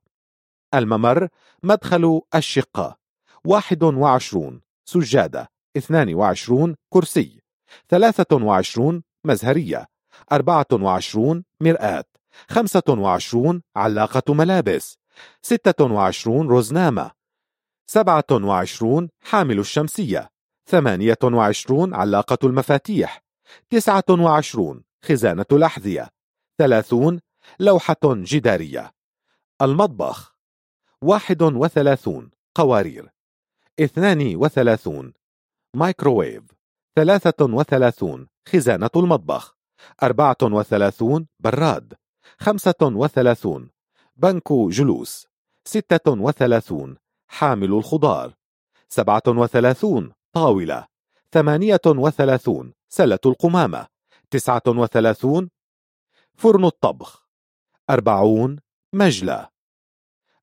الممر 0.73 1.27
مدخل 1.63 2.21
الشقة. 2.35 2.97
واحد 3.45 3.83
وعشرون 3.83 4.61
سجادة. 4.85 5.49
اثنان 5.77 6.13
وعشرون 6.13 6.75
كرسي. 6.89 7.41
ثلاثة 7.89 8.35
وعشرون 8.35 9.03
مزهرية. 9.25 9.87
أربعة 10.31 10.67
وعشرون 10.73 11.43
مرآة. 11.61 12.05
خمسة 12.49 12.83
وعشرون 12.89 13.61
علاقة 13.75 14.33
ملابس. 14.33 14.97
ستة 15.41 15.85
وعشرون 15.85 16.47
رزنامة 16.49 17.11
سبعة 17.87 18.25
وعشرون 18.31 19.09
حامل 19.21 19.59
الشمسية 19.59 20.29
ثمانية 20.67 21.17
وعشرون 21.23 21.93
علاقة 21.93 22.37
المفاتيح 22.43 23.23
تسعة 23.69 24.03
وعشرون 24.09 24.83
خزانة 25.05 25.45
الأحذية 25.51 26.09
ثلاثون 26.57 27.19
لوحة 27.59 27.97
جدارية. 28.05 28.91
المطبخ 29.61 30.35
واحد 31.01 31.43
وثلاثون 31.43 32.31
قوارير 32.55 33.09
اثنان 33.79 34.35
وثلاثون 34.35 35.13
مايكروويف 35.73 36.43
ثلاثة 36.95 37.45
وثلاثون 37.45 38.27
خزانة 38.47 38.89
المطبخ 38.95 39.55
أربعة 40.03 40.37
وثلاثون 40.43 41.27
براد 41.39 41.93
خمسة 42.39 42.75
وثلاثون 42.81 43.69
بنك 44.15 44.53
جلوس 44.53 45.27
ستة 45.65 46.11
وثلاثون 46.11 46.97
حامل 47.27 47.73
الخضار. 47.73 48.33
سبعة 48.89 49.23
وثلاثون 49.27 50.11
طاولة. 50.33 50.87
ثمانية 51.31 51.81
وثلاثون 51.85 52.73
سلة 52.89 53.19
القمامة. 53.25 53.87
تسعة 54.31 54.63
وثلاثون 54.67 55.49
فرن 56.35 56.65
الطبخ. 56.65 57.27
أربعون 57.89 58.59
مجلة 58.93 59.49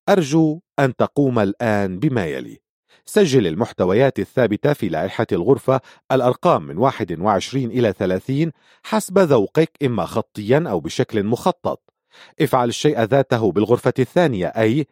أرجو 0.09 0.59
أن 0.79 0.95
تقوم 0.95 1.39
الآن 1.39 1.99
بما 1.99 2.25
يلي. 2.25 2.59
سجل 3.05 3.47
المحتويات 3.47 4.19
الثابتة 4.19 4.73
في 4.73 4.89
لائحة 4.89 5.27
الغرفة 5.31 5.81
الأرقام 6.11 6.63
من 6.63 6.77
21 6.77 7.71
إلى 7.71 7.93
30 7.93 8.51
حسب 8.83 9.19
ذوقك 9.19 9.71
إما 9.83 10.05
خطيا 10.05 10.63
أو 10.67 10.79
بشكل 10.79 11.23
مخطط. 11.23 11.93
افعل 12.41 12.69
الشيء 12.69 13.01
ذاته 13.01 13.51
بالغرفة 13.51 13.93
الثانية 13.99 14.47
أي 14.47 14.87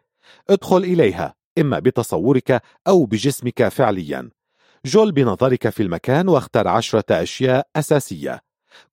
ادخل 0.50 0.78
إليها. 0.78 1.41
إما 1.58 1.80
بتصورك 1.80 2.62
أو 2.88 3.06
بجسمك 3.06 3.68
فعليا. 3.68 4.30
جل 4.86 5.12
بنظرك 5.12 5.70
في 5.70 5.84
المكان 5.84 6.30
واختر 6.30 6.68
عشرة 6.68 7.04
أشياء 7.12 7.68
أساسية. 7.76 8.42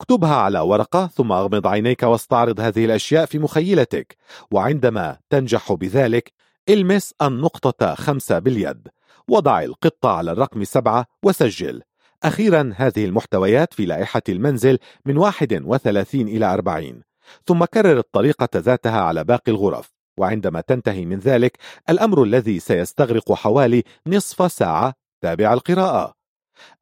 اكتبها 0.00 0.34
على 0.34 0.60
ورقة 0.60 1.06
ثم 1.06 1.32
أغمض 1.32 1.66
عينيك 1.66 2.02
واستعرض 2.02 2.60
هذه 2.60 2.84
الأشياء 2.84 3.26
في 3.26 3.38
مخيلتك. 3.38 4.16
وعندما 4.50 5.18
تنجح 5.30 5.72
بذلك 5.72 6.32
المس 6.68 7.14
النقطة 7.22 7.94
خمسة 7.94 8.38
باليد. 8.38 8.88
وضع 9.28 9.62
القطة 9.62 10.08
على 10.08 10.32
الرقم 10.32 10.64
سبعة 10.64 11.06
وسجل. 11.22 11.82
أخيرا 12.22 12.72
هذه 12.76 13.04
المحتويات 13.04 13.74
في 13.74 13.86
لائحة 13.86 14.22
المنزل 14.28 14.78
من 15.06 15.16
31 15.18 16.28
إلى 16.28 16.46
40 16.54 17.02
ثم 17.46 17.64
كرر 17.64 17.98
الطريقة 17.98 18.48
ذاتها 18.56 19.00
على 19.00 19.24
باقي 19.24 19.52
الغرف. 19.52 19.97
وعندما 20.18 20.60
تنتهي 20.60 21.04
من 21.04 21.18
ذلك 21.18 21.58
الأمر 21.90 22.22
الذي 22.22 22.58
سيستغرق 22.58 23.32
حوالي 23.32 23.84
نصف 24.06 24.52
ساعة 24.52 24.94
تابع 25.20 25.52
القراءة. 25.52 26.14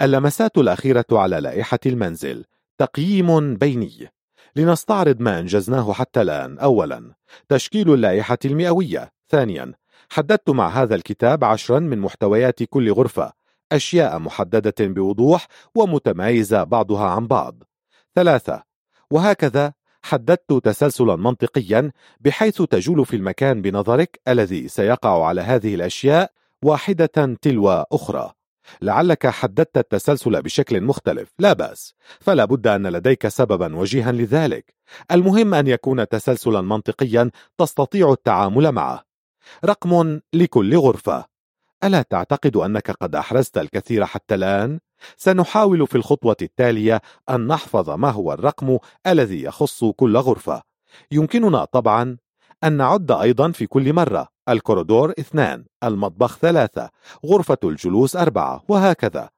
اللمسات 0.03 0.59
الأخيرة 0.59 1.05
على 1.13 1.41
لائحة 1.41 1.79
المنزل. 1.87 2.45
تقييم 2.79 3.57
بيني. 3.57 4.09
لنستعرض 4.57 5.21
ما 5.21 5.39
أنجزناه 5.39 5.93
حتى 5.93 6.23
الآن. 6.23 6.59
أولا 6.59 7.15
تشكيل 7.49 7.95
اللائحة 7.95 8.39
المئوية. 8.45 9.13
ثانيا 9.29 9.73
حددت 10.11 10.51
مع 10.51 10.69
هذا 10.69 10.95
الكتاب 10.95 11.45
عشرا 11.45 11.79
من 11.79 11.99
محتويات 11.99 12.63
كل 12.63 12.93
غرفة. 12.93 13.33
أشياء 13.73 14.19
محددة 14.19 14.75
بوضوح 14.81 15.47
ومتمايزة 15.75 16.65
بعضها 16.65 17.07
عن 17.07 17.27
بعض. 17.27 17.63
ثلاثة 18.15 18.63
وهكذا 19.11 19.73
حددت 20.07 20.53
تسلسلا 20.53 21.17
منطقيا 21.17 21.93
بحيث 22.21 22.63
تجول 22.63 23.07
في 23.07 23.17
المكان 23.17 23.63
بنظرك 23.63 24.21
الذي 24.29 24.69
سيقع 24.69 25.27
على 25.27 25.41
هذه 25.41 25.75
الأشياء 25.75 26.33
واحدة 26.63 27.37
تلو 27.43 27.71
أخرى. 27.71 28.33
لعلك 28.83 29.27
حددت 29.27 29.79
التسلسل 29.79 30.43
بشكل 30.43 30.81
مختلف. 30.81 31.29
لا 31.39 31.53
بأس. 31.53 31.95
فلا 32.21 32.45
بد 32.45 32.67
أن 32.67 32.87
لديك 32.87 33.29
سببا 33.29 33.77
وجيها 33.77 34.13
لذلك. 34.13 34.75
المهم 35.11 35.55
أن 35.55 35.67
يكون 35.67 36.09
تسلسلا 36.09 36.61
منطقيا 36.61 37.31
تستطيع 37.59 38.13
التعامل 38.13 38.73
معه. 38.73 39.05
رقم 39.65 40.21
لكل 40.33 40.77
غرفة. 40.77 41.25
ألا 41.85 42.03
تعتقد 42.03 42.57
أنك 42.57 42.91
قد 42.91 43.15
أحرزت 43.15 43.59
الكثير 43.59 44.05
حتى 44.05 44.35
الآن؟ 44.35 44.81
سنحاول 45.17 45.87
في 45.87 45.95
الخطوة 45.95 46.37
التالية 46.43 47.01
أن 47.31 47.47
نحفظ 47.47 47.91
ما 47.91 48.11
هو 48.11 48.33
الرقم 48.33 48.79
الذي 49.07 49.43
يخص 49.43 49.85
كل 49.85 50.17
غرفة. 50.17 50.63
يمكننا 51.11 51.65
طبعا 51.65 52.17
أن 52.65 52.73
نعد 52.73 53.11
أيضا 53.11 53.51
في 53.51 53.67
كل 53.67 53.93
مرة. 53.93 54.29
الكوريدور 54.49 55.11
اثنان 55.11 55.65
المطبخ 55.85 56.37
ثلاثة 56.37 56.91
غرفة 57.27 57.59
الجلوس 57.65 58.17
أربعة 58.17 58.63
وهكذا. 58.69 59.31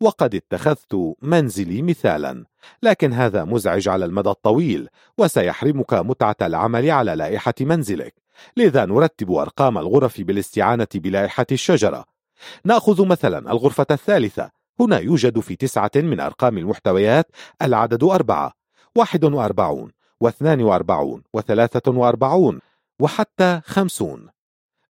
وقد 0.00 0.34
اتخذت 0.34 1.14
منزلي 1.22 1.82
مثالا. 1.82 2.44
لكن 2.82 3.12
هذا 3.12 3.44
مزعج 3.44 3.88
على 3.88 4.04
المدى 4.04 4.30
الطويل 4.30 4.88
وسيحرمك 5.18 5.94
متعة 5.94 6.36
العمل 6.42 6.90
على 6.90 7.14
لائحة 7.14 7.54
منزلك. 7.60 8.14
لذا 8.56 8.84
نرتب 8.84 9.32
أرقام 9.32 9.78
الغرف 9.78 10.20
بالاستعانة 10.20 10.88
بلائحة 10.94 11.46
الشجرة. 11.52 12.04
نأخذ 12.64 13.06
مثلا 13.06 13.38
الغرفة 13.38 13.86
الثالثة. 13.90 14.50
هنا 14.80 14.98
يوجد 14.98 15.40
في 15.40 15.56
تسعة 15.56 15.90
من 15.94 16.20
أرقام 16.20 16.58
المحتويات 16.58 17.26
العدد 17.62 18.04
أربعة 18.04 18.52
واحد 18.96 19.24
وأربعون 19.24 19.90
واثنان 20.20 20.62
وأربعون 20.62 21.22
وثلاثة 21.32 21.92
وأربعون 21.92 22.60
وحتى 23.00 23.60
خمسون. 23.64 24.28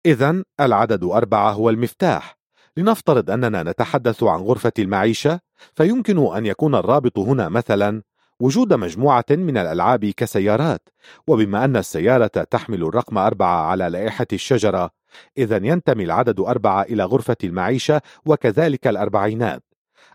إذا 0.06 0.44
العدد 0.60 1.04
أربعة 1.04 1.52
هو 1.52 1.70
المفتاح. 1.70 2.36
لنفترض 2.76 3.30
أننا 3.30 3.62
نتحدث 3.62 4.22
عن 4.22 4.40
غرفة 4.40 4.72
المعيشة 4.78 5.40
فيمكن 5.74 6.34
أن 6.36 6.46
يكون 6.46 6.74
الرابط 6.74 7.18
هنا 7.18 7.48
مثلا 7.48 8.02
وجود 8.40 8.74
مجموعة 8.74 9.24
من 9.30 9.58
الألعاب 9.58 10.04
كسيارات 10.04 10.88
وبما 11.26 11.64
أن 11.64 11.76
السيارة 11.76 12.26
تحمل 12.26 12.82
الرقم 12.82 13.18
أربعة 13.18 13.66
على 13.66 13.88
لائحة 13.88 14.26
الشجرة 14.32 14.90
إذا 15.38 15.56
ينتمي 15.56 16.04
العدد 16.04 16.40
أربعة 16.40 16.82
إلى 16.82 17.04
غرفة 17.04 17.36
المعيشة 17.44 18.00
وكذلك 18.26 18.86
الأربعينات. 18.86 19.62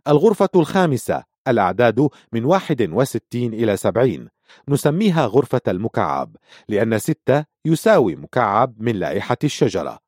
الغرفة 0.08 0.50
الخامسة 0.56 1.24
الأعداد 1.48 2.10
من 2.34 2.46
61 2.46 3.20
إلى 3.34 3.78
70 3.78 4.30
نسميها 4.70 5.26
غرفة 5.26 5.62
المكعب 5.68 6.36
لأن 6.70 7.00
ستة 7.00 7.46
يساوي 7.66 8.16
مكعب 8.16 8.76
من 8.80 8.96
لائحة 8.96 9.38
الشجرة. 9.44 10.00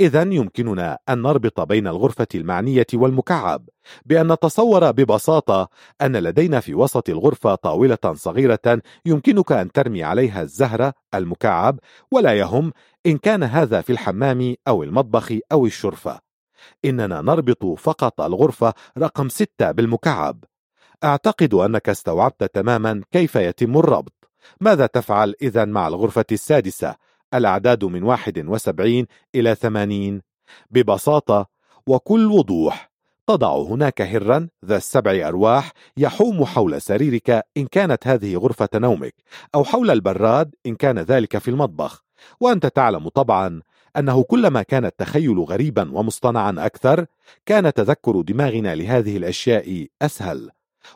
إذا 0.00 0.22
يمكننا 0.22 0.98
أن 1.08 1.22
نربط 1.22 1.60
بين 1.60 1.86
الغرفة 1.86 2.26
المعنية 2.34 2.86
والمكعب 2.94 3.68
بأن 4.06 4.32
نتصور 4.32 4.90
ببساطة 4.90 5.68
أن 6.02 6.16
لدينا 6.16 6.60
في 6.60 6.74
وسط 6.74 7.08
الغرفة 7.08 7.54
طاولة 7.54 7.98
صغيرة 8.12 8.82
يمكنك 9.06 9.52
أن 9.52 9.72
ترمي 9.72 10.04
عليها 10.04 10.42
الزهرة 10.42 10.94
المكعب 11.14 11.80
ولا 12.12 12.32
يهم 12.32 12.72
إن 13.06 13.18
كان 13.18 13.42
هذا 13.42 13.80
في 13.80 13.92
الحمام 13.92 14.54
أو 14.68 14.82
المطبخ 14.82 15.32
أو 15.52 15.66
الشرفة. 15.66 16.25
إننا 16.84 17.20
نربط 17.20 17.64
فقط 17.64 18.20
الغرفة 18.20 18.74
رقم 18.98 19.28
ستة 19.28 19.70
بالمكعب. 19.70 20.44
أعتقد 21.04 21.54
أنك 21.54 21.88
استوعبت 21.88 22.44
تماما 22.44 23.02
كيف 23.12 23.36
يتم 23.36 23.78
الربط. 23.78 24.30
ماذا 24.60 24.86
تفعل 24.86 25.34
إذا 25.42 25.64
مع 25.64 25.88
الغرفة 25.88 26.24
السادسة؟ 26.32 26.94
الأعداد 27.34 27.84
من 27.84 28.02
71 28.02 29.06
إلى 29.34 29.54
80 29.54 30.22
ببساطة 30.70 31.46
وكل 31.86 32.26
وضوح. 32.32 32.90
تضع 33.26 33.56
هناك 33.56 34.02
هرا 34.02 34.48
ذا 34.64 34.76
السبع 34.76 35.28
أرواح 35.28 35.72
يحوم 35.96 36.44
حول 36.44 36.82
سريرك 36.82 37.30
إن 37.56 37.66
كانت 37.66 38.06
هذه 38.06 38.36
غرفة 38.36 38.68
نومك 38.74 39.14
أو 39.54 39.64
حول 39.64 39.90
البراد 39.90 40.54
إن 40.66 40.74
كان 40.74 40.98
ذلك 40.98 41.38
في 41.38 41.48
المطبخ. 41.48 42.04
وأنت 42.40 42.66
تعلم 42.66 43.08
طبعا 43.08 43.62
أنه 43.98 44.22
كلما 44.22 44.62
كان 44.62 44.84
التخيل 44.84 45.38
غريبا 45.38 45.90
ومصطنعا 45.92 46.54
أكثر 46.58 47.06
كان 47.46 47.72
تذكر 47.72 48.20
دماغنا 48.20 48.74
لهذه 48.74 49.16
الأشياء 49.16 49.86
أسهل. 50.02 50.50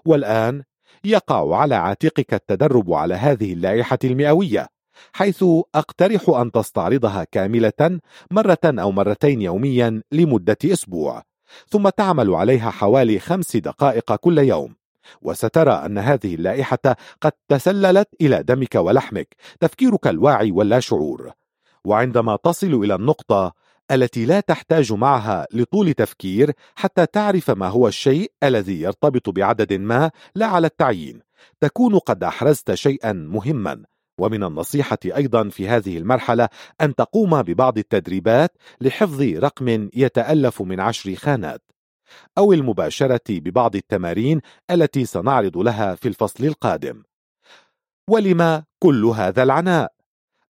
والآن 0.04 0.62
يقع 1.04 1.56
على 1.56 1.74
عاتقك 1.74 2.34
التدرب 2.34 2.92
على 2.92 3.14
هذه 3.14 3.52
اللائحة 3.52 3.98
المئوية 4.04 4.68
حيث 5.12 5.44
أقترح 5.74 6.28
أن 6.28 6.52
تستعرضها 6.52 7.24
كاملة 7.24 8.00
مرة 8.30 8.58
أو 8.64 8.90
مرتين 8.92 9.42
يوميا 9.42 10.02
لمدة 10.12 10.56
أسبوع 10.64 11.22
ثم 11.68 11.88
تعمل 11.88 12.34
عليها 12.34 12.70
حوالي 12.70 13.18
خمس 13.18 13.56
دقائق 13.56 14.14
كل 14.14 14.38
يوم. 14.38 14.74
وسترى 15.22 15.72
أن 15.72 15.98
هذه 15.98 16.34
اللائحة 16.34 16.96
قد 17.20 17.32
تسللت 17.48 18.08
إلى 18.20 18.42
دمك 18.42 18.74
ولحمك 18.74 19.36
تفكيرك 19.60 20.06
الواعي 20.06 20.50
واللا 20.50 20.80
شعور. 20.80 21.32
وعندما 21.84 22.36
تصل 22.36 22.75
إلى 22.75 22.94
النقطة 22.94 23.52
التي 23.91 24.25
لا 24.25 24.41
تحتاج 24.41 24.92
معها 24.92 25.47
لطول 25.52 25.94
تفكير 25.94 26.52
حتى 26.75 27.07
تعرف 27.07 27.50
ما 27.50 27.68
هو 27.68 27.89
الشيء 27.89 28.33
الذي 28.42 28.81
يرتبط 28.81 29.31
بعدد 29.31 29.73
ما 29.73 30.10
لا 30.34 30.47
على 30.47 30.67
التعيين 30.67 31.20
تكون 31.60 31.99
قد 31.99 32.25
أحرزت 32.25 32.75
شيئا 32.75 33.12
مهما 33.12 33.84
ومن 34.18 34.44
النصيحة 34.44 34.99
أيضا 35.05 35.49
في 35.49 35.68
هذه 35.68 35.99
المرحلة 35.99 36.49
أن 36.81 36.94
تقوم 36.94 37.42
ببعض 37.42 37.78
التدريبات 37.78 38.57
لحفظ 38.81 39.23
رقم 39.23 39.89
يتألف 39.94 40.62
من 40.62 40.81
عشر 40.81 41.15
خانات 41.15 41.62
أو 42.39 42.52
المباشرة 42.52 43.20
ببعض 43.28 43.76
التمارين 43.76 44.41
التي 44.70 45.05
سنعرض 45.05 45.59
لها 45.59 45.94
في 45.94 46.09
الفصل 46.09 46.44
القادم 46.44 47.02
ولما 48.10 48.65
كل 48.78 49.05
هذا 49.05 49.42
العناء؟ 49.42 49.99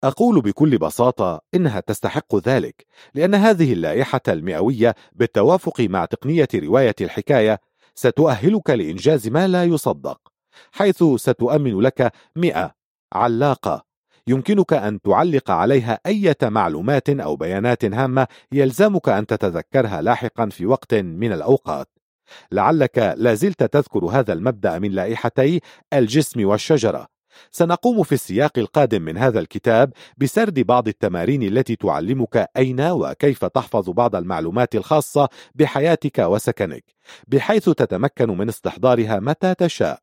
أقول 0.05 0.41
بكل 0.41 0.79
بساطة 0.79 1.41
إنها 1.55 1.81
تستحق 1.81 2.37
ذلك 2.37 2.87
لأن 3.15 3.35
هذه 3.35 3.73
اللائحة 3.73 4.21
المئوية 4.29 4.95
بالتوافق 5.13 5.81
مع 5.81 6.05
تقنية 6.05 6.49
رواية 6.55 6.95
الحكاية 7.01 7.61
ستؤهلك 7.95 8.71
لإنجاز 8.71 9.29
ما 9.29 9.49
لا 9.49 9.65
يصدق 9.65 10.21
حيث 10.73 11.05
ستؤمن 11.17 11.81
لك 11.81 12.13
مئة 12.37 12.75
علاقة. 13.13 13.85
يمكنك 14.27 14.73
أن 14.73 15.01
تعلق 15.01 15.51
عليها 15.51 16.01
أي 16.07 16.35
معلومات 16.43 17.09
أو 17.11 17.37
بيانات 17.37 17.85
هامة 17.85 18.27
يلزمك 18.53 19.09
أن 19.09 19.27
تتذكرها 19.27 20.03
لاحقا 20.03 20.49
في 20.49 20.67
وقت 20.67 20.95
من 20.95 21.33
الأوقات. 21.33 21.89
لعلك 22.53 23.15
لازلت 23.17 23.63
تذكر 23.63 24.05
هذا 24.05 24.33
المبدأ 24.33 24.79
من 24.79 24.91
لائحتي 24.91 25.61
الجسم 25.93 26.45
والشجرة. 26.47 27.18
سنقوم 27.51 28.03
في 28.03 28.13
السياق 28.13 28.59
القادم 28.59 29.03
من 29.03 29.19
هذا 29.19 29.41
الكتاب 29.41 29.93
بسرد 30.19 30.61
بعض 30.61 30.89
التمارين 30.89 31.43
التي 31.43 31.77
تعلمك 31.77 32.49
أين 32.57 32.81
وكيف 32.81 33.45
تحفظ 33.45 33.91
بعض 33.91 34.17
المعلومات 34.17 34.75
الخاصة 34.75 35.29
بحياتك 35.55 36.19
وسكنك 36.19 36.85
بحيث 37.29 37.65
تتمكن 37.65 38.39
من 38.39 38.49
استحضارها 38.49 39.21
متى 39.21 39.55
تشاء. 39.55 40.01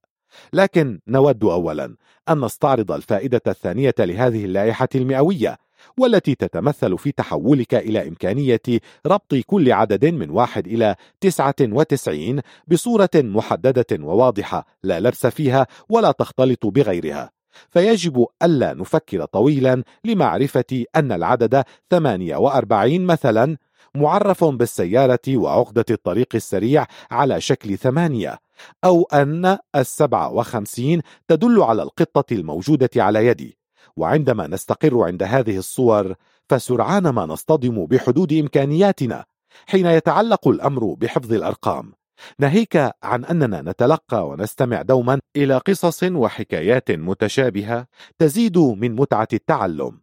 لكن 0.54 1.00
نود 1.08 1.44
أولا 1.44 1.96
أن 2.30 2.46
نستعرض 2.46 2.92
الفائدة 2.92 3.42
الثانية 3.48 3.94
لهذه 4.00 4.46
اللائحة 4.46 4.90
المئوية. 4.96 5.58
والتي 5.98 6.36
تتمثل 6.36 6.98
في 6.98 7.12
تحولك 7.12 7.76
إلى 7.76 8.08
إمكانية 8.08 8.62
ربط 9.06 9.36
كل 9.46 9.72
عدد 9.72 10.06
من 10.06 10.30
واحد 10.30 10.68
إلى 10.68 10.96
تسعة 11.22 11.56
وتسعين 11.62 12.42
بصورة 12.68 13.10
محددة 13.16 13.86
وواضحة 14.00 14.66
لا 14.84 15.00
لبس 15.00 15.28
فيها 15.28 15.68
ولا 15.90 16.12
تختلط 16.12 16.66
بغيرها. 16.66 17.32
فيجب 17.70 18.26
ألا 18.44 18.74
نفكر 18.74 19.26
طويلا 19.26 19.84
لمعرفة 20.06 20.86
أن 20.96 21.12
العدد 21.12 21.64
48 21.92 23.06
مثلا 23.06 23.58
معرف 23.96 24.44
بالسيارة 24.44 25.20
وعقدة 25.30 25.86
الطريق 25.92 26.28
السريع 26.36 26.86
على 27.12 27.42
شكل 27.42 27.78
ثمانية 27.78 28.40
أو 28.84 29.04
أن 29.14 29.58
السبعة 29.76 30.34
وخمسين 30.34 31.02
تدل 31.28 31.62
على 31.64 31.84
القطة 31.84 32.34
الموجودة 32.34 32.90
على 32.96 33.28
يدي. 33.28 33.58
وعندما 33.98 34.48
نستقر 34.48 35.04
عند 35.04 35.24
هذه 35.24 35.58
الصور 35.58 36.16
فسرعان 36.50 37.10
ما 37.10 37.26
نصطدم 37.26 37.86
بحدود 37.86 38.34
إمكانياتنا 38.34 39.26
حين 39.68 39.86
يتعلق 39.86 40.48
الأمر 40.48 40.94
بحفظ 40.94 41.34
الأرقام. 41.34 41.94
ناهيك 42.40 42.92
عن 43.04 43.26
أننا 43.26 43.62
نتلقى 43.62 44.28
ونستمع 44.28 44.82
دوما 44.82 45.20
إلى 45.36 45.58
قصص 45.58 46.04
وحكايات 46.04 46.92
متشابهة 46.92 47.88
تزيد 48.20 48.58
من 48.58 48.96
متعة 48.96 49.28
التعلم. 49.34 50.02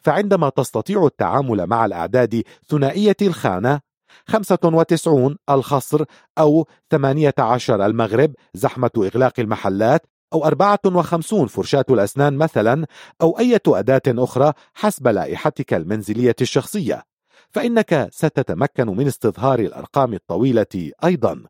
فعندما 0.00 0.48
تستطيع 0.48 1.06
التعامل 1.06 1.66
مع 1.66 1.84
الأعداد 1.84 2.42
ثنائية 2.68 3.16
الخانة 3.22 3.80
95 4.26 5.36
الخصر 5.50 6.04
أو 6.38 6.66
18 6.90 7.86
المغرب 7.86 8.34
زحمة 8.54 8.90
إغلاق 8.96 9.40
المحلات 9.40 10.06
أو 10.34 10.44
54 10.44 11.46
فرشاة 11.46 11.84
الأسنان 11.90 12.36
مثلا 12.36 12.86
أو 13.22 13.38
أي 13.38 13.58
أداة 13.66 14.02
أخرى 14.08 14.52
حسب 14.74 15.08
لائحتك 15.08 15.74
المنزلية 15.74 16.36
الشخصية. 16.40 17.02
فإنك 17.50 18.08
ستتمكن 18.10 18.86
من 18.86 19.06
استظهار 19.06 19.58
الأرقام 19.58 20.14
الطويلة 20.14 20.92
أيضا 21.04 21.44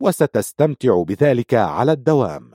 وستستمتع 0.00 1.02
بذلك 1.02 1.54
على 1.54 1.92
الدوام. 1.92 2.50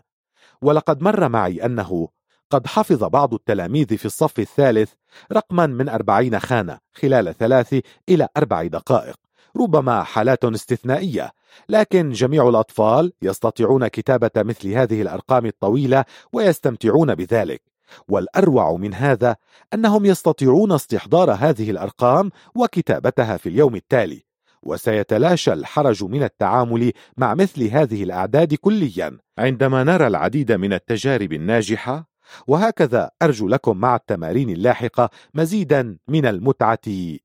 ولقد 0.61 1.01
مر 1.01 1.29
معي 1.29 1.65
أنه 1.65 2.07
قد 2.49 2.67
حفظ 2.67 3.03
بعض 3.03 3.33
التلاميذ 3.33 3.97
في 3.97 4.05
الصف 4.05 4.39
الثالث 4.39 4.93
رقما 5.31 5.65
من 5.65 5.89
أربعين 5.89 6.39
خانة 6.39 6.79
خلال 6.93 7.37
ثلاث 7.37 7.81
إلى 8.09 8.27
أربع 8.37 8.63
دقائق. 8.63 9.24
ربما 9.57 10.03
حالات 10.03 10.45
استثنائية 10.45 11.31
لكن 11.69 12.09
جميع 12.11 12.49
الأطفال 12.49 13.13
يستطيعون 13.21 13.87
كتابة 13.87 14.31
مثل 14.37 14.69
هذه 14.69 15.01
الأرقام 15.01 15.45
الطويلة 15.45 16.05
ويستمتعون 16.33 17.15
بذلك. 17.15 17.61
والأروع 18.07 18.75
من 18.75 18.93
هذا 18.93 19.35
أنهم 19.73 20.05
يستطيعون 20.05 20.71
استحضار 20.71 21.31
هذه 21.31 21.71
الأرقام 21.71 22.31
وكتابتها 22.55 23.37
في 23.37 23.49
اليوم 23.49 23.75
التالي 23.75 24.25
وسيتلاشى 24.63 25.53
الحرج 25.53 26.03
من 26.03 26.23
التعامل 26.23 26.91
مع 27.17 27.33
مثل 27.33 27.63
هذه 27.63 28.03
الأعداد 28.03 28.53
كليا. 28.53 29.17
عندما 29.37 29.83
نرى 29.83 30.07
العديد 30.07 30.51
من 30.51 30.73
التجارب 30.73 31.33
الناجحة 31.33 32.09
وهكذا 32.47 33.11
أرجو 33.21 33.47
لكم 33.47 33.77
مع 33.77 33.95
التمارين 33.95 34.49
اللاحقة 34.49 35.09
مزيدا 35.33 35.97
من 36.07 36.25
المتعة 36.25 36.79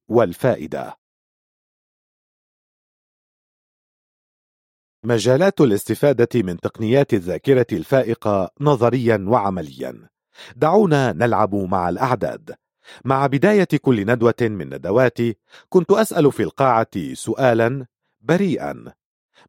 والفائدة. 0.09 1.00
مجالات 5.05 5.61
الاستفادة 5.61 6.29
من 6.35 6.57
تقنيات 6.61 7.15
الذاكرة 7.15 7.67
الفائقة 7.73 8.51
نظريا 8.61 9.25
وعمليا. 9.29 10.09
دعونا 10.57 11.13
نلعب 11.13 11.55
مع 11.55 11.89
الأعداد. 11.89 12.55
مع 13.05 13.27
بداية 13.27 13.69
كل 13.83 14.07
ندوة 14.07 14.35
من 14.41 14.75
ندواتي 14.75 15.37
كنت 15.69 15.91
أسأل 15.91 16.33
في 16.33 16.43
القاعة 16.43 17.13
سؤالا 17.13 17.87
بريئا. 18.21 18.93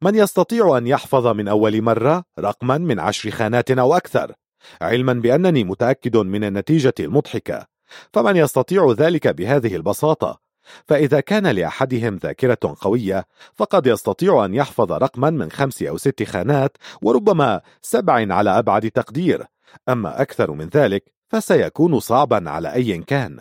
من 0.02 0.16
يستطيع 0.16 0.78
أن 0.78 0.88
يحفظ 0.88 1.28
من 1.28 1.48
أول 1.48 1.82
مرة 1.82 2.24
رقما 2.40 2.78
من 2.78 3.00
عشر 3.00 3.32
خانات 3.32 3.72
أو 3.72 3.98
أكثر؟ 3.98 4.34
علما 4.82 5.14
بأنني 5.14 5.64
متأكد 5.64 6.18
من 6.18 6.44
النتيجة 6.44 6.94
المضحكة. 7.00 7.68
فمن 8.14 8.36
يستطيع 8.36 8.92
ذلك 8.98 9.28
بهذه 9.28 9.76
البساطة؟ 9.76 10.41
فإذا 10.88 11.20
كان 11.20 11.48
لأحدهم 11.48 12.16
ذاكرة 12.16 12.76
قوية 12.82 13.26
فقد 13.56 13.88
يستطيع 13.88 14.46
أن 14.46 14.54
يحفظ 14.54 14.92
رقما 14.92 15.30
من 15.30 15.52
خمس 15.52 15.84
أو 15.84 15.98
ست 15.98 16.24
خانات 16.24 16.78
وربما 17.02 17.62
سبع 17.82 18.34
على 18.34 18.60
أبعد 18.60 18.92
تقدير. 18.92 19.46
أما 19.90 20.22
أكثر 20.22 20.52
من 20.52 20.68
ذلك 20.68 21.14
فسيكون 21.30 22.00
صعبا 22.00 22.50
على 22.50 22.74
أي 22.74 22.98
كان. 22.98 23.40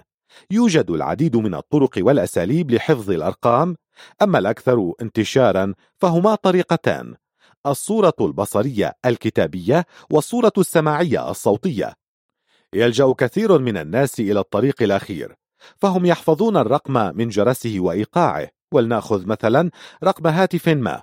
يوجد 0.50 0.90
العديد 0.90 1.36
من 1.36 1.55
الطرق 1.55 1.90
والأساليب 1.99 2.70
لحفظ 2.70 3.10
الأرقام 3.10 3.76
أما 4.23 4.39
الأكثر 4.39 4.92
انتشارا 5.02 5.74
فهما 5.97 6.34
طريقتان 6.34 7.15
الصورة 7.66 8.15
البصرية 8.20 8.92
الكتابية 9.07 9.86
والصورة 10.10 10.52
السماعية 10.58 11.31
الصوتية. 11.31 11.94
يلجأ 12.74 13.12
كثير 13.18 13.58
من 13.58 13.76
الناس 13.76 14.20
إلى 14.20 14.40
الطريق 14.40 14.82
الأخير. 14.82 15.36
فهم 15.77 16.07
يحفظون 16.07 16.57
الرقم 16.57 17.17
من 17.17 17.29
جرسه 17.29 17.77
وإيقاعه. 17.79 18.49
ولنأخذ 18.73 19.27
مثلا 19.27 19.71
رقم 20.05 20.27
هاتف 20.27 20.69
ما. 20.69 21.03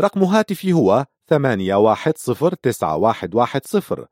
رقم 0.00 0.24
هاتفي 0.24 0.72
هو 0.72 1.06
81091110 1.34 4.06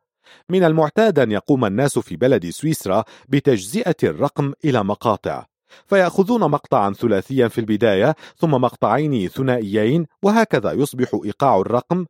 من 0.49 0.65
المعتاد 0.65 1.19
أن 1.19 1.33
يقوم 1.33 1.65
الناس 1.65 1.99
في 1.99 2.17
بلد 2.17 2.51
سويسرا 2.51 3.05
بتجزئة 3.29 3.97
الرقم 4.03 4.53
إلى 4.65 4.85
مقاطع. 4.85 5.47
فيأخذون 5.87 6.41
مقطعا 6.41 6.93
ثلاثيا 6.93 7.49
في 7.49 7.59
البداية 7.59 8.17
ثم 8.37 8.51
مقطعين 8.51 9.29
ثنائيين 9.29 10.07
وهكذا 10.23 10.73
يصبح 10.73 11.21
إيقاع 11.25 11.61
الرقم 11.61 12.07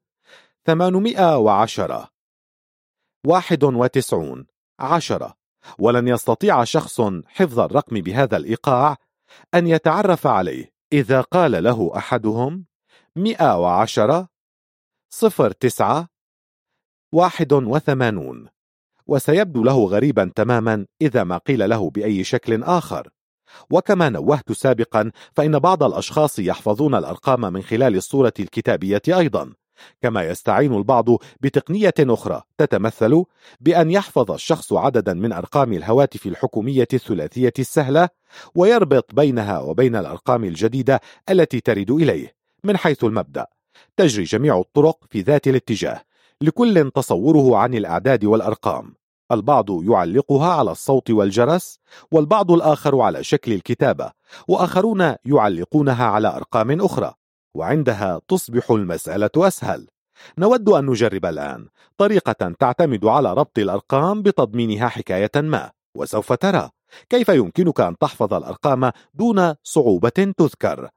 810 0.67 2.09
91 3.27 4.47
10 4.81 5.41
ولن 5.78 6.08
يستطيع 6.08 6.65
شخص 6.65 7.00
حفظ 7.26 7.60
الرقم 7.60 8.00
بهذا 8.00 8.36
الإيقاع 8.36 8.97
أن 9.55 9.66
يتعرف 9.66 10.26
عليه. 10.26 10.73
إذا 10.92 11.20
قال 11.20 11.65
له 11.65 11.92
أحدهم 11.97 12.65
110 13.16 14.28
09 15.60 16.08
81 17.12 18.49
وسيبدو 19.07 19.65
له 19.65 19.84
غريبا 19.86 20.32
تماما 20.34 20.86
إذا 21.02 21.24
ما 21.24 21.39
قيل 21.39 21.70
له 21.70 21.91
بأي 21.91 22.24
شكل 22.24 22.62
آخر. 22.62 23.08
وكما 23.70 24.08
نوهت 24.08 24.52
سابقا 24.52 25.10
فإن 25.36 25.58
بعض 25.58 25.82
الأشخاص 25.82 26.39
يحفظون 26.39 26.94
الأرقام 26.94 27.41
من 27.41 27.62
خلال 27.62 27.97
الصورة 27.97 28.32
الكتابية 28.41 29.02
أيضا. 29.08 29.55
كما 30.02 30.23
يستعين 30.23 30.75
البعض 30.75 31.09
بتقنية 31.41 31.94
أخرى 32.01 32.43
تتمثل 32.59 33.25
بأن 33.61 33.91
يحفظ 33.91 34.31
الشخص 34.31 34.73
عددا 34.73 35.15
من 35.15 35.33
أرقام 35.33 35.73
الهواتف 35.73 36.27
الحكومية 36.27 36.89
الثلاثية 36.93 37.52
السهلة 37.59 38.09
ويربط 38.55 39.15
بينها 39.15 39.59
وبين 39.59 39.97
الأرقام 39.97 40.44
الجديدة 40.44 41.01
التي 41.31 41.61
ترد 41.61 41.91
إليه 41.91 42.35
من 42.65 42.77
حيث 42.77 43.05
المبدأ. 43.05 43.47
تجري 43.97 44.25
جميع 44.25 44.59
الطرق 44.59 44.99
في 45.11 45.20
ذات 45.20 45.49
الاتجاه 45.49 46.02
لكل 46.41 46.91
تصوره 46.94 47.57
عن 47.57 47.75
الأعداد 47.75 48.25
والأرقام. 48.25 48.94
البعض 49.33 49.83
يعلقها 49.83 50.52
على 50.52 50.70
الصوت 50.70 51.11
والجرس 51.11 51.78
والبعض 52.11 52.51
الآخر 52.51 53.01
على 53.01 53.25
شكل 53.25 53.52
الكتابة 53.52 54.12
وآخرون 54.49 55.15
يعلقونها 55.25 56.05
على 56.05 56.28
أرقام 56.28 56.81
أخرى. 56.81 57.15
وعندها 57.55 58.20
تصبح 58.28 58.70
المسألة 58.70 59.31
أسهل. 59.36 59.89
نود 60.39 60.68
أن 60.68 60.86
نجرب 60.86 61.26
الآن. 61.26 61.68
طريقة 61.98 62.52
تعتمد 62.58 63.05
على 63.05 63.32
ربط 63.32 63.58
الأرقام 63.58 64.22
بتضمينها 64.22 64.89
حكاية 64.89 65.31
ما 65.36 65.70
وسوف 65.97 66.32
ترى. 66.32 66.70
كيف 67.10 67.28
يمكنك 67.28 67.81
أن 67.81 67.98
تحفظ 67.98 68.34
الأرقام 68.34 68.92
دون 69.14 69.55
صعوبة 69.62 70.08
تذكر؟ 70.08 70.89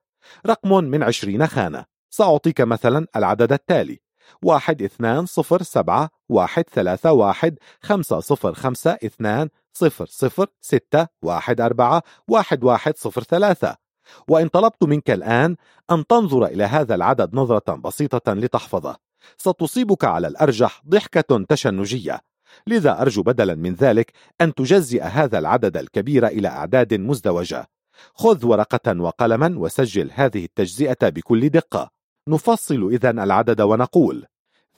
رقم 0.48 0.84
من 0.84 1.03
عشرين 1.03 1.48
خانة. 1.48 1.85
سأعطيك 2.09 2.61
مثلا 2.61 3.08
العدد 3.16 3.53
التالي. 3.53 4.00
واحد 4.43 4.82
اثنان 4.82 5.25
صفر 5.25 5.64
سبعة 5.64 6.09
واحد 6.30 6.64
ثلاثة 6.74 7.11
واحد 7.11 7.59
خمسة 7.82 8.19
صفر 8.19 8.53
خمسة 8.53 8.92
اثنان 8.92 9.50
صفر 9.74 10.06
صفر 10.06 10.48
ستة 10.61 11.08
واحد 11.22 11.61
أربعة 11.61 12.03
واحد 12.27 12.64
واحد 12.64 12.98
صفر 12.98 13.24
ثلاثة. 13.24 13.85
وإن 14.27 14.48
طلبت 14.48 14.84
منك 14.84 15.11
الآن 15.11 15.56
أن 15.92 16.08
تنظر 16.08 16.45
إلى 16.45 16.64
هذا 16.64 16.95
العدد 16.95 17.35
نظرة 17.35 17.75
بسيطة 17.75 18.34
لتحفظه. 18.34 18.95
ستصيبك 19.38 20.03
على 20.06 20.27
الأرجح 20.27 20.82
ضحكة 20.90 21.45
تشنجية. 21.50 22.22
لذا 22.67 23.01
أرجو 23.01 23.24
بدلا 23.24 23.56
من 23.56 23.74
ذلك 23.74 24.11
أن 24.42 24.53
تجزئ 24.53 25.03
هذا 25.03 25.40
العدد 25.40 25.77
الكبير 25.77 26.27
إلى 26.27 26.48
أعداد 26.48 26.93
مزدوجة. 26.93 27.67
خذ 28.14 28.45
ورقة 28.45 29.01
وقلما 29.01 29.53
وسجل 29.58 30.11
هذه 30.14 30.45
التجزئة 30.45 31.09
بكل 31.09 31.50
دقة. 31.50 31.90
نفصل 32.27 32.88
إذا 32.92 33.09
العدد 33.09 33.61
ونقول 33.61 34.25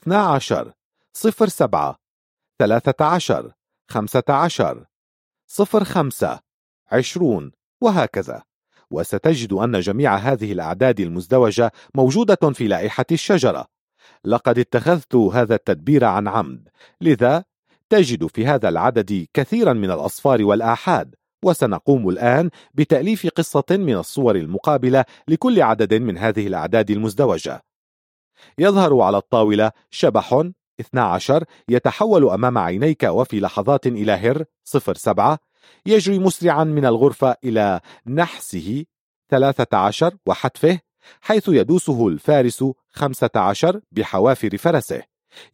12 0.02 0.72
صفر 1.12 1.48
سبعة 1.48 1.96
ثلاثة 2.58 3.04
عشر 3.04 3.52
خمسة 3.90 4.22
عشر 4.28 4.84
صفر 5.46 5.84
خمسة 5.84 6.40
عشرون 6.92 7.52
وهكذا. 7.80 8.47
وستجد 8.90 9.52
أن 9.52 9.80
جميع 9.80 10.16
هذه 10.16 10.52
الأعداد 10.52 11.00
المزدوجة 11.00 11.72
موجودة 11.94 12.52
في 12.52 12.68
لائحة 12.68 13.04
الشجرة. 13.12 13.66
لقد 14.24 14.58
اتخذت 14.58 15.14
هذا 15.14 15.54
التدبير 15.54 16.04
عن 16.04 16.28
عمد. 16.28 16.68
لذا 17.00 17.44
تجد 17.90 18.26
في 18.26 18.46
هذا 18.46 18.68
العدد 18.68 19.26
كثيرا 19.34 19.72
من 19.72 19.90
الأصفار 19.90 20.44
والآحاد 20.44 21.14
وسنقوم 21.44 22.08
الآن 22.08 22.50
بتأليف 22.74 23.26
قصة 23.26 23.64
من 23.70 23.94
الصور 23.94 24.36
المقابلة 24.36 25.04
لكل 25.28 25.62
عدد 25.62 25.94
من 25.94 26.18
هذه 26.18 26.46
الأعداد 26.46 26.90
المزدوجة. 26.90 27.62
يظهر 28.58 29.00
على 29.00 29.16
الطاولة 29.16 29.72
شبح 29.90 30.44
12 30.80 31.44
يتحول 31.68 32.28
أمام 32.28 32.58
عينيك 32.58 33.02
وفي 33.02 33.40
لحظات 33.40 33.86
إلى 33.86 34.12
هر 34.12 34.44
07 34.64 35.38
يجري 35.86 36.18
مسرعا 36.18 36.64
من 36.64 36.84
الغرفة 36.84 37.36
إلى 37.44 37.80
نحسه 38.06 38.84
13 39.30 40.16
وحتفه 40.26 40.80
حيث 41.20 41.48
يدوسه 41.48 42.08
الفارس 42.08 42.64
15 42.90 43.80
بحوافر 43.92 44.56
فرسه. 44.56 45.02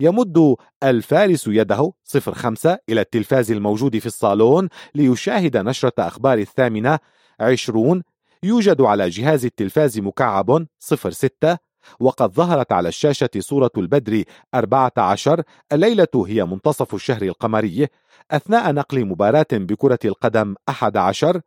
يمد 0.01 0.57
الفارس 0.83 1.47
يده 1.47 1.93
05 2.05 2.79
إلى 2.89 3.01
التلفاز 3.01 3.53
الموجود 3.53 3.99
في 3.99 4.07
الصالون 4.07 4.69
ليشاهد 4.95 5.57
نشرة 5.57 5.93
أخبار 5.99 6.39
الثامنة 6.39 6.99
20 7.41 8.03
يوجد 8.43 8.81
على 8.81 9.09
جهاز 9.09 9.45
التلفاز 9.45 9.99
مكعب 9.99 10.67
06 10.79 11.59
وقد 12.01 12.33
ظهرت 12.33 12.73
على 12.73 12.89
الشاشة 12.89 13.31
صورة 13.39 13.71
البدر 13.77 14.25
14 14.55 15.43
الليلة 15.73 16.25
هي 16.27 16.45
منتصف 16.45 16.95
الشهر 16.95 17.23
القمري 17.23 17.87
أثناء 18.31 18.73
نقل 18.73 19.05
مباراة 19.05 19.47
بكرة 19.53 19.99
القدم 20.05 20.55
11 20.69 21.41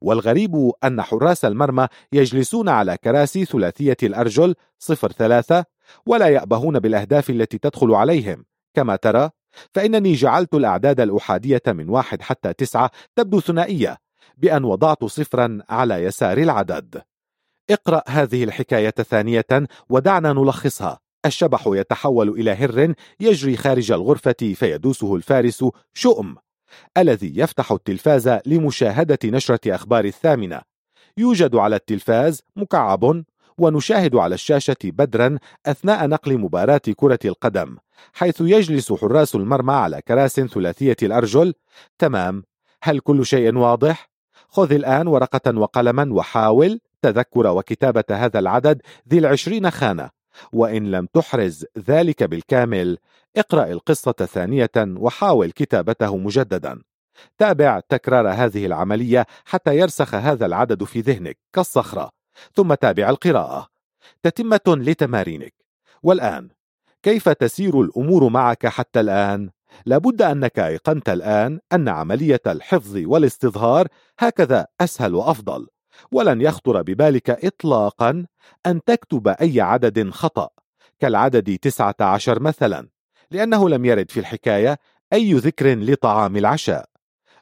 والغريب 0.00 0.72
أن 0.84 1.02
حراس 1.02 1.44
المرمى 1.44 1.88
يجلسون 2.12 2.68
على 2.68 2.96
كراسي 2.96 3.44
ثلاثية 3.44 3.96
الأرجل 4.02 4.54
03 4.78 5.64
ولا 6.06 6.28
يأبهون 6.28 6.78
بالأهداف 6.78 7.30
التي 7.30 7.58
تدخل 7.58 7.94
عليهم. 7.94 8.44
كما 8.74 8.96
ترى 8.96 9.30
فإنني 9.74 10.12
جعلت 10.12 10.54
الأعداد 10.54 11.00
الأحادية 11.00 11.62
من 11.66 11.88
واحد 11.88 12.22
حتى 12.22 12.52
تسعة 12.52 12.90
تبدو 13.16 13.40
ثنائية 13.40 13.96
بأن 14.36 14.64
وضعت 14.64 15.04
صفرا 15.04 15.58
على 15.68 15.94
يسار 15.94 16.38
العدد. 16.38 17.02
اقرأ 17.70 18.02
هذه 18.08 18.44
الحكاية 18.44 18.90
ثانية 18.90 19.46
ودعنا 19.88 20.32
نلخصها. 20.32 20.98
الشبح 21.26 21.64
يتحول 21.66 22.28
إلى 22.28 22.50
هر 22.50 22.94
يجري 23.20 23.56
خارج 23.56 23.92
الغرفة 23.92 24.54
فيدوسه 24.54 25.16
الفارس 25.16 25.64
شؤم 25.94 26.36
الذي 26.98 27.32
يفتح 27.36 27.72
التلفاز 27.72 28.28
لمشاهدة 28.46 29.18
نشرة 29.24 29.74
أخبار 29.74 30.04
الثامنة. 30.04 30.60
يوجد 31.16 31.56
على 31.56 31.76
التلفاز 31.76 32.42
مكعب 32.56 33.24
ونشاهد 33.58 34.16
على 34.16 34.34
الشاشة 34.34 34.76
بدرا 34.84 35.38
أثناء 35.66 36.06
نقل 36.06 36.38
مباراة 36.38 36.80
كرة 36.96 37.18
القدم 37.24 37.76
حيث 38.12 38.40
يجلس 38.40 38.92
حراس 38.92 39.34
المرمى 39.34 39.72
على 39.72 40.02
كراس 40.08 40.40
ثلاثية 40.40 40.96
الأرجل. 41.02 41.54
تمام. 41.98 42.44
هل 42.82 43.00
كل 43.00 43.26
شيء 43.26 43.56
واضح؟ 43.56 44.10
خذ 44.48 44.72
الآن 44.72 45.06
ورقة 45.06 45.58
وقلما 45.58 46.08
وحاول. 46.12 46.80
تذكر 47.04 47.46
وكتابة 47.46 48.04
هذا 48.10 48.38
العدد 48.38 48.82
ذي 49.08 49.18
العشرين 49.18 49.70
خانة. 49.70 50.10
وإن 50.52 50.90
لم 50.90 51.06
تحرز 51.06 51.66
ذلك 51.88 52.22
بالكامل 52.22 52.98
اقرأ 53.36 53.64
القصة 53.64 54.12
ثانية 54.12 54.70
وحاول 54.76 55.50
كتابته 55.50 56.16
مجددا. 56.16 56.82
تابع 57.38 57.80
تكرار 57.80 58.28
هذه 58.28 58.66
العملية 58.66 59.26
حتى 59.44 59.76
يرسخ 59.76 60.14
هذا 60.14 60.46
العدد 60.46 60.84
في 60.84 61.00
ذهنك 61.00 61.38
كالصخرة 61.52 62.10
ثم 62.54 62.74
تابع 62.74 63.10
القراءة. 63.10 63.68
تتمة 64.22 64.60
لتمارينك. 64.66 65.54
والآن 66.02 66.48
كيف 67.02 67.28
تسير 67.28 67.80
الأمور 67.80 68.28
معك 68.28 68.66
حتى 68.66 69.00
الآن؟ 69.00 69.50
لابد 69.86 70.22
أنك 70.22 70.58
أيقنت 70.58 71.08
الآن 71.08 71.60
أن 71.72 71.88
عملية 71.88 72.40
الحفظ 72.46 72.96
والاستظهار 72.96 73.88
هكذا 74.18 74.66
أسهل 74.80 75.14
وأفضل. 75.14 75.66
ولن 76.12 76.40
يخطر 76.40 76.82
ببالك 76.82 77.30
إطلاقا 77.30 78.26
أن 78.66 78.84
تكتب 78.84 79.28
أي 79.28 79.60
عدد 79.60 80.10
خطأ 80.10 80.48
كالعدد 81.00 81.58
19 81.58 82.42
مثلا 82.42 82.88
لأنه 83.30 83.68
لم 83.68 83.84
يرد 83.84 84.10
في 84.10 84.20
الحكاية 84.20 84.78
أي 85.12 85.34
ذكر 85.34 85.78
لطعام 85.78 86.36
العشاء. 86.36 86.88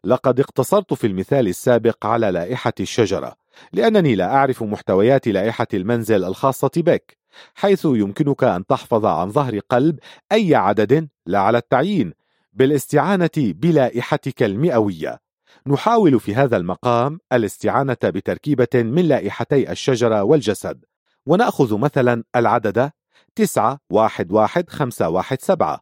لقد 0.04 0.40
اقتصرت 0.40 0.94
في 0.94 1.06
المثال 1.06 1.48
السابق 1.48 2.06
على 2.06 2.30
لائحة 2.30 2.72
الشجرة 2.80 3.36
لأنني 3.72 4.14
لا 4.14 4.34
أعرف 4.34 4.62
محتويات 4.62 5.28
لائحة 5.28 5.66
المنزل 5.74 6.24
الخاصة 6.24 6.70
بك 6.76 7.18
حيث 7.54 7.84
يمكنك 7.84 8.44
أن 8.44 8.66
تحفظ 8.66 9.06
عن 9.06 9.30
ظهر 9.30 9.58
قلب 9.58 9.98
أي 10.32 10.54
عدد 10.54 11.08
لا 11.26 11.38
على 11.38 11.58
التعيين 11.58 12.12
بالاستعانة 12.52 13.30
بلائحتك 13.36 14.42
المئوية. 14.42 15.20
نحاول 15.66 16.20
في 16.20 16.34
هذا 16.34 16.56
المقام 16.56 17.18
الاستعانة 17.32 17.96
بتركيبة 18.04 18.68
من 18.74 19.08
لائحتي 19.08 19.72
الشجرة 19.72 20.22
والجسد. 20.22 20.84
ونأخذ 21.26 21.78
مثلا 21.78 22.24
العدد 22.36 22.90
تسعة 23.34 23.78
واحد 23.90 24.32
واحد 24.32 24.70
خمسة 24.70 25.08
واحد 25.08 25.40
سبعة. 25.40 25.80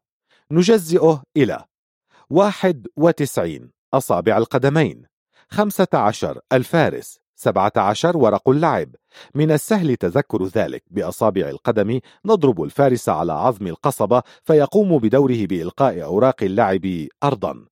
نجزئه 0.50 1.22
إلى 1.36 1.64
واحد 2.30 2.86
وتسعين 2.96 3.70
أصابع 3.94 4.38
القدمين 4.38 5.06
خمسة 5.48 5.88
عشر 5.94 6.40
الفارس 6.52 7.18
سبعة 7.36 7.72
عشر 7.76 8.16
ورق 8.16 8.48
اللعب. 8.48 8.88
من 9.34 9.50
السهل 9.50 9.96
تذكر 9.96 10.44
ذلك 10.44 10.82
بأصابع 10.90 11.48
القدم 11.48 12.00
نضرب 12.24 12.62
الفارس 12.62 13.08
على 13.08 13.32
عظم 13.32 13.66
القصبة 13.66 14.22
فيقوم 14.42 14.98
بدوره 14.98 15.46
بإلقاء 15.46 16.04
أوراق 16.04 16.42
اللعب 16.42 17.06
أرضا. 17.24 17.66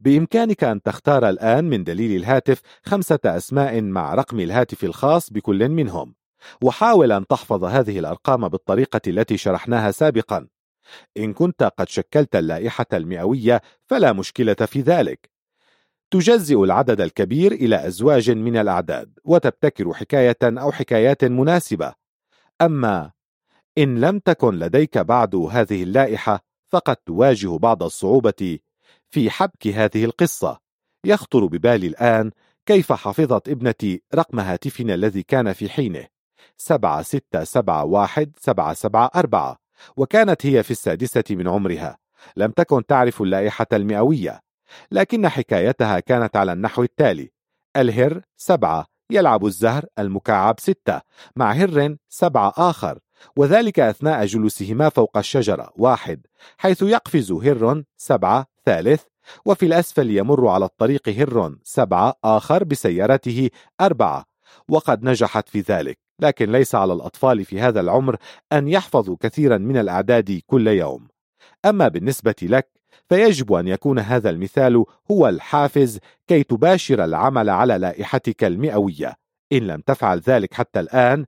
بإمكانك 0.00 0.64
أن 0.64 0.82
تختار 0.82 1.28
الآن 1.28 1.64
من 1.64 1.84
دليل 1.84 2.16
الهاتف 2.16 2.60
خمسة 2.84 3.18
أسماء 3.24 3.82
مع 3.82 4.14
رقم 4.14 4.40
الهاتف 4.40 4.84
الخاص 4.84 5.32
بكل 5.32 5.68
منهم. 5.68 6.14
وحاول 6.62 7.12
أن 7.12 7.26
تحفظ 7.26 7.64
هذه 7.64 7.98
الأرقام 7.98 8.48
بالطريقة 8.48 9.00
التي 9.06 9.36
شرحناها 9.36 9.90
سابقا. 9.90 10.46
إن 11.16 11.32
كنت 11.32 11.62
قد 11.62 11.88
شكلت 11.88 12.36
اللائحة 12.36 12.86
المئوية 12.92 13.62
فلا 13.86 14.12
مشكلة 14.12 14.54
في 14.54 14.80
ذلك. 14.80 15.30
تجزئ 16.10 16.64
العدد 16.64 17.00
الكبير 17.00 17.52
إلى 17.52 17.86
أزواج 17.86 18.30
من 18.30 18.56
الأعداد 18.56 19.18
وتبتكر 19.24 19.92
حكاية 19.92 20.36
أو 20.42 20.72
حكايات 20.72 21.24
مناسبة. 21.24 21.94
أما 22.62 23.10
إن 23.78 24.00
لم 24.00 24.18
تكن 24.18 24.54
لديك 24.54 24.98
بعد 24.98 25.34
هذه 25.34 25.82
اللائحة 25.82 26.44
فقد 26.68 26.96
تواجه 26.96 27.56
بعض 27.58 27.82
الصعوبة 27.82 28.58
في 29.16 29.30
حبك 29.30 29.66
هذه 29.66 30.04
القصة. 30.04 30.58
يخطر 31.04 31.46
ببالي 31.46 31.86
الآن 31.86 32.30
كيف 32.66 32.92
حفظت 32.92 33.48
ابنتي 33.48 34.02
رقم 34.14 34.40
هاتفنا 34.40 34.94
الذي 34.94 35.22
كان 35.22 35.52
في 35.52 35.68
حينه. 35.68 36.06
سبعة 36.56 37.02
ستة 37.02 37.44
سبعة 37.44 37.84
واحد 37.84 38.32
سبعة 38.40 38.74
سبعة 38.74 39.10
أربعة. 39.16 39.58
وكانت 39.96 40.46
هي 40.46 40.62
في 40.62 40.70
السادسة 40.70 41.24
من 41.30 41.48
عمرها. 41.48 41.98
لم 42.36 42.50
تكن 42.50 42.86
تعرف 42.86 43.22
اللائحة 43.22 43.66
المئوية. 43.72 44.40
لكن 44.90 45.28
حكايتها 45.28 46.00
كانت 46.00 46.36
على 46.36 46.52
النحو 46.52 46.82
التالي. 46.82 47.32
الهر 47.76 48.20
سبعة 48.36 48.86
يلعب 49.10 49.46
الزهر 49.46 49.84
المكعب 49.98 50.60
ستة. 50.60 51.00
مع 51.36 51.52
هر 51.52 51.96
سبعة 52.08 52.52
آخر. 52.56 52.98
وذلك 53.36 53.80
أثناء 53.80 54.26
جلوسهما 54.26 54.88
فوق 54.88 55.16
الشجرة 55.18 55.72
واحد 55.76 56.26
حيث 56.58 56.82
يقفز 56.82 57.32
هر 57.32 57.82
سبعة 57.96 58.55
ثالث 58.66 59.02
وفي 59.44 59.66
الأسفل 59.66 60.10
يمر 60.10 60.48
على 60.48 60.64
الطريق 60.64 61.08
هر 61.08 61.56
سبعة 61.62 62.14
آخر 62.24 62.64
بسيارته 62.64 63.50
أربعة 63.80 64.24
وقد 64.68 65.04
نجحت 65.04 65.48
في 65.48 65.60
ذلك 65.60 65.98
لكن 66.20 66.52
ليس 66.52 66.74
على 66.74 66.92
الأطفال 66.92 67.44
في 67.44 67.60
هذا 67.60 67.80
العمر 67.80 68.16
أن 68.52 68.68
يحفظوا 68.68 69.16
كثيرا 69.20 69.58
من 69.58 69.76
الأعداد 69.76 70.40
كل 70.46 70.68
يوم. 70.68 71.08
أما 71.64 71.88
بالنسبة 71.88 72.34
لك 72.42 72.68
فيجب 73.08 73.52
أن 73.52 73.68
يكون 73.68 73.98
هذا 73.98 74.30
المثال 74.30 74.84
هو 75.10 75.28
الحافز 75.28 75.98
كي 76.26 76.42
تباشر 76.42 77.04
العمل 77.04 77.50
على 77.50 77.78
لائحتك 77.78 78.44
المئوية. 78.44 79.14
إن 79.52 79.58
لم 79.58 79.80
تفعل 79.80 80.18
ذلك 80.18 80.54
حتى 80.54 80.80
الآن 80.80 81.26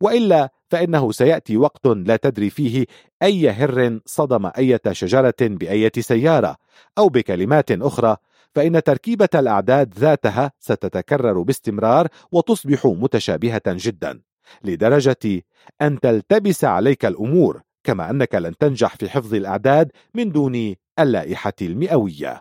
وإلا 0.00 0.50
فإنه 0.70 1.12
سيأتي 1.12 1.56
وقت 1.56 1.86
لا 1.86 2.16
تدري 2.16 2.50
فيه 2.50 2.86
أي 3.22 3.50
هر 3.50 4.00
صدم 4.06 4.50
أية 4.58 4.82
شجرة 4.92 5.34
بأية 5.40 5.92
سيارة 5.98 6.56
أو 6.98 7.08
بكلمات 7.08 7.70
أخرى 7.70 8.16
فإن 8.54 8.82
تركيبة 8.82 9.28
الأعداد 9.34 9.94
ذاتها 9.98 10.52
ستتكرر 10.58 11.42
باستمرار 11.42 12.08
وتصبح 12.32 12.86
متشابهة 12.86 13.62
جدا 13.66 14.20
لدرجة 14.64 15.42
أن 15.82 16.00
تلتبس 16.00 16.64
عليك 16.64 17.06
الأمور 17.06 17.62
كما 17.84 18.10
أنك 18.10 18.34
لن 18.34 18.56
تنجح 18.58 18.96
في 18.96 19.08
حفظ 19.08 19.34
الأعداد 19.34 19.92
من 20.14 20.32
دون 20.32 20.74
اللائحة 20.98 21.52
المئوية. 21.62 22.40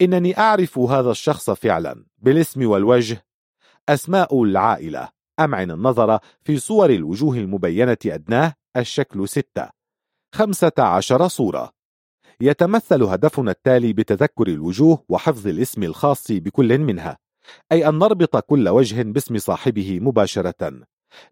إنني 0.00 0.38
أعرف 0.38 0.78
هذا 0.78 1.10
الشخص 1.10 1.50
فعلا 1.50 2.04
بالاسم 2.18 2.66
والوجه 2.66 3.24
أسماء 3.88 4.42
العائلة. 4.42 5.08
أمعن 5.40 5.70
النظر 5.70 6.18
في 6.42 6.58
صور 6.58 6.90
الوجوه 6.90 7.36
المبينة 7.36 7.98
أدناه 8.06 8.54
الشكل 8.76 9.28
ستة. 9.28 9.68
خمسة 10.34 10.72
عشر 10.78 11.28
صورة. 11.28 11.70
يتمثل 12.40 13.02
هدفنا 13.02 13.50
التالي 13.50 13.92
بتذكر 13.92 14.46
الوجوه 14.48 15.04
وحفظ 15.08 15.46
الاسم 15.46 15.82
الخاص 15.82 16.32
بكل 16.32 16.78
منها 16.78 17.18
أي 17.72 17.88
أن 17.88 17.98
نربط 17.98 18.36
كل 18.36 18.68
وجه 18.68 19.02
باسم 19.02 19.38
صاحبه 19.38 20.00
مباشرة. 20.00 20.72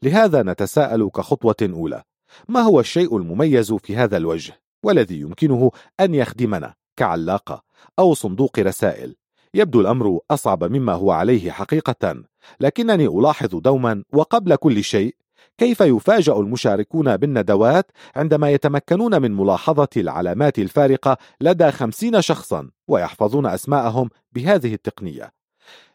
لهذا 0.02 0.42
نتساءل 0.42 1.08
كخطوة 1.08 1.56
أولى 1.62 2.02
ما 2.48 2.60
هو 2.60 2.80
الشيء 2.80 3.16
المميز 3.16 3.72
في 3.72 3.96
هذا 3.96 4.16
الوجه 4.16 4.60
والذي 4.84 5.20
يمكنه 5.20 5.70
أن 6.00 6.14
يخدمنا 6.14 6.74
كعلاقة 6.96 7.62
أو 7.98 8.14
صندوق 8.14 8.58
رسائل؟ 8.58 9.16
يبدو 9.54 9.80
الأمر 9.80 10.18
أصعب 10.30 10.64
مما 10.64 10.92
هو 10.92 11.10
عليه 11.10 11.50
حقيقة 11.50 12.22
لكنني 12.60 13.06
ألاحظ 13.06 13.54
دوما 13.56 14.02
وقبل 14.12 14.56
كل 14.56 14.84
شيء 14.84 15.16
كيف 15.58 15.80
يفاجأ 15.80 16.32
المشاركون 16.32 17.16
بالندوات 17.16 17.90
عندما 18.16 18.50
يتمكنون 18.50 19.22
من 19.22 19.36
ملاحظة 19.36 19.88
العلامات 19.96 20.58
الفارقة 20.58 21.16
لدى 21.40 21.70
خمسين 21.70 22.22
شخصا 22.22 22.70
ويحفظون 22.88 23.46
أسماءهم 23.46 24.10
بهذه 24.32 24.74
التقنية. 24.74 25.32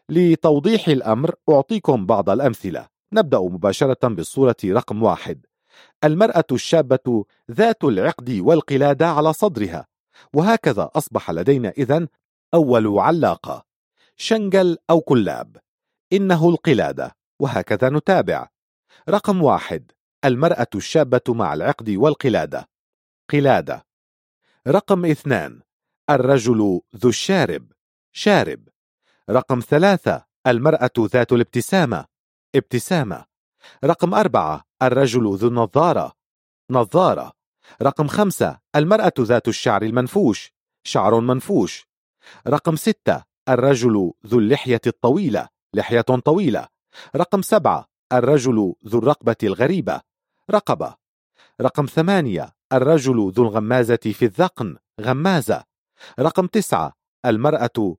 لتوضيح 0.08 0.88
الأمر 0.88 1.34
أعطيكم 1.50 2.06
بعض 2.06 2.30
الأمثلة. 2.30 2.86
نبدأ 3.12 3.38
مباشرة 3.38 4.08
بالصورة 4.08 4.56
رقم 4.64 5.02
واحد. 5.02 5.46
المرأة 6.04 6.44
الشابة 6.52 7.24
ذات 7.50 7.84
العقد 7.84 8.30
والقلادة 8.30 9.08
على 9.08 9.32
صدرها. 9.32 9.86
وهكذا 10.34 10.90
أصبح 10.94 11.30
لدينا 11.30 11.72
إذن 11.78 12.08
أول 12.54 12.98
علاقة. 12.98 13.66
شنجل 14.16 14.78
أو 14.90 15.00
كلاب. 15.00 15.56
إنه 16.12 16.48
القلادة 16.48 17.16
وهكذا 17.40 17.90
نتابع. 17.90 18.48
رقم 19.08 19.42
واحد 19.42 19.92
المرأة 20.24 20.66
الشابة 20.74 21.20
مع 21.28 21.54
العقد 21.54 21.90
والقلادة. 21.90 22.68
قلادة. 23.30 23.86
رقم 24.68 25.04
اثنان 25.04 25.60
الرجل 26.10 26.80
ذو 26.96 27.08
الشارب 27.08 27.72
شارب. 28.12 28.68
رقم 29.30 29.60
ثلاثة 29.60 30.24
المرأة 30.46 30.90
ذات 30.98 31.32
الابتسامة 31.32 32.04
ابتسامة. 32.54 33.24
رقم 33.84 34.14
أربعة 34.14 34.64
الرجل 34.82 35.36
ذو 35.36 35.48
النظارة 35.48 36.12
نظارة. 36.70 37.32
رقم 37.82 38.06
خمسة 38.06 38.58
المرأة 38.76 39.12
ذات 39.20 39.48
الشعر 39.48 39.82
المنفوش 39.82 40.52
شعر 40.84 41.20
منفوش. 41.20 41.91
رقم 42.48 42.76
ستة 42.76 43.22
الرجل 43.48 44.12
ذو 44.26 44.38
اللحية 44.38 44.80
الطويلة 44.86 45.48
لحية 45.74 46.00
طويلة. 46.00 46.68
رقم 47.16 47.42
سبعة 47.42 47.86
الرجل 48.12 48.74
ذو 48.86 48.98
الرقبة 48.98 49.36
الغريبة. 49.42 50.00
رقبة. 50.50 50.94
رقم 51.60 51.86
ثمانية 51.86 52.52
الرجل 52.72 53.32
ذو 53.32 53.42
الغمازة 53.42 53.96
في 53.96 54.24
الذقن 54.24 54.76
غمازة. 55.00 55.64
رقم 56.20 56.46
تسعة 56.46 56.92
المرأة 57.26 57.96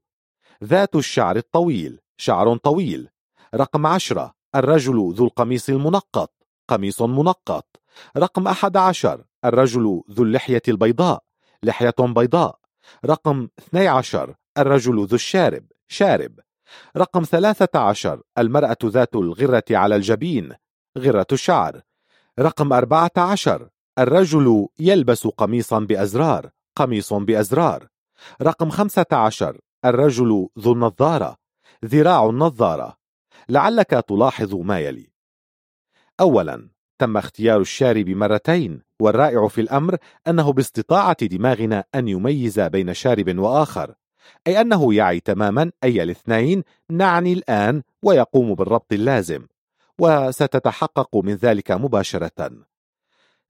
ذات 0.64 0.96
الشعر 0.96 1.36
الطويل 1.36 2.00
شعر 2.18 2.58
طويل. 2.58 3.10
رقم 3.56 3.86
عشرة 3.86 4.34
الرجل 4.56 5.14
ذو 5.14 5.26
القميص 5.26 5.70
المنقط 5.70 6.34
قميص 6.68 7.02
منقط. 7.02 7.82
رقم 8.18 8.48
أحد 8.48 8.78
عشر 8.78 9.24
الرجل 9.46 10.04
ذو 10.12 10.24
اللحية 10.24 10.62
البيضاء 10.68 11.24
لحية 11.64 11.96
بيضاء. 12.00 12.63
رقم 13.06 13.48
12 13.60 14.36
الرجل 14.58 15.06
ذو 15.06 15.16
الشارب 15.16 15.66
شارب. 15.88 16.40
رقم 16.98 17.24
13 17.24 18.22
المرأة 18.38 18.78
ذات 18.86 19.16
الغرة 19.16 19.64
على 19.72 19.96
الجبين 19.96 20.54
غرة 20.98 21.28
الشعر. 21.32 21.82
رقم 22.40 22.74
14 22.74 23.70
الرجل 24.00 24.68
يلبس 24.80 25.28
قميصا 25.28 25.80
بأزرار 25.80 26.50
قميص 26.76 27.14
بأزرار. 27.14 27.88
رقم 28.42 28.70
15 28.70 29.62
الرجل 29.86 30.50
ذو 30.60 30.74
النظارة 30.74 31.38
ذراع 31.86 32.30
النظارة. 32.30 32.98
لعلك 33.50 33.90
تلاحظ 33.90 34.56
ما 34.56 34.80
يلي. 34.80 35.14
أولا 36.20 36.70
تم 37.00 37.18
اختيار 37.18 37.62
الشارب 37.62 38.10
مرتين. 38.10 38.82
والرائع 39.04 39.48
في 39.48 39.62
الأمر 39.62 39.98
أنه 40.28 40.54
باستطاعة 40.54 41.26
دماغنا 41.26 41.84
أن 41.96 42.08
يميز 42.08 42.60
بين 42.60 42.94
شارب 42.94 43.38
وآخر 43.40 43.94
أي 44.48 44.62
أنه 44.62 44.94
يعي 44.94 45.20
تماما 45.20 45.72
أي 45.84 46.04
الاثنين 46.04 46.64
نعني 46.90 47.34
الآن 47.34 47.84
ويقوم 48.04 48.56
بالربط 48.56 48.94
اللازم 48.94 49.46
وستتحقق 50.00 51.16
من 51.16 51.36
ذلك 51.36 51.72
مباشرة. 51.72 52.52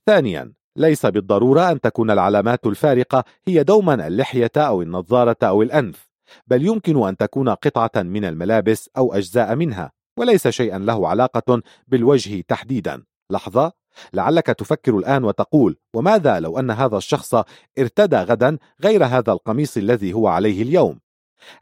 ثانيا 0.06 0.54
ليس 0.76 1.06
بالضرورة 1.06 1.72
أن 1.72 1.82
تكون 1.82 2.12
العلامات 2.12 2.66
الفارقة 2.66 3.24
هي 3.48 3.64
دوما 3.64 4.08
اللحية 4.08 4.52
أو 4.58 4.82
النظارة 4.82 5.38
أو 5.44 5.62
الأنف 5.62 6.10
بل 6.48 6.66
يمكن 6.66 7.08
أن 7.08 7.18
تكون 7.18 7.50
قطعة 7.50 8.04
من 8.04 8.26
الملابس 8.26 8.90
أو 8.98 9.14
أجزاء 9.14 9.56
منها 9.56 9.92
وليس 10.18 10.48
شيئا 10.48 10.78
له 10.78 11.08
علاقة 11.08 11.62
بالوجه 11.88 12.42
تحديدا. 12.48 13.04
لحظة. 13.30 13.83
لعلك 14.14 14.46
تفكر 14.46 14.98
الآن 14.98 15.24
وتقول 15.24 15.78
وماذا 15.94 16.40
لو 16.40 16.60
أن 16.60 16.72
هذا 16.72 16.98
الشخص 16.98 17.36
ارتدى 17.80 18.16
غدا 18.16 18.58
غير 18.84 19.06
هذا 19.06 19.32
القميص 19.32 19.78
الذي 19.78 20.14
هو 20.14 20.28
عليه 20.28 20.62
اليوم؟ 20.62 21.00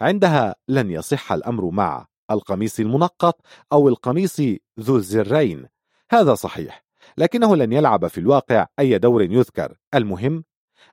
عندها 0.02 0.56
لن 0.68 0.92
يصح 0.92 1.32
الأمر 1.32 1.70
مع 1.70 2.08
القميص 2.32 2.80
المنقط 2.80 3.42
أو 3.74 3.90
القميص 3.90 4.42
ذو 4.80 4.96
الزرين. 4.98 5.68
هذا 6.12 6.36
صحيح 6.36 6.86
لكنه 7.18 7.56
لن 7.56 7.74
يلعب 7.74 8.08
في 8.08 8.18
الواقع 8.18 8.68
أي 8.80 8.98
دور 8.98 9.22
يذكر. 9.22 9.78
المهم 9.96 10.44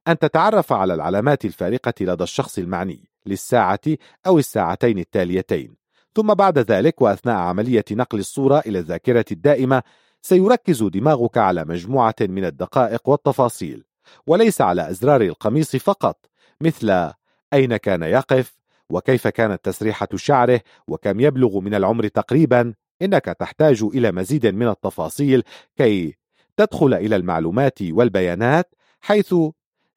أن 0.09 0.19
تتعرف 0.19 0.73
على 0.73 0.95
العلامات 0.95 1.45
الفارقة 1.45 1.95
لدى 2.01 2.25
الشخص 2.25 2.59
المعني 2.59 3.11
للساعة 3.27 3.81
أو 4.27 4.39
الساعتين 4.39 4.99
التاليتين 4.99 5.77
ثم 6.15 6.35
بعد 6.35 6.59
ذلك 6.59 7.03
وأثناء 7.03 7.37
عملية 7.37 7.85
نقل 7.93 8.19
الصورة 8.19 8.63
إلى 8.67 8.79
الذاكرة 8.79 9.25
الدائمة 9.33 9.83
سيركز 10.23 10.83
دماغك 10.83 11.39
على 11.39 11.65
مجموعة 11.65 12.15
من 12.21 12.45
الدقائق 12.45 13.09
والتفاصيل 13.09 13.85
وليس 14.27 14.61
على 14.61 14.91
أزرار 14.91 15.21
القميص 15.21 15.77
فقط 15.77 16.27
مثل 16.61 17.13
أين 17.53 17.77
كان 17.77 18.03
يقف 18.03 18.59
وكيف 18.91 19.29
كانت 19.29 19.65
تسريحة 19.65 20.09
شعره 20.15 20.61
وكم 20.89 21.21
يبلغ 21.21 21.61
من 21.61 21.75
العمر 21.75 22.09
تقريبا. 22.09 22.75
إنك 23.03 23.25
تحتاج 23.25 23.83
إلى 23.83 24.13
مزيد 24.13 24.47
من 24.47 24.69
التفاصيل 24.69 25.43
كي 25.77 26.17
تدخل 26.57 26.95
إلى 26.95 27.17
المعلومات 27.17 27.83
والبيانات 27.83 28.75
حيث 29.01 29.35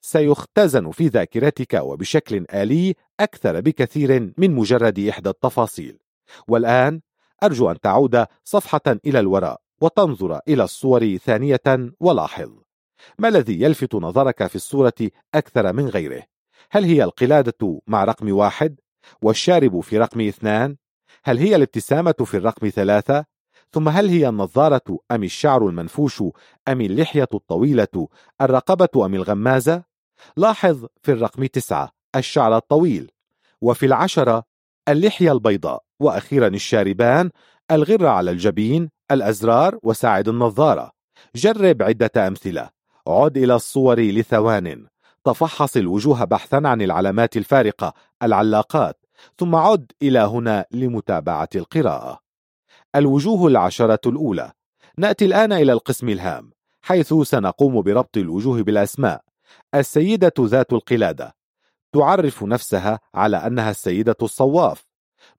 سيختزن 0.00 0.90
في 0.90 1.08
ذاكرتك 1.08 1.74
وبشكل 1.74 2.46
آلي 2.54 2.94
أكثر 3.20 3.60
بكثير 3.60 4.32
من 4.38 4.50
مجرد 4.50 4.98
إحدى 4.98 5.28
التفاصيل. 5.28 5.98
والآن 6.48 7.00
أرجو 7.42 7.70
أن 7.70 7.80
تعود 7.80 8.26
صفحة 8.44 8.96
إلى 9.06 9.20
الوراء. 9.20 9.61
وتنظر 9.82 10.40
إلى 10.48 10.64
الصور 10.64 11.16
ثانية 11.16 11.92
ولاحظ 12.00 12.50
ما 13.18 13.28
الذي 13.28 13.62
يلفت 13.62 13.94
نظرك 13.94 14.46
في 14.46 14.56
الصورة 14.56 15.10
أكثر 15.34 15.72
من 15.72 15.88
غيره؟ 15.88 16.22
هل 16.70 16.84
هي 16.84 17.04
القلادة 17.04 17.80
مع 17.86 18.04
رقم 18.04 18.32
واحد؟ 18.32 18.80
والشارب 19.22 19.80
في 19.80 19.98
رقم 19.98 20.20
اثنان؟ 20.20 20.76
هل 21.24 21.38
هي 21.38 21.56
الابتسامة 21.56 22.14
في 22.24 22.36
الرقم 22.36 22.68
ثلاثة؟ 22.68 23.24
ثم 23.72 23.88
هل 23.88 24.08
هي 24.08 24.28
النظارة 24.28 24.98
أم 25.10 25.24
الشعر 25.24 25.68
المنفوش 25.68 26.22
أم 26.68 26.80
اللحية 26.80 27.28
الطويلة 27.34 28.08
الرقبة 28.40 29.06
أم 29.06 29.14
الغمازة؟ 29.14 29.82
لاحظ 30.36 30.86
في 31.02 31.12
الرقم 31.12 31.46
تسعة 31.46 31.90
الشعر 32.16 32.56
الطويل 32.56 33.10
وفي 33.60 33.86
العشرة 33.86 34.44
اللحية 34.88 35.32
البيضاء 35.32 35.84
وأخيرا 36.00 36.48
الشاربان 36.48 37.30
الغرة 37.70 38.08
على 38.08 38.30
الجبين 38.30 38.90
الأزرار 39.12 39.78
وساعد 39.82 40.28
النظارة. 40.28 40.92
جرب 41.34 41.82
عدة 41.82 42.26
أمثلة. 42.28 42.70
عد 43.08 43.36
إلى 43.36 43.54
الصور 43.54 44.00
لثوان. 44.00 44.86
تفحص 45.24 45.76
الوجوه 45.76 46.24
بحثا 46.24 46.62
عن 46.64 46.82
العلامات 46.82 47.36
الفارقة 47.36 47.92
العلاقات. 48.22 48.98
ثم 49.38 49.54
عد 49.54 49.92
إلى 50.02 50.18
هنا 50.18 50.64
لمتابعة 50.70 51.48
القراءة. 51.54 52.18
الوجوه 52.96 53.46
العشرة 53.46 54.00
الأولى. 54.06 54.52
نأتي 54.98 55.24
الآن 55.24 55.52
إلى 55.52 55.72
القسم 55.72 56.08
الهام 56.08 56.52
حيث 56.82 57.14
سنقوم 57.14 57.82
بربط 57.82 58.16
الوجوه 58.16 58.62
بالأسماء. 58.62 59.24
السيدة 59.74 60.32
ذات 60.40 60.72
القلادة. 60.72 61.34
تعرف 61.92 62.42
نفسها 62.42 63.00
على 63.14 63.36
أنها 63.36 63.70
السيدة 63.70 64.16
الصواف. 64.22 64.91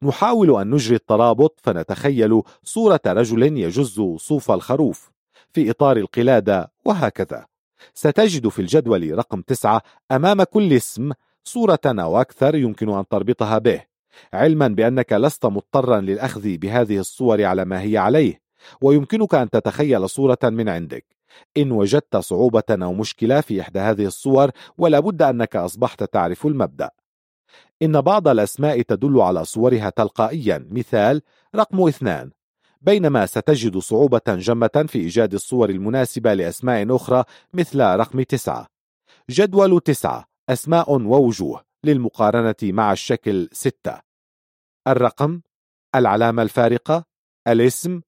نحاول 0.04 0.62
أن 0.62 0.70
نجري 0.70 0.96
الترابط 0.96 1.60
فنتخيل 1.64 2.42
صورة 2.64 3.00
رجل 3.08 3.58
يجز 3.58 4.02
صوف 4.18 4.52
الخروف 4.52 5.12
في 5.54 5.70
إطار 5.70 5.98
القلادة 5.98 6.72
وهكذا. 6.86 7.46
ستجد 7.94 8.48
في 8.48 8.60
الجدول 8.60 9.18
رقم 9.18 9.42
تسعة 9.42 9.82
أمام 10.12 10.44
كل 10.44 10.74
اسم 10.74 11.12
صورة 11.44 11.80
أو 11.86 12.22
أكثر 12.22 12.56
يمكن 12.56 12.90
أن 12.90 13.08
تربطها 13.08 13.58
به 13.58 13.82
علما 14.34 14.68
بأنك 14.68 15.14
لست 15.14 15.46
مضطرا 15.46 16.02
للأخذ 16.02 16.58
بهذه 16.58 16.98
الصور 16.98 17.44
على 17.44 17.66
ما 17.66 17.82
هي 17.82 17.98
عليه 17.98 18.42
ويمكنك 18.82 19.36
أن 19.36 19.50
تتخيل 19.50 20.10
صورة 20.10 20.38
من 20.44 20.70
عندك. 20.70 21.06
إن 21.58 21.72
وجدت 21.72 22.18
صعوبة 22.18 22.64
أو 22.72 22.94
مشكلة 22.94 23.42
في 23.42 23.62
إحدى 23.62 23.80
هذه 23.80 24.06
الصور 24.06 24.52
ولا 24.78 25.00
بد 25.00 25.22
أنك 25.22 25.56
أصبحت 25.56 26.04
تعرف 26.04 26.46
المبدأ. 26.46 26.90
إن 27.84 28.02
بعض 28.02 28.28
الأسماء 28.28 28.82
تدل 28.82 29.22
على 29.22 29.45
صورها 29.45 29.90
تلقائيا. 29.90 30.68
مثال 30.72 31.22
رقم 31.56 31.88
اثنان. 31.88 32.32
بينما 32.82 33.26
ستجد 33.26 33.78
صعوبة 33.78 34.22
جمة 34.28 34.86
في 34.88 35.00
إيجاد 35.00 35.34
الصور 35.34 35.70
المناسبة 35.70 36.34
لأسماء 36.34 36.95
أخرى 36.95 37.24
مثل 37.53 37.82
رقم 37.82 38.22
تسعة. 38.22 38.68
جدول 39.30 39.82
تسعة 39.82 40.26
أسماء 40.50 40.92
ووجوه 40.92 41.64
للمقارنة 41.84 42.56
مع 42.64 42.92
الشكل 42.92 43.50
ستة. 43.52 44.00
الرقم 44.88 45.42
العلامة 45.95 46.44
الفارقة 46.44 47.06
الاسم 47.48 48.02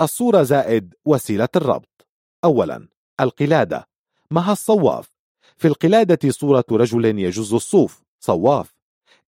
الصورة 0.00 0.42
زائد 0.42 0.94
وسيلة 1.04 1.48
الربط. 1.56 2.06
أولا 2.44 2.88
القلادة. 3.20 3.88
مها 4.30 4.52
الصواف. 4.52 5.10
في 5.56 5.68
القلادة 5.68 6.30
صورة 6.30 6.64
رجل 6.70 7.04
يجز 7.18 7.54
الصوف. 7.54 8.02
صواف. 8.20 8.77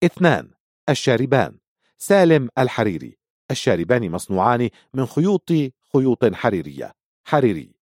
اثنان 0.04 0.50
الشاربان. 0.88 1.58
سالم 1.98 2.48
الحريري. 2.58 3.18
الشاربان 3.50 4.10
مصنوعان 4.10 4.70
من 4.94 5.06
خيوط 5.06 5.50
خيوط 5.92 6.34
حريرية. 6.34 6.92
حريري. 7.24 7.74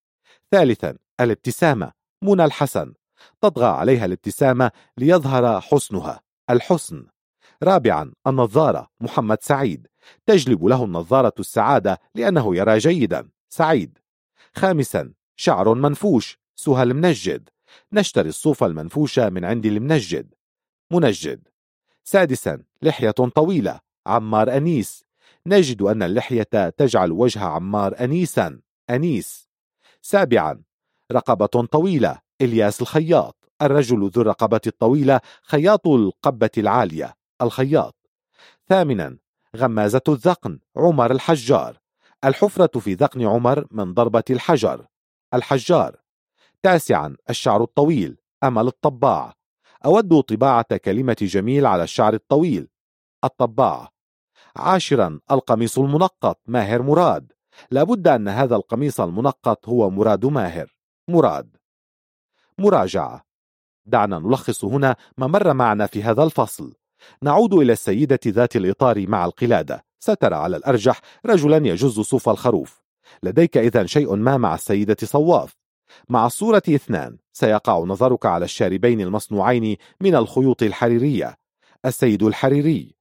ثالثا 0.50 0.98
الابتسامة. 1.20 1.92
منى 2.22 2.44
الحسن. 2.44 2.94
تطغى 3.40 3.66
عليها 3.66 4.04
الابتسامة 4.04 4.70
ليظهر 4.96 5.60
حسنها. 5.60 6.20
الحسن. 6.50 7.06
رابعا 7.62 8.12
النظارة. 8.26 8.88
محمد 9.00 9.42
سعيد. 9.42 9.86
تجلب 10.26 10.64
له 10.64 10.84
النظارة 10.84 11.34
السعادة 11.38 12.00
لأنه 12.14 12.56
يرى 12.56 12.78
جيدا. 12.78 13.30
سعيد. 13.48 13.98
خامسا 14.56 15.12
شعر 15.36 15.74
منفوش. 15.74 16.38
سهى 16.56 16.82
المنجد. 16.82 17.48
نشتري 17.92 18.28
الصوف 18.28 18.64
المنفوش 18.64 19.18
من 19.18 19.44
عند 19.44 19.66
المنجد. 19.66 20.34
منجد. 20.92 21.48
سادسا 22.08 22.62
لحية 22.82 23.10
طويلة 23.10 23.80
عمار 24.06 24.56
أنيس. 24.56 25.04
نجد 25.46 25.82
أن 25.82 26.02
اللحية 26.02 26.70
تجعل 26.76 27.12
وجه 27.12 27.40
عمار 27.40 28.00
أنيسا. 28.00 28.60
أنيس. 28.90 29.48
سابعا 30.02 30.62
رقبة 31.12 31.46
طويلة 31.46 32.18
إلياس 32.40 32.82
الخياط. 32.82 33.50
الرجل 33.62 34.10
ذو 34.10 34.22
الرقبة 34.22 34.60
الطويلة 34.66 35.20
خياط 35.42 35.86
القبة 35.86 36.50
العالية 36.58 37.16
الخياط. 37.42 37.96
ثامنا 38.68 39.18
غمازة 39.56 40.02
الذقن 40.08 40.58
عمر 40.76 41.10
الحجار. 41.10 41.78
الحفرة 42.24 42.80
في 42.80 42.94
ذقن 42.94 43.26
عمر 43.26 43.66
من 43.70 43.94
ضربة 43.94 44.24
الحجر. 44.30 44.86
الحجار. 45.34 45.96
تاسعا 46.62 47.16
الشعر 47.30 47.62
الطويل 47.62 48.16
أمل 48.44 48.66
الطباع. 48.66 49.37
أود 49.84 50.20
طباعة 50.20 50.76
كلمة 50.76 51.16
جميل 51.20 51.66
على 51.66 51.82
الشعر 51.82 52.14
الطويل. 52.14 52.68
الطباع 53.24 53.88
عاشرا 54.56 55.20
القميص 55.30 55.78
المنقط 55.78 56.40
ماهر 56.46 56.82
مراد. 56.82 57.32
لابد 57.70 58.08
أن 58.08 58.28
هذا 58.28 58.56
القميص 58.56 59.00
المنقط 59.00 59.68
هو 59.68 59.90
مراد 59.90 60.26
ماهر. 60.26 60.76
مراد. 61.08 61.56
مراجعة. 62.58 63.24
دعنا 63.86 64.18
نلخص 64.18 64.64
هنا 64.64 64.96
ما 65.18 65.26
مر 65.26 65.52
معنا 65.52 65.86
في 65.86 66.02
هذا 66.02 66.22
الفصل. 66.22 66.74
نعود 67.22 67.54
إلى 67.54 67.72
السيدة 67.72 68.20
ذات 68.26 68.56
الإطار 68.56 69.06
مع 69.06 69.24
القلادة. 69.24 69.84
سترى 69.98 70.34
على 70.34 70.56
الأرجح 70.56 71.00
رجلا 71.26 71.56
يجز 71.56 72.00
صوف 72.00 72.28
الخروف. 72.28 72.82
لديك 73.22 73.56
إذا 73.56 73.86
شيء 73.86 74.16
ما 74.16 74.36
مع 74.36 74.54
السيدة 74.54 74.96
صواف. 75.02 75.57
مع 76.08 76.26
الصورة 76.26 76.62
اثنان 76.68 77.16
سيقع 77.32 77.78
نظرك 77.78 78.26
على 78.26 78.44
الشاربين 78.44 79.00
المصنوعين 79.00 79.76
من 80.00 80.14
الخيوط 80.14 80.62
الحريرية. 80.62 81.36
السيد 81.86 82.22
الحريري. 82.22 82.94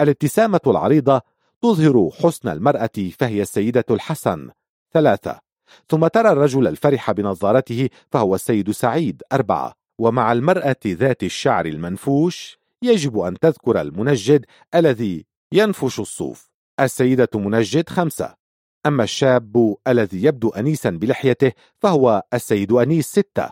الابتسامة 0.00 0.60
العريضة 0.66 1.22
تظهر 1.62 2.10
حسن 2.22 2.48
المرأة 2.48 3.10
فهي 3.18 3.42
السيدة 3.42 3.84
الحسن. 3.90 4.50
ثلاثة. 4.92 5.40
ثم 5.88 6.06
ترى 6.06 6.32
الرجل 6.32 6.66
الفرح 6.66 7.10
بنظارته 7.12 7.88
فهو 8.10 8.34
السيد 8.34 8.70
سعيد. 8.70 9.22
أربعة. 9.32 9.72
ومع 9.98 10.32
المرأة 10.32 10.76
ذات 10.86 11.22
الشعر 11.22 11.66
المنفوش 11.66 12.58
يجب 12.82 13.18
أن 13.18 13.38
تذكر 13.38 13.80
المنجد 13.80 14.46
الذي 14.74 15.26
ينفش 15.52 16.00
الصوف. 16.00 16.50
السيدة 16.80 17.28
منجد 17.34 17.88
خمسة. 17.88 18.43
أما 18.86 19.04
الشاب 19.04 19.76
الذي 19.88 20.24
يبدو 20.24 20.48
أنيسا 20.48 20.90
بلحيته 20.90 21.52
فهو 21.78 22.22
السيد 22.34 22.72
أنيس 22.72 23.06
ستة 23.06 23.50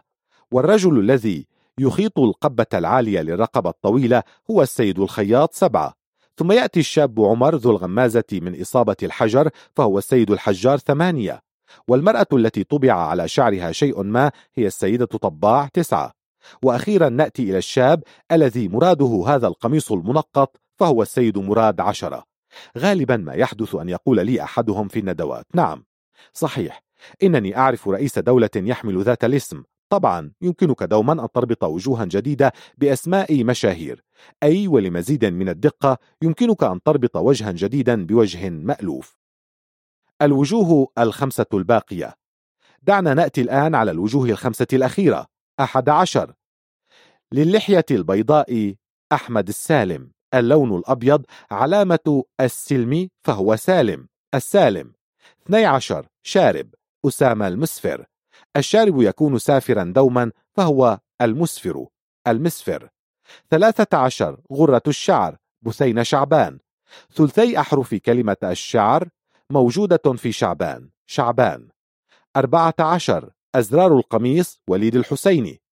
والرجل 0.50 0.98
الذي 0.98 1.46
يخيط 1.78 2.18
القبة 2.18 2.66
العالية 2.74 3.20
للرقبة 3.20 3.70
الطويلة 3.70 4.22
هو 4.50 4.62
السيد 4.62 4.98
الخياط 4.98 5.54
سبعة. 5.54 5.94
ثم 6.36 6.52
يأتي 6.52 6.80
الشاب 6.80 7.20
عمر 7.20 7.54
ذو 7.54 7.70
الغمازة 7.70 8.24
من 8.32 8.60
إصابة 8.60 8.96
الحجر 9.02 9.50
فهو 9.76 9.98
السيد 9.98 10.30
الحجار 10.30 10.78
ثمانية 10.78 11.42
والمرأة 11.88 12.26
التي 12.32 12.64
طبع 12.64 12.92
على 12.92 13.28
شعرها 13.28 13.72
شيء 13.72 14.02
ما 14.02 14.30
هي 14.54 14.66
السيدة 14.66 15.06
طباع 15.06 15.68
تسعة. 15.72 16.12
وأخيرا 16.62 17.08
نأتي 17.08 17.42
إلى 17.42 17.58
الشاب 17.58 18.02
الذي 18.32 18.68
مراده 18.68 19.24
هذا 19.28 19.46
القميص 19.46 19.92
المنقط 19.92 20.56
فهو 20.76 21.02
السيد 21.02 21.38
مراد 21.38 21.80
عشرة. 21.80 22.31
غالبا 22.78 23.16
ما 23.16 23.34
يحدث 23.34 23.74
أن 23.74 23.88
يقول 23.88 24.26
لي 24.26 24.42
أحدهم 24.42 24.88
في 24.88 24.98
الندوات 24.98 25.46
نعم. 25.54 25.84
صحيح 26.32 26.82
إنني 27.22 27.56
أعرف 27.56 27.88
رئيس 27.88 28.18
دولة 28.18 28.50
يحمل 28.56 29.02
ذات 29.02 29.24
الاسم. 29.24 29.62
طبعا 29.88 30.32
يمكنك 30.42 30.82
دوما 30.82 31.12
أن 31.12 31.28
تربط 31.34 31.64
وجوها 31.64 32.04
جديدة 32.04 32.52
بأسماء 32.78 33.44
مشاهير. 33.44 34.04
أي 34.42 34.68
ولمزيد 34.68 35.24
من 35.24 35.48
الدقة 35.48 35.98
يمكنك 36.22 36.62
أن 36.64 36.82
تربط 36.82 37.16
وجها 37.16 37.52
جديدا 37.52 38.06
بوجه 38.06 38.50
مألوف. 38.50 39.16
الوجوه 40.22 40.88
الخمسة 40.98 41.46
الباقية. 41.54 42.14
دعنا 42.82 43.14
نأتي 43.14 43.40
الآن 43.40 43.74
على 43.74 43.90
الوجوه 43.90 44.28
الخمسة 44.30 44.66
الأخيرة 44.72 45.26
أحد 45.60 45.88
عشر. 45.88 46.34
للحية 47.32 47.84
البيضاء 47.90 48.74
أحمد 49.12 49.48
السالم. 49.48 50.12
اللون 50.34 50.76
الأبيض 50.78 51.24
علامة 51.50 52.24
السلم 52.40 53.08
فهو 53.24 53.56
سالم. 53.56 54.08
السالم. 54.34 54.94
12 55.46 56.06
شارب. 56.22 56.74
أسامة 57.06 57.48
المسفر. 57.48 58.06
الشارب 58.56 59.02
يكون 59.02 59.38
سافرا 59.38 59.92
دوما 59.96 60.32
فهو 60.52 60.98
المسفر. 61.20 61.86
المسفر. 62.26 62.88
13 63.50 64.40
غرة 64.52 64.82
الشعر. 64.86 65.36
بثين 65.62 66.04
شعبان. 66.04 66.58
ثلثي 67.14 67.60
أحرف 67.60 67.94
كلمة 67.94 68.36
الشعر 68.44 69.08
موجودة 69.50 70.12
في 70.16 70.32
شعبان. 70.32 70.90
شعبان. 71.06 71.68
14 72.36 73.30
أزرار 73.54 73.96
القميص 73.96 74.60
وليد 74.68 74.96
الحسيني. 74.96 75.62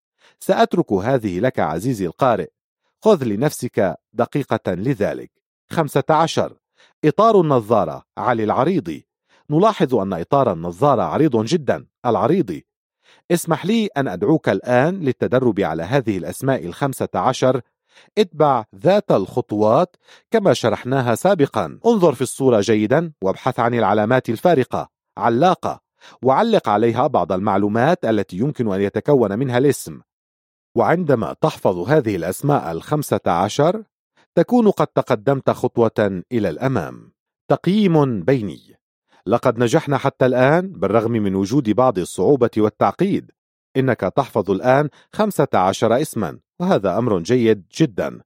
سأترك 0.40 0.92
هذه 0.92 1.40
لك 1.40 1.58
عزيزي 1.60 2.06
القارئ. 2.06 2.48
خذ 3.02 3.24
لنفسك 3.24 3.96
دقيقة 4.12 4.74
لذلك. 4.74 5.30
15 5.72 6.56
إطار 7.04 7.40
النظارة 7.40 8.02
علي 8.18 8.44
العريضي 8.44 9.06
نلاحظ 9.50 9.94
أن 9.94 10.12
إطار 10.12 10.52
النظارة 10.52 11.02
عريض 11.02 11.44
جدا. 11.44 11.86
العريضي 12.06 12.66
اسمح 13.30 13.66
لي 13.66 13.86
أن 13.86 14.08
أدعوك 14.08 14.48
الآن 14.48 15.00
للتدرب 15.00 15.60
على 15.60 15.82
هذه 15.82 16.18
الأسماء 16.18 16.66
الخمسة 16.66 17.08
عشر. 17.14 17.60
اتبع 18.18 18.64
ذات 18.76 19.10
الخطوات 19.10 19.96
كما 20.30 20.52
شرحناها 20.52 21.14
سابقا. 21.14 21.78
انظر 21.86 22.14
في 22.14 22.22
الصورة 22.22 22.60
جيدا 22.60 23.12
وابحث 23.22 23.60
عن 23.60 23.74
العلامات 23.74 24.28
الفارقة. 24.28 24.88
علاقة. 25.18 25.80
وعلق 26.22 26.68
عليها 26.68 27.06
بعض 27.06 27.32
المعلومات 27.32 28.04
التي 28.04 28.36
يمكن 28.36 28.72
أن 28.72 28.80
يتكون 28.80 29.38
منها 29.38 29.58
الاسم. 29.58 30.00
وعندما 30.80 31.36
تحفظ 31.40 31.78
هذه 31.78 32.16
الأسماء 32.16 32.72
الخمسة 32.72 33.20
عشر 33.26 33.82
تكون 34.34 34.70
قد 34.70 34.86
تقدمت 34.86 35.50
خطوة 35.50 36.22
إلى 36.32 36.48
الأمام. 36.48 37.12
تقييم 37.50 38.22
بيني. 38.22 38.78
لقد 39.26 39.58
نجحنا 39.58 39.98
حتى 39.98 40.26
الآن 40.26 40.72
بالرغم 40.72 41.12
من 41.12 41.34
وجود 41.34 41.70
بعض 41.70 41.98
الصعوبة 41.98 42.50
والتعقيد. 42.56 43.30
إنك 43.76 44.00
تحفظ 44.00 44.50
الآن 44.50 44.88
خمسة 45.12 45.48
عشر 45.54 46.00
اسما 46.00 46.38
وهذا 46.60 46.98
أمر 46.98 47.18
جيد 47.18 47.64
جدا. 47.76 48.20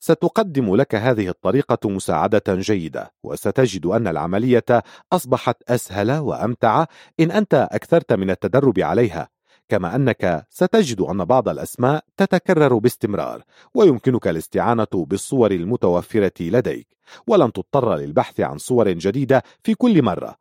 ستقدم 0.00 0.76
لك 0.76 0.94
هذه 0.94 1.28
الطريقة 1.28 1.88
مساعدة 1.88 2.42
جيدة 2.48 3.12
وستجد 3.24 3.86
أن 3.86 4.06
العملية 4.06 4.82
أصبحت 5.12 5.62
أسهل 5.68 6.12
وأمتع 6.12 6.86
إن 7.20 7.30
أنت 7.30 7.68
أكثرت 7.72 8.12
من 8.12 8.30
التدرب 8.30 8.78
عليها. 8.78 9.28
كما 9.70 9.96
أنك 9.96 10.46
ستجد 10.50 11.00
أن 11.00 11.24
بعض 11.24 11.48
الأسماء 11.48 12.04
تتكرر 12.16 12.78
باستمرار 12.78 13.42
ويمكنك 13.74 14.28
الاستعانة 14.28 14.86
بالصور 14.94 15.50
المتوفرة 15.50 16.32
لديك 16.40 16.88
ولن 17.26 17.52
تضطر 17.52 17.96
للبحث 17.96 18.40
عن 18.40 18.58
صور 18.58 18.90
جديدة 18.90 19.42
في 19.64 19.74
كل 19.74 20.02
مرة. 20.02 20.36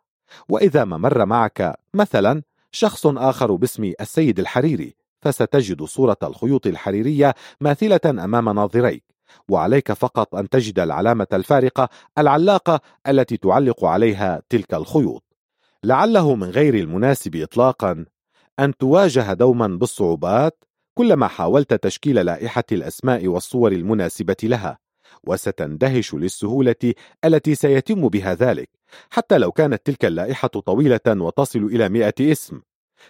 وإذا 0.50 0.86
ما 0.86 0.98
مر 0.98 1.26
معك 1.26 1.76
مثلا 1.94 2.42
شخص 2.72 3.08
آخر 3.08 3.56
باسم 3.56 3.94
السيد 4.02 4.40
الحريري 4.40 4.96
فستجد 5.22 5.84
صورة 5.84 6.18
الخيوط 6.24 6.68
الحريرية 6.68 7.36
ماثلة 7.62 8.00
أمام 8.06 8.50
ناظريك 8.50 9.04
وعليك 9.50 9.92
فقط 9.94 10.36
أن 10.36 10.50
تجد 10.50 10.80
العلامة 10.80 11.28
الفارقة 11.34 11.90
العلاقة 12.18 12.82
التي 13.08 13.38
تعلق 13.38 13.86
عليها 13.86 14.42
تلك 14.50 14.74
الخيوط. 14.74 15.24
لعله 15.84 16.36
من 16.36 16.50
غير 16.50 16.76
المناسب 16.76 17.36
إطلاقا 17.36 18.06
أن 18.60 18.78
تواجه 18.78 19.34
دوما 19.34 19.68
بالصعوبات 19.68 20.64
كلما 20.94 21.28
حاولت 21.28 21.74
تشكيل 21.74 22.26
لائحة 22.26 22.64
الأسماء 22.72 23.28
والصور 23.28 23.72
المناسبة 23.72 24.36
لها 24.44 24.80
وستندهش 25.24 26.14
للسهولة 26.14 26.94
التي 27.26 27.56
سيتم 27.56 28.08
بها 28.08 28.34
ذلك. 28.34 28.70
حتى 29.10 29.38
لو 29.38 29.52
كانت 29.52 29.86
تلك 29.86 30.06
اللائحة 30.06 30.48
طويلة 30.48 31.00
وتصل 31.08 31.60
إلى 31.60 31.90
مئة 31.90 32.32
اسم 32.32 32.62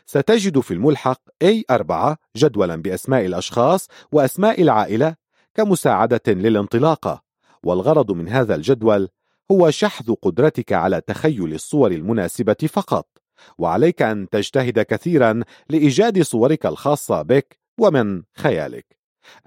ستجد 0.06 0.60
في 0.60 0.74
الملحق 0.74 1.22
A4 1.44 2.16
جدولا 2.36 2.76
بأسماء 2.76 3.26
الأشخاص 3.26 3.88
وأسماء 4.12 4.62
العائلة 4.62 5.16
كمساعدة 5.54 6.22
للانطلاقة. 6.28 7.22
والغرض 7.64 8.12
من 8.12 8.30
هذا 8.30 8.56
الجدول 8.56 9.10
هو 9.52 9.72
شحذ 9.72 10.14
قدرتك 10.22 10.74
على 10.74 11.02
تخيل 11.02 11.54
الصور 11.54 11.92
المناسبة 11.92 12.54
فقط. 12.54 13.19
وعليك 13.58 14.02
أن 14.02 14.30
تجتهد 14.30 14.80
كثيرا 14.80 15.44
لإيجاد 15.70 16.22
صورك 16.22 16.66
الخاصة 16.66 17.22
بك 17.22 17.60
ومن 17.80 18.24
خيالك. 18.38 18.98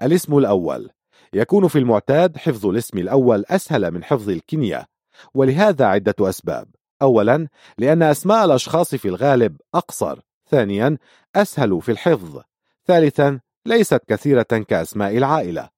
الاسم 0.01 0.37
الأول. 0.37 0.89
يكون 1.33 1.67
في 1.67 1.79
المعتاد 1.79 2.37
حفظ 2.37 2.65
الاسم 2.65 2.97
الأول 2.97 3.45
أسهل 3.49 3.91
من 3.91 4.03
حفظ 4.03 4.29
الكنية. 4.29 4.85
ولهذا 5.33 5.85
عدة 5.85 6.15
أسباب. 6.19 6.67
أولا 7.01 7.47
لأن 7.77 8.03
أسماء 8.03 8.45
الأشخاص 8.45 8.95
في 8.95 9.07
الغالب 9.07 9.57
أقصر. 9.75 10.19
ثانيا 10.49 10.97
أسهل 11.35 11.81
في 11.81 11.91
الحفظ. 11.91 12.41
ثالثا 12.87 13.39
ليست 13.65 14.01
كثيرة 14.07 14.43
كأسماء 14.43 15.17
العائلة. 15.17 15.69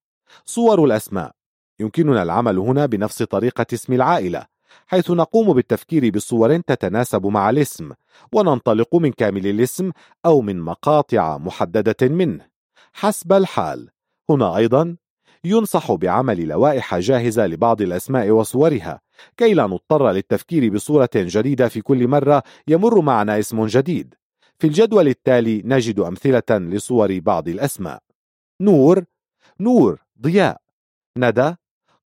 صور 0.46 0.86
الأسماء. 0.86 1.32
يمكننا 1.80 2.24
العمل 2.24 2.58
هنا 2.58 2.86
بنفس 2.86 3.24
طريقة 3.24 3.66
اسم 3.74 3.94
العائلة. 3.94 4.46
حيث 4.88 5.12
نقوم 5.12 5.54
بالتفكير 5.54 6.10
بصور 6.10 6.58
تتناسب 6.58 7.26
مع 7.26 7.50
الاسم 7.50 7.92
وننطلق 8.34 8.96
من 8.96 9.12
كامل 9.12 9.48
الاسم 9.48 9.92
أو 10.26 10.42
من 10.42 10.62
مقاطع 10.62 11.38
محددة 11.38 12.08
منه. 12.08 12.46
حسب 12.94 13.34
الحال 13.34 13.90
هنا 14.30 14.58
أيضا 14.58 14.98
ينصح 15.44 15.92
بعمل 15.92 16.48
لوائح 16.48 16.98
جاهزة 16.98 17.48
لبعض 17.48 17.82
الأسماء 17.82 18.30
وصورها 18.32 19.02
كي 19.38 19.54
لا 19.54 19.68
نضطر 19.68 20.12
للتفكير 20.12 20.74
بصورة 20.74 21.10
جديدة 21.16 21.68
في 21.68 21.82
كل 21.82 22.08
مرة 22.08 22.44
يمر 22.68 23.02
معنا 23.02 23.40
اسم 23.40 23.66
جديد. 23.66 24.16
في 24.60 24.68
الجدول 24.68 25.08
التالي 25.08 25.62
نجد 25.66 26.00
أمثلة 26.00 26.58
لصور 26.58 27.20
بعض 27.20 27.48
الأسماء. 27.48 28.04
نور 28.62 29.06
نور 29.60 30.02
ضياء. 30.22 30.62
ندى 31.18 31.56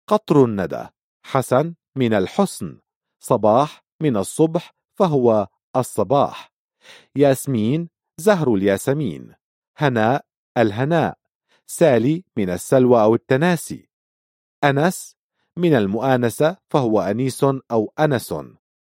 قطر 0.06 0.44
الندى. 0.44 0.86
حسن 1.22 1.74
من 1.98 2.14
الحسن 2.14 2.78
صباح 3.20 3.84
من 4.00 4.16
الصبح 4.16 4.74
فهو 4.94 5.48
الصباح. 5.76 6.52
ياسمين 7.16 7.88
زهر 8.18 8.54
الياسمين. 8.54 9.34
هناء 9.76 10.24
الهناء. 10.58 11.18
سالي 11.66 12.24
من 12.36 12.50
السلوى 12.50 13.02
أو 13.02 13.14
التناسي. 13.14 13.88
أنس 14.64 15.16
من 15.56 15.74
المؤانسة 15.74 16.56
فهو 16.70 17.00
أنيس 17.00 17.44
أو 17.44 17.92
أنس. 18.00 18.34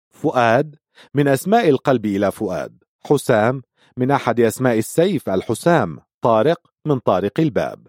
فؤاد 0.09 0.75
من 1.13 1.27
أسماء 1.27 1.69
القلب 1.69 2.05
إلى 2.05 2.31
فؤاد. 2.31 2.83
حسام 3.05 3.61
من 3.97 4.11
أحد 4.11 4.39
أسماء 4.39 4.77
السيف 4.77 5.29
الحسام. 5.29 5.99
طارق 6.21 6.71
من 6.85 6.99
طارق 6.99 7.39
الباب. 7.39 7.87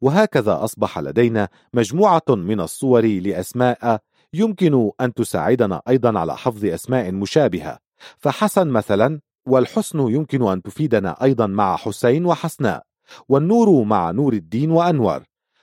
وهكذا 0.00 0.64
أصبح 0.64 0.98
لدينا 0.98 1.48
مجموعة 1.74 2.22
من 2.28 2.60
الصور 2.60 3.06
لأسماء 3.06 4.00
يمكن 4.34 4.90
أن 5.00 5.14
تساعدنا 5.14 5.82
أيضا 5.88 6.18
على 6.18 6.36
حفظ 6.36 6.64
أسماء 6.64 7.12
مشابهة. 7.12 7.78
فحسن 8.18 8.68
مثلا 8.68 9.20
والحسن 9.46 9.98
يمكن 9.98 10.42
أن 10.42 10.62
تفيدنا 10.62 11.22
أيضا 11.22 11.46
مع 11.46 11.76
حسين 11.76 12.26
وحسناء 12.26 12.82
والنور 13.28 13.84
مع 13.84 14.10
نور 14.10 14.32
الدين 14.32 14.70
وأنور. 14.70 15.22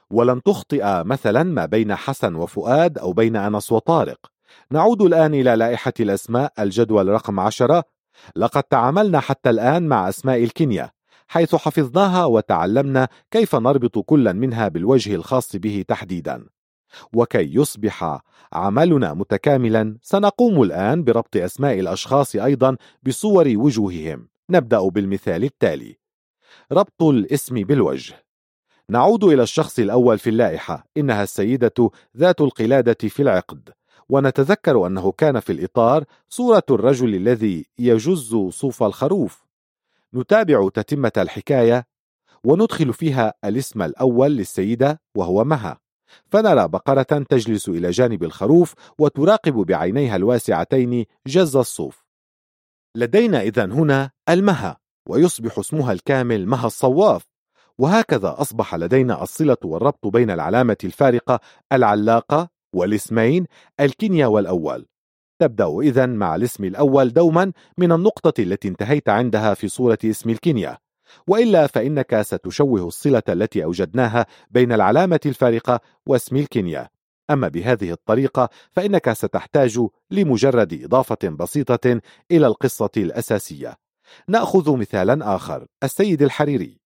ولن 0.09 0.43
تخطئ 0.43 1.03
مثلا 1.03 1.43
ما 1.43 1.65
بين 1.65 1.95
حسن 1.95 2.35
وفؤاد 2.35 2.97
أو 2.97 3.13
بين 3.13 3.35
أنس 3.35 3.71
وطارق. 3.71 4.19
نعود 4.71 5.01
الآن 5.01 5.33
إلى 5.33 5.55
لائحة 5.55 5.93
الأسماء 5.99 6.53
الجدول 6.59 7.07
رقم 7.07 7.39
عشرة. 7.39 7.83
لقد 8.35 8.63
تعاملنا 8.63 9.19
حتى 9.19 9.49
الآن 9.49 9.87
مع 9.87 10.09
أسماء 10.09 10.43
الكنية 10.43 10.93
حيث 11.27 11.55
حفظناها 11.55 12.25
وتعلمنا 12.25 13.07
كيف 13.31 13.55
نربط 13.55 13.99
كلا 13.99 14.33
منها 14.33 14.67
بالوجه 14.67 15.15
الخاص 15.15 15.55
به 15.55 15.85
تحديدا. 15.87 16.56
وكي 17.13 17.55
يصبح 17.55 18.21
عملنا 18.53 19.13
متكاملا 19.13 19.97
سنقوم 20.01 20.61
الآن 20.61 21.03
بربط 21.03 21.37
أسماء 21.37 21.79
الأشخاص 21.79 22.35
أيضا 22.35 22.77
بصور 23.03 23.53
وجوههم. 23.55 24.27
نبدأ 24.49 24.87
بالمثال 24.87 25.43
التالي. 25.43 25.97
ربط 26.71 27.03
الاسم 27.03 27.55
بالوجه. 27.55 28.25
نعود 28.89 29.23
إلى 29.23 29.43
الشخص 29.43 29.79
الأول 29.79 30.19
في 30.19 30.29
اللائحة. 30.29 30.87
إنها 30.97 31.23
السيدة 31.23 31.91
ذات 32.17 32.41
القلادة 32.41 33.09
في 33.09 33.21
العقد. 33.21 33.69
ونتذكر 34.09 34.87
أنه 34.87 35.11
كان 35.11 35.39
في 35.39 35.51
الإطار 35.51 36.03
صورة 36.29 36.63
الرجل 36.69 37.15
الذي 37.15 37.65
يجز 37.79 38.35
صوف 38.49 38.83
الخروف. 38.83 39.45
نتابع 40.13 40.69
تتمة 40.69 41.11
الحكاية 41.17 41.87
وندخل 42.43 42.93
فيها 42.93 43.33
الاسم 43.45 43.81
الأول 43.81 44.31
للسيدة 44.31 45.01
وهو 45.15 45.43
مها. 45.43 45.86
فنرى 46.31 46.67
بقرة 46.67 47.25
تجلس 47.29 47.69
إلى 47.69 47.89
جانب 47.89 48.23
الخروف 48.23 48.73
وتراقب 48.99 49.53
بعينيها 49.53 50.15
الواسعتين 50.15 51.05
جز 51.27 51.55
الصوف. 51.55 52.05
لدينا 52.95 53.41
إذن 53.41 53.71
هنا 53.71 54.11
المها 54.29 54.77
ويصبح 55.09 55.59
اسمها 55.59 55.93
الكامل 55.93 56.47
مها 56.47 56.67
الصواف. 56.67 57.23
وهكذا 57.77 58.35
أصبح 58.37 58.75
لدينا 58.75 59.23
الصلة 59.23 59.57
والربط 59.63 60.07
بين 60.07 60.31
العلامة 60.31 60.77
الفارقة 60.83 61.39
العلاقة 61.73 62.49
والاسمين 62.75 63.45
الكينيا 63.79 64.27
والأول. 64.27 64.85
تبدأ 65.39 65.79
إذا 65.79 66.05
مع 66.05 66.35
الاسم 66.35 66.63
الأول 66.63 67.13
دوما 67.13 67.53
من 67.77 67.91
النقطة 67.91 68.41
التي 68.41 68.67
انتهيت 68.67 69.09
عندها 69.09 69.53
في 69.53 69.67
صورة 69.67 69.97
اسم 70.05 70.29
الكينيا 70.29 70.77
وإلا 71.27 71.67
فإنك 71.67 72.21
ستشوه 72.21 72.87
الصلة 72.87 73.23
التي 73.29 73.63
أوجدناها 73.63 74.25
بين 74.51 74.71
العلامة 74.71 75.19
الفارقة 75.25 75.79
واسم 76.05 76.35
الكينيا 76.35 76.89
أما 77.29 77.47
بهذه 77.47 77.91
الطريقة 77.91 78.49
فإنك 78.71 79.13
ستحتاج 79.13 79.79
لمجرد 80.11 80.83
إضافة 80.83 81.29
بسيطة 81.29 82.01
إلى 82.31 82.47
القصة 82.47 82.89
الأساسية. 82.97 83.77
نأخذ 84.27 84.77
مثالا 84.77 85.35
آخر 85.35 85.65
السيد 85.83 86.21
الحريري. 86.21 86.77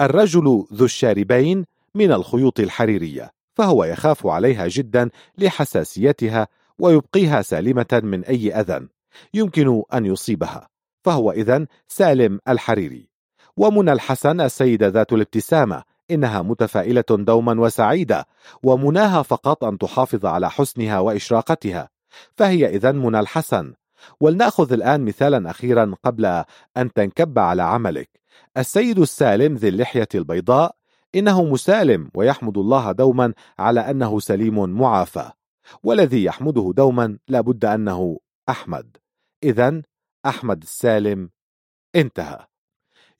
الرجل 0.00 0.66
ذو 0.72 0.84
الشاربين 0.84 1.64
من 1.94 2.12
الخيوط 2.12 2.60
الحريرية 2.60 3.30
فهو 3.54 3.84
يخاف 3.84 4.26
عليها 4.26 4.68
جدا 4.68 5.10
لحساسيتها 5.38 6.48
ويبقيها 6.78 7.42
سالمة 7.42 8.00
من 8.02 8.24
أي 8.24 8.54
أذى 8.60 8.88
يمكن 9.34 9.82
أن 9.94 10.06
يصيبها 10.06 10.68
فهو 11.04 11.32
إذن 11.32 11.66
سالم 11.88 12.40
الحريري. 12.48 13.09
ومنى 13.60 13.92
الحسن 13.92 14.40
السيدة 14.40 14.88
ذات 14.88 15.12
الابتسامة 15.12 15.82
إنها 16.10 16.42
متفائلة 16.42 17.04
دوما 17.10 17.60
وسعيدة 17.60 18.26
ومناها 18.62 19.22
فقط 19.22 19.64
أن 19.64 19.78
تحافظ 19.78 20.26
على 20.26 20.50
حسنها 20.50 20.98
وإشراقتها. 20.98 21.88
فهي 22.36 22.76
إذن 22.76 22.96
منى 22.96 23.20
الحسن. 23.20 23.74
ولنأخذ 24.20 24.72
الآن 24.72 25.04
مثالا 25.04 25.50
أخيرا 25.50 25.94
قبل 26.04 26.26
أن 26.76 26.92
تنكب 26.92 27.38
على 27.38 27.62
عملك. 27.62 28.10
السيد 28.56 28.98
السالم 28.98 29.54
ذي 29.54 29.68
اللحية 29.68 30.08
البيضاء 30.14 30.74
إنه 31.14 31.44
مسالم 31.44 32.10
ويحمد 32.14 32.58
الله 32.58 32.92
دوما 32.92 33.34
على 33.58 33.80
أنه 33.80 34.20
سليم 34.20 34.70
معافى. 34.70 35.30
والذي 35.82 36.24
يحمده 36.24 36.72
دوما 36.76 37.18
لابد 37.28 37.64
أنه 37.64 38.18
أحمد. 38.48 38.96
إذا 39.44 39.82
أحمد 40.26 40.62
السالم 40.62 41.30
انتهى. 41.96 42.49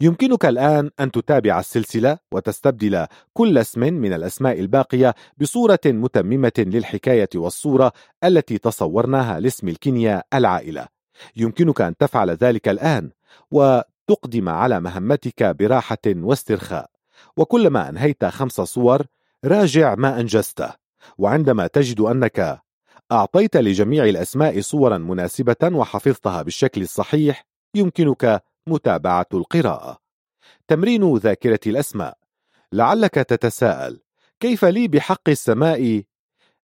يمكنك 0.03 0.47
الآن 0.47 0.91
أن 1.01 1.11
تتابع 1.11 1.61
السلسلة 1.61 2.19
وتستبدل 2.33 3.07
كل 3.33 3.59
اسم 3.59 3.81
من 3.81 4.13
الأسماء 4.13 4.61
الباقية 4.61 5.15
بصورة 5.39 5.81
متممة 5.87 6.53
للحكاية 6.59 7.29
والصورة 7.35 7.93
التي 8.25 8.59
تصورناها 8.59 9.41
لاسم 9.41 9.69
الكينيا 9.69 10.23
العائلة. 10.35 10.87
يمكنك 11.37 11.81
أن 11.81 11.97
تفعل 11.97 12.31
ذلك 12.31 12.69
الآن 12.69 13.11
تقدم 14.07 14.49
على 14.49 14.81
مهمتك 14.81 15.43
براحة 15.43 15.99
واسترخاء. 16.07 16.91
وكلما 17.37 17.89
أنهيت 17.89 18.25
خمس 18.25 18.61
صور 18.61 19.07
راجع 19.45 19.95
ما 19.95 20.21
أنجزته. 20.21 20.71
وعندما 21.19 21.67
تجد 21.67 22.01
أنك 22.01 22.61
أعطيت 23.13 23.57
لجميع 23.57 24.05
الأسماء 24.05 24.61
صورا 24.61 24.99
مناسبة 24.99 25.57
وحفظتها 25.63 26.43
بالشكل 26.43 26.83
الصحيح 26.83 27.47
يمكنك 27.75 28.43
متابعة 28.67 29.27
القراءة. 29.35 29.99
تمرين 30.69 31.17
ذاكرة 31.17 31.61
الأسماء. 31.67 32.19
لعلك 32.73 33.15
تتساءل 33.15 34.01
كيف 34.41 34.65
لي 34.65 34.89
بحق 34.89 35.29
السماء 35.29 36.03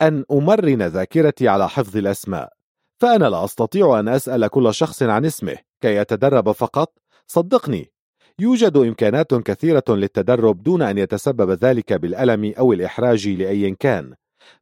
أن 0.02 0.24
أمرن 0.32 0.82
ذاكرتي 0.82 1.48
على 1.48 1.68
حفظ 1.68 1.96
الأسماء؟ 1.96 2.52
فأنا 3.00 3.24
لا 3.24 3.44
أستطيع 3.44 4.00
أن 4.00 4.08
أسأل 4.08 4.48
كل 4.48 4.74
شخص 4.74 5.02
عن 5.02 5.24
اسمه 5.24 5.56
كي 5.80 5.96
يتدرب 5.96 6.52
فقط. 6.52 6.98
صدقني 7.26 7.92
يوجد 8.38 8.76
إمكانات 8.76 9.34
كثيرة 9.34 9.84
للتدرب 9.88 10.62
دون 10.62 10.82
أن 10.82 10.98
يتسبب 10.98 11.50
ذلك 11.50 11.92
بالألم 11.92 12.54
أو 12.58 12.72
الإحراج 12.72 13.28
لأي 13.28 13.74
كان. 13.80 14.14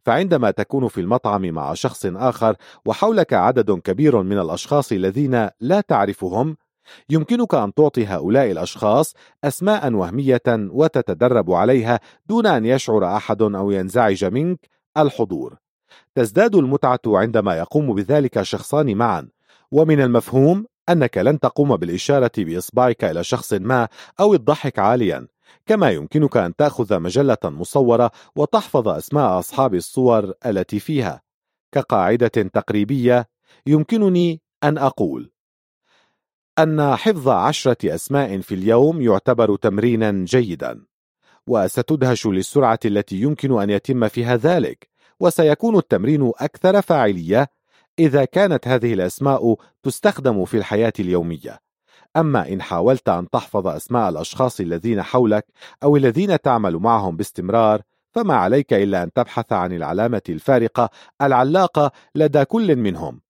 فعندما 0.05 0.51
تكون 0.51 0.89
في 0.89 1.01
المطعم 1.01 1.43
مع 1.43 1.75
شخص 1.75 2.07
آخر 2.07 2.57
وحولك 2.87 3.33
عدد 3.33 3.71
كبير 3.71 4.23
من 4.23 4.39
الأشخاص 4.39 4.93
الذين 4.93 5.49
لا 5.61 5.81
تعرفهم 5.81 6.57
يمكنك 7.11 7.55
أن 7.55 7.75
تعطي 7.75 8.07
هؤلاء 8.07 8.51
الأشخاص 8.51 9.15
أسماء 9.45 9.93
وهمية 9.93 10.43
وتتدرب 10.49 11.53
عليها 11.53 12.01
دون 12.27 12.47
أن 12.47 12.67
يشعر 12.67 13.17
أحد 13.17 13.43
أو 13.43 13.71
ينزعج 13.71 14.25
منك 14.25 14.69
الحضور. 14.97 15.57
تزداد 16.15 16.55
المتعة 16.55 17.01
عندما 17.07 17.57
يقوم 17.57 17.95
بذلك 17.95 18.43
شخصان 18.43 18.97
معا 18.97 19.29
ومن 19.71 20.01
المفهوم 20.01 20.67
أنك 20.89 21.19
لن 21.19 21.41
تقوم 21.41 21.77
بالإشارة 21.77 22.31
بإصبعك 22.39 23.05
إلى 23.05 23.25
شخص 23.25 23.53
ما 23.53 23.89
أو 24.21 24.35
الضحك 24.35 24.79
عاليا 24.79 25.27
كما 25.67 25.91
يمكنك 25.91 26.37
أن 26.37 26.57
تأخذ 26.57 26.99
مجلة 27.01 27.37
مصورة 27.45 28.11
وتحفظ 28.37 28.89
أسماء 28.89 29.39
أصحاب 29.39 29.75
الصور 29.75 30.33
التي 30.47 30.79
فيها. 30.79 31.23
كقاعدة 31.73 32.29
تقريبية 32.29 33.29
يمكنني 33.67 34.41
أن 34.65 34.79
أقول 34.79 35.32
أن 36.59 36.97
حفظ 36.97 37.29
عشرة 37.29 37.95
أسماء 37.95 38.41
في 38.41 38.55
اليوم 38.55 39.03
يعتبر 39.03 39.57
تمرينا 39.57 40.25
جيدا 40.25 40.85
وستدهش 41.47 42.27
للسرعة 42.27 42.79
التي 42.85 43.17
يمكن 43.17 43.61
أن 43.63 43.71
يتم 43.71 44.09
فيها 44.09 44.37
ذلك 44.37 44.89
وسيكون 45.21 45.77
التمرين 45.77 46.33
أكثر 46.39 46.83
فاعلية 46.83 47.49
إذا 47.99 48.25
كانت 48.25 48.69
هذه 48.69 48.95
الأسماء 48.95 49.57
تستخدم 49.83 50.45
في 50.45 50.57
الحياة 50.57 50.93
اليومية. 51.01 51.59
أما 52.17 52.49
إن 52.49 52.63
حاولت 52.63 53.09
أن 53.09 53.31
تحفظ 53.31 53.67
أسماء 53.67 54.09
الأشخاص 54.09 54.61
الذين 54.61 55.03
حولك 55.03 55.47
أو 55.83 55.97
الذين 55.97 56.41
تعمل 56.41 56.77
معهم 56.77 57.17
باستمرار 57.17 57.83
فما 58.11 58.35
عليك 58.35 58.73
إلا 58.73 59.03
أن 59.03 59.13
تبحث 59.13 59.53
عن 59.53 59.73
العلامة 59.73 60.23
الفارقة 60.29 60.91
العلاقة 61.23 61.93
لدى 62.15 62.45
كل 62.45 62.77
منهم 62.77 63.21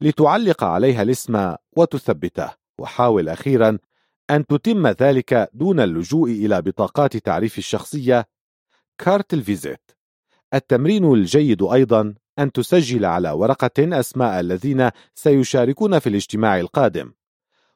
لتعلق 0.00 0.64
عليها 0.64 1.02
الاسم 1.02 1.54
وتثبته. 1.76 2.67
وحاول 2.78 3.28
أخيرا 3.28 3.78
أن 4.30 4.46
تتم 4.46 4.86
ذلك 4.86 5.50
دون 5.52 5.80
اللجوء 5.80 6.30
إلى 6.30 6.62
بطاقات 6.62 7.16
تعريف 7.16 7.58
الشخصية. 7.58 8.26
كارت 8.98 9.34
الفيزيت 9.34 9.90
التمرين 10.54 11.12
الجيد 11.12 11.62
أيضا 11.62 12.14
أن 12.38 12.52
تسجل 12.52 13.04
على 13.04 13.30
ورقة 13.30 14.00
أسماء 14.00 14.40
الذين 14.40 14.90
سيشاركون 15.14 15.98
في 15.98 16.08
الاجتماع 16.08 16.60
القادم. 16.60 17.12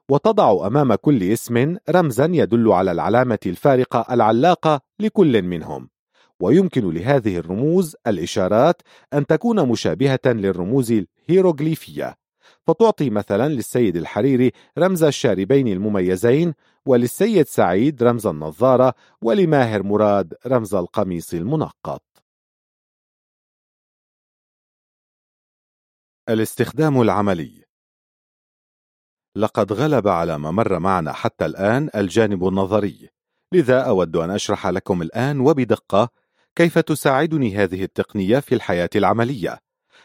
وتضع 0.09 0.67
أمام 0.67 0.95
كل 0.95 1.23
اسم 1.23 1.77
رمزا 1.91 2.25
يدل 2.25 2.73
على 2.73 2.93
العلامة 2.93 3.39
الفارقة 3.47 4.15
العلاقة 4.15 4.81
لكل 5.01 5.43
منهم. 5.43 5.89
ويمكن 6.41 6.91
لهذه 6.91 7.37
الرموز 7.37 7.97
الإشارات 8.07 8.83
أن 9.15 9.27
تكون 9.27 9.69
مشابهة 9.69 10.21
للرموز 10.27 10.93
الهيروغليفية. 11.29 12.22
فتعطي 12.67 13.11
مثلا 13.11 13.49
للسيد 13.49 13.97
الحريري 13.97 14.53
رمز 14.79 15.03
الشاربين 15.05 15.69
المميزين 15.69 16.55
وللسيد 16.87 17.47
سعيد 17.47 18.03
رمز 18.03 18.27
النظارة 18.27 18.95
ولماهر 19.23 19.83
مراد 19.83 20.35
رمز 20.47 20.75
القميص 20.75 21.35
المنقط. 21.35 22.03
الاستخدام 26.29 27.03
العملي. 27.03 27.65
لقد 29.37 29.73
غلب 29.73 30.09
على 30.09 30.39
ما 30.39 30.51
مر 30.51 30.79
معنا 30.79 31.13
حتى 31.13 31.47
الآن 31.47 31.91
الجانب 31.95 32.49
النظري. 32.49 33.09
لذا 33.53 33.83
أود 33.83 34.17
أن 34.17 34.31
أشرح 34.31 34.67
لكم 34.67 35.03
الآن 35.03 35.41
وبدقة 35.41 36.09
كيف 36.57 36.79
تساعدني 36.79 37.57
هذه 37.57 37.85
التقنية 37.85 38.39
في 38.39 38.55
الحياة 38.55 38.91
العملية. 38.97 39.59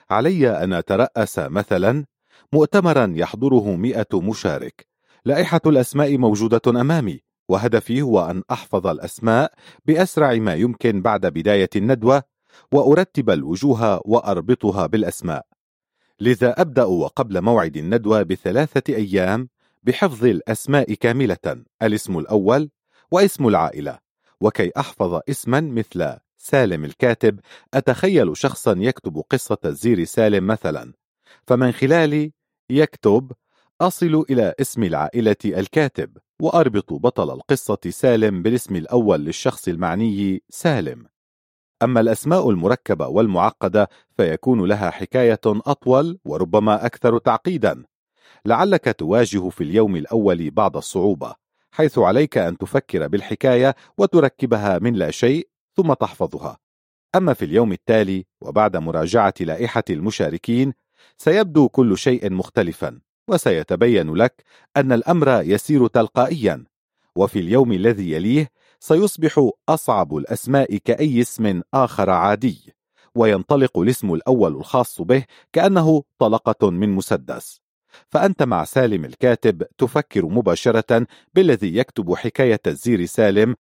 علي 0.09 0.63
أن 0.63 0.73
أترأس 0.73 1.39
مثلا 1.39 2.05
مؤتمرا 2.53 3.13
يحضره 3.15 3.75
مئة 3.75 4.21
مشارك. 4.21 4.87
لائحة 5.25 5.61
الأسماء 5.65 6.17
موجودة 6.17 6.61
أمامي 6.81 7.19
وهدفي 7.49 8.01
هو 8.01 8.31
أن 8.31 8.43
أحفظ 8.51 8.87
الأسماء 8.87 9.53
بأسرع 9.85 10.33
ما 10.33 10.55
يمكن 10.55 11.01
بعد 11.01 11.25
بداية 11.25 11.69
الندوة 11.75 12.23
وأرتب 12.71 13.29
الوجوه 13.29 14.01
وأربطها 14.05 14.85
بالأسماء. 14.85 15.45
لذا 16.19 16.61
أبدأ 16.61 16.83
وقبل 16.83 17.41
موعد 17.41 17.77
الندوة 17.77 18.23
بثلاثة 18.23 18.95
أيام 18.95 19.49
بحفظ 19.83 20.25
الأسماء 20.25 20.93
كاملة 20.93 21.63
الاسم 21.81 22.17
الأول 22.17 22.69
واسم 23.11 23.47
العائلة. 23.47 23.99
وكي 24.41 24.71
أحفظ 24.77 25.19
اسما 25.29 25.61
مثل 25.61 26.13
سالم 26.37 26.85
الكاتب 26.85 27.39
أتخيل 27.73 28.37
شخصا 28.37 28.75
يكتب 28.77 29.23
قصة 29.29 29.57
الزير 29.65 30.03
سالم 30.03 30.47
مثلا. 30.47 30.93
فمن 31.47 31.71
خلال 31.71 32.31
يكتب 32.69 33.31
أصل 33.81 34.25
إلى 34.29 34.53
اسم 34.61 34.83
العائلة 34.83 35.35
الكاتب 35.45 36.17
وأربط 36.41 36.93
بطل 36.93 37.31
القصة 37.31 37.79
سالم 37.89 38.41
بالاسم 38.41 38.75
الأول 38.75 39.19
للشخص 39.19 39.67
المعني 39.67 40.43
سالم. 40.49 41.05
أما 41.83 41.99
الأسماء 41.99 42.49
المركبة 42.49 43.07
والمعقدة 43.07 43.89
فيكون 44.17 44.65
لها 44.65 44.89
حكاية 44.89 45.39
أطول 45.45 46.19
وربما 46.25 46.85
أكثر 46.85 47.17
تعقيدا. 47.17 47.83
لعلك 48.45 48.95
تواجه 48.99 49.49
في 49.49 49.63
اليوم 49.63 49.95
الأول 49.95 50.51
بعض 50.51 50.77
الصعوبة 50.77 51.35
حيث 51.71 51.99
عليك 51.99 52.37
أن 52.37 52.57
تفكر 52.57 53.07
بالحكاية 53.07 53.75
وتركبها 53.97 54.79
من 54.79 54.93
لا 54.93 55.11
شيء 55.11 55.47
ثم 55.75 55.93
تحفظها. 55.93 56.57
أما 57.15 57.33
في 57.33 57.45
اليوم 57.45 57.71
التالي 57.71 58.25
وبعد 58.41 58.77
مراجعة 58.77 59.33
لائحة 59.39 59.83
المشاركين 59.89 60.73
سيبدو 61.17 61.69
كل 61.69 61.97
شيء 61.97 62.31
مختلفا 62.31 62.99
وسيتبين 63.27 64.13
لك 64.13 64.43
أن 64.77 64.91
الأمر 64.91 65.41
يسير 65.41 65.87
تلقائيا 65.87 66.65
وفي 67.15 67.39
اليوم 67.39 67.71
الذي 67.71 68.11
يليه 68.11 68.49
سيصبح 68.79 69.49
أصعب 69.69 70.17
الأسماء 70.17 70.77
كأي 70.77 71.21
اسم 71.21 71.61
آخر 71.73 72.09
عادي 72.09 72.73
وينطلق 73.15 73.77
الاسم 73.79 74.13
الأول 74.13 74.55
الخاص 74.55 75.01
به 75.01 75.25
كأنه 75.53 76.03
طلقة 76.19 76.69
من 76.69 76.89
مسدس. 76.89 77.61
فأنت 78.09 78.43
مع 78.43 78.63
سالم 78.63 79.05
الكاتب 79.05 79.63
تفكر 79.77 80.25
مباشرة 80.25 81.07
بالذي 81.33 81.77
يكتب 81.77 82.15
حكاية 82.15 82.61
الزير 82.67 83.05
سالم 83.05 83.55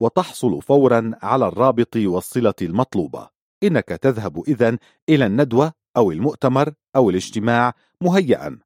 وتحصل 0.00 0.62
فورا 0.62 1.12
على 1.22 1.48
الرابط 1.48 1.96
والصلة 1.96 2.54
المطلوبة. 2.62 3.28
إنك 3.62 3.88
تذهب 3.88 4.42
إذن 4.48 4.78
إلى 5.08 5.26
الندوة 5.26 5.72
أو 5.96 6.10
المؤتمر 6.10 6.72
أو 6.96 7.10
الاجتماع 7.10 7.74
مهيئا 8.00 8.58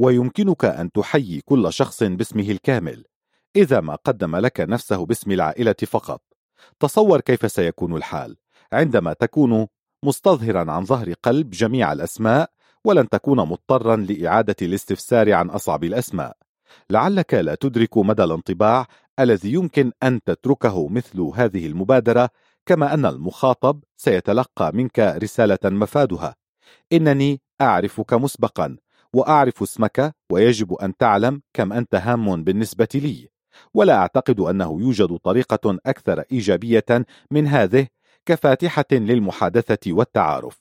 ويمكنك 0.00 0.64
أن 0.64 0.92
تحيي 0.92 1.40
كل 1.40 1.72
شخص 1.72 2.02
باسمه 2.02 2.50
الكامل 2.50 3.04
إذا 3.56 3.80
ما 3.80 3.94
قدم 3.94 4.36
لك 4.36 4.60
نفسه 4.60 5.06
باسم 5.06 5.32
العائلة 5.32 5.74
فقط. 5.86 6.22
تصور 6.80 7.20
كيف 7.20 7.52
سيكون 7.52 7.96
الحال. 7.96 8.36
عندما 8.72 9.12
تكون 9.12 9.66
مستظهرا 10.04 10.72
عن 10.72 10.84
ظهر 10.84 11.12
قلب 11.12 11.50
جميع 11.50 11.92
الأسماء 11.92 12.50
ولن 12.84 13.08
تكون 13.08 13.38
مضطرا 13.38 13.96
لإعادة 13.96 14.56
الاستفسار 14.62 15.32
عن 15.32 15.50
أصعب 15.50 15.84
الأسماء. 15.84 16.36
لعلك 16.90 17.34
لا 17.34 17.54
تدرك 17.54 17.98
مدى 17.98 18.24
الانطباع 18.24 18.86
الذي 19.20 19.52
يمكن 19.52 19.92
أن 20.02 20.22
تتركه 20.22 20.88
مثل 20.88 21.20
هذه 21.20 21.66
المبادرة 21.66 22.30
كما 22.66 22.94
أن 22.94 23.06
المخاطب 23.06 23.80
سيتلقى 23.96 24.72
منك 24.74 24.98
رسالة 24.98 25.58
مفادها. 25.64 26.34
إنني 26.92 27.40
أعرفك 27.60 28.14
مسبقا 28.14 28.76
وأعرف 29.12 29.62
اسمك 29.62 30.14
ويجب 30.30 30.74
أن 30.74 30.96
تعلم 30.96 31.42
كم 31.54 31.72
أنت 31.72 31.94
هام 31.94 32.44
بالنسبة 32.44 32.88
لي. 32.94 33.28
ولا 33.74 33.96
أعتقد 33.96 34.40
أنه 34.40 34.80
يوجد 34.80 35.16
طريقة 35.16 35.78
أكثر 35.86 36.24
إيجابية 36.32 37.06
من 37.30 37.46
هذه 37.46 37.86
كفاتحة 38.26 38.84
للمحادثة 38.92 39.92
والتعارف. 39.92 40.58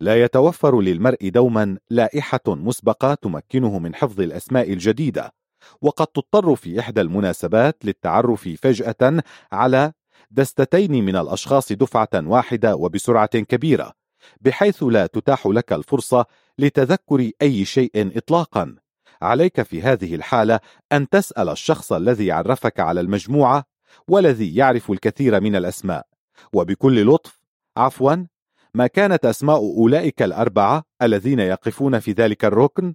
لا 0.00 0.22
يتوفر 0.22 0.80
للمرء 0.80 1.28
دوما 1.28 1.78
لائحة 1.90 2.40
مسبقة 2.46 3.14
تمكنه 3.14 3.78
من 3.78 3.94
حفظ 3.94 4.20
الأسماء 4.20 4.72
الجديدة 4.72 5.34
وقد 5.82 6.06
تضطر 6.06 6.56
في 6.56 6.80
إحدى 6.80 7.00
المناسبات 7.00 7.84
للتعرف 7.84 8.48
فجأة 8.62 9.22
على 9.52 9.92
دستتين 10.30 11.04
من 11.04 11.16
الأشخاص 11.16 11.72
دفعة 11.72 12.08
واحدة 12.14 12.76
وبسرعة 12.76 13.26
كبيرة. 13.26 14.01
بحيث 14.40 14.82
لا 14.82 15.06
تتاح 15.06 15.46
لك 15.46 15.72
الفرصة 15.72 16.26
لتذكر 16.58 17.30
أي 17.42 17.64
شيء 17.64 17.90
إطلاقا. 17.94 18.76
عليك 19.22 19.62
في 19.62 19.82
هذه 19.82 20.14
الحالة 20.14 20.60
أن 20.92 21.08
تسأل 21.08 21.48
الشخص 21.48 21.92
الذي 21.92 22.32
عرفك 22.32 22.80
على 22.80 23.00
المجموعة 23.00 23.64
والذي 24.08 24.54
يعرف 24.54 24.90
الكثير 24.90 25.40
من 25.40 25.56
الأسماء. 25.56 26.06
وبكل 26.52 27.06
لطف 27.06 27.40
عفوا 27.76 28.26
ما 28.74 28.86
كانت 28.86 29.24
أسماء 29.24 29.56
أولئك 29.56 30.22
الأربعة 30.22 30.84
الذين 31.02 31.40
يقفون 31.40 31.98
في 31.98 32.12
ذلك 32.12 32.44
الركن؟ 32.44 32.94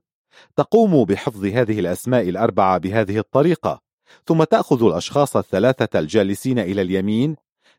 تقوم 0.55 1.03
بحفظ 1.05 1.45
هذه 1.45 1.79
الأسماء 1.79 2.29
الأربعة 2.29 2.77
بهذه 2.77 3.17
الطريقة 3.17 3.81
ثم 4.25 4.43
تأخذ 4.43 4.83
الأشخاص 4.83 5.37
الثلاثة 5.37 5.99
الجالسين 5.99 6.59
إلى 6.59 6.81
اليمين 6.81 7.35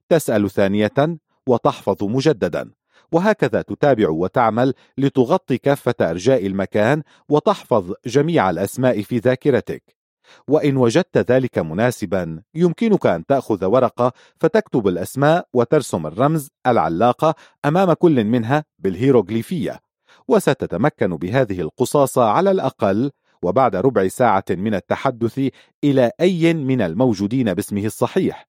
تسأل 0.09 0.51
ثانية 0.51 1.19
وتحفظ 1.47 2.05
مجددا. 2.05 2.71
وهكذا 3.13 3.63
تتابع 3.63 4.09
وتعمل 4.09 4.75
لتغطي 4.99 5.59
كافة 5.59 5.95
أرجاء 6.01 6.47
المكان 6.47 7.03
وتحفظ 7.29 7.93
جميع 8.07 8.51
الأسماء 8.51 9.03
في 9.03 9.19
ذاكرتك. 9.19 9.99
وإن 10.49 10.77
وجدت 10.77 11.19
ذلك 11.31 11.59
مناسبا 11.59 12.43
يمكنك 12.55 13.07
أن 13.07 13.27
تأخذ 13.27 13.65
ورقة 13.65 14.13
فتكتب 14.41 14.89
الأسماء 14.89 15.49
وترسم 15.53 16.07
الرمز 16.07 16.49
العلاقة 16.67 17.35
أمام 17.65 17.93
كل 17.93 18.25
منها 18.25 18.65
بالهيروغليفية. 18.79 19.81
وستتمكن 20.29 21.17
بهذه 21.17 21.61
القصاصة 21.61 22.25
على 22.25 22.51
الأقل 22.51 23.11
وبعد 23.43 23.77
ربع 23.77 24.09
ساعة 24.09 24.45
من 24.51 24.75
التحدث 24.75 25.51
إلى 25.85 26.11
أي 26.21 26.55
من 26.55 26.81
الموجودين 26.81 27.55
باسمه 27.55 27.85
الصحيح. 27.85 28.49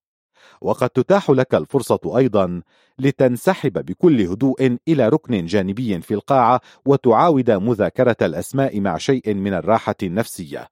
وقد 0.62 0.90
تتاح 0.90 1.30
لك 1.30 1.56
الفرصة 1.56 2.00
أيضا 2.18 2.62
لتنسحب 3.00 3.86
بكل 3.86 4.22
هدوء 4.22 4.78
إلى 4.88 5.10
ركن 5.10 5.46
جانبي 5.46 6.02
في 6.02 6.14
القاعة 6.14 6.62
وتعاود 6.86 7.52
مذاكرة 7.52 8.18
الأسماء 8.22 8.80
مع 8.80 8.98
شيء 8.98 9.34
من 9.34 9.54
الراحة 9.54 9.96
النفسية. 10.04 10.68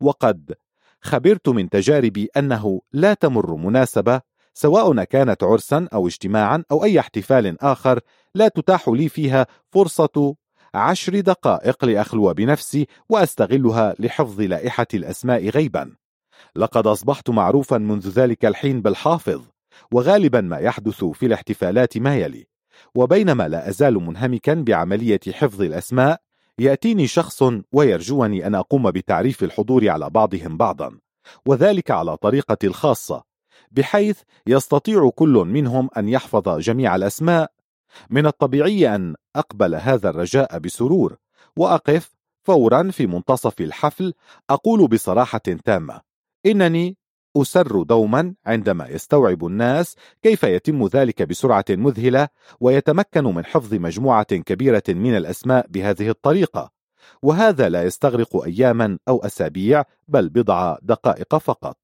وقد 0.00 0.54
خبرت 1.00 1.48
من 1.48 1.68
تجاربي 1.68 2.28
أنه 2.36 2.80
لا 2.92 3.14
تمر 3.14 3.54
مناسبة 3.54 4.20
سواء 4.54 5.04
كانت 5.04 5.42
عرسا 5.42 5.88
أو 5.92 6.06
اجتماعا 6.06 6.64
أو 6.70 6.84
أي 6.84 7.00
احتفال 7.00 7.62
آخر 7.62 8.00
لا 8.34 8.48
تتاح 8.48 8.88
لي 8.88 9.08
فيها 9.08 9.46
فرصة 9.70 10.34
عشر 10.74 11.20
دقائق 11.20 11.84
لأخلو 11.84 12.34
بنفسي 12.34 12.86
وأستغلها 13.08 13.94
لحفظ 13.98 14.40
لائحة 14.40 14.86
الأسماء 14.94 15.48
غيبا. 15.48 15.96
لقد 16.56 16.86
أصبحت 16.86 17.30
معروفا 17.30 17.78
منذ 17.78 18.08
ذلك 18.08 18.44
الحين 18.44 18.82
بالحافظ 18.82 19.42
وغالبا 19.92 20.40
ما 20.40 20.58
يحدث 20.58 21.04
في 21.04 21.26
الاحتفالات 21.26 21.98
ما 21.98 22.16
يلي. 22.16 22.46
وبينما 22.94 23.48
لا 23.48 23.68
أزال 23.68 23.94
منهمكا 23.94 24.54
بعملية 24.54 25.20
حفظ 25.32 25.62
الأسماء 25.62 26.20
يأتيني 26.58 27.06
شخص 27.06 27.42
ويرجوني 27.72 28.46
أن 28.46 28.54
أقوم 28.54 28.90
بتعريف 28.90 29.42
الحضور 29.42 29.88
على 29.88 30.10
بعضهم 30.10 30.56
بعضا 30.56 30.98
وذلك 31.46 31.90
على 31.90 32.16
طريقة 32.16 32.58
الخاصة 32.64 33.24
بحيث 33.70 34.20
يستطيع 34.46 35.10
كل 35.14 35.44
منهم 35.46 35.88
أن 35.96 36.08
يحفظ 36.08 36.58
جميع 36.58 36.96
الأسماء. 36.96 37.52
من 38.10 38.26
الطبيعي 38.26 38.94
أن 38.94 39.14
أقبل 39.36 39.74
هذا 39.74 40.10
الرجاء 40.10 40.58
بسرور 40.58 41.16
وأقف 41.56 42.14
فورا 42.42 42.90
في 42.90 43.06
منتصف 43.06 43.60
الحفل 43.60 44.14
أقول 44.50 44.88
بصراحة 44.88 45.38
تامة 45.38 46.07
إنني 46.46 46.96
أسر 47.36 47.82
دوما 47.82 48.34
عندما 48.46 48.88
يستوعب 48.88 49.46
الناس 49.46 49.96
كيف 50.22 50.42
يتم 50.42 50.86
ذلك 50.86 51.22
بسرعة 51.22 51.64
مذهلة 51.70 52.28
ويتمكن 52.60 53.24
من 53.24 53.44
حفظ 53.44 53.74
مجموعة 53.74 54.36
كبيرة 54.36 54.82
من 54.88 55.16
الأسماء 55.16 55.66
بهذه 55.68 56.08
الطريقة. 56.08 56.70
وهذا 57.22 57.68
لا 57.68 57.82
يستغرق 57.82 58.44
أياما 58.44 58.98
أو 59.08 59.18
أسابيع 59.18 59.84
بل 60.08 60.28
بضع 60.28 60.76
دقائق 60.82 61.36
فقط. 61.36 61.78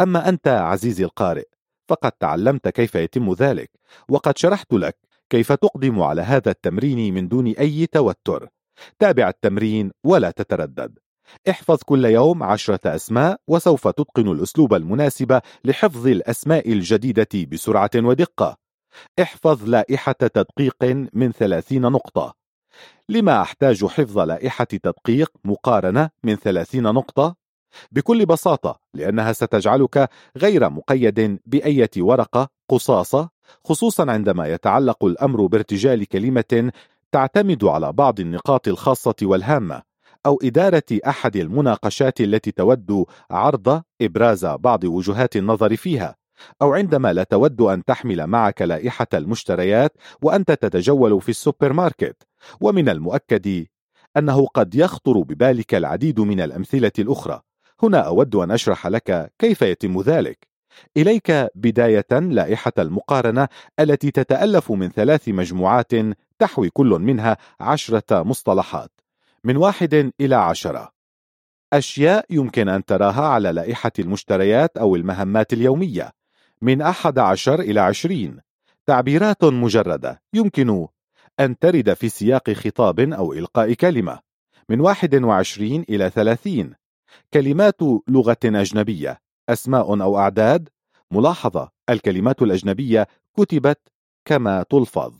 أما 0.00 0.28
أنت 0.28 0.48
عزيزي 0.48 1.04
القارئ 1.04 1.44
فقد 1.88 2.12
تعلمت 2.12 2.68
كيف 2.68 2.94
يتم 2.94 3.32
ذلك 3.32 3.70
وقد 4.08 4.38
شرحت 4.38 4.72
لك 4.72 4.98
كيف 5.30 5.52
تقدم 5.52 6.02
على 6.02 6.22
هذا 6.22 6.50
التمرين 6.50 7.14
من 7.14 7.28
دون 7.28 7.46
أي 7.46 7.86
توتر. 7.86 8.48
تابع 8.98 9.28
التمرين 9.28 9.90
ولا 10.04 10.30
تتردد. 10.30 10.98
احفظ 11.50 11.78
كل 11.84 12.04
يوم 12.04 12.42
عشرة 12.42 12.94
أسماء 12.94 13.40
وسوف 13.48 13.88
تتقن 13.88 14.28
الأسلوب 14.28 14.74
المناسب 14.74 15.40
لحفظ 15.64 16.06
الأسماء 16.06 16.72
الجديدة 16.72 17.28
بسرعة 17.52 17.90
ودقة. 17.96 18.56
احفظ 19.22 19.68
لائحة 19.68 20.12
تدقيق 20.12 21.06
من 21.12 21.32
ثلاثين 21.32 21.82
نقطة. 21.82 22.34
لما 23.08 23.42
أحتاج 23.42 23.84
حفظ 23.84 24.18
لائحة 24.18 24.64
تدقيق 24.64 25.32
مقارنة 25.44 26.10
من 26.24 26.36
ثلاثين 26.36 26.82
نقطة؟ 26.82 27.36
بكل 27.92 28.26
بساطة 28.26 28.80
لأنها 28.94 29.32
ستجعلك 29.32 30.10
غير 30.36 30.70
مقيد 30.70 31.38
بأية 31.46 31.90
ورقة 31.98 32.48
قصاصة 32.68 33.30
خصوصا 33.64 34.10
عندما 34.10 34.46
يتعلق 34.46 35.04
الأمر 35.04 35.46
بارتجال 35.46 36.04
كلمة 36.04 36.72
تعتمد 37.12 37.64
على 37.64 37.92
بعض 37.92 38.20
النقاط 38.20 38.68
الخاصة 38.68 39.14
والهامة. 39.22 39.82
أو 40.26 40.38
إدارة 40.42 40.82
أحد 41.06 41.36
المناقشات 41.36 42.20
التي 42.20 42.50
تود 42.50 43.04
عرض 43.30 43.82
إبراز 44.02 44.46
بعض 44.46 44.84
وجهات 44.84 45.36
النظر 45.36 45.76
فيها 45.76 46.16
أو 46.62 46.74
عندما 46.74 47.12
لا 47.12 47.22
تود 47.22 47.60
أن 47.60 47.84
تحمل 47.84 48.26
معك 48.26 48.62
لائحة 48.62 49.06
المشتريات 49.14 49.92
وأنت 50.22 50.52
تتجول 50.52 51.20
في 51.20 51.28
السوبر 51.28 51.72
ماركت 51.72 52.16
ومن 52.60 52.88
المؤكد 52.88 53.66
أنه 54.16 54.46
قد 54.46 54.74
يخطر 54.74 55.20
ببالك 55.20 55.74
العديد 55.74 56.20
من 56.20 56.40
الأمثلة 56.40 56.92
الأخرى. 56.98 57.40
هنا 57.82 57.98
أود 57.98 58.34
أن 58.34 58.50
أشرح 58.50 58.86
لك 58.86 59.32
كيف 59.38 59.62
يتم 59.62 60.00
ذلك. 60.00 60.48
إليك 60.96 61.48
بداية 61.54 62.06
لائحة 62.12 62.72
المقارنة 62.78 63.48
التي 63.80 64.10
تتألف 64.10 64.72
من 64.72 64.88
ثلاث 64.88 65.28
مجموعات 65.28 65.92
تحوي 66.38 66.70
كل 66.70 66.86
منها 66.88 67.36
عشرة 67.60 68.22
مصطلحات. 68.22 68.95
من 69.46 69.56
واحد 69.56 70.12
إلى 70.20 70.34
عشرة. 70.34 70.92
أشياء 71.72 72.26
يمكن 72.30 72.68
أن 72.68 72.84
تراها 72.84 73.22
على 73.22 73.52
لائحة 73.52 73.92
المشتريات 73.98 74.76
أو 74.76 74.96
المهمات 74.96 75.52
اليومية. 75.52 76.12
من 76.62 76.82
أحد 76.82 77.18
عشر 77.18 77.60
إلى 77.60 77.80
عشرين. 77.80 78.40
تعبيرات 78.86 79.44
مجردة. 79.44 80.22
يمكن 80.34 80.88
أن 81.40 81.58
ترد 81.58 81.94
في 81.94 82.08
سياق 82.08 82.50
خطاب 82.50 83.00
أو 83.00 83.32
إلقاء 83.32 83.72
كلمة. 83.72 84.18
من 84.68 84.80
واحد 84.80 85.14
وعشرين 85.14 85.84
إلى 85.88 86.10
ثلاثين. 86.10 86.74
كلمات 87.34 87.82
لغة 88.08 88.38
أجنبية. 88.44 89.20
أسماء 89.48 90.02
أو 90.02 90.18
أعداد. 90.18 90.68
ملاحظة. 91.10 91.70
الكلمات 91.90 92.42
الأجنبية 92.42 93.06
كتبت 93.36 93.80
كما 94.24 94.62
تلفظ. 94.62 95.14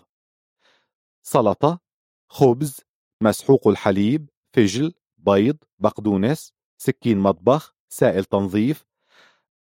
سلطة. 1.22 1.80
خبز. 2.28 2.85
مسحوق 3.22 3.68
الحليب 3.68 4.30
فجل 4.52 4.94
بيض 5.18 5.56
بقدونس 5.78 6.52
سكين 6.78 7.18
مطبخ 7.18 7.74
سائل 7.88 8.24
تنظيف 8.24 8.84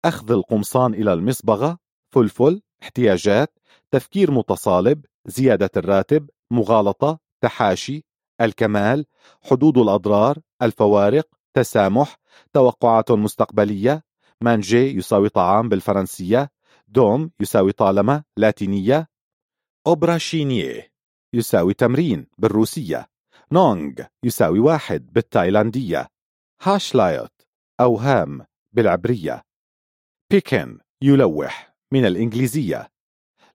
أخذ 0.06 0.32
القمصان 0.32 0.93
إلى 0.93 1.14
المصبغة 1.14 1.80
فلفل 2.09 2.61
احتياجات 2.84 3.59
تفكير 3.92 4.32
متصالب 4.32 5.06
زيادة 5.26 5.69
الراتب 5.77 6.30
مغالطة 6.51 7.19
تحاشي 7.42 8.06
الكمال 8.42 9.06
حدود 9.42 9.77
الأضرار 9.77 10.40
الفوارق 10.61 11.27
تسامح 11.53 12.17
توقعات 12.53 13.11
مستقبلية 13.11 14.03
manger 14.41 14.98
يساوي 14.98 15.30
طعام 15.30 15.69
بالفرنسية 15.69 16.51
dum 16.88 17.32
يساوي 17.40 17.72
طالما 17.72 18.24
لاتينية 18.38 19.08
أوبراشينيه 19.88 20.92
يساوي 21.34 21.74
تمرين 21.74 22.27
بالروسية. 22.38 23.16
نونغ 23.51 23.93
يساوي 24.24 24.59
واحد 24.59 25.14
بالتايلاندية. 25.14 26.08
هاشلايت 26.61 27.42
أوهام 27.80 28.45
بالعبرية. 28.74 29.42
بيكن 30.32 30.80
يلوح 31.01 31.76
من 31.93 32.06
الإنجليزية. 32.06 32.88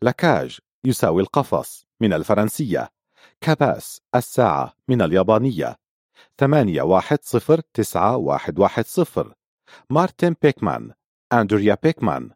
لكاج 0.03 0.59
يساوي 0.85 1.23
القفص 1.23 1.87
من 2.01 2.13
الفرنسية. 2.13 2.89
كاباس 3.41 4.01
الساعة 4.15 4.73
من 4.89 5.03
اليابانية. 5.03 5.77
ثمانية 6.39 6.83
واحد 6.83 7.19
صفر 7.23 7.61
تسعة 7.75 8.17
واحد 8.17 8.59
واحد 8.59 8.87
صفر. 8.87 9.35
مارتن 9.91 10.35
بيكمان 10.43 10.93
أندريا 11.33 11.77
بيكمان 11.83 12.31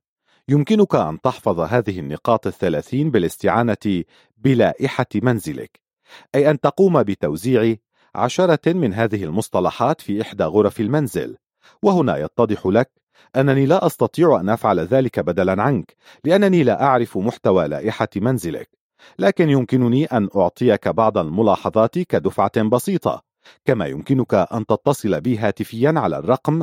يمكنك 0.49 0.94
أن 0.94 1.20
تحفظ 1.20 1.60
هذه 1.60 2.01
النقاط 2.01 2.47
الثلاثين 2.47 3.10
بالاستعانة 3.10 4.05
بلائحة 4.36 5.07
منزلك. 5.15 5.85
أي 6.35 6.51
أن 6.51 6.60
تقوم 6.60 7.02
بتوزيع 7.02 7.76
عشرة 8.15 8.73
من 8.73 8.94
هذه 8.94 9.25
المصطلحات 9.25 10.01
في 10.01 10.23
إحدى 10.23 10.44
غرف 10.44 10.81
المنزل. 10.81 11.36
وهنا 11.83 12.17
يتضح 12.17 12.67
لك 12.67 12.91
أنني 13.36 13.67
لا 13.67 13.86
أستطيع 13.86 14.41
أن 14.41 14.49
أفعل 14.49 14.81
ذلك 14.81 15.20
بدلا 15.20 15.62
عنك 15.62 15.97
لأنني 16.25 16.62
لا 16.62 16.83
أعرف 16.83 17.18
محتوى 17.18 17.68
لائحة 17.68 18.09
منزلك. 18.17 18.70
لكن 19.18 19.51
يمكنني 19.51 20.05
أن 20.05 20.28
أعطيك 20.36 20.89
بعض 20.89 21.18
الملاحظات 21.18 21.99
كدفعة 21.99 22.62
بسيطة. 22.62 23.23
كما 23.65 23.86
يمكنك 23.86 24.35
أن 24.35 24.67
تتصل 24.67 25.20
بي 25.20 25.39
هاتفيا 25.39 25.94
على 25.97 26.18
الرقم 26.18 26.62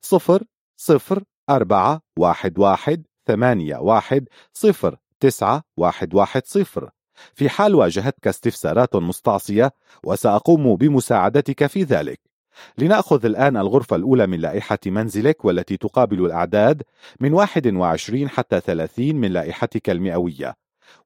0 0.00 0.44
0 0.76 1.22
4 1.50 2.00
1 2.18 2.58
1 2.58 3.06
8 3.26 3.76
1 3.76 4.28
0 4.52 4.96
9 5.20 5.62
1 5.76 6.14
1 6.14 6.46
0 6.46 6.90
في 7.34 7.48
حال 7.48 7.74
واجهتك 7.74 8.28
استفسارات 8.28 8.96
مستعصية 8.96 9.72
وسأقوم 10.04 10.76
بمساعدتك 10.76 11.66
في 11.66 11.82
ذلك. 11.82 12.20
لنأخذ 12.78 13.24
الآن 13.24 13.56
الغرفة 13.56 13.96
الأولى 13.96 14.26
من 14.26 14.40
لائحة 14.40 14.78
منزلك 14.86 15.44
والتي 15.44 15.76
تقابل 15.76 16.26
الأعداد 16.26 16.82
من 17.20 17.32
21 17.32 18.28
حتى 18.28 18.60
30 18.60 19.16
من 19.16 19.32
لائحتك 19.32 19.90
المئوية. 19.90 20.54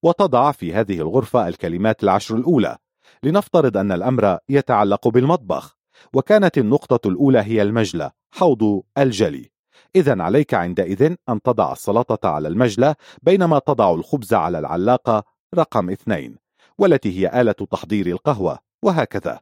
وتضع 0.03 0.53
في 0.53 0.75
هذه 0.75 1.01
الغرفة 1.01 1.49
الكلمات 1.49 2.03
العشر 2.05 2.37
الأولى. 2.37 2.77
لنفترض 3.23 3.77
أن 3.77 3.93
الأمر 3.93 4.39
يتعلق 4.49 5.09
بالمطبخ. 5.09 5.77
وكانت 6.15 6.59
النقطة 6.59 7.09
الأولى 7.09 7.39
هي 7.39 7.63
المجلة 7.63 8.11
حوض 8.31 8.83
الجلي. 8.99 9.51
إذا 9.97 10.23
عليك 10.23 10.55
عندئذ 10.55 11.15
أن 11.29 11.43
تضع 11.43 11.73
السلطة 11.73 12.29
على 12.29 12.49
المجلة 12.49 12.95
بينما 13.23 13.59
تضع 13.59 13.95
الخبز 13.95 14.35
على 14.35 14.59
العلاقة 14.59 15.25
رقم 15.55 15.91
اثنين 15.91 16.37
والتي 16.79 17.19
هي 17.19 17.41
آلة 17.41 17.53
تحضير 17.53 18.07
القهوة 18.07 18.59
وهكذا. 18.83 19.41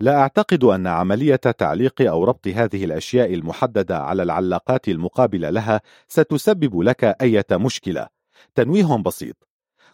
لا 0.00 0.20
أعتقد 0.20 0.64
أن 0.64 0.86
عملية 0.86 1.36
تعليق 1.36 2.02
أو 2.02 2.24
ربط 2.24 2.48
هذه 2.48 2.84
الأشياء 2.84 3.34
المحددة 3.34 3.98
على 3.98 4.22
العلاقات 4.22 4.88
المقابلة 4.88 5.50
لها 5.50 5.80
ستسبب 6.08 6.80
لك 6.80 7.04
أي 7.04 7.42
مشكلة. 7.52 8.06
تنويه 8.54 8.96
بسيط. 8.96 9.48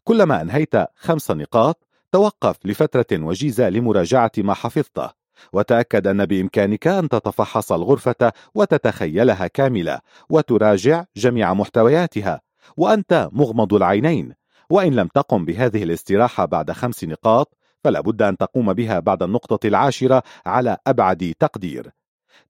كلما 0.05 0.42
أنهيت 0.42 0.75
خمس 0.97 1.31
نقاط 1.31 1.86
توقف 2.12 2.67
لفترة 2.67 3.25
وجيزة 3.25 3.68
لمراجعة 3.68 4.33
ما 4.39 4.55
حفظته 4.55 5.10
وتأكد 5.52 6.07
أن 6.07 6.26
بإمكانك 6.26 6.86
أن 6.86 7.08
تتفحص 7.08 7.73
الغرفة 7.73 8.33
وتتخيلها 8.55 9.47
كاملة 9.47 10.00
وتراجع 10.31 11.05
جميع 11.17 11.55
محتوياتها 11.55 12.41
وأنت 12.76 13.28
مغمض 13.33 13.75
العينين. 13.75 14.38
وإن 14.71 14.95
لم 14.95 15.09
تقم 15.15 15.45
بهذه 15.45 15.83
الاستراحة 15.83 16.45
بعد 16.45 16.71
خمس 16.73 17.05
نقاط 17.05 17.59
فلا 17.85 18.01
بد 18.01 18.23
أن 18.23 18.37
تقوم 18.37 18.73
بها 18.73 19.01
بعد 19.01 19.23
النقطة 19.23 19.67
العاشرة 19.67 20.23
على 20.47 20.77
أبعد 20.87 21.35
تقدير. 21.39 21.91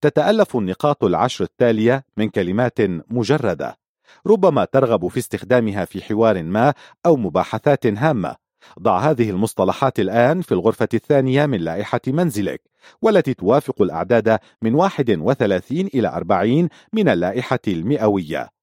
تتألف 0.01 0.57
النقاط 0.57 1.05
العشر 1.05 1.45
التالية 1.45 2.05
من 2.17 2.29
كلمات 2.29 2.81
مجردة. 3.11 3.79
ربما 4.27 4.65
ترغب 4.65 5.09
في 5.09 5.19
استخدامها 5.19 5.85
في 5.85 6.03
حوار 6.03 6.43
ما 6.43 6.75
أو 7.07 7.17
مباحثات 7.17 7.87
هامة. 7.87 8.37
ضع 8.81 8.99
هذه 8.99 9.31
المصطلحات 9.31 10.01
الآن 10.01 10.41
في 10.41 10.53
الغرفة 10.53 10.89
الثانية 10.95 11.47
من 11.47 11.61
لائحة 11.61 12.01
منزلك 12.07 12.63
والتي 13.03 13.35
توافق 13.35 13.83
الأعداد 13.83 14.39
من 14.63 14.75
31 14.75 15.87
إلى 15.87 16.09
40 16.09 16.69
من 16.93 17.09
اللائحة 17.09 17.59
المئوية. 17.69 18.58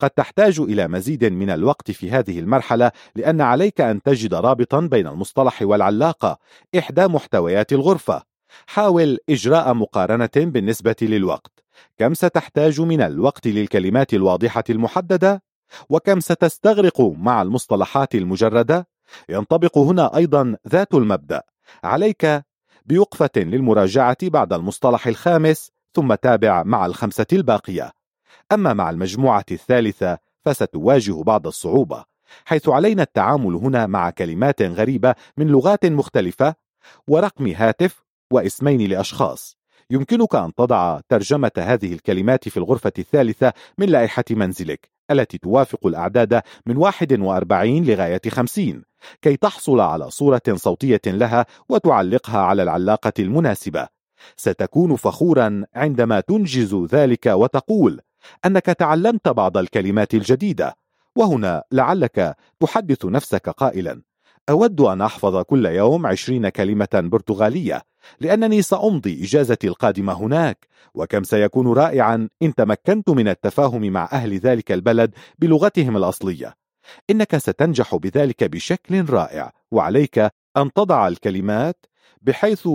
قد 0.00 0.10
تحتاج 0.10 0.60
إلى 0.60 0.88
مزيد 0.88 1.24
من 1.24 1.50
الوقت 1.50 1.90
في 1.90 2.10
هذه 2.10 2.38
المرحلة 2.38 2.90
لأن 3.16 3.40
عليك 3.40 3.80
أن 3.80 4.02
تجد 4.02 4.34
رابطا 4.34 4.80
بين 4.80 5.06
المصطلح 5.06 5.62
والعلاقة. 5.62 6.38
إحدى 6.78 7.06
محتويات 7.06 7.72
الغرفة. 7.72 8.22
حاول 8.66 9.18
إجراء 9.28 9.74
مقارنة 9.74 10.30
بالنسبة 10.36 10.96
للوقت. 11.02 11.64
كم 11.98 12.14
ستحتاج 12.14 12.80
من 12.80 13.00
الوقت 13.00 13.46
للكلمات 13.46 14.14
الواضحة 14.14 14.64
المحددة؟ 14.70 15.42
وكم 15.88 16.20
ستستغرق 16.20 17.00
مع 17.00 17.42
المصطلحات 17.42 18.14
المجردة؟ 18.14 18.88
ينطبق 19.28 19.78
هنا 19.78 20.16
أيضا 20.16 20.56
ذات 20.68 20.94
المبدأ. 20.94 21.42
عليك 21.84 22.44
بوقفة 22.86 23.30
للمراجعة 23.36 24.16
بعد 24.22 24.52
المصطلح 24.52 25.06
الخامس 25.06 25.70
ثم 25.94 26.14
تابع 26.14 26.62
مع 26.62 26.86
الخمسة 26.86 27.26
الباقية. 27.32 28.03
أما 28.54 28.72
مع 28.72 28.90
المجموعة 28.90 29.44
الثالثة 29.50 30.18
فستواجه 30.44 31.22
بعض 31.22 31.46
الصعوبة 31.46 32.04
حيث 32.44 32.68
علينا 32.68 33.02
التعامل 33.02 33.54
هنا 33.54 33.86
مع 33.86 34.10
كلمات 34.10 34.62
غريبة 34.62 35.14
من 35.36 35.46
لغات 35.46 35.86
مختلفة 35.86 36.54
ورقم 37.08 37.46
هاتف 37.46 38.04
واسمين 38.32 38.90
لأشخاص. 38.90 39.56
يمكنك 39.90 40.34
أن 40.34 40.54
تضع 40.54 41.00
ترجمة 41.08 41.50
هذه 41.58 41.92
الكلمات 41.92 42.48
في 42.48 42.56
الغرفة 42.56 42.92
الثالثة 42.98 43.52
من 43.78 43.88
لائحة 43.88 44.24
منزلك 44.30 44.90
التي 45.10 45.38
توافق 45.38 45.86
الأعداد 45.86 46.42
من 46.66 46.76
41 46.76 47.84
لغاية 47.84 48.20
50 48.28 48.82
كي 49.22 49.36
تحصل 49.36 49.80
على 49.80 50.10
صورة 50.10 50.42
صوتية 50.54 51.00
لها 51.06 51.46
وتعلقها 51.68 52.38
على 52.38 52.62
العلاقة 52.62 53.12
المناسبة. 53.18 53.88
ستكون 54.36 54.96
فخورا 54.96 55.64
عندما 55.74 56.20
تنجز 56.20 56.74
ذلك 56.74 57.26
وتقول 57.26 58.00
أنك 58.46 58.64
تعلمت 58.64 59.28
بعض 59.28 59.56
الكلمات 59.56 60.14
الجديدة. 60.14 60.76
وهنا 61.16 61.62
لعلك 61.72 62.36
تحدث 62.60 63.04
نفسك 63.04 63.48
قائلا. 63.48 64.02
أود 64.50 64.80
أن 64.80 65.00
أحفظ 65.00 65.42
كل 65.42 65.66
يوم 65.66 66.06
عشرين 66.06 66.48
كلمة 66.48 66.88
برتغالية 66.94 67.82
لأنني 68.20 68.62
سأمضي 68.62 69.24
إجازتي 69.24 69.68
القادمة 69.68 70.12
هناك. 70.12 70.66
وكم 70.94 71.22
سيكون 71.22 71.72
رائعا 71.72 72.28
إن 72.42 72.54
تمكنت 72.54 73.10
من 73.10 73.28
التفاهم 73.28 73.82
مع 73.82 74.08
أهل 74.12 74.38
ذلك 74.38 74.72
البلد 74.72 75.14
بلغتهم 75.38 75.96
الأصلية. 75.96 76.54
إنك 77.10 77.36
ستنجح 77.36 77.96
بذلك 77.96 78.44
بشكل 78.44 79.10
رائع 79.10 79.52
وعليك 79.70 80.18
أن 80.56 80.72
تضع 80.74 81.08
الكلمات 81.08 81.86
بحيث 82.22 82.68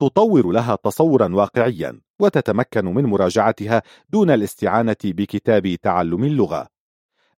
تطور 0.00 0.50
لها 0.50 0.76
تصورا 0.76 1.34
واقعيا 1.34 2.00
وتتمكن 2.20 2.84
من 2.84 3.04
مراجعتها 3.04 3.82
دون 4.10 4.30
الاستعانة 4.30 4.96
بكتاب 5.04 5.74
تعلم 5.82 6.24
اللغة. 6.24 6.66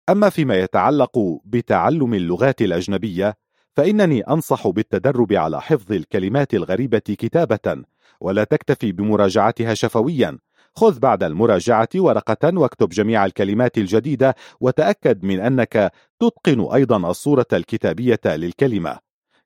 أما 0.09 0.29
فيما 0.29 0.55
يتعلق 0.55 1.19
بتعلم 1.45 2.13
اللغات 2.13 2.61
الأجنبية 2.61 3.37
فإنني 3.75 4.21
أنصح 4.21 4.67
بالتدرب 4.67 5.33
على 5.33 5.61
حفظ 5.61 5.91
الكلمات 5.91 6.53
الغريبة 6.53 6.97
كتابة 6.97 7.83
ولا 8.21 8.43
تكتفي 8.43 8.91
بمراجعتها 8.91 9.73
شفويا. 9.73 10.37
خذ 10.75 10.99
بعد 10.99 11.23
المراجعة 11.23 11.89
ورقة 11.95 12.59
واكتب 12.59 12.89
جميع 12.89 13.25
الكلمات 13.25 13.77
الجديدة 13.77 14.35
وتأكد 14.59 15.23
من 15.23 15.39
أنك 15.39 15.91
تتقن 16.19 16.61
أيضا 16.73 17.09
الصورة 17.09 17.47
الكتابية 17.53 18.19
للكلمة. 18.25 18.97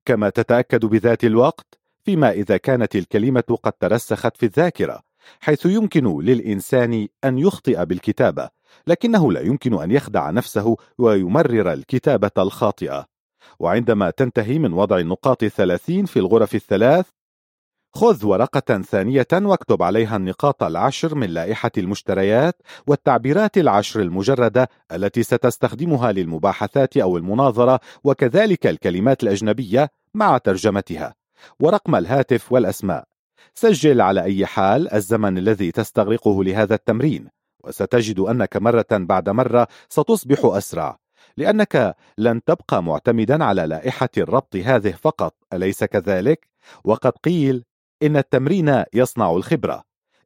كما 0.06 0.30
تتأكد 0.30 0.86
بذات 0.86 1.24
الوقت 1.24 1.81
فيما 2.06 2.32
إذا 2.32 2.58
كانت 2.58 2.96
الكلمة 2.96 3.58
قد 3.64 3.72
ترسخت 3.72 4.38
في 4.38 4.46
الذاكرة 4.46 5.02
حيث 5.40 5.66
يمكن 5.66 6.22
للإنسان 6.22 7.08
أن 7.24 7.38
يخطئ 7.38 7.86
بالكتابة 7.86 8.50
لكنه 8.88 9.32
لا 9.32 9.42
يمكن 9.42 9.82
أن 9.82 9.92
يخدع 9.92 10.30
نفسه 10.30 10.78
ويمرر 10.98 11.74
الكتابة 11.74 12.32
الخاطئة. 12.38 13.06
وعندما 13.60 14.10
تنتهي 14.10 14.60
من 14.60 14.74
وضع 14.74 14.98
النقاط 14.98 15.44
الثلاثين 15.44 16.06
في 16.06 16.20
الغرف 16.20 16.56
الثلاث 16.56 17.06
خذ 17.94 18.26
ورقة 18.26 18.82
ثانية 18.82 19.28
واكتب 19.34 19.84
عليها 19.84 20.18
النقاط 20.18 20.64
العشر 20.64 21.16
من 21.16 21.30
لائحة 21.30 21.72
المشتريات 21.78 22.62
والتعبيرات 22.88 23.58
العشر 23.58 24.02
المجردة 24.02 24.70
التي 24.92 25.24
ستستخدمها 25.24 26.12
للمباحثات 26.12 26.98
أو 26.98 27.18
المناظرة 27.18 27.80
وكذلك 28.04 28.68
الكلمات 28.68 29.24
الأجنبية 29.24 29.90
مع 30.14 30.38
ترجمتها. 30.38 31.21
ورقم 31.60 31.96
الهاتف 31.96 32.52
والأسماء. 32.52 33.04
سجل 33.54 34.02
على 34.02 34.24
أي 34.24 34.46
حال 34.46 34.94
الزمن 34.94 35.38
الذي 35.38 35.72
تستغرقه 35.72 36.44
لهذا 36.44 36.76
التمرين 36.76 37.28
وستجد 37.64 38.20
أنك 38.20 38.58
مرة 38.58 38.86
بعد 38.92 39.30
مرة 39.30 39.68
ستصبح 39.90 40.40
أسرع 40.46 40.98
لأنك 41.38 41.96
لن 42.18 42.44
تبقى 42.44 42.84
معتمدا 42.84 43.44
على 43.44 43.66
لائحة 43.66 44.10
الربط 44.18 44.56
هذه 44.56 44.92
فقط 44.92 45.36
أليس 45.54 45.84
كذلك؟ 45.84 46.48
وقد 46.84 47.12
قيل 47.12 47.64
إن 48.04 48.18
التمرين 48.18 48.84
يصنع 48.94 49.32
الخبرة. 49.32 49.84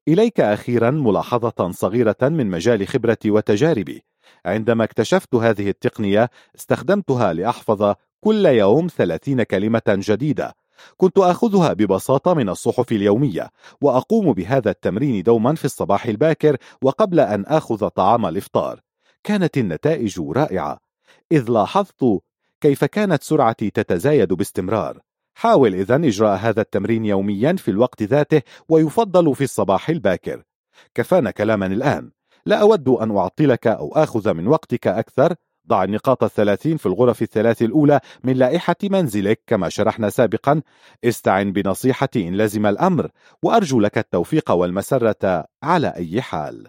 إليك 0.07 0.39
أخيرا 0.39 0.91
ملاحظة 0.91 1.71
صغيرة 1.71 2.17
من 2.21 2.47
مجال 2.49 2.87
خبرتي 2.87 3.31
وتجاربي. 3.31 4.03
عندما 4.45 4.83
اكتشفت 4.83 5.35
هذه 5.35 5.69
التقنية 5.69 6.29
استخدمتها 6.55 7.33
لأحفظ 7.33 7.93
كل 8.21 8.45
يوم 8.45 8.87
ثلاثين 8.87 9.43
كلمة 9.43 9.81
جديدة 9.87 10.55
كنت 10.97 11.17
أخذها 11.17 11.73
ببساطة 11.73 12.33
من 12.33 12.49
الصحف 12.49 12.91
اليومية 12.91 13.49
وأقوم 13.81 14.33
بهذا 14.33 14.69
التمرين 14.71 15.23
دوما 15.23 15.55
في 15.55 15.65
الصباح 15.65 16.05
الباكر 16.05 16.57
وقبل 16.81 17.19
أن 17.19 17.45
أخذ 17.45 17.87
طعام 17.87 18.25
الإفطار. 18.25 18.81
كانت 19.23 19.57
النتائج 19.57 20.19
رائعة. 20.19 20.79
إذ 21.31 21.51
لاحظت 21.51 22.19
كيف 22.61 22.85
كانت 22.85 23.23
سرعتي 23.23 23.69
تتزايد 23.69 24.33
باستمرار. 24.33 24.99
حاول 25.33 25.75
إذن 25.75 26.05
إجراء 26.05 26.37
هذا 26.37 26.61
التمرين 26.61 27.05
يوميا 27.05 27.53
في 27.53 27.71
الوقت 27.71 28.03
ذاته 28.03 28.41
ويفضل 28.69 29.35
في 29.35 29.43
الصباح 29.43 29.89
الباكر. 29.89 30.43
كفانا 30.95 31.31
كلاما 31.31 31.65
الآن. 31.65 32.11
لا 32.45 32.61
أود 32.61 32.89
أن 32.89 33.17
أعطلك 33.17 33.67
أو 33.67 33.93
آخذ 33.95 34.33
من 34.33 34.47
وقتك 34.47 34.87
أكثر. 34.87 35.35
ضع 35.67 35.83
النقاط 35.83 36.23
الثلاثين 36.23 36.77
في 36.77 36.85
الغرف 36.85 37.21
الثلاث 37.21 37.61
الأولى 37.61 37.99
من 38.23 38.33
لائحة 38.33 38.75
منزلك 38.83 39.41
كما 39.47 39.69
شرحنا 39.69 40.09
سابقا. 40.09 40.61
استعن 41.03 41.51
بنصيحتي 41.51 42.27
إن 42.27 42.37
لزم 42.37 42.65
الأمر 42.65 43.09
وأرجو 43.43 43.79
لك 43.79 43.97
التوفيق 43.97 44.51
والمسرة 44.51 45.45
على 45.63 45.87
أي 45.87 46.21
حال. 46.21 46.67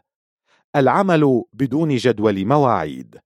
العمل 0.77 1.43
بدون 1.53 1.97
جدول 1.97 2.47
مواعيد. 2.47 3.17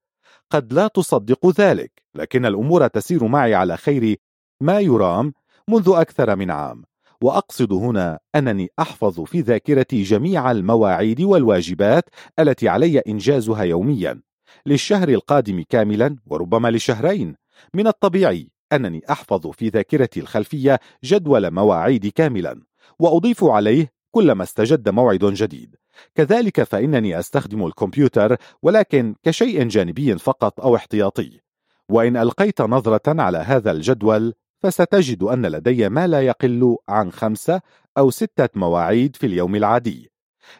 قد 0.50 0.72
لا 0.72 0.86
تصدق 0.86 1.60
ذلك 1.60 1.92
لكن 2.14 2.46
الأمور 2.46 2.86
تسير 2.86 3.26
معي 3.26 3.54
على 3.54 3.76
خير 3.76 4.16
ما 4.60 4.80
يرام 4.80 5.32
منذ 5.68 5.92
أكثر 5.94 6.36
من 6.36 6.50
عام. 6.50 6.84
وأقصد 7.22 7.72
هنا 7.72 8.18
أنني 8.34 8.68
أحفظ 8.78 9.20
في 9.20 9.40
ذاكرتي 9.40 10.02
جميع 10.02 10.50
المواعيد 10.50 11.20
والواجبات 11.20 12.04
التي 12.38 12.68
علي 12.68 12.98
إنجازها 12.98 13.62
يوميا. 13.62 14.22
للشهر 14.66 15.08
القادم 15.08 15.64
كاملا 15.68 16.16
وربما 16.26 16.68
لشهرين. 16.68 17.36
من 17.74 17.86
الطبيعي 17.86 18.50
أنني 18.72 19.02
أحفظ 19.10 19.46
في 19.46 19.68
ذاكرتي 19.68 20.20
الخلفية 20.20 20.80
جدول 21.04 21.50
مواعيد 21.50 22.06
كاملا 22.06 22.60
وأضيف 22.98 23.44
عليه 23.44 23.92
كلما 24.10 24.42
استجد 24.42 24.88
موعد 24.88 25.24
جديد. 25.24 25.76
كذلك 26.14 26.62
فإنني 26.62 27.18
أستخدم 27.18 27.66
الكمبيوتر 27.66 28.36
ولكن 28.62 29.14
كشيء 29.22 29.64
جانبي 29.64 30.18
فقط 30.18 30.60
أو 30.60 30.76
احتياطي. 30.76 31.40
وإن 31.88 32.16
ألقيت 32.16 32.60
نظرة 32.60 33.22
على 33.22 33.38
هذا 33.38 33.70
الجدول 33.70 34.34
فستجد 34.58 35.22
أن 35.22 35.46
لدي 35.46 35.88
ما 35.88 36.06
لا 36.06 36.20
يقل 36.20 36.76
عن 36.88 37.12
خمسة 37.12 37.60
أو 37.98 38.10
ستة 38.10 38.48
مواعيد 38.54 39.16
في 39.16 39.26
اليوم 39.26 39.56
العادي. 39.56 40.09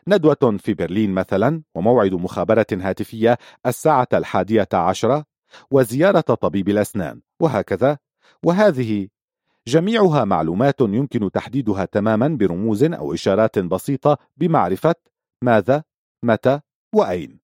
ندوة 0.09 0.57
في 0.59 0.75
برلين 0.75 1.11
مثلا 1.11 1.63
وموعد 1.75 2.13
مخابرة 2.13 2.67
هاتفية 2.73 3.39
الساعة 3.67 4.09
الحادية 4.13 4.69
عشرة 4.73 5.25
وزيارة 5.71 6.21
طبيب 6.21 6.69
الأسنان 6.69 7.21
وهكذا. 7.41 7.99
وهذه 8.43 9.09
جميعها 9.67 10.25
معلومات 10.25 10.81
يمكن 10.81 11.31
تحديدها 11.31 11.85
تماما 11.85 12.29
برموز 12.29 12.85
أو 12.85 13.15
إشارات 13.15 13.59
بسيطة 13.59 14.19
بمعرفة 14.37 14.95
ماذا 15.43 15.83
متى 16.23 16.61
وأين. 16.95 17.41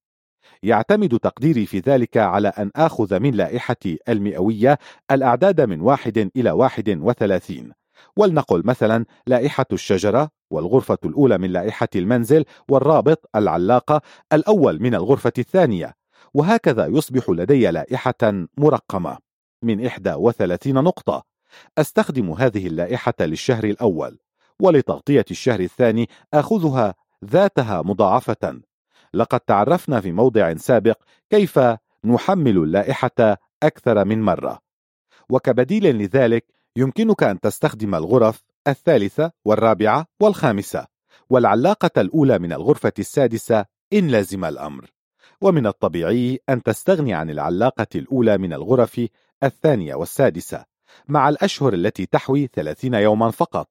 يعتمد 0.63 1.19
تقديري 1.19 1.67
في 1.67 1.79
ذلك 1.79 2.17
على 2.17 2.49
أن 2.49 2.71
آخذ 2.77 3.21
من 3.21 3.35
لائحتي 3.35 3.99
المئوية 4.09 4.79
الأعداد 5.11 5.61
من 5.61 5.81
واحد 5.81 6.31
إلى 6.37 6.51
واحد 6.51 6.99
وثلاثين. 7.03 7.73
ولنقل 8.17 8.63
مثلا 8.67 9.05
لائحة 9.27 9.67
الشجرة 9.73 10.31
والغرفة 10.51 10.99
الأولى 11.05 11.39
من 11.39 11.51
لائحة 11.53 11.89
المنزل 11.97 12.45
والرابط 12.69 13.31
العلاقة 13.37 14.03
الأول 14.33 14.83
من 14.83 14.95
الغرفة 14.95 15.33
الثانية 15.39 15.95
وهكذا 16.35 16.87
يصبح 16.87 17.31
لدي 17.31 17.71
لائحة 17.71 18.47
مرقمة 18.59 19.19
من 19.63 19.81
31 19.81 20.75
نقطة. 20.75 21.25
أستخدم 21.79 22.31
هذه 22.31 22.67
اللائحة 22.67 23.15
للشهر 23.21 23.65
الأول 23.65 24.19
ولتغطية 24.61 25.25
الشهر 25.31 25.61
الثاني 25.61 26.09
أخذها 26.35 26.95
ذاتها 27.25 27.83
مضاعفة. 27.83 28.61
لقد 29.15 29.41
تعرفنا 29.41 30.01
في 30.01 30.13
موضع 30.13 30.55
سابق 30.55 31.03
كيف 31.31 31.61
نحمل 32.05 32.57
اللائحة 32.57 33.39
أكثر 33.63 34.05
من 34.05 34.23
مرة. 34.23 34.59
وكبديل 35.31 35.99
لذلك 35.99 36.45
يمكنك 36.77 37.23
أن 37.23 37.41
تستخدم 37.41 37.95
الغرف 37.95 38.43
الثالثة 38.69 39.33
والرابعة 39.45 40.07
والخامسة 40.23 40.87
والعلاقة 41.31 41.91
الأولى 42.01 42.39
من 42.39 42.53
الغرفة 42.53 42.93
السادسة 42.99 43.65
إن 43.93 44.11
لزم 44.11 44.45
الأمر. 44.45 44.91
ومن 45.41 45.67
الطبيعي 45.67 46.41
أن 46.49 46.63
تستغني 46.63 47.15
عن 47.15 47.31
العلاقة 47.31 47.87
الأولى 47.95 48.39
من 48.39 48.53
الغرف 48.53 49.07
الثانية 49.45 49.95
والسادسة 49.95 50.65
مع 51.09 51.29
الأشهر 51.29 51.75
التي 51.75 52.07
تحوي 52.07 52.47
30 52.47 52.95
يوما 52.95 53.31
فقط. 53.31 53.69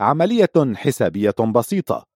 عملية 0.00 0.74
حسابية 0.74 1.34
بسيطة. 1.54 2.06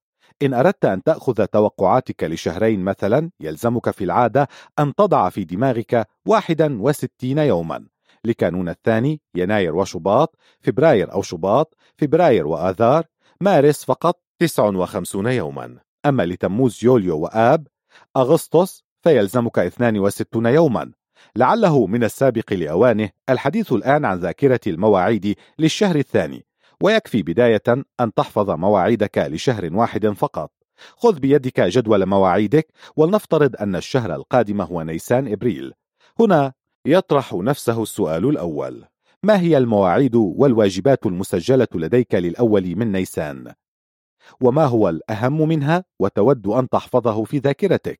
إن 0.41 0.53
أردت 0.53 0.85
أن 0.85 1.03
تأخذ 1.03 1.45
توقعاتك 1.45 2.23
لشهرين 2.23 2.83
مثلا 2.83 3.31
يلزمك 3.39 3.89
في 3.89 4.03
العادة 4.03 4.47
أن 4.79 4.95
تضع 4.95 5.29
في 5.29 5.43
دماغك 5.43 6.07
61 6.25 7.37
يوما. 7.37 7.87
لكانون 8.25 8.69
الثاني 8.69 9.21
يناير 9.35 9.75
وشباط 9.75 10.35
فبراير 10.61 11.13
أو 11.13 11.21
شباط 11.21 11.75
فبراير 11.97 12.47
وآذار 12.47 13.05
مارس 13.41 13.85
فقط 13.85 14.21
59 14.39 15.27
يوما. 15.27 15.77
أما 16.05 16.23
لتموز 16.25 16.79
يوليو 16.83 17.19
وآب 17.19 17.67
أغسطس 18.17 18.83
فيلزمك 19.01 19.59
62 19.59 20.45
يوما. 20.45 20.91
لعله 21.35 21.87
من 21.87 22.03
السابق 22.03 22.53
لأوانه 22.53 23.09
الحديث 23.29 23.73
الآن 23.73 24.05
عن 24.05 24.17
ذاكرة 24.17 24.59
المواعيد 24.67 25.35
للشهر 25.59 25.95
الثاني. 25.95 26.45
ويكفي 26.83 27.23
بداية 27.23 27.63
أن 27.99 28.13
تحفظ 28.13 28.49
مواعيدك 28.49 29.17
لشهر 29.17 29.69
واحد 29.73 30.07
فقط. 30.07 30.51
خذ 30.97 31.19
بيدك 31.19 31.61
جدول 31.61 32.05
مواعيدك 32.05 32.67
ولنفترض 32.95 33.55
أن 33.55 33.75
الشهر 33.75 34.15
القادم 34.15 34.61
هو 34.61 34.81
نيسان 34.81 35.31
إبريل. 35.31 35.73
هنا 36.19 36.53
يطرح 36.85 37.33
نفسه 37.33 37.83
السؤال 37.83 38.29
الأول. 38.29 38.85
ما 39.23 39.39
هي 39.39 39.57
المواعيد 39.57 40.15
والواجبات 40.15 41.05
المسجلة 41.05 41.67
لديك 41.75 42.15
للأول 42.15 42.75
من 42.75 42.91
نيسان؟ 42.91 43.53
وما 44.41 44.65
هو 44.65 44.89
الأهم 44.89 45.47
منها؟ 45.47 45.83
وتود 45.99 46.47
أن 46.47 46.69
تحفظه 46.69 47.23
في 47.23 47.37
ذاكرتك؟ 47.37 47.99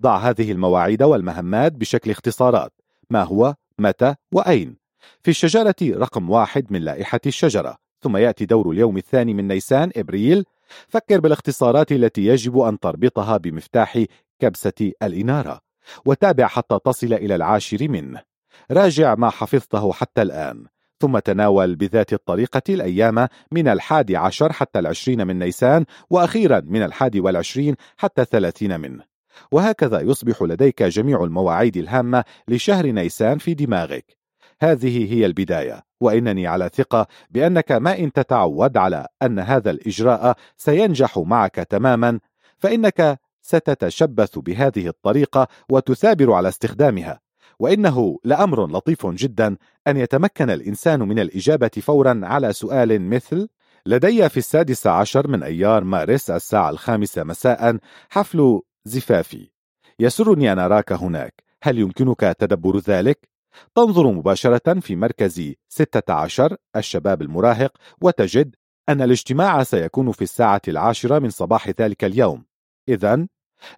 ضع 0.00 0.16
هذه 0.16 0.52
المواعيد 0.52 1.02
والمهمات 1.02 1.72
بشكل 1.72 2.10
اختصارات. 2.10 2.72
ما 3.10 3.22
هو، 3.22 3.54
متى، 3.78 4.14
وأين؟ 4.32 4.76
في 5.22 5.30
الشجرة 5.30 5.74
رقم 5.82 6.30
واحد 6.30 6.72
من 6.72 6.82
لائحة 6.82 7.20
الشجرة. 7.26 7.76
ثم 8.02 8.16
يأتي 8.16 8.46
دور 8.46 8.70
اليوم 8.70 8.96
الثاني 8.96 9.34
من 9.34 9.48
نيسان 9.48 9.90
إبريل. 9.96 10.44
فكر 10.88 11.20
بالاختصارات 11.20 11.92
التي 11.92 12.26
يجب 12.26 12.58
أن 12.58 12.78
تربطها 12.78 13.36
بمفتاح 13.36 14.04
كبسة 14.40 14.92
الإنارة. 15.02 15.63
وتابع 16.06 16.46
حتى 16.46 16.78
تصل 16.84 17.12
إلى 17.12 17.34
العاشر 17.34 17.88
منه. 17.88 18.22
راجع 18.70 19.14
ما 19.14 19.30
حفظته 19.30 19.92
حتى 19.92 20.22
الآن 20.22 20.64
ثم 21.00 21.18
تناول 21.18 21.76
بذات 21.76 22.12
الطريقة 22.12 22.62
الأيام 22.68 23.28
من 23.52 23.68
الحادي 23.68 24.16
عشر 24.16 24.52
حتى 24.52 24.78
العشرين 24.78 25.26
من 25.26 25.38
نيسان 25.38 25.84
وأخيرا 26.10 26.62
من 26.66 26.82
الحادي 26.82 27.20
والعشرين 27.20 27.74
حتى 27.96 28.22
الثلاثين 28.22 28.80
منه. 28.80 29.04
وهكذا 29.52 30.00
يصبح 30.00 30.42
لديك 30.42 30.82
جميع 30.82 31.24
المواعيد 31.24 31.76
الهامة 31.76 32.24
لشهر 32.48 32.86
نيسان 32.86 33.38
في 33.38 33.54
دماغك. 33.54 34.16
هذه 34.60 35.12
هي 35.12 35.26
البداية 35.26 35.82
وإنني 36.00 36.46
على 36.46 36.70
ثقة 36.74 37.06
بأنك 37.30 37.72
ما 37.72 37.98
إن 37.98 38.12
تتعود 38.12 38.76
على 38.76 39.06
أن 39.22 39.38
هذا 39.38 39.70
الإجراء 39.70 40.36
سينجح 40.56 41.18
معك 41.18 41.54
تماما 41.54 42.20
فإنك 42.58 43.20
ستتشبث 43.44 44.38
بهذه 44.38 44.88
الطريقة 44.88 45.48
وتثابر 45.70 46.32
على 46.32 46.48
استخدامها 46.48 47.20
وإنه 47.58 48.18
لأمر 48.24 48.66
لطيف 48.66 49.06
جدا 49.06 49.56
أن 49.86 49.96
يتمكن 49.96 50.50
الإنسان 50.50 51.00
من 51.00 51.18
الإجابة 51.18 51.70
فورا 51.82 52.20
على 52.22 52.52
سؤال 52.52 53.00
مثل 53.02 53.48
لدي 53.86 54.28
في 54.28 54.36
السادس 54.36 54.86
عشر 54.86 55.28
من 55.28 55.42
أيار 55.42 55.84
مارس 55.84 56.30
الساعة 56.30 56.70
الخامسة 56.70 57.24
مساء 57.24 57.78
حفل 58.10 58.60
زفافي. 58.84 59.50
يسرني 59.98 60.52
أن 60.52 60.58
أراك 60.58 60.92
هناك. 60.92 61.34
هل 61.62 61.78
يمكنك 61.78 62.20
تدبر 62.20 62.78
ذلك؟ 62.78 63.28
تنظر 63.74 64.12
مباشرة 64.12 64.80
في 64.80 64.96
مركز 64.96 65.52
16 65.68 66.56
الشباب 66.76 67.22
المراهق 67.22 67.72
وتجد 68.02 68.54
أن 68.88 69.02
الاجتماع 69.02 69.62
سيكون 69.62 70.12
في 70.12 70.22
الساعة 70.22 70.62
العاشرة 70.68 71.18
من 71.18 71.30
صباح 71.30 71.68
ذلك 71.80 72.04
اليوم. 72.04 72.44
إذا 72.88 73.26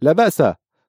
لا 0.00 0.12
بأس. 0.12 0.42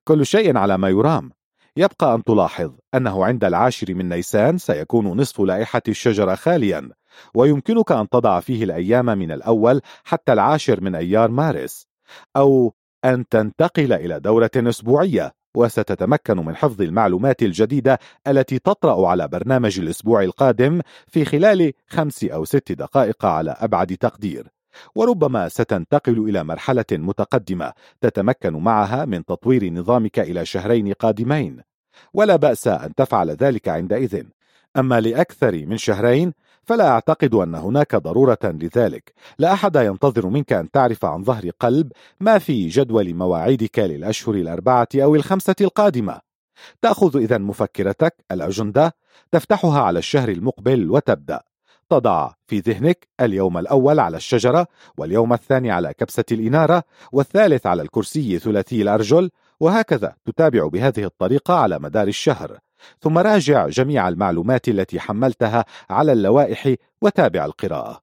كل 0.04 0.26
شيء 0.26 0.56
على 0.56 0.78
ما 0.78 0.88
يرام. 0.88 1.30
يبقى 1.78 2.14
أن 2.14 2.24
تلاحظ 2.24 2.72
أنه 2.94 3.24
عند 3.24 3.44
العاشر 3.44 3.94
من 3.94 4.08
نيسان 4.08 4.58
سيكون 4.58 5.06
نصف 5.06 5.40
لائحة 5.40 5.82
الشجرة 5.88 6.34
خاليا 6.34 6.90
ويمكنك 7.34 7.92
أن 7.92 8.08
تضع 8.08 8.40
فيه 8.40 8.64
الأيام 8.64 9.06
من 9.06 9.32
الأول 9.32 9.80
حتى 10.04 10.32
العاشر 10.32 10.80
من 10.80 10.94
أيار 10.94 11.30
مارس 11.30 11.86
أو 12.36 12.74
أن 13.04 13.28
تنتقل 13.28 13.92
إلى 13.92 14.20
دورة 14.20 14.50
أسبوعية 14.56 15.32
وستتمكن 15.56 16.36
من 16.36 16.56
حفظ 16.56 16.82
المعلومات 16.82 17.42
الجديدة 17.42 17.98
التي 18.26 18.58
تطرأ 18.58 19.08
على 19.08 19.28
برنامج 19.28 19.80
الأسبوع 19.80 20.22
القادم 20.22 20.80
في 21.06 21.24
خلال 21.24 21.72
خمس 21.86 22.24
أو 22.24 22.44
ست 22.44 22.72
دقائق 22.72 23.24
على 23.24 23.50
أبعد 23.50 23.96
تقدير. 24.00 24.57
وربما 24.94 25.48
ستنتقل 25.48 26.28
إلى 26.28 26.44
مرحلة 26.44 26.84
متقدمة 26.92 27.72
تتمكن 28.00 28.52
معها 28.52 29.04
من 29.04 29.24
تطوير 29.24 29.72
نظامك 29.72 30.18
إلى 30.18 30.44
شهرين 30.46 30.92
قادمين. 30.92 31.60
ولا 32.14 32.36
بأس 32.36 32.68
أن 32.68 32.94
تفعل 32.94 33.30
ذلك 33.30 33.68
عندئذ. 33.68 34.22
أما 34.76 35.00
لأكثر 35.00 35.66
من 35.66 35.76
شهرين 35.76 36.32
فلا 36.62 36.88
أعتقد 36.88 37.34
أن 37.34 37.54
هناك 37.54 37.96
ضرورة 37.96 38.38
لذلك. 38.44 39.12
لا 39.38 39.52
أحد 39.52 39.76
ينتظر 39.76 40.26
منك 40.26 40.52
أن 40.52 40.70
تعرف 40.70 41.04
عن 41.04 41.24
ظهر 41.24 41.50
قلب 41.60 41.92
ما 42.20 42.38
في 42.38 42.68
جدول 42.68 43.14
مواعيدك 43.14 43.78
للأشهر 43.78 44.34
الأربعة 44.34 44.88
أو 44.94 45.14
الخمسة 45.14 45.54
القادمة. 45.60 46.20
تأخذ 46.82 47.16
إذا 47.16 47.38
مفكرتك 47.38 48.24
الأجندة 48.30 48.94
تفتحها 49.32 49.80
على 49.80 49.98
الشهر 49.98 50.28
المقبل 50.28 50.90
وتبدأ. 50.90 51.47
تضع 51.90 52.32
في 52.46 52.58
ذهنك 52.58 53.08
اليوم 53.20 53.58
الأول 53.58 54.00
على 54.00 54.16
الشجرة 54.16 54.66
واليوم 54.98 55.32
الثاني 55.32 55.70
على 55.70 55.94
كبسة 55.94 56.24
الإنارة 56.32 56.82
والثالث 57.12 57.66
على 57.66 57.82
الكرسي 57.82 58.38
ثلاثي 58.38 58.82
الأرجل 58.82 59.30
وهكذا 59.60 60.14
تتابع 60.24 60.66
بهذه 60.66 61.04
الطريقة 61.04 61.54
على 61.54 61.78
مدار 61.78 62.08
الشهر. 62.08 62.58
ثم 63.00 63.18
راجع 63.18 63.68
جميع 63.68 64.08
المعلومات 64.08 64.68
التي 64.68 65.00
حملتها 65.00 65.64
على 65.90 66.12
اللوائح 66.12 66.74
وتابع 67.02 67.44
القراءة. 67.44 68.00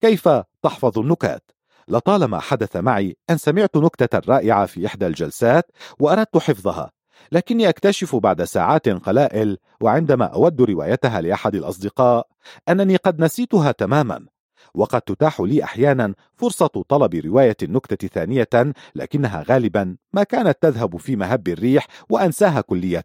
كيف 0.00 0.28
تحفظ 0.62 0.98
النكات؟ 0.98 1.50
لطالما 1.88 2.40
حدث 2.40 2.76
معي 2.76 3.16
أن 3.30 3.36
سمعت 3.36 3.76
نكتة 3.76 4.32
رائعة 4.32 4.66
في 4.66 4.86
إحدى 4.86 5.06
الجلسات 5.06 5.70
وأردت 6.00 6.38
حفظها. 6.38 6.90
لكني 7.32 7.68
أكتشف 7.68 8.16
بعد 8.16 8.44
ساعات 8.44 8.88
قلائل 8.88 9.58
وعندما 9.80 10.24
أود 10.24 10.62
روايتها 10.62 11.20
لأحد 11.20 11.54
الأصدقاء 11.54 12.26
أنني 12.68 12.96
قد 12.96 13.20
نسيتها 13.20 13.72
تماما. 13.72 14.26
وقد 14.74 15.00
تتاح 15.00 15.40
لي 15.40 15.64
أحيانا 15.64 16.14
فرصة 16.36 16.84
طلب 16.88 17.14
رواية 17.14 17.56
النكتة 17.62 18.08
ثانية 18.08 18.48
لكنها 18.94 19.44
غالبا 19.48 19.96
ما 20.12 20.22
كانت 20.22 20.58
تذهب 20.60 20.96
في 20.96 21.16
مهب 21.16 21.48
الريح 21.48 21.86
وأنساها 22.10 22.60
كلية. 22.60 23.04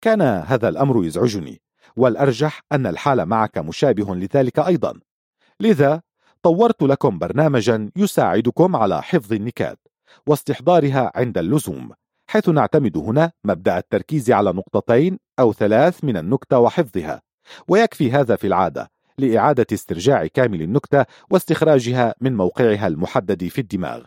كان 0.00 0.22
هذا 0.22 0.68
الأمر 0.68 1.04
يزعجني 1.04 1.62
والأرجح 1.96 2.60
أن 2.72 2.86
الحال 2.86 3.26
معك 3.26 3.58
مشابه 3.58 4.14
لذلك 4.14 4.58
أيضا. 4.58 5.00
لذا 5.60 6.02
طورت 6.42 6.82
لكم 6.82 7.18
برنامجا 7.18 7.90
يساعدكم 7.96 8.76
على 8.76 9.02
حفظ 9.02 9.32
النكات 9.32 9.78
واستحضارها 10.26 11.12
عند 11.14 11.38
اللزوم. 11.38 11.92
حيث 12.32 12.48
نعتمد 12.48 12.96
هنا 12.96 13.32
مبدأ 13.44 13.78
التركيز 13.78 14.30
على 14.30 14.52
نقطتين 14.52 15.18
أو 15.38 15.52
ثلاث 15.52 16.04
من 16.04 16.16
النكتة 16.16 16.58
وحفظها 16.58 17.22
ويكفي 17.68 18.12
هذا 18.12 18.36
في 18.36 18.46
العادة 18.46 18.90
لإعادة 19.18 19.66
استرجاع 19.72 20.26
كامل 20.26 20.62
النكتة 20.62 21.04
واستخراجها 21.30 22.14
من 22.20 22.36
موقعها 22.36 22.86
المحدد 22.86 23.48
في 23.48 23.60
الدماغ. 23.60 24.02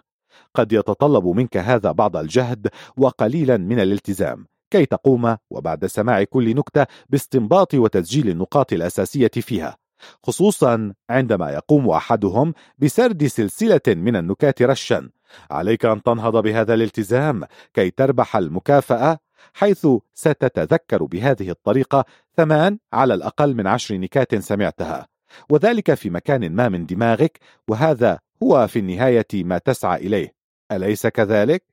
قد 0.53 0.73
يتطلب 0.73 1.27
منك 1.27 1.57
هذا 1.57 1.91
بعض 1.91 2.17
الجهد 2.17 2.67
وقليلا 2.97 3.57
من 3.57 3.79
الالتزام 3.79 4.45
كي 4.71 4.85
تقوم 4.85 5.37
وبعد 5.49 5.85
سماع 5.85 6.23
كل 6.23 6.55
نكتة 6.55 6.85
باستنباط 7.09 7.73
وتسجيل 7.73 8.29
النقاط 8.29 8.73
الأساسية 8.73 9.31
فيها 9.35 9.77
خصوصا 10.23 10.93
عندما 11.09 11.51
يقوم 11.51 11.89
أحدهم 11.89 12.53
بسرد 12.79 13.27
سلسلة 13.27 13.81
من 13.87 14.15
النكات 14.15 14.61
رشا. 14.61 15.09
عليك 15.51 15.85
أن 15.85 16.03
تنهض 16.03 16.37
بهذا 16.37 16.73
الالتزام 16.73 17.43
كي 17.73 17.89
تربح 17.89 18.35
المكافأة 18.35 19.19
حيث 19.53 19.87
ستتذكر 20.13 21.03
بهذه 21.03 21.49
الطريقة 21.49 22.05
ثمان 22.37 22.77
على 22.93 23.13
الأقل 23.13 23.55
من 23.55 23.67
عشر 23.67 23.97
نكات 23.97 24.35
سمعتها. 24.35 25.07
وذلك 25.49 25.93
في 25.93 26.09
مكان 26.09 26.51
ما 26.51 26.69
من 26.69 26.85
دماغك 26.85 27.39
وهذا 27.67 28.19
هو 28.43 28.67
في 28.67 28.79
النهاية 28.79 29.27
ما 29.33 29.57
تسعى 29.57 30.07
إليه. 30.07 30.35
أليس 30.71 31.07
كذلك؟ 31.07 31.63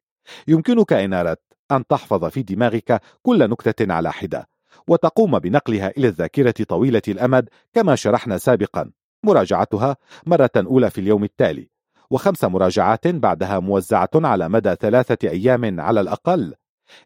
يمكنك 0.49 0.93
إن 0.93 1.15
أردت 1.15 1.43
أن 1.73 1.87
تحفظ 1.87 2.25
في 2.25 2.43
دماغك 2.43 3.01
كل 3.23 3.51
نكتة 3.51 3.93
على 3.93 4.13
حدة 4.13 4.49
وتقوم 4.89 5.39
بنقلها 5.39 5.93
إلى 5.97 6.09
الذاكرة 6.09 6.65
طويلة 6.69 7.03
الأمد 7.09 7.49
كما 7.73 7.95
شرحنا 7.95 8.39
سابقا. 8.39 8.91
مراجعتها 9.25 9.97
مرة 10.27 10.51
أولى 10.57 10.91
في 10.91 11.01
اليوم 11.01 11.25
التالي. 11.25 11.72
وخمس 12.13 12.45
مراجعات 12.45 13.07
بعدها 13.07 13.59
موزعة 13.59 14.11
على 14.15 14.49
مدى 14.49 14.75
ثلاثة 14.81 15.29
أيام 15.29 15.81
على 15.81 16.01
الأقل. 16.01 16.55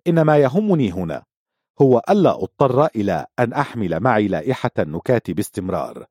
إن 0.07 0.21
ما 0.21 0.39
يهمني 0.39 0.93
هنا 0.93 1.23
هو 1.83 2.03
ألا 2.11 2.43
أضطر 2.43 2.87
إلى 2.87 3.27
أن 3.39 3.53
أحمل 3.53 4.01
معي 4.01 4.29
لائحة 4.29 4.71
النكات 4.79 5.31
باستمرار. 5.31 6.07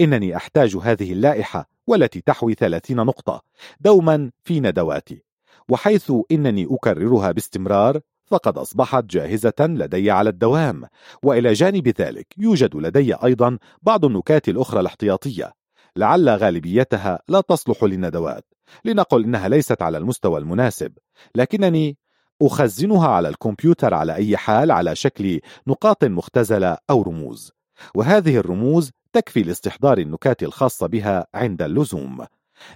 إنني 0.00 0.36
أحتاج 0.36 0.76
هذه 0.76 1.12
اللائحة 1.12 1.68
والتي 1.86 2.20
تحوي 2.20 2.54
ثلاثين 2.54 2.96
نقطة 2.96 3.42
دوما 3.80 4.30
في 4.44 4.60
ندواتي. 4.60 5.22
وحيث 5.68 6.12
إنني 6.32 6.68
أكررها 6.70 7.32
باستمرار 7.32 8.00
فقد 8.26 8.58
أصبحت 8.58 9.04
جاهزة 9.04 9.52
لدي 9.60 10.10
على 10.10 10.30
الدوام. 10.30 10.84
وإلى 11.22 11.52
جانب 11.52 11.88
ذلك 11.88 12.26
يوجد 12.38 12.76
لدي 12.76 13.14
أيضا 13.14 13.58
بعض 13.82 14.04
النكات 14.04 14.48
الأخرى 14.48 14.80
الاحتياطية. 14.80 15.57
لعل 15.98 16.28
غالبيتها 16.28 17.18
لا 17.28 17.40
تصلح 17.40 17.84
للندوات 17.84 18.44
لنقل 18.84 19.24
إنها 19.24 19.48
ليست 19.48 19.82
على 19.82 19.98
المستوى 19.98 20.40
المناسب. 20.40 20.92
لكنني 21.34 21.98
أخزنها 22.42 23.08
على 23.08 23.28
الكمبيوتر 23.28 23.94
على 23.94 24.14
أي 24.14 24.36
حال 24.36 24.70
على 24.70 24.96
شكل 24.96 25.40
نقاط 25.66 26.04
مختزلة 26.04 26.76
أو 26.90 27.02
رموز. 27.02 27.52
وهذه 27.94 28.36
الرموز 28.36 28.90
تكفي 29.12 29.42
لاستحضار 29.42 29.98
النكات 29.98 30.42
الخاصة 30.42 30.86
بها 30.86 31.26
عند 31.34 31.62
اللزوم. 31.62 32.26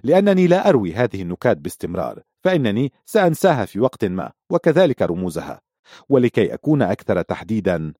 لأنني 0.02 0.46
لا 0.46 0.68
أروي 0.68 0.94
هذه 0.94 1.22
النكات 1.22 1.56
باستمرار 1.56 2.20
فإنني 2.44 2.92
سأنساها 3.06 3.64
في 3.64 3.80
وقت 3.80 4.04
ما 4.04 4.32
وكذلك 4.50 5.02
رموزها. 5.02 5.60
ولكي 6.08 6.54
أكون 6.54 6.82
أكثر 6.82 7.22
تحديدا 7.22 7.92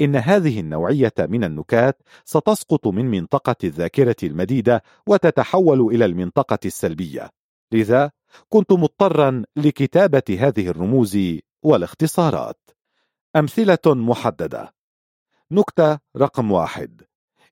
إن 0.00 0.16
هذه 0.16 0.60
النوعية 0.60 1.14
من 1.18 1.44
النكات 1.44 2.02
ستسقط 2.24 2.86
من 2.86 3.10
منطقة 3.10 3.56
الذاكرة 3.64 4.16
المديدة 4.22 4.82
وتتحول 5.06 5.80
إلى 5.94 6.04
المنطقة 6.04 6.58
السلبية. 6.64 7.30
لذا 7.72 8.10
كنت 8.48 8.72
مضطرا 8.72 9.42
لكتابة 9.56 10.22
هذه 10.40 10.68
الرموز 10.68 11.18
والاختصارات. 11.62 12.70
أمثلة 13.36 13.78
محددة. 13.86 14.74
نكتة 15.50 15.98
رقم 16.16 16.52
واحد. 16.52 17.02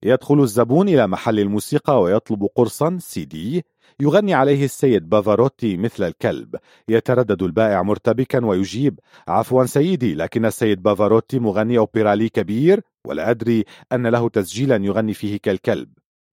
يدخل 0.03 0.41
الزبون 0.41 0.89
إلى 0.89 1.07
محل 1.07 1.39
الموسيقى 1.39 2.01
ويطلب 2.01 2.45
قرصا 2.55 2.99
سي 3.01 3.25
دي 3.25 3.65
يغني 4.01 4.35
عليه 4.35 4.65
السيد 4.65 5.09
بافاروتي 5.09 5.77
مثل 5.77 6.05
الكلب. 6.05 6.57
يتردد 6.89 7.43
البائع 7.43 7.83
مرتبكا 7.83 8.45
ويجيب 8.45 9.01
عفوا 9.29 9.65
سيدي 9.65 10.15
لكن 10.15 10.47
السيد 10.47 10.83
بافاروتي 10.83 11.39
مغني 11.39 11.79
أوبرالي 11.79 12.29
كبير 12.29 12.81
ولا 13.07 13.31
أدري 13.31 13.65
أن 13.93 14.07
له 14.07 14.29
تسجيلا 14.29 14.77
يغني 14.77 15.15
فيه 15.15 15.37
كالكلب. 15.37 15.89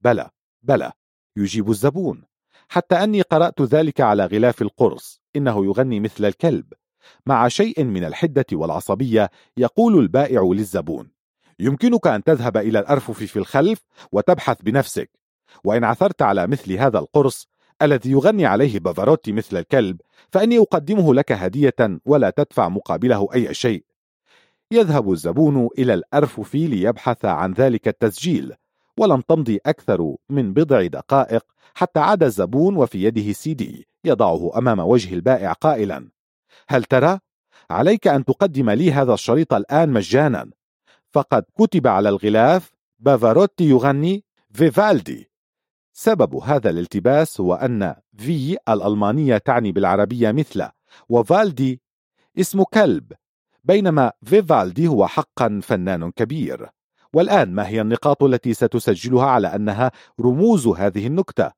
بلى 0.03 0.29
بلى 0.61 0.91
يجيب 1.37 1.69
الزبون. 1.69 2.23
حتى 2.69 2.95
أني 2.95 3.21
قرأت 3.21 3.61
ذلك 3.61 4.01
على 4.01 4.25
غلاف 4.25 4.61
القرص 4.61 5.21
إنه 5.35 5.65
يغني 5.65 5.99
مثل 5.99 6.25
الكلب. 6.25 6.73
مع 7.25 7.47
شيء 7.47 7.83
من 7.83 8.03
الحدة 8.03 8.45
والعصبية 8.53 9.29
يقول 9.57 9.99
البائع 9.99 10.41
للزبون 10.41 11.11
يمكنك 11.59 12.07
أن 12.07 12.23
تذهب 12.23 12.57
إلى 12.57 12.79
الأرفف 12.79 13.23
في 13.23 13.39
الخلف 13.39 13.79
وتبحث 14.11 14.61
بنفسك. 14.61 15.20
وإن 15.63 15.83
عثرت 15.83 16.21
على 16.21 16.47
مثل 16.47 16.73
هذا 16.73 16.99
القرص 16.99 17.47
الذي 17.81 18.11
يغني 18.11 18.45
عليه 18.45 18.79
بافاروتي 18.79 19.31
مثل 19.31 19.57
الكلب 19.57 20.01
فإني 20.31 20.59
أقدمه 20.59 21.13
لك 21.13 21.31
هدية 21.31 21.75
ولا 22.05 22.29
تدفع 22.29 22.69
مقابله 22.69 23.27
أي 23.33 23.53
شيء. 23.53 23.83
يذهب 24.71 25.11
الزبون 25.11 25.69
إلى 25.79 25.93
الأرفف 25.93 26.55
ليبحث 26.55 27.25
عن 27.25 27.53
ذلك 27.53 27.87
التسجيل 27.87 28.53
ولم 28.97 29.21
تمضي 29.21 29.59
أكثر 29.65 30.15
من 30.29 30.53
بضع 30.53 30.85
دقائق 30.85 31.45
حتى 31.73 31.99
عاد 31.99 32.23
الزبون 32.23 32.75
وفي 32.77 33.03
يده 33.03 33.31
سي 33.31 33.53
دي 33.53 33.87
يضعه 34.05 34.57
أمام 34.57 34.79
وجه 34.79 35.13
البائع 35.13 35.51
قائلا 35.53 36.09
هل 36.67 36.83
ترى؟ 36.83 37.19
عليك 37.69 38.07
أن 38.07 38.25
تقدم 38.25 38.69
لي 38.69 38.91
هذا 38.91 39.13
الشريط 39.13 39.53
الآن 39.53 39.89
مجانا. 39.89 40.51
فقد 41.09 41.43
كتب 41.57 41.87
على 41.87 42.09
الغلاف 42.09 42.71
بافاروتي 42.99 43.69
يغني 43.69 44.23
فيفالدي. 44.53 45.30
سبب 45.93 46.35
هذا 46.35 46.69
الالتباس 46.69 47.41
هو 47.41 47.53
أن 47.53 47.95
في 48.17 48.57
الألمانية 48.69 49.37
تعني 49.37 49.71
بالعربية 49.71 50.31
مثل 50.31 50.67
وفالدي 51.09 51.81
اسم 52.39 52.63
كلب 52.63 53.13
بينما 53.63 54.11
فيفالدي 54.23 54.87
هو 54.87 55.07
حقا 55.07 55.59
فنان 55.63 56.11
كبير. 56.11 56.69
والآن 57.13 57.53
ما 57.53 57.67
هي 57.67 57.81
النقاط 57.81 58.23
التي 58.23 58.53
ستسجلها 58.53 59.25
على 59.25 59.47
أنها 59.47 59.91
رموز 60.19 60.67
هذه 60.67 61.07
النكتة؟ 61.07 61.51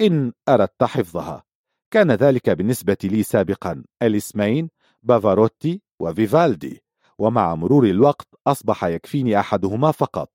إن 0.00 0.32
أردت 0.48 0.84
حفظها. 0.84 1.42
كان 1.90 2.10
ذلك 2.10 2.50
بالنسبة 2.50 2.96
لي 3.04 3.22
سابقا. 3.22 3.84
الاسمين 4.02 4.70
بافاروتي 5.02 5.82
وفيفالدي. 6.00 6.82
ومع 7.18 7.54
مرور 7.54 7.86
الوقت 7.86 8.28
أصبح 8.46 8.84
يكفيني 8.84 9.40
أحدهما 9.40 9.90
فقط. 9.90 10.30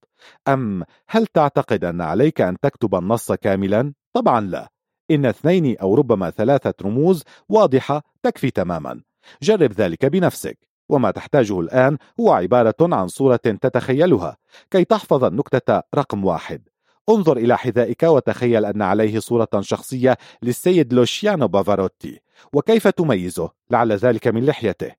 أم 0.47 0.83
هل 1.07 1.27
تعتقد 1.27 1.85
أن 1.85 2.01
عليك 2.01 2.41
أن 2.41 2.59
تكتب 2.59 2.95
النص 2.95 3.31
كاملا؟ 3.31 3.93
طبعا 4.13 4.41
لا. 4.41 4.69
إن 5.11 5.25
اثنين 5.25 5.77
أو 5.77 5.95
ربما 5.95 6.29
ثلاثة 6.29 6.73
رموز 6.81 7.23
واضحة 7.49 8.03
تكفي 8.23 8.51
تماما. 8.51 9.01
جرب 9.41 9.71
ذلك 9.71 10.05
بنفسك. 10.05 10.59
وما 10.89 11.11
تحتاجه 11.11 11.59
الآن 11.59 11.97
هو 12.19 12.31
عبارة 12.31 12.75
عن 12.81 13.07
صورة 13.07 13.35
تتخيلها. 13.35 14.37
كي 14.71 14.83
تحفظ 14.83 15.23
النكتة 15.23 15.81
رقم 15.95 16.25
واحد. 16.25 16.69
انظر 17.09 17.37
إلى 17.37 17.57
حذائك 17.57 18.03
وتخيل 18.03 18.65
أن 18.65 18.81
عليه 18.81 19.19
صورة 19.19 19.47
شخصية 19.59 20.17
للسيد 20.43 20.93
لوشيانو 20.93 21.47
بافاروتي. 21.47 22.19
وكيف 22.53 22.87
تميزه؟ 22.87 23.49
لعل 23.71 23.91
ذلك 23.91 24.27
من 24.27 24.45
لحيته. 24.45 24.91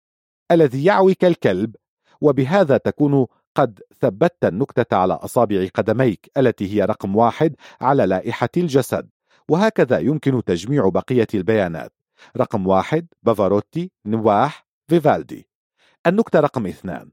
الذي 0.50 0.84
يعوي 0.84 1.14
كالكلب 1.14 1.76
وبهذا 2.20 2.76
تكون 2.76 3.26
قد 3.54 3.80
ثبتت 4.00 4.44
النكتة 4.44 4.96
على 4.96 5.14
أصابع 5.14 5.66
قدميك 5.74 6.30
التي 6.36 6.74
هي 6.74 6.84
رقم 6.84 7.16
واحد 7.16 7.54
على 7.80 8.06
لائحة 8.06 8.48
الجسد 8.56 9.08
وهكذا 9.48 9.98
يمكن 9.98 10.44
تجميع 10.44 10.88
بقية 10.88 11.26
البيانات. 11.34 11.92
رقم 12.36 12.66
واحد 12.66 13.06
بافاروتي 13.22 13.90
نواح 14.06 14.66
فيفالدي. 14.88 15.48
النكتة 16.06 16.40
رقم 16.40 16.66
اثنان. 16.66 17.10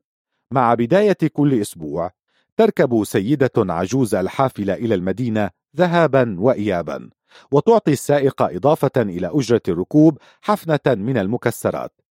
مع 0.52 0.74
بداية 0.74 1.18
كل 1.34 1.62
أسبوع 1.62 2.12
تركب 2.58 3.04
سيدة 3.04 3.52
عجوز 3.58 4.16
الحافلة 4.16 4.74
إلى 4.74 4.96
المدينة 4.96 5.50
ذهابا 5.76 6.36
وإيابا 6.40 7.10
وتعطي 7.52 7.92
السائق 7.92 8.42
إضافة 8.42 8.92
إلى 8.98 9.32
أجرة 9.34 9.62
الركوب 9.68 10.18
حفنة 10.42 10.80
من 10.88 11.18
المكسرات. 11.18 12.02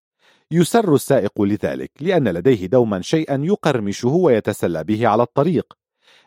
يسر 0.50 0.94
السائق 0.94 1.42
لذلك 1.42 1.91
لأن 2.00 2.28
لديه 2.28 2.66
دوما 2.66 3.00
شيئا 3.02 3.41
يقرمشه 3.44 4.08
ويتسلى 4.08 4.84
به 4.84 5.08
على 5.08 5.23
الطريق 5.23 5.73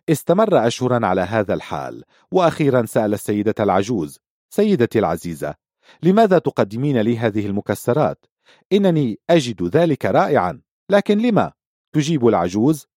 استمر 0.09 0.67
أشهرا 0.67 1.06
على 1.06 1.22
هذا 1.22 1.53
الحال 1.53 2.03
وأخيرا 2.31 2.85
سأل 2.85 3.14
السيدة 3.14 3.56
العجوز 3.59 4.19
سيدتي 4.49 4.99
العزيزة 4.99 5.56
لماذا 6.03 6.39
تقدمين 6.39 7.01
لي 7.01 7.17
هذه 7.17 7.45
المكسرات؟ 7.45 8.25
إنني 8.73 9.19
أجد 9.30 9.64
ذلك 9.64 10.06
رائعا 10.06 10.61
لكن 10.89 11.17
لما؟ 11.17 11.51
تجيب 11.93 12.27
العجوز 12.27 12.88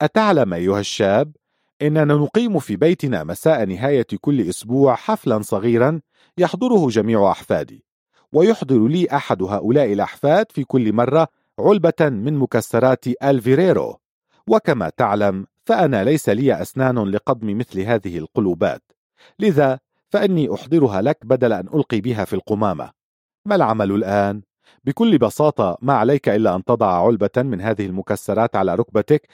أتعلم 0.00 0.54
أيها 0.54 0.80
الشاب 0.80 1.36
إننا 1.82 2.14
نقيم 2.14 2.58
في 2.58 2.76
بيتنا 2.76 3.24
مساء 3.24 3.64
نهاية 3.64 4.06
كل 4.20 4.48
أسبوع 4.48 4.94
حفلا 4.94 5.42
صغيرا 5.42 6.00
يحضره 6.38 6.88
جميع 6.88 7.30
أحفادي 7.30 7.84
ويحضر 8.32 8.88
لي 8.88 9.06
أحد 9.12 9.42
هؤلاء 9.42 9.92
الأحفاد 9.92 10.46
في 10.52 10.64
كل 10.64 10.92
مرة 10.92 11.28
علبة 11.58 12.00
من 12.00 12.38
مكسرات 12.38 13.06
ألفيريرو. 13.22 13.98
وكما 14.46 14.88
تعلم 14.96 15.46
فأنا 15.64 16.04
ليس 16.04 16.28
لي 16.28 16.62
أسنان 16.62 16.98
لقضم 16.98 17.58
مثل 17.58 17.80
هذه 17.80 18.18
القلوبات. 18.18 18.82
لذا 19.38 19.78
فإني 20.10 20.54
أحضرها 20.54 21.02
لك 21.02 21.18
بدل 21.26 21.52
أن 21.52 21.68
ألقي 21.74 22.00
بها 22.00 22.24
في 22.24 22.32
القمامة. 22.32 22.90
ما 23.46 23.54
العمل 23.54 23.92
الآن؟ 23.92 24.42
بكل 24.84 25.18
بساطة 25.18 25.78
ما 25.82 25.92
عليك 25.92 26.28
إلا 26.28 26.56
أن 26.56 26.64
تضع 26.64 27.06
علبة 27.06 27.30
من 27.36 27.60
هذه 27.60 27.86
المكسرات 27.86 28.56
على 28.56 28.74
ركبتك. 28.74 29.28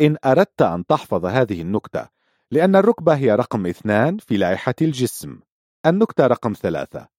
إن 0.00 0.16
أردت 0.24 0.62
أن 0.62 0.86
تحفظ 0.86 1.26
هذه 1.26 1.62
النكتة 1.62 2.08
لأن 2.50 2.76
الركبة 2.76 3.14
هي 3.16 3.34
رقم 3.34 3.66
اثنان 3.66 4.18
في 4.18 4.36
لائحة 4.36 4.74
الجسم. 4.82 5.40
النكتة 5.86 6.26
رقم 6.26 6.52
ثلاثة. 6.52 7.15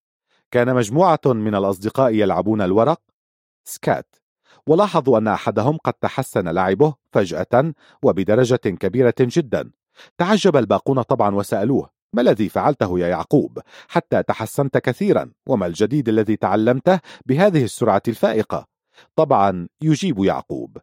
كان 0.52 0.76
مجموعة 0.76 1.20
من 1.26 1.56
الأصدقاء 1.56 2.14
يلعبون 2.14 2.62
الورق 2.62 3.02
سكات. 3.66 4.16
ولاحظوا 4.68 5.18
أن 5.18 5.28
أحدهم 5.28 5.78
قد 5.78 5.94
تحسن 5.94 6.48
لعبه 6.48 6.94
فجأة 7.12 7.74
وبدرجة 8.04 8.56
كبيرة 8.56 9.16
جدا. 9.20 9.72
تعجب 10.18 10.58
الباقون 10.58 11.02
طبعا 11.02 11.36
وسألوه 11.36 11.90
ما 12.14 12.22
الذي 12.22 12.50
فعلته 12.50 13.00
يا 13.00 13.08
يعقوب؟ 13.08 13.60
حتى 13.88 14.24
تحسنت 14.24 14.78
كثيرا 14.78 15.32
وما 15.48 15.66
الجديد 15.66 16.10
الذي 16.10 16.36
تعلمته 16.36 17.00
بهذه 17.26 17.64
السرعة 17.64 18.02
الفائقة؟ 18.08 18.68
طبعا 19.16 19.68
يجيب 19.82 20.24
يعقوب. 20.24 20.78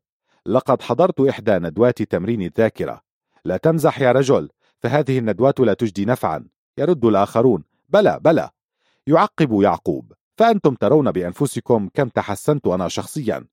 لقد 0.46 0.82
حضرت 0.82 1.20
إحدى 1.20 1.52
ندوات 1.52 2.02
تمرين 2.02 2.42
الذاكرة. 2.42 3.00
لا 3.44 3.56
تمزح 3.56 4.00
يا 4.00 4.12
رجل 4.12 4.48
فهذه 4.78 5.18
الندوات 5.18 5.60
لا 5.60 5.74
تجدي 5.74 6.04
نفعا. 6.04 6.46
يرد 6.78 7.04
الآخرون. 7.04 7.64
بلى 7.88 8.20
بلى. 8.20 8.50
يعقب 9.06 9.62
يعقوب 9.62 10.12
فأنتم 10.38 10.74
ترون 10.74 11.12
بأنفسكم 11.12 11.88
كم 11.94 12.08
تحسنت 12.08 12.66
أنا 12.66 12.88
شخصيا 12.88 13.44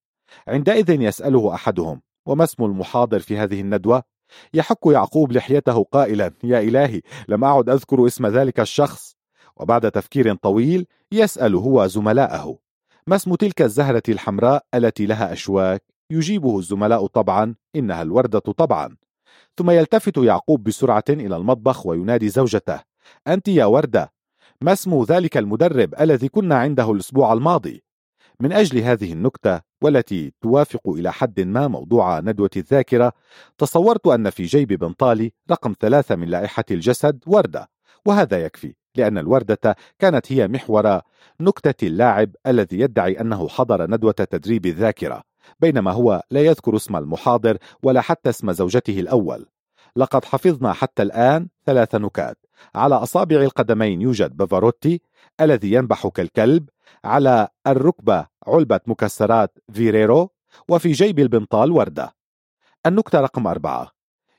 عندئذ 0.47 1.01
يسأله 1.01 1.53
أحدهم 1.53 2.01
وما 2.25 2.43
اسم 2.43 2.63
المحاضر 2.63 3.19
في 3.19 3.37
هذه 3.37 3.61
الندوة؟ 3.61 4.03
يحك 4.53 4.85
يعقوب 4.85 5.31
لحيته 5.31 5.83
قائلا 5.83 6.31
يا 6.43 6.59
إلهي 6.59 7.01
لم 7.27 7.43
أعد 7.43 7.69
أذكر 7.69 8.07
اسم 8.07 8.27
ذلك 8.27 8.59
الشخص 8.59 9.15
وبعد 9.55 9.91
تفكير 9.91 10.35
طويل 10.35 10.87
يسأل 11.11 11.55
هو 11.55 11.87
زملاءه 11.87 12.57
ما 13.07 13.15
اسم 13.15 13.35
تلك 13.35 13.61
الزهرة 13.61 14.03
الحمراء 14.09 14.65
التي 14.73 15.05
لها 15.05 15.33
أشواك؟ 15.33 15.83
يجيبه 16.11 16.59
الزملاء 16.59 17.07
طبعا 17.07 17.55
إنها 17.75 18.01
الوردة 18.01 18.39
طبعا 18.39 18.95
ثم 19.57 19.71
يلتفت 19.71 20.17
يعقوب 20.17 20.63
بسرعة 20.63 21.03
إلى 21.09 21.35
المطبخ 21.35 21.85
وينادي 21.85 22.29
زوجته 22.29 22.79
أنت 23.27 23.47
يا 23.47 23.65
وردة 23.65 24.11
ما 24.63 24.73
اسم 24.73 25.03
ذلك 25.03 25.37
المدرب 25.37 25.93
الذي 25.99 26.27
كنا 26.27 26.55
عنده 26.55 26.91
الأسبوع 26.91 27.33
الماضي؟ 27.33 27.83
من 28.39 28.51
أجل 28.53 28.79
هذه 28.79 29.13
النكتة 29.13 29.61
والتي 29.81 30.33
توافق 30.41 30.89
إلى 30.89 31.11
حد 31.13 31.39
ما 31.39 31.67
موضوع 31.67 32.19
ندوة 32.19 32.49
الذاكرة 32.57 33.13
تصورت 33.57 34.07
أن 34.07 34.29
في 34.29 34.43
جيب 34.43 34.73
بنطالي 34.73 35.31
رقم 35.51 35.73
ثلاثة 35.79 36.15
من 36.15 36.27
لائحة 36.27 36.63
الجسد 36.71 37.23
وردة 37.27 37.69
وهذا 38.05 38.45
يكفي 38.45 38.73
لأن 38.95 39.17
الوردة 39.17 39.75
كانت 39.99 40.31
هي 40.31 40.47
محور 40.47 41.01
نكتة 41.39 41.87
اللاعب 41.87 42.35
الذي 42.47 42.79
يدعي 42.79 43.21
أنه 43.21 43.47
حضر 43.47 43.89
ندوة 43.89 44.11
تدريب 44.11 44.65
الذاكرة 44.65 45.23
بينما 45.59 45.91
هو 45.91 46.21
لا 46.31 46.41
يذكر 46.41 46.75
اسم 46.75 46.95
المحاضر 46.95 47.57
ولا 47.83 48.01
حتى 48.01 48.29
اسم 48.29 48.51
زوجته 48.51 48.99
الأول. 48.99 49.45
لقد 49.95 50.25
حفظنا 50.25 50.73
حتى 50.73 51.01
الآن 51.01 51.47
ثلاث 51.65 51.95
نكات. 51.95 52.37
على 52.75 52.95
أصابع 52.95 53.35
القدمين 53.35 54.01
يوجد 54.01 54.37
بافاروتي 54.37 55.01
الذي 55.41 55.73
ينبح 55.73 56.07
كالكلب. 56.07 56.69
على 57.05 57.47
الركبة 57.67 58.27
علبة 58.47 58.79
مكسرات 58.87 59.59
فيريرو. 59.73 60.29
وفي 60.69 60.91
جيب 60.91 61.19
البنطال 61.19 61.71
وردة. 61.71 62.15
النكتة 62.85 63.19
رقم 63.19 63.47
أربعة. 63.47 63.91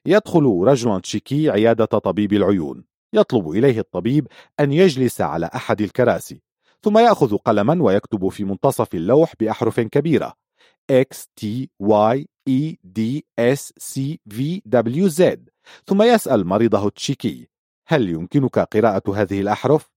يدخل 0.06 0.62
رجل 0.64 1.00
تشيكي 1.00 1.50
عيادة 1.50 1.84
طبيب 1.84 2.32
العيون. 2.32 2.84
يطلب 3.12 3.50
إليه 3.50 3.78
الطبيب 3.78 4.28
أن 4.60 4.72
يجلس 4.72 5.20
على 5.20 5.50
أحد 5.55 5.81
الكراسي. 5.81 6.42
ثم 6.82 6.98
يأخذ 6.98 7.36
قلما 7.36 7.82
ويكتب 7.82 8.28
في 8.28 8.44
منتصف 8.44 8.94
اللوح 8.94 9.32
بأحرف 9.40 9.81
كبيرة. 9.81 10.41
X 10.91 11.27
T 11.41 11.69
Y 11.81 12.27
E 12.49 12.77
D 12.85 13.23
S 13.39 13.73
C 13.78 14.19
V 14.27 14.61
W 14.67 15.09
Z. 15.09 15.39
ثم 15.86 16.02
يسأل 16.02 16.47
مريضه 16.47 16.86
التشيكي 16.86 17.49
هل 17.86 18.09
يمكنك 18.09 18.59
قراءة 18.59 19.15
هذه 19.15 19.41
الأحرف؟ 19.41 19.91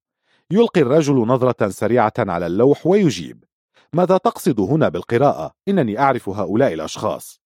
يلقي 0.51 0.81
الرجل 0.81 1.15
نظرة 1.15 1.69
سريعة 1.69 2.13
على 2.19 2.45
اللوح 2.45 2.87
ويجيب. 2.87 3.43
ماذا 3.93 4.17
تقصد 4.17 4.59
هنا 4.59 4.89
بالقراءة؟ 4.89 5.53
إنني 5.67 5.99
أعرف 5.99 6.29
هؤلاء 6.29 6.73
الأشخاص. 6.73 7.41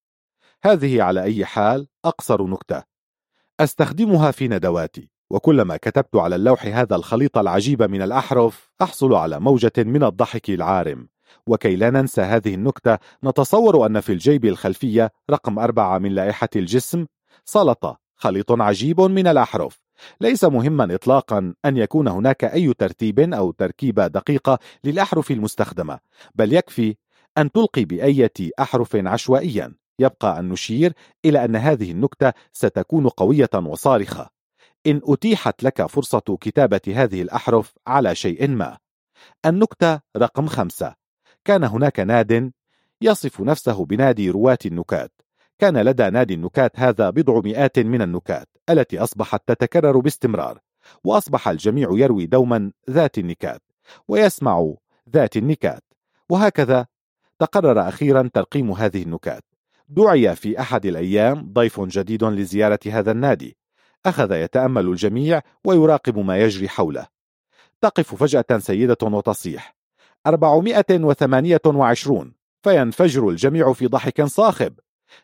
هذه 0.64 1.02
على 1.02 1.24
أي 1.24 1.46
حال 1.46 1.88
أقصر 2.06 2.48
نكتة. 2.48 2.84
أستخدمها 3.60 4.32
في 4.32 4.48
ندواتي 4.48 5.12
وكلما 5.30 5.78
كتبت 5.78 6.16
على 6.16 6.36
اللوح 6.36 6.66
هذا 6.66 6.96
الخليط 6.96 7.38
العجيب 7.38 7.84
من 7.84 8.02
الأحرف 8.02 8.72
أحصل 8.82 9.14
على 9.14 9.40
موجة 9.40 9.74
من 9.78 10.04
الضحك 10.04 10.50
العارم. 10.50 11.10
وكي 11.48 11.76
لا 11.76 11.90
ننسى 11.90 12.22
هذه 12.22 12.56
النكتة 12.56 12.98
نتصور 13.24 13.86
أن 13.86 14.00
في 14.00 14.12
الجيب 14.12 14.46
الخلفية 14.46 15.12
رقم 15.32 15.60
أربعة 15.60 15.98
من 15.98 16.12
لائحة 16.12 16.50
الجسم 16.56 17.06
سلطة 17.46 18.00
خليط 18.16 18.52
عجيب 18.52 19.02
من 19.02 19.28
الأحرف. 19.28 19.80
ليس 20.22 20.44
مهما 20.44 20.96
إطلاقا 20.96 21.54
أن 21.66 21.78
يكون 21.78 22.08
هناك 22.08 22.44
أي 22.44 22.74
ترتيب 22.74 23.20
أو 23.20 23.52
تركيبة 23.52 24.08
دقيقة 24.08 24.60
للأحرف 24.84 25.32
المستخدمة 25.32 26.00
بل 26.36 26.54
يكفي 26.54 26.96
أن 27.38 27.52
تلقي 27.52 27.86
بأية 27.86 28.32
أحرف 28.60 28.96
عشوائيا. 28.96 29.76
يبقى 30.00 30.40
أن 30.40 30.50
نشير 30.50 30.94
إلى 31.26 31.46
أن 31.46 31.56
هذه 31.56 31.92
النكتة 31.92 32.34
ستكون 32.54 33.08
قوية 33.08 33.50
وصارخة. 33.56 34.30
إن 34.88 35.02
أتيحت 35.04 35.64
لك 35.64 35.86
فرصة 35.86 36.38
كتابة 36.42 36.82
هذه 36.88 37.22
الأحرف 37.22 37.74
على 37.88 38.16
شيء 38.16 38.48
ما. 38.48 38.78
النكتة 39.46 40.00
رقم 40.18 40.48
خمسة. 40.48 40.99
كان 41.50 41.64
هناك 41.64 42.00
ناد 42.00 42.52
يصف 43.02 43.42
نفسه 43.42 43.86
بنادي 43.86 44.30
رواة 44.30 44.58
النكات. 44.66 45.12
كان 45.60 45.78
لدى 45.78 46.10
نادي 46.10 46.34
النكات 46.34 46.80
هذا 46.80 47.10
بضع 47.10 47.42
مئات 47.44 47.80
من 47.80 48.02
النكات 48.02 48.48
التي 48.70 49.00
أصبحت 49.00 49.42
تتكرر 49.48 50.00
باستمرار 50.00 50.60
وأصبح 51.04 51.48
الجميع 51.48 51.90
يروي 51.92 52.26
دوما 52.26 52.72
ذات 52.90 53.18
النكات 53.18 53.62
ويسمع 54.08 54.74
ذات 55.10 55.38
النكات. 55.38 55.84
وهكذا 56.30 56.86
تقرر 57.40 57.88
أخيرا 57.88 58.30
ترقيم 58.34 58.72
هذه 58.72 59.04
النكات. 59.04 59.44
دعي 59.88 60.36
في 60.36 60.60
أحد 60.60 60.86
الأيام 60.86 61.54
ضيف 61.54 61.82
جديد 61.82 62.24
لزيارة 62.24 62.80
هذا 62.86 63.12
النادي. 63.12 63.58
أخذ 64.06 64.32
يتأمل 64.32 64.88
الجميع 64.88 65.42
ويراقب 65.64 66.18
ما 66.20 66.40
يجري 66.40 66.70
حوله. 66.70 67.08
تقف 67.82 68.16
فجأة 68.16 68.58
سيدة 68.58 68.98
وتصيح. 69.02 69.79
428 70.28 72.34
فينفجر 72.64 73.30
الجميع 73.30 73.74
في 73.74 73.88
ضحك 73.88 74.24
صاخب. 74.24 74.74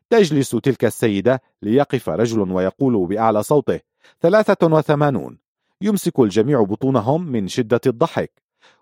تجلس 0.10 0.50
تلك 0.50 0.86
السيدة 0.86 1.42
ليقف 1.62 2.10
رجل 2.10 2.52
ويقول 2.52 3.08
بأعلى 3.08 3.44
صوته 3.44 3.80
ثلاثة 4.22 4.68
وثمانون. 4.68 5.38
يمسك 5.82 6.20
الجميع 6.20 6.64
بطونهم 6.64 7.28
من 7.28 7.48
شدة 7.48 7.82
الضحك. 7.88 8.32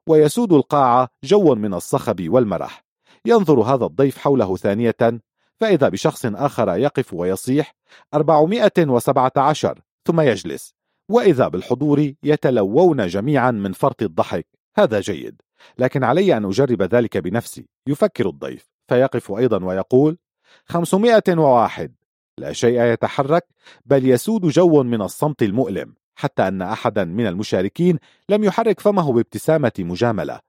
ويسود 0.08 0.54
القاعة 0.54 1.10
جو 1.24 1.56
من 1.56 1.74
الصخب 1.74 2.30
والمرح. 2.30 2.84
ينظر 3.26 3.62
هذا 3.62 3.86
الضيف 3.86 4.18
حوله 4.18 4.56
ثانية 4.56 5.22
فإذا 5.60 5.90
بشخص 5.90 6.26
آخر 6.26 6.78
يقف 6.78 7.14
ويصيح 7.14 7.76
417 8.14 9.82
ثم 10.06 10.22
يجلس. 10.22 10.74
وإذا 11.10 11.48
بالحضور 11.48 12.14
يتلوون 12.24 13.08
جميعا 13.08 13.52
من 13.52 13.74
فرط 13.74 14.02
الضحك. 14.02 14.48
هذا 14.78 15.00
جيد. 15.00 15.42
لكن 15.78 16.04
علي 16.04 16.38
أن 16.38 16.46
أجرب 16.46 16.82
ذلك 16.82 17.18
بنفسي. 17.18 17.68
يفكر 17.88 18.30
الضيف 18.30 18.70
فيقف 18.88 19.32
أيضا 19.32 19.66
ويقول 19.66 20.18
501 20.66 21.96
لا 22.38 22.54
شيء 22.54 22.82
يتحرك 22.82 23.48
بل 23.86 24.10
يسود 24.10 24.48
جو 24.48 24.84
من 24.84 25.02
الصمت 25.02 25.44
المؤلم 25.44 25.96
حتى 26.16 26.48
أن 26.48 26.62
أحدا 26.62 27.04
من 27.04 27.28
المشاركين 27.28 28.00
لم 28.30 28.44
يحرك 28.44 28.80
فمه 28.80 29.14
بابتسامة 29.14 29.72
مجاملة. 29.80 30.40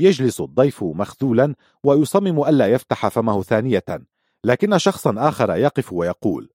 يجلس 0.00 0.40
الضيف 0.40 0.84
مخذولا 0.84 1.54
ويصمم 1.84 2.44
ألا 2.44 2.66
يفتح 2.66 3.08
فمه 3.08 3.42
ثانية 3.42 3.84
لكن 4.44 4.78
شخصا 4.78 5.14
آخر 5.18 5.56
يقف 5.56 5.92
ويقول 5.92 6.50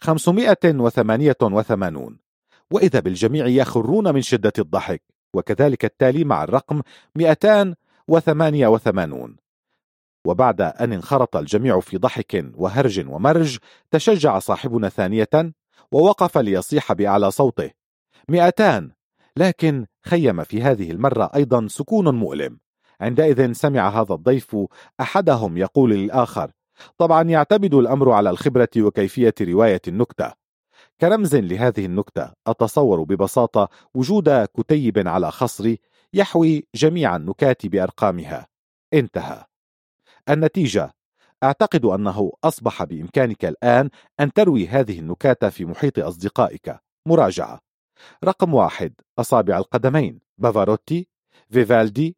588 0.00 2.18
وإذا 2.70 3.00
بالجميع 3.00 3.46
يخرون 3.46 4.14
من 4.14 4.22
شدة 4.22 4.52
الضحك. 4.58 5.02
وكذلك 5.34 5.84
التالي 5.84 6.24
مع 6.24 6.44
الرقم 6.44 6.82
288 7.16 9.36
وبعد 10.26 10.60
أن 10.60 10.92
انخرط 10.92 11.36
الجميع 11.36 11.80
في 11.80 11.96
ضحك 11.96 12.44
وهرج 12.54 13.08
ومرج 13.08 13.58
تشجع 13.90 14.38
صاحبنا 14.38 14.88
ثانية 14.88 15.52
ووقف 15.92 16.38
ليصيح 16.38 16.92
بأعلى 16.92 17.30
صوته. 17.30 17.70
مئتان! 18.28 18.90
لكن 19.36 19.86
خيم 20.06 20.44
في 20.44 20.62
هذه 20.62 20.90
المرة 20.90 21.30
أيضا 21.34 21.66
سكون 21.68 22.14
مؤلم. 22.14 22.58
عندئذ 23.00 23.52
سمع 23.52 23.88
هذا 23.88 24.14
الضيف 24.14 24.56
أحدهم 25.00 25.56
يقول 25.56 25.90
للآخر 25.90 26.50
طبعا 26.98 27.22
يعتمد 27.22 27.74
الأمر 27.74 28.12
على 28.12 28.30
الخبرة 28.30 28.68
وكيفية 28.76 29.34
رواية 29.40 29.80
النكتة. 29.88 30.39
كرمز 31.00 31.36
لهذه 31.36 31.86
النكتة 31.86 32.32
أتصور 32.46 33.02
ببساطة 33.02 33.68
وجود 33.94 34.44
كتيب 34.44 35.08
على 35.08 35.30
خصري 35.30 35.78
يحوي 36.14 36.66
جميع 36.74 37.16
النكات 37.16 37.66
بأرقامها. 37.66 38.46
انتهى. 38.94 39.44
النتيجة 40.28 40.94
أعتقد 41.42 41.84
أنه 41.84 42.32
أصبح 42.44 42.84
بإمكانك 42.84 43.44
الآن 43.44 43.90
أن 44.20 44.32
تروي 44.32 44.68
هذه 44.68 44.98
النكات 44.98 45.44
في 45.44 45.64
محيط 45.64 45.98
أصدقائك. 45.98 46.76
مراجعة. 47.06 47.60
رقم 48.24 48.54
واحد 48.54 48.94
أصابع 49.18 49.58
القدمين 49.58 50.20
بافاروتي 50.38 51.08
فيفالدي 51.50 52.16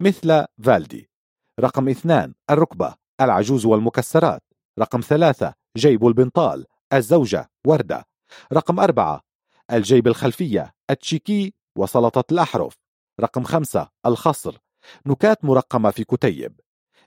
مثل 0.00 0.44
فالدي. 0.62 1.10
رقم 1.60 1.88
اثنان 1.88 2.34
الركبة 2.50 2.94
العجوز 3.20 3.66
والمكسرات. 3.66 4.42
رقم 4.78 5.00
ثلاثة 5.00 5.54
جيب 5.76 6.06
البنطال 6.06 6.66
الزوجة 6.92 7.50
وردة. 7.66 8.11
رقم 8.52 8.80
أربعة 8.80 9.20
الجيب 9.72 10.06
الخلفية 10.06 10.74
التشيكي 10.90 11.54
وسلطة 11.76 12.24
الأحرف. 12.32 12.74
رقم 13.20 13.42
خمسة 13.42 13.88
الخصر. 14.06 14.58
نكات 15.06 15.44
مرقمة 15.44 15.90
في 15.90 16.04
كتيب. 16.04 16.60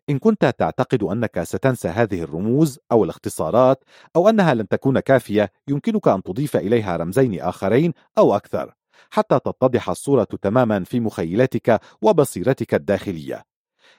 إن 0.10 0.20
كنت 0.20 0.46
تعتقد 0.46 1.04
أنك 1.04 1.44
ستنسى 1.44 1.88
هذه 1.88 2.22
الرموز 2.22 2.80
أو 2.92 3.04
الاختصارات 3.04 3.84
أو 4.16 4.30
أنها 4.30 4.54
لن 4.54 4.68
تكون 4.68 5.00
كافية 5.00 5.52
يمكنك 5.68 6.08
أن 6.08 6.24
تضيف 6.24 6.56
إليها 6.58 6.98
رمزين 6.98 7.42
آخرين 7.42 7.94
أو 8.18 8.36
أكثر 8.36 8.74
حتى 9.10 9.40
تتضح 9.40 9.90
الصورة 9.90 10.28
تماما 10.42 10.84
في 10.84 11.00
مخيلتك 11.00 11.80
وبصيرتك 12.02 12.74
الداخلية. 12.74 13.44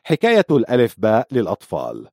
حكاية 0.05 0.47
الألف 0.51 0.95
باء 0.99 1.27
للأطفال. 1.33 2.09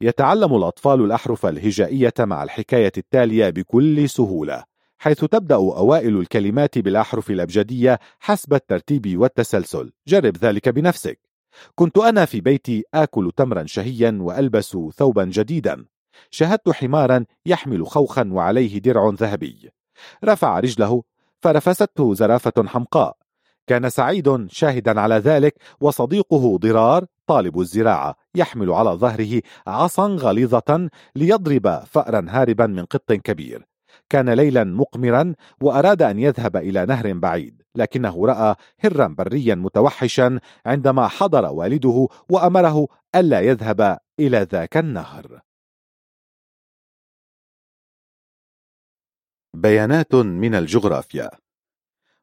يتعلم 0.00 0.56
الأطفال 0.56 1.04
الأحرف 1.04 1.46
الهجائية 1.46 2.14
مع 2.18 2.42
الحكاية 2.42 2.92
التالية 2.98 3.50
بكل 3.50 4.08
سهولة 4.08 4.64
حيث 4.98 5.24
تبدأ 5.24 5.54
أوائل 5.54 6.16
الكلمات 6.16 6.78
بالأحرف 6.78 7.30
الأبجدية 7.30 7.98
حسب 8.20 8.54
الترتيب 8.54 9.18
والتسلسل. 9.18 9.92
جرب 10.08 10.36
ذلك 10.36 10.68
بنفسك. 10.68 11.20
كنت 11.74 11.98
أنا 11.98 12.24
في 12.24 12.40
بيتي 12.40 12.84
آكل 12.94 13.32
تمرا 13.36 13.66
شهيا 13.66 14.18
وألبس 14.20 14.78
ثوبا 14.96 15.24
جديدا. 15.24 15.84
شاهدت 16.30 16.70
حمارا 16.70 17.24
يحمل 17.46 17.86
خوخا 17.86 18.28
وعليه 18.32 18.78
درع 18.78 19.08
ذهبي. 19.08 19.70
رفع 20.24 20.60
رجله 20.60 21.02
فرفسته 21.42 22.14
زرافة 22.14 22.64
حمقاء. 22.66 23.16
كان 23.66 23.90
سعيد 23.90 24.50
شاهدا 24.50 25.00
على 25.00 25.14
ذلك 25.14 25.54
وصديقه 25.80 26.58
ضرار 26.58 27.04
طالب 27.26 27.60
الزراعة 27.60 28.16
يحمل 28.34 28.70
على 28.70 28.90
ظهره 28.90 29.42
عصا 29.66 30.06
غليظة 30.06 30.90
ليضرب 31.16 31.84
فأرا 31.84 32.26
هاربا 32.28 32.66
من 32.66 32.84
قط 32.84 33.12
كبير. 33.12 33.66
كان 34.08 34.30
ليلا 34.30 34.64
مقمرا 34.64 35.34
وأراد 35.60 36.02
أن 36.02 36.18
يذهب 36.18 36.56
إلى 36.56 36.86
نهر 36.86 37.12
بعيد 37.12 37.62
لكنه 37.76 38.26
رأى 38.26 38.54
هرا 38.80 39.06
بريا 39.06 39.54
متوحشا 39.54 40.40
عندما 40.66 41.08
حضر 41.08 41.52
والده 41.52 42.08
وأمره 42.28 42.86
ألا 43.14 43.40
يذهب 43.40 43.98
إلى 44.20 44.38
ذاك 44.38 44.76
النهر. 44.76 45.40
بيانات 49.54 50.14
من 50.14 50.54
الجغرافيا. 50.54 51.43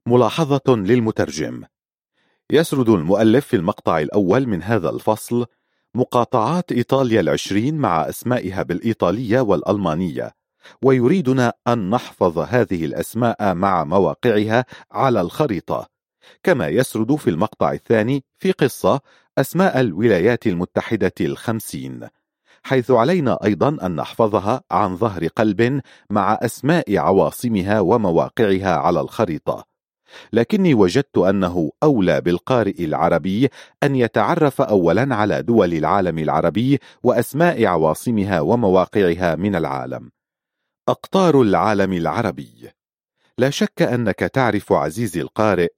ملاحظة 0.07 0.61
للمترجم. 0.67 1.63
يسرد 2.51 2.89
المؤلف 2.89 3.45
في 3.45 3.55
المقطع 3.55 3.99
الأول 3.99 4.47
من 4.47 4.63
هذا 4.63 4.89
الفصل 4.89 5.45
مقاطعات 5.95 6.71
إيطاليا 6.71 7.19
العشرين 7.19 7.75
مع 7.75 8.09
أسمائها 8.09 8.63
بالإيطالية 8.63 9.39
والألمانية 9.41 10.31
ويريدنا 10.83 11.53
أن 11.67 11.89
نحفظ 11.89 12.39
هذه 12.39 12.85
الأسماء 12.85 13.53
مع 13.53 13.83
مواقعها 13.83 14.65
على 14.91 15.21
الخريطة. 15.21 15.87
كما 16.43 16.67
يسرد 16.67 17.15
في 17.15 17.29
المقطع 17.29 17.71
الثاني 17.71 18.23
في 18.39 18.51
قصة 18.51 18.99
أسماء 19.37 19.79
الولايات 19.79 20.47
المتحدة 20.47 21.13
الخمسين 21.21 22.07
حيث 22.63 22.91
علينا 22.91 23.37
أيضا 23.43 23.77
أن 23.85 23.95
نحفظها 23.95 24.61
عن 24.71 24.97
ظهر 24.97 25.27
قلب 25.27 25.81
مع 26.09 26.39
أسماء 26.41 26.97
عواصمها 26.97 27.79
ومواقعها 27.79 28.75
على 28.75 29.01
الخريطة. 29.01 29.70
لكني 30.33 30.73
وجدت 30.73 31.17
أنه 31.17 31.71
أولى 31.83 32.21
بالقارئ 32.21 32.85
العربي 32.85 33.49
أن 33.83 33.95
يتعرف 33.95 34.61
أولا 34.61 35.15
على 35.15 35.41
دول 35.41 35.73
العالم 35.73 36.19
العربي 36.19 36.79
وأسماء 37.03 37.65
عواصمها 37.65 38.41
ومواقعها 38.41 39.35
من 39.35 39.55
العالم. 39.55 40.11
أقطار 40.89 41.41
العالم 41.41 41.93
العربي. 41.93 42.69
لا 43.37 43.49
شك 43.49 43.81
أنك 43.81 44.19
تعرف 44.19 44.73
عزيزي 44.73 45.21
القارئ 45.21 45.69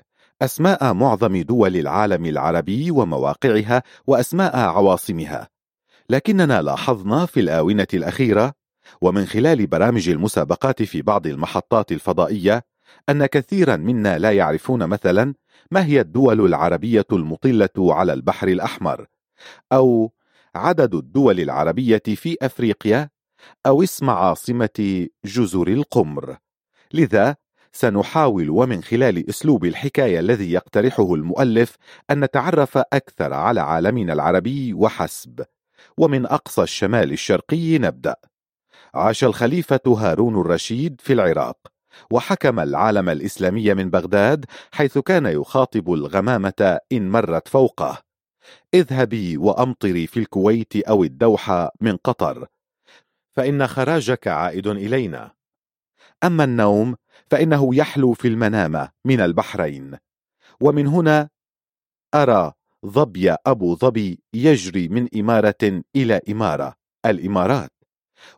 أسماء 0.42 0.94
معظم 0.94 1.42
دول 1.42 1.78
العالم 1.78 2.26
العربي 2.26 2.92
ومواقعها 2.92 3.84
وأسماء 4.08 4.58
عواصمها. 4.58 5.50
لكننا 6.10 6.62
لاحظنا 6.62 7.26
في 7.26 7.40
الآونة 7.40 7.88
الأخيرة 7.94 8.54
ومن 9.02 9.26
خلال 9.26 9.68
برامج 9.68 10.10
المسابقات 10.10 10.84
في 10.84 11.02
بعض 11.02 11.28
المحطات 11.28 11.92
الفضائية 11.92 12.66
أن 13.10 13.26
كثيرا 13.26 13.76
منا 13.76 14.18
لا 14.18 14.32
يعرفون 14.32 14.88
مثلا 14.88 15.34
ما 15.72 15.86
هي 15.86 16.02
الدول 16.02 16.46
العربية 16.46 17.06
المطلة 17.12 17.70
على 17.78 18.14
البحر 18.14 18.48
الأحمر 18.48 19.06
أو 19.72 20.14
عدد 20.56 20.96
الدول 20.96 21.40
العربية 21.40 22.02
في 22.16 22.38
أفريقيا 22.42 23.10
أو 23.66 23.84
اسم 23.84 24.10
عاصمة 24.10 25.08
جزر 25.26 25.68
القمر. 25.68 26.38
لذا 26.94 27.36
سنحاول 27.72 28.50
ومن 28.50 28.84
خلال 28.84 29.30
أسلوب 29.30 29.66
الحكاية 29.66 30.20
الذي 30.20 30.52
يقترحه 30.52 31.14
المؤلف 31.14 31.76
أن 32.12 32.20
نتعرف 32.24 32.78
أكثر 32.78 33.34
على 33.34 33.62
عالمنا 33.62 34.14
العربي 34.14 34.74
وحسب 34.74 35.46
ومن 35.98 36.26
أقصى 36.26 36.62
الشمال 36.62 37.12
الشرقي 37.12 37.78
نبدأ. 37.78 38.16
عاش 38.94 39.24
الخليفة 39.24 39.82
هارون 39.88 40.42
الرشيد 40.42 41.02
في 41.02 41.14
العراق. 41.14 41.73
وحكم 42.12 42.60
العالم 42.60 43.10
الإسلامي 43.10 43.74
من 43.74 43.90
بغداد 43.90 44.46
حيث 44.72 44.98
كان 44.98 45.26
يخاطب 45.26 45.94
الغمامة 45.94 46.80
إن 46.92 47.10
مرت 47.10 47.48
فوقه. 47.48 47.98
اذهبي 48.74 49.38
وأمطري 49.38 50.08
في 50.08 50.20
الكويت 50.20 50.76
أو 50.76 51.04
الدوحة 51.04 51.72
من 51.82 51.98
قطر 51.98 52.48
فإن 53.36 53.68
خراجك 53.68 54.28
عائد 54.28 54.68
إلينا. 54.68 55.32
أما 56.24 56.44
النوم 56.44 56.96
فإنه 57.32 57.76
يحلو 57.76 58.14
في 58.14 58.28
المنام 58.28 58.88
من 59.06 59.20
البحرين. 59.22 59.98
ومن 60.62 60.88
هنا 60.88 61.30
أرى 62.16 62.54
ظبي 62.86 63.36
أبو 63.46 63.76
ظبي 63.76 64.20
يجري 64.34 64.88
من 64.88 65.08
إمارة 65.16 65.82
إلى 65.96 66.22
إمارة 66.30 66.76
الإمارات. 67.06 67.72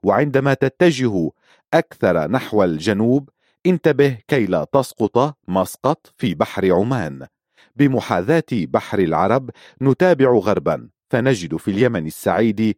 وعندما 0.03 0.53
تتجه 0.53 1.31
أكثر 1.73 2.27
نحو 2.31 2.63
الجنوب 2.63 3.29
انتبه 3.65 4.17
كي 4.27 4.45
لا 4.45 4.63
تسقط 4.63 5.37
مسقط 5.47 6.13
في 6.17 6.35
بحر 6.35 6.71
عمان. 6.71 7.27
بمحاذاة 7.75 8.43
بحر 8.51 8.99
العرب 8.99 9.49
نتابع 9.81 10.31
غربا 10.31 10.89
فنجد 11.09 11.55
في 11.55 11.71
اليمن 11.71 12.07
السعيد 12.07 12.75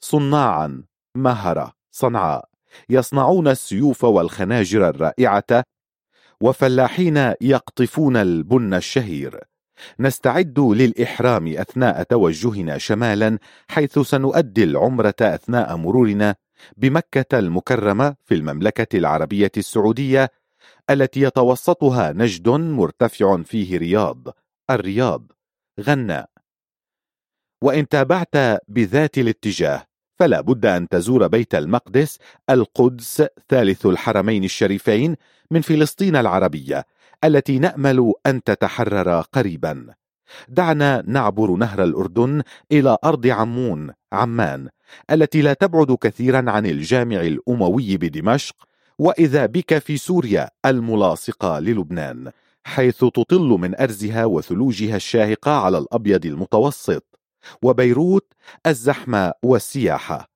صناعا 0.00 0.84
مهرة 1.16 1.72
صنعاء 1.90 2.48
يصنعون 2.88 3.48
السيوف 3.48 4.04
والخناجر 4.04 4.88
الرائعة 4.88 5.64
وفلاحين 6.40 7.16
يقطفون 7.40 8.16
البن 8.16 8.74
الشهير. 8.74 9.40
نستعد 10.00 10.60
للإحرام 10.60 11.46
أثناء 11.46 12.02
توجهنا 12.02 12.78
شمالا 12.78 13.38
حيث 13.68 13.98
سنؤدي 13.98 14.64
العمرة 14.64 15.14
أثناء 15.20 15.76
مرورنا 15.76 16.34
بمكة 16.76 17.38
المكرمة 17.38 18.16
في 18.24 18.34
المملكة 18.34 18.98
العربية 18.98 19.52
السعودية 19.56 20.30
التي 20.90 21.20
يتوسطها 21.20 22.12
نجد 22.12 22.48
مرتفع 22.48 23.42
فيه 23.42 23.78
رياض 23.78 24.28
الرياض 24.70 25.32
غناء 25.80 26.30
وإن 27.62 27.88
تابعت 27.88 28.62
بذات 28.68 29.18
الاتجاه 29.18 29.86
فلا 30.20 30.40
بد 30.40 30.66
أن 30.66 30.88
تزور 30.88 31.26
بيت 31.26 31.54
المقدس 31.54 32.18
القدس 32.50 33.22
ثالث 33.48 33.86
الحرمين 33.86 34.44
الشريفين 34.44 35.16
من 35.50 35.60
فلسطين 35.60 36.16
العربية 36.16 36.84
التي 37.24 37.58
نأمل 37.58 38.12
أن 38.26 38.42
تتحرر 38.42 39.20
قريبا. 39.20 39.94
دعنا 40.48 41.02
نعبر 41.06 41.50
نهر 41.50 41.82
الأردن 41.82 42.42
إلى 42.72 42.96
أرض 43.04 43.26
عمون 43.26 43.92
عمان. 44.12 44.68
التي 45.10 45.42
لا 45.42 45.52
تبعد 45.52 45.92
كثيرا 45.92 46.50
عن 46.50 46.66
الجامع 46.66 47.20
الأموي 47.20 47.96
بدمشق 47.96 48.56
وإذا 48.98 49.46
بك 49.46 49.78
في 49.78 49.96
سوريا 49.96 50.50
الملاصقة 50.66 51.58
للبنان 51.58 52.30
حيث 52.64 52.98
تطل 52.98 53.56
من 53.60 53.80
أرزها 53.80 54.24
وثلوجها 54.24 54.96
الشاهقة 54.96 55.50
على 55.50 55.78
الأبيض 55.78 56.26
المتوسط 56.26 57.18
وبيروت 57.62 58.32
الزحمة 58.66 59.32
والسياحة 59.42 60.30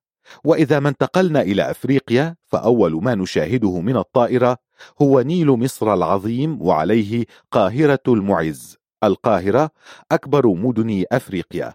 وإذا 0.45 0.81
ما 0.81 0.89
انتقلنا 0.89 1.41
إلى 1.41 1.71
أفريقيا 1.71 2.37
فأول 2.47 3.03
ما 3.03 3.15
نشاهده 3.15 3.81
من 3.81 3.97
الطائرة 3.97 4.59
هو 5.03 5.21
نيل 5.21 5.47
مصر 5.47 5.95
العظيم 5.95 6.63
وعليه 6.63 7.25
قاهرة 7.51 8.03
المعز. 8.09 8.77
القاهرة 9.05 9.71
أكبر 10.13 10.47
مدن 10.47 11.05
أفريقيا. 11.13 11.75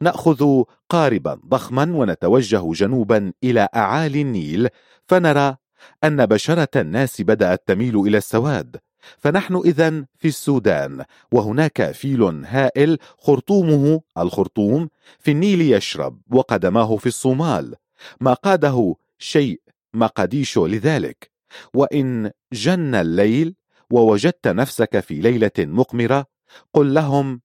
نأخذ 0.00 0.64
قاربا 0.88 1.40
ضخما 1.46 1.82
ونتوجه 1.96 2.72
جنوبا 2.72 3.32
إلى 3.44 3.68
أعالي 3.76 4.22
النيل 4.22 4.68
فنرى 5.06 5.56
أن 6.04 6.26
بشرة 6.26 6.68
الناس 6.76 7.20
بدأت 7.20 7.62
تميل 7.66 8.00
إلى 8.00 8.18
السواد. 8.18 8.76
فنحن 9.18 9.56
إذا 9.64 10.04
في 10.18 10.28
السودان 10.28 11.04
وهناك 11.32 11.90
فيل 11.90 12.22
هائل 12.46 12.98
خرطومه 13.18 14.00
الخرطوم 14.18 14.88
في 15.18 15.30
النيل 15.30 15.60
يشرب 15.60 16.20
وقدماه 16.30 16.96
في 16.96 17.06
الصومال. 17.06 17.74
ما 18.20 18.32
قاده 18.34 18.94
شيء 19.18 19.60
مقاديشو 19.94 20.66
لذلك. 20.66 21.30
وإن 21.74 22.30
جن 22.52 22.94
الليل 22.94 23.54
ووجدت 23.90 24.48
نفسك 24.48 25.00
في 25.00 25.14
ليلة 25.14 25.50
مقمرة 25.58 26.26
قل 26.74 26.94
لهم 26.94 27.40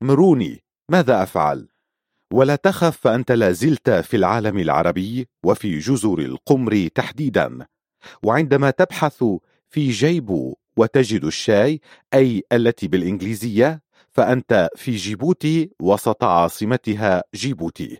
مروني 0.00 0.64
ماذا 0.88 1.22
أفعل؟ 1.22 1.69
ولا 2.32 2.56
تخف 2.56 2.96
فأنت 2.96 3.32
لا 3.32 3.52
زلت 3.52 3.90
في 3.90 4.16
العالم 4.16 4.58
العربي 4.58 5.28
وفي 5.44 5.78
جزر 5.78 6.18
القمر 6.18 6.88
تحديدا. 6.94 7.66
وعندما 8.22 8.70
تبحث 8.70 9.24
في 9.68 9.90
جيبو 9.90 10.54
وتجد 10.76 11.24
الشاي 11.24 11.80
أي 12.14 12.42
التي 12.52 12.88
بالإنجليزية 12.88 13.82
فأنت 14.12 14.68
في 14.76 14.96
جيبوتي 14.96 15.70
وسط 15.82 16.24
عاصمتها 16.24 17.22
جيبوتي. 17.34 17.98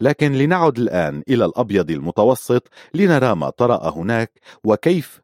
لكن 0.00 0.32
لنعد 0.32 0.78
الآن 0.78 1.22
إلى 1.28 1.44
الأبيض 1.44 1.90
المتوسط 1.90 2.68
لنرى 2.94 3.34
ما 3.34 3.50
طرأ 3.50 3.90
هناك 3.90 4.40
وكيف. 4.64 5.20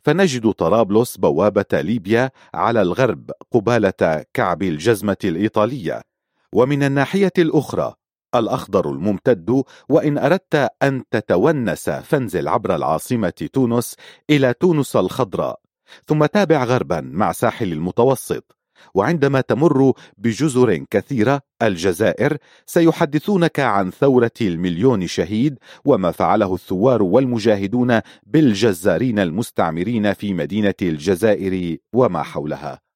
فنجد 0.00 0.50
طرابلس 0.50 1.16
بوابة 1.16 1.80
ليبيا 1.80 2.30
على 2.54 2.82
الغرب 2.82 3.30
قبالة 3.52 4.24
كعب 4.34 4.62
الجزمة 4.62 5.16
الإيطالية. 5.24 6.07
ومن 6.54 6.82
الناحية 6.82 7.32
الأخرى 7.38 7.94
الأخضر 8.34 8.90
الممتد 8.90 9.62
وإن 9.88 10.18
أردت 10.18 10.68
أن 10.82 11.02
تتونس 11.10 11.90
فانزل 11.90 12.48
عبر 12.48 12.76
العاصمة 12.76 13.48
تونس 13.52 13.96
إلى 14.30 14.54
تونس 14.60 14.96
الخضراء 14.96 15.60
ثم 16.06 16.26
تابع 16.26 16.64
غربا 16.64 17.00
مع 17.00 17.32
ساحل 17.32 17.72
المتوسط 17.72 18.58
وعندما 18.94 19.40
تمر 19.40 19.92
بجزر 20.18 20.84
كثيرة 20.90 21.40
الجزائر 21.62 22.36
سيحدثونك 22.66 23.60
عن 23.60 23.90
ثورة 23.90 24.30
المليون 24.40 25.06
شهيد 25.06 25.58
وما 25.84 26.10
فعله 26.10 26.54
الثوار 26.54 27.02
والمجاهدون 27.02 28.00
بالجزارين 28.26 29.18
المستعمرين 29.18 30.12
في 30.12 30.34
مدينة 30.34 30.74
الجزائر 30.82 31.76
وما 31.92 32.22
حولها. 32.22 32.87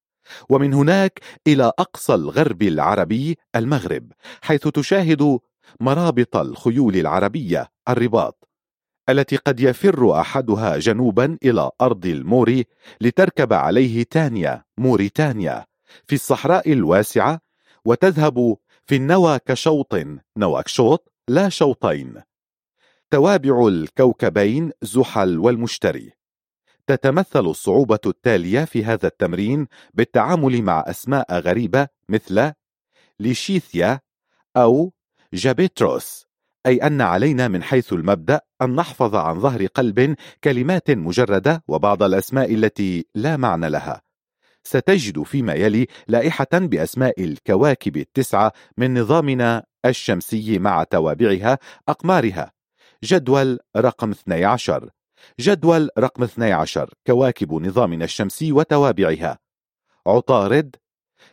ومن 0.48 0.74
هناك 0.74 1.20
إلى 1.46 1.72
أقصى 1.78 2.14
الغرب 2.14 2.62
العربي 2.62 3.38
المغرب 3.56 4.12
حيث 4.42 4.68
تشاهد 4.68 5.38
مرابط 5.80 6.36
الخيول 6.36 6.96
العربية 6.96 7.70
الرباط 7.88 8.48
التي 9.08 9.36
قد 9.36 9.60
يفر 9.60 10.20
أحدها 10.20 10.78
جنوبا 10.78 11.38
إلى 11.44 11.70
أرض 11.80 12.06
الموري 12.06 12.64
لتركب 13.00 13.52
عليه 13.52 14.02
تانيا 14.02 14.64
موريتانيا 14.78 15.66
في 16.06 16.14
الصحراء 16.14 16.72
الواسعة 16.72 17.40
وتذهب 17.84 18.56
في 18.86 18.96
النوى 18.96 19.38
كشوط 19.46 19.94
نواكشوط 20.36 21.12
لا 21.28 21.48
شوطين 21.48 22.22
توابع 23.10 23.68
الكوكبين 23.68 24.70
زحل 24.82 25.38
والمشتري. 25.38 26.12
تتمثل 26.86 27.46
الصعوبة 27.46 27.98
التالية 28.06 28.64
في 28.64 28.84
هذا 28.84 29.06
التمرين 29.06 29.66
بالتعامل 29.94 30.62
مع 30.62 30.84
أسماء 30.86 31.38
غريبة 31.38 31.88
مثل 32.08 32.52
ليشيثيا 33.20 34.00
أو 34.56 34.92
جابيتروس 35.34 36.26
أي 36.66 36.76
أن 36.76 37.00
علينا 37.00 37.48
من 37.48 37.62
حيث 37.62 37.92
المبدأ 37.92 38.40
أن 38.62 38.74
نحفظ 38.74 39.14
عن 39.14 39.40
ظهر 39.40 39.66
قلب 39.66 40.16
كلمات 40.44 40.90
مجردة 40.90 41.64
وبعض 41.68 42.02
الأسماء 42.02 42.54
التي 42.54 43.06
لا 43.14 43.36
معنى 43.36 43.70
لها. 43.70 44.02
ستجد 44.64 45.22
فيما 45.22 45.54
يلي 45.54 45.86
لائحة 46.08 46.48
بأسماء 46.52 47.24
الكواكب 47.24 47.96
التسعة 47.96 48.52
من 48.76 48.98
نظامنا 49.00 49.64
الشمسي 49.84 50.58
مع 50.58 50.84
توابعها 50.84 51.58
أقمارها. 51.88 52.52
جدول 53.04 53.58
رقم 53.76 54.10
12 54.10 54.90
جدول 55.40 55.88
رقم 55.98 56.22
12 56.22 56.94
كواكب 57.06 57.52
نظامنا 57.52 58.04
الشمسي 58.04 58.52
وتوابعها. 58.52 59.38
عطارد 60.06 60.76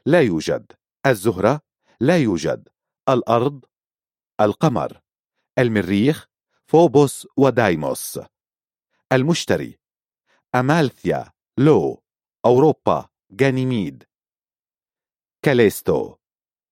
لا 0.05 0.21
يوجد. 0.21 0.71
الزهرة 1.05 1.61
لا 1.99 2.17
يوجد. 2.17 2.69
الأرض 3.09 3.65
القمر. 4.41 5.01
المريخ 5.59 6.27
فوبوس 6.65 7.27
ودايموس. 7.37 8.19
المشتري 9.11 9.79
أمالثيا 10.55 11.31
لو 11.57 12.03
أوروبا 12.45 13.09
غانيميد. 13.41 14.03
كاليستو 15.41 16.15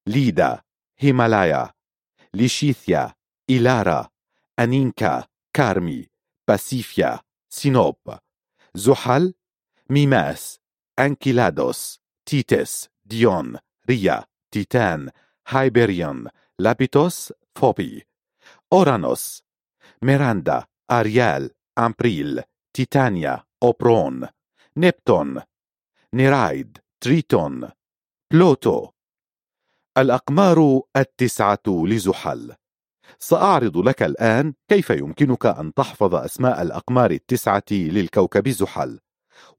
ليدا 0.07 0.61
هيماليا. 0.97 1.73
ليشيثيا 2.33 3.13
إيلارا. 3.49 4.09
أنينكا 4.59 5.27
كارمي. 5.53 6.07
باسيفيا 6.47 7.19
سينوب 7.49 7.97
زحل 8.75 9.33
ميماس 9.89 10.59
أنكيلادوس 10.99 11.99
تيتس 12.25 12.89
ديون 13.05 13.57
ريا 13.89 14.23
تيتان 14.51 15.09
هايبريون 15.47 16.27
لابيتوس 16.59 17.33
فوبي 17.55 18.07
أورانوس 18.73 19.43
ميراندا 20.01 20.65
أريال 20.91 21.51
أمبريل 21.77 22.41
تيتانيا 22.73 23.43
أوبرون 23.63 24.27
نبتون 24.77 25.41
نيرايد 26.13 26.77
تريتون 27.01 27.69
بلوتو 28.31 28.89
الأقمار 29.97 30.81
التسعة 30.95 31.63
لزحل 31.67 32.55
سأعرض 33.19 33.77
لك 33.77 34.03
الآن 34.03 34.53
كيف 34.67 34.89
يمكنك 34.89 35.45
أن 35.45 35.73
تحفظ 35.73 36.15
أسماء 36.15 36.61
الأقمار 36.61 37.11
التسعة 37.11 37.63
للكوكب 37.71 38.49
زحل. 38.49 38.99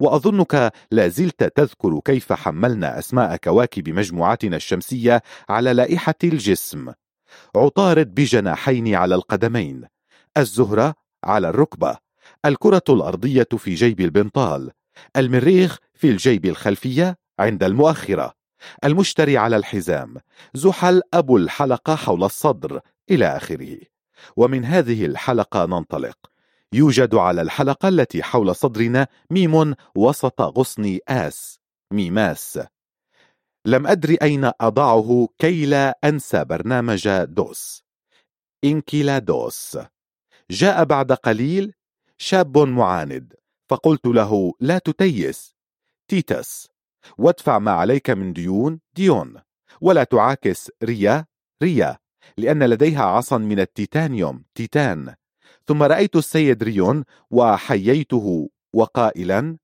وأظنك 0.00 0.72
لا 0.90 1.08
زلت 1.08 1.44
تذكر 1.44 2.00
كيف 2.04 2.32
حملنا 2.32 2.98
أسماء 2.98 3.36
كواكب 3.36 3.88
مجموعتنا 3.88 4.56
الشمسية 4.56 5.22
على 5.48 5.72
لائحة 5.72 6.14
الجسم. 6.24 6.92
عطارد 7.56 8.14
بجناحين 8.14 8.94
على 8.94 9.14
القدمين. 9.14 9.84
الزهرة 10.36 10.94
على 11.24 11.48
الركبة. 11.48 11.96
الكرة 12.44 12.82
الأرضية 12.88 13.48
في 13.56 13.74
جيب 13.74 14.00
البنطال. 14.00 14.70
المريخ 15.16 15.78
في 15.94 16.10
الجيب 16.10 16.46
الخلفية 16.46 17.16
عند 17.38 17.64
المؤخرة. 17.64 18.32
المشتري 18.84 19.38
على 19.38 19.56
الحزام. 19.56 20.16
زحل 20.54 21.02
أبو 21.14 21.36
الحلقة 21.36 21.94
حول 21.94 22.24
الصدر. 22.24 22.80
إلى 23.10 23.26
آخره. 23.36 23.78
ومن 24.36 24.64
هذه 24.64 25.06
الحلقة 25.06 25.66
ننطلق. 25.66 26.18
يوجد 26.72 27.14
على 27.14 27.42
الحلقة 27.42 27.88
التي 27.88 28.22
حول 28.22 28.54
صدرنا 28.54 29.06
ميم 29.30 29.74
وسط 29.96 30.40
غصن 30.40 30.98
آس 31.08 31.60
ميماس. 31.92 32.60
لم 33.66 33.86
أدري 33.86 34.18
أين 34.22 34.50
أضعه 34.60 35.28
كي 35.38 35.66
لا 35.66 35.98
أنسى 36.04 36.44
برنامج 36.44 37.08
دوس. 37.24 37.84
إنكيلادوس 38.64 39.78
جاء 40.50 40.84
بعد 40.84 41.12
قليل 41.12 41.74
شاب 42.18 42.58
معاند 42.58 43.34
فقلت 43.70 44.06
له 44.06 44.52
لا 44.60 44.78
تتيس. 44.78 45.56
تيتس. 46.08 46.68
وادفع 47.18 47.58
ما 47.58 47.70
عليك 47.70 48.10
من 48.10 48.32
ديون 48.32 48.80
ديون. 48.94 49.34
ولا 49.80 50.04
تعاكس 50.04 50.70
ريا 50.84 51.26
ريا. 51.62 51.98
لأن 52.36 52.62
لديها 52.62 53.02
عصا 53.02 53.39
من 53.39 53.60
التيتانيوم 53.60 54.44
تيتان. 54.55 55.15
ثم 55.66 55.82
رأيت 55.82 56.16
السيد 56.16 56.62
ريون 56.62 57.05
وحييته 57.31 58.50
وقائلا 58.73 59.57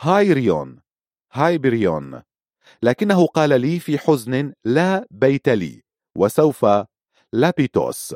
hi 0.00 0.32
ريون 0.32 0.78
هايبريون. 1.32 2.22
لكنه 2.82 3.26
قال 3.26 3.60
لي 3.60 3.80
في 3.80 3.98
حزن 3.98 4.52
لا 4.64 5.06
بيت 5.10 5.48
لي 5.48 5.82
وسوف 6.16 6.66
لابيتوس 7.32 8.14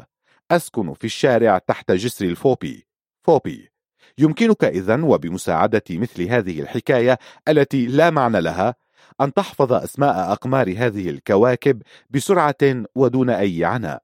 أسكن 0.51 0.95
في 0.95 1.05
الشارع 1.05 1.59
تحت 1.59 1.93
جسر 1.93 2.25
الفوبي 2.25 2.87
فوبي. 3.23 3.71
يمكنك 4.19 4.65
إذن 4.65 5.03
وبمساعدة 5.03 5.83
مثل 5.91 6.23
هذه 6.23 6.61
الحكاية 6.61 7.19
التي 7.49 7.87
لا 7.87 8.11
معنى 8.11 8.41
لها 8.41 8.75
أن 9.21 9.33
تحفظ 9.33 9.73
أسماء 9.73 10.33
أقمار 10.33 10.75
هذه 10.77 11.11
الكواكب 11.11 11.83
بسرعة 12.11 12.85
ودون 12.95 13.31
أي 13.31 13.65
عناء. 13.65 14.03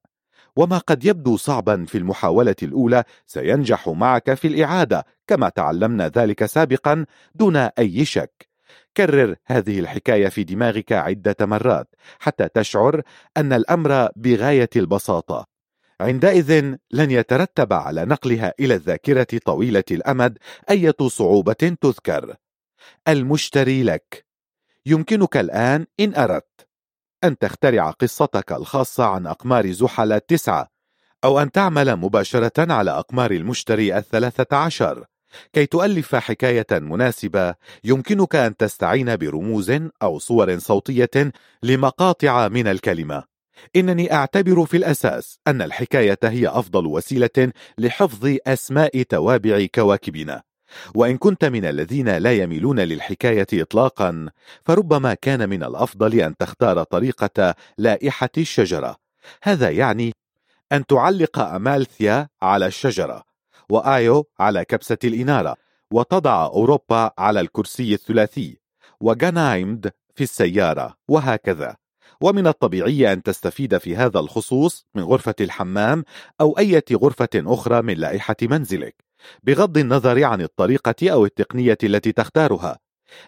وما 0.57 0.79
قد 0.79 1.05
يبدو 1.05 1.37
صعبا 1.37 1.85
في 1.85 1.99
المحاولة 1.99 2.57
الأولى 2.63 3.05
سينجح 3.27 3.89
معك 3.89 4.35
في 4.35 4.49
الإعادة 4.49 5.07
كما 5.27 5.49
تعلمنا 5.49 6.09
ذلك 6.09 6.47
سابقا 6.47 7.07
دون 7.35 7.57
أي 7.57 8.05
شك. 8.05 8.49
كرر 8.97 9.37
هذه 9.47 9.81
الحكاية 9.81 10.29
في 10.29 10.45
دماغك 10.45 10.93
عدة 10.93 11.37
مرات 11.41 11.95
حتى 12.19 12.49
تشعر 12.49 13.03
أن 13.37 13.53
الأمر 13.53 14.09
بغاية 14.17 14.71
البساطة. 14.77 15.47
عندئذ 16.01 16.77
لن 16.91 17.11
يترتب 17.11 17.73
على 17.73 18.05
نقلها 18.05 18.55
إلى 18.61 18.75
الذاكرة 18.75 19.27
طويلة 19.45 19.85
الأمد 19.91 20.39
أية 20.71 20.97
صعوبة 21.07 21.53
تذكر. 21.53 22.37
المشتري 23.09 23.83
لك. 23.83 24.25
يمكنك 24.87 25.37
الآن 25.37 25.87
إن 26.01 26.15
أردت 26.15 26.69
أن 27.25 27.39
تخترع 27.39 27.91
قصتك 27.91 28.53
الخاصة 28.53 29.05
عن 29.05 29.27
أقمار 29.27 29.73
زحل 29.73 30.13
التسعة 30.13 30.69
أو 31.25 31.39
أن 31.39 31.51
تعمل 31.51 31.97
مباشرة 31.97 32.73
على 32.73 32.91
أقمار 32.91 33.31
المشتري 33.31 33.99
الثلاثة 33.99 34.57
عشر. 34.57 35.05
كي 35.53 35.67
تؤلف 35.67 36.15
حكاية 36.15 36.67
مناسبة 36.73 37.55
يمكنك 37.85 38.37
أن 38.37 38.57
تستعين 38.57 39.17
برموز 39.17 39.73
أو 40.03 40.19
صور 40.19 40.59
صوتية 40.59 41.33
لمقاطع 41.63 42.49
من 42.49 42.67
الكلمة. 42.69 43.25
إنني 43.77 44.13
أعتبر 44.13 44.67
في 44.67 44.77
الأساس 44.77 45.39
أن 45.47 45.63
الحكاية 45.63 46.19
هي 46.25 46.49
أفضل 46.49 46.87
وسيلة 46.87 47.53
لحفظ 47.79 48.37
أسماء 48.47 49.03
توابع 49.03 49.67
كواكبنا. 49.75 50.43
وإن 50.95 51.17
كنت 51.17 51.45
من 51.45 51.65
الذين 51.65 52.09
لا 52.09 52.33
يميلون 52.33 52.81
للحكاية 52.81 53.47
إطلاقا 53.53 54.29
فربما 54.65 55.15
كان 55.15 55.49
من 55.49 55.65
الأفضل 55.65 56.21
أن 56.21 56.37
تختار 56.37 56.83
طريقة 56.83 57.55
لائحة 57.79 58.31
الشجرة. 58.39 58.97
هذا 59.43 59.71
يعني 59.71 60.13
أن 60.73 60.87
تعلق 60.87 61.39
أمالثيا 61.39 62.29
على 62.43 62.67
الشجرة 62.67 63.25
وآيو 63.71 64.29
على 64.41 64.65
كبسة 64.65 64.99
الإنارة 65.05 65.57
وتضع 65.91 66.47
أوروبا 66.47 67.11
على 67.19 67.41
الكرسي 67.41 67.95
الثلاثي 67.95 68.59
وغانايمد 69.01 69.93
في 70.15 70.25
السيارة 70.25 70.97
وهكذا. 71.09 71.77
ومن 72.21 72.47
الطبيعي 72.47 73.13
أن 73.13 73.23
تستفيد 73.23 73.79
في 73.79 73.97
هذا 73.97 74.21
الخصوص 74.21 74.87
من 74.95 75.03
غرفة 75.03 75.35
الحمام 75.41 76.05
أو 76.41 76.59
أي 76.59 76.83
غرفة 76.93 77.29
أخرى 77.35 77.83
من 77.83 77.95
لائحة 77.95 78.37
منزلك. 78.43 78.95
بغض 79.43 79.79
النظر 79.79 80.25
عن 80.25 80.43
الطريقة 80.43 81.11
أو 81.11 81.25
التقنية 81.25 81.79
التي 81.85 82.13
تختارها. 82.13 82.79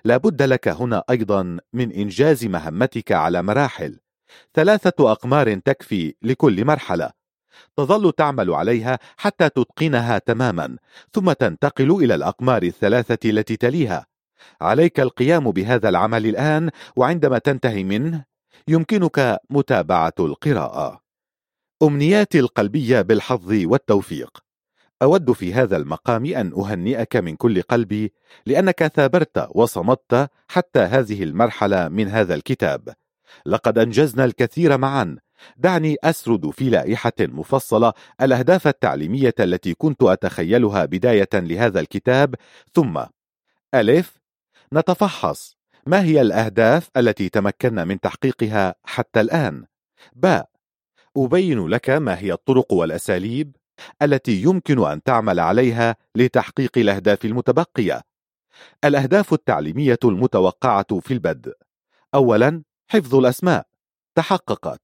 لا 0.05 0.17
بد 0.17 0.43
لك 0.43 0.69
هنا 0.69 1.03
أيضا 1.11 1.59
من 1.73 1.93
إنجاز 1.93 2.45
مهمتك 2.45 3.13
على 3.13 3.43
مراحل. 3.43 3.99
ثلاثة 4.55 5.13
أقمار 5.13 5.55
تكفي 5.55 6.15
لكل 6.23 6.65
مرحلة. 6.65 7.11
تظل 7.77 8.13
تعمل 8.13 8.51
عليها 8.51 8.99
حتى 9.17 9.49
تتقنها 9.49 10.19
تماما 10.19 10.77
ثم 11.13 11.33
تنتقل 11.33 11.91
إلى 12.05 12.15
الأقمار 12.15 12.63
الثلاثة 12.63 13.31
التي 13.31 13.57
تليها. 13.57 14.07
عليك 14.61 15.01
القيام 15.01 15.51
بهذا 15.51 15.89
العمل 15.89 16.27
الآن 16.27 16.71
وعندما 16.97 17.39
تنتهي 17.39 17.85
منه 17.85 18.25
يمكنك 18.69 19.39
متابعة 19.51 20.15
القراءة. 20.21 21.01
أمنياتي 21.83 22.41
القلبية 22.41 23.01
بالحظ 23.01 23.53
والتوفيق. 23.65 24.46
أود 25.03 25.33
في 25.33 25.55
هذا 25.55 25.77
المقام 25.77 26.27
أن 26.27 26.53
أهنئك 26.53 27.17
من 27.17 27.37
كل 27.37 27.63
قلبي 27.63 28.13
لأنك 28.47 28.87
ثابرت 28.87 29.49
وصمدت 29.51 30.31
حتى 30.49 30.81
هذه 30.81 31.23
المرحلة 31.23 31.89
من 31.89 32.09
هذا 32.09 32.35
الكتاب. 32.35 32.95
لقد 33.47 33.79
أنجزنا 33.79 34.25
الكثير 34.25 34.79
معا. 34.79 35.17
دعني 35.57 35.97
أسرد 36.05 36.51
في 36.51 36.71
لائحة 36.71 37.13
مفصلة 37.21 37.93
الأهداف 38.21 38.69
التعليمية 38.69 39.35
التي 39.41 39.75
كنت 39.75 40.03
أتخيلها 40.03 40.85
بداية 40.85 41.29
لهذا 41.35 41.81
الكتاب 41.81 42.35
ثم 42.75 43.05
ألف 43.75 44.19
نتفحص. 44.73 45.57
ما 45.87 46.03
هي 46.03 46.21
الأهداف 46.21 46.91
التي 46.97 47.29
تمكنا 47.29 47.85
من 47.85 48.01
تحقيقها 48.01 48.75
حتى 48.85 49.21
الآن؟ 49.21 49.65
باء 50.13 50.49
أبين 51.17 51.67
لك 51.67 51.91
ما 51.91 52.19
هي 52.19 52.33
الطرق 52.33 52.73
والأساليب. 52.73 53.57
التي 54.03 54.43
يمكن 54.43 54.87
أن 54.87 55.03
تعمل 55.03 55.41
عليها 55.41 55.97
لتحقيق 56.15 56.79
الأهداف 56.79 57.25
المتبقية. 57.25 58.03
الأهداف 58.85 59.33
التعليمية 59.33 59.99
المتوقعة 60.05 61.01
في 61.01 61.15
البدء. 61.15 61.53
أولا 62.15 62.63
حفظ 62.89 63.15
الأسماء. 63.15 63.67
تحققت. 64.15 64.81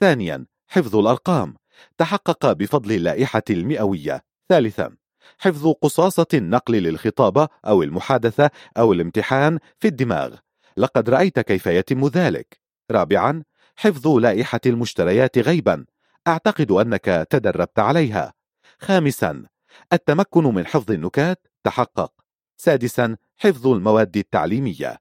ثانيا 0.00 0.46
حفظ 0.68 0.96
الأرقام. 0.96 1.54
تحقق 1.98 2.52
بفضل 2.52 2.92
اللائحة 2.92 3.42
المئوية. 3.50 4.24
ثالثا 4.48 4.96
حفظ 5.38 5.72
قصاصة 5.82 6.26
النقل 6.34 6.74
للخطابة 6.74 7.48
أو 7.66 7.82
المحادثة 7.82 8.50
أو 8.78 8.92
الامتحان 8.92 9.58
في 9.78 9.88
الدماغ. 9.88 10.36
لقد 10.76 11.10
رأيت 11.10 11.40
كيف 11.40 11.66
يتم 11.66 12.06
ذلك. 12.06 12.60
رابعا 12.90 13.42
حفظ 13.76 14.08
لائحة 14.08 14.60
المشتريات 14.66 15.38
غيبا. 15.38 15.84
أعتقد 16.26 16.70
أنك 16.70 17.26
تدربت 17.30 17.78
عليها. 17.78 18.32
خامسا 18.80 19.44
التمكن 19.92 20.44
من 20.44 20.66
حفظ 20.66 20.90
النكات. 20.90 21.46
تحقق. 21.64 22.12
سادسا 22.56 23.16
حفظ 23.36 23.66
المواد 23.66 24.16
التعليمية. 24.16 24.98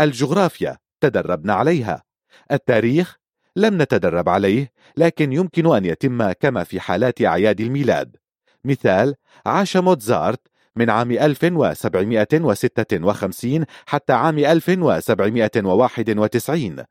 الجغرافيا. 0.00 0.78
تدربنا 1.00 1.54
عليها. 1.54 2.02
التاريخ. 2.52 3.16
لم 3.56 3.82
نتدرب 3.82 4.28
عليه 4.28 4.72
لكن 4.96 5.32
يمكن 5.32 5.74
أن 5.74 5.84
يتم 5.84 6.32
كما 6.32 6.64
في 6.64 6.80
حالات 6.80 7.22
أعياد 7.22 7.60
الميلاد. 7.60 8.16
مثال 8.64 9.14
عاش 9.46 9.76
موتزارت 9.76 10.40
من 10.76 10.90
عام 10.90 11.10
1756 11.10 13.64
حتى 13.86 14.12
عام 14.12 14.38
1791 14.38 16.84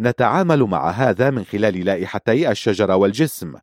نتعامل 0.00 0.62
مع 0.62 0.90
هذا 0.90 1.30
من 1.30 1.44
خلال 1.44 1.84
لائحتي 1.84 2.50
الشجرة 2.50 2.96
والجسم. 2.96 3.54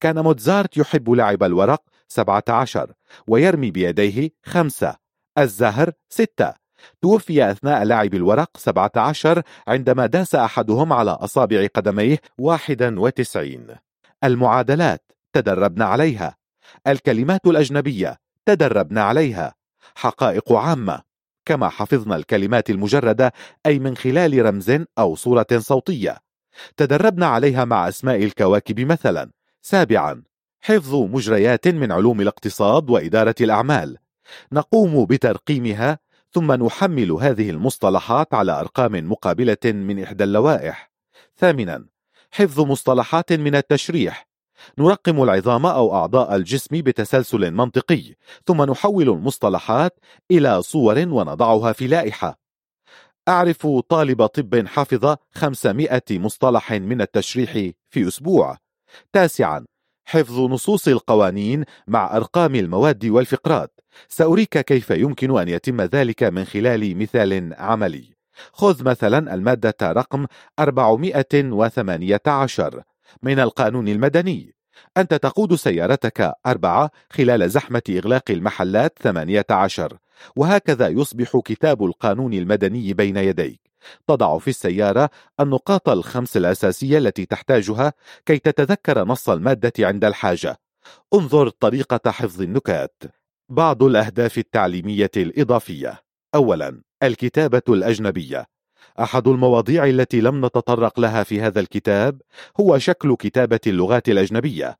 كان 0.00 0.18
موتزارت 0.18 0.76
يحب 0.76 1.10
لعب 1.10 1.42
الورق 1.42 1.82
17 2.08 2.92
ويرمي 3.26 3.70
بيديه 3.70 4.30
خمسة 4.44 4.96
الزهر 5.38 5.92
ستة. 6.08 6.54
توفي 7.02 7.50
أثناء 7.50 7.84
لعب 7.84 8.14
الورق 8.14 8.56
17 8.56 9.42
عندما 9.68 10.06
داس 10.06 10.34
أحدهم 10.34 10.92
على 10.92 11.10
أصابع 11.10 11.66
قدميه 11.74 12.18
91 12.38 13.66
المعادلات 14.24 15.12
تدربنا 15.32 15.84
عليها. 15.84 16.36
الكلمات 16.86 17.46
الأجنبية 17.46 18.16
تدربنا 18.46 19.02
عليها. 19.02 19.54
حقائق 19.94 20.52
عامة. 20.52 21.09
كما 21.50 21.68
حفظنا 21.68 22.16
الكلمات 22.16 22.70
المجردة 22.70 23.32
أي 23.66 23.78
من 23.78 23.96
خلال 23.96 24.44
رمز 24.44 24.72
أو 24.98 25.14
صورة 25.14 25.46
صوتية. 25.58 26.16
تدربنا 26.76 27.26
عليها 27.26 27.64
مع 27.64 27.88
أسماء 27.88 28.24
الكواكب 28.24 28.80
مثلا. 28.80 29.30
سابعا 29.62 30.22
حفظ 30.60 30.94
مجريات 30.94 31.68
من 31.68 31.92
علوم 31.92 32.20
الاقتصاد 32.20 32.90
وإدارة 32.90 33.34
الأعمال. 33.40 33.96
نقوم 34.52 35.04
بترقيمها 35.04 35.98
ثم 36.32 36.52
نحمل 36.52 37.10
هذه 37.10 37.50
المصطلحات 37.50 38.34
على 38.34 38.60
أرقام 38.60 39.10
مقابلة 39.10 39.64
من 39.64 40.02
إحدى 40.02 40.24
اللوائح. 40.24 40.90
ثامنا 41.36 41.86
حفظ 42.30 42.60
مصطلحات 42.60 43.32
من 43.32 43.54
التشريح. 43.54 44.29
نرقم 44.78 45.22
العظام 45.22 45.66
أو 45.66 45.94
أعضاء 45.94 46.36
الجسم 46.36 46.82
بتسلسل 46.82 47.50
منطقي 47.50 48.14
ثم 48.46 48.62
نحول 48.62 49.08
المصطلحات 49.08 49.98
إلى 50.30 50.62
صور 50.62 50.98
ونضعها 50.98 51.72
في 51.72 51.86
لائحة. 51.86 52.40
أعرف 53.28 53.66
طالب 53.66 54.26
طب 54.26 54.66
حفظ 54.66 55.16
500 55.34 56.02
مصطلح 56.10 56.72
من 56.72 57.00
التشريح 57.00 57.52
في 57.90 58.08
أسبوع. 58.08 58.56
تاسعا 59.12 59.64
حفظ 60.04 60.40
نصوص 60.40 60.88
القوانين 60.88 61.64
مع 61.88 62.16
أرقام 62.16 62.54
المواد 62.54 63.06
والفقرات. 63.06 63.80
سأريك 64.08 64.58
كيف 64.58 64.90
يمكن 64.90 65.38
أن 65.38 65.48
يتم 65.48 65.80
ذلك 65.80 66.22
من 66.22 66.44
خلال 66.44 66.98
مثال 66.98 67.54
عملي. 67.58 68.20
خذ 68.52 68.84
مثلا 68.84 69.34
المادة 69.34 69.76
رقم 69.82 70.26
418 70.58 72.82
من 73.22 73.38
القانون 73.38 73.88
المدني. 73.88 74.54
أنت 74.96 75.14
تقود 75.14 75.54
سيارتك 75.54 76.32
أربعة 76.46 76.90
خلال 77.10 77.50
زحمة 77.50 77.82
إغلاق 77.90 78.30
المحلات 78.30 78.98
18 79.02 79.98
وهكذا 80.36 80.88
يصبح 80.88 81.40
كتاب 81.44 81.84
القانون 81.84 82.34
المدني 82.34 82.92
بين 82.92 83.16
يديك. 83.16 83.60
تضع 84.06 84.38
في 84.38 84.48
السيارة 84.48 85.10
النقاط 85.40 85.88
الخمس 85.88 86.36
الأساسية 86.36 86.98
التي 86.98 87.26
تحتاجها 87.26 87.92
كي 88.26 88.38
تتذكر 88.38 89.04
نص 89.04 89.28
المادة 89.28 89.72
عند 89.78 90.04
الحاجة. 90.04 90.56
انظر 91.14 91.48
طريقة 91.48 92.10
حفظ 92.10 92.42
النكات. 92.42 93.02
بعض 93.48 93.82
الأهداف 93.82 94.38
التعليمية 94.38 95.10
الإضافية. 95.16 96.00
أولا 96.34 96.82
الكتابة 97.02 97.62
الأجنبية. 97.68 98.46
أحد 99.00 99.28
المواضيع 99.28 99.84
التي 99.84 100.20
لم 100.20 100.46
نتطرق 100.46 101.00
لها 101.00 101.22
في 101.22 101.40
هذا 101.40 101.60
الكتاب 101.60 102.20
هو 102.60 102.78
شكل 102.78 103.16
كتابة 103.16 103.60
اللغات 103.66 104.08
الأجنبية. 104.08 104.78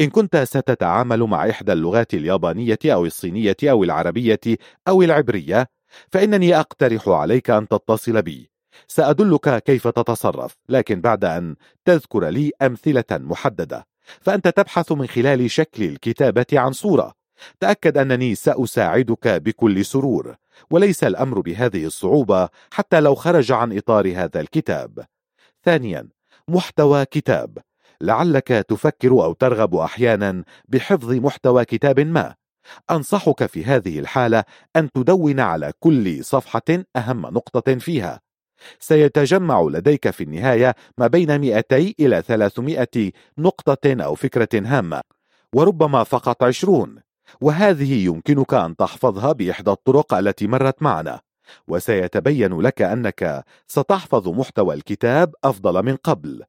إن 0.00 0.10
كنت 0.10 0.36
ستتعامل 0.36 1.22
مع 1.22 1.50
إحدى 1.50 1.72
اللغات 1.72 2.14
اليابانية 2.14 2.78
أو 2.84 3.06
الصينية 3.06 3.56
أو 3.64 3.84
العربية 3.84 4.40
أو 4.88 5.02
العبرية 5.02 5.66
فإنني 6.12 6.60
أقترح 6.60 7.08
عليك 7.08 7.50
أن 7.50 7.68
تتصل 7.68 8.22
بي. 8.22 8.50
سأدلك 8.88 9.62
كيف 9.62 9.88
تتصرف 9.88 10.56
لكن 10.68 11.00
بعد 11.00 11.24
أن 11.24 11.56
تذكر 11.84 12.28
لي 12.28 12.50
أمثلة 12.62 13.04
محددة. 13.10 13.86
فأنت 14.20 14.48
تبحث 14.48 14.92
من 14.92 15.06
خلال 15.06 15.50
شكل 15.50 15.84
الكتابة 15.84 16.46
عن 16.52 16.72
صورة. 16.72 17.12
تأكد 17.60 17.98
أنني 17.98 18.34
سأساعدك 18.34 19.28
بكل 19.28 19.84
سرور. 19.84 20.36
وليس 20.70 21.04
الأمر 21.04 21.40
بهذه 21.40 21.84
الصعوبة 21.84 22.48
حتى 22.72 23.00
لو 23.00 23.14
خرج 23.14 23.52
عن 23.52 23.76
إطار 23.76 24.12
هذا 24.16 24.40
الكتاب. 24.40 25.04
ثانيا 25.64 26.08
محتوى 26.48 27.04
كتاب. 27.04 27.58
لعلك 28.00 28.48
تفكر 28.48 29.10
أو 29.10 29.32
ترغب 29.32 29.74
أحيانا 29.74 30.44
بحفظ 30.68 31.12
محتوى 31.12 31.64
كتاب 31.64 32.00
ما. 32.00 32.34
أنصحك 32.90 33.46
في 33.46 33.64
هذه 33.64 33.98
الحالة 33.98 34.44
أن 34.76 34.90
تدون 34.92 35.40
على 35.40 35.72
كل 35.80 36.24
صفحة 36.24 36.84
أهم 36.96 37.20
نقطة 37.20 37.74
فيها. 37.74 38.20
سيتجمع 38.80 39.60
لديك 39.60 40.10
في 40.10 40.24
النهاية 40.24 40.74
ما 40.98 41.06
بين 41.06 41.40
200 41.40 41.94
إلى 42.00 42.22
300 42.22 43.12
نقطة 43.38 44.04
أو 44.04 44.14
فكرة 44.14 44.48
هامة 44.54 45.00
وربما 45.54 46.04
فقط 46.04 46.42
20 46.42 47.07
وهذه 47.40 48.04
يمكنك 48.06 48.54
أن 48.54 48.76
تحفظها 48.76 49.32
بإحدى 49.32 49.70
الطرق 49.70 50.14
التي 50.14 50.46
مرت 50.46 50.82
معنا 50.82 51.20
وسيتبين 51.68 52.60
لك 52.60 52.82
أنك 52.82 53.44
ستحفظ 53.66 54.28
محتوى 54.28 54.74
الكتاب 54.74 55.34
أفضل 55.44 55.84
من 55.84 55.96
قبل. 55.96 56.44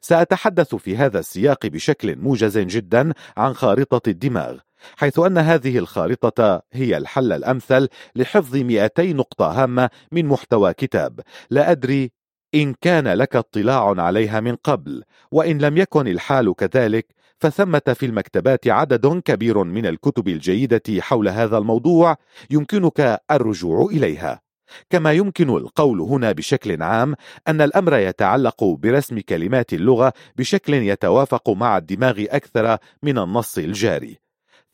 سأتحدث 0.00 0.74
في 0.74 0.96
هذا 0.96 1.18
السياق 1.18 1.66
بشكل 1.66 2.16
موجز 2.16 2.58
جدا 2.58 3.12
عن 3.36 3.54
خارطة 3.54 4.10
الدماغ 4.10 4.58
حيث 4.96 5.18
أن 5.18 5.38
هذه 5.38 5.78
الخارطة 5.78 6.62
هي 6.72 6.96
الحل 6.96 7.32
الأمثل 7.32 7.88
لحفظ 8.16 8.56
200 8.56 9.02
نقطة 9.02 9.62
هامة 9.62 9.90
من 10.12 10.26
محتوى 10.26 10.74
كتاب. 10.74 11.20
لا 11.50 11.70
أدري 11.70 12.12
إن 12.54 12.74
كان 12.80 13.08
لك 13.08 13.36
اطلاع 13.36 13.94
عليها 14.02 14.40
من 14.40 14.56
قبل 14.56 15.02
وإن 15.30 15.58
لم 15.58 15.76
يكن 15.76 16.08
الحال 16.08 16.54
كذلك 16.56 17.13
فثمة 17.38 17.82
في 17.94 18.06
المكتبات 18.06 18.68
عدد 18.68 19.06
كبير 19.24 19.64
من 19.64 19.86
الكتب 19.86 20.28
الجيدة 20.28 20.82
حول 21.00 21.28
هذا 21.28 21.58
الموضوع 21.58 22.16
يمكنك 22.50 23.20
الرجوع 23.30 23.86
إليها. 23.90 24.40
كما 24.90 25.12
يمكن 25.12 25.50
القول 25.50 26.00
هنا 26.00 26.32
بشكل 26.32 26.82
عام 26.82 27.14
أن 27.48 27.60
الأمر 27.60 27.98
يتعلق 27.98 28.64
برسم 28.64 29.20
كلمات 29.20 29.72
اللغة 29.72 30.12
بشكل 30.36 30.74
يتوافق 30.74 31.50
مع 31.50 31.76
الدماغ 31.76 32.24
أكثر 32.28 32.78
من 33.02 33.18
النص 33.18 33.58
الجاري. 33.58 34.18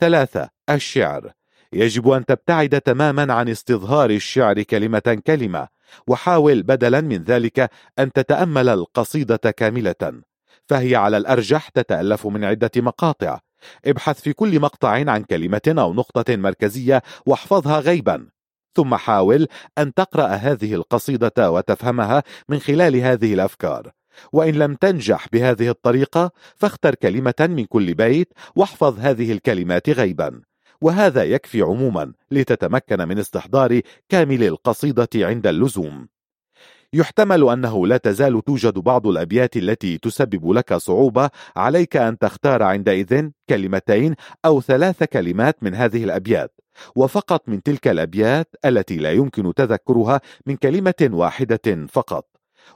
ثلاثة 0.00 0.48
الشعر. 0.70 1.32
يجب 1.72 2.08
أن 2.08 2.24
تبتعد 2.24 2.80
تماما 2.80 3.32
عن 3.32 3.48
استظهار 3.48 4.10
الشعر 4.10 4.62
كلمة 4.62 5.22
كلمة 5.26 5.68
وحاول 6.06 6.62
بدلا 6.62 7.00
من 7.00 7.22
ذلك 7.22 7.70
أن 7.98 8.12
تتأمل 8.12 8.68
القصيدة 8.68 9.36
كاملة. 9.36 10.22
فهي 10.70 10.96
على 10.96 11.16
الأرجح 11.16 11.68
تتألف 11.68 12.26
من 12.26 12.44
عدة 12.44 12.70
مقاطع. 12.76 13.38
ابحث 13.84 14.20
في 14.20 14.32
كل 14.32 14.60
مقطع 14.60 14.88
عن 14.88 15.22
كلمة 15.22 15.60
أو 15.68 15.94
نقطة 15.94 16.36
مركزية 16.36 17.02
واحفظها 17.26 17.80
غيبا. 17.80 18.26
ثم 18.74 18.94
حاول 18.94 19.48
أن 19.78 19.94
تقرأ 19.94 20.26
هذه 20.26 20.74
القصيدة 20.74 21.50
وتفهمها 21.50 22.22
من 22.48 22.58
خلال 22.58 22.96
هذه 22.96 23.34
الأفكار. 23.34 23.90
وإن 24.32 24.54
لم 24.54 24.74
تنجح 24.74 25.28
بهذه 25.32 25.68
الطريقة 25.68 26.30
فاختر 26.56 26.94
كلمة 26.94 27.34
من 27.40 27.64
كل 27.64 27.94
بيت 27.94 28.32
واحفظ 28.56 28.98
هذه 28.98 29.32
الكلمات 29.32 29.90
غيبا. 29.90 30.40
وهذا 30.80 31.24
يكفي 31.24 31.62
عموما 31.62 32.12
لتتمكن 32.30 33.08
من 33.08 33.18
استحضار 33.18 33.80
كامل 34.08 34.44
القصيدة 34.44 35.08
عند 35.14 35.46
اللزوم. 35.46 36.08
يحتمل 36.92 37.48
أنه 37.48 37.86
لا 37.86 37.96
تزال 37.96 38.44
توجد 38.44 38.74
بعض 38.78 39.06
الأبيات 39.06 39.56
التي 39.56 39.98
تسبب 39.98 40.52
لك 40.52 40.74
صعوبة 40.74 41.30
عليك 41.56 41.96
أن 41.96 42.18
تختار 42.18 42.62
عندئذ 42.62 43.28
كلمتين 43.50 44.14
أو 44.44 44.60
ثلاث 44.60 45.04
كلمات 45.04 45.62
من 45.62 45.74
هذه 45.74 46.04
الأبيات 46.04 46.60
وفقط 46.96 47.48
من 47.48 47.62
تلك 47.62 47.88
الأبيات 47.88 48.54
التي 48.64 48.96
لا 48.96 49.12
يمكن 49.12 49.54
تذكرها 49.54 50.20
من 50.46 50.56
كلمة 50.56 51.08
واحدة 51.12 51.86
فقط. 51.88 52.26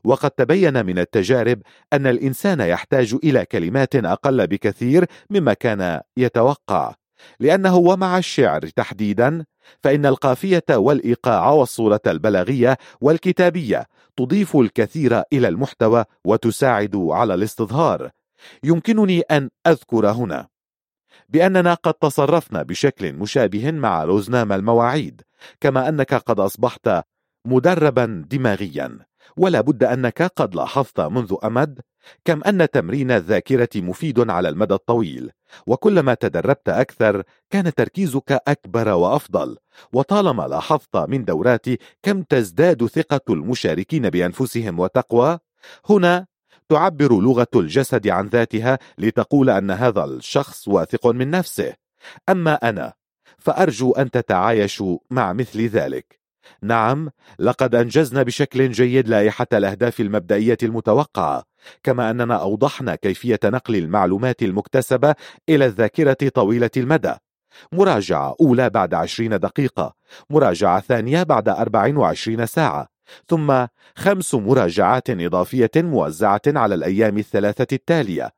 وقد 0.05 0.31
تبين 0.31 0.87
من 0.87 0.99
التجارب 0.99 1.63
أن 1.93 2.07
الإنسان 2.07 2.61
يحتاج 2.61 3.17
إلى 3.25 3.45
كلمات 3.45 3.97
أقل 3.97 4.47
بكثير 4.47 5.07
مما 5.31 5.55
كان 5.55 6.01
يتوقع. 6.17 6.95
لأنه 7.41 7.77
ومع 7.77 8.19
الشعر 8.19 8.61
تحديدا 8.61 9.45
فإن 9.83 10.07
القافية 10.07 10.65
والإيقاع 10.71 11.51
والصورة 11.51 12.01
البلاغية 12.07 12.79
والكتابية 13.01 13.87
تضيف 14.17 14.57
الكثير 14.57 15.23
إلى 15.33 15.49
المحتوى 15.49 16.05
وتساعد 16.25 16.97
على 16.97 17.35
الاستظهار. 17.35 18.11
يمكنني 18.65 19.21
أن 19.21 19.51
أذكر 19.67 20.11
هنا 20.11 20.49
بأننا 21.29 21.75
قد 21.75 21.95
تصرفنا 21.95 22.63
بشكل 22.63 23.13
مشابه 23.13 23.71
مع 23.71 24.05
رزنام 24.05 24.53
المواعيد 24.53 25.23
كما 25.61 25.89
أنك 25.89 26.15
قد 26.15 26.41
أصبحت 26.41 26.91
مدربا 27.47 28.25
دماغيا. 28.31 28.99
ولا 29.37 29.61
بد 29.61 29.85
أنك 29.85 30.23
قد 30.23 30.55
لاحظت 30.55 31.01
منذ 31.01 31.35
أمد 31.45 31.81
كم 32.25 32.43
أن 32.43 32.71
تمرين 32.71 33.11
الذاكرة 33.11 33.69
مفيد 33.77 34.31
على 34.31 34.49
المدى 34.49 34.75
الطويل 34.75 35.31
وكلما 35.67 36.15
تدربت 36.15 36.69
أكثر 36.69 37.23
كان 37.51 37.75
تركيزك 37.75 38.33
أكبر 38.49 38.89
وأفضل. 38.89 39.57
وطالما 39.93 40.43
لاحظت 40.43 40.97
من 40.97 41.25
دوراتي 41.25 41.79
كم 42.03 42.23
تزداد 42.23 42.87
ثقة 42.87 43.21
المشاركين 43.31 44.11
بأنفسهم 44.11 44.81
وتقوى 44.81 45.39
هنا 45.91 46.27
تعبر 46.69 47.21
لغة 47.21 47.47
الجسد 47.57 48.09
عن 48.09 48.27
ذاتها 48.27 48.79
لتقول 48.99 49.51
أن 49.51 49.71
هذا 49.71 50.05
الشخص 50.05 50.69
واثق 50.69 51.07
من 51.07 51.31
نفسه. 51.31 51.75
أما 52.29 52.55
أنا 52.55 52.93
فأرجو 53.39 53.93
أن 53.93 54.11
تتعايشوا 54.11 54.99
مع 55.11 55.33
مثل 55.33 55.67
ذلك. 55.67 56.24
نعم 56.63 57.11
لقد 57.39 57.75
أنجزنا 57.75 58.23
بشكل 58.23 58.71
جيد 58.71 59.09
لائحة 59.09 59.47
الأهداف 59.53 60.01
المبدئية 60.01 60.59
المتوقعة 60.63 61.45
كما 61.83 62.11
أننا 62.11 62.35
أوضحنا 62.35 62.95
كيفية 62.95 63.41
نقل 63.45 63.77
المعلومات 63.77 64.43
المكتسبة 64.43 65.15
إلى 65.49 65.67
الذاكرة 65.67 66.29
طويلة 66.35 66.71
المدى. 66.77 67.15
مراجعة 67.73 68.37
أولى 68.41 68.71
بعد 68.71 68.95
عشرين 68.95 69.39
دقيقة 69.39 69.95
مراجعة 70.31 70.81
ثانية 70.81 71.23
بعد 71.23 71.49
أربع 71.49 71.99
وعشرين 71.99 72.47
ساعة 72.47 72.89
ثم 73.29 73.67
خمس 73.97 74.35
مراجعات 74.35 75.11
إضافية 75.11 75.71
موزعة 75.77 76.43
على 76.47 76.75
الأيام 76.75 77.19
الثلاثة 77.19 77.67
التالية. 77.73 78.31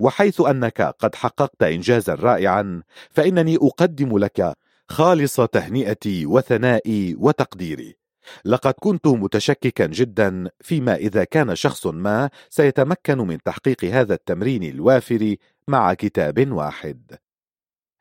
وحيث 0.00 0.40
أنك 0.40 0.82
قد 0.82 1.14
حققت 1.14 1.62
إنجازا 1.62 2.14
رائعا 2.14 2.82
فإنني 3.10 3.56
أقدم 3.56 4.18
لك 4.18 4.54
خالص 4.90 5.40
تهنئتي 5.40 6.26
وثنائي 6.26 7.16
وتقديري. 7.18 7.96
لقد 8.44 8.74
كنت 8.80 9.06
متشككا 9.06 9.86
جدا 9.86 10.50
فيما 10.60 10.94
إذا 10.94 11.24
كان 11.24 11.54
شخص 11.54 11.86
ما 11.86 12.30
سيتمكن 12.48 13.18
من 13.18 13.42
تحقيق 13.42 13.84
هذا 13.84 14.14
التمرين 14.14 14.64
الوافر 14.64 15.36
مع 15.68 15.94
كتاب 15.94 16.52
واحد. 16.52 17.18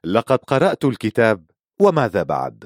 لقد 0.05 0.37
قرأت 0.37 0.85
الكتاب 0.85 1.45
وماذا 1.79 2.23
بعد؟ 2.23 2.63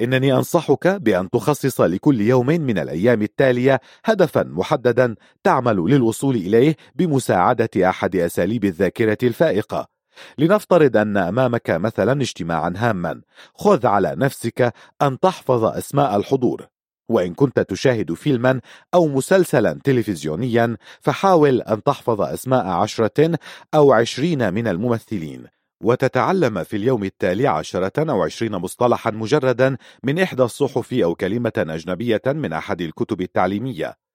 إنني 0.00 0.32
أنصحك 0.32 0.88
بأن 0.88 1.30
تخصص 1.30 1.80
لكل 1.80 2.20
يوم 2.20 2.46
من 2.46 2.78
الأيام 2.78 3.22
التالية 3.22 3.80
هدفا 4.04 4.42
محددا 4.42 5.14
تعمل 5.44 5.76
للوصول 5.76 6.34
إليه 6.36 6.76
بمساعدة 6.94 7.88
أحد 7.88 8.16
أساليب 8.16 8.64
الذاكرة 8.64 9.18
الفائقة. 9.22 9.99
لنفترض 10.38 10.96
أن 10.96 11.16
أمامك 11.16 11.70
مثلا 11.70 12.20
اجتماعا 12.20 12.74
هاما. 12.76 13.20
خذ 13.54 13.86
على 13.86 14.14
نفسك 14.16 14.74
أن 15.02 15.20
تحفظ 15.20 15.64
أسماء 15.64 16.16
الحضور. 16.16 16.66
وإن 17.08 17.34
كنت 17.34 17.60
تشاهد 17.60 18.14
فيلما 18.14 18.60
أو 18.94 19.08
مسلسلا 19.08 19.80
تلفزيونيا 19.84 20.76
فحاول 21.00 21.60
أن 21.60 21.82
تحفظ 21.82 22.20
أسماء 22.20 22.66
عشرة 22.66 23.38
أو 23.74 23.92
عشرين 23.92 24.54
من 24.54 24.68
الممثلين. 24.68 25.46
وتتعلم 25.82 26.64
في 26.64 26.76
اليوم 26.76 27.04
التالي 27.04 27.46
عشرة 27.46 28.10
أو 28.10 28.22
عشرين 28.22 28.52
مصطلحا 28.52 29.10
مجردا 29.10 29.76
من 30.04 30.18
إحدى 30.18 30.42
الصحف 30.42 30.92
أو 30.92 31.14
كلمة 31.14 31.52
أجنبية 31.58 32.22
من 32.26 32.52
أحد 32.52 32.80
الكتب 32.80 33.20
التعليمية. 33.20 34.09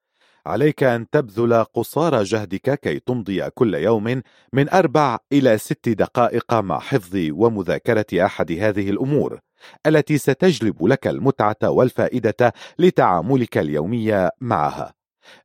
عليك 0.45 0.83
أن 0.83 1.09
تبذل 1.09 1.63
قصارى 1.63 2.23
جهدك 2.23 2.79
كي 2.79 2.99
تمضي 2.99 3.49
كل 3.49 3.75
يوم 3.75 4.21
من 4.53 4.69
أربع 4.69 5.17
إلى 5.31 5.57
ست 5.57 5.89
دقائق 5.89 6.53
مع 6.53 6.79
حفظ 6.79 7.17
ومذاكرة 7.31 8.25
أحد 8.25 8.51
هذه 8.51 8.89
الأمور 8.89 9.39
التي 9.85 10.17
ستجلب 10.17 10.85
لك 10.85 11.07
المتعة 11.07 11.57
والفائدة 11.63 12.53
لتعاملك 12.79 13.57
اليومي 13.57 14.29
معها. 14.41 14.93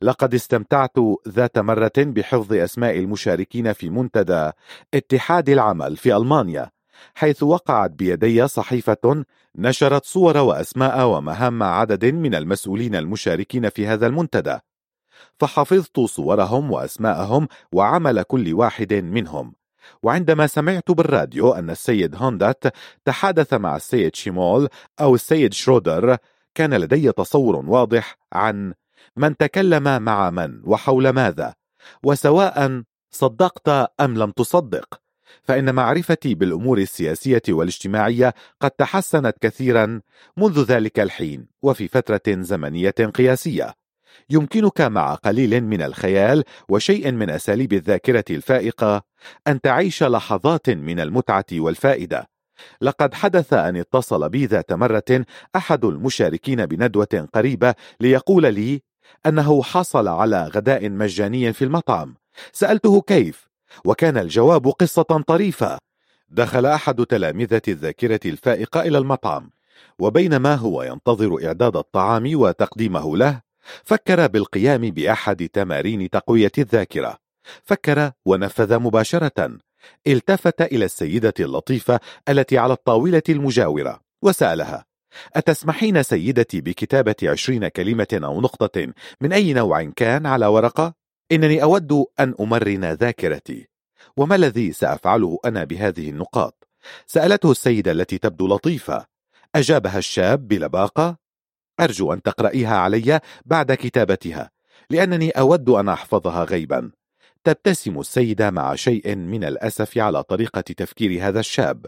لقد 0.03 0.35
استمتعت 0.35 0.97
ذات 1.29 1.59
مرة 1.59 1.93
بحفظ 1.99 2.53
أسماء 2.53 2.99
المشاركين 2.99 3.73
في 3.73 3.91
منتدى 3.91 4.51
اتحاد 4.95 5.49
العمل 5.49 5.97
في 5.97 6.17
ألمانيا 6.17 6.71
حيث 7.15 7.43
وقعت 7.43 7.91
بيدي 7.91 8.49
صحيفة 8.49 9.25
نشرت 9.57 10.05
صور 10.05 10.37
وأسماء 10.37 11.07
ومهام 11.09 11.63
عدد 11.63 12.05
من 12.05 12.35
المسؤولين 12.35 12.95
المشاركين 12.95 13.69
في 13.69 13.87
هذا 13.87 14.07
المنتدى. 14.07 14.59
فحفظت 15.39 16.01
صورهم 16.01 16.73
وأسماءهم 16.73 17.49
وعمل 17.73 18.23
كل 18.23 18.55
واحد 18.55 18.95
منهم. 18.95 19.53
وعندما 20.03 20.47
سمعت 20.47 20.91
بالراديو 20.91 21.53
أن 21.53 21.71
السيد 21.71 22.17
هوندات 22.17 22.65
تحادث 23.05 23.55
مع 23.55 23.77
السيد 23.77 24.17
شيمول 24.17 24.69
أو 25.01 25.15
السيد 25.15 25.53
شرودر 25.53 26.17
كان 26.55 26.75
لدي 26.75 27.13
تصور 27.13 27.57
واضح 27.57 28.19
عن 28.33 28.75
من 29.17 29.37
تكلم 29.37 30.03
مع 30.03 30.31
من 30.31 30.61
وحول 30.65 31.09
ماذا. 31.09 31.55
وسواء 32.05 32.83
صدقت 33.11 33.69
أم 34.01 34.19
لم 34.19 34.31
تصدق 34.31 35.01
فإن 35.43 35.75
معرفتي 35.75 36.35
بالأمور 36.35 36.79
السياسية 36.79 37.43
والاجتماعية 37.49 38.35
قد 38.61 38.71
تحسنت 38.71 39.37
كثيرا 39.41 40.01
منذ 40.37 40.65
ذلك 40.65 41.01
الحين 41.01 41.47
وفي 41.63 41.89
فترة 41.89 42.21
زمنية 42.29 42.91
قياسية. 42.91 43.80
يمكنك 44.31 44.81
مع 44.81 45.15
قليل 45.15 45.65
من 45.65 45.83
الخيال 45.83 46.45
وشيء 46.69 47.13
من 47.13 47.31
أساليب 47.31 47.73
الذاكرة 47.73 48.25
الفائقة 48.31 49.03
أن 49.47 49.61
تعيش 49.61 50.03
لحظات 50.03 50.71
من 50.71 51.01
المتعة 51.01 51.45
والفائدة. 51.53 52.31
لقد 52.81 53.15
حدث 53.15 53.53
أن 53.53 53.77
اتصل 53.77 54.29
بي 54.29 54.47
ذات 54.47 54.73
مرة 54.73 55.25
أحد 55.57 55.85
المشاركين 55.85 56.67
بندوة 56.67 57.29
قريبة 57.35 57.75
ليقول 58.01 58.55
لي 58.55 58.83
أنه 59.27 59.63
حصل 59.63 60.09
على 60.09 60.45
غداء 60.47 60.91
مجاني 60.91 61.53
في 61.53 61.65
المطعم. 61.65 62.15
سألته 62.53 63.01
كيف؟ 63.01 63.49
وكان 63.85 64.19
الجواب 64.19 64.69
قصة 64.69 65.03
طريفة. 65.03 65.79
دخل 66.29 66.67
أحد 66.67 67.07
تلامذة 67.07 67.63
الذاكرة 67.69 68.21
الفائقة 68.27 68.81
إلى 68.81 68.99
المطعم 68.99 69.51
وبينما 69.99 70.55
هو 70.55 70.83
ينتظر 70.83 71.47
إعداد 71.47 71.77
الطعام 71.77 72.31
وتقديمه 72.35 73.17
له 73.17 73.41
فكر 73.85 74.27
بالقيام 74.27 74.81
بأحد 74.81 75.49
تمارين 75.49 76.11
تقوية 76.11 76.53
الذاكرة 76.59 77.19
فكر 77.65 78.13
ونفذ 78.25 78.79
مباشرة 78.79 79.59
التفت 80.07 80.63
إلى 80.63 80.85
السيدة 80.85 81.35
اللطيفة 81.41 82.01
التي 82.29 82.59
على 82.59 82.73
الطاولة 82.73 83.23
المجاورة 83.29 84.01
وسألها 84.23 84.85
أتسمحين 85.35 86.03
سيدتي 86.03 86.61
بكتابة 86.61 87.15
عشرين 87.23 87.69
كلمة 87.69 88.21
أو 88.25 88.41
نقطة 88.41 88.93
من 89.21 89.33
أي 89.33 89.53
نوع 89.53 89.83
كان 89.97 90.27
على 90.27 90.47
ورقة؟ 90.47 90.95
إنني 91.33 91.63
أود 91.63 92.05
أن 92.21 92.35
أمرن 92.41 92.85
ذاكرتي 92.85 93.69
وما 94.17 94.35
الذي 94.35 94.73
سأفعله 94.73 95.39
أنا 95.45 95.65
بهذه 95.65 96.11
النقاط؟ 96.11 96.69
سألته 97.07 97.51
السيدة 97.51 97.93
التي 97.93 98.19
تبدو 98.19 98.47
لطيفة 98.47 99.07
أجابها 99.55 99.99
الشاب 99.99 100.49
بلباقة 100.49 101.17
أرجو 101.81 102.13
أن 102.13 102.23
تقرأيها 102.23 102.77
علي 102.77 103.21
بعد 103.45 103.73
كتابتها 103.73 104.51
لأنني 104.91 105.31
أود 105.31 105.69
أن 105.69 105.89
أحفظها 105.89 106.45
غيبا. 106.45 106.91
تبتسم 107.45 108.01
السيدة 108.01 108.51
مع 108.51 108.75
شيء 108.75 109.17
من 109.17 109.45
الأسف 109.45 109.99
على 109.99 110.23
طريقة 110.23 110.61
تفكير 110.61 111.29
هذا 111.29 111.41
الشاب 111.41 111.87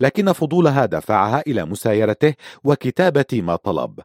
لكن 0.00 0.32
فضولها 0.32 0.86
دفعها 0.86 1.42
إلى 1.46 1.64
مسايرته 1.64 2.34
وكتابة 2.64 3.24
ما 3.32 3.56
طلب. 3.56 4.00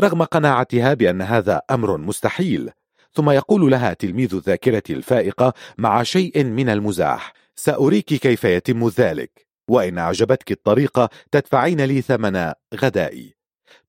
رغم 0.00 0.22
قناعتها 0.22 0.94
بأن 0.94 1.22
هذا 1.22 1.62
أمر 1.70 1.96
مستحيل 1.96 2.70
ثم 3.12 3.30
يقول 3.30 3.70
لها 3.70 3.92
تلميذ 3.92 4.34
الذاكرة 4.34 4.82
الفائقة 4.90 5.52
مع 5.78 6.02
شيء 6.02 6.44
من 6.44 6.68
المزاح 6.68 7.32
سأريك 7.56 8.04
كيف 8.04 8.44
يتم 8.44 8.88
ذلك 8.88 9.46
وإن 9.68 9.98
أعجبتك 9.98 10.52
الطريقة 10.52 11.10
تدفعين 11.32 11.80
لي 11.80 12.02
ثمن 12.02 12.52
غدائي. 12.74 13.37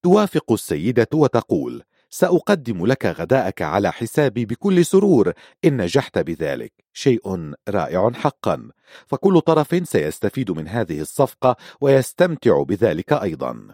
توافق 0.04 0.52
السيدة 0.52 1.08
وتقول 1.14 1.84
سأقدم 2.10 2.86
لك 2.86 3.06
غداءك 3.06 3.62
على 3.62 3.92
حسابي 3.92 4.46
بكل 4.46 4.86
سرور 4.86 5.34
إن 5.66 5.82
نجحت 5.82 6.18
بذلك. 6.20 6.74
شيء 6.94 7.54
رائع 7.70 8.12
حقا. 8.12 8.70
فكل 9.08 9.42
طرف 9.42 9.88
سيستفيد 9.90 10.52
من 10.52 10.68
هذه 10.68 11.02
الصفقة 11.02 11.56
ويستمتع 11.82 12.64
بذلك 12.64 13.14
أيضا. 13.14 13.68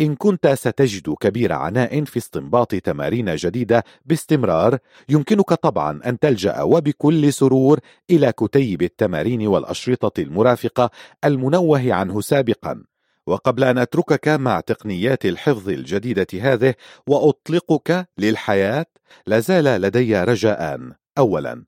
إن 0.00 0.14
كنت 0.16 0.48
ستجد 0.48 1.14
كبير 1.20 1.52
عناء 1.52 2.04
في 2.04 2.16
استنباط 2.16 2.74
تمارين 2.74 3.36
جديدة 3.36 3.84
باستمرار 4.04 4.78
يمكنك 5.08 5.54
طبعا 5.54 6.00
أن 6.06 6.18
تلجأ 6.18 6.62
وبكل 6.62 7.32
سرور 7.32 7.80
إلى 8.10 8.32
كتيب 8.32 8.82
التمارين 8.82 9.46
والأشرطة 9.46 10.22
المرافقة 10.22 10.90
المنوه 11.24 11.92
عنه 11.92 12.20
سابقا. 12.20 12.84
وقبل 13.26 13.64
أن 13.64 13.78
أتركك 13.78 14.28
مع 14.28 14.60
تقنيات 14.60 15.26
الحفظ 15.26 15.68
الجديدة 15.68 16.26
هذه 16.34 16.74
وأطلقك 17.06 18.08
للحياة 18.18 18.86
لازال 19.26 19.64
لدي 19.64 20.16
رجاءان 20.16 20.92
أولا 21.18 21.64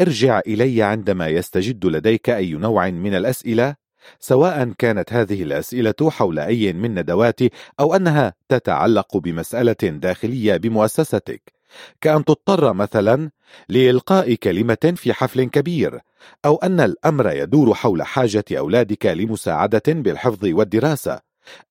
ارجع 0.00 0.40
إلي 0.46 0.82
عندما 0.82 1.28
يستجد 1.28 1.86
لديك 1.86 2.30
أي 2.30 2.52
نوع 2.52 2.90
من 2.90 3.14
الأسئلة 3.14 3.76
سواء 4.20 4.72
كانت 4.78 5.12
هذه 5.12 5.42
الأسئلة 5.42 6.10
حول 6.10 6.38
أي 6.38 6.72
من 6.72 6.98
ندواتي 6.98 7.50
أو 7.80 7.96
أنها 7.96 8.34
تتعلق 8.48 9.16
بمسألة 9.16 9.76
داخلية 9.82 10.56
بمؤسستك. 10.56 11.59
كأن 12.00 12.24
تضطر 12.24 12.72
مثلا 12.72 13.30
لإلقاء 13.68 14.34
كلمة 14.34 14.94
في 14.96 15.12
حفل 15.12 15.44
كبير 15.44 16.00
أو 16.44 16.56
أن 16.56 16.80
الأمر 16.80 17.30
يدور 17.30 17.74
حول 17.74 18.02
حاجة 18.02 18.44
أولادك 18.52 19.06
لمساعدة 19.06 19.82
بالحفظ 19.88 20.44
والدراسة. 20.44 21.20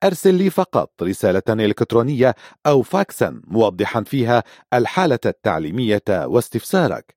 أرسل 0.03 0.33
لي 0.33 0.49
فقط 0.49 1.03
رسالة 1.03 1.41
إلكترونية 1.49 2.35
أو 2.65 2.81
فاكسا 2.81 3.41
موضحا 3.47 4.03
فيها 4.03 4.43
الحالة 4.73 5.19
التعليمية 5.25 6.03
واستفسارك. 6.09 7.15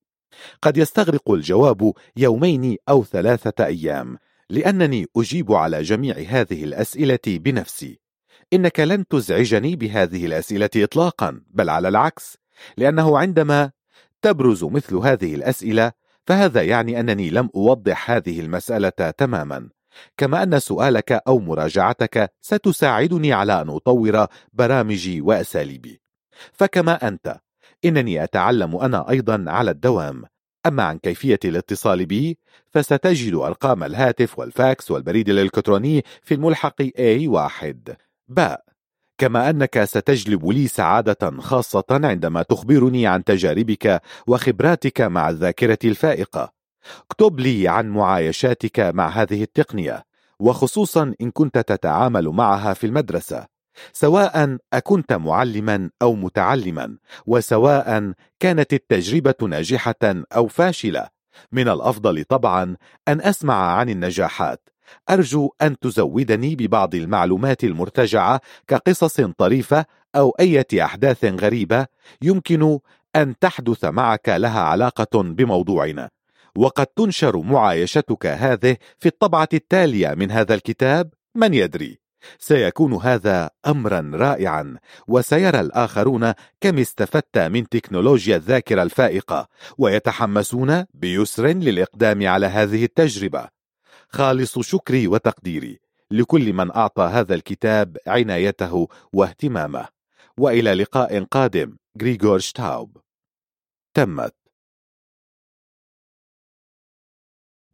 قد 0.63 0.77
يستغرق 0.77 1.31
الجواب 1.31 1.93
يومين 2.17 2.77
أو 2.89 3.05
ثلاثة 3.05 3.67
أيام 3.67 4.19
لأنني 4.51 5.07
أجيب 5.17 5.53
على 5.53 5.83
جميع 5.83 6.17
هذه 6.29 6.65
الأسئلة 6.65 7.19
بنفسي. 7.27 8.01
إنك 8.53 8.81
لن 8.81 9.09
تزعجني 9.09 9.77
بهذه 9.77 10.27
الأسئلة 10.27 10.71
إطلاقا 10.77 11.41
بل 11.51 11.71
على 11.71 11.89
العكس. 11.89 12.42
لأنه 12.77 13.19
عندما 13.19 13.71
تبرز 14.23 14.65
مثل 14.65 14.97
هذه 14.97 15.35
الأسئلة 15.35 15.93
فهذا 16.27 16.63
يعني 16.63 17.01
أنني 17.01 17.31
لم 17.31 17.49
أوضح 17.57 18.11
هذه 18.11 18.41
المسألة 18.41 19.11
تماما. 19.19 19.69
كما 20.17 20.43
أن 20.43 20.59
سؤالك 20.59 21.13
أو 21.13 21.39
مراجعتك 21.39 22.33
ستساعدني 22.41 23.33
على 23.33 23.63
أن 23.63 23.69
أطور 23.69 24.27
برامجي 24.53 25.21
وأساليبي. 25.21 26.01
فكما 26.53 27.09
أنت 27.09 27.37
إنني 27.85 28.25
أتعلم 28.25 28.77
أنا 28.77 29.11
أيضا 29.11 29.45
على 29.49 29.71
الدوام. 29.71 30.25
أما 30.67 30.83
عن 30.83 30.99
كيفية 30.99 31.39
الاتصال 31.45 32.07
بي 32.07 32.39
فستجد 32.71 33.35
أرقام 33.35 33.85
الهاتف 33.85 34.39
والفاكس 34.39 34.91
والبريد 34.91 35.29
الإلكتروني 35.29 36.05
في 36.23 36.35
الملحق 36.35 36.83
A1 36.83 37.95
باء. 38.29 38.72
كما 39.23 39.51
أنك 39.51 39.85
ستجلب 39.85 40.49
لي 40.49 40.69
سعادة 40.69 41.41
خاصة 41.41 41.85
عندما 41.91 42.43
تخبرني 42.43 43.07
عن 43.07 43.25
تجاربك 43.25 44.03
وخبراتك 44.27 45.01
مع 45.01 45.29
الذاكرة 45.29 45.79
الفائقة. 45.85 46.53
اكتب 47.11 47.41
لي 47.41 47.69
عن 47.69 47.89
معايشاتك 47.89 48.81
مع 48.81 49.09
هذه 49.09 49.43
التقنية 49.43 50.05
وخصوصا 50.41 51.15
إن 51.21 51.31
كنت 51.31 51.59
تتعامل 51.59 52.29
معها 52.29 52.75
في 52.75 52.87
المدرسة 52.87 53.47
سواء 53.93 54.59
أكنت 54.73 55.13
معلما 55.13 55.91
أو 56.03 56.15
متعلما 56.15 56.97
وسواء 57.27 58.13
كانت 58.41 58.73
التجربة 58.73 59.35
ناجحة 59.49 60.25
أو 60.37 60.47
فاشلة. 60.47 61.09
من 61.53 61.69
الأفضل 61.69 62.25
طبعا 62.25 62.77
أن 63.09 63.21
أسمع 63.21 63.55
عن 63.55 63.89
النجاحات. 63.89 64.69
أرجو 65.11 65.51
أن 65.63 65.79
تزودني 65.79 66.57
ببعض 66.57 66.95
المعلومات 66.95 67.65
المرتجعة 67.65 68.41
كقصص 68.69 69.21
طريفة 69.21 69.85
أو 70.17 70.31
أي 70.41 70.65
أحداث 70.83 71.25
غريبة 71.25 71.87
يمكن 72.23 72.79
أن 73.17 73.39
تحدث 73.39 73.85
معك 73.85 74.29
لها 74.29 74.61
علاقة 74.61 75.23
بموضوعنا. 75.23 76.11
وقد 76.57 76.87
تنشر 76.87 77.37
معايشتك 77.37 78.27
هذه 78.27 78.77
في 78.99 79.09
الطبعة 79.09 79.49
التالية 79.53 80.15
من 80.15 80.31
هذا 80.31 80.55
الكتاب 80.55 81.11
من 81.35 81.55
يدري؟ 81.55 81.99
سيكون 82.39 82.95
هذا 82.95 83.51
أمرا 83.67 84.11
رائعا 84.15 84.77
وسيرى 85.09 85.61
الآخرون 85.61 86.33
كم 86.61 86.79
استفدت 86.79 87.39
من 87.39 87.69
تكنولوجيا 87.69 88.37
الذاكرة 88.37 88.83
الفائقة 88.83 89.49
ويتحمسون 89.79 90.85
بيسر 90.95 91.47
للإقدام 91.47 92.29
على 92.29 92.47
هذه 92.47 92.85
التجربة. 92.85 93.62
خالص 94.15 94.59
شكري 94.59 95.07
وتقديري 95.09 95.79
لكل 96.11 96.53
من 96.53 96.71
أعطى 96.71 97.03
هذا 97.03 97.35
الكتاب 97.35 97.97
عنايته 98.07 98.89
واهتمامه. 99.13 99.89
وإلى 100.39 100.75
لقاء 100.75 101.25
قادم 101.25 101.77
غريغور 102.03 102.39
شتاوب. 102.39 102.97
تمت. 103.95 104.35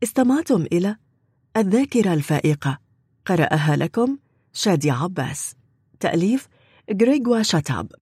استمعتم 0.02 0.62
إلى 0.62 0.96
الذاكرة 1.56 2.14
الفائقة. 2.14 2.78
قرأها 3.26 3.76
لكم 3.76 4.18
شادي 4.52 4.90
عباس. 4.90 5.54
تأليف 6.00 6.48
غريغوا 7.02 7.42
شاتاب 7.42 7.92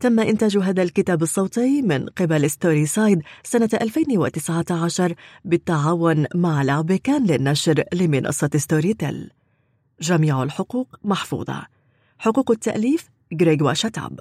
تم 0.00 0.20
إنتاج 0.20 0.56
هذا 0.58 0.82
الكتاب 0.82 1.22
الصوتي 1.22 1.82
من 1.82 2.06
قبل 2.06 2.50
Storyside 2.50 3.22
سنة 3.44 3.68
2019 3.72 5.14
بالتعاون 5.44 6.26
مع 6.34 6.62
لابيكان 6.62 7.26
للنشر 7.26 7.84
لمنصة 7.92 8.50
Storytel. 8.56 9.30
جميع 10.00 10.42
الحقوق 10.42 10.96
محفوظة. 11.04 11.66
حقوق 12.18 12.50
التأليف 12.50 13.08
غريغوا 13.40 13.72
شاتاب 13.72 14.20